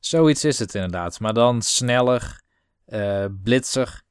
zoiets 0.00 0.44
is 0.44 0.58
het 0.58 0.74
inderdaad. 0.74 1.20
Maar 1.20 1.34
dan 1.34 1.62
sneller, 1.62 2.40
blitzer. 3.42 4.02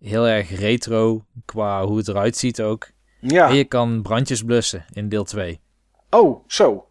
Heel 0.00 0.28
erg 0.28 0.58
retro 0.60 1.24
qua 1.44 1.84
hoe 1.84 1.96
het 1.96 2.08
eruit 2.08 2.36
ziet 2.36 2.62
ook. 2.62 2.92
Ja, 3.26 3.48
En 3.48 3.54
je 3.54 3.64
kan 3.64 4.02
brandjes 4.02 4.42
blussen 4.42 4.84
in 4.92 5.08
deel 5.08 5.24
2. 5.24 5.60
oh, 6.10 6.44
zo. 6.46 6.88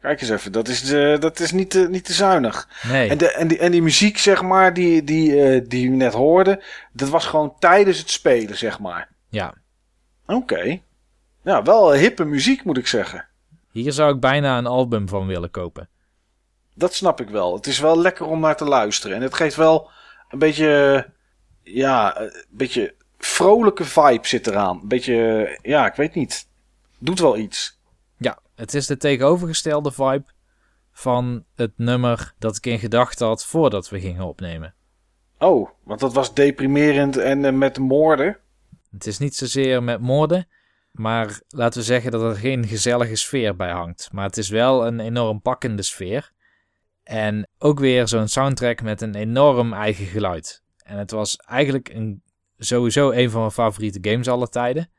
Kijk 0.00 0.20
eens 0.20 0.30
even, 0.30 0.52
dat 0.52 0.68
is, 0.68 0.92
eh, 0.92 1.18
dat 1.20 1.40
is 1.40 1.52
niet, 1.52 1.70
te, 1.70 1.88
niet 1.90 2.04
te 2.04 2.12
zuinig. 2.12 2.68
Nee, 2.82 3.08
En, 3.08 3.18
de, 3.18 3.32
en, 3.32 3.48
die, 3.48 3.58
en 3.58 3.70
die 3.72 3.82
muziek, 3.82 4.18
zeg 4.18 4.42
maar, 4.42 4.74
die, 4.74 5.04
die, 5.04 5.42
eh, 5.42 5.64
die 5.68 5.90
we 5.90 5.96
net 5.96 6.12
hoorden, 6.12 6.60
dat 6.92 7.08
was 7.08 7.26
gewoon 7.26 7.54
tijdens 7.58 7.98
het 7.98 8.10
spelen, 8.10 8.56
zeg 8.56 8.78
maar. 8.78 9.08
ja. 9.28 9.54
Oké. 10.26 10.80
Ja, 11.42 11.62
wel 11.62 11.92
hippe 11.92 12.24
muziek, 12.24 12.64
moet 12.64 12.78
ik 12.78 12.86
zeggen. 12.86 13.26
Hier 13.70 13.92
zou 13.92 14.14
ik 14.14 14.20
bijna 14.20 14.58
een 14.58 14.66
album 14.66 15.08
van 15.08 15.26
willen 15.26 15.50
kopen. 15.50 15.88
Dat 16.74 16.94
snap 16.94 17.20
ik 17.20 17.28
wel. 17.28 17.54
Het 17.54 17.66
is 17.66 17.78
wel 17.78 17.98
lekker 17.98 18.26
om 18.26 18.40
naar 18.40 18.56
te 18.56 18.64
luisteren. 18.64 19.16
En 19.16 19.22
het 19.22 19.34
geeft 19.34 19.56
wel 19.56 19.90
een 20.28 20.38
beetje, 20.38 21.06
ja, 21.62 22.20
een 22.20 22.44
beetje 22.50 22.94
vrolijke 23.26 23.84
vibe 23.84 24.26
zit 24.26 24.46
eraan. 24.46 24.78
Een 24.82 24.88
beetje, 24.88 25.58
ja, 25.62 25.86
ik 25.86 25.94
weet 25.94 26.14
niet. 26.14 26.48
Doet 26.98 27.20
wel 27.20 27.36
iets. 27.36 27.80
Ja, 28.16 28.38
het 28.54 28.74
is 28.74 28.86
de 28.86 28.96
tegenovergestelde 28.96 29.92
vibe 29.92 30.24
van 30.92 31.44
het 31.54 31.72
nummer 31.76 32.34
dat 32.38 32.56
ik 32.56 32.66
in 32.66 32.78
gedachten 32.78 33.26
had 33.26 33.44
voordat 33.44 33.88
we 33.88 34.00
gingen 34.00 34.24
opnemen. 34.24 34.74
Oh, 35.38 35.70
want 35.82 36.00
dat 36.00 36.12
was 36.12 36.34
deprimerend 36.34 37.16
en 37.16 37.44
eh, 37.44 37.52
met 37.52 37.78
moorden. 37.78 38.38
Het 38.90 39.06
is 39.06 39.18
niet 39.18 39.34
zozeer 39.34 39.82
met 39.82 40.00
moorden, 40.00 40.48
maar 40.90 41.40
laten 41.48 41.80
we 41.80 41.86
zeggen 41.86 42.10
dat 42.10 42.22
er 42.22 42.36
geen 42.36 42.66
gezellige 42.66 43.16
sfeer 43.16 43.56
bij 43.56 43.70
hangt. 43.70 44.08
Maar 44.12 44.24
het 44.24 44.36
is 44.36 44.48
wel 44.48 44.86
een 44.86 45.00
enorm 45.00 45.40
pakkende 45.40 45.82
sfeer. 45.82 46.32
En 47.02 47.48
ook 47.58 47.78
weer 47.78 48.08
zo'n 48.08 48.28
soundtrack 48.28 48.82
met 48.82 49.00
een 49.00 49.14
enorm 49.14 49.72
eigen 49.72 50.06
geluid. 50.06 50.62
En 50.76 50.98
het 50.98 51.10
was 51.10 51.36
eigenlijk 51.36 51.88
een, 51.88 52.22
sowieso 52.64 53.10
een 53.10 53.30
van 53.30 53.40
mijn 53.40 53.52
favoriete 53.52 54.10
games 54.10 54.28
aller 54.28 54.48
tijden. 54.48 54.90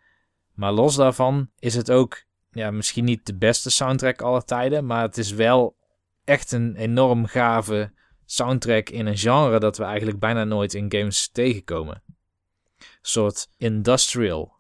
Maar 0.54 0.72
los 0.72 0.96
daarvan 0.96 1.50
is 1.60 1.76
het 1.76 1.92
ook 1.92 2.24
ja, 2.52 2.72
misschien 2.72 3.06
niet 3.06 3.26
de 3.26 3.36
beste 3.36 3.70
soundtrack 3.70 4.22
aller 4.22 4.46
tijden, 4.46 4.86
maar 4.86 5.02
het 5.02 5.18
is 5.18 5.32
wel 5.32 5.76
echt 6.24 6.52
een 6.52 6.76
enorm 6.76 7.26
gave 7.26 7.92
soundtrack 8.26 8.90
in 8.90 9.06
een 9.06 9.18
genre 9.18 9.60
dat 9.60 9.78
we 9.78 9.84
eigenlijk 9.84 10.20
bijna 10.20 10.44
nooit 10.44 10.74
in 10.74 10.92
games 10.92 11.30
tegenkomen. 11.32 12.04
Een 12.06 12.86
soort 13.02 13.50
industrial. 13.58 14.52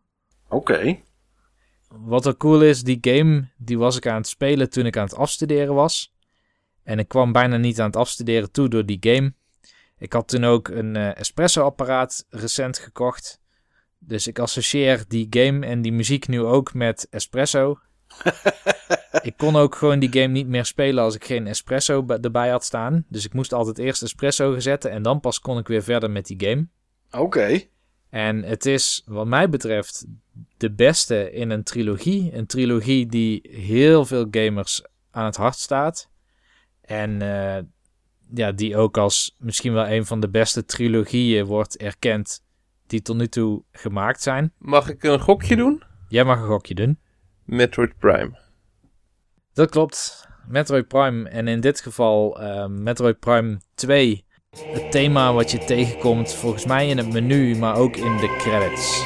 Oké. 0.50 1.00
Wat 1.88 2.26
er 2.26 2.38
cool 2.38 2.62
is, 2.62 2.84
die 2.84 2.98
game 3.02 3.48
die 3.58 3.78
was 3.78 3.98
ik 3.98 4.08
aan 4.08 4.16
het 4.16 4.28
spelen 4.28 4.70
toen 4.70 4.86
ik 4.86 4.98
aan 4.98 5.06
het 5.06 5.16
afstuderen 5.16 5.74
was. 5.74 6.14
En 6.84 7.00
ik 7.00 7.08
kwam 7.08 7.32
bijna 7.32 7.58
niet 7.58 7.80
aan 7.80 7.86
het 7.86 7.96
afstuderen 7.96 8.52
toe 8.52 8.70
door 8.70 8.86
die 8.86 8.98
game. 9.00 9.34
Ik 10.04 10.14
had 10.14 10.28
toen 10.28 10.44
ook 10.44 10.68
een 10.68 10.96
eh, 10.96 11.18
espresso-apparaat 11.18 12.26
recent 12.30 12.78
gekocht. 12.78 13.42
Dus 14.00 14.28
ik 14.28 14.40
associeer 14.40 15.04
die 15.08 15.28
game 15.30 15.66
en 15.66 15.82
die 15.82 15.92
muziek 15.92 16.28
nu 16.28 16.42
ook 16.42 16.74
met 16.74 17.08
espresso. 17.10 17.80
ik 19.22 19.34
kon 19.38 19.56
ook 19.56 19.76
gewoon 19.76 20.00
die 20.00 20.12
game 20.12 20.28
niet 20.28 20.48
meer 20.48 20.66
spelen 20.66 21.04
als 21.04 21.16
ik 21.16 21.26
geen 21.26 21.48
espresso 21.48 22.06
erbij 22.08 22.50
had 22.50 22.64
staan. 22.64 23.06
Dus 23.10 23.26
ik 23.26 23.34
moest 23.34 23.54
altijd 23.54 23.78
eerst 23.78 24.04
espresso 24.04 24.60
zetten 24.60 24.92
en 24.92 25.04
dan 25.04 25.20
pas 25.20 25.40
kon 25.40 25.58
ik 25.58 25.68
weer 25.68 25.84
verder 25.84 26.12
met 26.12 26.26
die 26.26 26.48
game. 26.48 26.68
Oké. 27.24 27.62
En 28.10 28.44
het 28.44 28.66
is, 28.66 29.04
wat 29.06 29.28
mij 29.28 29.50
betreft, 29.50 30.06
de 30.58 30.72
beste 30.72 31.32
in 31.32 31.50
een 31.50 31.64
trilogie. 31.64 32.34
Een 32.34 32.46
trilogie 32.46 33.06
die 33.06 33.50
heel 33.52 34.06
veel 34.06 34.28
gamers 34.32 34.84
aan 35.12 35.26
het 35.26 35.36
hart 35.36 35.58
staat. 35.58 36.10
En 36.82 37.22
eh, 37.22 37.64
ja, 38.34 38.52
die 38.52 38.78
ook 38.78 38.98
als 38.98 39.36
misschien 39.40 39.74
wel 39.74 39.88
een 39.88 40.06
van 40.06 40.20
de 40.20 40.30
beste 40.30 40.66
trilogieën 40.66 41.46
wordt 41.46 41.78
erkend 41.78 42.44
die 42.88 43.02
tot 43.02 43.18
nu 43.18 43.28
toe 43.28 43.64
gemaakt 43.72 44.22
zijn. 44.22 44.54
Mag 44.58 44.90
ik 44.90 45.04
een 45.04 45.20
gokje 45.20 45.56
doen? 45.56 45.84
Jij 46.08 46.24
mag 46.24 46.40
een 46.40 46.48
gokje 46.48 46.76
doen. 46.76 47.00
Metroid 47.44 47.98
Prime. 47.98 48.40
Dat 49.54 49.70
klopt. 49.70 50.28
Metroid 50.48 50.88
Prime 50.88 51.30
en 51.30 51.48
in 51.48 51.60
dit 51.60 51.82
geval 51.82 52.42
eh, 52.42 52.66
Metroid 52.68 53.20
Prime 53.20 53.62
2. 53.76 54.26
Het 54.50 54.92
thema 54.92 55.34
wat 55.34 55.52
je 55.52 55.58
tegenkomt 55.58 56.34
volgens 56.34 56.66
mij 56.66 56.88
in 56.88 56.98
het 56.98 57.14
menu, 57.14 57.58
maar 57.58 57.76
ook 57.76 57.96
in 57.96 58.18
de 58.18 58.36
credits. 58.38 59.06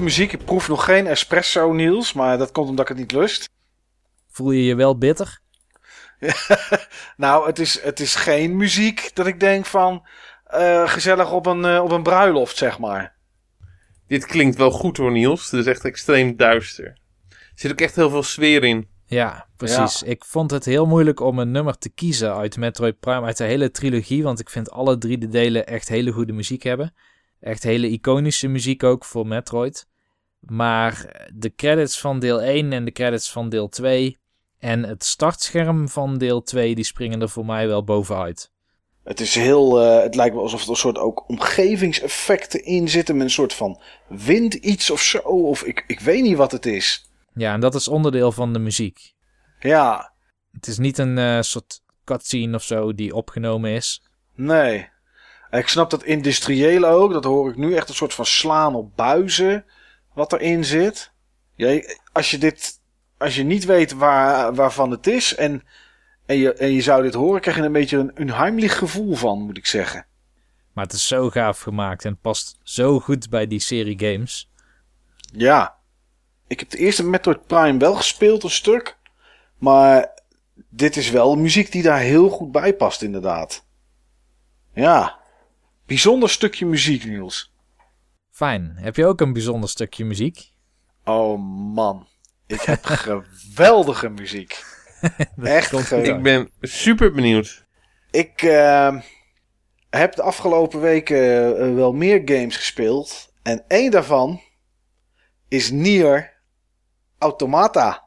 Muziek, 0.00 0.32
ik 0.32 0.44
proef 0.44 0.68
nog 0.68 0.84
geen 0.84 1.06
espresso, 1.06 1.72
Niels. 1.72 2.12
Maar 2.12 2.38
dat 2.38 2.52
komt 2.52 2.68
omdat 2.68 2.90
ik 2.90 2.96
het 2.96 2.98
niet 2.98 3.12
lust. 3.12 3.48
Voel 4.30 4.50
je 4.50 4.64
je 4.64 4.74
wel 4.74 4.98
bitter? 4.98 5.40
Nou, 7.16 7.46
het 7.46 7.58
is, 7.58 7.80
het 7.82 8.00
is 8.00 8.14
geen 8.14 8.56
muziek 8.56 9.10
dat 9.14 9.26
ik 9.26 9.40
denk 9.40 9.66
van... 9.66 10.06
eh, 10.44 10.88
gezellig 10.88 11.32
op 11.32 11.46
een, 11.46 11.64
eh, 11.64 11.82
op 11.82 11.90
een 11.90 12.02
bruiloft, 12.02 12.56
zeg 12.56 12.78
maar. 12.78 13.16
Dit 14.06 14.26
klinkt 14.26 14.56
wel 14.56 14.70
goed 14.70 14.96
hoor, 14.96 15.12
Niels. 15.12 15.50
Het 15.50 15.60
is 15.60 15.66
echt 15.66 15.84
extreem 15.84 16.36
duister. 16.36 16.84
Er 17.28 17.36
zit 17.54 17.70
ook 17.70 17.80
echt 17.80 17.94
heel 17.96 18.10
veel 18.10 18.22
sfeer 18.22 18.64
in. 18.64 18.88
Ja, 19.06 19.46
precies. 19.56 20.02
Ik 20.02 20.24
vond 20.24 20.50
het 20.50 20.64
heel 20.64 20.86
moeilijk 20.86 21.20
om 21.20 21.38
een 21.38 21.50
nummer 21.50 21.78
te 21.78 21.88
kiezen 21.88 22.34
uit 22.34 22.56
Metroid 22.56 23.00
Prime, 23.00 23.26
uit 23.26 23.36
de 23.36 23.44
hele 23.44 23.70
trilogie. 23.70 24.22
Want 24.22 24.40
ik 24.40 24.50
vind 24.50 24.70
alle 24.70 24.98
drie 24.98 25.18
de 25.18 25.28
delen 25.28 25.66
echt 25.66 25.88
hele 25.88 26.12
goede 26.12 26.32
muziek 26.32 26.62
hebben. 26.62 26.94
Echt 27.40 27.62
hele 27.62 27.88
iconische 27.88 28.48
muziek 28.48 28.82
ook 28.82 29.04
voor 29.04 29.26
Metroid. 29.26 29.88
Maar 30.40 31.26
de 31.34 31.54
credits 31.54 32.00
van 32.00 32.18
deel 32.18 32.40
1 32.40 32.72
en 32.72 32.84
de 32.84 32.92
credits 32.92 33.30
van 33.30 33.48
deel 33.48 33.68
2 33.68 34.18
en 34.58 34.82
het 34.82 35.04
startscherm 35.04 35.88
van 35.88 36.18
deel 36.18 36.42
2, 36.42 36.74
die 36.74 36.84
springen 36.84 37.20
er 37.20 37.28
voor 37.28 37.46
mij 37.46 37.66
wel 37.66 37.84
bovenuit. 37.84 38.50
Het 39.04 39.20
is 39.20 39.34
heel, 39.34 39.82
uh, 39.82 40.02
het 40.02 40.14
lijkt 40.14 40.34
wel 40.34 40.42
alsof 40.42 40.62
er 40.62 40.70
een 40.70 40.76
soort 40.76 40.98
ook 40.98 41.28
omgevingseffecten 41.28 42.64
in 42.64 42.88
zitten. 42.88 43.16
Met 43.16 43.24
een 43.24 43.30
soort 43.30 43.54
van 43.54 43.80
wind 44.08 44.54
iets 44.54 44.90
of 44.90 45.00
zo. 45.00 45.18
Of 45.18 45.62
ik, 45.62 45.84
ik 45.86 46.00
weet 46.00 46.22
niet 46.22 46.36
wat 46.36 46.52
het 46.52 46.66
is. 46.66 47.10
Ja, 47.34 47.52
en 47.52 47.60
dat 47.60 47.74
is 47.74 47.88
onderdeel 47.88 48.32
van 48.32 48.52
de 48.52 48.58
muziek. 48.58 49.14
Ja. 49.60 50.12
Het 50.52 50.66
is 50.66 50.78
niet 50.78 50.98
een 50.98 51.16
uh, 51.16 51.40
soort 51.40 51.80
cutscene 52.04 52.56
of 52.56 52.62
zo 52.62 52.94
die 52.94 53.14
opgenomen 53.14 53.70
is. 53.70 54.02
Nee. 54.34 54.88
Ik 55.50 55.68
snap 55.68 55.90
dat 55.90 56.04
industriële 56.04 56.86
ook. 56.86 57.12
Dat 57.12 57.24
hoor 57.24 57.50
ik 57.50 57.56
nu 57.56 57.74
echt 57.74 57.88
een 57.88 57.94
soort 57.94 58.14
van 58.14 58.26
slaan 58.26 58.74
op 58.74 58.96
buizen. 58.96 59.64
Wat 60.14 60.32
erin 60.32 60.64
zit. 60.64 61.12
Ja, 61.54 61.82
als 62.12 62.30
je 62.30 62.38
dit. 62.38 62.78
Als 63.18 63.36
je 63.36 63.42
niet 63.42 63.64
weet 63.64 63.92
waar, 63.92 64.54
waarvan 64.54 64.90
het 64.90 65.06
is. 65.06 65.34
En, 65.34 65.62
en, 66.26 66.36
je, 66.36 66.54
en 66.54 66.72
je 66.72 66.80
zou 66.80 67.02
dit 67.02 67.14
horen. 67.14 67.40
krijg 67.40 67.56
je 67.56 67.62
een 67.62 67.72
beetje 67.72 67.96
een 67.96 68.20
unheimlich 68.20 68.78
gevoel 68.78 69.14
van, 69.14 69.42
moet 69.42 69.56
ik 69.56 69.66
zeggen. 69.66 70.06
Maar 70.72 70.84
het 70.84 70.92
is 70.92 71.06
zo 71.06 71.30
gaaf 71.30 71.60
gemaakt. 71.60 72.04
En 72.04 72.18
past 72.18 72.58
zo 72.62 73.00
goed 73.00 73.30
bij 73.30 73.46
die 73.46 73.60
serie 73.60 73.98
games. 73.98 74.50
Ja. 75.32 75.78
Ik 76.46 76.60
heb 76.60 76.70
de 76.70 76.78
eerste 76.78 77.04
Metroid 77.04 77.46
Prime 77.46 77.78
wel 77.78 77.94
gespeeld, 77.94 78.42
een 78.42 78.50
stuk. 78.50 78.98
Maar 79.58 80.08
dit 80.68 80.96
is 80.96 81.10
wel 81.10 81.36
muziek 81.36 81.72
die 81.72 81.82
daar 81.82 81.98
heel 81.98 82.28
goed 82.28 82.52
bij 82.52 82.74
past, 82.74 83.02
inderdaad. 83.02 83.64
Ja. 84.74 85.18
Bijzonder 85.86 86.30
stukje 86.30 86.66
muziek, 86.66 87.04
Niels. 87.04 87.49
Fijn. 88.40 88.72
Heb 88.76 88.96
je 88.96 89.06
ook 89.06 89.20
een 89.20 89.32
bijzonder 89.32 89.68
stukje 89.68 90.04
muziek? 90.04 90.52
Oh 91.04 91.38
man. 91.74 92.06
Ik 92.46 92.60
heb 92.60 92.84
geweldige 93.06 94.08
muziek. 94.08 94.64
Echt 95.42 95.76
geweldig. 95.76 96.16
Ik 96.16 96.22
ben 96.22 96.50
super 96.60 97.12
benieuwd. 97.12 97.66
Ik 98.10 98.42
uh, 98.42 99.00
heb 99.90 100.14
de 100.14 100.22
afgelopen 100.22 100.80
weken 100.80 101.18
uh, 101.68 101.74
wel 101.74 101.92
meer 101.92 102.22
games 102.24 102.56
gespeeld. 102.56 103.32
En 103.42 103.64
één 103.68 103.90
daarvan 103.90 104.40
is 105.48 105.70
Nier 105.70 106.32
Automata. 107.18 108.04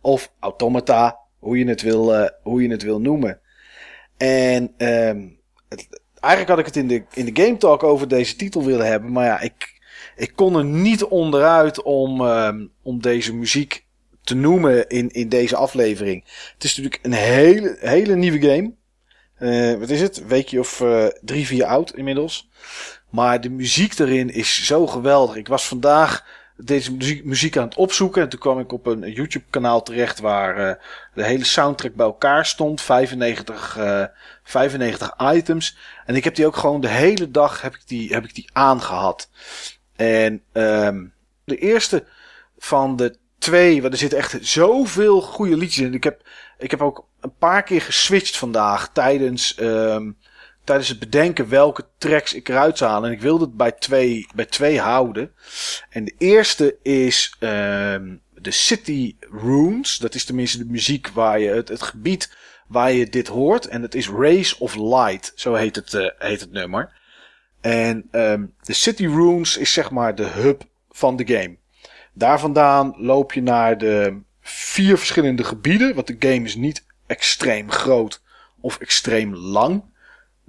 Of 0.00 0.32
Automata, 0.40 1.18
hoe 1.38 1.58
je 1.58 1.68
het 1.68 1.82
wil, 1.82 2.20
uh, 2.20 2.28
hoe 2.42 2.62
je 2.62 2.70
het 2.70 2.82
wil 2.82 3.00
noemen. 3.00 3.40
En 4.16 4.74
um, 4.86 5.40
het, 5.68 5.97
eigenlijk 6.20 6.48
had 6.48 6.58
ik 6.58 6.66
het 6.66 6.76
in 6.76 6.88
de, 6.88 7.02
in 7.12 7.32
de 7.32 7.42
Game 7.42 7.56
Talk 7.56 7.82
over 7.82 8.08
deze 8.08 8.36
titel 8.36 8.64
willen 8.64 8.86
hebben. 8.86 9.12
Maar 9.12 9.24
ja, 9.24 9.40
ik, 9.40 9.80
ik 10.16 10.32
kon 10.34 10.56
er 10.56 10.64
niet 10.64 11.04
onderuit 11.04 11.82
om, 11.82 12.20
um, 12.20 12.70
om 12.82 13.00
deze 13.00 13.34
muziek 13.34 13.84
te 14.22 14.34
noemen 14.34 14.88
in, 14.88 15.08
in 15.08 15.28
deze 15.28 15.56
aflevering. 15.56 16.24
Het 16.54 16.64
is 16.64 16.76
natuurlijk 16.76 17.04
een 17.04 17.12
hele, 17.12 17.76
hele 17.80 18.16
nieuwe 18.16 18.40
game. 18.40 18.72
Uh, 19.40 19.78
wat 19.78 19.90
is 19.90 20.00
het? 20.00 20.26
Weekje 20.26 20.58
of 20.58 20.80
uh, 20.80 21.06
drie, 21.20 21.46
vier 21.46 21.64
oud 21.64 21.94
inmiddels. 21.94 22.48
Maar 23.10 23.40
de 23.40 23.50
muziek 23.50 23.98
erin 23.98 24.30
is 24.30 24.64
zo 24.64 24.86
geweldig. 24.86 25.36
Ik 25.36 25.48
was 25.48 25.66
vandaag 25.66 26.24
deze 26.64 26.94
muziek, 26.94 27.24
muziek 27.24 27.56
aan 27.56 27.64
het 27.64 27.76
opzoeken. 27.76 28.22
En 28.22 28.28
toen 28.28 28.40
kwam 28.40 28.58
ik 28.58 28.72
op 28.72 28.86
een 28.86 29.12
YouTube 29.12 29.44
kanaal 29.50 29.82
terecht 29.82 30.20
waar 30.20 30.58
uh, 30.58 30.72
de 31.14 31.24
hele 31.24 31.44
soundtrack 31.44 31.94
bij 31.94 32.06
elkaar 32.06 32.46
stond. 32.46 32.80
95, 32.80 33.76
uh, 33.78 34.04
95 34.42 35.14
items. 35.34 35.76
En 36.06 36.16
ik 36.16 36.24
heb 36.24 36.34
die 36.34 36.46
ook 36.46 36.56
gewoon 36.56 36.80
de 36.80 36.88
hele 36.88 37.30
dag 37.30 37.62
heb 37.62 37.74
ik 37.74 37.82
die, 37.86 38.12
heb 38.12 38.24
ik 38.24 38.34
die 38.34 38.48
aangehad. 38.52 39.28
En 39.96 40.42
um, 40.52 41.12
de 41.44 41.56
eerste 41.56 42.04
van 42.58 42.96
de 42.96 43.16
twee, 43.38 43.80
want 43.80 43.92
er 43.92 43.98
zitten 43.98 44.18
echt 44.18 44.38
zoveel 44.40 45.20
goede 45.20 45.56
liedjes 45.56 45.86
in. 45.86 45.94
Ik 45.94 46.04
heb, 46.04 46.22
ik 46.58 46.70
heb 46.70 46.82
ook 46.82 47.06
een 47.20 47.34
paar 47.38 47.62
keer 47.62 47.82
geswitcht 47.82 48.36
vandaag 48.36 48.92
tijdens, 48.92 49.60
um, 49.60 50.16
tijdens 50.68 50.88
het 50.88 50.98
bedenken 50.98 51.48
welke 51.48 51.84
tracks 51.98 52.34
ik 52.34 52.48
eruit 52.48 52.78
zou 52.78 52.90
halen. 52.90 53.08
En 53.08 53.14
ik 53.14 53.22
wilde 53.22 53.44
het 53.44 53.56
bij 53.56 53.72
twee, 53.72 54.26
bij 54.34 54.44
twee 54.44 54.80
houden. 54.80 55.32
En 55.90 56.04
de 56.04 56.14
eerste 56.18 56.76
is 56.82 57.36
um, 57.40 58.20
de 58.34 58.50
City 58.50 59.16
Runes. 59.20 59.98
Dat 59.98 60.14
is 60.14 60.24
tenminste 60.24 60.58
de 60.58 60.64
muziek 60.64 61.08
waar 61.08 61.40
je 61.40 61.48
het, 61.48 61.68
het 61.68 61.82
gebied 61.82 62.36
waar 62.66 62.92
je 62.92 63.08
dit 63.08 63.28
hoort. 63.28 63.66
En 63.66 63.82
het 63.82 63.94
is 63.94 64.08
Race 64.08 64.58
of 64.58 64.74
Light. 64.74 65.32
Zo 65.34 65.54
heet 65.54 65.76
het, 65.76 65.92
uh, 65.92 66.08
heet 66.18 66.40
het 66.40 66.52
nummer. 66.52 66.92
En 67.60 68.08
um, 68.12 68.54
de 68.62 68.72
City 68.72 69.06
Runes 69.06 69.56
is 69.56 69.72
zeg 69.72 69.90
maar 69.90 70.14
de 70.14 70.26
hub 70.26 70.62
van 70.90 71.16
de 71.16 71.26
game. 71.26 71.56
Daar 72.12 72.40
vandaan 72.40 72.94
loop 72.96 73.32
je 73.32 73.42
naar 73.42 73.78
de 73.78 74.20
vier 74.40 74.98
verschillende 74.98 75.44
gebieden. 75.44 75.94
Want 75.94 76.06
de 76.06 76.16
game 76.18 76.44
is 76.44 76.54
niet 76.54 76.84
extreem 77.06 77.70
groot 77.70 78.22
of 78.60 78.78
extreem 78.78 79.34
lang. 79.34 79.82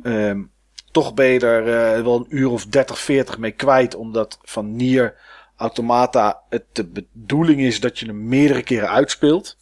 Um, 0.03 0.52
toch 0.92 1.14
ben 1.14 1.28
je 1.28 1.40
er 1.40 1.98
uh, 1.98 2.03
wel 2.03 2.16
een 2.16 2.26
uur 2.30 2.50
of 2.50 2.66
30, 2.66 3.00
40 3.00 3.38
mee 3.38 3.52
kwijt. 3.52 3.95
Omdat 3.95 4.40
van 4.42 4.76
Nier 4.76 5.16
Automata 5.56 6.42
het 6.50 6.64
de 6.72 7.08
bedoeling 7.14 7.61
is 7.61 7.80
dat 7.80 8.00
je 8.00 8.06
hem 8.06 8.28
meerdere 8.28 8.64
keren 8.64 8.90
uitspeelt. 8.90 9.58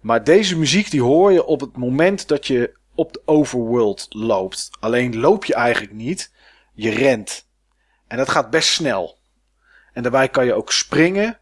Maar 0.00 0.24
deze 0.24 0.58
muziek 0.58 0.90
die 0.90 1.02
hoor 1.02 1.32
je 1.32 1.44
op 1.44 1.60
het 1.60 1.76
moment 1.76 2.28
dat 2.28 2.46
je 2.46 2.74
op 2.94 3.12
de 3.12 3.22
overworld 3.24 4.06
loopt. 4.08 4.70
Alleen 4.80 5.16
loop 5.16 5.44
je 5.44 5.54
eigenlijk 5.54 5.94
niet. 5.94 6.32
Je 6.74 6.90
rent. 6.90 7.48
En 8.06 8.16
dat 8.16 8.28
gaat 8.28 8.50
best 8.50 8.68
snel. 8.68 9.18
En 9.92 10.02
daarbij 10.02 10.28
kan 10.28 10.44
je 10.44 10.54
ook 10.54 10.72
springen. 10.72 11.38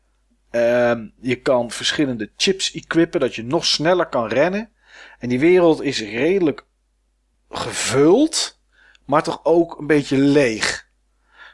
Um, 0.51 1.13
je 1.21 1.37
kan 1.37 1.71
verschillende 1.71 2.31
chips 2.37 2.73
equippen 2.73 3.21
dat 3.21 3.35
je 3.35 3.45
nog 3.45 3.67
sneller 3.67 4.07
kan 4.07 4.29
rennen. 4.29 4.71
En 5.19 5.29
die 5.29 5.41
wereld 5.41 5.83
is 5.83 6.01
redelijk 6.01 6.67
gevuld, 7.57 8.61
maar 9.05 9.23
toch 9.23 9.41
ook 9.43 9.79
een 9.79 9.87
beetje 9.87 10.17
leeg. 10.17 10.89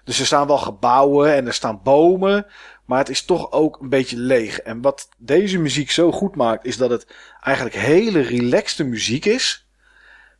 Dus 0.05 0.21
er 0.21 0.27
staan 0.27 0.47
wel 0.47 0.59
gebouwen 0.59 1.35
en 1.35 1.47
er 1.47 1.55
staan 1.55 1.81
bomen, 1.83 2.47
maar 2.85 2.99
het 2.99 3.09
is 3.09 3.25
toch 3.25 3.53
ook 3.53 3.81
een 3.81 3.89
beetje 3.89 4.17
leeg. 4.17 4.61
En 4.61 4.81
wat 4.81 5.09
deze 5.19 5.59
muziek 5.59 5.91
zo 5.91 6.13
goed 6.13 6.37
maakt, 6.37 6.65
is 6.65 6.77
dat 6.77 6.91
het 6.91 7.07
eigenlijk 7.41 7.77
hele 7.77 8.21
relaxte 8.21 8.85
muziek 8.85 9.25
is. 9.25 9.69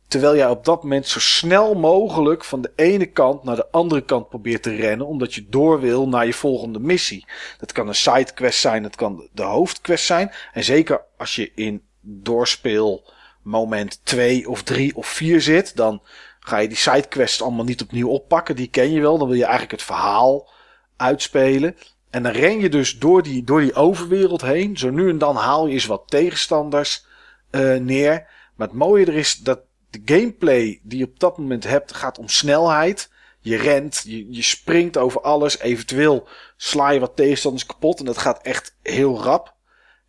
Terwijl 0.07 0.35
jij 0.35 0.49
op 0.49 0.65
dat 0.65 0.83
moment 0.83 1.07
zo 1.07 1.19
snel 1.19 1.73
mogelijk 1.73 2.43
van 2.43 2.61
de 2.61 2.71
ene 2.75 3.05
kant 3.05 3.43
naar 3.43 3.55
de 3.55 3.71
andere 3.71 4.01
kant 4.01 4.29
probeert 4.29 4.63
te 4.63 4.75
rennen. 4.75 5.07
Omdat 5.07 5.33
je 5.33 5.49
door 5.49 5.79
wil 5.79 6.07
naar 6.07 6.25
je 6.25 6.33
volgende 6.33 6.79
missie. 6.79 7.25
Dat 7.57 7.71
kan 7.71 7.87
een 7.87 7.95
sidequest 7.95 8.59
zijn, 8.59 8.83
dat 8.83 8.95
kan 8.95 9.29
de 9.31 9.43
hoofdquest 9.43 10.05
zijn. 10.05 10.31
En 10.53 10.63
zeker 10.63 11.01
als 11.17 11.35
je 11.35 11.51
in 11.55 11.83
doorspeel 12.01 13.09
moment 13.41 13.99
2 14.03 14.49
of 14.49 14.63
3 14.63 14.95
of 14.95 15.07
4 15.07 15.41
zit. 15.41 15.75
Dan 15.75 16.01
ga 16.39 16.57
je 16.57 16.67
die 16.67 16.77
sidequests 16.77 17.41
allemaal 17.41 17.65
niet 17.65 17.81
opnieuw 17.81 18.09
oppakken. 18.09 18.55
Die 18.55 18.67
ken 18.67 18.91
je 18.91 19.01
wel. 19.01 19.17
Dan 19.17 19.27
wil 19.27 19.37
je 19.37 19.43
eigenlijk 19.43 19.71
het 19.71 19.83
verhaal 19.83 20.49
uitspelen. 20.97 21.75
En 22.09 22.23
dan 22.23 22.31
ren 22.31 22.59
je 22.59 22.69
dus 22.69 22.99
door 22.99 23.23
die, 23.23 23.43
door 23.43 23.61
die 23.61 23.73
overwereld 23.73 24.41
heen. 24.41 24.77
Zo 24.77 24.89
nu 24.89 25.09
en 25.09 25.17
dan 25.17 25.35
haal 25.35 25.67
je 25.67 25.73
eens 25.73 25.85
wat 25.85 26.03
tegenstanders 26.05 27.05
uh, 27.51 27.75
neer. 27.75 28.27
Maar 28.55 28.67
het 28.67 28.77
mooie 28.77 29.05
er 29.05 29.15
is 29.15 29.35
dat 29.35 29.59
de 29.89 30.01
gameplay 30.05 30.79
die 30.83 30.99
je 30.99 31.05
op 31.05 31.19
dat 31.19 31.37
moment 31.37 31.63
hebt 31.63 31.93
gaat 31.93 32.17
om 32.17 32.27
snelheid. 32.27 33.09
Je 33.39 33.57
rent, 33.57 34.03
je, 34.05 34.33
je 34.33 34.41
springt 34.41 34.97
over 34.97 35.21
alles. 35.21 35.59
Eventueel 35.59 36.27
sla 36.57 36.89
je 36.89 36.99
wat 36.99 37.15
tegenstanders 37.15 37.65
kapot. 37.65 37.99
En 37.99 38.05
dat 38.05 38.17
gaat 38.17 38.41
echt 38.41 38.75
heel 38.81 39.23
rap. 39.23 39.55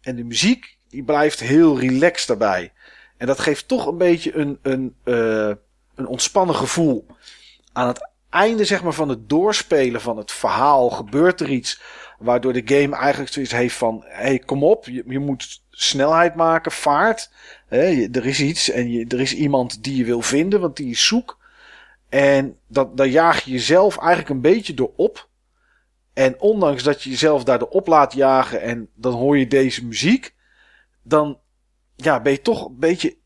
En 0.00 0.16
de 0.16 0.24
muziek 0.24 0.76
die 0.88 1.02
blijft 1.02 1.40
heel 1.40 1.78
relaxed 1.78 2.28
daarbij. 2.28 2.72
En 3.22 3.28
dat 3.28 3.40
geeft 3.40 3.68
toch 3.68 3.86
een 3.86 3.98
beetje 3.98 4.36
een, 4.36 4.58
een, 4.62 4.94
uh, 5.04 5.52
een 5.94 6.06
ontspannen 6.06 6.54
gevoel. 6.54 7.06
Aan 7.72 7.86
het 7.86 8.10
einde 8.30 8.64
zeg 8.64 8.82
maar, 8.82 8.92
van 8.92 9.08
het 9.08 9.28
doorspelen 9.28 10.00
van 10.00 10.16
het 10.16 10.32
verhaal 10.32 10.90
gebeurt 10.90 11.40
er 11.40 11.48
iets. 11.48 11.80
Waardoor 12.18 12.52
de 12.52 12.62
game 12.64 12.96
eigenlijk 12.96 13.32
zoiets 13.32 13.52
heeft 13.52 13.74
van: 13.74 14.04
hé, 14.06 14.22
hey, 14.22 14.38
kom 14.38 14.64
op, 14.64 14.86
je, 14.86 15.18
moet 15.18 15.62
snelheid 15.70 16.34
maken, 16.34 16.72
vaart. 16.72 17.30
Er 17.68 18.26
is 18.26 18.40
iets 18.40 18.70
en 18.70 18.90
je, 18.90 19.06
er 19.08 19.20
is 19.20 19.34
iemand 19.34 19.84
die 19.84 19.96
je 19.96 20.04
wil 20.04 20.22
vinden, 20.22 20.60
want 20.60 20.76
die 20.76 20.90
is 20.90 21.06
zoek. 21.06 21.38
En 22.08 22.58
dat, 22.66 22.96
daar 22.96 23.06
jaag 23.06 23.44
je 23.44 23.50
jezelf 23.50 23.98
eigenlijk 23.98 24.28
een 24.28 24.40
beetje 24.40 24.74
door 24.74 24.92
op. 24.96 25.28
En 26.12 26.40
ondanks 26.40 26.82
dat 26.82 27.02
je 27.02 27.10
jezelf 27.10 27.44
daardoor 27.44 27.68
op 27.68 27.86
laat 27.86 28.12
jagen 28.12 28.60
en 28.60 28.88
dan 28.94 29.12
hoor 29.12 29.38
je 29.38 29.46
deze 29.46 29.86
muziek, 29.86 30.34
dan 31.02 31.40
ja, 31.96 32.20
ben 32.20 32.32
je 32.32 32.42
toch 32.42 32.66
een 32.66 32.78
beetje 32.78 33.16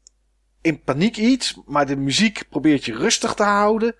in 0.60 0.82
paniek 0.82 1.16
iets. 1.16 1.60
Maar 1.66 1.86
de 1.86 1.96
muziek 1.96 2.42
probeert 2.48 2.84
je 2.84 2.94
rustig 2.94 3.34
te 3.34 3.42
houden. 3.42 3.94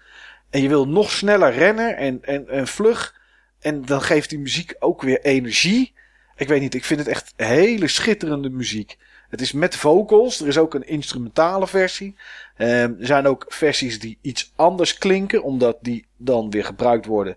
En 0.51 0.63
je 0.63 0.69
wil 0.69 0.89
nog 0.89 1.11
sneller 1.11 1.53
rennen 1.53 1.97
en, 1.97 2.23
en, 2.23 2.49
en 2.49 2.67
vlug. 2.67 3.15
En 3.61 3.85
dan 3.85 4.03
geeft 4.03 4.31
die 4.31 4.39
muziek 4.39 4.75
ook 4.79 5.03
weer 5.03 5.21
energie. 5.21 5.95
ik 6.37 6.49
weet 6.49 6.61
niet, 6.61 6.75
ik 6.75 6.85
vind 6.85 7.01
het 7.01 7.09
echt 7.09 7.33
hele 7.37 7.89
schitterende 7.89 8.51
muziek. 8.51 8.97
Het 9.29 9.41
is 9.41 9.53
met 9.53 9.77
vocals. 9.77 10.41
Er 10.41 10.47
is 10.47 10.59
ook 10.59 10.75
een 10.75 10.87
instrumentale 10.87 11.67
versie. 11.67 12.17
Ehm, 12.57 12.71
er 12.99 13.07
zijn 13.07 13.27
ook 13.27 13.45
versies 13.49 14.01
die 14.01 14.19
iets 14.21 14.53
anders 14.57 14.99
klinken, 14.99 15.43
omdat 15.43 15.79
die 15.81 16.07
dan 16.17 16.51
weer 16.51 16.65
gebruikt 16.65 17.07
worden 17.07 17.37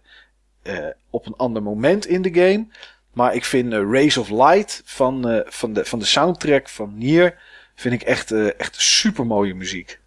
eh, 0.62 0.88
op 1.10 1.26
een 1.26 1.36
ander 1.36 1.64
moment 1.64 2.06
in 2.06 2.22
de 2.22 2.34
game. 2.34 2.68
Maar 3.14 3.36
ik 3.36 3.46
vind 3.46 3.74
eh, 3.74 3.80
Rays 3.92 4.18
of 4.18 4.30
Light 4.30 4.82
van, 4.86 5.30
eh, 5.30 5.40
van, 5.46 5.74
de, 5.74 5.86
van 5.86 6.00
de 6.00 6.06
soundtrack 6.06 6.70
van 6.70 6.98
Nier 6.98 7.40
vind 7.76 7.94
ik 7.94 8.02
echt, 8.02 8.32
eh, 8.32 8.60
echt 8.60 8.82
super 8.82 9.26
mooie 9.26 9.54
muziek. 9.54 9.99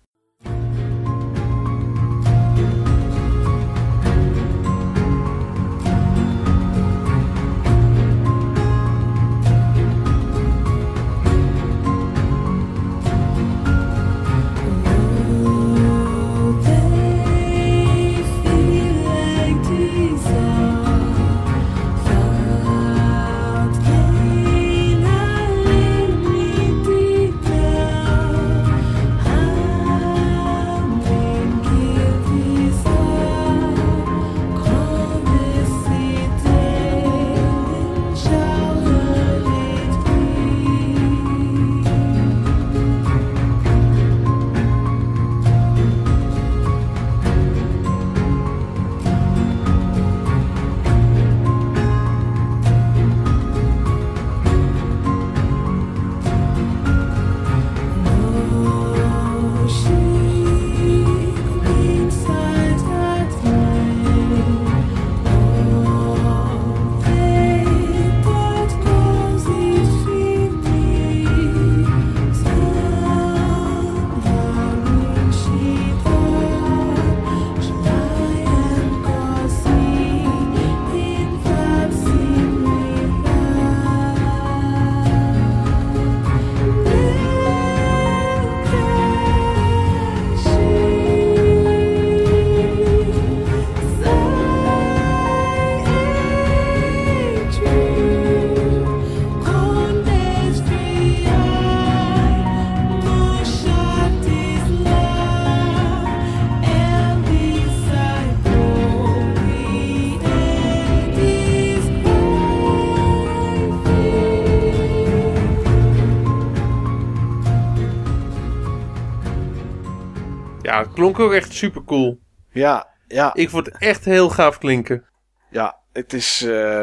Klonk 121.02 121.18
ook 121.18 121.32
echt 121.32 121.52
super 121.52 121.84
cool. 121.84 122.20
Ja, 122.50 122.89
ja, 123.08 123.34
Ik 123.34 123.50
vond 123.50 123.66
het 123.66 123.76
echt 123.78 124.05
heel 124.05 124.28
gaaf 124.31 124.58
klinken. 124.58 125.05
ja. 125.50 125.81
Het 125.92 126.12
is. 126.12 126.42
eh, 126.42 126.81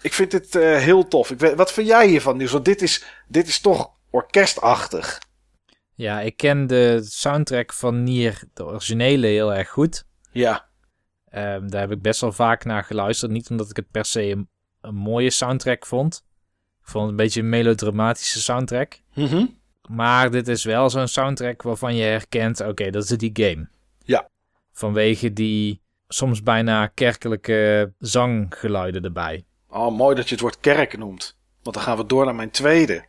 ik 0.00 0.12
vind 0.12 0.32
het 0.32 0.54
eh, 0.54 0.76
heel 0.78 1.08
tof. 1.08 1.30
Ik 1.30 1.38
weet, 1.38 1.54
wat 1.54 1.72
vind 1.72 1.86
jij 1.86 2.08
hiervan, 2.08 2.36
Niels? 2.36 2.52
Want 2.52 2.64
dit 2.64 2.82
is, 2.82 3.04
dit 3.28 3.48
is 3.48 3.60
toch 3.60 3.90
orkestachtig. 4.10 5.18
Ja, 5.94 6.20
ik 6.20 6.36
ken 6.36 6.66
de 6.66 7.00
soundtrack 7.04 7.72
van 7.72 8.02
Nier, 8.02 8.42
de 8.54 8.64
originele, 8.64 9.26
heel 9.26 9.54
erg 9.54 9.68
goed. 9.68 10.04
Ja, 10.32 10.64
Ehm, 11.26 11.68
daar 11.68 11.80
heb 11.80 11.90
ik 11.90 12.02
best 12.02 12.20
wel 12.20 12.32
vaak 12.32 12.64
naar 12.64 12.84
geluisterd. 12.84 13.30
Niet 13.32 13.50
omdat 13.50 13.70
ik 13.70 13.76
het 13.76 13.90
per 13.90 14.04
se 14.04 14.22
een, 14.22 14.48
een 14.80 14.94
mooie 14.94 15.30
soundtrack 15.30 15.86
vond. 15.86 16.24
Ik 16.80 16.88
vond 16.88 17.02
het 17.02 17.10
een 17.10 17.16
beetje 17.24 17.40
een 17.40 17.48
melodramatische 17.48 18.40
soundtrack. 18.42 19.00
Mhm. 19.14 19.46
Maar 19.88 20.30
dit 20.30 20.48
is 20.48 20.64
wel 20.64 20.90
zo'n 20.90 21.08
soundtrack 21.08 21.62
waarvan 21.62 21.94
je 21.94 22.04
herkent, 22.04 22.60
oké, 22.60 22.90
dat 22.90 23.02
is 23.02 23.08
die 23.08 23.30
game. 23.32 23.68
Ja. 24.04 24.28
Vanwege 24.72 25.32
die 25.32 25.82
soms 26.08 26.42
bijna 26.42 26.86
kerkelijke 26.86 27.92
zanggeluiden 27.98 29.04
erbij. 29.04 29.44
Oh, 29.68 29.96
mooi 29.96 30.16
dat 30.16 30.28
je 30.28 30.34
het 30.34 30.40
woord 30.40 30.60
kerk 30.60 30.98
noemt. 30.98 31.36
Want 31.62 31.76
dan 31.76 31.84
gaan 31.84 31.96
we 31.96 32.06
door 32.06 32.24
naar 32.24 32.34
mijn 32.34 32.50
tweede. 32.50 33.04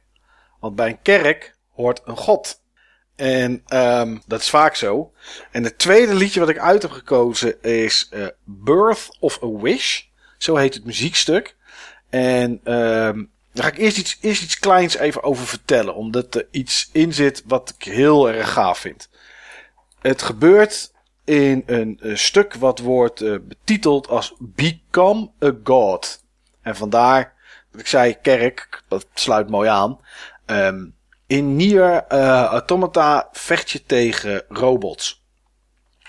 Want 0.60 0.76
bij 0.76 0.90
een 0.90 1.02
kerk 1.02 1.58
hoort 1.72 2.02
een 2.06 2.18
god. 2.18 2.62
En 3.16 3.62
ehm, 3.66 4.18
dat 4.28 4.40
is 4.40 4.50
vaak 4.50 4.76
zo. 4.76 5.14
En 5.52 5.64
het 5.64 5.78
tweede 5.78 6.16
liedje 6.16 6.40
wat 6.40 6.50
ik 6.50 6.60
uit 6.60 6.82
heb 6.82 6.92
gekozen 6.92 7.62
is 7.62 8.08
eh, 8.12 8.28
Birth 8.44 9.18
of 9.20 9.44
a 9.44 9.48
Wish. 9.48 10.02
Zo 10.38 10.56
heet 10.56 10.74
het 10.74 10.86
muziekstuk. 10.86 11.56
En 12.10 12.60
ehm, 12.64 13.24
daar 13.58 13.66
ga 13.66 13.72
ik 13.72 13.78
eerst 13.78 13.98
iets, 13.98 14.18
eerst 14.22 14.44
iets 14.44 14.60
kleins 14.60 14.98
even 14.98 15.24
over 15.24 15.48
vertellen. 15.48 15.96
Omdat 15.96 16.36
er 16.36 16.48
iets 16.52 16.90
in 16.92 17.14
zit 17.14 17.44
wat 17.46 17.74
ik 17.78 17.94
heel 17.94 18.30
erg 18.30 18.54
gaaf 18.54 18.78
vind. 18.78 19.10
Het 20.02 20.22
gebeurt 20.22 20.92
in 21.24 21.64
een, 21.66 22.00
eh, 22.02 22.16
stuk 22.16 22.54
wat 22.54 22.80
wordt 22.80 23.22
eh, 23.22 23.36
betiteld 23.42 24.08
als 24.08 24.34
Become 24.40 25.30
a 25.44 25.52
God. 25.64 26.24
En 26.62 26.76
vandaar 26.76 27.34
dat 27.72 27.82
ik 27.82 27.88
zei 27.88 28.18
kerk, 28.22 28.84
dat 28.88 29.08
sluit 29.14 29.50
mooi 29.50 29.70
aan. 29.70 30.00
Ehm, 30.46 30.86
in 31.28 31.56
Nier 31.56 32.04
eh, 32.08 32.44
Automata 32.44 33.30
vecht 33.32 33.70
je 33.70 33.84
tegen 33.86 34.44
robots. 34.50 35.24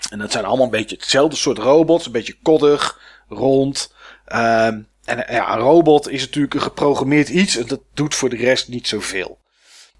En 0.09 0.19
dat 0.19 0.31
zijn 0.31 0.45
allemaal 0.45 0.65
een 0.65 0.71
beetje 0.71 0.95
hetzelfde 0.95 1.35
soort 1.35 1.57
robots. 1.57 2.05
Een 2.05 2.11
beetje 2.11 2.37
koddig, 2.41 2.99
rond. 3.29 3.93
Ehm, 4.25 4.81
en 5.09 5.27
eh, 5.27 5.35
ja, 5.35 5.53
een 5.53 5.59
robot 5.59 6.09
is 6.09 6.21
natuurlijk 6.21 6.53
een 6.53 6.61
geprogrammeerd 6.61 7.29
iets. 7.29 7.57
En 7.57 7.67
dat 7.67 7.81
doet 7.93 8.15
voor 8.15 8.29
de 8.29 8.35
rest 8.35 8.67
niet 8.67 8.87
zoveel. 8.87 9.37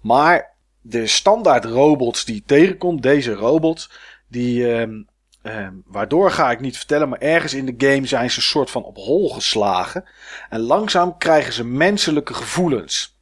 Maar 0.00 0.54
de 0.80 1.06
standaard 1.06 1.64
robots 1.64 2.24
die 2.24 2.34
je 2.34 2.42
tegenkomt, 2.46 3.02
deze 3.02 3.32
robots, 3.32 3.90
die, 4.28 4.74
ehm, 4.74 5.02
ehm, 5.42 5.74
waardoor 5.86 6.30
ga 6.30 6.50
ik 6.50 6.60
niet 6.60 6.76
vertellen, 6.76 7.08
maar 7.08 7.18
ergens 7.18 7.54
in 7.54 7.66
de 7.66 7.86
game 7.86 8.06
zijn 8.06 8.30
ze 8.30 8.36
een 8.36 8.42
soort 8.42 8.70
van 8.70 8.84
op 8.84 8.96
hol 8.96 9.30
geslagen. 9.30 10.04
En 10.48 10.60
langzaam 10.60 11.18
krijgen 11.18 11.52
ze 11.52 11.64
menselijke 11.64 12.34
gevoelens. 12.34 13.18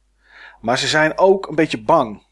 Maar 0.61 0.77
ze 0.77 0.87
zijn 0.87 1.17
ook 1.17 1.47
een 1.47 1.55
beetje 1.55 1.81
bang. 1.81 2.27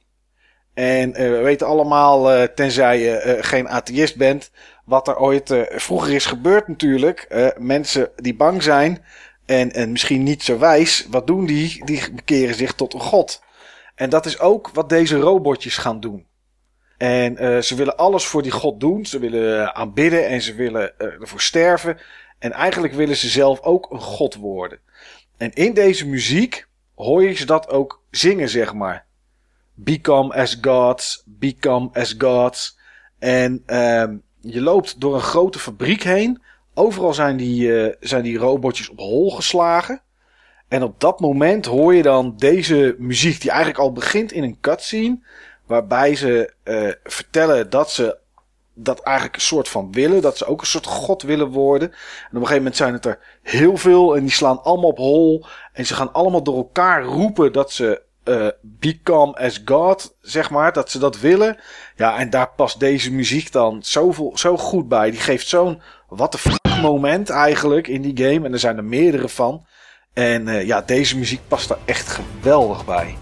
En 0.74 1.14
eh, 1.14 1.30
we 1.30 1.38
weten 1.38 1.68
allemaal, 1.68 2.32
eh, 2.32 2.44
tenzij 2.44 3.00
je 3.00 3.38
geen 3.42 3.70
atheïst 3.70 4.16
bent, 4.16 4.52
wat 4.86 5.08
er 5.08 5.18
ooit 5.18 5.56
vroeger 5.70 6.14
is 6.14 6.26
gebeurd 6.26 6.68
natuurlijk. 6.68 7.54
Mensen 7.58 8.10
die 8.16 8.36
bang 8.36 8.64
zijn 8.64 9.04
en, 9.48 9.74
en 9.74 9.92
misschien 9.92 10.24
niet 10.24 10.44
zo 10.44 10.58
wijs, 10.58 11.08
wat 11.10 11.28
doen 11.28 11.46
die? 11.46 11.86
Die 11.86 12.14
bekeren 12.14 12.56
zich 12.56 12.74
tot 12.74 12.94
een 12.94 13.00
god. 13.00 13.42
En 13.96 14.10
dat 14.10 14.26
is 14.26 14.40
ook 14.40 14.70
wat 14.74 14.90
deze 14.90 15.20
robotjes 15.20 15.78
gaan 15.78 16.00
doen. 16.00 16.26
En 16.98 17.38
eh, 17.38 17.62
ze 17.62 17.76
willen 17.76 17.98
alles 17.98 18.26
voor 18.26 18.42
die 18.42 18.52
god 18.52 18.80
doen. 18.80 19.06
Ze 19.06 19.20
willen 19.20 19.62
eh, 19.62 19.68
aanbidden 19.68 20.28
en 20.28 20.42
ze 20.42 20.54
willen 20.54 21.00
eh, 21.00 21.22
ervoor 21.22 21.42
sterven. 21.42 21.98
En 22.40 22.52
eigenlijk 22.52 22.94
willen 22.94 23.16
ze 23.16 23.28
zelf 23.30 23.62
ook 23.62 23.92
een 23.92 24.02
god 24.02 24.36
worden. 24.36 24.80
En 25.38 25.54
in 25.54 25.74
deze 25.74 26.08
muziek 26.08 26.68
hoor 26.96 27.24
je 27.24 27.34
ze 27.34 27.46
dat 27.46 27.70
ook 27.70 28.02
zingen, 28.12 28.50
zeg 28.50 28.74
maar. 28.74 29.06
Become 29.74 30.34
as 30.34 30.58
gods, 30.62 31.24
become 31.26 31.90
as 31.94 32.16
gods. 32.18 32.78
En 33.20 33.64
ehm, 33.66 34.16
je 34.42 34.62
loopt 34.62 35.00
door 35.00 35.16
een 35.16 35.22
grote 35.22 35.60
fabriek 35.60 36.04
heen. 36.04 36.42
Overal 36.80 37.14
zijn 37.14 37.38
die, 37.38 37.82
eh, 37.82 37.96
zijn 38.00 38.24
die 38.24 38.38
robotjes 38.38 38.90
op 38.90 38.98
hol 38.98 39.32
geslagen. 39.32 40.02
En 40.68 40.84
op 40.84 41.00
dat 41.00 41.20
moment 41.20 41.66
hoor 41.66 41.96
je 41.96 42.02
dan 42.02 42.34
deze 42.36 42.96
muziek, 42.98 43.42
die 43.42 43.50
eigenlijk 43.50 43.80
al 43.80 43.92
begint 43.92 44.32
in 44.32 44.44
een 44.44 44.60
cutscene. 44.62 45.20
Waarbij 45.66 46.16
ze 46.16 46.54
eh, 46.64 46.90
vertellen 47.04 47.70
dat 47.70 47.92
ze 47.92 48.18
dat 48.74 49.00
eigenlijk 49.00 49.36
een 49.36 49.42
soort 49.42 49.70
van 49.70 49.92
willen. 49.92 50.22
Dat 50.22 50.38
ze 50.38 50.46
ook 50.46 50.62
een 50.62 50.68
soort 50.68 50.86
god 50.86 51.22
willen 51.22 51.48
worden. 51.48 51.90
En 51.90 51.96
op 51.98 52.34
een 52.34 52.40
gegeven 52.40 52.58
moment 52.58 52.76
zijn 52.76 52.94
het 52.94 53.06
er 53.06 53.20
heel 53.42 53.78
veel. 53.78 54.16
En 54.16 54.22
die 54.22 54.32
slaan 54.32 54.64
allemaal 54.64 54.90
op 54.90 54.98
hol. 54.98 55.46
En 55.74 55.86
ze 55.86 55.96
gaan 55.96 56.14
allemaal 56.14 56.44
door 56.44 56.58
elkaar 56.58 57.04
roepen 57.04 57.54
dat 57.54 57.72
ze 57.72 58.02
uh, 58.24 58.48
become 58.62 59.34
as 59.36 59.62
God, 59.66 60.16
zeg 60.22 60.50
maar. 60.50 60.74
Dat 60.74 60.92
ze 60.92 61.00
dat 61.00 61.20
willen. 61.20 61.58
Ja, 61.96 62.18
en 62.18 62.30
daar 62.30 62.50
past 62.56 62.80
deze 62.80 63.12
muziek 63.12 63.52
dan 63.52 63.80
zoveel, 63.84 64.32
zo 64.38 64.58
goed 64.58 64.88
bij. 64.88 65.12
Die 65.12 65.20
geeft 65.20 65.48
zo'n 65.48 65.82
wat 66.08 66.32
de 66.32 66.38
fuck 66.38 66.82
moment 66.82 67.30
eigenlijk 67.30 67.88
in 67.88 68.02
die 68.02 68.26
game. 68.26 68.46
En 68.46 68.54
er 68.54 68.60
zijn 68.60 68.78
er 68.78 68.84
meerdere 68.84 69.30
van. 69.30 69.66
En 70.14 70.48
uh, 70.48 70.66
ja, 70.66 70.82
deze 70.82 71.18
muziek 71.18 71.42
past 71.48 71.70
er 71.70 71.78
echt 71.86 72.08
geweldig 72.08 72.86
bij. 72.86 73.16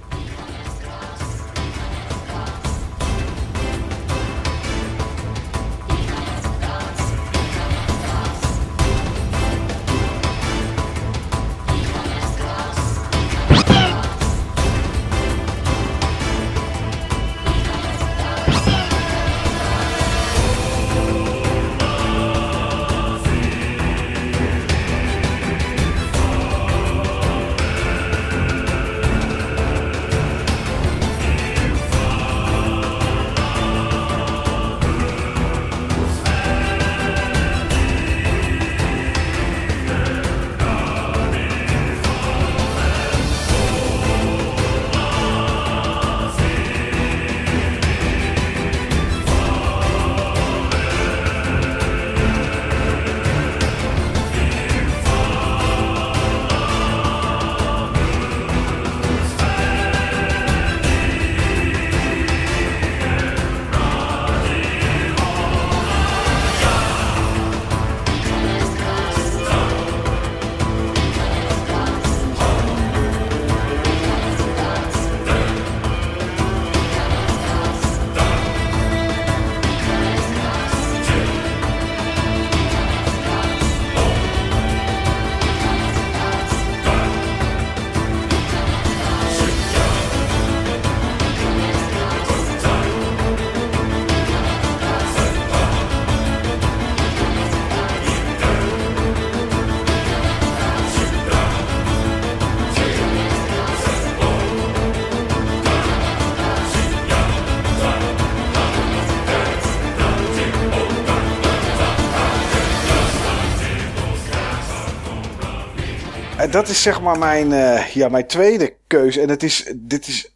Dat 116.56 116.67
is 116.67 116.82
zeg 116.82 117.01
maar 117.01 117.17
mijn, 117.17 117.51
uh, 117.51 117.88
ja, 117.88 118.09
mijn 118.09 118.27
tweede 118.27 118.75
keuze. 118.88 119.22
En 119.22 119.30
het 119.30 119.43
is, 119.43 119.74
dit 119.75 120.08
is 120.08 120.35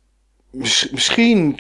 misschien 0.92 1.60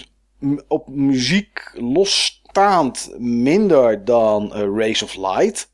op 0.68 0.88
muziek 0.88 1.72
losstaand 1.74 3.10
minder 3.18 4.06
dan 4.06 4.52
uh, 4.56 4.86
Race 4.86 5.04
of 5.04 5.16
Light. 5.16 5.70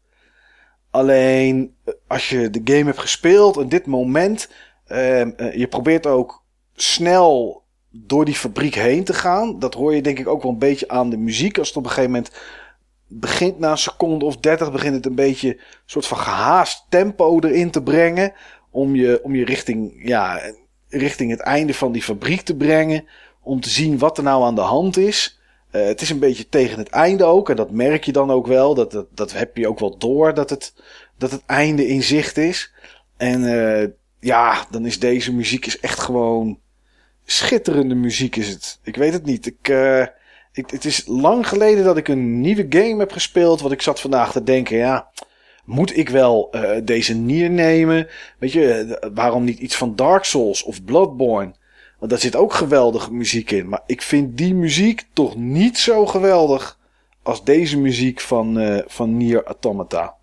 Alleen 0.91 1.75
eh, 1.83 1.93
als 2.07 2.29
je 2.29 2.49
de 2.49 2.61
game 2.63 2.85
hebt 2.85 2.99
gespeeld 2.99 3.57
en 3.57 3.69
dit 3.69 3.85
moment, 3.85 4.49
uh, 4.87 5.21
je 5.55 5.67
probeert 5.69 6.05
ook 6.05 6.43
snel 6.75 7.63
door 7.89 8.25
die 8.25 8.35
fabriek 8.35 8.75
heen 8.75 9.03
te 9.03 9.13
gaan. 9.13 9.59
Dat 9.59 9.73
hoor 9.73 9.95
je 9.95 10.01
denk 10.01 10.19
ik 10.19 10.27
ook 10.27 10.41
wel 10.41 10.51
een 10.51 10.57
beetje 10.57 10.87
aan 10.87 11.09
de 11.09 11.17
muziek. 11.17 11.57
Als 11.57 11.67
het 11.67 11.77
op 11.77 11.83
een 11.83 11.89
gegeven 11.89 12.11
moment 12.11 12.31
begint 13.07 13.59
na 13.59 13.71
een 13.71 13.77
seconde 13.77 14.25
of 14.25 14.37
dertig, 14.37 14.71
begint 14.71 14.95
het 14.95 15.05
een 15.05 15.15
beetje 15.15 15.49
een 15.49 15.61
soort 15.85 16.07
van 16.07 16.17
gehaast 16.17 16.85
tempo 16.89 17.39
erin 17.39 17.71
te 17.71 17.83
brengen 17.83 18.33
om 18.75 18.95
je, 18.95 19.19
om 19.23 19.35
je 19.35 19.45
richting, 19.45 19.93
ja, 20.03 20.41
richting 20.89 21.31
het 21.31 21.39
einde 21.39 21.73
van 21.73 21.91
die 21.91 22.01
fabriek 22.01 22.41
te 22.41 22.55
brengen. 22.55 23.07
Om 23.41 23.59
te 23.61 23.69
zien 23.69 23.97
wat 23.97 24.17
er 24.17 24.23
nou 24.23 24.43
aan 24.43 24.55
de 24.55 24.61
hand 24.61 24.97
is. 24.97 25.39
Uh, 25.71 25.85
het 25.85 26.01
is 26.01 26.09
een 26.09 26.19
beetje 26.19 26.49
tegen 26.49 26.77
het 26.77 26.89
einde 26.89 27.23
ook. 27.23 27.49
En 27.49 27.55
dat 27.55 27.71
merk 27.71 28.03
je 28.03 28.11
dan 28.11 28.31
ook 28.31 28.47
wel. 28.47 28.73
Dat, 28.73 28.91
dat, 28.91 29.07
dat 29.11 29.33
heb 29.33 29.57
je 29.57 29.67
ook 29.67 29.79
wel 29.79 29.97
door 29.97 30.33
dat 30.33 30.49
het, 30.49 30.73
dat 31.17 31.31
het 31.31 31.41
einde 31.45 31.87
in 31.87 32.03
zicht 32.03 32.37
is. 32.37 32.73
En 33.17 33.41
uh, 33.41 33.87
ja, 34.19 34.65
dan 34.69 34.85
is 34.85 34.99
deze 34.99 35.33
muziek 35.33 35.65
is 35.65 35.79
echt 35.79 35.99
gewoon 35.99 36.59
schitterende 37.25 37.95
muziek 37.95 38.35
is 38.35 38.49
het. 38.49 38.79
Ik 38.83 38.95
weet 38.95 39.13
het 39.13 39.25
niet. 39.25 39.45
Ik, 39.45 39.69
uh, 39.69 40.05
ik, 40.51 40.69
het 40.69 40.85
is 40.85 41.03
lang 41.05 41.47
geleden 41.47 41.83
dat 41.83 41.97
ik 41.97 42.07
een 42.07 42.41
nieuwe 42.41 42.65
game 42.69 42.99
heb 42.99 43.11
gespeeld. 43.11 43.61
Wat 43.61 43.71
ik 43.71 43.81
zat 43.81 44.01
vandaag 44.01 44.31
te 44.31 44.43
denken. 44.43 44.77
Ja, 44.77 45.09
moet 45.65 45.97
ik 45.97 46.09
wel 46.09 46.49
uh, 46.51 46.71
deze 46.83 47.13
nier 47.13 47.49
nemen? 47.49 48.07
Weet 48.39 48.51
je, 48.51 48.73
eh, 48.73 49.09
waarom 49.13 49.43
niet 49.43 49.59
iets 49.59 49.75
van 49.75 49.95
Dark 49.95 50.23
Souls 50.23 50.63
of 50.63 50.83
Bloodborne? 50.83 51.53
Want 51.99 52.11
daar 52.11 52.19
zit 52.19 52.35
ook 52.35 52.53
geweldige 52.53 53.13
muziek 53.13 53.51
in. 53.51 53.69
Maar 53.69 53.81
ik 53.85 54.01
vind 54.01 54.37
die 54.37 54.53
muziek 54.53 55.03
toch 55.13 55.35
niet 55.35 55.77
zo 55.77 56.05
geweldig 56.05 56.79
als 57.23 57.43
deze 57.43 57.79
muziek 57.79 58.21
van, 58.21 58.59
uh, 58.59 58.81
van 58.85 59.17
Nier 59.17 59.43
Automata. 59.43 60.15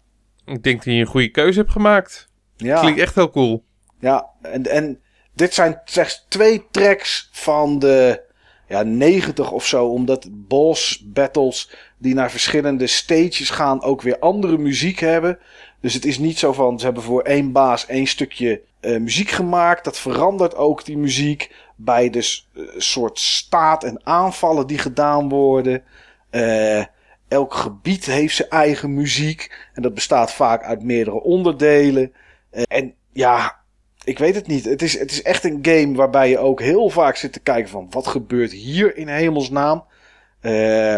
Ik 0.46 0.62
denk 0.62 0.76
dat 0.76 0.94
je 0.94 1.00
een 1.00 1.06
goede 1.06 1.30
keuze 1.30 1.58
hebt 1.58 1.72
gemaakt. 1.72 2.28
Ja. 2.56 2.80
Klinkt 2.80 3.00
echt 3.00 3.14
heel 3.14 3.30
cool. 3.30 3.64
Ja, 3.98 4.26
en, 4.42 4.66
en 4.66 5.00
dit 5.34 5.54
zijn 5.54 5.80
slechts 5.84 6.26
twee 6.28 6.64
tracks 6.70 7.28
van 7.32 7.78
de 7.78 8.22
ja, 8.68 8.82
90 8.82 9.50
of 9.50 9.66
zo. 9.66 9.86
Omdat 9.86 10.28
boss 10.30 11.02
battles 11.04 11.70
die 12.02 12.14
naar 12.14 12.30
verschillende 12.30 12.86
stages 12.86 13.50
gaan 13.50 13.82
ook 13.82 14.02
weer 14.02 14.18
andere 14.18 14.58
muziek 14.58 14.98
hebben. 14.98 15.38
Dus 15.80 15.94
het 15.94 16.04
is 16.04 16.18
niet 16.18 16.38
zo 16.38 16.52
van 16.52 16.78
ze 16.78 16.84
hebben 16.84 17.02
voor 17.02 17.22
één 17.22 17.52
baas 17.52 17.86
één 17.86 18.06
stukje 18.06 18.60
uh, 18.80 19.00
muziek 19.00 19.30
gemaakt. 19.30 19.84
Dat 19.84 19.98
verandert 19.98 20.54
ook 20.54 20.84
die 20.84 20.98
muziek 20.98 21.54
bij 21.76 22.10
de 22.10 22.40
uh, 22.54 22.68
soort 22.76 23.18
staat 23.18 23.84
en 23.84 24.00
aanvallen 24.06 24.66
die 24.66 24.78
gedaan 24.78 25.28
worden. 25.28 25.82
Uh, 26.30 26.84
elk 27.28 27.54
gebied 27.54 28.04
heeft 28.04 28.36
zijn 28.36 28.48
eigen 28.48 28.94
muziek. 28.94 29.68
En 29.74 29.82
dat 29.82 29.94
bestaat 29.94 30.32
vaak 30.32 30.62
uit 30.62 30.82
meerdere 30.82 31.22
onderdelen. 31.22 32.12
en 32.50 32.94
ja, 33.12 33.60
ik 34.04 34.18
weet 34.18 34.34
het 34.34 34.46
niet. 34.46 34.64
Het 34.64 34.82
is, 34.82 34.98
het 34.98 35.10
is 35.10 35.22
echt 35.22 35.44
een 35.44 35.58
game 35.62 35.96
waarbij 35.96 36.28
je 36.28 36.38
ook 36.38 36.60
heel 36.60 36.90
vaak 36.90 37.16
zit 37.16 37.32
te 37.32 37.40
kijken 37.40 37.70
van 37.70 37.86
wat 37.90 38.06
gebeurt 38.06 38.52
hier 38.52 38.96
in 38.96 39.08
hemelsnaam. 39.08 39.84
Uh, 40.42 40.96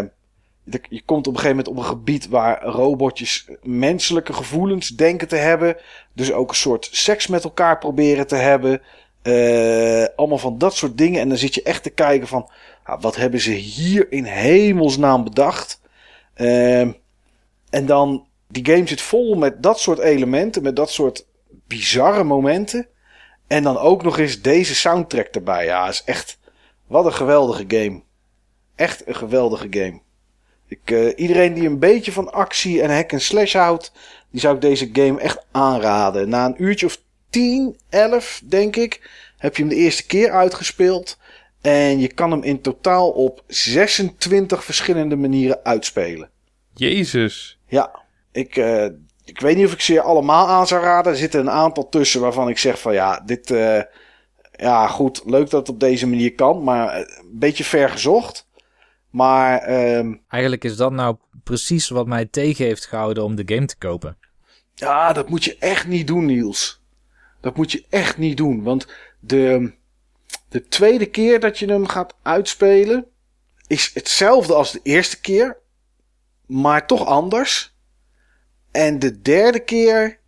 je 0.65 1.01
komt 1.05 1.27
op 1.27 1.33
een 1.33 1.39
gegeven 1.39 1.57
moment 1.57 1.67
op 1.67 1.77
een 1.77 1.89
gebied 1.89 2.27
waar 2.27 2.63
robotjes 2.63 3.49
menselijke 3.63 4.33
gevoelens 4.33 4.89
denken 4.89 5.27
te 5.27 5.35
hebben. 5.35 5.77
Dus 6.13 6.31
ook 6.31 6.49
een 6.49 6.55
soort 6.55 6.89
seks 6.91 7.27
met 7.27 7.43
elkaar 7.43 7.77
proberen 7.77 8.27
te 8.27 8.35
hebben. 8.35 8.81
Uh, 9.23 10.05
allemaal 10.15 10.37
van 10.37 10.57
dat 10.57 10.75
soort 10.75 10.97
dingen. 10.97 11.21
En 11.21 11.29
dan 11.29 11.37
zit 11.37 11.55
je 11.55 11.63
echt 11.63 11.83
te 11.83 11.89
kijken 11.89 12.27
van, 12.27 12.49
ah, 12.83 13.01
wat 13.01 13.15
hebben 13.15 13.39
ze 13.39 13.51
hier 13.51 14.11
in 14.11 14.23
hemelsnaam 14.23 15.23
bedacht? 15.23 15.81
Uh, 16.37 16.79
en 17.69 17.85
dan, 17.85 18.27
die 18.47 18.65
game 18.65 18.87
zit 18.87 19.01
vol 19.01 19.35
met 19.35 19.63
dat 19.63 19.79
soort 19.79 19.99
elementen, 19.99 20.63
met 20.63 20.75
dat 20.75 20.91
soort 20.91 21.25
bizarre 21.67 22.23
momenten. 22.23 22.87
En 23.47 23.63
dan 23.63 23.77
ook 23.77 24.03
nog 24.03 24.17
eens 24.17 24.41
deze 24.41 24.75
soundtrack 24.75 25.27
erbij. 25.27 25.65
Ja, 25.65 25.87
is 25.87 26.03
echt, 26.03 26.39
wat 26.87 27.05
een 27.05 27.13
geweldige 27.13 27.65
game. 27.67 28.01
Echt 28.75 29.07
een 29.07 29.15
geweldige 29.15 29.67
game. 29.69 30.01
Ik, 30.83 30.91
uh, 30.91 31.11
iedereen 31.15 31.53
die 31.53 31.67
een 31.67 31.79
beetje 31.79 32.11
van 32.11 32.33
actie 32.33 32.81
en 32.81 32.95
hack 32.95 33.11
en 33.11 33.21
slash 33.21 33.53
houdt, 33.53 33.91
die 34.31 34.41
zou 34.41 34.55
ik 34.55 34.61
deze 34.61 34.89
game 34.93 35.19
echt 35.19 35.45
aanraden. 35.51 36.29
Na 36.29 36.45
een 36.45 36.63
uurtje 36.63 36.85
of 36.85 37.01
10, 37.29 37.77
11 37.89 38.41
denk 38.45 38.75
ik, 38.75 39.09
heb 39.37 39.55
je 39.55 39.61
hem 39.63 39.71
de 39.71 39.77
eerste 39.77 40.05
keer 40.05 40.31
uitgespeeld. 40.31 41.17
En 41.61 41.99
je 41.99 42.07
kan 42.07 42.31
hem 42.31 42.43
in 42.43 42.61
totaal 42.61 43.09
op 43.09 43.43
26 43.47 44.63
verschillende 44.63 45.15
manieren 45.15 45.59
uitspelen. 45.63 46.29
Jezus. 46.73 47.59
Ja, 47.67 47.99
ik, 48.31 48.55
eh, 48.57 48.85
ik 49.25 49.39
weet 49.39 49.55
niet 49.55 49.65
of 49.65 49.73
ik 49.73 49.81
ze 49.81 50.01
allemaal 50.01 50.47
aan 50.47 50.67
zou 50.67 50.83
raden. 50.83 51.11
Er 51.11 51.17
zitten 51.17 51.39
een 51.39 51.49
aantal 51.49 51.89
tussen 51.89 52.21
waarvan 52.21 52.49
ik 52.49 52.57
zeg 52.57 52.79
van 52.79 52.93
ja, 52.93 53.19
dit... 53.25 53.51
eh, 53.51 53.81
ja, 54.57 54.87
goed, 54.87 55.21
leuk 55.25 55.49
dat 55.49 55.59
het 55.59 55.69
op 55.69 55.79
deze 55.79 56.07
manier 56.07 56.33
kan, 56.33 56.63
maar 56.63 56.89
eh, 56.89 56.99
een 56.99 57.39
beetje 57.39 57.63
ver 57.63 57.89
gezocht. 57.89 58.44
Maar 59.15 59.57
ehm, 59.59 60.13
Eigenlijk 60.27 60.63
is 60.63 60.75
dat 60.75 60.91
nou 60.91 61.17
precies 61.43 61.89
wat 61.89 62.07
mij 62.07 62.25
tegen 62.25 62.65
heeft 62.65 62.85
gehouden 62.85 63.23
om 63.23 63.35
de 63.35 63.55
game 63.55 63.65
te 63.65 63.77
kopen. 63.77 64.17
ja, 64.73 65.13
dat 65.13 65.29
moet 65.29 65.43
je 65.43 65.57
echt 65.57 65.87
niet 65.87 66.07
doen, 66.07 66.25
Niels. 66.25 66.81
Dat 67.41 67.55
moet 67.55 67.71
je 67.71 67.85
echt 67.89 68.17
niet 68.17 68.37
doen, 68.37 68.63
want 68.63 68.87
de, 69.19 69.73
de 70.49 70.67
tweede 70.67 71.05
keer 71.05 71.39
dat 71.39 71.59
je 71.59 71.65
hem 71.65 71.87
gaat 71.87 72.15
uitspelen 72.21 73.05
is 73.67 73.91
hetzelfde 73.93 74.53
als 74.53 74.71
de 74.71 74.79
eerste 74.83 75.21
keer, 75.21 75.57
maar 76.45 76.87
toch 76.87 77.05
anders. 77.05 77.75
En 78.71 78.99
de 78.99 79.21
derde 79.21 79.59
keer 79.59 80.19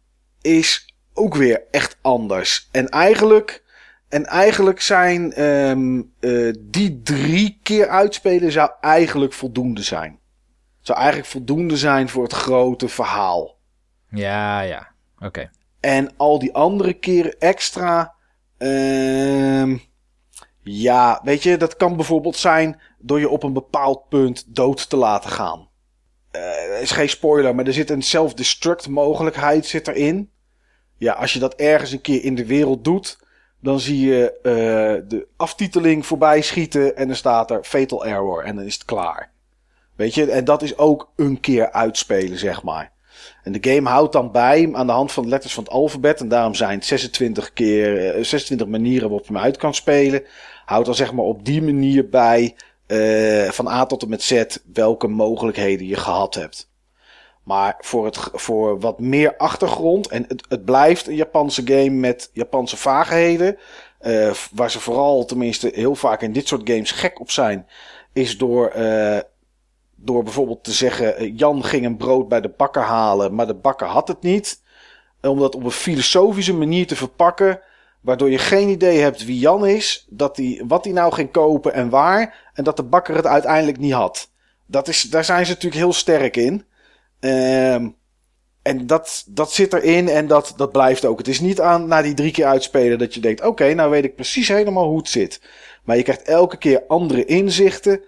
is 0.41 0.95
ook 1.13 1.35
weer 1.35 1.63
echt 1.71 1.97
anders. 2.01 2.67
En 2.71 2.89
eigenlijk, 2.89 3.63
en 4.09 4.25
eigenlijk 4.25 4.81
zijn 4.81 5.33
ehm, 5.33 6.01
eh, 6.19 6.53
die 6.59 7.01
drie 7.01 7.59
keer 7.63 7.87
uitspelen 7.87 8.51
zou 8.51 8.71
eigenlijk 8.81 9.33
voldoende 9.33 9.81
zijn. 9.81 10.19
Zou 10.81 10.99
eigenlijk 10.99 11.29
voldoende 11.29 11.77
zijn 11.77 12.09
voor 12.09 12.23
het 12.23 12.33
grote 12.33 12.87
verhaal. 12.87 13.57
Ja, 14.09 14.61
ja. 14.61 14.87
Oké. 15.19 15.49
En 15.79 16.17
al 16.17 16.39
die 16.39 16.53
andere 16.53 16.93
keren 16.93 17.39
extra. 17.39 18.13
ehm 18.57 19.77
ja, 20.63 21.21
weet 21.23 21.43
je, 21.43 21.57
dat 21.57 21.75
kan 21.75 21.95
bijvoorbeeld 21.95 22.35
zijn 22.35 22.81
door 22.99 23.19
je 23.19 23.29
op 23.29 23.43
een 23.43 23.53
bepaald 23.53 24.09
punt 24.09 24.55
dood 24.55 24.89
te 24.89 24.97
laten 24.97 25.29
gaan. 25.29 25.69
Eh 26.31 26.81
is 26.81 26.91
geen 26.91 27.09
spoiler, 27.09 27.55
maar 27.55 27.65
er 27.65 27.73
zit 27.73 27.89
een 27.89 28.01
self-destruct 28.01 28.87
mogelijkheid 28.87 29.65
zit 29.65 29.87
erin. 29.87 30.31
Ja, 30.97 31.13
als 31.13 31.33
je 31.33 31.39
dat 31.39 31.55
ergens 31.55 31.91
een 31.91 32.01
keer 32.01 32.23
in 32.23 32.35
de 32.35 32.45
wereld 32.45 32.83
doet, 32.83 33.19
dan 33.67 33.79
zie 33.79 34.05
je 34.05 34.31
eh, 34.31 35.09
de 35.09 35.27
aftiteling 35.35 36.05
voorbij 36.05 36.41
schieten 36.41 36.95
en 36.95 37.07
dan 37.07 37.15
staat 37.15 37.51
er 37.51 37.63
fatal 37.63 38.05
error 38.05 38.43
en 38.43 38.55
dan 38.55 38.65
is 38.65 38.73
het 38.73 38.85
klaar. 38.85 39.31
Weet 39.95 40.13
je, 40.13 40.31
en 40.31 40.45
dat 40.45 40.61
is 40.61 40.77
ook 40.77 41.11
een 41.15 41.39
keer 41.39 41.71
uitspelen, 41.71 42.37
zeg 42.37 42.63
maar. 42.63 42.91
En 43.43 43.51
de 43.51 43.71
game 43.71 43.89
houdt 43.89 44.13
dan 44.13 44.31
bij 44.31 44.69
aan 44.73 44.87
de 44.87 44.93
hand 44.93 45.11
van 45.11 45.23
de 45.23 45.29
letters 45.29 45.53
van 45.53 45.63
het 45.63 45.73
alfabet. 45.73 46.19
En 46.19 46.27
daarom 46.27 46.55
zijn 46.55 46.77
het 46.77 46.85
26 46.85 47.53
keer, 47.53 48.15
eh, 48.15 48.23
26 48.23 48.67
manieren 48.67 49.09
waarop 49.09 49.27
je 49.27 49.33
hem 49.33 49.41
uit 49.41 49.57
kan 49.57 49.73
spelen. 49.73 50.23
Houdt 50.65 50.85
dan 50.85 50.95
zeg 50.95 51.13
maar 51.13 51.25
op 51.25 51.45
die 51.45 51.61
manier 51.61 52.09
bij 52.09 52.55
eh, 52.85 53.49
van 53.49 53.67
A 53.67 53.85
tot 53.85 54.03
en 54.03 54.09
met 54.09 54.21
Z 54.21 54.43
welke 54.73 55.07
mogelijkheden 55.07 55.87
je 55.87 55.95
gehad 55.95 56.35
hebt. 56.35 56.69
Maar 57.47 57.75
voor, 57.79 58.05
het, 58.05 58.17
voor 58.33 58.79
wat 58.79 58.99
meer 58.99 59.37
achtergrond. 59.37 60.07
En 60.07 60.25
het, 60.27 60.45
het 60.49 60.65
blijft 60.65 61.07
een 61.07 61.15
Japanse 61.15 61.61
game 61.65 61.89
met 61.89 62.29
Japanse 62.33 62.77
vaagheden. 62.77 63.57
eh, 63.99 64.31
waar 64.51 64.71
ze 64.71 64.79
vooral, 64.79 65.25
tenminste 65.25 65.71
heel 65.73 65.95
vaak 65.95 66.21
in 66.21 66.31
dit 66.31 66.47
soort 66.47 66.69
games 66.69 66.91
gek 66.91 67.19
op 67.19 67.31
zijn. 67.31 67.67
Is 68.13 68.37
door, 68.37 68.67
eh, 68.67 69.19
door 69.95 70.23
bijvoorbeeld 70.23 70.63
te 70.63 70.71
zeggen: 70.71 71.17
eh, 71.17 71.37
Jan 71.37 71.63
ging 71.63 71.85
een 71.85 71.97
brood 71.97 72.27
bij 72.27 72.41
de 72.41 72.53
bakker 72.57 72.81
halen, 72.81 73.35
maar 73.35 73.47
de 73.47 73.55
bakker 73.55 73.87
had 73.87 74.07
het 74.07 74.21
niet. 74.21 74.61
Om 75.21 75.39
dat 75.39 75.55
op 75.55 75.63
een 75.63 75.71
filosofische 75.71 76.53
manier 76.53 76.87
te 76.87 76.95
verpakken. 76.95 77.59
Waardoor 78.01 78.29
je 78.29 78.37
geen 78.37 78.69
idee 78.69 78.99
hebt 78.99 79.25
wie 79.25 79.39
Jan 79.39 79.65
is, 79.65 80.05
dat 80.09 80.35
die, 80.35 80.63
wat 80.67 80.83
hij 80.83 80.93
nou 80.93 81.13
ging 81.13 81.31
kopen 81.31 81.73
en 81.73 81.89
waar. 81.89 82.51
En 82.53 82.63
dat 82.63 82.77
de 82.77 82.83
bakker 82.83 83.15
het 83.15 83.25
uiteindelijk 83.25 83.77
niet 83.77 83.93
had. 83.93 84.29
Dat 84.65 84.87
is, 84.87 85.01
daar 85.01 85.25
zijn 85.25 85.45
ze 85.45 85.51
natuurlijk 85.51 85.81
heel 85.81 85.93
sterk 85.93 86.37
in. 86.37 86.65
Ehm, 87.19 87.89
en 88.61 88.87
dat, 88.87 89.23
dat 89.27 89.51
zit 89.51 89.73
erin 89.73 90.07
en 90.07 90.27
dat, 90.27 90.53
dat 90.57 90.71
blijft 90.71 91.05
ook. 91.05 91.17
Het 91.17 91.27
is 91.27 91.39
niet 91.39 91.61
aan 91.61 91.87
na 91.87 92.01
die 92.01 92.13
drie 92.13 92.31
keer 92.31 92.45
uitspelen 92.45 92.97
dat 92.97 93.13
je 93.13 93.19
denkt: 93.19 93.45
oké, 93.45 93.73
nou 93.73 93.89
weet 93.89 94.03
ik 94.03 94.15
precies 94.15 94.47
helemaal 94.47 94.87
hoe 94.87 94.97
het 94.97 95.09
zit. 95.09 95.41
Maar 95.83 95.97
je 95.97 96.03
krijgt 96.03 96.21
elke 96.21 96.57
keer 96.57 96.83
andere 96.87 97.25
inzichten. 97.25 98.01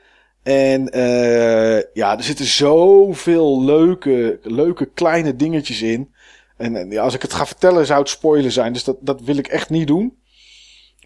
En 0.43 0.89
eh, 0.89 1.83
ja, 1.93 2.17
er 2.17 2.23
zitten 2.23 2.45
zoveel 2.45 3.63
leuke, 3.63 4.39
leuke 4.43 4.85
kleine 4.85 5.35
dingetjes 5.35 5.81
in. 5.81 6.13
En, 6.57 6.75
en 6.75 6.97
als 6.97 7.13
ik 7.13 7.21
het 7.21 7.33
ga 7.33 7.45
vertellen, 7.45 7.85
zou 7.85 7.99
het 7.99 8.09
spoiler 8.09 8.51
zijn. 8.51 8.73
Dus 8.73 8.83
dat, 8.83 8.97
dat 8.99 9.21
wil 9.21 9.37
ik 9.37 9.47
echt 9.47 9.69
niet 9.69 9.87
doen. 9.87 10.17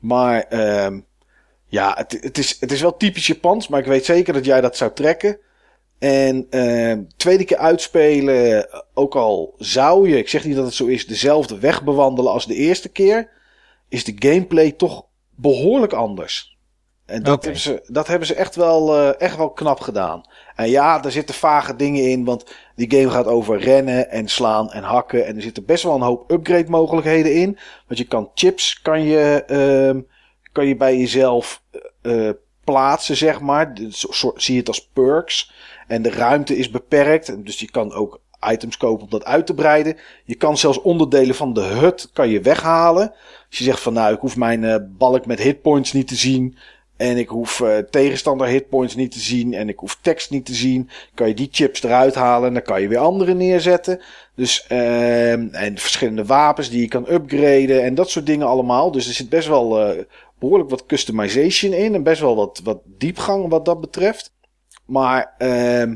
Maar 0.01 0.41
ehm, 0.41 0.99
ja, 1.67 1.93
het, 1.97 2.17
het, 2.21 2.37
is, 2.37 2.57
het 2.59 2.71
is 2.71 2.81
wel 2.81 2.97
typisch 2.97 3.27
Japans. 3.27 3.67
Maar 3.67 3.79
ik 3.79 3.85
weet 3.85 4.05
zeker 4.05 4.33
dat 4.33 4.45
jij 4.45 4.61
dat 4.61 4.77
zou 4.77 4.91
trekken. 4.93 5.37
En 6.03 6.47
ehm, 6.49 7.03
tweede 7.17 7.43
keer 7.43 7.57
uitspelen, 7.57 8.67
ook 8.93 9.15
al 9.15 9.53
zou 9.57 10.09
je, 10.09 10.17
ik 10.17 10.29
zeg 10.29 10.45
niet 10.45 10.55
dat 10.55 10.65
het 10.65 10.73
zo 10.73 10.85
is, 10.85 11.07
dezelfde 11.07 11.59
weg 11.59 11.83
bewandelen 11.83 12.31
als 12.31 12.45
de 12.45 12.55
eerste 12.55 12.89
keer, 12.89 13.29
is 13.89 14.03
de 14.03 14.13
gameplay 14.15 14.71
toch 14.71 15.05
behoorlijk 15.35 15.93
anders. 15.93 16.57
En 17.05 17.23
dat, 17.23 17.43
hebben, 17.43 17.61
ze, 17.61 17.83
dat 17.87 18.07
hebben 18.07 18.27
ze 18.27 18.35
echt 18.35 18.55
wel, 18.55 18.97
eh, 18.97 19.21
echt 19.21 19.37
wel 19.37 19.49
knap 19.49 19.79
gedaan. 19.79 20.23
En 20.55 20.69
ja, 20.69 21.03
er 21.03 21.11
zitten 21.11 21.35
vage 21.35 21.75
dingen 21.75 22.09
in, 22.09 22.23
want 22.23 22.55
die 22.75 22.91
game 22.91 23.09
gaat 23.09 23.27
over 23.27 23.59
rennen 23.59 24.09
en 24.09 24.27
slaan 24.27 24.71
en 24.71 24.83
hakken. 24.83 25.25
En 25.25 25.35
er 25.35 25.41
zitten 25.41 25.65
best 25.65 25.83
wel 25.83 25.95
een 25.95 26.01
hoop 26.01 26.31
upgrade 26.31 26.69
mogelijkheden 26.69 27.33
in. 27.33 27.57
Want 27.87 27.99
je 27.99 28.07
kan 28.07 28.31
chips, 28.33 28.81
kan 28.81 29.03
je, 29.03 29.43
ehm, 29.47 30.01
kan 30.51 30.67
je 30.67 30.75
bij 30.75 30.97
jezelf 30.97 31.61
eh, 32.01 32.29
plaatsen, 32.63 33.17
zeg 33.17 33.39
maar. 33.39 33.73
De- 33.73 33.87
zo- 33.91 34.11
zo- 34.11 34.33
zie 34.35 34.53
je 34.53 34.59
het 34.59 34.67
als 34.69 34.89
perks. 34.93 35.51
En 35.87 36.01
de 36.01 36.09
ruimte 36.09 36.57
is 36.57 36.69
beperkt. 36.69 37.45
Dus 37.45 37.59
je 37.59 37.71
kan 37.71 37.93
ook 37.93 38.21
items 38.51 38.77
kopen 38.77 39.03
om 39.03 39.09
dat 39.09 39.25
uit 39.25 39.45
te 39.45 39.53
breiden. 39.53 39.97
Je 40.25 40.35
kan 40.35 40.57
zelfs 40.57 40.81
onderdelen 40.81 41.35
van 41.35 41.53
de 41.53 41.61
hut 41.61 42.09
kan 42.13 42.29
je 42.29 42.41
weghalen. 42.41 43.09
Als 43.49 43.57
je 43.57 43.63
zegt 43.63 43.79
van 43.79 43.93
nou, 43.93 44.13
ik 44.13 44.19
hoef 44.19 44.37
mijn 44.37 44.63
eh, 44.63 44.75
balk 44.97 45.25
met 45.25 45.39
hitpoints 45.39 45.93
niet 45.93 46.07
te 46.07 46.15
zien. 46.15 46.57
En 46.97 47.17
ik 47.17 47.29
hoef 47.29 47.61
eh, 47.61 47.77
tegenstander 47.77 48.47
hitpoints 48.47 48.95
niet 48.95 49.11
te 49.11 49.19
zien. 49.19 49.53
En 49.53 49.69
ik 49.69 49.79
hoef 49.79 49.97
tekst 50.01 50.29
niet 50.29 50.45
te 50.45 50.53
zien. 50.53 50.89
Kan 51.13 51.27
je 51.27 51.33
die 51.33 51.47
chips 51.51 51.83
eruit 51.83 52.15
halen. 52.15 52.47
En 52.47 52.53
dan 52.53 52.63
kan 52.63 52.81
je 52.81 52.87
weer 52.87 52.97
andere 52.97 53.33
neerzetten. 53.33 54.01
Dus, 54.35 54.65
ehm, 54.67 55.47
en 55.51 55.77
verschillende 55.77 56.25
wapens 56.25 56.69
die 56.69 56.81
je 56.81 56.87
kan 56.87 57.09
upgraden. 57.09 57.83
En 57.83 57.95
dat 57.95 58.09
soort 58.09 58.25
dingen 58.25 58.47
allemaal. 58.47 58.91
Dus 58.91 59.07
er 59.07 59.13
zit 59.13 59.29
best 59.29 59.47
wel 59.47 59.81
eh, 59.81 60.03
behoorlijk 60.39 60.69
wat 60.69 60.85
customization 60.85 61.73
in. 61.73 61.95
En 61.95 62.03
best 62.03 62.21
wel 62.21 62.35
wat, 62.35 62.61
wat 62.63 62.79
diepgang 62.85 63.49
wat 63.49 63.65
dat 63.65 63.81
betreft. 63.81 64.31
Maar 64.85 65.35
ehm, 65.37 65.95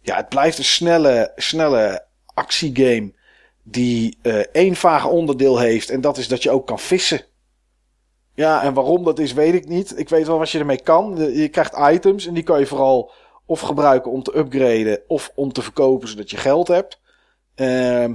ja, 0.00 0.16
het 0.16 0.28
blijft 0.28 0.58
een 0.58 0.64
snelle, 0.64 1.32
snelle 1.36 2.04
actiegame. 2.34 3.12
Die 3.62 4.18
eh, 4.22 4.38
één 4.38 4.76
vage 4.76 5.08
onderdeel 5.08 5.58
heeft. 5.58 5.90
En 5.90 6.00
dat 6.00 6.16
is 6.16 6.28
dat 6.28 6.42
je 6.42 6.50
ook 6.50 6.66
kan 6.66 6.78
vissen. 6.78 7.20
Ja, 8.34 8.62
en 8.62 8.74
waarom 8.74 9.04
dat 9.04 9.18
is, 9.18 9.32
weet 9.32 9.54
ik 9.54 9.68
niet. 9.68 9.98
Ik 9.98 10.08
weet 10.08 10.26
wel 10.26 10.38
wat 10.38 10.50
je 10.50 10.58
ermee 10.58 10.82
kan. 10.82 11.32
Je 11.32 11.48
krijgt 11.48 11.78
items 11.92 12.26
en 12.26 12.34
die 12.34 12.42
kan 12.42 12.58
je 12.58 12.66
vooral 12.66 13.12
of 13.46 13.60
gebruiken 13.60 14.10
om 14.10 14.22
te 14.22 14.38
upgraden 14.38 15.00
of 15.06 15.32
om 15.34 15.52
te 15.52 15.62
verkopen 15.62 16.08
zodat 16.08 16.30
je 16.30 16.36
geld 16.36 16.68
hebt. 16.68 17.00
Ehm, 17.54 18.14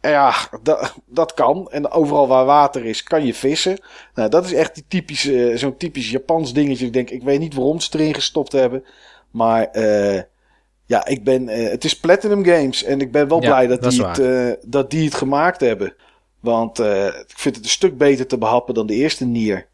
ja, 0.00 0.34
dat, 0.62 0.94
dat 1.06 1.34
kan. 1.34 1.70
En 1.70 1.90
overal 1.90 2.28
waar 2.28 2.44
water 2.44 2.84
is, 2.84 3.02
kan 3.02 3.26
je 3.26 3.34
vissen. 3.34 3.78
Nou, 4.14 4.28
dat 4.28 4.44
is 4.44 4.52
echt 4.52 4.74
die 4.74 4.84
typische, 4.88 5.52
zo'n 5.54 5.76
typisch 5.76 6.10
Japans 6.10 6.52
dingetje. 6.52 6.86
Ik 6.86 6.92
denk, 6.92 7.10
ik 7.10 7.22
weet 7.22 7.40
niet 7.40 7.54
waarom 7.54 7.80
ze 7.80 7.90
erin 7.92 8.14
gestopt 8.14 8.52
hebben. 8.52 8.84
Maar 9.30 9.64
eh, 9.64 10.22
ja, 10.86 11.06
ik 11.06 11.24
ben, 11.24 11.48
eh, 11.48 11.70
het 11.70 11.84
is 11.84 11.98
Platinum 11.98 12.44
Games. 12.44 12.84
En 12.84 13.00
ik 13.00 13.12
ben 13.12 13.28
wel 13.28 13.42
Ja, 13.42 13.48
blij 13.48 13.66
dat, 13.66 13.90
die 13.90 14.04
het, 14.04 14.18
eh, 14.18 14.70
dat 14.70 14.90
die 14.90 15.04
het 15.04 15.14
gemaakt 15.14 15.60
hebben. 15.60 15.94
Want 16.40 16.78
ik 16.78 17.34
vind 17.36 17.56
het 17.56 17.64
een 17.64 17.70
stuk 17.70 17.98
beter 17.98 18.26
te 18.26 18.38
behappen 18.38 18.74
dan 18.74 18.86
de 18.86 18.94
eerste 18.94 19.24
Nier. 19.24 19.68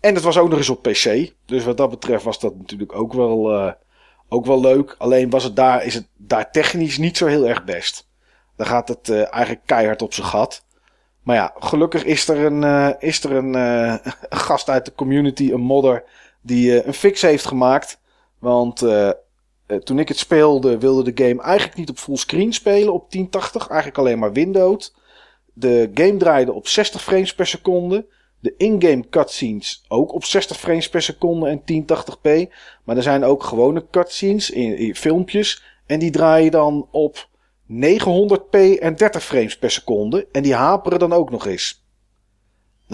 En 0.00 0.14
het 0.14 0.22
was 0.22 0.38
ook 0.38 0.48
nog 0.48 0.58
eens 0.58 0.68
op 0.68 0.82
PC. 0.82 1.32
Dus 1.46 1.64
wat 1.64 1.76
dat 1.76 1.90
betreft 1.90 2.24
was 2.24 2.40
dat 2.40 2.56
natuurlijk 2.56 2.94
ook 2.94 3.12
wel, 3.12 3.74
ook 4.28 4.46
wel 4.46 4.60
leuk. 4.60 4.94
Alleen 4.98 5.30
was 5.30 5.44
het 5.44 5.56
daar, 5.56 5.84
is 5.84 5.94
het 5.94 6.06
daar 6.16 6.50
technisch 6.50 6.98
niet 6.98 7.16
zo 7.16 7.26
heel 7.26 7.48
erg 7.48 7.64
best. 7.64 8.08
Dan 8.56 8.66
gaat 8.66 8.88
het 8.88 9.10
eigenlijk 9.10 9.60
keihard 9.66 10.02
op 10.02 10.14
zijn 10.14 10.26
gat. 10.26 10.64
Maar 11.22 11.36
ja, 11.36 11.54
gelukkig 11.58 12.04
is 12.04 12.28
er 12.28 12.44
een, 12.44 12.94
is 13.00 13.24
er 13.24 13.32
een, 13.32 13.54
een 14.34 14.38
gast 14.38 14.70
uit 14.70 14.84
de 14.84 14.94
community, 14.94 15.50
een 15.52 15.60
modder, 15.60 16.04
die 16.44 16.80
eh, 16.80 16.86
een 16.86 16.94
fix 16.94 17.22
heeft 17.22 17.44
gemaakt. 17.44 18.00
Want 18.38 18.82
eh, 18.82 19.08
eh, 19.08 19.14
toen 19.84 19.98
ik 19.98 20.08
het 20.08 20.18
speelde, 20.18 20.78
wilde 20.78 21.12
de 21.12 21.24
game 21.24 21.42
eigenlijk 21.42 21.78
niet 21.78 21.90
op 21.90 21.98
fullscreen 21.98 22.52
spelen 22.52 22.92
op 22.92 23.10
1080. 23.10 23.68
Eigenlijk 23.68 23.98
alleen 23.98 24.18
maar 24.18 24.32
windowed. 24.32 24.94
De 25.52 25.90
game 25.94 26.16
draaide 26.16 26.52
op 26.52 26.68
60 26.68 27.02
frames 27.02 27.34
per 27.34 27.46
seconde. 27.46 28.06
De 28.40 28.54
in-game 28.56 29.08
cutscenes 29.08 29.84
ook 29.88 30.12
op 30.12 30.24
60 30.24 30.58
frames 30.58 30.88
per 30.88 31.02
seconde 31.02 31.48
en 31.48 31.60
1080p. 31.60 32.52
Maar 32.84 32.96
er 32.96 33.02
zijn 33.02 33.24
ook 33.24 33.42
gewone 33.42 33.86
cutscenes 33.90 34.50
in, 34.50 34.76
in 34.76 34.94
filmpjes. 34.94 35.62
En 35.86 35.98
die 35.98 36.10
draaien 36.10 36.50
dan 36.50 36.88
op 36.90 37.28
900p 37.72 38.78
en 38.78 38.96
30 38.96 39.24
frames 39.24 39.58
per 39.58 39.70
seconde. 39.70 40.28
En 40.32 40.42
die 40.42 40.54
haperen 40.54 40.98
dan 40.98 41.12
ook 41.12 41.30
nog 41.30 41.46
eens. 41.46 41.83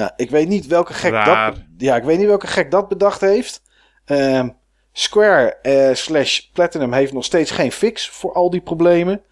Nou, 0.00 0.12
ik 0.16 0.30
weet 0.30 0.48
niet 0.48 0.66
welke 0.66 0.92
gek 0.92 1.12
Raar. 1.12 1.54
dat... 1.54 1.62
Ja, 1.78 1.96
ik 1.96 2.02
weet 2.02 2.18
niet 2.18 2.26
welke 2.26 2.46
gek 2.46 2.70
dat 2.70 2.88
bedacht 2.88 3.20
heeft. 3.20 3.62
Ehm, 4.04 4.48
Square 4.92 5.56
eh, 5.62 5.94
slash 5.94 6.40
Platinum 6.40 6.92
heeft 6.92 7.12
nog 7.12 7.24
steeds 7.24 7.50
geen 7.50 7.72
fix 7.72 8.08
voor 8.08 8.32
al 8.32 8.50
die 8.50 8.60
problemen. 8.60 9.22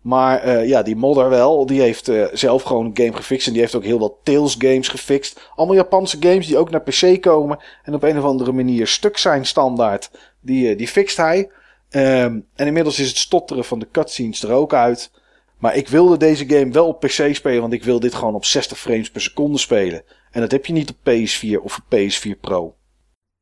Maar 0.00 0.42
eh, 0.42 0.68
ja, 0.68 0.82
die 0.82 0.96
modder 0.96 1.28
wel. 1.28 1.66
Die 1.66 1.80
heeft 1.80 2.08
eh, 2.08 2.24
zelf 2.32 2.62
gewoon 2.62 2.84
een 2.84 2.96
game 2.96 3.12
gefixt. 3.12 3.46
En 3.46 3.52
die 3.52 3.62
heeft 3.62 3.74
ook 3.74 3.84
heel 3.84 3.98
wat 3.98 4.14
Tales 4.22 4.54
games 4.58 4.88
gefixt. 4.88 5.50
Allemaal 5.54 5.76
Japanse 5.76 6.16
games 6.20 6.46
die 6.46 6.58
ook 6.58 6.70
naar 6.70 6.82
PC 6.82 7.20
komen. 7.20 7.58
En 7.82 7.94
op 7.94 8.02
een 8.02 8.18
of 8.18 8.24
andere 8.24 8.52
manier 8.52 8.86
stuk 8.86 9.18
zijn 9.18 9.46
standaard. 9.46 10.10
Die, 10.40 10.76
die 10.76 10.88
fixt 10.88 11.16
hij. 11.16 11.50
Ehm, 11.90 12.40
en 12.54 12.66
inmiddels 12.66 12.98
is 12.98 13.08
het 13.08 13.16
stotteren 13.16 13.64
van 13.64 13.78
de 13.78 13.88
cutscenes 13.92 14.42
er 14.42 14.52
ook 14.52 14.74
uit. 14.74 15.10
Maar 15.58 15.76
ik 15.76 15.88
wilde 15.88 16.16
deze 16.16 16.48
game 16.48 16.70
wel 16.72 16.86
op 16.86 17.00
PC 17.00 17.34
spelen. 17.34 17.60
Want 17.60 17.72
ik 17.72 17.84
wil 17.84 18.00
dit 18.00 18.14
gewoon 18.14 18.34
op 18.34 18.44
60 18.44 18.78
frames 18.78 19.10
per 19.10 19.20
seconde 19.20 19.58
spelen. 19.58 20.02
En 20.30 20.40
dat 20.40 20.50
heb 20.50 20.66
je 20.66 20.72
niet 20.72 20.90
op 20.90 20.96
PS4 20.96 21.62
of 21.62 21.78
op 21.78 21.84
PS4 21.96 22.40
Pro. 22.40 22.76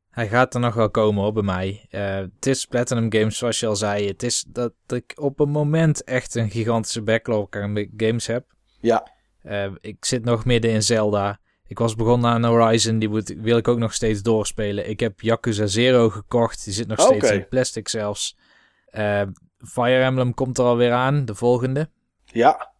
Hij 0.09 0.27
gaat 0.27 0.53
er 0.53 0.59
nog 0.59 0.73
wel 0.73 0.89
komen 0.89 1.23
hoor, 1.23 1.33
bij 1.33 1.43
mij. 1.43 1.85
Eh, 1.89 2.15
het 2.15 2.45
is 2.45 2.65
Platinum 2.65 3.13
Games, 3.13 3.37
zoals 3.37 3.59
je 3.59 3.67
al 3.67 3.75
zei. 3.75 4.07
Het 4.07 4.23
is 4.23 4.45
dat 4.47 4.73
ik 4.87 5.13
op 5.15 5.39
een 5.39 5.49
moment 5.49 6.03
echt 6.03 6.35
een 6.35 6.49
gigantische 6.49 7.01
backlog 7.01 7.47
aan 7.49 7.89
games 7.97 8.27
heb. 8.27 8.45
Ja, 8.81 9.13
Eh, 9.41 9.71
ik 9.81 10.05
zit 10.05 10.23
nog 10.23 10.45
midden 10.45 10.71
in 10.71 10.83
Zelda. 10.83 11.39
Ik 11.67 11.79
was 11.79 11.95
begonnen 11.95 12.29
aan 12.29 12.45
Horizon, 12.45 12.99
die 12.99 13.09
moet, 13.09 13.35
wil 13.37 13.57
ik 13.57 13.67
ook 13.67 13.77
nog 13.77 13.93
steeds 13.93 14.21
doorspelen. 14.21 14.89
Ik 14.89 14.99
heb 14.99 15.21
Yakuza 15.21 15.65
Zero 15.65 16.09
gekocht, 16.09 16.63
die 16.63 16.73
zit 16.73 16.87
nog 16.87 17.01
steeds 17.01 17.31
in 17.31 17.47
plastic 17.47 17.87
zelfs. 17.87 18.37
Eh, 18.85 19.21
Fire 19.57 20.03
Emblem 20.03 20.33
komt 20.33 20.57
er 20.57 20.65
alweer 20.65 20.91
aan, 20.91 21.25
de 21.25 21.35
volgende. 21.35 21.89
Ja. 22.35 22.71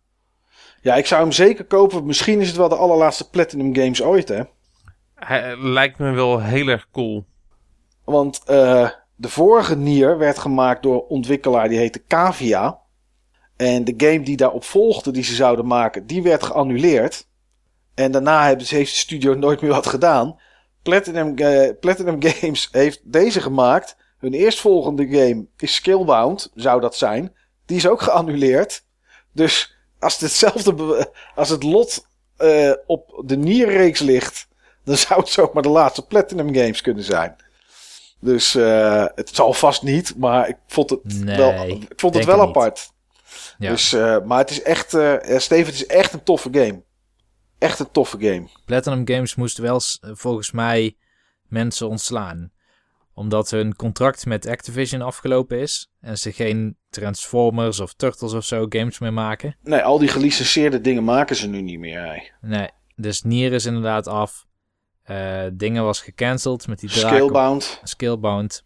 Ja, 0.81 0.95
ik 0.95 1.05
zou 1.05 1.21
hem 1.21 1.31
zeker 1.31 1.65
kopen. 1.65 2.05
Misschien 2.05 2.39
is 2.39 2.47
het 2.47 2.57
wel 2.57 2.69
de 2.69 2.75
allerlaatste 2.75 3.29
Platinum 3.29 3.75
games 3.75 4.01
ooit, 4.01 4.27
hè. 4.27 4.41
Hij 5.15 5.57
lijkt 5.57 5.97
me 5.97 6.11
wel 6.11 6.41
heel 6.41 6.67
erg 6.67 6.87
cool. 6.91 7.25
Want 8.03 8.41
eh, 8.45 8.89
de 9.15 9.29
vorige 9.29 9.75
Nier 9.75 10.17
werd 10.17 10.37
gemaakt 10.37 10.83
door 10.83 10.93
een 10.93 11.09
ontwikkelaar 11.09 11.69
die 11.69 11.77
heette 11.77 12.03
Cavia. 12.07 12.79
En 13.55 13.83
de 13.83 13.93
game 13.97 14.23
die 14.23 14.37
daarop 14.37 14.63
volgde, 14.63 15.11
die 15.11 15.23
ze 15.23 15.35
zouden 15.35 15.67
maken, 15.67 16.05
die 16.05 16.23
werd 16.23 16.43
geannuleerd. 16.43 17.27
En 17.93 18.11
daarna 18.11 18.45
heeft 18.45 18.69
de 18.69 18.85
studio 18.85 19.33
nooit 19.45 19.61
meer 19.61 19.71
wat 19.71 19.87
gedaan. 19.87 20.39
Platinum, 20.83 21.37
eh, 21.37 21.69
Platinum 21.79 22.23
Games 22.27 22.69
heeft 22.71 23.01
deze 23.03 23.41
gemaakt. 23.41 23.97
Hun 24.17 24.33
eerstvolgende 24.33 25.07
game 25.07 25.45
is 25.57 25.75
Skillbound, 25.75 26.51
zou 26.55 26.81
dat 26.81 26.95
zijn. 26.95 27.35
Die 27.65 27.77
is 27.77 27.87
ook 27.87 28.01
geannuleerd. 28.01 28.84
Dus 29.35 29.75
als 29.99 30.13
het 30.13 30.21
hetzelfde, 30.21 31.11
als 31.35 31.49
het 31.49 31.63
lot 31.63 32.07
eh, 32.37 32.71
op 32.85 33.23
de 33.25 33.37
Nier-reeks 33.37 33.99
ligt, 33.99 34.47
dan 34.83 34.97
zou 34.97 35.19
het 35.19 35.29
zomaar 35.29 35.63
de 35.63 35.69
laatste 35.69 36.05
Platinum 36.05 36.55
Games 36.55 36.81
kunnen 36.81 37.03
zijn. 37.03 37.35
Dus 38.19 38.55
eh, 38.55 39.05
het 39.15 39.35
zal 39.35 39.53
vast 39.53 39.83
niet, 39.83 40.17
maar 40.17 40.49
ik 40.49 40.57
vond 40.67 40.89
het 40.89 41.03
Nee, 41.03 41.37
wel, 41.37 41.67
ik 41.67 41.93
vond 41.95 42.15
het 42.15 42.25
wel 42.25 42.39
het 42.39 42.49
apart. 42.49 42.93
Ja. 43.57 43.69
Dus, 43.69 43.93
eh, 43.93 44.21
maar 44.21 44.37
het 44.37 44.49
is 44.49 44.61
echt, 44.61 44.89
Steven, 45.41 45.65
het 45.65 45.73
is 45.73 45.85
echt 45.85 46.13
een 46.13 46.23
toffe 46.23 46.49
game. 46.51 46.83
Echt 47.57 47.79
een 47.79 47.91
toffe 47.91 48.17
game. 48.19 48.47
Platinum 48.65 49.07
Games 49.07 49.35
moest 49.35 49.57
wel 49.57 49.81
volgens 50.01 50.51
mij 50.51 50.95
mensen 51.47 51.89
ontslaan. 51.89 52.51
Omdat 53.17 53.49
hun 53.49 53.75
contract 53.75 54.25
met 54.25 54.47
Activision 54.47 55.01
afgelopen 55.01 55.59
is. 55.59 55.91
En 56.01 56.17
ze 56.17 56.31
geen 56.31 56.77
Transformers 56.89 57.79
of 57.79 57.93
Turtles 57.93 58.33
of 58.33 58.45
zo 58.45 58.65
games 58.69 58.99
meer 58.99 59.13
maken. 59.13 59.57
Nee, 59.63 59.81
al 59.81 59.99
die 59.99 60.07
gelicenseerde 60.07 60.81
dingen 60.81 61.03
maken 61.03 61.35
ze 61.35 61.47
nu 61.47 61.61
niet 61.61 61.79
meer. 61.79 62.01
hey. 62.01 62.31
Nee, 62.41 62.69
dus 62.95 63.21
Nier 63.23 63.53
is 63.53 63.65
inderdaad 63.65 64.07
af. 64.07 64.45
Eh, 65.03 65.43
dingen 65.53 65.83
was 65.83 66.01
gecanceld 66.01 66.67
met 66.67 66.79
die 66.79 66.89
Scalebound. 66.89 67.79
Skillbound. 67.83 68.63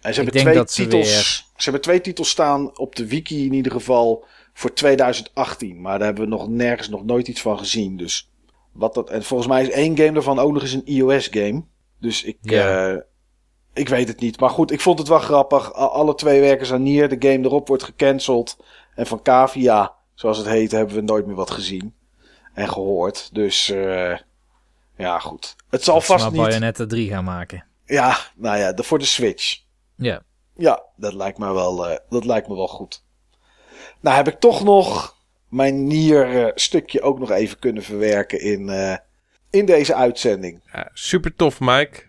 En 0.00 0.14
ze 0.14 0.22
hebben 0.22 0.40
twee 0.40 0.54
ze 0.54 0.64
titels. 0.64 1.06
weer- 1.14 1.44
Ze 1.56 1.62
hebben 1.62 1.80
twee 1.80 2.00
titels 2.00 2.28
staan 2.30 2.78
op 2.78 2.96
de 2.96 3.06
wiki 3.06 3.44
in 3.46 3.52
ieder 3.52 3.72
geval 3.72 4.24
voor 4.52 4.72
2018. 4.74 5.80
Maar 5.80 5.98
daar 5.98 6.06
hebben 6.06 6.24
we 6.24 6.30
nog 6.30 6.48
nergens 6.48 6.88
nog 6.88 7.04
nooit 7.04 7.28
iets 7.28 7.40
van 7.40 7.58
gezien. 7.58 7.96
Dus 7.96 8.30
wat 8.72 8.94
dat. 8.94 9.10
En 9.10 9.22
volgens 9.22 9.48
mij 9.48 9.62
is 9.62 9.70
één 9.70 9.96
game 9.96 10.12
daarvan 10.12 10.38
ook 10.38 10.52
nog 10.52 10.62
eens 10.62 10.72
een 10.72 10.86
iOS 10.86 11.28
game. 11.30 11.64
Dus 12.00 12.22
ik. 12.24 12.36
Ja. 12.40 12.92
eh, 12.92 13.00
ik 13.72 13.88
weet 13.88 14.08
het 14.08 14.20
niet. 14.20 14.40
Maar 14.40 14.50
goed, 14.50 14.70
ik 14.70 14.80
vond 14.80 14.98
het 14.98 15.08
wel 15.08 15.18
grappig. 15.18 15.72
Alle 15.72 16.14
twee 16.14 16.40
werken 16.40 16.66
ze 16.66 16.74
aan 16.74 16.82
Nier. 16.82 17.08
De 17.18 17.28
game 17.30 17.44
erop 17.44 17.68
wordt 17.68 17.82
gecanceld. 17.82 18.56
En 18.94 19.06
van 19.06 19.22
Cavia, 19.22 19.94
zoals 20.14 20.38
het 20.38 20.46
heet, 20.46 20.70
hebben 20.70 20.94
we 20.94 21.00
nooit 21.00 21.26
meer 21.26 21.34
wat 21.36 21.50
gezien. 21.50 21.94
En 22.54 22.68
gehoord. 22.68 23.28
Dus. 23.34 23.70
eh, 23.70 24.16
ja, 24.96 25.18
goed. 25.18 25.56
Het 25.70 25.84
zal 25.84 25.94
Dat 25.94 26.04
vast 26.04 26.24
maar 26.24 26.32
niet. 26.32 26.42
Bayonetta 26.42 26.86
3 26.86 27.08
gaan 27.08 27.24
maken. 27.24 27.64
Ja, 27.84 28.16
nou 28.36 28.58
ja, 28.58 28.72
de, 28.72 28.82
voor 28.82 28.98
de 28.98 29.04
Switch. 29.04 29.60
Ja. 29.96 30.22
Ja, 30.56 30.82
dat 30.96 31.14
lijkt 31.14 31.38
me 31.38 31.52
wel, 31.52 31.88
eh, 31.88 31.96
dat 32.08 32.24
lijkt 32.24 32.48
me 32.48 32.54
wel 32.54 32.68
goed. 32.68 33.04
Nou 34.00 34.16
heb 34.16 34.28
ik 34.28 34.40
toch 34.40 34.64
nog 34.64 35.16
mijn 35.48 35.86
nier 35.86 36.44
eh, 36.44 36.52
stukje 36.54 37.02
ook 37.02 37.18
nog 37.18 37.30
even 37.30 37.58
kunnen 37.58 37.82
verwerken 37.82 38.40
in, 38.40 38.68
eh, 38.68 38.96
in 39.50 39.66
deze 39.66 39.94
uitzending. 39.94 40.60
Ja, 40.72 40.88
super 40.92 41.34
tof, 41.36 41.60
Mike. 41.60 42.02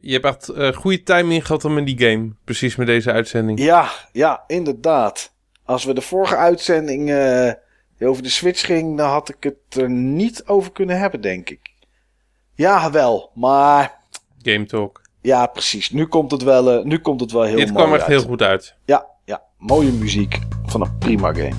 Je 0.00 0.12
hebt 0.12 0.24
echt 0.24 0.48
eh, 0.48 0.72
goede 0.72 1.02
timing 1.02 1.46
gehad 1.46 1.64
om 1.64 1.78
in 1.78 1.84
die 1.84 1.98
game. 1.98 2.30
Precies 2.44 2.76
met 2.76 2.86
deze 2.86 3.12
uitzending. 3.12 3.58
Ja, 3.62 3.88
ja, 4.12 4.44
inderdaad. 4.46 5.32
Als 5.64 5.84
we 5.84 5.94
de 5.94 6.00
vorige 6.00 6.36
uitzending 6.36 7.10
eh, 7.10 7.52
over 8.08 8.22
de 8.22 8.28
Switch 8.28 8.64
ging, 8.64 8.96
dan 8.96 9.08
had 9.10 9.28
ik 9.28 9.36
het 9.40 9.80
er 9.82 9.90
niet 9.90 10.42
over 10.46 10.72
kunnen 10.72 10.98
hebben, 10.98 11.20
denk 11.20 11.50
ik. 11.50 11.70
Ja, 12.54 12.90
wel, 12.90 13.30
maar 13.34 13.98
Game 14.42 14.64
Talk. 14.66 15.00
ja, 15.20 15.46
precies. 15.46 15.90
Nu 15.90 16.06
komt 16.06 16.30
het 16.30 16.42
wel, 16.42 16.70
eh, 16.70 16.84
nu 16.84 16.98
komt 16.98 17.20
het 17.20 17.32
wel 17.32 17.42
heel 17.42 17.56
Dit 17.56 17.66
mooi 17.72 17.78
kwam 17.84 17.92
echt 17.94 18.02
uit. 18.02 18.10
heel 18.10 18.28
goed 18.28 18.42
uit. 18.42 18.74
Ja, 18.84 19.06
ja, 19.24 19.42
mooie 19.58 19.92
muziek 19.92 20.38
van 20.66 20.80
een 20.80 20.98
prima 20.98 21.32
game. 21.34 21.54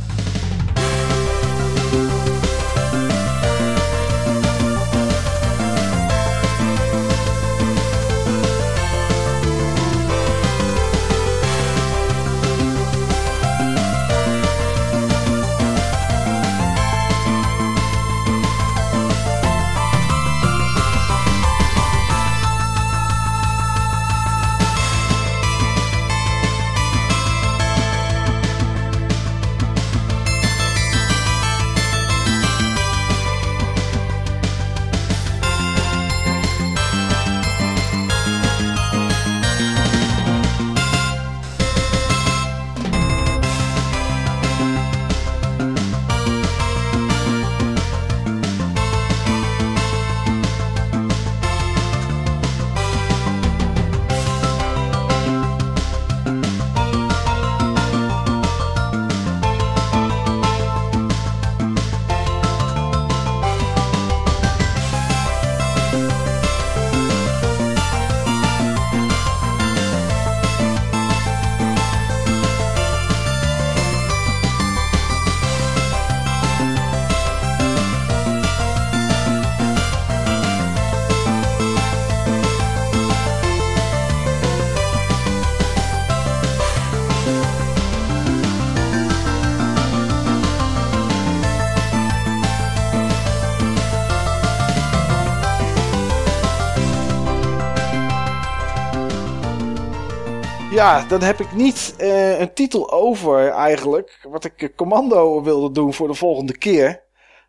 Dan 101.11 101.22
heb 101.22 101.40
ik 101.40 101.53
niet 101.53 101.93
eh, 101.98 102.40
een 102.40 102.53
titel 102.53 102.91
over 102.91 103.48
eigenlijk. 103.49 104.19
Wat 104.30 104.45
ik 104.45 104.61
eh, 104.61 104.69
commando 104.75 105.43
wilde 105.43 105.72
doen 105.72 105.93
voor 105.93 106.07
de 106.07 106.14
volgende 106.14 106.57
keer. 106.57 107.01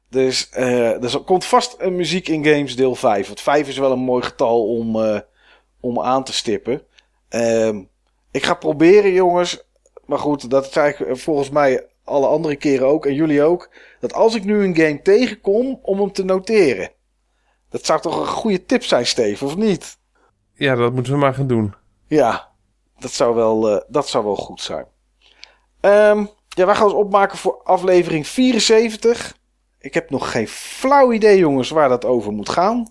Dus 0.08 0.48
eh, 0.50 1.02
er 1.02 1.20
komt 1.20 1.44
vast 1.44 1.74
een 1.78 1.96
muziek 1.96 2.28
in 2.28 2.44
games 2.44 2.76
deel 2.76 2.94
5. 2.94 3.26
Want 3.26 3.40
5 3.40 3.68
is 3.68 3.78
wel 3.78 3.92
een 3.92 3.98
mooi 3.98 4.22
getal 4.22 4.68
om, 4.68 5.22
om 5.80 6.00
aan 6.00 6.24
te 6.24 6.32
stippen. 6.32 6.82
Ehm, 7.28 7.82
ik 8.30 8.44
ga 8.44 8.54
proberen, 8.54 9.12
jongens. 9.12 9.64
Maar 10.06 10.18
goed, 10.18 10.50
dat 10.50 10.72
zei 10.72 10.88
ik 10.90 11.16
volgens 11.16 11.50
mij 11.50 11.86
alle 12.04 12.26
andere 12.26 12.56
keren 12.56 12.86
ook. 12.86 13.06
En 13.06 13.14
jullie 13.14 13.42
ook. 13.42 13.70
Dat 14.00 14.12
als 14.12 14.34
ik 14.34 14.44
nu 14.44 14.64
een 14.64 14.76
game 14.76 15.02
tegenkom, 15.02 15.78
om 15.82 15.98
hem 15.98 16.12
te 16.12 16.24
noteren. 16.24 16.90
Dat 17.70 17.86
zou 17.86 18.00
toch 18.00 18.20
een 18.20 18.26
goede 18.26 18.64
tip 18.64 18.84
zijn, 18.84 19.06
Steve, 19.06 19.44
of 19.44 19.56
niet? 19.56 19.98
Ja, 20.54 20.74
dat 20.74 20.92
moeten 20.92 21.12
we 21.12 21.18
maar 21.18 21.34
gaan 21.34 21.46
doen. 21.46 21.74
Ja, 22.06 22.51
dat 23.02 23.12
zou 23.12 23.34
wel, 23.34 23.70
eh, 23.70 23.80
dat 23.88 24.08
zou 24.08 24.24
wel 24.24 24.36
goed 24.36 24.60
zijn. 24.60 24.86
Ehm, 25.80 26.26
ja, 26.48 26.66
wij 26.66 26.74
gaan 26.74 26.84
ons 26.84 26.92
opmaken 26.94 27.38
voor 27.38 27.60
aflevering 27.64 28.26
74. 28.26 29.36
Ik 29.78 29.94
heb 29.94 30.10
nog 30.10 30.30
geen 30.30 30.48
flauw 30.48 31.12
idee, 31.12 31.38
jongens, 31.38 31.70
waar 31.70 31.88
dat 31.88 32.04
over 32.04 32.32
moet 32.32 32.48
gaan. 32.48 32.86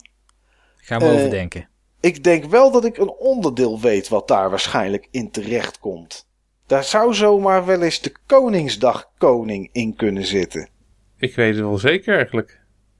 Gaan 0.77 0.99
we 0.99 1.05
Eh, 1.05 1.13
overdenken. 1.13 1.69
Ik 1.99 2.23
denk 2.23 2.45
wel 2.45 2.71
dat 2.71 2.85
ik 2.85 2.97
een 2.97 3.11
onderdeel 3.11 3.79
weet 3.79 4.07
wat 4.09 4.27
daar 4.27 4.49
waarschijnlijk 4.49 5.07
in 5.11 5.31
terecht 5.31 5.79
komt. 5.79 6.29
Daar 6.67 6.83
zou 6.83 7.13
zomaar 7.13 7.65
wel 7.65 7.81
eens 7.81 8.01
de 8.01 8.13
Koningsdag 8.25 9.11
Koning 9.17 9.69
in 9.71 9.95
kunnen 9.95 10.25
zitten. 10.25 10.69
Ik 11.17 11.35
weet 11.35 11.55
het 11.55 11.63
wel 11.63 11.77
zeker 11.77 12.15
eigenlijk. 12.15 12.59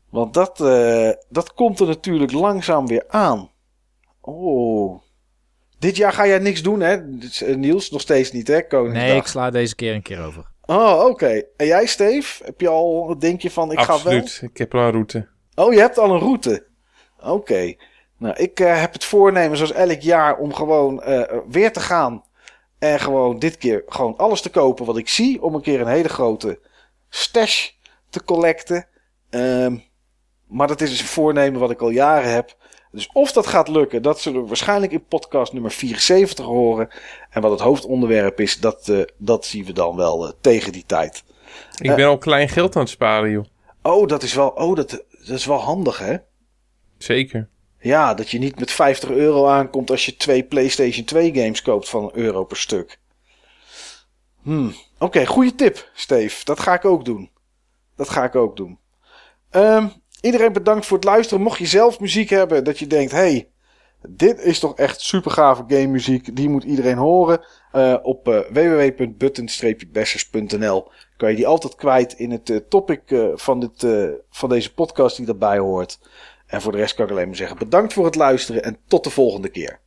Want 0.10 0.34
dat, 0.34 0.62
eh, 0.62 1.10
dat 1.30 1.54
komt 1.54 1.80
er 1.80 1.88
natuurlijk 1.88 2.32
langzaam 2.32 2.88
weer 2.88 3.04
aan. 3.08 3.50
Oh. 4.22 5.02
Dit 5.82 5.96
jaar 5.96 6.14
ga 6.14 6.28
jij 6.28 6.40
niks 6.40 6.62
doen, 6.62 6.80
hè? 6.80 6.98
Is, 7.20 7.42
eh, 7.42 7.56
Niels, 7.56 7.90
nog 7.90 8.02
steeds 8.02 8.32
niet, 8.32 8.48
hè? 8.48 8.68
Koningsdag. 8.68 9.04
Nee, 9.08 9.16
ik 9.18 9.26
sla 9.28 9.50
deze 9.50 9.76
keer 9.76 9.94
een 9.94 10.02
keer 10.02 10.24
over. 10.26 10.46
Oh, 10.66 11.06
oké. 11.06 11.44
En 11.58 11.66
jij, 11.66 11.86
Steve? 11.86 12.44
Heb 12.46 12.62
je 12.62 12.68
al, 12.68 13.16
denk 13.20 13.42
je 13.42 13.52
van, 13.52 13.72
ik 13.72 13.78
Absoluut. 13.78 14.32
ga 14.32 14.46
Ik 14.46 14.58
heb 14.58 14.74
al 14.76 14.82
een 14.82 14.92
route. 14.92 15.28
wel? 15.54 15.66
Oh, 15.66 15.74
je 15.74 15.80
hebt 15.80 15.98
al 15.98 16.12
een 16.12 16.20
route. 16.20 16.66
Oké. 17.20 17.74
Nou, 18.18 18.36
ik 18.38 18.60
eh, 18.60 18.80
heb 18.80 18.94
het 18.94 19.04
voornemen, 19.06 19.58
zoals 19.58 19.72
elk 19.72 20.00
jaar, 20.02 20.38
om 20.38 20.54
gewoon 20.54 21.04
eh, 21.04 21.38
weer 21.50 21.72
te 21.74 21.80
gaan. 21.80 22.24
En 22.80 23.00
gewoon 23.00 23.40
dit 23.40 23.58
keer 23.58 23.84
gewoon 23.88 24.18
alles 24.18 24.42
te 24.42 24.50
kopen 24.50 24.86
wat 24.86 24.98
ik 24.98 25.10
zie. 25.10 25.42
Om 25.42 25.56
een 25.56 25.62
keer 25.62 25.82
een 25.82 25.88
hele 25.88 26.10
grote 26.10 26.60
stash 27.10 27.70
te 28.10 28.24
collecten. 28.24 28.88
Ehm, 29.30 29.78
maar 30.48 30.68
dat 30.68 30.82
is 30.82 30.90
dus 30.90 31.00
een 31.00 31.06
voornemen 31.06 31.60
wat 31.60 31.72
ik 31.72 31.82
al 31.82 31.90
jaren 31.90 32.32
heb. 32.32 32.56
Dus 32.92 33.10
of 33.14 33.32
dat 33.32 33.48
gaat 33.48 33.68
lukken, 33.68 34.02
dat 34.02 34.22
zullen 34.22 34.42
we 34.42 34.48
waarschijnlijk 34.48 34.92
in 34.92 35.06
podcast 35.06 35.54
nummer 35.54 35.72
74 35.72 36.46
horen. 36.46 36.90
En 37.30 37.42
wat 37.42 37.52
het 37.52 37.60
hoofdonderwerp 37.60 38.40
is, 38.40 38.60
dat, 38.60 38.90
eh, 38.90 39.02
dat 39.18 39.46
zien 39.46 39.66
we 39.66 39.74
dan 39.74 39.96
wel 39.96 40.26
eh, 40.28 40.34
tegen 40.42 40.72
die 40.72 40.84
tijd. 40.86 41.24
Ik 41.82 41.90
Eh. 41.90 41.96
ben 41.96 42.08
al 42.08 42.18
klein 42.18 42.50
geld 42.50 42.76
aan 42.76 42.82
het 42.82 42.90
sparen, 42.92 43.32
joh. 43.32 43.46
Oh, 43.82 44.08
dat 44.08 44.24
is 44.24 44.34
wel, 44.34 44.48
oh, 44.50 44.76
dat, 44.76 44.90
dat 45.12 45.38
is 45.38 45.46
wel 45.46 45.58
handig, 45.60 45.98
hè? 46.00 46.16
Zeker. 46.98 47.50
Ja, 47.80 48.14
dat 48.14 48.30
je 48.30 48.40
niet 48.40 48.60
met 48.60 48.72
50 48.72 49.10
euro 49.10 49.48
aankomt 49.48 49.90
als 49.92 50.06
je 50.06 50.18
twee 50.18 50.44
PlayStation 50.44 51.06
2 51.06 51.34
games 51.34 51.62
koopt 51.62 51.90
van 51.90 52.04
een 52.04 52.16
euro 52.18 52.44
per 52.44 52.58
stuk. 52.58 53.00
Hmm. 54.42 54.74
Oké, 55.00 55.26
goede 55.26 55.56
tip, 55.56 55.90
Steve. 55.94 56.46
Dat 56.46 56.60
ga 56.60 56.74
ik 56.74 56.86
ook 56.86 57.06
doen. 57.06 57.30
Dat 57.96 58.10
ga 58.10 58.24
ik 58.24 58.36
ook 58.36 58.56
doen. 58.58 58.80
Ehm, 59.50 59.88
iedereen 60.22 60.54
bedankt 60.54 60.86
voor 60.86 60.98
het 60.98 61.06
luisteren. 61.06 61.44
Mocht 61.44 61.58
je 61.58 61.66
zelf 61.66 62.00
muziek 62.00 62.30
hebben 62.30 62.64
dat 62.64 62.80
je 62.80 62.88
denkt, 62.88 63.12
hey, 63.12 63.50
dit 64.08 64.40
is 64.40 64.60
toch 64.60 64.78
echt 64.78 65.02
super 65.02 65.32
gave 65.32 65.64
game 65.68 65.88
muziek. 65.88 66.36
Die 66.36 66.50
moet 66.50 66.64
iedereen 66.64 66.98
horen. 66.98 67.46
Eh, 67.72 67.98
op 68.02 68.28
eh, 68.28 68.40
www.button-bashers.nl 68.52 70.92
kan 71.18 71.30
je 71.30 71.36
die 71.36 71.48
altijd 71.48 71.76
kwijt 71.76 72.14
in 72.14 72.32
het 72.32 72.50
eh, 72.50 72.58
topic 72.70 73.02
van, 73.36 73.60
dit, 73.60 73.88
van 74.30 74.50
deze 74.50 74.74
podcast 74.74 75.18
die 75.18 75.26
daarbij 75.26 75.58
hoort. 75.58 76.00
En 76.48 76.62
voor 76.62 76.72
de 76.72 76.78
rest 76.78 76.96
kan 76.96 77.06
ik 77.06 77.12
alleen 77.12 77.28
maar 77.28 77.36
zeggen 77.36 77.58
bedankt 77.58 77.94
voor 77.94 78.06
het 78.06 78.16
luisteren 78.16 78.64
en 78.64 78.78
tot 78.88 79.04
de 79.04 79.10
volgende 79.10 79.50
keer. 79.50 79.80